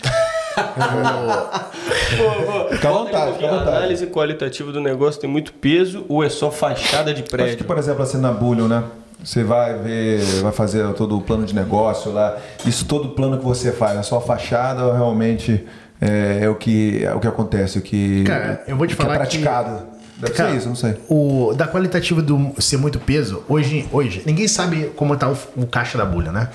Fica 2.71 2.89
à 2.89 2.91
vontade, 2.91 3.33
fica 3.33 3.45
à 3.45 3.49
A 3.49 3.57
vontade. 3.59 3.77
análise 3.77 4.07
qualitativa 4.07 4.71
do 4.71 4.79
negócio 4.79 5.19
tem 5.19 5.29
muito 5.29 5.53
peso 5.53 6.05
ou 6.07 6.23
é 6.23 6.29
só 6.29 6.49
fachada 6.51 7.13
de 7.13 7.21
Acho 7.21 7.23
que, 7.23 7.29
prédio? 7.29 7.65
por 7.65 7.77
exemplo, 7.77 8.03
assim 8.03 8.17
na 8.17 8.31
Bullion, 8.31 8.67
né? 8.67 8.83
Você 9.23 9.43
vai 9.43 9.73
ver, 9.79 10.19
vai 10.41 10.51
fazer 10.51 10.93
todo 10.93 11.17
o 11.17 11.21
plano 11.21 11.45
de 11.45 11.55
negócio 11.55 12.11
lá. 12.11 12.37
Isso 12.65 12.85
todo 12.85 13.09
plano 13.09 13.37
que 13.37 13.43
você 13.43 13.71
faz, 13.71 13.97
a 13.97 14.03
sua 14.03 14.21
fachada 14.21 14.93
realmente 14.93 15.65
é, 16.05 16.39
é 16.43 16.49
o 16.49 16.55
que 16.55 17.03
é 17.03 17.13
o 17.13 17.19
que 17.19 17.27
acontece, 17.27 17.77
o 17.79 17.81
que, 17.81 18.23
Cara, 18.23 18.63
eu 18.67 18.75
vou 18.77 18.85
te 18.87 18.95
que 18.95 19.01
falar 19.01 19.15
é 19.15 19.17
que- 19.17 19.39
praticado. 19.39 19.95
Deve 20.17 20.33
Cara, 20.33 20.51
ser 20.51 20.57
isso, 20.57 20.69
não 20.69 20.75
sei. 20.75 20.95
O, 21.09 21.53
da 21.57 21.67
qualitativa 21.67 22.21
do 22.21 22.53
ser 22.59 22.77
muito 22.77 22.97
peso, 22.99 23.43
hoje, 23.49 23.85
hoje 23.91 24.23
ninguém 24.25 24.47
sabe 24.47 24.91
como 24.95 25.13
tá 25.17 25.29
o, 25.29 25.37
o 25.57 25.67
caixa 25.67 25.97
da 25.97 26.05
bulha, 26.05 26.31
né? 26.31 26.47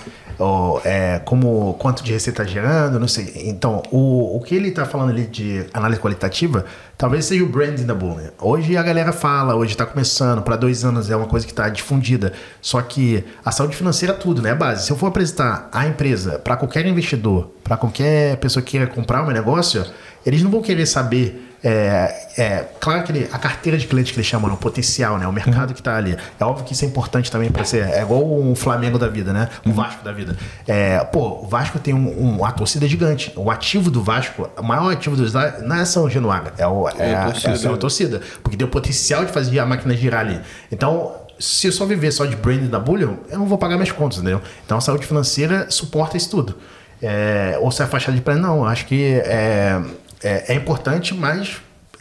É, 0.84 1.20
como, 1.24 1.74
quanto 1.74 2.02
de 2.02 2.12
receita 2.12 2.42
tá 2.42 2.48
gerando, 2.48 2.98
não 2.98 3.08
sei. 3.08 3.32
Então, 3.46 3.82
o, 3.90 4.36
o 4.36 4.40
que 4.40 4.54
ele 4.54 4.70
tá 4.70 4.86
falando 4.86 5.10
ali 5.10 5.26
de 5.26 5.66
análise 5.74 6.00
qualitativa, 6.00 6.64
talvez 6.96 7.26
seja 7.26 7.44
o 7.44 7.48
branding 7.48 7.84
da 7.84 7.94
bulha. 7.94 8.32
Hoje 8.40 8.76
a 8.76 8.82
galera 8.82 9.12
fala, 9.12 9.54
hoje 9.54 9.76
tá 9.76 9.84
começando, 9.84 10.40
para 10.42 10.56
dois 10.56 10.84
anos 10.84 11.10
é 11.10 11.16
uma 11.16 11.26
coisa 11.26 11.46
que 11.46 11.52
tá 11.52 11.68
difundida. 11.68 12.32
Só 12.62 12.80
que 12.80 13.22
a 13.44 13.52
saúde 13.52 13.76
financeira 13.76 14.14
é 14.14 14.16
tudo, 14.16 14.40
né? 14.40 14.54
Base. 14.54 14.86
Se 14.86 14.92
eu 14.92 14.96
for 14.96 15.08
apresentar 15.08 15.68
a 15.72 15.86
empresa 15.86 16.38
para 16.38 16.56
qualquer 16.56 16.86
investidor, 16.86 17.50
para 17.62 17.76
qualquer 17.76 18.36
pessoa 18.38 18.62
que 18.62 18.72
queira 18.72 18.86
comprar 18.86 19.22
meu 19.22 19.32
negócio, 19.32 19.84
eles 20.24 20.42
não 20.42 20.50
vão 20.50 20.62
querer 20.62 20.86
saber 20.86 21.49
é, 21.62 22.26
é, 22.38 22.64
claro 22.80 23.02
que 23.04 23.12
ele- 23.12 23.28
a 23.32 23.38
carteira 23.38 23.76
de 23.76 23.86
cliente 23.86 24.12
que 24.12 24.18
eles 24.18 24.26
chamam, 24.26 24.48
né, 24.48 24.54
o 24.54 24.56
potencial, 24.56 25.18
né? 25.18 25.26
O 25.26 25.32
mercado 25.32 25.74
que 25.74 25.80
está 25.80 25.96
ali. 25.96 26.16
É 26.38 26.44
óbvio 26.44 26.64
que 26.64 26.72
isso 26.72 26.84
é 26.84 26.88
importante 26.88 27.30
também 27.30 27.50
para 27.50 27.64
ser. 27.64 27.86
É 27.88 28.00
igual 28.02 28.24
um 28.24 28.54
Flamengo 28.54 28.98
da 28.98 29.08
vida, 29.08 29.32
né? 29.32 29.48
Um 29.66 29.72
Vasco 29.72 30.02
da 30.04 30.12
vida. 30.12 30.36
É, 30.66 30.98
pô, 31.04 31.40
o 31.42 31.46
Vasco 31.46 31.78
tem 31.78 31.92
um, 31.92 32.08
um- 32.08 32.38
uma 32.38 32.52
torcida 32.52 32.86
gigante. 32.88 33.32
O 33.36 33.50
ativo 33.50 33.90
do 33.90 34.02
Vasco, 34.02 34.48
o 34.56 34.62
maior 34.62 34.90
ativo 34.92 35.16
do 35.16 35.30
Vasco 35.30 35.62
não 35.62 35.76
é 35.76 35.84
São 35.84 36.08
Januário, 36.08 36.52
é, 36.56 36.66
o, 36.66 36.88
é, 36.88 36.92
É 37.10 37.14
a 37.14 37.24
torcida. 37.26 37.68
é 37.68 37.72
a 37.72 37.76
torcida. 37.76 38.20
Porque 38.42 38.56
tem 38.56 38.66
o 38.66 38.70
potencial 38.70 39.24
de 39.24 39.32
fazer 39.32 39.58
a 39.58 39.66
máquina 39.66 39.94
girar 39.96 40.20
ali. 40.20 40.40
Então. 40.72 41.14
Se 41.42 41.68
eu 41.68 41.72
só 41.72 41.86
viver 41.86 42.12
só 42.12 42.26
de 42.26 42.36
branding 42.36 42.66
da 42.68 42.78
Bullion, 42.78 43.14
eu 43.30 43.38
não 43.38 43.46
vou 43.46 43.56
pagar 43.56 43.76
minhas 43.76 43.90
contas, 43.90 44.18
entendeu? 44.18 44.42
Então 44.66 44.76
a 44.76 44.80
saúde 44.82 45.06
financeira 45.06 45.70
suporta 45.70 46.14
isso 46.14 46.28
tudo. 46.28 46.54
É, 47.00 47.56
ou 47.62 47.70
se 47.70 47.82
é 47.82 47.86
fachada 47.86 48.14
de 48.14 48.20
prédio, 48.22 48.42
não. 48.42 48.66
Acho 48.66 48.84
que 48.84 49.22
é, 49.24 49.80
é, 50.22 50.52
é 50.52 50.54
importante, 50.54 51.14
mas 51.14 51.56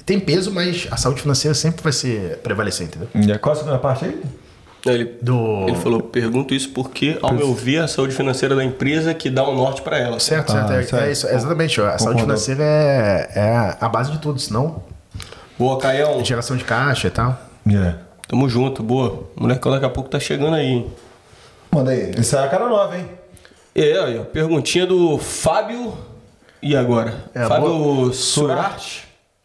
tem 0.05 0.19
peso, 0.19 0.51
mas 0.51 0.87
a 0.91 0.97
saúde 0.97 1.21
financeira 1.21 1.53
sempre 1.53 1.83
vai 1.83 1.93
ser 1.93 2.37
prevalecer, 2.37 2.87
entendeu? 2.87 3.07
E 3.35 3.37
qual 3.39 3.53
a 3.53 3.55
segunda 3.57 3.77
parte 3.77 4.05
aí? 4.05 4.21
Ele, 4.85 5.17
Do... 5.21 5.67
ele 5.67 5.75
falou, 5.75 6.01
pergunto 6.01 6.53
isso 6.53 6.69
porque, 6.69 7.19
ao 7.21 7.33
meu 7.33 7.53
ver, 7.53 7.79
a 7.79 7.87
saúde 7.87 8.15
financeira 8.15 8.55
da 8.55 8.63
empresa 8.63 9.13
que 9.13 9.29
dá 9.29 9.47
um 9.47 9.53
norte 9.53 9.81
para 9.81 9.97
ela. 9.97 10.19
Certo, 10.19 10.51
Ah, 10.51 10.67
certo. 10.67 10.71
É, 10.71 10.83
certo. 10.83 11.03
é 11.03 11.11
isso, 11.11 11.27
exatamente. 11.27 11.81
ó. 11.81 11.87
A 11.89 11.97
saúde 11.97 12.21
financeira 12.21 12.63
é, 12.63 13.29
é 13.35 13.77
a 13.79 13.89
base 13.89 14.11
de 14.11 14.19
tudo, 14.19 14.39
senão 14.39 14.81
Boa, 15.57 15.77
Caião. 15.77 16.23
geração 16.23 16.55
de 16.55 16.63
caixa 16.63 17.07
e 17.07 17.11
tal. 17.11 17.37
É. 17.69 17.95
Tamo 18.27 18.47
junto, 18.47 18.81
boa. 18.81 19.27
O 19.35 19.41
molecão 19.41 19.71
daqui 19.71 19.85
a 19.85 19.89
pouco 19.89 20.09
tá 20.09 20.19
chegando 20.19 20.55
aí, 20.55 20.65
hein? 20.67 20.87
Manda 21.69 21.91
aí. 21.91 22.11
Isso 22.17 22.35
é 22.37 22.43
a 22.45 22.47
cara 22.47 22.69
nova, 22.69 22.97
hein? 22.97 23.05
É, 23.75 23.99
aí, 23.99 24.17
ó, 24.17 24.23
perguntinha 24.23 24.85
do 24.87 25.17
Fábio. 25.17 25.93
E 26.61 26.75
agora? 26.75 27.13
É, 27.33 27.45
Fábio. 27.47 27.67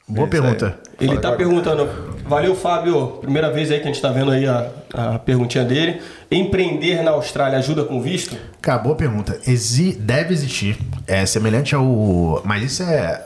Boa 0.07 0.27
aí. 0.27 0.31
pergunta. 0.31 0.79
Ele 1.01 1.09
Fala 1.09 1.21
tá 1.21 1.29
agora. 1.29 1.39
perguntando. 1.39 1.89
Valeu, 2.27 2.55
Fábio. 2.55 3.07
Primeira 3.21 3.51
vez 3.51 3.71
aí 3.71 3.79
que 3.79 3.85
a 3.85 3.93
gente 3.93 4.01
tá 4.03 4.11
vendo 4.11 4.31
aí 4.31 4.47
a, 4.47 4.71
a 4.93 5.19
perguntinha 5.19 5.65
dele. 5.65 6.01
Empreender 6.31 7.03
na 7.03 7.13
Austrália 7.13 7.59
ajuda 7.59 7.85
com 7.85 8.01
visto? 8.01 8.37
Cara, 8.61 8.79
boa 8.79 8.95
pergunta. 8.97 9.39
Exi 9.47 9.93
deve 9.93 10.33
existir. 10.35 10.77
É 11.07 11.25
semelhante 11.27 11.75
ao. 11.75 12.43
Mas 12.45 12.63
isso 12.65 12.83
é. 12.83 13.25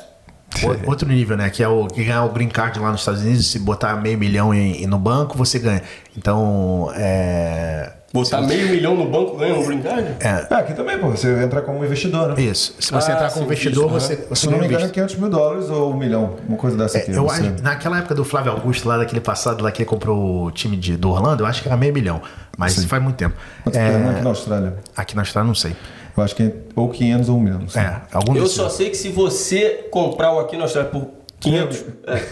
o- 0.63 0.87
Outro 0.91 1.09
nível, 1.09 1.37
né? 1.37 1.51
Que 1.51 1.63
é 1.63 1.69
o 1.69 1.87
que 1.89 2.05
ganhar 2.05 2.25
o 2.25 2.31
green 2.31 2.49
card 2.49 2.79
lá 2.79 2.91
nos 2.93 3.01
Estados 3.01 3.23
Unidos, 3.23 3.51
se 3.51 3.59
botar 3.59 3.97
meio 3.97 4.19
milhão 4.19 4.53
em, 4.55 4.83
em- 4.85 4.87
no 4.87 4.99
banco, 4.99 5.37
você 5.37 5.59
ganha. 5.59 5.83
Então, 6.17 6.91
é. 6.95 7.93
Botar 8.11 8.41
meio 8.41 8.69
milhão 8.71 8.95
no 8.97 9.07
banco 9.11 9.37
ganha 9.37 9.55
um 9.55 9.83
card? 9.83 10.17
É. 10.21 10.47
Ah, 10.49 10.59
aqui 10.61 10.73
também, 10.73 10.99
pô. 10.99 11.09
Você 11.11 11.29
entra 11.43 11.61
como 11.61 11.85
investidor, 11.85 12.29
né? 12.35 12.41
Isso. 12.43 12.75
Se 12.81 12.91
você 12.91 13.13
Ah, 13.13 13.15
entrar 13.15 13.29
sim, 13.29 13.35
como 13.35 13.47
investidor, 13.47 13.91
visto, 13.93 14.01
você, 14.07 14.15
né? 14.17 14.23
você 14.31 14.41
Se 14.41 14.47
não 14.47 14.59
me 14.59 14.65
engano, 14.65 14.79
é 14.81 14.83
visto. 14.85 14.95
500 14.95 15.17
mil 15.17 15.29
dólares 15.29 15.69
ou 15.69 15.93
um 15.93 15.97
milhão. 15.97 16.37
Uma 16.49 16.57
coisa 16.57 16.75
dessa 16.77 16.97
aqui. 16.97 17.11
É, 17.11 17.17
eu 17.17 17.25
você- 17.25 17.43
acho, 17.49 17.63
naquela 17.63 17.99
época 17.99 18.15
do 18.15 18.25
Flávio 18.25 18.53
Augusto, 18.53 18.89
lá 18.89 18.97
daquele 18.97 19.21
passado, 19.21 19.63
lá 19.63 19.71
que 19.71 19.83
ele 19.83 19.89
comprou 19.91 20.45
o 20.47 20.51
time 20.51 20.75
de, 20.79 20.97
do 20.97 21.11
Orlando, 21.11 21.43
eu 21.43 21.47
acho 21.47 21.61
que 21.63 21.69
era 21.69 21.77
meio 21.77 21.93
milhão. 21.93 22.23
Mas 22.57 22.79
isso 22.79 22.89
faz 22.89 23.03
muito 23.03 23.17
tempo. 23.17 23.37
Quanto 23.63 23.77
É, 23.77 23.93
é 23.93 24.09
aqui 24.11 24.23
na 24.23 24.31
Austrália? 24.31 24.75
aqui 24.97 25.15
na 25.15 25.23
Austrália, 25.23 25.47
não 25.47 25.55
sei. 25.55 25.77
Eu 26.17 26.23
acho 26.25 26.35
que 26.35 26.43
é 26.45 26.53
ou 26.75 26.89
500 26.89 27.29
ou 27.29 27.37
1 27.37 27.41
milhão. 27.41 27.59
não 27.61 27.69
sei. 27.69 27.83
É, 27.83 28.01
algum 28.13 28.35
Eu 28.35 28.47
só 28.47 28.71
sei 28.71 28.89
que 28.89 28.97
se 28.97 29.11
você 29.11 29.87
comprar 29.91 30.33
o 30.33 30.39
aqui 30.41 30.57
na 30.57 30.63
Austrália 30.65 30.91
por 30.91 31.09
500, 31.41 31.85
é, 32.07 32.23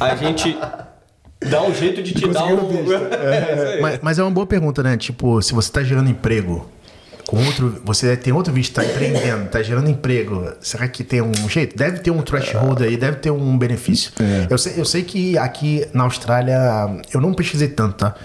a 0.00 0.14
gente 0.16 0.58
dá 1.46 1.62
um 1.62 1.74
jeito 1.74 2.02
de 2.02 2.12
te 2.12 2.28
dar 2.28 2.44
um... 2.46 2.68
visto. 2.68 2.90
É, 3.12 3.74
aí. 3.74 3.80
Mas, 3.80 3.98
mas 4.02 4.18
é 4.18 4.22
uma 4.22 4.30
boa 4.30 4.46
pergunta, 4.46 4.82
né? 4.82 4.96
Tipo, 4.96 5.40
se 5.42 5.52
você 5.52 5.70
tá 5.70 5.82
gerando 5.82 6.10
emprego 6.10 6.68
com 7.30 7.36
outro. 7.44 7.80
Você 7.84 8.16
tem 8.16 8.32
outro 8.32 8.52
visto, 8.52 8.74
tá 8.74 8.84
empreendendo, 8.84 9.48
tá 9.48 9.62
gerando 9.62 9.88
emprego. 9.88 10.52
Será 10.60 10.88
que 10.88 11.04
tem 11.04 11.22
um 11.22 11.48
jeito? 11.48 11.76
Deve 11.76 12.00
ter 12.00 12.10
um 12.10 12.22
threshold 12.22 12.82
aí, 12.82 12.96
deve 12.96 13.18
ter 13.18 13.30
um 13.30 13.56
benefício. 13.56 14.10
É. 14.20 14.48
Eu, 14.50 14.58
sei, 14.58 14.74
eu 14.76 14.84
sei 14.84 15.04
que 15.04 15.38
aqui 15.38 15.86
na 15.94 16.04
Austrália, 16.04 16.58
eu 17.14 17.20
não 17.20 17.32
pesquisei 17.32 17.68
tanto, 17.68 17.98
tá? 17.98 18.16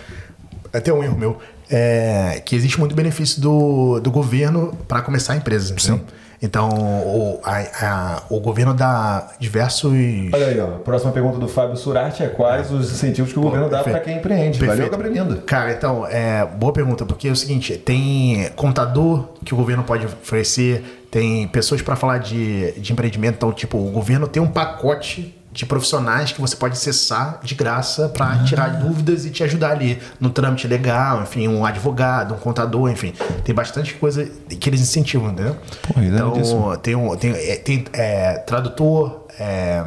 Até 0.74 0.92
um 0.92 1.04
erro 1.04 1.18
meu. 1.18 1.38
É, 1.70 2.42
que 2.46 2.56
existe 2.56 2.80
muito 2.80 2.96
benefício 2.96 3.42
do, 3.42 4.00
do 4.00 4.10
governo 4.10 4.76
para 4.88 5.02
começar 5.02 5.34
a 5.34 5.36
empresa. 5.36 5.74
entendeu? 5.74 6.02
Então, 6.42 6.70
o, 6.70 7.40
a- 7.44 7.58
a- 7.82 8.24
o 8.30 8.40
governo 8.40 8.74
dá 8.74 9.30
diversos. 9.40 9.92
Olha 10.34 10.48
aí, 10.48 10.60
ó. 10.60 10.68
Próxima 10.80 11.12
pergunta 11.12 11.38
do 11.40 11.48
Fábio 11.48 11.76
Surati 11.78 12.24
é 12.24 12.28
quais 12.28 12.72
os 12.72 12.92
incentivos 12.92 13.32
que 13.34 13.40
o 13.40 13.42
governo 13.42 13.70
dá 13.70 13.84
para 13.84 14.00
quem 14.00 14.18
empreende? 14.18 14.60
Valeu, 14.60 14.74
Perfeito. 14.76 14.92
Gabriel 14.92 15.26
Lindo. 15.26 15.42
Cara, 15.42 15.72
então, 15.72 16.06
é, 16.08 16.46
boa 16.46 16.74
pergunta, 16.74 17.06
porque 17.06 17.28
é 17.28 17.32
o 17.32 17.36
seguinte, 17.36 17.78
tem 17.78 18.50
contador 18.56 19.26
que 19.44 19.54
o 19.54 19.58
governo 19.58 19.84
pode 19.84 20.06
oferecer, 20.06 21.06
tem 21.12 21.48
pessoas 21.48 21.82
para 21.82 21.96
falar 21.96 22.18
de, 22.20 22.72
de 22.80 22.92
empreendimento, 22.94 23.36
então, 23.36 23.52
tipo, 23.52 23.78
o 23.78 23.92
governo 23.92 24.28
tem 24.28 24.42
um 24.42 24.48
pacote 24.48 25.35
de 25.56 25.66
profissionais 25.66 26.34
que 26.34 26.42
você 26.42 26.54
pode 26.54 26.74
acessar 26.74 27.40
de 27.42 27.56
graça 27.56 28.10
para 28.10 28.44
tirar 28.44 28.68
dúvidas 28.68 29.26
e 29.26 29.30
te 29.30 29.42
ajudar 29.42 29.72
ali 29.72 29.98
no 30.20 30.30
trâmite 30.30 30.68
legal, 30.68 31.22
enfim, 31.24 31.48
um 31.48 31.66
advogado, 31.66 32.34
um 32.34 32.38
contador, 32.38 32.90
enfim, 32.92 33.14
tem 33.46 33.56
bastante 33.56 33.94
coisa 33.94 34.26
que 34.26 34.70
eles 34.70 34.82
incentivam, 34.82 35.32
entendeu? 35.32 35.56
Pô, 35.82 36.02
iradíssimo. 36.02 36.60
então, 36.60 36.78
tem, 36.78 36.96
um, 36.96 37.16
tem, 37.16 37.32
é, 37.32 37.56
tem 37.56 37.86
é, 37.94 38.34
tradutor, 38.40 39.28
é, 39.40 39.86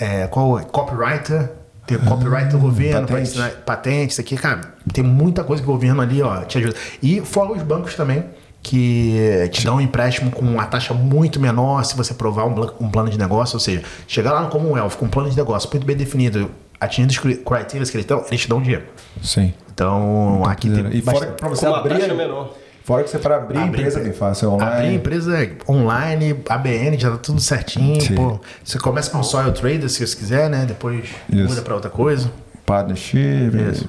é, 0.00 0.26
qual 0.28 0.60
é? 0.60 0.62
copywriter, 0.62 1.50
tem 1.84 1.98
copywriter 1.98 2.50
do 2.52 2.58
governo, 2.58 3.08
patente. 3.08 3.22
ensinar- 3.30 3.50
patente, 3.66 4.12
isso 4.12 4.20
aqui, 4.20 4.36
cara, 4.36 4.60
tem 4.92 5.02
muita 5.02 5.42
coisa 5.42 5.60
que 5.60 5.68
o 5.68 5.72
governo 5.72 6.00
ali, 6.00 6.22
ó, 6.22 6.42
te 6.42 6.58
ajuda. 6.58 6.76
E 7.02 7.20
fora 7.20 7.50
os 7.50 7.62
bancos 7.62 7.96
também, 7.96 8.24
que 8.62 9.48
te 9.52 9.64
dão 9.64 9.76
um 9.76 9.80
empréstimo 9.80 10.30
com 10.30 10.42
uma 10.42 10.64
taxa 10.66 10.94
muito 10.94 11.40
menor 11.40 11.84
se 11.84 11.96
você 11.96 12.14
provar 12.14 12.46
um, 12.46 12.54
um 12.80 12.88
plano 12.90 13.10
de 13.10 13.18
negócio, 13.18 13.56
ou 13.56 13.60
seja, 13.60 13.82
chegar 14.06 14.32
lá 14.32 14.42
no 14.42 14.48
Commonwealth 14.48 14.92
com 14.98 15.06
um 15.06 15.08
plano 15.08 15.28
de 15.28 15.36
negócio 15.36 15.68
muito 15.72 15.84
bem 15.86 15.96
definido, 15.96 16.50
atingindo 16.80 17.10
os 17.12 17.18
cri- 17.18 17.36
critérios 17.36 17.90
que 17.90 17.96
eles 17.96 18.06
dão, 18.06 18.24
eles 18.28 18.40
te 18.40 18.48
dão 18.48 18.62
dinheiro. 18.62 18.84
Sim. 19.22 19.52
Então, 19.74 20.42
aqui 20.46 20.70
tem 20.70 20.86
E 20.96 21.02
fora 21.02 21.26
pra 21.32 21.48
você 21.48 21.66
abrir. 21.66 21.98
taxa 21.98 22.14
menor. 22.14 22.54
Fora 22.84 23.04
que 23.04 23.10
você 23.10 23.18
para 23.18 23.36
abrir, 23.36 23.58
a 23.58 23.62
Abrir 23.62 23.78
empresa 23.80 23.98
é 23.98 24.00
empre- 24.00 24.10
bem 24.10 24.18
fácil, 24.18 24.46
é 24.46 24.48
online. 24.52 24.74
Abrir 24.76 24.94
empresa 24.94 25.50
online, 25.68 26.36
ABN, 26.48 26.98
já 26.98 27.10
tá 27.12 27.16
tudo 27.16 27.40
certinho. 27.40 28.14
Pô, 28.16 28.40
você 28.64 28.78
começa 28.78 29.08
com 29.10 29.22
Soil 29.22 29.52
Trader, 29.52 29.88
se 29.88 30.04
você 30.06 30.16
quiser, 30.16 30.50
né? 30.50 30.64
Depois 30.66 31.04
Isso. 31.30 31.48
muda 31.48 31.62
pra 31.62 31.74
outra 31.74 31.90
coisa. 31.90 32.28
Partnership. 32.66 33.50
Isso. 33.72 33.88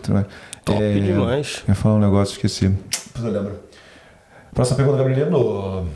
Top 0.64 0.82
É, 0.82 0.94
demais. 1.00 1.64
Eu 1.68 1.72
ia 1.72 1.76
falar 1.76 1.95
um 1.95 2.00
negócio, 2.00 2.34
esqueci. 2.34 2.70
Depois 2.70 3.26
eu 3.26 3.32
lembro. 3.41 3.60
Próxima 4.54 4.78
pergunta, 4.78 4.98
Gabrielino. 4.98 5.88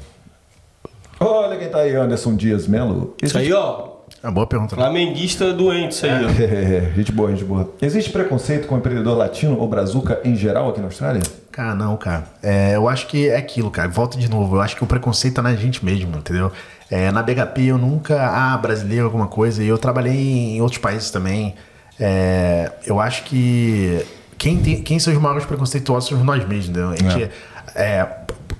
Olha 1.19 1.57
quem 1.57 1.69
tá 1.69 1.79
aí, 1.79 1.95
Anderson 1.95 2.35
Dias 2.35 2.67
Melo. 2.67 3.15
Isso 3.21 3.37
aí, 3.37 3.51
ó. 3.51 3.97
É 4.23 4.27
uma 4.27 4.31
boa 4.33 4.47
pergunta. 4.47 4.75
né? 4.75 4.81
Flamenguista 4.81 5.53
doente, 5.53 5.91
isso 5.91 6.05
aí, 6.05 6.11
ó. 6.25 6.29
É, 6.29 6.91
gente 6.95 7.11
boa, 7.11 7.29
gente 7.31 7.43
boa. 7.43 7.69
Existe 7.81 8.11
preconceito 8.11 8.67
com 8.67 8.75
o 8.75 8.77
empreendedor 8.77 9.17
latino 9.17 9.57
ou 9.59 9.67
brazuca 9.67 10.19
em 10.23 10.35
geral 10.35 10.69
aqui 10.69 10.79
na 10.79 10.87
Austrália? 10.87 11.21
Cara, 11.51 11.73
não, 11.75 11.97
cara. 11.97 12.25
É, 12.41 12.75
eu 12.75 12.87
acho 12.87 13.07
que 13.07 13.27
é 13.29 13.35
aquilo, 13.37 13.69
cara. 13.71 13.89
Volta 13.89 14.17
de 14.17 14.29
novo. 14.29 14.55
Eu 14.57 14.61
acho 14.61 14.75
que 14.75 14.83
o 14.83 14.87
preconceito 14.87 15.35
tá 15.35 15.41
na 15.41 15.55
gente 15.55 15.83
mesmo, 15.83 16.17
entendeu? 16.17 16.51
É, 16.89 17.11
na 17.11 17.21
BHP 17.21 17.63
eu 17.65 17.77
nunca. 17.77 18.15
Ah, 18.27 18.57
brasileiro, 18.57 19.05
alguma 19.05 19.27
coisa. 19.27 19.63
E 19.63 19.67
eu 19.67 19.77
trabalhei 19.77 20.15
em 20.55 20.61
outros 20.61 20.79
países 20.79 21.09
também. 21.11 21.55
É, 21.99 22.71
eu 22.85 22.99
acho 22.99 23.23
que. 23.23 24.05
Quem, 24.37 24.57
tem, 24.57 24.81
quem 24.83 24.99
são 24.99 25.11
os 25.11 25.19
maiores 25.19 25.45
preconceituosos 25.45 26.09
somos 26.09 26.23
nós 26.23 26.47
mesmos, 26.47 26.69
entendeu? 26.69 26.89
A 26.91 26.95
gente, 26.95 27.31
é, 27.73 28.07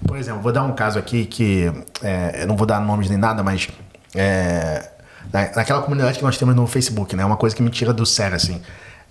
por 0.08 0.18
exemplo, 0.18 0.42
vou 0.42 0.52
dar 0.52 0.64
um 0.64 0.72
caso 0.74 0.98
aqui 0.98 1.26
que. 1.26 1.72
é, 2.02 2.42
eu 2.44 2.48
não 2.48 2.56
vou 2.56 2.66
dar 2.66 2.80
nomes 2.80 3.10
nem 3.10 3.18
nada, 3.18 3.44
mas. 3.44 3.68
é, 4.16 4.90
na- 5.32 5.52
naquela 5.56 5.82
comunidade 5.82 6.18
que 6.18 6.24
nós 6.24 6.38
temos 6.38 6.56
no 6.56 6.66
Facebook, 6.66 7.16
né? 7.16 7.24
Uma 7.26 7.38
coisa 7.38 7.56
que 7.56 7.62
me 7.62 7.70
tira 7.70 7.94
do 7.94 8.06
sério, 8.06 8.36
assim. 8.36 8.62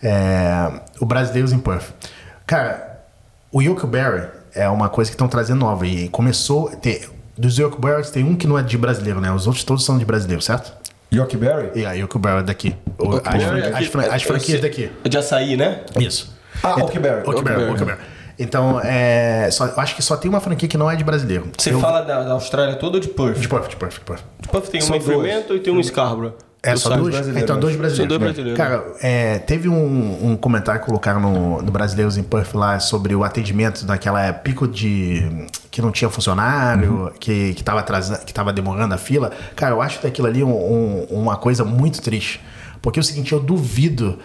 É, 0.03 0.81
o 1.01 1.07
Brasileiros 1.07 1.53
em 1.53 1.59
Perth. 1.59 1.91
Cara, 2.47 3.01
o 3.53 3.61
Yokeberry 3.63 4.29
é 4.55 4.69
uma 4.69 4.89
coisa 4.89 5.11
que 5.11 5.15
estão 5.15 5.29
trazendo 5.29 5.61
nova. 5.61 5.87
E 5.87 6.09
começou. 6.09 6.71
Ter, 6.71 7.09
dos 7.37 7.59
Yokeberries 7.59 8.11
tem 8.11 8.25
um 8.25 8.35
que 8.35 8.47
não 8.47 8.59
é 8.59 8.63
de 8.63 8.79
brasileiro, 8.79 9.21
né? 9.21 9.31
Os 9.31 9.47
outros 9.47 9.65
todos 9.65 9.85
são 9.85 9.99
de 9.99 10.05
brasileiro, 10.05 10.41
certo? 10.43 10.73
Yokeberry? 11.13 11.71
E 11.79 11.85
a 11.87 11.93
Yokeberry 11.93 12.41
é 12.41 12.43
daqui. 12.43 12.75
O- 12.99 13.17
as, 13.25 13.43
é 13.43 13.69
as, 13.69 13.75
as 14.15 14.23
é- 14.23 14.27
franquias 14.27 14.59
é- 14.59 14.63
daqui. 14.63 14.91
É 15.05 15.09
de 15.09 15.19
açaí, 15.19 15.57
né? 15.57 15.81
Isso. 16.01 16.35
Ah, 16.63 16.77
Oakberry. 16.83 17.23
Oakberry, 17.29 17.65
Oakberry. 17.65 18.01
Então, 18.39 18.81
é, 18.83 19.49
só, 19.51 19.67
eu 19.67 19.81
acho 19.81 19.97
que 19.97 20.03
só 20.03 20.17
tem 20.17 20.29
uma 20.29 20.41
franquia 20.41 20.69
que 20.69 20.77
não 20.77 20.91
é 20.91 20.97
de 20.97 21.03
brasileiro. 21.05 21.49
Você 21.57 21.73
Eu- 21.73 21.81
fala 21.81 22.03
da, 22.03 22.23
da 22.23 22.33
Austrália 22.33 22.77
toda 22.77 22.97
ou 22.97 23.01
de 23.01 23.09
Perth? 23.09 23.39
De 23.39 23.49
Perth, 23.49 23.69
de 23.71 23.77
Perth, 23.77 23.95
de 23.95 24.01
Perth. 24.01 24.23
De 24.41 24.49
Perth 24.49 24.69
tem 24.69 24.81
em 24.81 25.01
Fremantle 25.01 25.57
e 25.57 25.61
tem 25.61 25.73
um 25.73 25.83
Scarborough. 25.83 26.35
É, 26.63 26.75
só 26.75 26.97
dois? 26.97 27.15
brasileiros. 27.15 27.43
Então, 27.43 27.61
dois 27.61 27.77
brasileiros. 27.77 27.97
São 28.13 28.19
dois 28.19 28.21
brasileiros. 28.35 28.57
Cara, 28.59 28.85
é, 29.01 29.39
teve 29.39 29.69
um, 29.69 30.31
um 30.33 30.37
comentário 30.37 30.81
que 30.81 30.87
colocaram 30.87 31.21
no, 31.21 31.63
no 31.63 31.71
Brasileiros 31.71 32.17
em 32.19 32.25
Perth 32.25 32.55
lá 32.55 32.81
sobre 32.81 33.15
o 33.15 33.23
atendimento 33.23 33.85
daquela 33.87 34.33
pico 34.33 34.67
de. 34.67 35.47
que 35.71 35.81
não 35.81 35.93
tinha 35.93 36.11
funcionário, 36.11 37.13
que, 37.21 37.55
que, 37.55 37.63
tava 37.63 37.81
atrasando, 37.81 38.25
que 38.25 38.35
tava 38.35 38.53
demorando 38.53 38.93
a 38.95 38.99
fila. 38.99 39.31
Cara, 39.55 39.75
eu 39.77 39.83
acho 39.83 40.03
daquilo 40.03 40.27
ali 40.27 40.43
um- 40.43 40.51
um- 40.51 41.07
uma 41.11 41.37
coisa 41.37 41.65
muito 41.65 42.03
triste. 42.03 42.41
Porque 42.83 42.99
é 42.99 43.03
o 43.03 43.05
seguinte, 43.05 43.33
eu 43.33 43.39
duvido 43.41 44.19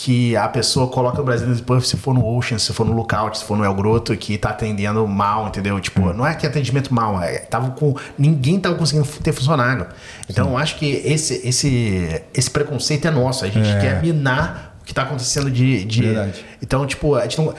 que 0.00 0.36
a 0.36 0.48
pessoa 0.48 0.86
coloca 0.86 1.20
o 1.20 1.24
em 1.34 1.56
Perth 1.58 1.82
se 1.84 1.96
for 1.96 2.14
no 2.14 2.24
Ocean, 2.24 2.56
se 2.56 2.72
for 2.72 2.86
no 2.86 2.92
Lookout, 2.92 3.36
se 3.36 3.44
for 3.44 3.56
no 3.56 3.64
El 3.64 3.74
Groto, 3.74 4.16
que 4.16 4.38
tá 4.38 4.50
atendendo 4.50 5.04
mal, 5.08 5.48
entendeu? 5.48 5.80
Tipo, 5.80 6.12
não 6.12 6.24
é 6.24 6.36
que 6.36 6.46
atendimento 6.46 6.94
mal, 6.94 7.20
é, 7.20 7.38
tava 7.40 7.72
com. 7.72 7.96
Ninguém 8.16 8.60
tava 8.60 8.76
conseguindo 8.76 9.08
ter 9.24 9.32
funcionário. 9.32 9.88
Então 10.30 10.50
eu 10.50 10.56
acho 10.56 10.76
que 10.76 10.86
esse, 11.04 11.44
esse, 11.46 12.22
esse 12.32 12.48
preconceito 12.48 13.08
é 13.08 13.10
nosso. 13.10 13.44
A 13.44 13.48
gente 13.48 13.68
quer 13.80 14.00
minar 14.00 14.76
o 14.80 14.84
que 14.84 14.94
tá 14.94 15.02
acontecendo 15.02 15.50
de. 15.50 15.84
de- 15.84 16.02
Verdade. 16.02 16.44
Então, 16.62 16.86
tipo, 16.86 17.16
a 17.16 17.22
gente 17.22 17.36
não. 17.38 17.52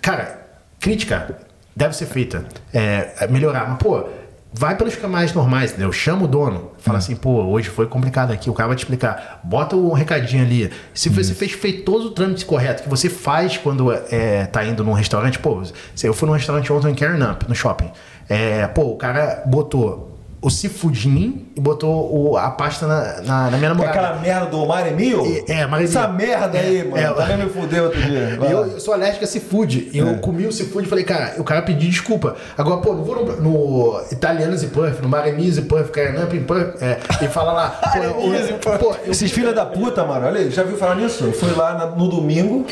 Cara, 0.00 0.46
crítica 0.78 1.38
deve 1.74 1.96
ser 1.96 2.06
feita. 2.06 2.44
É, 2.72 3.14
é 3.18 3.26
melhorar. 3.26 3.68
Mas, 3.68 3.78
pô, 3.78 4.08
vai 4.52 4.76
pelos 4.76 4.96
canais 4.96 5.32
normais, 5.32 5.70
entendeu? 5.70 5.92
Chama 5.92 6.24
o 6.24 6.28
dono. 6.28 6.72
Fala 6.78 6.98
assim, 6.98 7.14
pô, 7.14 7.42
hoje 7.44 7.68
foi 7.68 7.86
complicado 7.86 8.32
aqui, 8.32 8.50
o 8.50 8.52
cara 8.52 8.68
vai 8.68 8.76
te 8.76 8.80
explicar. 8.80 9.40
Bota 9.44 9.76
um 9.76 9.92
recadinho 9.92 10.44
ali. 10.44 10.70
Se 10.92 11.08
você 11.08 11.34
fez 11.34 11.52
feito 11.52 11.84
todo 11.84 12.06
o 12.06 12.10
trâmite 12.10 12.44
correto 12.44 12.82
que 12.82 12.88
você 12.88 13.08
faz 13.08 13.56
quando 13.56 13.92
é, 13.92 14.46
tá 14.46 14.64
indo 14.64 14.82
num 14.82 14.92
restaurante, 14.92 15.38
pô, 15.38 15.62
se 15.94 16.06
eu 16.06 16.14
fui 16.14 16.26
num 16.28 16.34
restaurante 16.34 16.72
ontem 16.72 16.90
em 16.90 16.94
Cairn 16.94 17.22
Up, 17.22 17.48
no 17.48 17.54
shopping. 17.54 17.90
É, 18.28 18.66
pô, 18.68 18.82
o 18.82 18.96
cara 18.96 19.42
botou 19.46 20.09
o 20.42 20.48
seafoodinho 20.48 21.46
e 21.54 21.60
botou 21.60 22.30
o- 22.32 22.36
a 22.36 22.50
pasta 22.50 22.86
na, 22.86 23.20
na, 23.20 23.50
na 23.50 23.56
minha 23.58 23.66
É 23.66 23.68
namorada. 23.68 23.90
aquela 23.98 24.18
merda 24.20 24.46
do 24.46 24.64
Mare 24.66 24.90
Mio? 24.92 25.22
É, 25.46 25.60
é. 25.60 25.82
Essa 25.84 26.08
merda 26.08 26.58
aí, 26.58 26.78
É, 26.78 26.84
mano. 26.84 26.96
é, 26.96 27.12
Também 27.12 27.36
me 27.44 27.50
fudeu 27.50 27.84
outro 27.84 28.00
dia. 28.00 28.38
E 28.48 28.50
eu, 28.50 28.66
eu 28.66 28.80
sou 28.80 28.94
alérgico 28.94 29.24
a 29.24 29.26
seafood. 29.26 29.90
E 29.92 29.98
eu 29.98 30.16
comi 30.18 30.46
o 30.46 30.52
seafood 30.52 30.86
e 30.86 30.88
falei, 30.88 31.04
cara, 31.04 31.34
o 31.38 31.44
cara 31.44 31.60
pediu 31.60 31.90
desculpa. 31.90 32.36
Agora, 32.56 32.78
pô, 32.80 32.94
não 32.94 33.04
vou 33.04 33.16
no, 33.24 33.36
no 33.42 34.02
Italianos 34.10 34.62
e 34.62 34.68
Puff, 34.68 35.02
no 35.02 35.08
Maremis 35.10 35.58
e 35.58 35.62
Puff, 35.62 35.90
Carnamp 35.90 36.32
e 36.32 36.40
Puff, 36.40 36.72
é, 36.82 36.98
e 37.22 37.28
fala 37.28 37.52
lá. 37.52 37.68
pô, 37.92 37.98
eu- 37.98 38.78
pô, 38.78 38.96
eu- 39.04 39.10
Esses 39.12 39.30
filha 39.30 39.52
da 39.52 39.66
puta, 39.66 40.04
mano, 40.04 40.26
olha 40.26 40.40
aí, 40.40 40.50
já 40.50 40.62
viu 40.62 40.76
falar 40.78 40.94
nisso? 40.94 41.24
Eu 41.24 41.32
fui 41.32 41.52
lá 41.52 41.74
na- 41.74 41.86
no 41.86 42.08
domingo, 42.08 42.64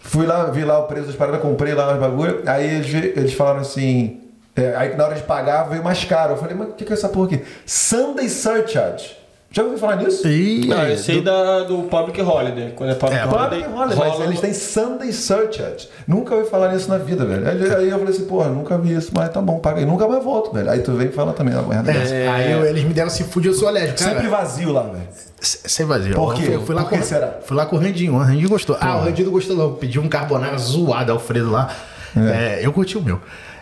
fui 0.00 0.26
lá, 0.26 0.44
vi 0.50 0.62
lá 0.64 0.78
o 0.78 0.82
preço 0.84 1.06
das 1.06 1.16
paradas, 1.16 1.40
comprei 1.40 1.72
lá 1.72 1.94
os 1.94 1.98
bagulho, 2.00 2.42
aí 2.46 2.66
eles, 2.76 2.92
eles 3.16 3.32
falaram 3.32 3.60
assim, 3.60 4.20
é, 4.60 4.74
aí 4.76 4.96
na 4.96 5.04
hora 5.04 5.14
de 5.14 5.22
pagar 5.22 5.64
veio 5.64 5.82
mais 5.82 6.04
caro. 6.04 6.32
Eu 6.34 6.36
falei, 6.36 6.54
mas 6.56 6.68
o 6.68 6.72
que, 6.72 6.84
que 6.84 6.92
é 6.92 6.94
essa 6.94 7.08
porra 7.08 7.26
aqui? 7.26 7.44
Sunday 7.66 8.28
Surcharge. 8.28 9.16
Já 9.50 9.62
ouviu 9.62 9.78
falar 9.78 9.96
nisso? 9.96 10.28
Ih, 10.28 10.66
Não, 10.66 10.78
é, 10.82 10.92
eu 10.92 10.98
sei 10.98 11.22
da, 11.22 11.60
do 11.60 11.84
Public 11.84 12.20
Holiday. 12.20 12.74
Quando 12.76 12.90
é 12.90 12.94
Public 12.94 13.16
É, 13.18 13.24
Holiday, 13.24 13.38
Public 13.62 13.64
Holiday, 13.78 13.96
mas 13.98 14.12
rola 14.12 14.24
eles 14.26 14.40
têm 14.40 14.52
Sunday 14.52 15.10
Surcharge. 15.10 15.88
Nunca 16.06 16.34
ouvi 16.34 16.50
falar 16.50 16.70
nisso 16.74 16.90
na 16.90 16.98
vida, 16.98 17.24
velho. 17.24 17.48
Aí, 17.48 17.74
aí 17.76 17.88
eu 17.88 17.98
falei 17.98 18.12
assim, 18.12 18.26
porra, 18.26 18.50
nunca 18.50 18.76
vi 18.76 18.92
isso, 18.94 19.10
mas 19.14 19.30
tá 19.30 19.40
bom, 19.40 19.58
paga 19.58 19.78
aí. 19.80 19.86
Nunca 19.86 20.06
mais 20.06 20.22
volto, 20.22 20.52
velho. 20.52 20.68
Aí 20.70 20.80
tu 20.80 20.92
vem 20.92 21.06
e 21.08 21.12
fala 21.12 21.32
também 21.32 21.54
uma 21.54 21.62
merda 21.62 21.90
dessa. 21.90 22.14
é, 22.14 22.28
Aí 22.28 22.52
eu- 22.52 22.62
eles 22.66 22.84
me 22.84 22.92
deram 22.92 23.08
seafood 23.08 23.48
e 23.48 23.50
eu 23.50 23.54
sou 23.54 23.68
alérgico. 23.68 23.98
Cara, 24.00 24.10
Sempre 24.16 24.28
vazio 24.28 24.70
lá, 24.70 24.82
velho. 24.82 25.08
Sem 25.40 25.86
vazio. 25.86 26.14
Por 26.14 26.32
Eu 26.32 26.36
quê? 26.36 26.42
fui- 26.44 26.54
Eu 26.56 26.60
fui 26.66 26.74
lá 26.74 26.82
Por 26.82 26.90
que 26.90 26.98
com, 26.98 27.04
será? 27.04 27.38
Fui 27.42 27.56
lá 27.56 27.64
com 27.64 27.76
o 27.76 27.78
Randinho. 27.78 28.14
O 28.16 28.18
Randinho 28.18 28.48
gostou. 28.50 28.76
Ah, 28.78 28.96
o 28.98 29.04
Randinho 29.04 29.28
não 29.28 29.32
gostou 29.32 29.56
não. 29.56 29.72
Pediu 29.76 30.02
um 30.02 30.08
carbonara 30.10 30.58
zoado, 30.58 31.10
Alfredo 31.10 31.50
lá. 31.50 31.74
É, 32.14 32.60
eu 32.62 32.70
curti 32.72 32.98
o 32.98 33.02
meu. 33.02 33.18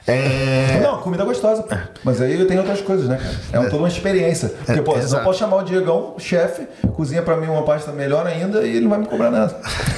É, 0.08 0.78
Não, 0.82 0.98
comida 0.98 1.24
gostosa, 1.24 1.62
pô. 1.64 1.74
Mas 2.04 2.20
aí 2.20 2.44
tem 2.44 2.58
outras 2.58 2.80
coisas, 2.80 3.08
né, 3.08 3.16
cara? 3.16 3.34
É, 3.52 3.58
uma- 3.58 3.68
toda 3.68 3.82
uma 3.82 3.88
experiência. 3.88 4.50
Porque, 4.50 4.78
É, 4.78 4.82
pô, 4.82 4.96
não 4.96 5.24
pode 5.24 5.36
chamar 5.38 5.56
o 5.56 5.62
Diegão, 5.64 6.14
chefe, 6.18 6.68
cozinha 6.94 7.22
pra 7.22 7.36
mim 7.36 7.48
uma 7.48 7.62
pasta 7.64 7.90
melhor 7.90 8.24
ainda 8.26 8.62
e 8.62 8.70
ele 8.76 8.82
não 8.82 8.90
vai 8.90 9.00
me 9.00 9.06
cobrar 9.06 9.30
nada. 9.30 9.56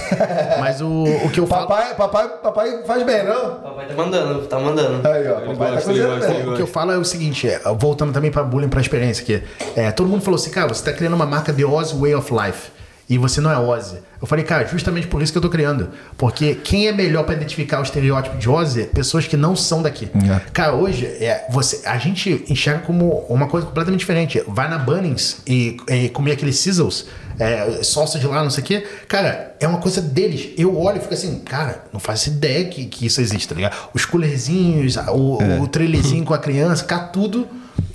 mas 0.59 0.81
o, 0.81 1.05
o 1.05 1.31
que 1.31 1.41
eu 1.41 1.47
falo. 1.47 1.67
Papai, 1.67 1.95
papai, 1.95 2.29
papai 2.43 2.83
faz 2.87 3.03
bem, 3.05 3.25
não? 3.25 3.57
Papai 3.57 3.87
tá 3.87 3.95
mandando, 3.95 4.47
tá 4.47 4.59
mandando. 4.59 5.07
Aí, 5.09 5.29
ó, 5.29 5.41
papai 5.41 5.75
tá 5.75 5.83
cozinhando 5.83 6.17
gosta, 6.17 6.33
bem. 6.33 6.49
O 6.49 6.57
que 6.57 6.63
eu 6.63 6.67
falo 6.67 6.93
é 6.93 6.97
o 6.97 7.05
seguinte, 7.05 7.47
é, 7.49 7.61
voltando 7.79 8.13
também 8.13 8.31
para 8.31 8.43
bullying, 8.43 8.69
para 8.69 8.81
experiência, 8.81 9.25
que 9.25 9.43
é, 9.77 9.91
todo 9.91 10.09
mundo 10.09 10.23
falou 10.23 10.37
assim, 10.39 10.51
cara, 10.51 10.69
você 10.69 10.83
tá 10.85 10.93
criando 10.97 11.15
uma 11.15 11.27
marca 11.27 11.53
The 11.53 11.65
Oz 11.65 11.93
Way 11.93 12.15
of 12.15 12.33
Life. 12.33 12.78
E 13.09 13.17
você 13.17 13.41
não 13.41 13.51
é 13.51 13.59
Ozzy. 13.59 13.97
Eu 14.21 14.27
falei, 14.27 14.45
cara, 14.45 14.67
justamente 14.67 15.07
por 15.07 15.23
isso 15.23 15.33
que 15.33 15.39
eu 15.39 15.43
tô 15.43 15.49
criando. 15.49 15.89
Porque 16.19 16.55
quem 16.55 16.89
é 16.89 16.93
melhor 16.93 17.25
para 17.25 17.35
identificar 17.35 17.81
o 17.81 17.83
estereótipo 17.83 18.37
de 18.37 18.51
Ozzy? 18.51 18.85
Pessoas 18.85 19.27
que 19.27 19.37
não 19.37 19.57
são 19.57 19.81
daqui. 19.81 20.11
É. 20.15 20.41
Cara, 20.53 20.75
hoje, 20.75 21.07
é, 21.07 21.47
você, 21.49 21.87
a 21.87 21.97
gente 21.97 22.45
enxerga 22.51 22.81
como 22.81 23.21
uma 23.29 23.47
coisa 23.47 23.67
completamente 23.67 24.01
diferente. 24.01 24.43
Vai 24.47 24.69
na 24.69 24.77
Bunnings 24.77 25.39
e, 25.47 25.79
e 25.89 26.11
comer 26.11 26.33
aqueles 26.33 26.59
sizzles, 26.59 27.07
é, 27.39 27.83
salsa 27.83 28.19
de 28.19 28.27
lá, 28.27 28.43
não 28.43 28.51
sei 28.51 28.63
o 28.63 28.67
quê. 28.67 28.87
Cara, 29.09 29.55
é 29.59 29.67
uma 29.67 29.79
coisa 29.79 30.03
deles. 30.03 30.51
Eu 30.59 30.79
olho 30.79 30.99
e 30.99 31.01
fico 31.01 31.15
assim, 31.15 31.39
cara, 31.39 31.85
não 31.91 32.01
faço 32.01 32.29
ideia 32.29 32.67
que, 32.67 32.85
que 32.85 33.07
isso 33.07 33.23
existe, 33.23 33.49
tá 33.49 33.55
ligado? 33.55 33.75
Os 33.95 34.05
coolerzinhos, 34.05 34.97
o, 34.97 35.39
É. 35.41 35.59
o 35.61 35.67
trailerzinho 35.67 36.25
com 36.27 36.35
a 36.35 36.39
criança, 36.39 36.85
cá 36.85 36.99
tudo 36.99 37.49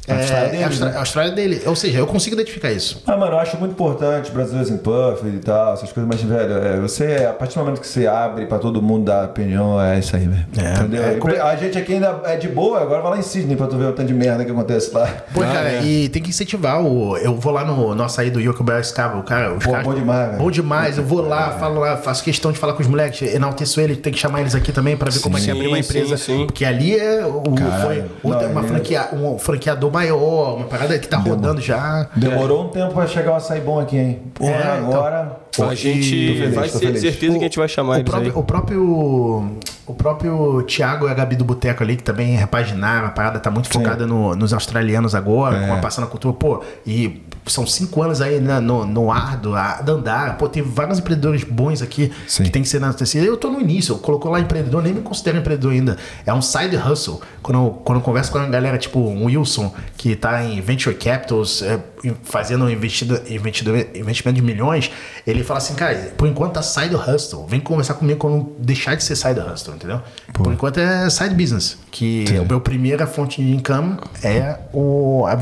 É, 0.08 0.14
Austrália 0.14 0.48
é 0.48 0.50
dele, 0.52 0.64
a 0.64 0.68
Austra- 0.68 0.90
né? 0.90 0.96
a 0.96 1.00
Austrália 1.00 1.32
dele. 1.32 1.62
Ou 1.66 1.76
seja, 1.76 1.98
eu 2.00 2.08
consigo 2.08 2.36
identificar 2.36 2.72
isso. 2.72 3.02
Ah, 3.08 3.16
mano, 3.16 3.34
eu 3.34 3.40
acho 3.40 3.58
muito 3.58 3.72
importante 3.72 4.32
brasileiros 4.32 4.70
em 4.70 4.78
puff 4.78 5.26
e 5.26 5.40
tal, 5.40 5.74
essas 5.74 5.92
coisas, 5.92 6.10
mas, 6.10 6.22
velho, 6.22 6.58
é, 6.58 6.80
você, 6.80 7.26
a 7.30 7.34
partir 7.34 7.56
do 7.56 7.64
momento 7.64 7.80
que 7.80 7.88
você 7.88 8.06
abre 8.06 8.46
pra 8.46 8.60
todo 8.60 8.82
mundo 8.82 9.06
dar 9.06 9.26
opinião, 9.26 9.82
é 9.82 10.00
isso 10.00 10.16
aí, 10.16 10.28
velho. 10.28 10.46
É, 10.58 10.74
Entendeu? 10.80 11.04
é, 11.04 11.42
A 11.42 11.56
gente 11.56 11.78
aqui 11.78 11.94
ainda 11.94 12.22
é 12.26 12.36
de 12.36 12.50
boa, 12.50 12.82
agora 12.82 13.02
vai 13.02 13.12
lá 13.12 13.18
em 13.18 13.22
Sydney 13.22 13.56
pra 13.56 13.68
tu 13.68 13.78
ver 13.78 13.86
o 13.86 13.94
tanto 13.94 14.08
de 14.08 14.14
merda 14.14 14.44
que 14.44 14.52
acontece 14.52 14.94
lá. 14.94 15.08
Pô, 15.34 15.42
Ah, 15.42 15.46
cara, 15.54 15.70
é. 15.72 15.84
e 15.84 16.10
tem 16.10 16.22
que 16.22 16.30
incentivar 16.30 16.82
o. 16.82 17.16
Eu 17.18 17.36
vou 17.38 17.54
lá 17.54 17.64
no, 17.64 17.96
no 17.96 18.04
açaí 18.04 18.30
do 18.30 18.40
Yoko 18.42 18.64
Bell 18.64 18.80
Escava, 18.80 19.18
o 19.18 19.24
cara. 19.24 19.54
Os 19.54 19.64
Pô, 19.64 19.72
caras- 19.72 19.86
bom 19.88 19.94
demais, 19.94 20.28
velho. 20.28 20.38
Bom 20.44 20.52
demais. 20.52 20.98
Eu 20.98 21.04
vou 21.06 21.22
lá, 21.22 21.52
falo 21.52 21.80
lá, 21.80 21.96
faço 21.98 22.24
questão 22.24 22.52
de 22.52 22.58
falar 22.60 22.74
com 22.74 22.82
os 22.82 22.88
moleques, 22.88 23.34
enalteço 23.34 23.80
eles, 23.80 23.98
tem 24.00 24.12
que 24.12 24.20
chamar 24.20 24.42
eles 24.42 24.54
aqui 24.56 24.72
também 24.72 24.98
pra 24.98 25.10
ver 25.10 25.20
como 25.22 25.38
é 25.38 25.42
que 25.42 25.50
é 25.50 25.54
abrir 25.54 25.68
uma 25.68 25.78
Sim, 25.82 25.84
empresa. 25.84 26.18
sim, 26.18 26.38
sim. 26.40 26.46
Porque 26.46 26.66
ali 26.66 26.98
é 26.98 27.26
o, 27.26 27.42
Caralho. 27.54 27.84
foi 28.22 28.32
Não, 28.32 28.52
uma 28.52 28.62
é- 28.62 28.68
franquia, 28.68 29.08
um 29.14 29.38
franqueador 29.40 29.93
maior, 29.94 30.56
uma 30.58 30.66
parada 30.66 30.98
que 31.00 31.08
tá 31.08 31.18
rodando 31.18 31.62
já. 31.62 32.08
Demorou 32.16 32.66
um 32.66 32.70
tempo 32.70 32.94
pra 32.94 33.08
chegar 33.08 33.32
o 33.32 33.36
açaí 33.36 33.62
bom 33.62 33.80
aqui, 33.80 33.98
hein? 33.98 34.20
Porra, 34.34 34.52
É, 34.52 34.78
então. 34.80 34.88
agora. 34.92 35.38
A 35.62 35.76
gente 35.76 36.10
feliz, 36.10 36.56
vai 36.56 36.68
ter 36.68 36.78
certeza 37.00 37.34
que 37.34 37.40
a 37.40 37.44
gente 37.48 37.60
vai 37.60 37.68
chamar 37.68 37.92
o 37.92 37.96
eles 37.98 38.10
próprio, 38.10 38.32
aí. 38.32 38.38
o 38.38 38.44
próprio 38.44 39.52
o 39.86 39.94
próprio 39.94 40.64
Thiago 40.64 41.08
e 41.08 41.12
a 41.12 41.14
Gabi 41.14 41.36
do 41.36 41.44
Boteco 41.44 41.84
ali, 41.84 41.96
que 41.98 42.04
também 42.04 42.36
repaginaram, 42.36 43.06
a 43.08 43.12
parada 43.12 43.38
tá 43.40 43.52
muito 43.52 43.70
focada 43.70 44.08
no- 44.08 44.34
nos 44.36 44.54
australianos 44.54 45.14
agora, 45.14 45.58
É. 45.58 45.68
com 45.68 45.74
a 45.74 45.78
passando 45.78 46.06
a 46.06 46.08
cultura, 46.08 46.34
pô, 46.34 46.64
e 46.88 47.22
são 47.46 47.66
cinco 47.68 48.02
anos 48.02 48.22
aí 48.22 48.40
né, 48.40 48.60
no, 48.60 48.86
no 48.86 49.12
ar 49.12 49.38
do 49.38 49.54
andar, 49.56 50.38
pô, 50.38 50.48
tem 50.48 50.64
vários 50.64 51.00
empreendedores 51.00 51.44
bons 51.44 51.82
aqui 51.82 52.12
Sim. 52.28 52.44
que 52.44 52.50
tem 52.50 52.62
que 52.62 52.70
ser 52.70 52.80
na 52.80 52.90
assim, 52.90 53.20
Eu 53.20 53.38
tô 53.38 53.50
no 53.50 53.60
início, 53.60 53.98
colocou 53.98 54.32
lá 54.32 54.40
empreendedor, 54.40 54.82
nem 54.82 54.94
me 54.94 55.02
considero 55.02 55.38
empreendedor 55.38 55.74
ainda. 55.74 55.98
É 56.26 56.34
um 56.34 56.42
side 56.42 56.76
hustle. 56.76 57.22
Quando 57.42 57.60
eu, 57.60 57.82
quando 57.84 57.98
eu 58.00 58.04
converso 58.04 58.32
com 58.32 58.38
a 58.38 58.46
galera, 58.46 58.78
tipo 58.78 59.00
um 59.00 59.26
Wilson, 59.26 59.74
que 59.98 60.16
tá 60.16 60.44
em 60.44 60.62
venture 60.62 60.96
capitals, 60.96 61.62
é, 61.62 61.80
fazendo 62.24 62.70
investido, 62.70 63.22
investido, 63.30 63.76
investimento 63.96 64.36
de 64.36 64.42
milhões, 64.42 64.92
ele 65.26 65.44
fala 65.44 65.58
assim, 65.58 65.74
cara, 65.74 66.14
por 66.18 66.28
enquanto 66.28 66.54
tá 66.54 66.62
side 66.62 66.96
hustle. 66.96 67.46
Vem 67.48 67.60
conversar 67.60 67.96
comigo 67.96 68.20
quando 68.20 68.54
deixar 68.60 68.96
de 68.96 69.04
ser 69.04 69.16
side 69.16 69.40
hustle, 69.40 69.76
entendeu? 69.76 70.02
Por 70.34 70.52
enquanto 70.52 70.80
é 70.80 71.10
side 71.10 71.36
business. 71.36 71.78
Que 71.92 72.26
Sim. 72.28 72.38
a 72.40 72.44
minha 72.44 72.60
primeira 72.60 73.06
fonte 73.06 73.42
de 73.42 73.52
income 73.52 73.98
é 74.24 74.58
o 74.72 75.26
a 75.28 75.36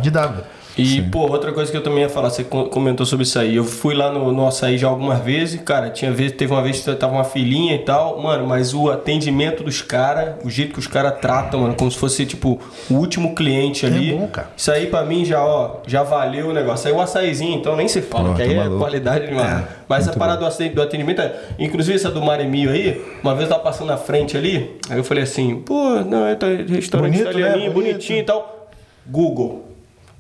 E, 0.78 1.02
pô, 1.02 1.20
outra 1.30 1.52
coisa 1.52 1.70
que 1.70 1.78
eu 1.78 1.84
também 1.84 2.00
ia 2.04 2.10
falar, 2.10 2.30
você 2.30 2.44
co- 2.44 2.66
comentou 2.66 3.06
sobre 3.06 3.24
isso 3.24 3.38
aí. 3.38 3.56
Eu 3.56 3.64
fui 3.66 3.94
lá 3.94 4.10
no, 4.12 4.32
no 4.32 4.48
açaí 4.48 4.78
já 4.78 4.88
algumas 4.88 5.20
vezes, 5.20 5.62
cara, 5.62 5.90
tinha 5.90 6.12
vez, 6.12 6.32
teve 6.32 6.52
uma 6.54 6.62
vez 6.62 6.80
que 6.80 6.96
tava 6.96 7.14
uma 7.14 7.24
filhinha 7.26 7.76
e 7.76 7.80
tal, 7.80 8.22
mano, 8.22 8.48
mas 8.48 8.74
o 8.74 8.90
atendimento 8.90 9.64
dos 9.64 9.82
caras, 9.82 10.36
o 10.46 10.50
jeito 10.50 10.74
que 10.74 10.80
os 10.80 10.88
caras 10.88 11.20
tratam, 11.20 11.60
mano, 11.62 11.76
como 11.76 11.92
se 11.92 11.98
fosse, 11.98 12.26
tipo, 12.26 12.60
o 12.90 12.94
último 12.94 13.36
cliente 13.36 13.86
ali. 13.86 14.12
bom, 14.14 14.28
cara. 14.28 14.50
Isso 14.56 14.72
aí 14.72 14.88
pra 14.88 15.04
mim 15.04 15.26
já, 15.26 15.44
ó, 15.46 15.78
já 15.86 16.04
valeu 16.04 16.48
o 16.50 16.54
negócio. 16.54 16.88
Aí 16.88 16.94
o 16.96 17.02
açaizinho, 17.02 17.58
então 17.58 17.76
nem 17.76 17.88
se 17.90 18.02
fala, 18.02 18.30
Pô, 18.30 18.36
que 18.36 18.44
tá 18.44 18.50
aí 18.50 18.54
é 18.54 18.58
maluco. 18.58 18.80
qualidade 18.80 19.28
demais. 19.28 19.66
mas 19.90 20.08
a 20.08 20.14
parada 20.14 20.40
do, 20.40 20.46
açaí- 20.46 20.70
do 20.70 20.82
atendimento, 20.82 21.22
é- 21.22 21.36
inclusive 21.60 21.96
essa 21.98 22.10
do 22.10 22.22
Maremio 22.22 22.70
aí, 22.72 23.02
uma 23.22 23.34
vez 23.36 23.50
eu 23.50 23.56
tava 23.56 23.64
passando 23.64 23.88
na 23.88 23.98
frente 23.98 24.38
ali, 24.38 24.80
aí 24.90 24.98
eu 24.98 25.04
falei 25.04 25.24
assim, 25.24 25.56
pô, 25.58 26.00
não, 26.00 26.26
é 26.28 26.36
tá- 26.36 26.48
restaurante 26.48 27.12
Bonito, 27.12 27.24
né? 27.26 27.30
italianinho, 27.32 27.72
Bonito. 27.74 27.92
bonitinho 27.94 28.20
e 28.20 28.24
tal. 28.24 28.70
Google. 29.06 29.71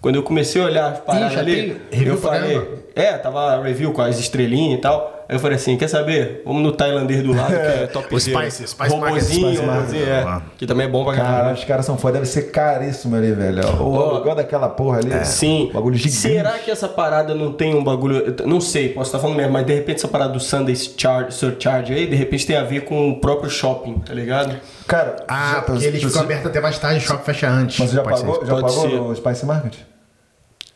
Quando 0.01 0.15
eu 0.15 0.23
comecei 0.23 0.59
a 0.59 0.65
olhar 0.65 0.91
as 0.93 0.99
paradas 0.99 1.37
ali, 1.37 1.79
eu 1.91 2.17
falei, 2.17 2.59
é, 2.95 3.13
tava 3.13 3.61
review 3.61 3.93
com 3.93 4.01
as 4.01 4.17
estrelinhas 4.19 4.79
e 4.79 4.81
tal. 4.81 5.19
Aí 5.29 5.35
eu 5.35 5.39
falei 5.39 5.55
assim, 5.55 5.77
quer 5.77 5.87
saber? 5.87 6.41
Vamos 6.45 6.61
no 6.61 6.73
tailandês 6.73 7.23
do 7.23 7.31
lado, 7.33 7.51
que 7.51 7.55
é 7.55 7.87
top 7.87 8.13
O 8.13 8.19
Spice, 8.19 8.67
Spice 8.67 8.89
Robozinho, 8.89 9.47
Spice 9.53 9.65
Market. 9.65 9.85
robozinho, 9.85 10.05
é, 10.09 10.41
que 10.57 10.65
também 10.65 10.87
é 10.87 10.89
bom 10.89 11.05
pra 11.05 11.13
Cara, 11.15 11.27
caramba. 11.29 11.53
os 11.53 11.63
caras 11.63 11.85
são 11.85 11.97
foda, 11.97 12.15
deve 12.15 12.25
ser 12.25 12.51
caríssimo 12.51 13.15
ali, 13.15 13.31
velho. 13.31 13.61
O 13.81 13.97
aluguel 13.97 14.35
daquela 14.35 14.67
porra 14.67 14.97
ali. 14.97 15.13
É. 15.13 15.23
Sim. 15.23 15.69
Bagulho 15.73 15.95
gigante. 15.95 16.17
Será 16.17 16.51
que 16.59 16.69
essa 16.69 16.89
parada 16.89 17.33
não 17.33 17.53
tem 17.53 17.73
um 17.73 17.81
bagulho. 17.83 18.35
Não 18.45 18.59
sei, 18.59 18.89
posso 18.89 19.07
estar 19.09 19.19
falando 19.19 19.37
mesmo, 19.37 19.53
mas 19.53 19.65
de 19.65 19.73
repente 19.73 19.97
essa 19.97 20.07
parada 20.09 20.33
do 20.33 20.39
Sunday 20.41 20.75
Charge, 20.75 21.33
Surcharge 21.33 21.93
aí, 21.93 22.07
de 22.07 22.15
repente 22.15 22.45
tem 22.45 22.57
a 22.57 22.63
ver 22.63 22.81
com 22.85 23.11
o 23.11 23.21
próprio 23.21 23.49
shopping, 23.49 23.99
tá 23.99 24.13
ligado? 24.13 24.57
Cara, 24.85 25.15
Ah, 25.29 25.51
já- 25.57 25.61
porque 25.61 25.85
eles 25.85 26.03
ficam 26.03 26.23
abertos 26.23 26.47
até 26.47 26.59
mais 26.59 26.77
tarde, 26.77 26.97
o 26.97 27.01
shopping 27.07 27.23
fecha 27.23 27.47
antes. 27.49 27.79
Mas 27.79 27.89
você 27.91 27.95
já 27.95 28.01
pagou, 28.03 28.45
já 28.45 28.55
pagou 28.55 28.87
no 29.07 29.15
Spice 29.15 29.45
Market? 29.45 29.75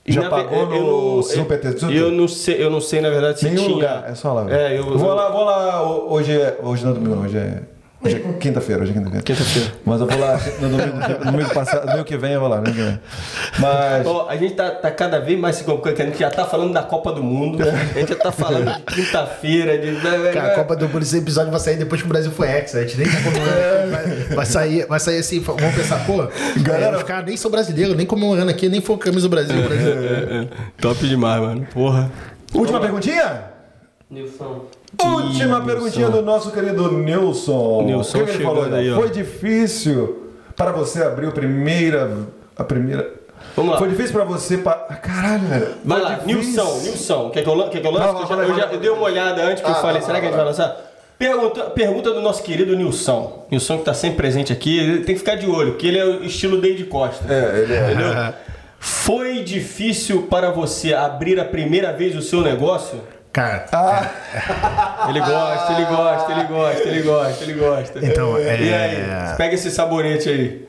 Já 0.07 0.21
na 0.23 0.29
pagou 0.29 0.67
ve- 0.67 0.77
eu 0.77 0.83
no 0.83 1.23
Super 1.23 1.59
Tesouro? 1.59 1.93
Eu 1.95 2.11
não 2.11 2.27
sei, 2.27 2.63
eu 2.63 2.69
não 2.69 2.79
sei 2.79 3.01
na 3.01 3.09
verdade 3.09 3.39
se 3.39 3.45
Nenhum 3.45 3.57
tinha. 3.63 3.75
lugar, 3.75 4.09
é 4.09 4.13
só 4.15 4.33
lá. 4.33 4.43
velho. 4.43 4.55
É, 4.59 4.77
eu 4.77 4.83
vou 4.97 5.13
lá, 5.13 5.29
vou 5.29 5.43
lá. 5.43 5.83
ho- 5.83 6.13
Hoje 6.13 6.31
é. 6.39 6.59
Hoje 6.61 6.83
não 6.85 6.91
é 6.91 6.93
domingo, 6.95 7.23
hoje 7.23 7.37
é. 7.37 7.61
Hoje 8.05 8.17
é 8.17 8.33
quinta-feira, 8.33 8.83
hoje 8.83 8.91
é 8.91 8.93
quinta-feira. 8.93 9.23
Quinta-feira. 9.23 9.71
Mas 9.83 9.99
eu 9.99 10.07
vou 10.07 10.19
lá 10.19 10.39
no 10.59 10.69
domingo, 10.69 11.25
no 11.25 11.31
domingo 11.31 11.53
passado, 11.53 11.87
domingo 11.87 12.05
que 12.05 12.15
vem 12.17 12.33
eu 12.33 12.39
vou 12.39 12.47
lá. 12.47 12.61
Mas. 13.57 14.05
Ó, 14.05 14.27
a 14.29 14.35
gente 14.37 14.53
tá, 14.53 14.69
tá 14.69 14.91
cada 14.91 15.19
vez 15.19 15.39
mais 15.39 15.55
se 15.55 15.63
complicando, 15.63 15.95
que 15.95 16.01
a 16.03 16.05
gente 16.05 16.19
já 16.19 16.29
tá 16.29 16.45
falando 16.45 16.71
da 16.71 16.83
Copa 16.83 17.11
do 17.11 17.23
Mundo, 17.23 17.63
a 17.63 17.99
gente 17.99 18.09
já 18.09 18.15
tá 18.15 18.31
falando 18.31 18.71
de 18.75 18.81
quinta-feira, 18.83 19.77
de. 19.79 19.95
Cara, 20.31 20.53
a 20.53 20.55
Copa 20.55 20.75
do 20.75 20.87
Mundo, 20.87 21.01
esse 21.01 21.17
episódio 21.17 21.49
vai 21.49 21.59
sair 21.59 21.77
depois 21.77 21.99
que 21.99 22.07
o 22.07 22.09
Brasil 22.09 22.31
foi 22.31 22.47
ex. 22.51 22.75
A 22.75 22.81
gente 22.83 22.97
nem 22.97 23.07
tá 23.07 23.23
comemorando. 23.23 23.91
vai, 23.91 24.35
vai 24.35 24.45
sair, 24.45 24.85
vai 24.85 24.99
sair 24.99 25.17
assim, 25.17 25.39
vamos 25.39 25.73
pensar, 25.73 26.05
pô, 26.05 26.27
galera, 26.61 26.97
os 26.97 27.03
caras 27.03 27.25
nem 27.25 27.35
são 27.35 27.49
brasileiros, 27.49 27.97
nem 27.97 28.05
comemorando 28.05 28.51
aqui, 28.51 28.69
nem 28.69 28.81
foi 28.81 28.97
camisa 28.97 29.27
do 29.27 29.31
Brasil. 29.31 29.57
o 29.57 29.63
Brasil. 29.63 29.93
É, 29.93 30.43
é. 30.43 30.47
Top 30.79 31.07
demais, 31.07 31.41
mano. 31.41 31.67
Porra. 31.73 32.11
Última 32.53 32.79
perguntinha? 32.79 33.45
Nilson. 34.11 34.67
Última 35.03 35.61
perguntinha 35.61 36.09
do 36.09 36.21
nosso 36.21 36.51
querido 36.51 36.91
Nilson. 36.91 37.83
Nilson 37.83 38.19
que 38.19 38.25
que 38.25 38.31
ele 38.31 38.43
falou 38.43 38.63
aí? 38.73 38.93
Foi 38.93 39.09
difícil 39.09 40.29
para 40.55 40.71
você 40.71 41.03
abrir 41.03 41.27
a 41.27 41.31
primeira. 41.31 42.11
A 42.57 42.63
primeira. 42.63 43.11
Vamos 43.55 43.71
lá. 43.73 43.77
Foi 43.77 43.89
difícil 43.89 44.13
pra 44.13 44.23
você. 44.23 44.57
Pa... 44.57 44.85
Ah, 44.89 44.95
caralho, 44.95 45.47
velho. 45.47 45.67
Vai 45.83 46.01
lá, 46.01 46.13
difícil. 46.15 46.63
Nilson, 46.63 46.79
Nilson. 46.83 47.29
Quer 47.31 47.43
que 47.43 47.49
eu, 47.49 47.53
lan- 47.55 47.69
quer 47.69 47.81
que 47.81 47.87
eu 47.87 47.91
lance? 47.91 48.05
Lá, 48.13 48.21
eu, 48.21 48.27
já, 48.27 48.35
vai 48.35 48.49
eu 48.49 48.55
já- 48.55 48.65
eu 48.71 48.79
dei 48.79 48.89
uma 48.89 49.03
olhada 49.03 49.43
antes 49.43 49.61
que 49.63 49.69
eu 49.69 49.73
Ah, 49.73 49.75
falei, 49.81 49.93
vai 49.97 50.01
será 50.01 50.13
lá, 50.13 50.19
que 50.19 50.25
a 50.25 50.29
gente 50.29 50.37
vai 50.37 50.45
lançar? 50.45 50.91
Pergunta, 51.17 51.61
pergunta 51.69 52.11
do 52.11 52.21
nosso 52.21 52.43
querido 52.43 52.75
Nilson. 52.75 53.45
Nilson 53.49 53.77
que 53.77 53.85
tá 53.85 53.93
sempre 53.93 54.17
presente 54.17 54.51
aqui, 54.51 54.77
ele 54.77 54.97
tem 55.03 55.15
que 55.15 55.19
ficar 55.19 55.35
de 55.35 55.47
olho, 55.49 55.71
porque 55.71 55.87
ele 55.87 55.97
é 55.97 56.05
o 56.05 56.23
estilo 56.25 56.59
David 56.59 56.85
Costa. 56.85 57.23
É, 57.33 57.59
ele 57.63 57.73
é. 57.73 57.85
Entendeu? 57.91 58.33
Foi 58.79 59.41
difícil 59.41 60.23
para 60.23 60.51
você 60.51 60.93
abrir 60.93 61.39
a 61.39 61.45
primeira 61.45 61.91
vez 61.93 62.15
o 62.15 62.21
seu 62.21 62.41
negócio? 62.41 62.99
Cara, 63.35 63.65
Ele 65.09 65.19
gosta, 65.19 65.73
ele 65.73 65.85
gosta, 65.85 66.31
ele 66.31 66.43
gosta, 66.45 66.83
ele 66.87 67.01
gosta, 67.03 67.43
ele 67.43 67.53
gosta. 67.53 67.99
Então, 68.05 68.37
é- 68.37 68.61
E 68.61 68.73
aí, 68.73 69.35
pega 69.35 69.55
esse 69.55 69.69
sabonete 69.69 70.29
aí. 70.29 70.65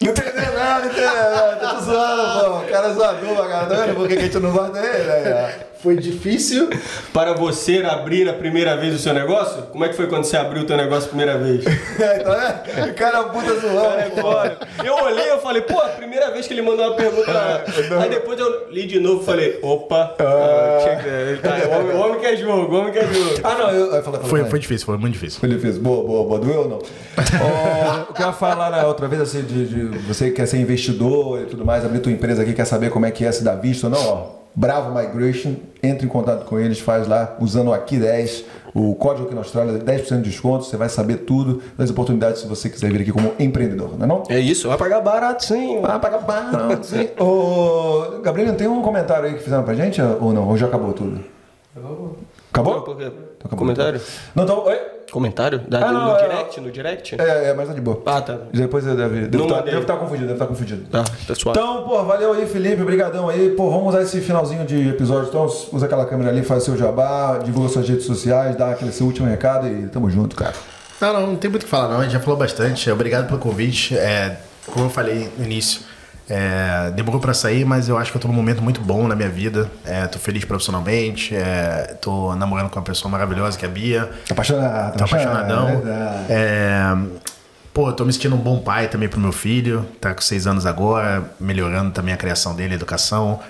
Não 0.00 0.10
entendeu 0.10 0.52
não, 0.54 0.80
não 0.80 0.86
entendeu 0.86 1.10
não. 1.12 1.68
Tô 1.74 1.80
zoando, 1.82 2.40
pô. 2.40 2.56
O 2.60 2.68
cara 2.68 2.88
é 2.88 2.92
zoador, 2.94 3.48
cara. 3.48 3.66
Tá 3.66 3.74
vendo 3.74 3.94
por 3.94 4.08
que 4.08 4.14
que 4.14 4.20
a 4.20 4.24
gente 4.24 4.38
não 4.38 4.52
gosta 4.52 4.72
dele? 4.80 5.10
Aí, 5.12 5.32
ó. 5.32 5.71
Foi 5.82 5.96
difícil. 5.96 6.68
Para 7.12 7.32
você 7.34 7.78
abrir 7.84 8.28
a 8.28 8.32
primeira 8.32 8.76
vez 8.76 8.94
o 8.94 8.98
seu 8.98 9.12
negócio? 9.12 9.62
Como 9.64 9.84
é 9.84 9.88
que 9.88 9.94
foi 9.96 10.06
quando 10.06 10.24
você 10.24 10.36
abriu 10.36 10.62
o 10.62 10.66
teu 10.66 10.76
negócio 10.76 11.06
a 11.06 11.08
primeira 11.08 11.36
vez? 11.38 11.64
É, 12.02 12.20
então 12.20 12.32
é. 12.34 12.90
O 12.90 12.94
cara 12.94 13.18
é 13.18 13.20
um 13.20 13.28
puta 13.30 13.60
zoão. 13.60 13.92
Cara, 14.14 14.58
é. 14.82 14.88
Eu 14.88 14.94
olhei, 14.94 15.30
eu 15.30 15.38
falei, 15.40 15.62
pô, 15.62 15.78
a 15.78 15.88
primeira 15.88 16.30
vez 16.30 16.46
que 16.46 16.54
ele 16.54 16.62
mandou 16.62 16.86
uma 16.86 16.96
pergunta. 16.96 17.64
Aí 18.00 18.08
depois 18.10 18.38
eu 18.40 18.68
li 18.70 18.86
de 18.86 18.98
novo 18.98 19.22
e 19.22 19.26
falei, 19.26 19.58
opa, 19.62 20.14
ah, 20.18 20.78
tinha 20.82 20.96
que- 20.96 21.08
ele 21.08 21.38
tá- 21.38 21.56
o 21.68 21.80
homem, 21.80 21.96
o 21.96 22.00
homem 22.00 22.20
quer 22.20 22.36
jogo, 22.36 22.74
o 22.74 22.80
homem 22.80 22.92
quer 22.92 23.12
jogo. 23.12 23.40
Ah, 23.44 23.54
não, 23.54 23.70
eu. 23.70 23.86
eu 23.94 24.02
falei, 24.02 24.20
falei, 24.20 24.28
Foi, 24.28 24.44
foi 24.46 24.58
difícil, 24.58 24.86
foi 24.86 24.96
muito 24.98 25.12
difícil. 25.14 25.40
Ele 25.42 25.58
fez, 25.58 25.78
boa, 25.78 26.04
boa, 26.06 26.24
boa. 26.28 26.38
Doeu 26.40 26.60
ou 26.62 26.68
não? 26.68 26.78
O 28.08 28.14
que 28.14 28.22
eu 28.22 28.26
ia 28.26 28.32
falar 28.32 28.70
na 28.70 28.86
outra 28.86 29.06
vez, 29.08 29.20
assim, 29.22 29.42
de, 29.42 29.66
de 29.66 29.98
você 29.98 30.26
que 30.26 30.32
quer 30.36 30.46
ser 30.46 30.58
investidor 30.58 31.42
e 31.42 31.46
tudo 31.46 31.64
mais, 31.64 31.84
abrir 31.84 32.00
tua 32.00 32.12
empresa 32.12 32.42
aqui, 32.42 32.52
quer 32.52 32.64
saber 32.66 32.90
como 32.90 33.06
é 33.06 33.10
que 33.10 33.24
é 33.24 33.32
se 33.32 33.42
dar 33.44 33.54
visto 33.56 33.84
ou 33.84 33.90
não, 33.90 34.06
ó. 34.08 34.41
Bravo 34.54 34.94
Migration, 34.94 35.54
entre 35.82 36.06
em 36.06 36.08
contato 36.08 36.44
com 36.44 36.58
eles, 36.58 36.78
faz 36.78 37.08
lá, 37.08 37.36
usando 37.40 37.68
o 37.68 37.72
Aqui 37.72 37.98
10, 37.98 38.44
o 38.74 38.94
código 38.94 39.26
aqui 39.26 39.34
na 39.34 39.40
Austrália, 39.40 39.78
10% 39.78 40.16
de 40.16 40.30
desconto, 40.30 40.64
você 40.64 40.76
vai 40.76 40.88
saber 40.88 41.18
tudo 41.18 41.62
das 41.76 41.90
oportunidades 41.90 42.40
se 42.40 42.46
você 42.46 42.68
quiser 42.68 42.90
vir 42.92 43.02
aqui 43.02 43.12
como 43.12 43.32
empreendedor, 43.38 43.96
não 43.98 44.04
é 44.04 44.08
não? 44.08 44.22
É 44.28 44.38
isso, 44.38 44.68
vai 44.68 44.76
pagar 44.76 45.00
barato 45.00 45.44
sim. 45.44 45.80
Ah, 45.82 45.98
paga 45.98 46.18
barato, 46.18 46.86
sim. 46.86 47.08
Ô, 47.18 48.20
Gabriel, 48.22 48.54
tem 48.54 48.68
um 48.68 48.82
comentário 48.82 49.26
aí 49.26 49.34
que 49.34 49.42
fizeram 49.42 49.62
pra 49.62 49.74
gente 49.74 50.00
ou 50.00 50.32
não? 50.32 50.48
Ou 50.48 50.56
já 50.56 50.66
acabou 50.66 50.92
tudo? 50.92 51.20
Acabou? 52.52 52.82
Por 52.82 52.96
quê? 52.98 53.10
Acabou. 53.44 53.58
Comentário? 53.58 54.00
Não, 54.34 54.44
então, 54.44 54.64
oi? 54.64 54.78
Comentário? 55.10 55.58
Da- 55.68 55.86
Ah, 55.88 55.92
não, 55.92 56.04
no 56.06 56.16
é- 56.16 56.22
direct? 56.28 56.60
No 56.60 56.70
direct? 56.70 57.16
É, 57.20 57.50
é, 57.50 57.54
mas 57.54 57.68
tá 57.68 57.74
de 57.74 57.80
boa. 57.82 58.02
Ah, 58.06 58.22
tá. 58.22 58.38
Depois 58.52 58.86
eu 58.86 58.96
deve, 58.96 59.26
estar, 59.26 59.60
deve 59.60 59.78
estar 59.80 59.96
confundido, 59.96 60.22
deve 60.26 60.32
estar 60.34 60.46
confundido. 60.46 60.84
Tá, 60.90 61.04
tá 61.26 61.34
suave. 61.34 61.58
Então, 61.58 61.82
pô, 61.84 62.02
valeu 62.02 62.32
aí, 62.32 62.46
Felipe, 62.46 62.80
obrigadão 62.80 63.28
aí. 63.28 63.50
Pô, 63.50 63.70
vamos 63.70 63.88
usar 63.88 64.00
esse 64.02 64.20
finalzinho 64.22 64.64
de 64.64 64.88
episódio. 64.88 65.28
Então, 65.28 65.44
usa 65.44 65.84
aquela 65.84 66.06
câmera 66.06 66.30
ali, 66.30 66.42
faz 66.42 66.62
seu 66.62 66.78
jabá, 66.78 67.38
divulga 67.44 67.68
suas 67.68 67.86
redes 67.86 68.06
sociais, 68.06 68.56
dá 68.56 68.70
aquele 68.70 68.90
seu 68.90 69.06
último 69.06 69.28
recado 69.28 69.68
e 69.68 69.86
tamo 69.88 70.08
junto, 70.08 70.34
cara. 70.34 70.54
Não, 70.98 71.12
não, 71.12 71.26
não 71.28 71.36
tem 71.36 71.50
muito 71.50 71.62
o 71.62 71.66
que 71.66 71.70
falar, 71.70 71.88
não. 71.88 71.98
A 72.00 72.02
gente 72.04 72.12
já 72.12 72.20
falou 72.20 72.38
bastante. 72.38 72.90
Obrigado 72.90 73.26
pelo 73.26 73.38
convite. 73.38 73.94
É, 73.98 74.38
como 74.66 74.86
eu 74.86 74.90
falei 74.90 75.28
no 75.36 75.44
início, 75.44 75.82
é, 76.28 76.90
demorou 76.94 77.20
pra 77.20 77.34
sair, 77.34 77.64
mas 77.64 77.88
eu 77.88 77.98
acho 77.98 78.10
que 78.10 78.16
eu 78.16 78.20
tô 78.22 78.28
num 78.28 78.34
momento 78.34 78.62
muito 78.62 78.80
bom 78.80 79.06
na 79.08 79.14
minha 79.14 79.28
vida. 79.28 79.70
É, 79.84 80.06
tô 80.06 80.18
feliz 80.18 80.44
profissionalmente. 80.44 81.34
É, 81.34 81.96
tô 82.00 82.34
namorando 82.36 82.70
com 82.70 82.78
uma 82.78 82.84
pessoa 82.84 83.10
maravilhosa 83.10 83.58
que 83.58 83.64
é 83.64 83.68
a 83.68 83.70
Bia. 83.70 84.10
Tá 84.26 84.32
apaixonado, 84.32 84.96
Tô 84.96 85.04
apaixonadão. 85.04 85.68
é. 85.68 86.26
É, 86.30 86.96
Pô, 87.74 87.90
tô 87.90 88.04
me 88.04 88.12
sentindo 88.12 88.34
um 88.36 88.38
bom 88.38 88.58
pai 88.58 88.88
também 88.88 89.08
pro 89.08 89.18
meu 89.18 89.32
filho. 89.32 89.86
Tá 89.98 90.12
com 90.14 90.20
seis 90.20 90.46
anos 90.46 90.66
agora, 90.66 91.24
melhorando 91.40 91.90
também 91.90 92.12
a 92.12 92.18
criação 92.18 92.54
dele, 92.54 92.72
a 92.74 92.76
educação. 92.76 93.40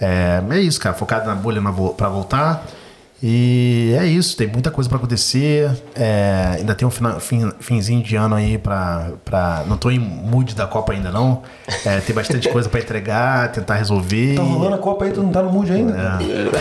É, 0.00 0.40
é 0.50 0.58
isso, 0.60 0.80
cara. 0.80 0.94
Focado 0.94 1.26
na 1.26 1.34
bolha 1.34 1.60
na, 1.60 1.72
pra 1.72 2.08
voltar. 2.08 2.64
E 3.24 3.94
é 4.00 4.04
isso, 4.04 4.36
tem 4.36 4.48
muita 4.48 4.68
coisa 4.70 4.88
pra 4.90 4.98
acontecer. 4.98 5.70
É, 5.94 6.56
ainda 6.58 6.74
tem 6.74 6.86
um 6.88 6.90
fina- 6.90 7.20
fim- 7.20 7.52
finzinho 7.60 8.02
de 8.02 8.16
ano 8.16 8.34
aí 8.34 8.58
pra, 8.58 9.12
pra. 9.24 9.62
Não 9.68 9.76
tô 9.76 9.90
em 9.92 9.98
mood 9.98 10.54
da 10.56 10.66
Copa 10.66 10.92
ainda, 10.92 11.10
não. 11.12 11.42
É, 11.86 12.00
tem 12.00 12.14
bastante 12.14 12.48
coisa 12.48 12.68
pra 12.68 12.80
entregar, 12.80 13.52
tentar 13.52 13.74
resolver. 13.76 14.34
Tá 14.34 14.42
rolando 14.42 14.74
a 14.74 14.78
Copa 14.78 15.04
aí, 15.04 15.12
tu 15.12 15.22
não 15.22 15.30
tá 15.30 15.40
no 15.40 15.52
mood 15.52 15.70
ainda? 15.72 16.18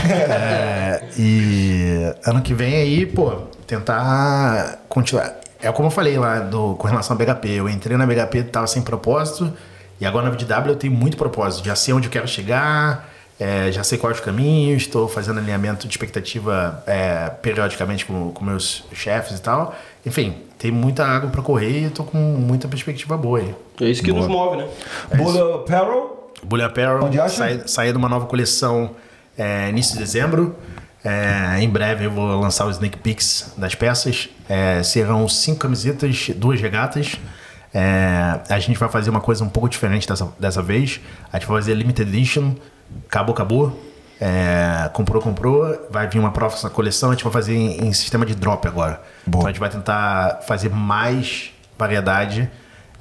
É, 0.08 1.04
e 1.18 2.14
ano 2.26 2.42
que 2.42 2.54
vem 2.54 2.76
aí, 2.76 3.06
pô, 3.08 3.32
tentar 3.66 4.80
continuar. 4.88 5.34
É 5.62 5.72
como 5.72 5.88
eu 5.88 5.92
falei 5.92 6.18
lá 6.18 6.40
do, 6.40 6.76
com 6.76 6.88
relação 6.88 7.16
à 7.16 7.20
BHP. 7.20 7.50
Eu 7.50 7.70
entrei 7.70 7.98
na 7.98 8.06
BHP, 8.06 8.44
tava 8.44 8.68
sem 8.68 8.82
propósito. 8.82 9.52
E 10.00 10.06
agora 10.06 10.26
na 10.26 10.32
VDW 10.32 10.70
eu 10.70 10.76
tenho 10.76 10.94
muito 10.94 11.16
propósito. 11.18 11.66
Já 11.66 11.76
sei 11.76 11.94
onde 11.94 12.08
eu 12.08 12.12
quero 12.12 12.28
chegar, 12.28 13.11
é, 13.42 13.72
já 13.72 13.84
sei 13.84 13.98
quais 13.98 14.20
os 14.20 14.24
caminhos, 14.24 14.84
estou 14.84 15.08
fazendo 15.08 15.40
alinhamento 15.40 15.88
de 15.88 15.92
expectativa 15.92 16.84
é, 16.86 17.28
periodicamente 17.42 18.06
com, 18.06 18.32
com 18.32 18.46
meus 18.46 18.84
chefes 18.94 19.40
e 19.40 19.42
tal. 19.42 19.76
Enfim, 20.06 20.36
tem 20.60 20.70
muita 20.70 21.04
água 21.04 21.28
para 21.28 21.42
correr 21.42 21.88
e 21.88 21.90
tô 21.90 22.04
com 22.04 22.20
muita 22.20 22.68
perspectiva 22.68 23.18
boa 23.18 23.40
aí. 23.40 23.56
É 23.82 23.86
isso 23.86 24.04
que 24.04 24.14
nos 24.14 24.28
move, 24.28 24.58
né? 24.58 24.68
Bula 25.16 25.56
Apparel? 25.56 26.32
Bully 26.44 26.62
Apparel, 26.62 27.04
Onde 27.04 27.20
acha? 27.20 27.36
sai, 27.36 27.64
sair 27.66 27.92
de 27.92 27.98
uma 27.98 28.08
nova 28.08 28.28
coleção 28.28 28.92
é, 29.36 29.70
início 29.70 29.94
de 29.94 30.00
dezembro. 30.00 30.56
É, 31.04 31.60
em 31.60 31.68
breve 31.68 32.06
eu 32.06 32.12
vou 32.12 32.40
lançar 32.40 32.68
o 32.68 32.70
sneak 32.70 33.00
peeks 33.00 33.56
das 33.58 33.74
peças. 33.74 34.30
É, 34.48 34.84
serão 34.84 35.28
cinco 35.28 35.62
camisetas, 35.62 36.30
duas 36.36 36.62
regatas. 36.62 37.16
É, 37.74 38.40
a 38.50 38.60
gente 38.60 38.78
vai 38.78 38.88
fazer 38.88 39.10
uma 39.10 39.22
coisa 39.22 39.44
um 39.44 39.50
pouco 39.50 39.68
diferente 39.68 40.08
dessa, 40.08 40.32
dessa 40.40 40.62
vez. 40.62 41.02
A 41.34 41.40
gente 41.40 41.48
vai 41.48 41.58
fazer 41.60 41.74
limited 41.74 42.08
edition. 42.08 42.54
Acabou, 43.08 43.34
acabou. 43.34 43.80
É, 44.20 44.90
comprou, 44.94 45.22
comprou. 45.22 45.88
Vai 45.90 46.08
vir 46.08 46.20
uma 46.20 46.32
próxima 46.32 46.70
coleção. 46.70 47.10
A 47.10 47.14
gente 47.14 47.24
vai 47.24 47.34
fazer 47.34 47.56
em, 47.56 47.88
em 47.88 47.94
sistema 47.94 48.26
de 48.26 48.36
drop 48.36 48.68
agora. 48.68 49.02
Então 49.28 49.46
a 49.46 49.48
gente 49.48 49.60
vai 49.60 49.70
tentar 49.70 50.42
fazer 50.46 50.70
mais 50.70 51.52
variedade 51.78 52.50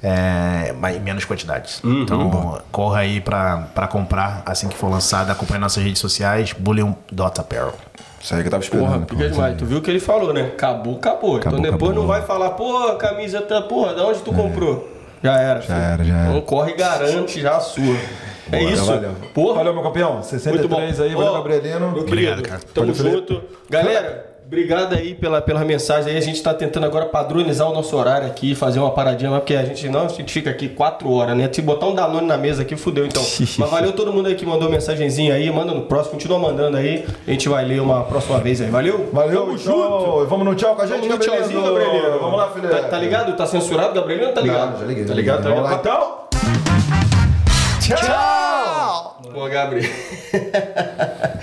é, 0.03 0.73
mas 0.79 0.95
em 0.97 0.99
menos 0.99 1.25
quantidades. 1.25 1.79
então, 1.83 2.59
corra 2.71 3.01
aí 3.01 3.21
pra, 3.21 3.69
pra 3.75 3.87
comprar 3.87 4.41
assim 4.45 4.67
que 4.67 4.75
for 4.75 4.89
lançada. 4.89 5.31
Acompanhe 5.31 5.59
nossas 5.59 5.83
redes 5.83 5.99
sociais, 5.99 6.53
bullion.apparel. 6.53 7.73
Isso 8.19 8.33
aí 8.33 8.41
que 8.41 8.47
eu 8.47 8.51
tava 8.51 8.63
esperando. 8.63 8.87
Porra, 8.87 8.99
pica 9.01 9.29
demais. 9.29 9.57
Tu 9.57 9.65
viu 9.65 9.77
o 9.77 9.81
que 9.81 9.91
ele 9.91 9.99
falou, 9.99 10.33
né? 10.33 10.51
Acabou, 10.53 10.97
acabou. 10.97 11.37
Acabou, 11.37 11.59
então 11.59 11.71
depois 11.71 11.91
acabou. 11.91 11.93
não 11.93 12.07
vai 12.07 12.21
falar, 12.23 12.51
pô, 12.51 12.87
a 12.87 12.95
camisa 12.95 13.41
tá, 13.41 13.61
porra, 13.61 13.93
da 13.93 14.05
onde 14.05 14.19
tu 14.19 14.33
comprou? 14.33 14.89
Já 15.23 15.37
era. 15.37 15.61
Já 15.61 15.75
era, 15.75 16.03
já 16.03 16.17
era. 16.17 16.29
Então 16.29 16.41
corre 16.41 16.71
e 16.71 16.75
garante 16.75 17.39
já 17.39 17.57
a 17.57 17.59
sua. 17.59 17.95
É 18.51 18.59
Bora, 18.59 18.73
isso. 18.73 18.85
Valeu. 18.85 19.11
Porra, 19.33 19.55
Valeu, 19.55 19.73
meu 19.73 19.83
campeão. 19.83 20.23
63 20.23 20.55
muito 20.55 20.69
bom. 20.69 20.79
aí, 20.79 21.13
valeu, 21.13 21.31
Ó, 21.31 21.33
Gabrielino. 21.33 21.99
Obrigado, 21.99 22.41
cara. 22.41 22.61
Tamo 22.73 22.93
Valeu, 22.93 23.11
Felipe. 23.11 23.33
junto. 23.33 23.43
Galera, 23.69 24.31
obrigado 24.45 24.93
aí 24.93 25.13
pela, 25.15 25.41
pela 25.41 25.63
mensagem 25.63 26.11
aí. 26.11 26.17
A 26.17 26.21
gente 26.21 26.41
tá 26.43 26.53
tentando 26.53 26.85
agora 26.85 27.05
padronizar 27.05 27.69
o 27.69 27.73
nosso 27.73 27.95
horário 27.95 28.27
aqui, 28.27 28.53
fazer 28.53 28.79
uma 28.79 28.91
paradinha, 28.91 29.31
porque 29.31 29.55
a 29.55 29.63
gente 29.63 29.87
não, 29.87 30.05
a 30.05 30.07
gente 30.09 30.31
fica 30.33 30.49
aqui 30.49 30.67
quatro 30.67 31.09
horas, 31.11 31.37
né? 31.37 31.49
Se 31.51 31.61
botar 31.61 31.85
um 31.87 31.95
Danone 31.95 32.27
na 32.27 32.37
mesa 32.37 32.63
aqui, 32.63 32.75
fudeu 32.75 33.05
então. 33.05 33.23
mas 33.57 33.69
valeu 33.69 33.93
todo 33.93 34.11
mundo 34.11 34.27
aí 34.27 34.35
que 34.35 34.45
mandou 34.45 34.69
mensagenzinha 34.69 35.35
aí, 35.35 35.49
manda 35.51 35.73
no 35.73 35.83
próximo, 35.83 36.13
continua 36.13 36.37
mandando 36.37 36.75
aí. 36.77 37.05
A 37.25 37.31
gente 37.31 37.47
vai 37.47 37.63
ler 37.63 37.81
uma 37.81 38.03
próxima 38.03 38.39
vez 38.39 38.59
aí. 38.59 38.69
Valeu? 38.69 39.09
Valeu, 39.13 39.41
Tamo 39.45 39.53
então. 39.53 39.73
junto. 39.73 40.25
Vamos 40.27 40.45
no 40.45 40.55
tchau 40.55 40.75
com 40.75 40.81
a 40.81 40.85
gente, 40.87 41.07
Vamos 41.07 41.25
no 41.25 41.33
tchauzinho, 41.33 41.63
Gabrielino. 41.63 42.19
Vamos 42.19 42.37
lá, 42.37 42.49
filha. 42.49 42.69
Tá, 42.69 42.83
tá 42.89 42.97
ligado? 42.97 43.37
Tá 43.37 43.45
censurado, 43.45 43.93
Gabrielino? 43.93 44.33
Tá 44.33 44.41
ligado? 44.41 44.71
Não, 44.73 44.79
já 44.79 44.85
liguei, 44.85 45.05
Tá 45.05 45.13
ligado? 45.13 45.43
Tá 45.43 45.49
ligado? 45.49 45.63
Vamos 45.63 45.71
lá, 45.71 45.77
então. 45.79 47.20
Tchau! 47.95 49.17
Pô, 49.33 49.47
Gabriel. 49.49 49.89